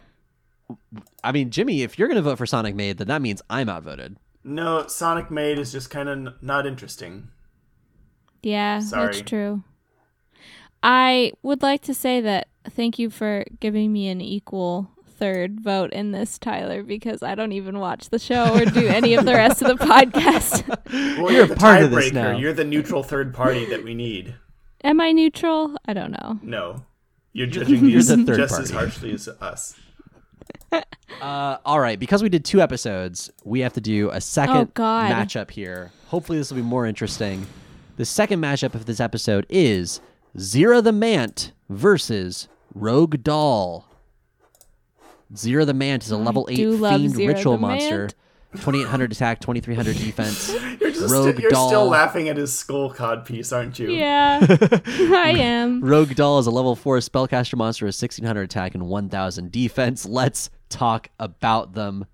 I 1.23 1.31
mean, 1.31 1.49
Jimmy, 1.51 1.81
if 1.83 1.97
you're 1.97 2.07
going 2.07 2.15
to 2.17 2.21
vote 2.21 2.37
for 2.37 2.45
Sonic 2.45 2.75
Maid, 2.75 2.97
then 2.97 3.07
that 3.07 3.21
means 3.21 3.41
I'm 3.49 3.69
outvoted. 3.69 4.17
No, 4.43 4.87
Sonic 4.87 5.29
Maid 5.29 5.59
is 5.59 5.71
just 5.71 5.89
kind 5.89 6.07
of 6.09 6.17
n- 6.17 6.33
not 6.41 6.65
interesting. 6.65 7.29
Yeah, 8.41 8.79
Sorry. 8.79 9.05
that's 9.07 9.21
true. 9.29 9.63
I 10.81 11.33
would 11.43 11.61
like 11.61 11.81
to 11.83 11.93
say 11.93 12.21
that 12.21 12.47
thank 12.69 12.97
you 12.99 13.09
for 13.09 13.43
giving 13.59 13.91
me 13.91 14.07
an 14.07 14.21
equal 14.21 14.89
third 15.17 15.59
vote 15.59 15.91
in 15.91 16.11
this, 16.11 16.37
Tyler, 16.39 16.81
because 16.83 17.21
I 17.21 17.35
don't 17.35 17.51
even 17.51 17.79
watch 17.79 18.09
the 18.09 18.19
show 18.19 18.53
or 18.55 18.63
do 18.63 18.87
any 18.87 19.13
of 19.15 19.25
the 19.25 19.33
rest 19.33 19.61
of 19.61 19.77
the 19.77 19.85
podcast. 19.85 20.65
Well, 21.21 21.31
You're 21.33 21.47
the 21.47 21.55
part 21.57 21.83
of 21.83 21.91
this 21.91 22.13
now. 22.13 22.37
You're 22.37 22.53
the 22.53 22.63
neutral 22.63 23.03
third 23.03 23.33
party 23.33 23.65
that 23.65 23.83
we 23.83 23.93
need. 23.93 24.35
Am 24.85 25.01
I 25.01 25.11
neutral? 25.11 25.75
I 25.85 25.93
don't 25.93 26.11
know. 26.11 26.39
No, 26.41 26.85
you're 27.33 27.47
judging 27.57 27.83
You're 27.85 27.95
these 27.99 28.07
the 28.07 28.23
third 28.23 28.37
just 28.37 28.51
party. 28.53 28.63
as 28.63 28.71
harshly 28.71 29.11
as 29.11 29.27
us. 29.27 29.75
Uh, 31.21 31.57
all 31.65 31.81
right, 31.81 31.99
because 31.99 32.23
we 32.23 32.29
did 32.29 32.45
two 32.45 32.61
episodes, 32.61 33.29
we 33.43 33.59
have 33.59 33.73
to 33.73 33.81
do 33.81 34.09
a 34.11 34.21
second 34.21 34.55
Oh, 34.55 34.65
matchup 35.11 35.51
here. 35.51 35.91
Hopefully, 36.07 36.37
this 36.37 36.49
will 36.49 36.55
be 36.55 36.61
more 36.63 36.85
interesting. 36.85 37.45
The 37.97 38.05
second 38.05 38.39
matchup 38.41 38.73
of 38.73 38.85
this 38.85 39.01
episode 39.01 39.45
is 39.49 39.99
Zera 40.37 40.81
the 40.81 40.93
Mant 40.93 41.51
versus 41.67 42.47
Rogue 42.73 43.21
Doll. 43.21 43.85
Zera 45.33 45.65
the 45.65 45.73
Mant 45.73 46.03
is 46.05 46.11
a 46.11 46.17
level 46.17 46.47
8 46.49 46.55
do 46.55 46.77
fiend 46.79 47.15
ritual 47.17 47.57
monster. 47.57 47.99
Mant. 48.03 48.15
2800 48.53 49.11
attack, 49.11 49.39
2300 49.41 49.97
defense. 49.97 50.49
You're 50.81 50.91
just 50.91 51.13
Rogue 51.13 51.39
you're 51.39 51.51
doll. 51.51 51.67
still 51.67 51.87
laughing 51.87 52.29
at 52.29 52.37
his 52.37 52.51
skull 52.57 52.89
cod 52.89 53.25
piece, 53.25 53.51
aren't 53.51 53.77
you? 53.77 53.91
Yeah, 53.91 54.39
I 54.43 55.35
am. 55.37 55.81
Rogue 55.81 56.15
Doll 56.15 56.39
is 56.39 56.47
a 56.47 56.51
level 56.51 56.75
4 56.75 56.97
spellcaster 56.97 57.55
monster 57.55 57.85
with 57.85 57.93
1600 57.95 58.41
attack 58.41 58.73
and 58.73 58.87
1000 58.87 59.51
defense. 59.51 60.05
Let's 60.05 60.49
talk 60.69 61.09
about 61.19 61.73
them. 61.73 62.05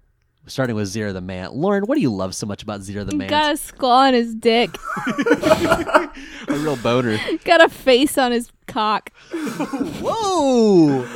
Starting 0.48 0.76
with 0.76 0.88
Zera 0.90 1.12
the 1.12 1.22
Man. 1.22 1.50
Lauren, 1.54 1.86
what 1.86 1.96
do 1.96 2.02
you 2.02 2.14
love 2.14 2.36
so 2.36 2.46
much 2.46 2.62
about 2.62 2.82
Zera 2.82 3.04
the 3.10 3.16
Man? 3.16 3.30
Got 3.30 3.54
a 3.54 3.58
skull 3.58 3.90
on 3.90 4.14
his 4.14 4.36
dick. 4.36 4.70
a 5.08 6.12
real 6.50 6.76
boner. 6.76 7.18
Got 7.46 7.64
a 7.64 7.70
face 7.70 8.16
on 8.18 8.32
his 8.32 8.52
cock. 8.68 9.12
Whoa! 10.02 11.08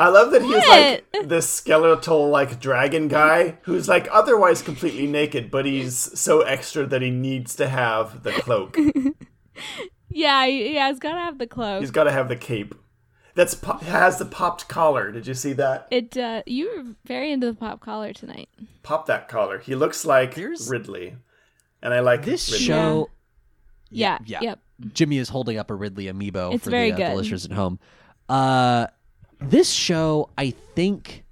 I 0.00 0.08
love 0.08 0.30
that 0.32 0.42
he's 0.42 0.66
like 0.66 1.04
this 1.28 1.48
skeletal 1.48 2.28
like 2.30 2.58
dragon 2.58 3.06
guy 3.08 3.58
who's 3.62 3.88
like 3.88 4.08
otherwise 4.10 4.62
completely 4.62 5.06
naked, 5.06 5.50
but 5.50 5.66
he's 5.66 5.96
so 6.18 6.40
extra 6.40 6.86
that 6.86 7.02
he 7.02 7.10
needs 7.10 7.54
to 7.56 7.68
have 7.68 8.22
the 8.22 8.32
cloak. 8.32 8.76
Yeah, 10.12 10.44
yeah, 10.44 10.88
he's 10.88 10.98
gotta 10.98 11.20
have 11.20 11.38
the 11.38 11.46
cloak. 11.46 11.80
he's 11.80 11.90
got 11.92 12.04
to 12.04 12.10
have 12.10 12.28
the 12.28 12.34
cape. 12.36 12.74
That's 13.36 13.54
po- 13.54 13.74
has 13.78 14.18
the 14.18 14.24
popped 14.24 14.66
collar. 14.68 15.12
Did 15.12 15.26
you 15.28 15.34
see 15.34 15.52
that? 15.52 15.86
It 15.92 16.16
uh, 16.16 16.42
you 16.46 16.66
were 16.76 16.84
very 17.04 17.30
into 17.30 17.46
the 17.46 17.54
pop 17.54 17.80
collar 17.80 18.12
tonight. 18.12 18.48
Pop 18.82 19.06
that 19.06 19.28
collar. 19.28 19.58
He 19.60 19.74
looks 19.76 20.04
like 20.04 20.34
There's- 20.34 20.68
Ridley, 20.68 21.14
and 21.80 21.94
I 21.94 22.00
like 22.00 22.24
This 22.24 22.50
Ridley. 22.50 22.66
show. 22.66 23.10
Yeah, 23.90 24.18
yeah. 24.24 24.40
yep. 24.42 24.58
Jimmy 24.94 25.18
is 25.18 25.28
holding 25.28 25.58
up 25.58 25.70
a 25.70 25.74
Ridley 25.74 26.06
amiibo 26.06 26.54
It's 26.54 26.64
for 26.64 26.70
very 26.70 26.88
the, 26.90 26.94
uh, 26.94 26.96
good. 26.98 27.10
the 27.12 27.14
listeners 27.16 27.44
at 27.44 27.52
home. 27.52 27.78
Uh, 28.28 28.86
this 29.40 29.70
show, 29.70 30.30
I 30.38 30.50
think, 30.50 31.24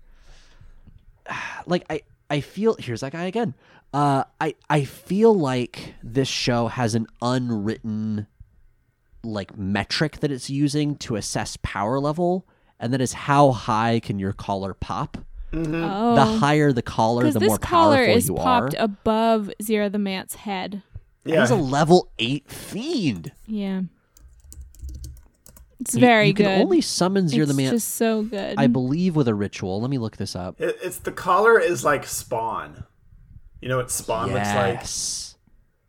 like 1.66 1.84
I, 1.90 2.02
I 2.30 2.40
feel 2.40 2.76
here's 2.78 3.00
that 3.00 3.12
guy 3.12 3.24
again. 3.24 3.54
Uh, 3.92 4.24
I, 4.40 4.54
I 4.68 4.84
feel 4.84 5.34
like 5.34 5.94
this 6.02 6.28
show 6.28 6.68
has 6.68 6.94
an 6.94 7.06
unwritten, 7.22 8.26
like 9.24 9.56
metric 9.56 10.20
that 10.20 10.30
it's 10.30 10.50
using 10.50 10.96
to 10.96 11.16
assess 11.16 11.56
power 11.62 11.98
level, 11.98 12.46
and 12.78 12.92
that 12.92 13.00
is 13.00 13.12
how 13.14 13.50
high 13.52 13.98
can 14.00 14.18
your 14.18 14.32
collar 14.34 14.74
pop. 14.74 15.16
Oh, 15.54 16.14
The 16.14 16.24
higher 16.26 16.72
the 16.72 16.82
collar, 16.82 17.22
because 17.22 17.34
the 17.34 17.40
this 17.40 17.48
more 17.48 17.58
collar 17.58 17.96
powerful 17.96 18.14
is 18.16 18.28
you 18.28 18.34
popped 18.34 18.74
are. 18.74 18.84
above 18.84 19.50
Zera 19.62 19.90
the 19.90 19.98
Mant's 19.98 20.34
head. 20.34 20.82
Yeah, 21.24 21.40
He's 21.40 21.50
a 21.50 21.56
level 21.56 22.10
eight 22.18 22.50
fiend. 22.50 23.32
Yeah, 23.46 23.82
it's 25.80 25.94
You- 25.94 26.00
very 26.00 26.28
you 26.28 26.32
good. 26.32 26.42
You 26.44 26.48
can 26.48 26.60
only 26.62 26.80
summon 26.80 27.26
Zera 27.26 27.46
the 27.46 27.54
Man, 27.54 27.70
just 27.72 27.94
so 27.94 28.22
good. 28.22 28.54
I 28.58 28.66
believe, 28.66 29.16
with 29.16 29.28
a 29.28 29.34
ritual. 29.34 29.80
Let 29.80 29.90
me 29.90 29.98
look 29.98 30.16
this 30.16 30.34
up. 30.36 30.60
It- 30.60 30.76
it's 30.82 30.98
the 30.98 31.12
collar 31.12 31.58
is 31.58 31.84
like 31.84 32.06
Spawn. 32.06 32.84
You 33.60 33.68
know 33.68 33.76
what 33.78 33.90
Spawn 33.90 34.32
looks 34.32 34.48
like? 34.54 34.74
Yes. 34.74 35.36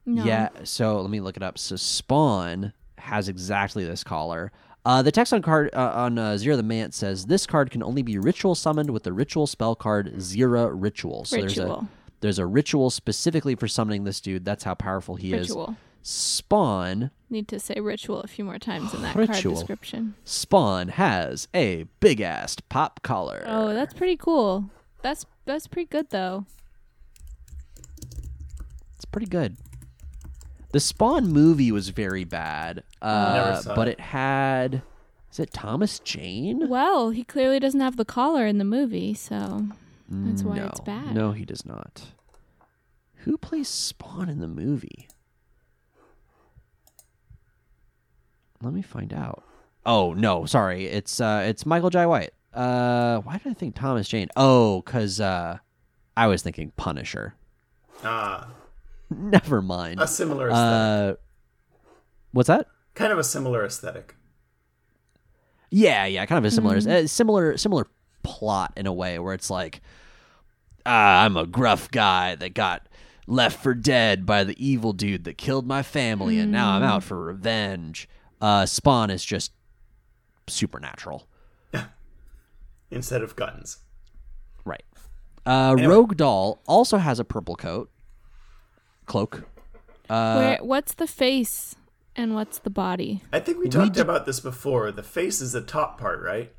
No. 0.06 0.24
Yeah. 0.24 0.50
So 0.64 1.01
let 1.01 1.09
me 1.11 1.19
look 1.22 1.38
it 1.38 1.43
up. 1.43 1.58
So 1.58 1.76
Spawn 1.76 2.74
has 2.98 3.30
exactly 3.30 3.85
this 3.85 4.03
collar. 4.03 4.51
Uh, 4.85 5.01
the 5.01 5.11
text 5.11 5.34
on 5.34 5.42
card 5.42 5.69
uh, 5.74 5.92
on 5.93 6.18
uh, 6.18 6.32
Zera 6.32 6.56
the 6.56 6.64
Mant 6.64 6.93
says 6.93 7.26
this 7.26 7.45
card 7.45 7.69
can 7.69 7.84
only 7.84 8.01
be 8.01 8.18
ritual 8.18 8.56
summoned 8.56 8.90
with 8.90 9.03
the 9.03 9.14
ritual 9.14 9.45
spell 9.45 9.76
card 9.76 10.14
Zera 10.16 10.72
Ritual. 10.74 11.26
So 11.26 11.35
there's 11.35 11.58
a 11.58 11.64
Ritual. 11.64 11.88
there's 12.22 12.40
a 12.40 12.45
ritual 12.45 12.90
specifically 12.90 13.56
for 13.56 13.68
summoning 13.68 14.03
this 14.06 14.19
dude. 14.22 14.45
That's 14.45 14.64
how 14.64 14.74
powerful 14.74 15.16
he 15.16 15.34
ritual. 15.34 15.72
is. 15.72 15.76
Spawn 16.09 17.11
Need 17.29 17.47
to 17.49 17.59
say 17.59 17.79
ritual 17.79 18.21
a 18.21 18.27
few 18.27 18.43
more 18.43 18.57
times 18.57 18.95
in 18.95 19.03
that 19.03 19.15
Ritual. 19.15 19.53
card 19.53 19.59
description. 19.59 20.15
Spawn 20.23 20.88
has 20.88 21.47
a 21.53 21.85
big 21.99 22.19
ass 22.19 22.57
pop 22.67 23.03
collar. 23.03 23.43
Oh, 23.45 23.75
that's 23.75 23.93
pretty 23.93 24.17
cool. 24.17 24.71
That's 25.03 25.27
that's 25.45 25.67
pretty 25.67 25.88
good 25.88 26.09
though. 26.09 26.47
It's 28.95 29.05
pretty 29.05 29.27
good. 29.27 29.57
The 30.71 30.79
Spawn 30.79 31.27
movie 31.27 31.71
was 31.71 31.89
very 31.89 32.23
bad, 32.23 32.83
uh, 33.03 33.61
but 33.75 33.88
it. 33.88 33.91
it 33.91 33.99
had. 33.99 34.81
Is 35.31 35.39
it 35.39 35.53
Thomas 35.53 35.99
Jane? 35.99 36.67
Well, 36.67 37.11
he 37.11 37.23
clearly 37.23 37.59
doesn't 37.59 37.79
have 37.79 37.97
the 37.97 38.05
collar 38.05 38.47
in 38.47 38.57
the 38.57 38.65
movie, 38.65 39.13
so 39.13 39.67
that's 40.09 40.41
why 40.41 40.57
no, 40.57 40.65
it's 40.65 40.79
bad. 40.79 41.13
No, 41.13 41.33
he 41.33 41.45
does 41.45 41.67
not. 41.67 42.01
Who 43.25 43.38
plays 43.38 43.67
Spawn 43.67 44.27
in 44.27 44.39
the 44.39 44.47
movie? 44.47 45.07
Let 48.61 48.73
me 48.73 48.81
find 48.81 49.13
out. 49.13 49.43
Oh 49.85 50.13
no, 50.13 50.45
sorry. 50.45 50.85
It's 50.88 51.19
uh, 51.21 51.43
it's 51.47 51.65
Michael 51.65 51.89
Jai 51.89 52.05
White. 52.05 52.31
Uh, 52.53 53.19
why 53.19 53.38
did 53.38 53.51
I 53.51 53.53
think 53.53 53.75
Thomas 53.75 54.07
Jane? 54.07 54.27
Oh, 54.35 54.81
cause 54.85 55.19
uh, 55.21 55.59
I 56.17 56.27
was 56.27 56.41
thinking 56.41 56.71
Punisher. 56.75 57.35
Ah, 58.03 58.49
Never 59.09 59.61
mind. 59.61 59.99
a 60.01 60.07
similar 60.07 60.49
aesthetic. 60.49 61.15
Uh, 61.15 61.19
what's 62.31 62.47
that? 62.47 62.67
kind 62.95 63.13
of 63.13 63.19
a 63.19 63.23
similar 63.23 63.63
aesthetic. 63.63 64.15
Yeah, 65.71 66.05
yeah, 66.05 66.25
kind 66.25 66.43
of 66.43 66.51
a 66.51 66.53
similar, 66.53 66.77
Mm-hmm. 66.77 67.05
uh, 67.05 67.07
similar, 67.07 67.55
similar 67.57 67.88
plot 68.23 68.73
in 68.75 68.88
a 68.88 68.93
way 68.93 69.19
where 69.19 69.33
it's 69.33 69.49
like, 69.49 69.81
ah, 70.85 71.23
I'm 71.23 71.38
a 71.38 71.45
gruff 71.45 71.89
guy 71.91 72.35
that 72.35 72.53
got 72.53 72.88
left 73.27 73.61
for 73.61 73.73
dead 73.75 74.25
by 74.25 74.43
the 74.43 74.55
evil 74.65 74.91
dude 74.93 75.23
that 75.25 75.38
killed 75.38 75.67
my 75.67 75.83
family, 75.83 76.39
and 76.39 76.51
now 76.51 76.71
I'm 76.71 76.81
Mm. 76.81 76.85
out 76.88 77.03
for 77.03 77.23
revenge. 77.23 78.09
Uh, 78.42 78.66
Spawn 78.66 79.09
is 79.09 79.24
just 79.24 79.51
supernatural, 80.48 81.27
instead 82.92 83.22
of 83.22 83.35
guns. 83.35 83.80
right? 84.66 84.84
Uh, 85.45 85.76
Rogue 85.80 86.16
Doll 86.18 86.59
also 86.68 86.98
has 86.98 87.19
a 87.19 87.24
purple 87.24 87.56
coat, 87.56 87.90
cloak. 89.06 89.43
Uh, 90.09 90.35
Where 90.35 90.58
what's 90.64 90.93
the 90.93 91.08
face 91.08 91.76
and 92.16 92.35
what's 92.35 92.59
the 92.59 92.69
body? 92.69 93.22
I 93.32 93.40
think 93.40 93.59
we 93.59 93.69
talked 93.69 93.98
about 93.98 94.26
this 94.26 94.40
before. 94.40 94.92
The 94.92 95.03
face 95.03 95.42
is 95.42 95.53
the 95.53 95.61
top 95.61 96.00
part, 96.00 96.22
right? 96.22 96.51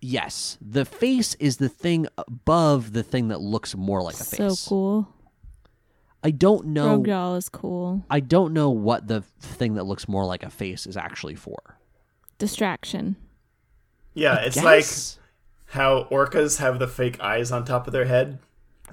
Yes, 0.00 0.58
the 0.60 0.84
face 0.84 1.34
is 1.36 1.56
the 1.56 1.68
thing 1.68 2.06
above 2.16 2.92
the 2.92 3.02
thing 3.02 3.28
that 3.28 3.40
looks 3.40 3.74
more 3.76 4.00
like 4.02 4.14
a 4.14 4.24
face. 4.24 4.36
So 4.36 4.48
face. 4.50 4.68
cool. 4.68 5.08
I 6.22 6.30
don't 6.32 6.66
know. 6.66 6.88
Rogue 6.96 7.06
doll 7.06 7.36
is 7.36 7.48
cool. 7.48 8.04
I 8.10 8.20
don't 8.20 8.52
know 8.52 8.70
what 8.70 9.06
the 9.08 9.20
thing 9.40 9.74
that 9.74 9.84
looks 9.84 10.08
more 10.08 10.24
like 10.24 10.42
a 10.42 10.50
face 10.50 10.86
is 10.86 10.96
actually 10.96 11.36
for. 11.36 11.78
Distraction. 12.38 13.16
Yeah, 14.14 14.36
it's 14.40 14.56
like 14.62 14.84
how 15.66 16.04
orcas 16.10 16.58
have 16.58 16.78
the 16.78 16.88
fake 16.88 17.20
eyes 17.20 17.52
on 17.52 17.64
top 17.64 17.86
of 17.86 17.92
their 17.92 18.04
head. 18.06 18.38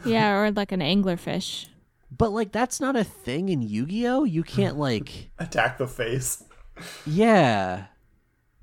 Yeah, 0.06 0.36
or 0.38 0.52
like 0.52 0.72
an 0.72 0.82
anglerfish. 0.82 1.68
but 2.16 2.30
like 2.32 2.52
that's 2.52 2.80
not 2.80 2.96
a 2.96 3.04
thing 3.04 3.50
in 3.50 3.62
Yu-Gi-Oh. 3.62 4.24
You 4.26 4.44
can't 4.44 4.78
like, 4.78 5.30
Attack 5.40 5.78
the 5.80 5.88
face. 5.88 6.44
yeah, 7.08 7.86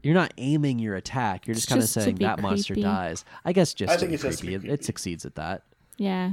you're 0.02 0.14
not 0.14 0.32
aiming 0.38 0.78
your 0.78 0.94
attack. 0.94 1.46
You're 1.46 1.54
just 1.54 1.64
It's 1.66 1.72
kind 1.72 1.82
of 1.82 1.88
saying 1.88 2.16
be 2.16 2.24
that 2.24 2.40
monster 2.40 2.74
dies. 2.74 3.24
I 3.44 3.52
guess 3.52 3.72
just 3.74 3.90
I 3.90 3.94
to 3.94 4.00
think 4.00 4.10
be 4.10 4.14
it's 4.14 4.22
just 4.22 4.38
to 4.40 4.46
creepy. 4.46 4.66
be 4.66 4.68
It, 4.72 4.80
it 4.80 4.84
succeeds 4.84 5.24
at 5.26 5.34
that. 5.36 5.62
Yeah. 5.96 6.32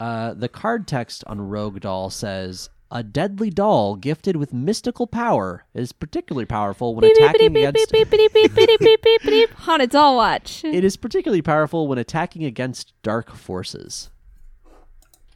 Uh, 0.00 0.32
the 0.34 0.48
card 0.48 0.86
text 0.86 1.24
on 1.26 1.40
Rogue 1.40 1.80
Doll 1.80 2.10
says. 2.10 2.70
A 2.90 3.02
deadly 3.02 3.50
doll 3.50 3.96
gifted 3.96 4.36
with 4.36 4.54
mystical 4.54 5.06
power 5.06 5.66
is 5.74 5.92
particularly 5.92 6.46
powerful 6.46 6.94
when 6.94 7.02
Beep, 7.02 7.16
beep, 7.18 7.24
attacking 7.24 7.52
beep, 7.52 9.22
against. 9.22 9.50
Haunted 9.58 9.90
doll 9.90 10.16
watch. 10.16 10.64
It 10.64 10.84
is 10.84 10.96
particularly 10.96 11.42
powerful 11.42 11.86
when 11.86 11.98
attacking 11.98 12.44
against 12.44 12.94
dark 13.02 13.34
forces. 13.36 14.08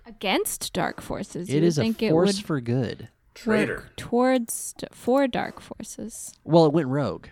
Against 0.07 0.73
dark 0.73 1.02
forces. 1.02 1.50
You 1.50 1.58
It 1.58 1.65
a 1.78 1.82
think 1.82 1.99
force 2.00 2.39
it 2.39 2.44
for 2.47 2.60
good. 2.62 3.00
would 3.00 3.08
Traitor. 3.34 3.74
work 3.76 3.97
towards 3.97 4.74
for 4.91 5.28
dark 5.28 5.60
forces. 5.60 6.32
Well, 6.44 6.65
it 6.65 6.73
went 6.73 6.89
rogue. 6.89 7.26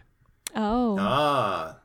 Oh. 0.55 0.97
Ah, 1.01 1.77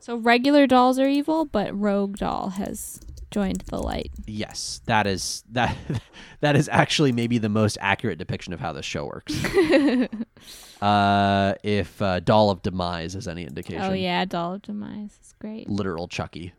So 0.00 0.16
regular 0.16 0.66
dolls 0.66 0.98
are 0.98 1.08
evil, 1.08 1.44
but 1.44 1.78
rogue 1.78 2.16
doll 2.16 2.50
has 2.50 2.98
joined 3.32 3.62
the 3.62 3.78
light. 3.78 4.10
Yes, 4.26 4.80
that 4.86 5.06
is 5.06 5.42
that 5.50 5.76
that 6.40 6.56
is 6.56 6.68
actually 6.68 7.12
maybe 7.12 7.38
the 7.38 7.48
most 7.48 7.78
accurate 7.80 8.18
depiction 8.18 8.52
of 8.52 8.60
how 8.60 8.72
this 8.72 8.86
show 8.86 9.06
works. 9.06 9.32
uh, 10.82 11.54
if 11.62 12.00
uh, 12.00 12.20
Doll 12.20 12.50
of 12.50 12.62
Demise 12.62 13.14
is 13.14 13.26
any 13.26 13.44
indication. 13.44 13.82
Oh 13.82 13.92
yeah, 13.92 14.24
doll 14.24 14.54
of 14.54 14.62
demise 14.62 15.18
is 15.22 15.34
great. 15.40 15.68
Literal 15.68 16.08
Chucky. 16.08 16.52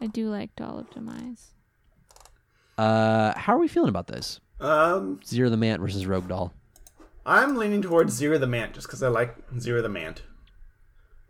I 0.00 0.06
do 0.06 0.28
like 0.28 0.54
doll 0.56 0.78
of 0.78 0.90
demise. 0.90 1.52
Uh, 2.76 3.32
how 3.36 3.54
are 3.54 3.58
we 3.58 3.68
feeling 3.68 3.88
about 3.88 4.06
this? 4.08 4.40
um, 4.60 5.20
Zera 5.24 5.50
the 5.50 5.56
Mant 5.56 5.80
versus 5.80 6.06
Rogue 6.06 6.28
Doll. 6.28 6.52
I'm 7.24 7.56
leaning 7.56 7.82
towards 7.82 8.20
Zera 8.20 8.38
the 8.38 8.46
Mant 8.46 8.74
just 8.74 8.86
because 8.86 9.02
I 9.02 9.08
like 9.08 9.36
Zera 9.52 9.82
the 9.82 9.88
Mant. 9.88 10.22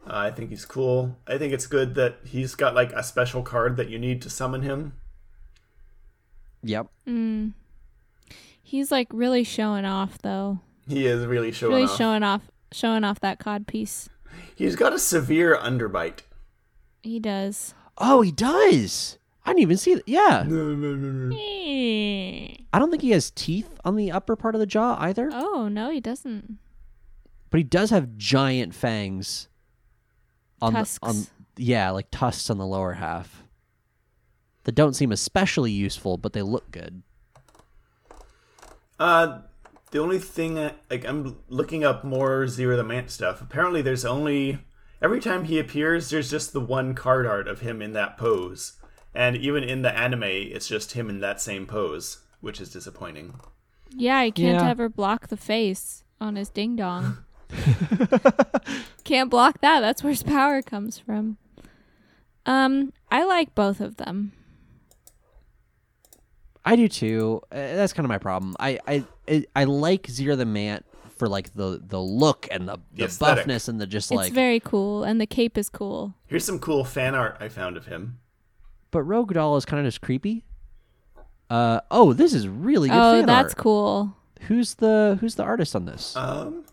Uh, 0.06 0.16
I 0.16 0.30
think 0.30 0.50
he's 0.50 0.64
cool. 0.64 1.16
I 1.26 1.36
think 1.38 1.52
it's 1.52 1.66
good 1.66 1.94
that 1.96 2.18
he's 2.24 2.54
got 2.54 2.74
like 2.74 2.92
a 2.92 3.02
special 3.02 3.42
card 3.42 3.76
that 3.76 3.88
you 3.88 3.98
need 3.98 4.22
to 4.22 4.30
summon 4.30 4.62
him. 4.62 4.92
Yep. 6.62 6.86
Mm. 7.08 7.52
He's 8.62 8.90
like 8.90 9.08
really 9.12 9.44
showing 9.44 9.84
off 9.84 10.18
though. 10.18 10.60
He 10.88 11.06
is 11.06 11.26
really 11.26 11.52
showing 11.52 11.72
really 11.74 11.84
off. 11.88 11.96
showing 11.96 12.22
off 12.22 12.42
showing 12.72 13.04
off 13.04 13.20
that 13.20 13.38
cod 13.38 13.66
piece. 13.66 14.08
He's 14.54 14.76
got 14.76 14.92
a 14.92 14.98
severe 14.98 15.56
underbite. 15.56 16.20
He 17.02 17.18
does. 17.20 17.74
Oh, 17.98 18.22
he 18.22 18.30
does. 18.32 19.18
I 19.44 19.50
didn't 19.50 19.62
even 19.62 19.76
see 19.76 19.94
that. 19.94 20.08
Yeah. 20.08 20.44
Eh. 21.68 22.56
I 22.72 22.78
don't 22.78 22.90
think 22.90 23.02
he 23.02 23.10
has 23.12 23.30
teeth 23.30 23.78
on 23.84 23.96
the 23.96 24.10
upper 24.10 24.34
part 24.36 24.54
of 24.54 24.58
the 24.60 24.66
jaw 24.66 24.96
either, 25.00 25.30
Oh 25.32 25.68
no, 25.68 25.90
he 25.90 26.00
doesn't. 26.00 26.58
but 27.50 27.58
he 27.58 27.64
does 27.64 27.90
have 27.90 28.16
giant 28.16 28.74
fangs 28.74 29.48
on 30.62 30.72
Tusks. 30.72 30.98
the 31.00 31.06
on 31.06 31.26
yeah, 31.56 31.90
like 31.90 32.06
tusks 32.10 32.50
on 32.50 32.58
the 32.58 32.66
lower 32.66 32.94
half. 32.94 33.42
That 34.64 34.74
don't 34.74 34.94
seem 34.94 35.12
especially 35.12 35.70
useful, 35.70 36.16
but 36.16 36.32
they 36.32 36.42
look 36.42 36.70
good. 36.70 37.02
Uh, 38.98 39.40
the 39.90 39.98
only 39.98 40.18
thing, 40.18 40.58
I- 40.58 40.74
like, 40.90 41.04
I'm 41.04 41.38
looking 41.48 41.84
up 41.84 42.04
more 42.04 42.44
Zera 42.46 42.76
the 42.76 42.84
Mant 42.84 43.10
stuff. 43.10 43.40
Apparently, 43.40 43.82
there's 43.82 44.04
only 44.04 44.58
every 45.00 45.20
time 45.20 45.44
he 45.44 45.58
appears, 45.58 46.10
there's 46.10 46.30
just 46.30 46.52
the 46.52 46.60
one 46.60 46.94
card 46.94 47.26
art 47.26 47.46
of 47.48 47.60
him 47.60 47.80
in 47.82 47.92
that 47.92 48.16
pose, 48.16 48.74
and 49.14 49.36
even 49.36 49.62
in 49.62 49.82
the 49.82 49.96
anime, 49.96 50.22
it's 50.24 50.68
just 50.68 50.92
him 50.92 51.08
in 51.08 51.20
that 51.20 51.40
same 51.40 51.66
pose, 51.66 52.18
which 52.40 52.60
is 52.60 52.70
disappointing. 52.70 53.38
Yeah, 53.90 54.24
he 54.24 54.30
can't 54.32 54.62
Yeah. 54.62 54.70
ever 54.70 54.88
block 54.88 55.28
the 55.28 55.36
face 55.36 56.02
on 56.20 56.36
his 56.36 56.48
ding 56.48 56.76
dong. 56.76 57.18
can't 59.04 59.30
block 59.30 59.60
that. 59.60 59.80
That's 59.80 60.02
where 60.02 60.10
his 60.12 60.22
power 60.22 60.62
comes 60.62 60.98
from. 60.98 61.36
Um, 62.44 62.92
I 63.10 63.24
like 63.24 63.54
both 63.54 63.80
of 63.80 63.96
them. 63.96 64.32
I 66.64 66.74
do 66.76 66.88
too. 66.88 67.40
Uh, 67.52 67.54
that's 67.56 67.92
kind 67.92 68.04
of 68.04 68.08
my 68.08 68.18
problem. 68.18 68.56
I 68.58 68.78
I 68.86 69.04
I, 69.28 69.44
I 69.54 69.64
like 69.64 70.04
Zera 70.08 70.36
the 70.36 70.46
Mant 70.46 70.84
for 71.16 71.28
like 71.28 71.54
the 71.54 71.80
the 71.84 72.00
look 72.00 72.48
and 72.50 72.68
the, 72.68 72.76
The 72.94 73.06
the 73.06 73.24
buffness 73.24 73.68
and 73.68 73.80
the 73.80 73.86
just 73.86 74.10
like 74.10 74.26
it's 74.28 74.34
very 74.34 74.60
cool, 74.60 75.04
and 75.04 75.20
the 75.20 75.26
cape 75.26 75.56
is 75.56 75.68
cool. 75.68 76.14
Here's 76.26 76.44
some 76.44 76.58
cool 76.58 76.84
fan 76.84 77.14
art 77.14 77.36
I 77.40 77.48
found 77.48 77.76
of 77.76 77.86
him. 77.86 78.18
but 78.90 79.02
Rogue 79.02 79.32
Doll 79.34 79.56
is 79.56 79.64
kind 79.64 79.80
of 79.80 79.86
just 79.86 80.00
creepy. 80.00 80.44
Uh 81.48 81.80
oh, 81.92 82.12
this 82.12 82.34
is 82.34 82.48
really 82.48 82.88
good. 82.88 82.98
Oh, 82.98 83.12
fan 83.18 83.26
that's 83.26 83.54
art. 83.54 83.58
cool. 83.58 84.16
Who's 84.42 84.74
the 84.74 85.16
who's 85.20 85.36
the 85.36 85.44
artist 85.44 85.76
on 85.76 85.84
this? 85.84 86.16
Um, 86.16 86.64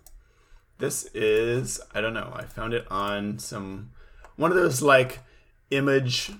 this 0.84 1.06
is 1.14 1.80
I 1.94 2.02
don't 2.02 2.14
know. 2.14 2.30
I 2.36 2.44
found 2.44 2.74
it 2.74 2.86
on 2.92 3.40
some 3.40 3.92
one 4.36 4.52
of 4.52 4.58
those 4.58 4.82
like 4.82 5.20
image 5.72 6.32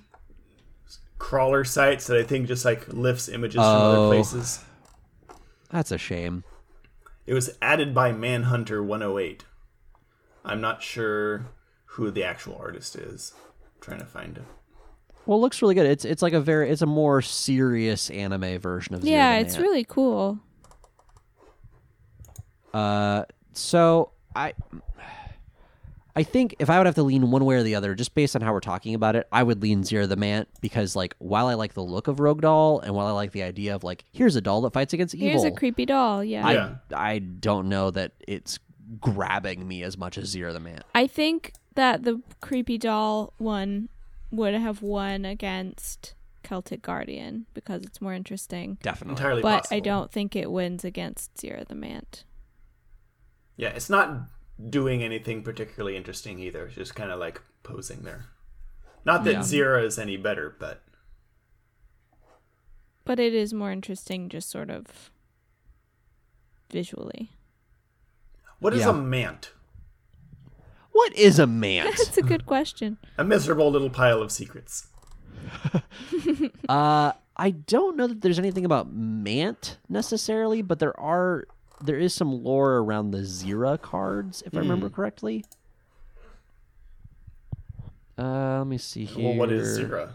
crawler 1.18 1.64
sites 1.64 2.08
that 2.08 2.18
I 2.18 2.24
think 2.24 2.48
just 2.48 2.66
like 2.66 2.88
lifts 2.90 3.30
images 3.30 3.56
from 3.56 3.64
Oh. 3.64 3.92
other 4.04 4.08
places. 4.16 4.60
That's 5.70 5.92
a 5.92 5.98
shame. 5.98 6.44
It 7.26 7.34
was 7.34 7.58
added 7.62 7.94
by 7.94 8.12
Manhunter 8.12 8.84
108. 8.84 9.46
I'm 10.44 10.60
not 10.60 10.84
sure 10.84 11.46
who 11.86 12.12
the 12.12 12.26
actual 12.26 12.58
artist 12.60 12.98
is. 12.98 13.32
I'm 13.64 13.80
trying 13.82 14.00
to 14.00 14.06
find 14.06 14.36
it. 14.38 14.44
Well, 15.26 15.38
it 15.38 15.42
looks 15.42 15.62
really 15.62 15.74
good. 15.76 15.86
It's 15.86 16.04
it's 16.04 16.22
like 16.22 16.34
a 16.34 16.42
very 16.42 16.70
it's 16.70 16.82
a 16.82 16.86
more 16.86 17.22
serious 17.22 18.10
anime 18.10 18.60
version 18.60 18.94
of 18.94 19.06
Yeah, 19.06 19.36
the 19.40 19.46
it's 19.46 19.54
Mant. 19.54 19.64
really 19.64 19.86
cool. 19.86 20.40
Uh, 22.74 23.24
so 23.54 24.12
I, 24.36 24.54
I 26.16 26.24
think 26.24 26.56
if 26.60 26.70
I 26.70 26.78
would 26.78 26.86
have 26.86 26.96
to 26.96 27.04
lean 27.04 27.32
one 27.32 27.44
way 27.46 27.56
or 27.56 27.64
the 27.64 27.76
other, 27.76 27.96
just 27.96 28.14
based 28.14 28.36
on 28.36 28.42
how 28.42 28.54
we're 28.54 28.60
talking 28.60 28.94
about 28.94 29.16
it, 29.16 29.28
I 29.32 29.42
would 29.44 29.62
lean 29.62 29.84
Zero 29.84 30.06
the 30.06 30.16
Mant 30.16 30.48
because, 30.62 30.96
like, 30.96 31.16
while 31.20 31.48
I 31.48 31.56
like 31.56 31.74
the 31.74 31.84
look 31.84 32.08
of 32.08 32.20
Rogue 32.20 32.42
Doll 32.42 32.80
and 32.80 32.94
while 32.94 33.08
I 33.08 33.12
like 33.12 33.32
the 33.32 33.44
idea 33.44 33.76
of 33.76 33.84
like, 33.84 34.04
here's 34.12 34.36
a 34.36 34.42
doll 34.42 34.62
that 34.62 34.74
fights 34.74 34.94
against 34.94 35.16
evil, 35.16 35.30
Here's 35.30 35.44
a 35.44 35.52
creepy 35.52 35.86
doll. 35.86 36.24
Yeah. 36.24 36.46
I 36.46 36.54
Yeah. 36.54 36.76
I 36.94 37.20
don't 37.20 37.70
know 37.70 37.90
that 37.92 38.12
it's 38.28 38.60
grabbing 39.00 39.68
me 39.68 39.84
as 39.84 39.98
much 39.98 40.18
as 40.18 40.30
Zero 40.30 40.54
the 40.54 40.60
Mant. 40.60 40.84
I 40.94 41.08
think 41.08 41.54
that 41.76 42.04
the 42.04 42.22
creepy 42.42 42.78
doll 42.78 43.34
one 43.38 43.90
would 44.30 44.54
have 44.54 44.82
won 44.82 45.26
against 45.26 46.14
Celtic 46.44 46.82
Guardian 46.82 47.46
because 47.54 47.84
it's 47.84 48.02
more 48.02 48.14
interesting. 48.14 48.78
Definitely. 48.82 49.14
Entirely 49.14 49.42
But 49.42 49.64
possible. 49.64 49.78
I 49.78 49.80
don't 49.80 50.12
think 50.12 50.36
it 50.36 50.52
wins 50.52 50.84
against 50.84 51.40
Zero 51.40 51.64
the 51.68 51.76
Mant. 51.76 52.24
Yeah, 53.58 53.70
it's 53.70 53.90
not 53.90 54.24
doing 54.70 55.04
anything 55.04 55.44
particularly 55.44 55.96
interesting 55.98 56.40
either. 56.40 56.66
It's 56.68 56.76
just 56.76 56.96
kind 56.96 57.12
of 57.12 57.20
like 57.20 57.42
posing 57.64 58.02
there. 58.04 58.26
Not 59.06 59.24
that 59.26 59.32
Yeah. 59.34 59.44
Zero 59.44 59.84
is 59.86 60.00
any 60.00 60.18
better, 60.18 60.56
but 60.60 60.82
But 63.06 63.20
it 63.20 63.34
is 63.34 63.54
more 63.54 63.72
interesting 63.72 64.30
just 64.30 64.50
sort 64.50 64.70
of 64.70 65.12
visually. 66.72 67.32
what 68.60 68.74
is 68.74 68.82
Yeah. 68.82 68.92
a 68.92 68.94
mant? 68.94 69.52
What 70.94 71.14
is 71.16 71.38
a 71.40 71.46
mant? 71.48 71.90
That's 71.98 72.18
a 72.18 72.22
good 72.22 72.46
question. 72.46 72.98
A 73.18 73.24
miserable 73.24 73.70
little 73.72 73.90
pile 73.90 74.22
of 74.22 74.32
secrets. 74.32 74.88
Uh, 76.70 77.12
I 77.36 77.52
don't 77.52 77.98
know 77.98 78.08
that 78.08 78.22
there's 78.22 78.40
anything 78.40 78.64
about 78.64 78.94
Mant 78.94 79.78
necessarily, 79.90 80.62
but 80.62 80.80
there 80.80 80.98
are 81.00 81.46
there 81.84 81.98
is 81.98 82.14
some 82.14 82.44
lore 82.44 82.78
around 82.78 83.12
the 83.12 83.20
Zera 83.20 83.80
cards, 83.80 84.42
if 84.46 84.56
I 84.56 84.60
remember 84.60 84.90
correctly. 84.90 85.44
Uh, 88.18 88.60
let 88.60 88.68
me 88.68 88.78
see 88.78 89.06
here. 89.06 89.30
Well, 89.30 89.38
what 89.38 89.52
is 89.52 89.76
Zero? 89.76 90.10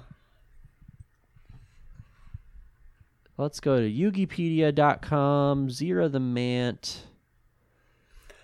Let's 3.36 3.60
go 3.60 3.78
to 3.78 3.88
Yugipedia.com. 3.88 5.70
Zero 5.70 6.08
the 6.08 6.20
Mant. 6.20 7.04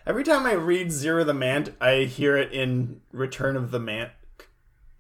Every 0.06 0.22
time 0.22 0.44
I 0.44 0.52
read 0.52 0.92
Zero 0.92 1.24
the 1.24 1.34
Mant, 1.34 1.70
I 1.80 2.04
hear 2.04 2.36
it 2.36 2.52
in 2.52 3.00
Return 3.10 3.56
of 3.56 3.70
the 3.70 3.80
Mant 3.80 4.10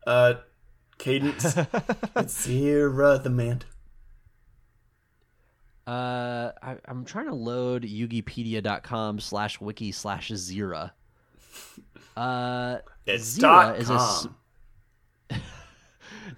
uh, 0.06 0.34
cadence. 0.98 1.56
it's 2.16 2.42
Zero 2.42 3.18
the 3.18 3.30
Mant. 3.30 3.66
Uh, 5.86 6.52
I, 6.62 6.76
I'm 6.86 7.04
trying 7.04 7.26
to 7.26 7.34
load 7.34 7.82
Yugipedia.com 7.82 9.20
slash 9.20 9.60
wiki 9.60 9.92
slash 9.92 10.30
Zera. 10.30 10.92
Uh, 12.16 12.78
It's 13.06 13.36
Zera 13.38 13.76
is 13.76 13.90
a 13.90 13.96
com. 13.96 14.36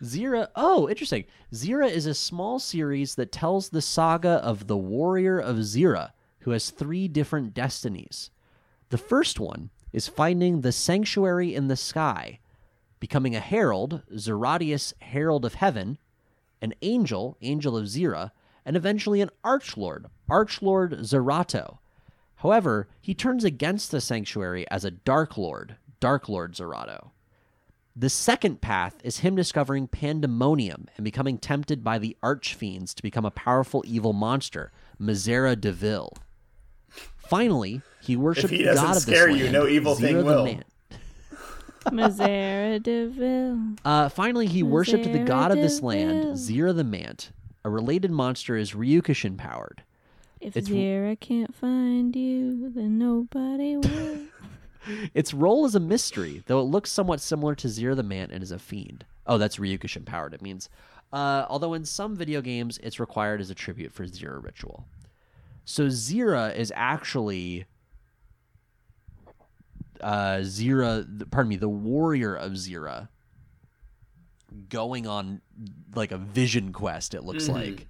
Zera. 0.03 0.49
Oh, 0.57 0.89
interesting. 0.89 1.25
Zera 1.53 1.91
is 1.91 2.07
a 2.07 2.15
small 2.15 2.59
series 2.59 3.15
that 3.17 3.31
tells 3.31 3.69
the 3.69 3.83
saga 3.83 4.41
of 4.43 4.69
the 4.69 4.77
warrior 4.77 5.39
of 5.39 5.57
Zera, 5.57 6.13
who 6.41 6.53
has 6.53 6.71
three 6.71 7.09
different 7.09 7.53
destinies. 7.53 8.31
The 8.89 8.97
first 8.99 9.39
one 9.39 9.69
is 9.93 10.09
finding 10.09 10.61
the 10.63 10.73
sanctuary 10.73 11.55
in 11.55 11.69
the 11.69 11.77
sky, 11.77 12.39
becoming 12.99 13.37
a 13.37 13.41
herald, 13.41 14.01
Zeradias, 14.15 14.95
herald 15.01 15.45
of 15.45 15.55
heaven, 15.55 15.99
an 16.63 16.73
angel, 16.83 17.37
angel 17.43 17.77
of 17.77 17.85
Zera, 17.85 18.31
and 18.67 18.77
eventually 18.77 19.23
an 19.23 19.31
archlord, 19.45 20.07
archlord 20.29 21.01
Zerato. 21.01 21.79
However, 22.37 22.89
he 23.01 23.15
turns 23.15 23.45
against 23.45 23.91
the 23.91 24.01
sanctuary 24.01 24.69
as 24.71 24.85
a 24.85 24.91
dark 24.91 25.39
lord, 25.39 25.77
dark 26.01 26.29
lord 26.29 26.55
Zerato. 26.55 27.11
The 27.95 28.11
second 28.11 28.61
path 28.61 28.97
is 29.03 29.21
him 29.21 29.37
discovering 29.37 29.87
pandemonium 29.87 30.89
and 30.97 31.05
becoming 31.05 31.39
tempted 31.39 31.83
by 31.83 31.99
the 31.99 32.15
archfiends 32.23 32.93
to 32.95 33.03
become 33.03 33.25
a 33.25 33.31
powerful 33.31 33.83
evil 33.87 34.13
monster, 34.13 34.71
Mazera 35.01 35.59
DeVille. 35.59 36.13
Finally, 37.17 37.81
he 38.03 38.17
worshipped 38.17 38.51
the 38.51 38.65
doesn't 38.65 38.85
god 38.85 38.97
of 38.97 39.03
scare 39.03 39.29
this 39.29 39.37
you, 39.37 39.45
land, 39.45 39.53
no 39.55 39.67
evil 39.67 39.95
thing 39.95 40.17
Zera 40.17 40.19
the 40.19 40.25
will. 40.25 40.45
Man. 40.45 40.65
Mazera 41.87 42.83
Deville. 42.83 43.77
Uh, 43.85 44.09
finally, 44.09 44.47
he 44.47 44.63
worshipped 44.63 45.05
the 45.05 45.21
Zera 45.21 45.27
god 45.27 45.51
of 45.53 45.57
this 45.57 45.81
land, 45.81 46.35
Zera 46.35 46.75
the 46.75 46.85
Mant. 46.85 47.31
A 47.67 47.69
related 47.69 48.13
monster 48.13 48.57
is 48.57 48.77
Ryu-Kishin 48.77 49.37
powered. 49.37 49.83
If 50.41 50.57
It's- 50.57 50.73
Zera 50.73 51.19
can't 51.19 51.53
find 51.53 52.15
you, 52.15 52.71
then 52.73 52.97
nobody 52.97 53.77
will. 53.77 54.19
Its 55.13 55.35
role 55.35 55.67
is 55.67 55.75
a 55.75 55.81
mystery, 55.81 56.45
though 56.47 56.61
it 56.61 56.67
looks 56.71 56.93
somewhat 56.93 57.21
similar 57.21 57.57
to 57.57 57.67
Zera 57.67 57.97
the 57.97 58.05
Man 58.05 58.31
and 58.31 58.41
is 58.45 58.53
a 58.53 58.61
fiend. 58.61 59.05
Oh, 59.27 59.37
that's 59.37 59.59
Ryu-Kishin 59.59 60.07
powered, 60.07 60.33
it 60.33 60.43
means. 60.43 60.69
Uh, 61.13 61.45
although 61.49 61.75
in 61.75 61.85
some 61.85 62.15
video 62.15 62.41
games, 62.41 62.79
it's 62.85 63.01
required 63.01 63.41
as 63.41 63.51
a 63.51 63.55
tribute 63.57 63.91
for 63.93 64.05
Zera 64.05 64.41
ritual. 64.41 64.87
So 65.65 65.87
Zera 65.89 66.55
is 66.55 66.73
actually 66.77 67.65
uh, 70.01 70.37
Zera, 70.43 71.29
pardon 71.33 71.49
me, 71.49 71.57
the 71.57 71.69
warrior 71.69 72.37
of 72.37 72.53
Zera, 72.53 73.09
going 74.69 75.07
on 75.07 75.41
like 75.95 76.13
a 76.13 76.19
vision 76.19 76.73
quest. 76.73 77.15
It 77.15 77.25
looks 77.25 77.49
like 77.49 77.87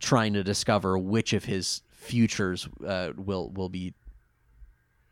trying 0.00 0.34
to 0.34 0.44
discover 0.44 0.98
which 0.98 1.32
of 1.32 1.44
his 1.44 1.82
futures 1.90 2.68
uh, 2.86 3.10
will 3.16 3.50
will 3.50 3.68
be 3.68 3.94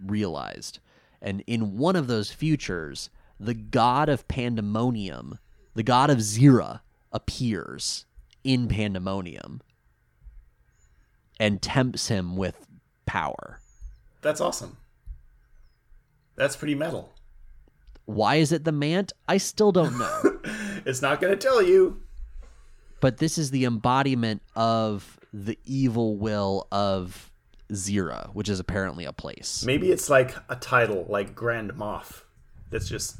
realized. 0.05 0.81
And 1.21 1.43
in 1.47 1.77
one 1.79 1.97
of 1.97 2.07
those 2.07 2.31
futures, 2.31 3.11
the 3.41 3.55
god 3.55 4.09
of 4.09 4.29
pandemonium, 4.29 5.39
the 5.75 5.83
god 5.83 6.11
of 6.11 6.19
Zera, 6.19 6.81
appears 7.13 8.05
in 8.45 8.69
pandemonium 8.69 9.61
and 11.39 11.61
tempts 11.61 12.09
him 12.09 12.37
with 12.37 12.67
power. 13.07 13.61
That's 14.23 14.41
awesome. 14.41 14.77
That's 16.37 16.57
pretty 16.57 16.75
metal. 16.75 17.13
Why 18.05 18.37
is 18.37 18.53
it 18.53 18.65
the 18.65 18.73
Mant? 18.73 19.13
I 19.27 19.39
still 19.39 19.73
don't 19.73 19.99
know. 19.99 20.41
It's 20.87 21.03
not 21.03 21.21
going 21.21 21.33
to 21.33 21.37
tell 21.39 21.61
you. 21.63 22.01
but 23.01 23.19
this 23.19 23.37
is 23.37 23.51
the 23.51 23.65
embodiment 23.67 24.41
of 24.55 25.19
the 25.35 25.59
evil 25.67 26.17
will 26.17 26.67
of 26.73 27.31
Zera, 27.73 28.31
which 28.35 28.49
is 28.49 28.59
apparently 28.61 29.05
a 29.05 29.13
place. 29.13 29.65
Maybe 29.67 29.91
it's 29.93 30.09
like 30.09 30.35
a 30.49 30.57
title, 30.57 31.05
like 31.09 31.35
Grand 31.35 31.73
Moff. 31.75 32.23
That's 32.71 32.89
just 32.89 33.17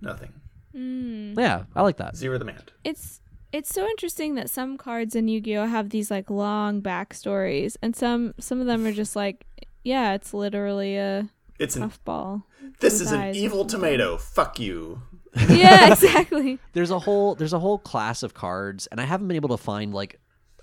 nothing. 0.00 0.32
Hmm. 0.72 1.32
Yeah, 1.38 1.64
I 1.74 1.82
like 1.82 1.96
that. 1.96 2.14
Zero 2.16 2.38
the 2.38 2.44
Man. 2.44 2.62
It's 2.84 3.20
it's 3.52 3.72
so 3.72 3.86
interesting 3.88 4.34
that 4.34 4.50
some 4.50 4.76
cards 4.76 5.14
in 5.16 5.28
Yu-Gi-Oh 5.28 5.66
have 5.66 5.88
these 5.90 6.10
like 6.10 6.28
long 6.30 6.82
backstories, 6.82 7.76
and 7.82 7.96
some 7.96 8.34
some 8.38 8.60
of 8.60 8.66
them 8.66 8.84
are 8.86 8.92
just 8.92 9.16
like, 9.16 9.46
yeah, 9.82 10.12
it's 10.14 10.34
literally 10.34 10.96
a 10.98 11.28
It's 11.58 11.74
an. 11.76 11.82
puffball. 11.82 12.42
This 12.80 13.00
is 13.00 13.10
an 13.12 13.34
evil 13.34 13.64
tomato. 13.64 14.18
Fuck 14.18 14.60
you. 14.60 15.00
yeah, 15.48 15.92
exactly. 15.92 16.58
There's 16.72 16.90
a 16.90 16.98
whole 16.98 17.34
there's 17.34 17.52
a 17.52 17.58
whole 17.58 17.78
class 17.78 18.22
of 18.22 18.34
cards, 18.34 18.86
and 18.88 19.00
I 19.00 19.04
haven't 19.04 19.28
been 19.28 19.36
able 19.36 19.50
to 19.56 19.62
find 19.62 19.92
like 19.94 20.18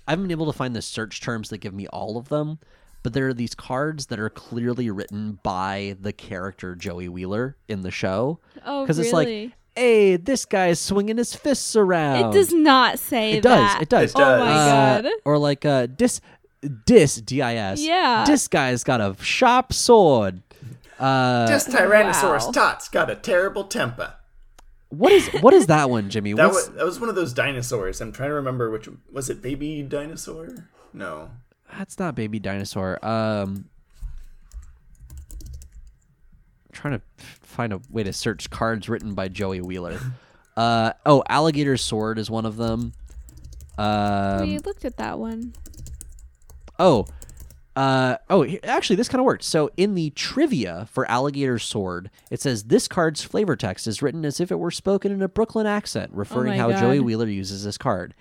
I 0.06 0.12
haven't 0.12 0.24
been 0.24 0.32
able 0.32 0.46
to 0.52 0.56
find 0.56 0.74
the 0.74 0.82
search 0.82 1.20
terms 1.20 1.48
that 1.50 1.58
give 1.58 1.74
me 1.74 1.86
all 1.88 2.16
of 2.16 2.28
them. 2.28 2.58
But 3.02 3.12
there 3.12 3.28
are 3.28 3.34
these 3.34 3.54
cards 3.54 4.06
that 4.06 4.18
are 4.18 4.30
clearly 4.30 4.90
written 4.90 5.38
by 5.42 5.96
the 6.00 6.12
character 6.12 6.74
Joey 6.74 7.08
Wheeler 7.08 7.56
in 7.68 7.82
the 7.82 7.90
show. 7.90 8.40
Oh, 8.64 8.82
Because 8.84 8.96
really? 8.98 9.08
it's 9.08 9.12
like, 9.12 9.52
hey, 9.76 10.16
this 10.16 10.46
guy's 10.46 10.80
swinging 10.80 11.18
his 11.18 11.34
fists 11.34 11.76
around. 11.76 12.30
it 12.30 12.32
does 12.32 12.52
not 12.54 12.98
say 12.98 13.32
It 13.32 13.42
does. 13.42 13.60
that. 13.72 13.82
It 13.82 13.88
does. 13.90 14.10
It 14.12 14.16
does. 14.16 14.38
Oh 14.40 14.44
my 14.44 14.50
Uh, 14.52 15.00
god. 15.02 15.10
or 15.26 15.36
like 15.36 15.66
uh 15.66 15.86
dis 15.86 16.22
dis 16.86 17.16
D 17.16 17.42
I 17.42 17.56
S. 17.56 17.82
Yeah. 17.82 18.24
This 18.26 18.48
guy's 18.48 18.82
got 18.84 19.00
a 19.02 19.14
sharp 19.22 19.72
sword. 19.74 20.40
Uh 20.98 21.46
this 21.46 21.68
Tyrannosaurus 21.68 22.46
wow. 22.46 22.52
Tots 22.52 22.88
got 22.88 23.10
a 23.10 23.16
terrible 23.16 23.64
temper. 23.64 24.14
What 24.88 25.12
is 25.12 25.28
what 25.40 25.54
is 25.54 25.66
that 25.66 25.90
one, 25.90 26.10
Jimmy? 26.10 26.32
That 26.34 26.50
was 26.50 26.70
that 26.70 26.84
was 26.84 27.00
one 27.00 27.08
of 27.08 27.14
those 27.14 27.32
dinosaurs. 27.32 28.00
I'm 28.00 28.12
trying 28.12 28.30
to 28.30 28.34
remember 28.34 28.70
which 28.70 28.88
was 29.12 29.30
it. 29.30 29.42
Baby 29.42 29.82
dinosaur? 29.82 30.68
No. 30.92 31.30
that's 31.76 31.98
not 31.98 32.14
baby 32.14 32.38
dinosaur. 32.38 33.04
Um 33.04 33.68
I'm 36.66 36.72
trying 36.72 36.94
to 36.94 37.02
find 37.42 37.72
a 37.72 37.80
way 37.90 38.02
to 38.02 38.12
search 38.12 38.50
cards 38.50 38.88
written 38.88 39.14
by 39.14 39.28
Joey 39.28 39.60
Wheeler. 39.60 39.98
Uh 40.56 40.92
oh, 41.04 41.24
alligator 41.28 41.76
sword 41.76 42.16
is 42.16 42.30
one 42.30 42.46
of 42.46 42.56
them. 42.56 42.92
Um 43.76 44.40
we 44.42 44.58
looked 44.58 44.84
at 44.84 44.98
that 44.98 45.18
one. 45.18 45.52
Oh, 46.78 47.06
uh, 47.76 48.16
oh, 48.30 48.46
actually, 48.62 48.96
this 48.96 49.08
kind 49.08 49.20
of 49.20 49.24
worked. 49.24 49.42
So, 49.42 49.70
in 49.76 49.94
the 49.94 50.10
trivia 50.10 50.86
for 50.90 51.10
Alligator 51.10 51.58
Sword, 51.58 52.10
it 52.30 52.40
says 52.40 52.64
this 52.64 52.86
card's 52.86 53.22
flavor 53.24 53.56
text 53.56 53.86
is 53.86 54.00
written 54.00 54.24
as 54.24 54.40
if 54.40 54.52
it 54.52 54.58
were 54.60 54.70
spoken 54.70 55.10
in 55.10 55.22
a 55.22 55.28
Brooklyn 55.28 55.66
accent, 55.66 56.12
referring 56.14 56.52
my 56.52 56.56
how 56.58 56.72
Joey 56.72 57.00
Wheeler 57.00 57.26
uses 57.28 57.64
this 57.64 57.76
card. 57.78 58.14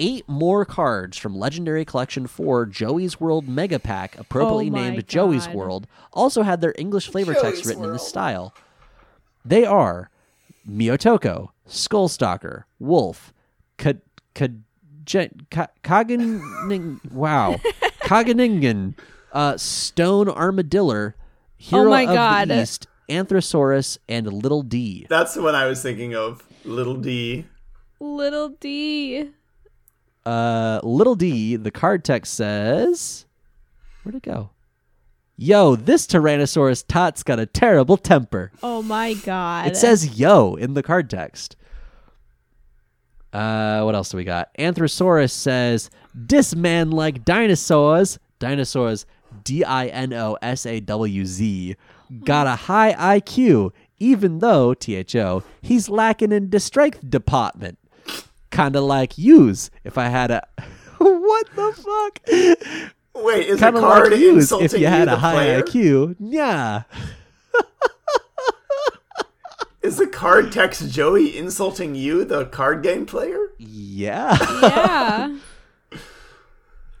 Eight 0.00 0.28
more 0.28 0.64
cards 0.64 1.16
from 1.18 1.36
Legendary 1.36 1.84
Collection 1.84 2.26
4 2.28 2.66
Joey's 2.66 3.18
World 3.18 3.48
Mega 3.48 3.78
Pack, 3.80 4.16
appropriately 4.18 4.68
Oh 4.68 4.72
my 4.72 4.90
named 4.90 5.08
Joey's 5.08 5.48
World, 5.48 5.86
also 6.12 6.42
had 6.42 6.60
their 6.60 6.74
English 6.78 7.08
flavor 7.08 7.32
text 7.34 7.62
Joey's 7.62 7.66
written 7.66 7.84
in 7.84 7.92
this 7.94 8.06
style. 8.06 8.54
They 9.44 9.64
are 9.64 10.10
Miyotoko, 10.68 11.48
Skullstalker, 11.68 12.64
Wolf, 12.78 13.32
Ka- 13.76 13.94
Ka- 14.34 14.48
Je- 15.04 15.30
Ka- 15.50 15.68
Kaganing, 15.82 17.00
wow, 17.12 17.58
Kageningen, 18.08 18.94
uh, 19.32 19.56
Stone 19.58 20.30
Armadillo, 20.30 21.12
Hero 21.58 21.86
Oh 21.86 21.90
my 21.90 22.02
of 22.02 22.14
God. 22.14 22.48
the 22.48 22.62
East, 22.62 22.86
Anthrosaurus, 23.10 23.98
and 24.08 24.32
Little 24.32 24.62
D. 24.62 25.06
That's 25.10 25.34
the 25.34 25.42
one 25.42 25.54
I 25.54 25.66
was 25.66 25.82
thinking 25.82 26.14
of. 26.14 26.42
Little 26.64 26.94
D. 26.94 27.44
Little 28.00 28.48
D. 28.60 29.30
Uh, 30.24 30.80
Little 30.82 31.16
D, 31.16 31.56
the 31.56 31.70
card 31.70 32.02
text 32.04 32.32
says, 32.34 33.26
where'd 34.02 34.14
it 34.14 34.22
go? 34.22 34.50
Yo, 35.36 35.76
this 35.76 36.06
Tyrannosaurus 36.06 36.84
tot's 36.88 37.22
got 37.22 37.38
a 37.38 37.46
terrible 37.46 37.96
temper. 37.96 38.50
Oh 38.62 38.82
my 38.82 39.14
god. 39.14 39.68
It 39.68 39.76
says 39.76 40.18
yo 40.18 40.54
in 40.54 40.74
the 40.74 40.82
card 40.82 41.08
text. 41.10 41.56
Uh, 43.32 43.82
what 43.82 43.94
else 43.94 44.10
do 44.10 44.16
we 44.16 44.24
got? 44.24 44.48
Anthrosaurus 44.58 45.30
says, 45.30 45.90
"Dis 46.26 46.54
man 46.54 46.90
like 46.90 47.24
dinosaurs. 47.24 48.18
Dinosaurs, 48.38 49.04
D 49.44 49.64
I 49.64 49.86
N 49.86 50.12
O 50.12 50.38
S 50.40 50.64
A 50.64 50.80
W 50.80 51.26
Z, 51.26 51.76
got 52.24 52.46
a 52.46 52.54
high 52.56 53.18
IQ, 53.18 53.72
even 53.98 54.38
though 54.38 54.74
T 54.74 54.94
H 54.94 55.14
O 55.16 55.42
he's 55.60 55.88
lacking 55.88 56.32
in 56.32 56.50
the 56.50 56.60
strength 56.60 57.08
department. 57.08 57.78
Kinda 58.50 58.80
like 58.80 59.18
yous. 59.18 59.70
If 59.84 59.98
I 59.98 60.06
had 60.08 60.30
a, 60.30 60.42
what 60.98 61.46
the 61.54 61.72
fuck? 61.72 62.20
Wait, 63.24 63.46
is 63.48 63.58
Kinda 63.60 63.80
card 63.80 64.12
like 64.12 64.20
yous 64.20 64.44
insulting 64.44 64.64
if 64.66 64.78
you 64.78 64.86
had 64.86 65.08
the 65.08 65.14
a 65.14 65.16
high 65.16 65.34
player? 65.34 65.62
IQ. 65.62 66.16
Yeah." 66.18 66.82
Is 69.88 69.96
the 69.96 70.06
card 70.06 70.52
text 70.52 70.90
Joey 70.90 71.34
insulting 71.34 71.94
you, 71.94 72.22
the 72.22 72.44
card 72.44 72.82
game 72.82 73.06
player? 73.06 73.52
Yeah. 73.56 74.36
yeah. 74.62 75.38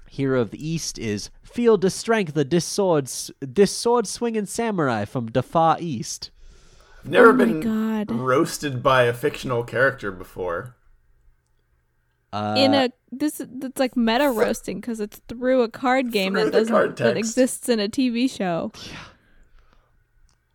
Hero 0.08 0.40
of 0.40 0.52
the 0.52 0.66
East 0.66 0.98
is 0.98 1.28
Feel 1.42 1.76
the 1.76 1.90
strength 1.90 2.34
of 2.34 2.48
this 2.48 2.64
sword, 2.64 3.10
this 3.40 3.72
sword 3.76 4.06
swinging 4.06 4.46
samurai 4.46 5.04
from 5.04 5.26
the 5.26 5.42
far 5.42 5.76
east. 5.80 6.30
Never 7.04 7.28
Oh 7.28 7.32
my 7.34 7.44
been 7.44 7.60
God. 7.60 8.10
roasted 8.10 8.82
by 8.82 9.02
a 9.02 9.12
fictional 9.12 9.64
character 9.64 10.10
before. 10.10 10.74
Uh, 12.32 12.54
In 12.56 12.72
a 12.72 12.88
this 13.12 13.38
it's 13.40 13.78
like 13.78 13.98
meta 13.98 14.30
roasting 14.30 14.80
because 14.80 14.98
it's 15.00 15.20
through 15.28 15.60
a 15.60 15.68
card 15.68 16.10
game 16.10 16.32
that 16.34 16.52
doesn't 16.52 16.72
card 16.72 16.96
that 16.96 17.18
exists 17.18 17.68
in 17.68 17.80
a 17.80 17.88
TV 17.88 18.30
show. 18.30 18.72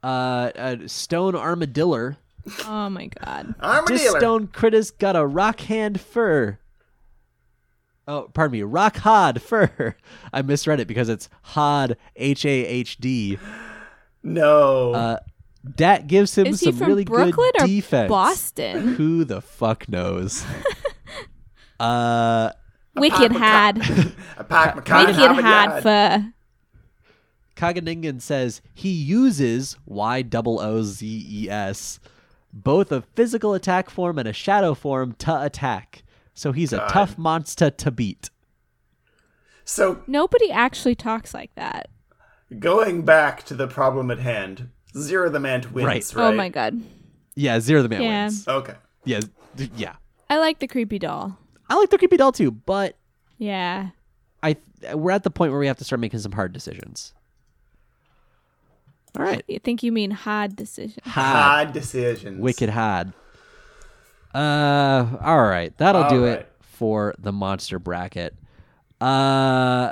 uh, 0.04 0.06
uh, 0.56 0.78
Stone 0.88 1.36
Armadillo. 1.36 2.16
Oh 2.66 2.90
my 2.90 3.08
god. 3.08 3.48
This 3.48 3.56
Armadillo. 3.64 4.20
stone 4.20 4.48
critter's 4.48 4.92
got 4.92 5.16
a 5.16 5.26
rock 5.26 5.62
hand 5.62 6.00
fur. 6.02 6.60
Oh, 8.08 8.30
pardon 8.34 8.52
me, 8.52 8.64
rock 8.64 8.98
hard 8.98 9.42
fur. 9.42 9.96
I 10.34 10.42
misread 10.42 10.80
it 10.80 10.88
because 10.88 11.08
it's 11.08 11.30
hod 11.42 11.96
H 12.16 12.46
A 12.46 12.50
H 12.66 12.98
D. 12.98 13.38
No. 14.24 14.94
Uh, 14.94 15.18
that 15.78 16.08
gives 16.08 16.38
him 16.38 16.48
Is 16.48 16.60
he 16.60 16.66
some 16.68 16.76
from 16.78 16.88
really 16.88 17.06
Brooklyn 17.06 17.34
good 17.34 17.62
or 17.62 17.68
defense. 17.68 18.10
Boston? 18.10 18.88
Who 18.96 19.24
the 19.24 19.40
fuck 19.42 19.88
knows? 19.88 20.46
uh, 21.80 22.52
Wicked 22.96 23.32
had. 23.32 23.78
a 24.38 24.44
pack 24.44 24.76
macaque 24.76 25.08
Wicked 25.08 25.16
have 25.16 25.38
a 25.38 25.42
had 25.42 25.66
yard. 25.70 25.84
for. 25.84 26.34
Kageningen 27.56 28.22
says 28.22 28.62
he 28.74 28.90
uses 28.90 29.78
Y 29.86 30.22
double 30.24 30.60
O 30.60 30.82
Z 30.84 31.26
E 31.30 31.50
S, 31.50 32.00
both 32.54 32.92
a 32.92 33.02
physical 33.16 33.54
attack 33.56 33.90
form 33.90 34.20
and 34.20 34.28
a 34.28 34.34
shadow 34.34 34.74
form 34.76 35.14
to 35.20 35.42
attack. 35.42 36.04
So 36.36 36.52
he's 36.52 36.72
a 36.72 36.86
tough 36.90 37.18
monster 37.18 37.70
to 37.70 37.92
beat. 37.92 38.30
So 39.66 40.02
Nobody 40.08 40.52
actually 40.52 40.96
talks 40.96 41.34
like 41.34 41.54
that. 41.56 41.90
going 42.60 43.04
back 43.04 43.44
to 43.46 43.56
the 43.56 43.68
problem 43.68 44.12
at 44.12 44.20
hand, 44.20 44.70
Zero 44.96 45.30
the 45.30 45.40
Man 45.40 45.62
wins, 45.74 45.86
Right. 45.86 46.14
right? 46.16 46.34
Oh 46.34 46.36
my 46.36 46.50
god. 46.50 46.80
Yeah, 47.36 47.60
zero 47.60 47.82
the 47.82 47.90
man 47.90 48.02
Yeah. 48.04 48.24
wins. 48.26 48.48
Okay. 48.48 48.76
Yeah, 49.06 49.22
yeah. 49.76 49.96
I 50.30 50.38
like 50.38 50.60
the 50.60 50.68
creepy 50.68 51.00
doll. 51.00 51.38
I 51.68 51.76
like 51.76 51.90
the 51.90 51.98
creepy 51.98 52.18
doll 52.18 52.32
too, 52.32 52.52
but 52.52 52.96
Yeah. 53.40 53.90
I 54.44 54.58
we're 54.94 55.12
at 55.12 55.24
the 55.24 55.32
point 55.32 55.52
where 55.52 55.60
we 55.60 55.66
have 55.68 55.78
to 55.78 55.84
start 55.84 56.00
making 56.00 56.20
some 56.20 56.34
hard 56.34 56.54
decisions. 56.54 57.14
All 59.18 59.24
right, 59.24 59.44
I 59.50 59.60
think 59.64 59.84
you 59.84 59.92
mean 59.92 60.12
hard 60.12 60.56
decision. 60.56 61.02
hard, 61.06 61.36
Hard 61.68 61.74
decisions. 61.74 62.40
wicked 62.40 62.70
hard. 62.70 63.14
Uh, 64.34 65.18
all 65.22 65.44
right, 65.44 65.76
that'll 65.78 66.04
All 66.04 66.10
do 66.10 66.26
right. 66.26 66.40
it 66.40 66.52
for 66.62 67.14
the 67.20 67.32
monster 67.32 67.78
bracket. 67.78 68.36
Uh, 69.00 69.92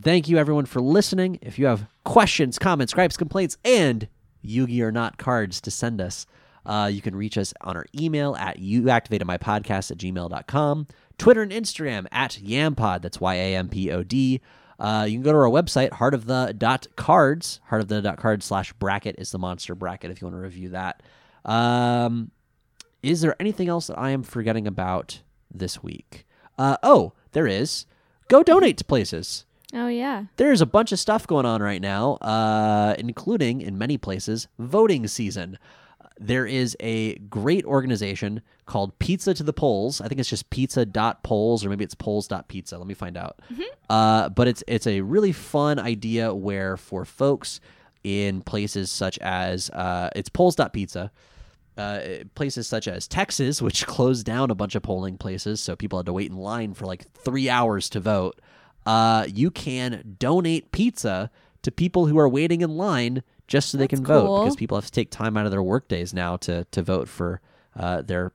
thank 0.00 0.28
you 0.28 0.38
everyone 0.38 0.66
for 0.66 0.80
listening. 0.80 1.38
If 1.42 1.58
you 1.58 1.66
have 1.66 1.86
questions, 2.04 2.58
comments, 2.58 2.92
gripes, 2.94 3.16
complaints, 3.16 3.56
and 3.64 4.06
Yugi 4.44 4.80
or 4.80 4.92
not 4.92 5.18
cards 5.18 5.60
to 5.62 5.70
send 5.72 6.00
us, 6.00 6.26
uh, 6.64 6.88
you 6.92 7.00
can 7.00 7.16
reach 7.16 7.36
us 7.36 7.52
on 7.62 7.76
our 7.76 7.86
email 7.98 8.36
at 8.36 8.58
youactivatedmypodcast 8.60 9.90
at 9.90 9.98
gmail.com, 9.98 10.86
Twitter 11.18 11.42
and 11.42 11.50
Instagram 11.52 12.06
at 12.12 12.38
yampod, 12.42 13.02
that's 13.02 13.20
Y-A-M-P-O-D. 13.20 14.40
Uh, 14.78 15.06
you 15.08 15.16
can 15.16 15.22
go 15.22 15.32
to 15.32 15.38
our 15.38 15.48
website, 15.48 15.92
heart 15.92 16.14
of 16.14 16.26
the 16.26 16.54
dot 16.56 16.86
cards, 16.96 17.60
heart 17.66 17.82
of 17.82 17.88
the 17.88 18.02
dot 18.02 18.18
cards 18.18 18.44
slash 18.44 18.72
bracket 18.74 19.16
is 19.18 19.30
the 19.30 19.38
monster 19.38 19.74
bracket 19.74 20.10
if 20.10 20.20
you 20.20 20.26
want 20.26 20.36
to 20.36 20.40
review 20.42 20.70
that. 20.70 21.02
Um, 21.44 22.30
is 23.02 23.20
there 23.20 23.36
anything 23.40 23.68
else 23.68 23.86
that 23.86 23.98
I 23.98 24.10
am 24.10 24.22
forgetting 24.22 24.66
about 24.66 25.22
this 25.50 25.82
week? 25.82 26.26
Uh, 26.58 26.76
oh, 26.82 27.12
there 27.32 27.46
is. 27.46 27.86
Go 28.28 28.42
donate 28.42 28.76
to 28.78 28.84
places. 28.84 29.44
Oh 29.72 29.88
yeah. 29.88 30.24
There's 30.36 30.60
a 30.60 30.66
bunch 30.66 30.92
of 30.92 30.98
stuff 30.98 31.26
going 31.26 31.46
on 31.46 31.62
right 31.62 31.80
now, 31.80 32.14
uh, 32.14 32.94
including 32.98 33.60
in 33.60 33.78
many 33.78 33.98
places 33.98 34.48
voting 34.58 35.06
season. 35.06 35.58
There 36.18 36.46
is 36.46 36.76
a 36.80 37.16
great 37.18 37.64
organization 37.64 38.40
called 38.64 38.98
Pizza 38.98 39.34
to 39.34 39.42
the 39.42 39.52
Polls. 39.52 40.00
I 40.00 40.08
think 40.08 40.18
it's 40.18 40.30
just 40.30 40.48
pizza.polls 40.50 41.64
or 41.64 41.68
maybe 41.68 41.84
it's 41.84 41.94
polls.pizza. 41.94 42.78
Let 42.78 42.86
me 42.86 42.94
find 42.94 43.16
out. 43.16 43.40
Uh, 43.90 44.28
but 44.30 44.48
it's 44.48 44.64
it's 44.66 44.86
a 44.86 45.02
really 45.02 45.32
fun 45.32 45.78
idea 45.78 46.34
where 46.34 46.76
for 46.76 47.04
folks 47.04 47.60
in 48.02 48.40
places 48.42 48.90
such 48.90 49.18
as 49.18 49.68
uh, 49.70 50.10
it's 50.16 50.28
polls.pizza. 50.28 51.10
Uh, 51.76 52.00
places 52.34 52.66
such 52.66 52.88
as 52.88 53.06
Texas, 53.06 53.60
which 53.60 53.86
closed 53.96 54.24
down 54.24 54.50
a 54.50 54.54
bunch 54.54 54.74
of 54.74 54.82
polling 54.82 55.18
places, 55.18 55.60
so 55.60 55.76
people 55.76 55.98
had 55.98 56.06
to 56.06 56.12
wait 56.12 56.30
in 56.30 56.36
line 56.38 56.72
for 56.72 56.86
like 56.86 57.06
three 57.12 57.50
hours 57.50 57.90
to 57.90 58.00
vote. 58.00 58.40
Uh, 58.86 59.26
you 59.28 59.50
can 59.50 60.16
donate 60.18 60.72
pizza 60.72 61.30
to 61.60 61.70
people 61.70 62.06
who 62.06 62.18
are 62.18 62.28
waiting 62.28 62.62
in 62.62 62.76
line 62.78 63.22
just 63.46 63.70
so 63.70 63.78
they 63.78 63.86
That's 63.86 64.00
can 64.00 64.04
vote 64.06 64.26
cool. 64.26 64.40
because 64.42 64.56
people 64.56 64.76
have 64.76 64.86
to 64.86 64.92
take 64.92 65.10
time 65.10 65.36
out 65.36 65.44
of 65.44 65.50
their 65.50 65.62
work 65.62 65.88
days 65.88 66.12
now 66.14 66.36
to 66.38 66.64
to 66.70 66.82
vote 66.82 67.08
for 67.08 67.40
uh, 67.76 68.02
their 68.02 68.32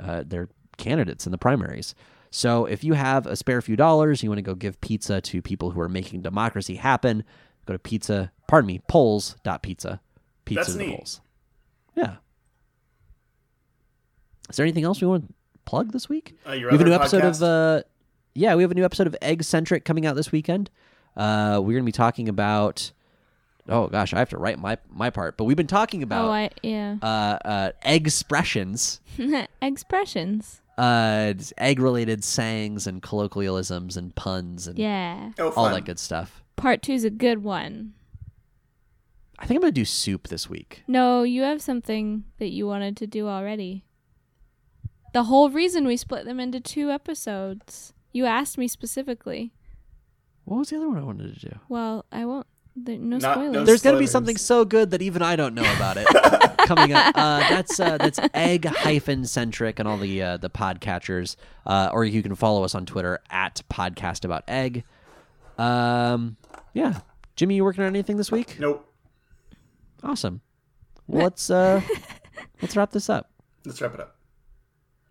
uh, 0.00 0.22
their 0.26 0.48
candidates 0.76 1.26
in 1.26 1.32
the 1.32 1.38
primaries. 1.38 1.94
So 2.30 2.64
if 2.66 2.82
you 2.82 2.94
have 2.94 3.26
a 3.26 3.36
spare 3.36 3.62
few 3.62 3.76
dollars, 3.76 4.22
you 4.22 4.28
want 4.28 4.38
to 4.38 4.42
go 4.42 4.54
give 4.56 4.80
pizza 4.80 5.20
to 5.20 5.40
people 5.40 5.70
who 5.70 5.80
are 5.80 5.88
making 5.88 6.22
democracy 6.22 6.74
happen, 6.76 7.22
go 7.64 7.72
to 7.74 7.78
pizza, 7.78 8.32
pardon 8.48 8.66
me, 8.66 8.80
polls.pizza. 8.88 10.00
Pizza 10.44 10.64
That's 10.64 10.74
neat. 10.74 10.96
polls. 10.96 11.20
Yeah. 11.94 12.16
Is 14.50 14.56
there 14.56 14.64
anything 14.64 14.84
else 14.84 15.00
we 15.00 15.06
want 15.06 15.28
to 15.28 15.34
plug 15.64 15.92
this 15.92 16.08
week? 16.08 16.36
Uh, 16.44 16.52
we 16.54 16.60
have 16.62 16.70
a 16.72 16.74
other 16.74 16.84
new 16.84 16.92
episode 16.92 17.24
of 17.24 17.42
uh 17.42 17.82
yeah, 18.34 18.54
we 18.56 18.62
have 18.64 18.70
a 18.72 18.74
new 18.74 18.84
episode 18.84 19.06
of 19.06 19.16
Egg 19.22 19.44
Centric 19.44 19.84
coming 19.84 20.04
out 20.06 20.16
this 20.16 20.32
weekend. 20.32 20.70
Uh 21.16 21.60
we're 21.62 21.74
gonna 21.74 21.84
be 21.84 21.92
talking 21.92 22.28
about 22.28 22.92
oh 23.68 23.88
gosh, 23.88 24.12
I 24.14 24.18
have 24.18 24.30
to 24.30 24.38
write 24.38 24.58
my 24.58 24.78
my 24.90 25.10
part, 25.10 25.36
but 25.36 25.44
we've 25.44 25.56
been 25.56 25.66
talking 25.66 26.02
about 26.02 26.26
oh, 26.26 26.30
I 26.32 26.50
yeah. 26.62 26.96
uh 27.02 27.38
uh 27.44 27.70
egg 27.82 28.06
expressions, 28.06 29.00
Expressions. 29.62 30.60
uh 30.78 31.34
egg 31.58 31.78
related 31.80 32.24
sayings 32.24 32.86
and 32.86 33.02
colloquialisms 33.02 33.96
and 33.96 34.14
puns 34.14 34.66
and 34.66 34.78
Yeah. 34.78 35.32
oh, 35.38 35.50
all 35.56 35.70
that 35.70 35.84
good 35.84 35.98
stuff. 35.98 36.42
Part 36.56 36.82
two's 36.82 37.04
a 37.04 37.10
good 37.10 37.42
one. 37.42 37.94
I 39.38 39.46
think 39.46 39.58
I'm 39.58 39.62
gonna 39.62 39.72
do 39.72 39.84
soup 39.84 40.28
this 40.28 40.48
week. 40.48 40.82
No, 40.86 41.22
you 41.24 41.42
have 41.42 41.60
something 41.60 42.24
that 42.38 42.50
you 42.50 42.66
wanted 42.66 42.96
to 42.98 43.06
do 43.06 43.26
already. 43.28 43.84
The 45.12 45.24
whole 45.24 45.48
reason 45.50 45.86
we 45.86 45.96
split 45.96 46.24
them 46.24 46.40
into 46.40 46.60
two 46.60 46.90
episodes. 46.90 47.92
You 48.12 48.26
asked 48.26 48.58
me 48.58 48.68
specifically. 48.68 49.52
What 50.44 50.58
was 50.58 50.70
the 50.70 50.76
other 50.76 50.88
one 50.88 50.98
I 50.98 51.02
wanted 51.04 51.34
to 51.34 51.48
do? 51.48 51.58
Well, 51.68 52.04
I 52.12 52.24
won't. 52.24 52.46
There, 52.76 52.98
no 52.98 53.18
Not- 53.18 53.34
spoilers. 53.34 53.52
no 53.52 53.64
There's 53.64 53.82
gonna 53.82 53.98
be 53.98 54.06
something 54.06 54.36
so 54.36 54.64
good 54.64 54.90
that 54.90 55.00
even 55.02 55.22
I 55.22 55.36
don't 55.36 55.54
know 55.54 55.62
about 55.76 55.96
it 55.96 56.06
coming 56.66 56.92
up. 56.92 57.14
Uh, 57.16 57.38
that's 57.48 57.78
uh, 57.78 57.98
that's 57.98 58.18
egg 58.34 58.64
hyphen 58.64 59.24
centric 59.26 59.78
and 59.78 59.86
all 59.86 59.96
the 59.96 60.20
uh, 60.20 60.36
the 60.38 60.50
podcatchers, 60.50 61.36
uh, 61.66 61.90
or 61.92 62.04
you 62.04 62.20
can 62.22 62.34
follow 62.34 62.64
us 62.64 62.74
on 62.74 62.84
Twitter 62.84 63.20
at 63.30 63.62
podcast 63.70 64.24
about 64.24 64.42
egg. 64.48 64.82
Um, 65.56 66.36
yeah, 66.72 67.00
Jimmy, 67.36 67.54
you 67.54 67.62
working 67.64 67.84
on 67.84 67.88
anything 67.90 68.16
this 68.16 68.32
week? 68.32 68.56
Nope. 68.58 68.90
Awesome. 70.02 70.40
Well, 71.06 71.22
let's 71.24 71.50
uh, 71.50 71.80
let's 72.60 72.76
wrap 72.76 72.90
this 72.90 73.08
up. 73.08 73.30
Let's 73.64 73.80
wrap 73.80 73.94
it 73.94 74.00
up. 74.00 74.16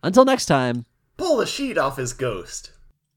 Until 0.03 0.25
next 0.25 0.47
time. 0.47 0.85
Pull 1.15 1.37
the 1.37 1.45
sheet 1.45 1.77
off 1.77 1.95
his 1.95 2.11
ghost. 2.11 2.72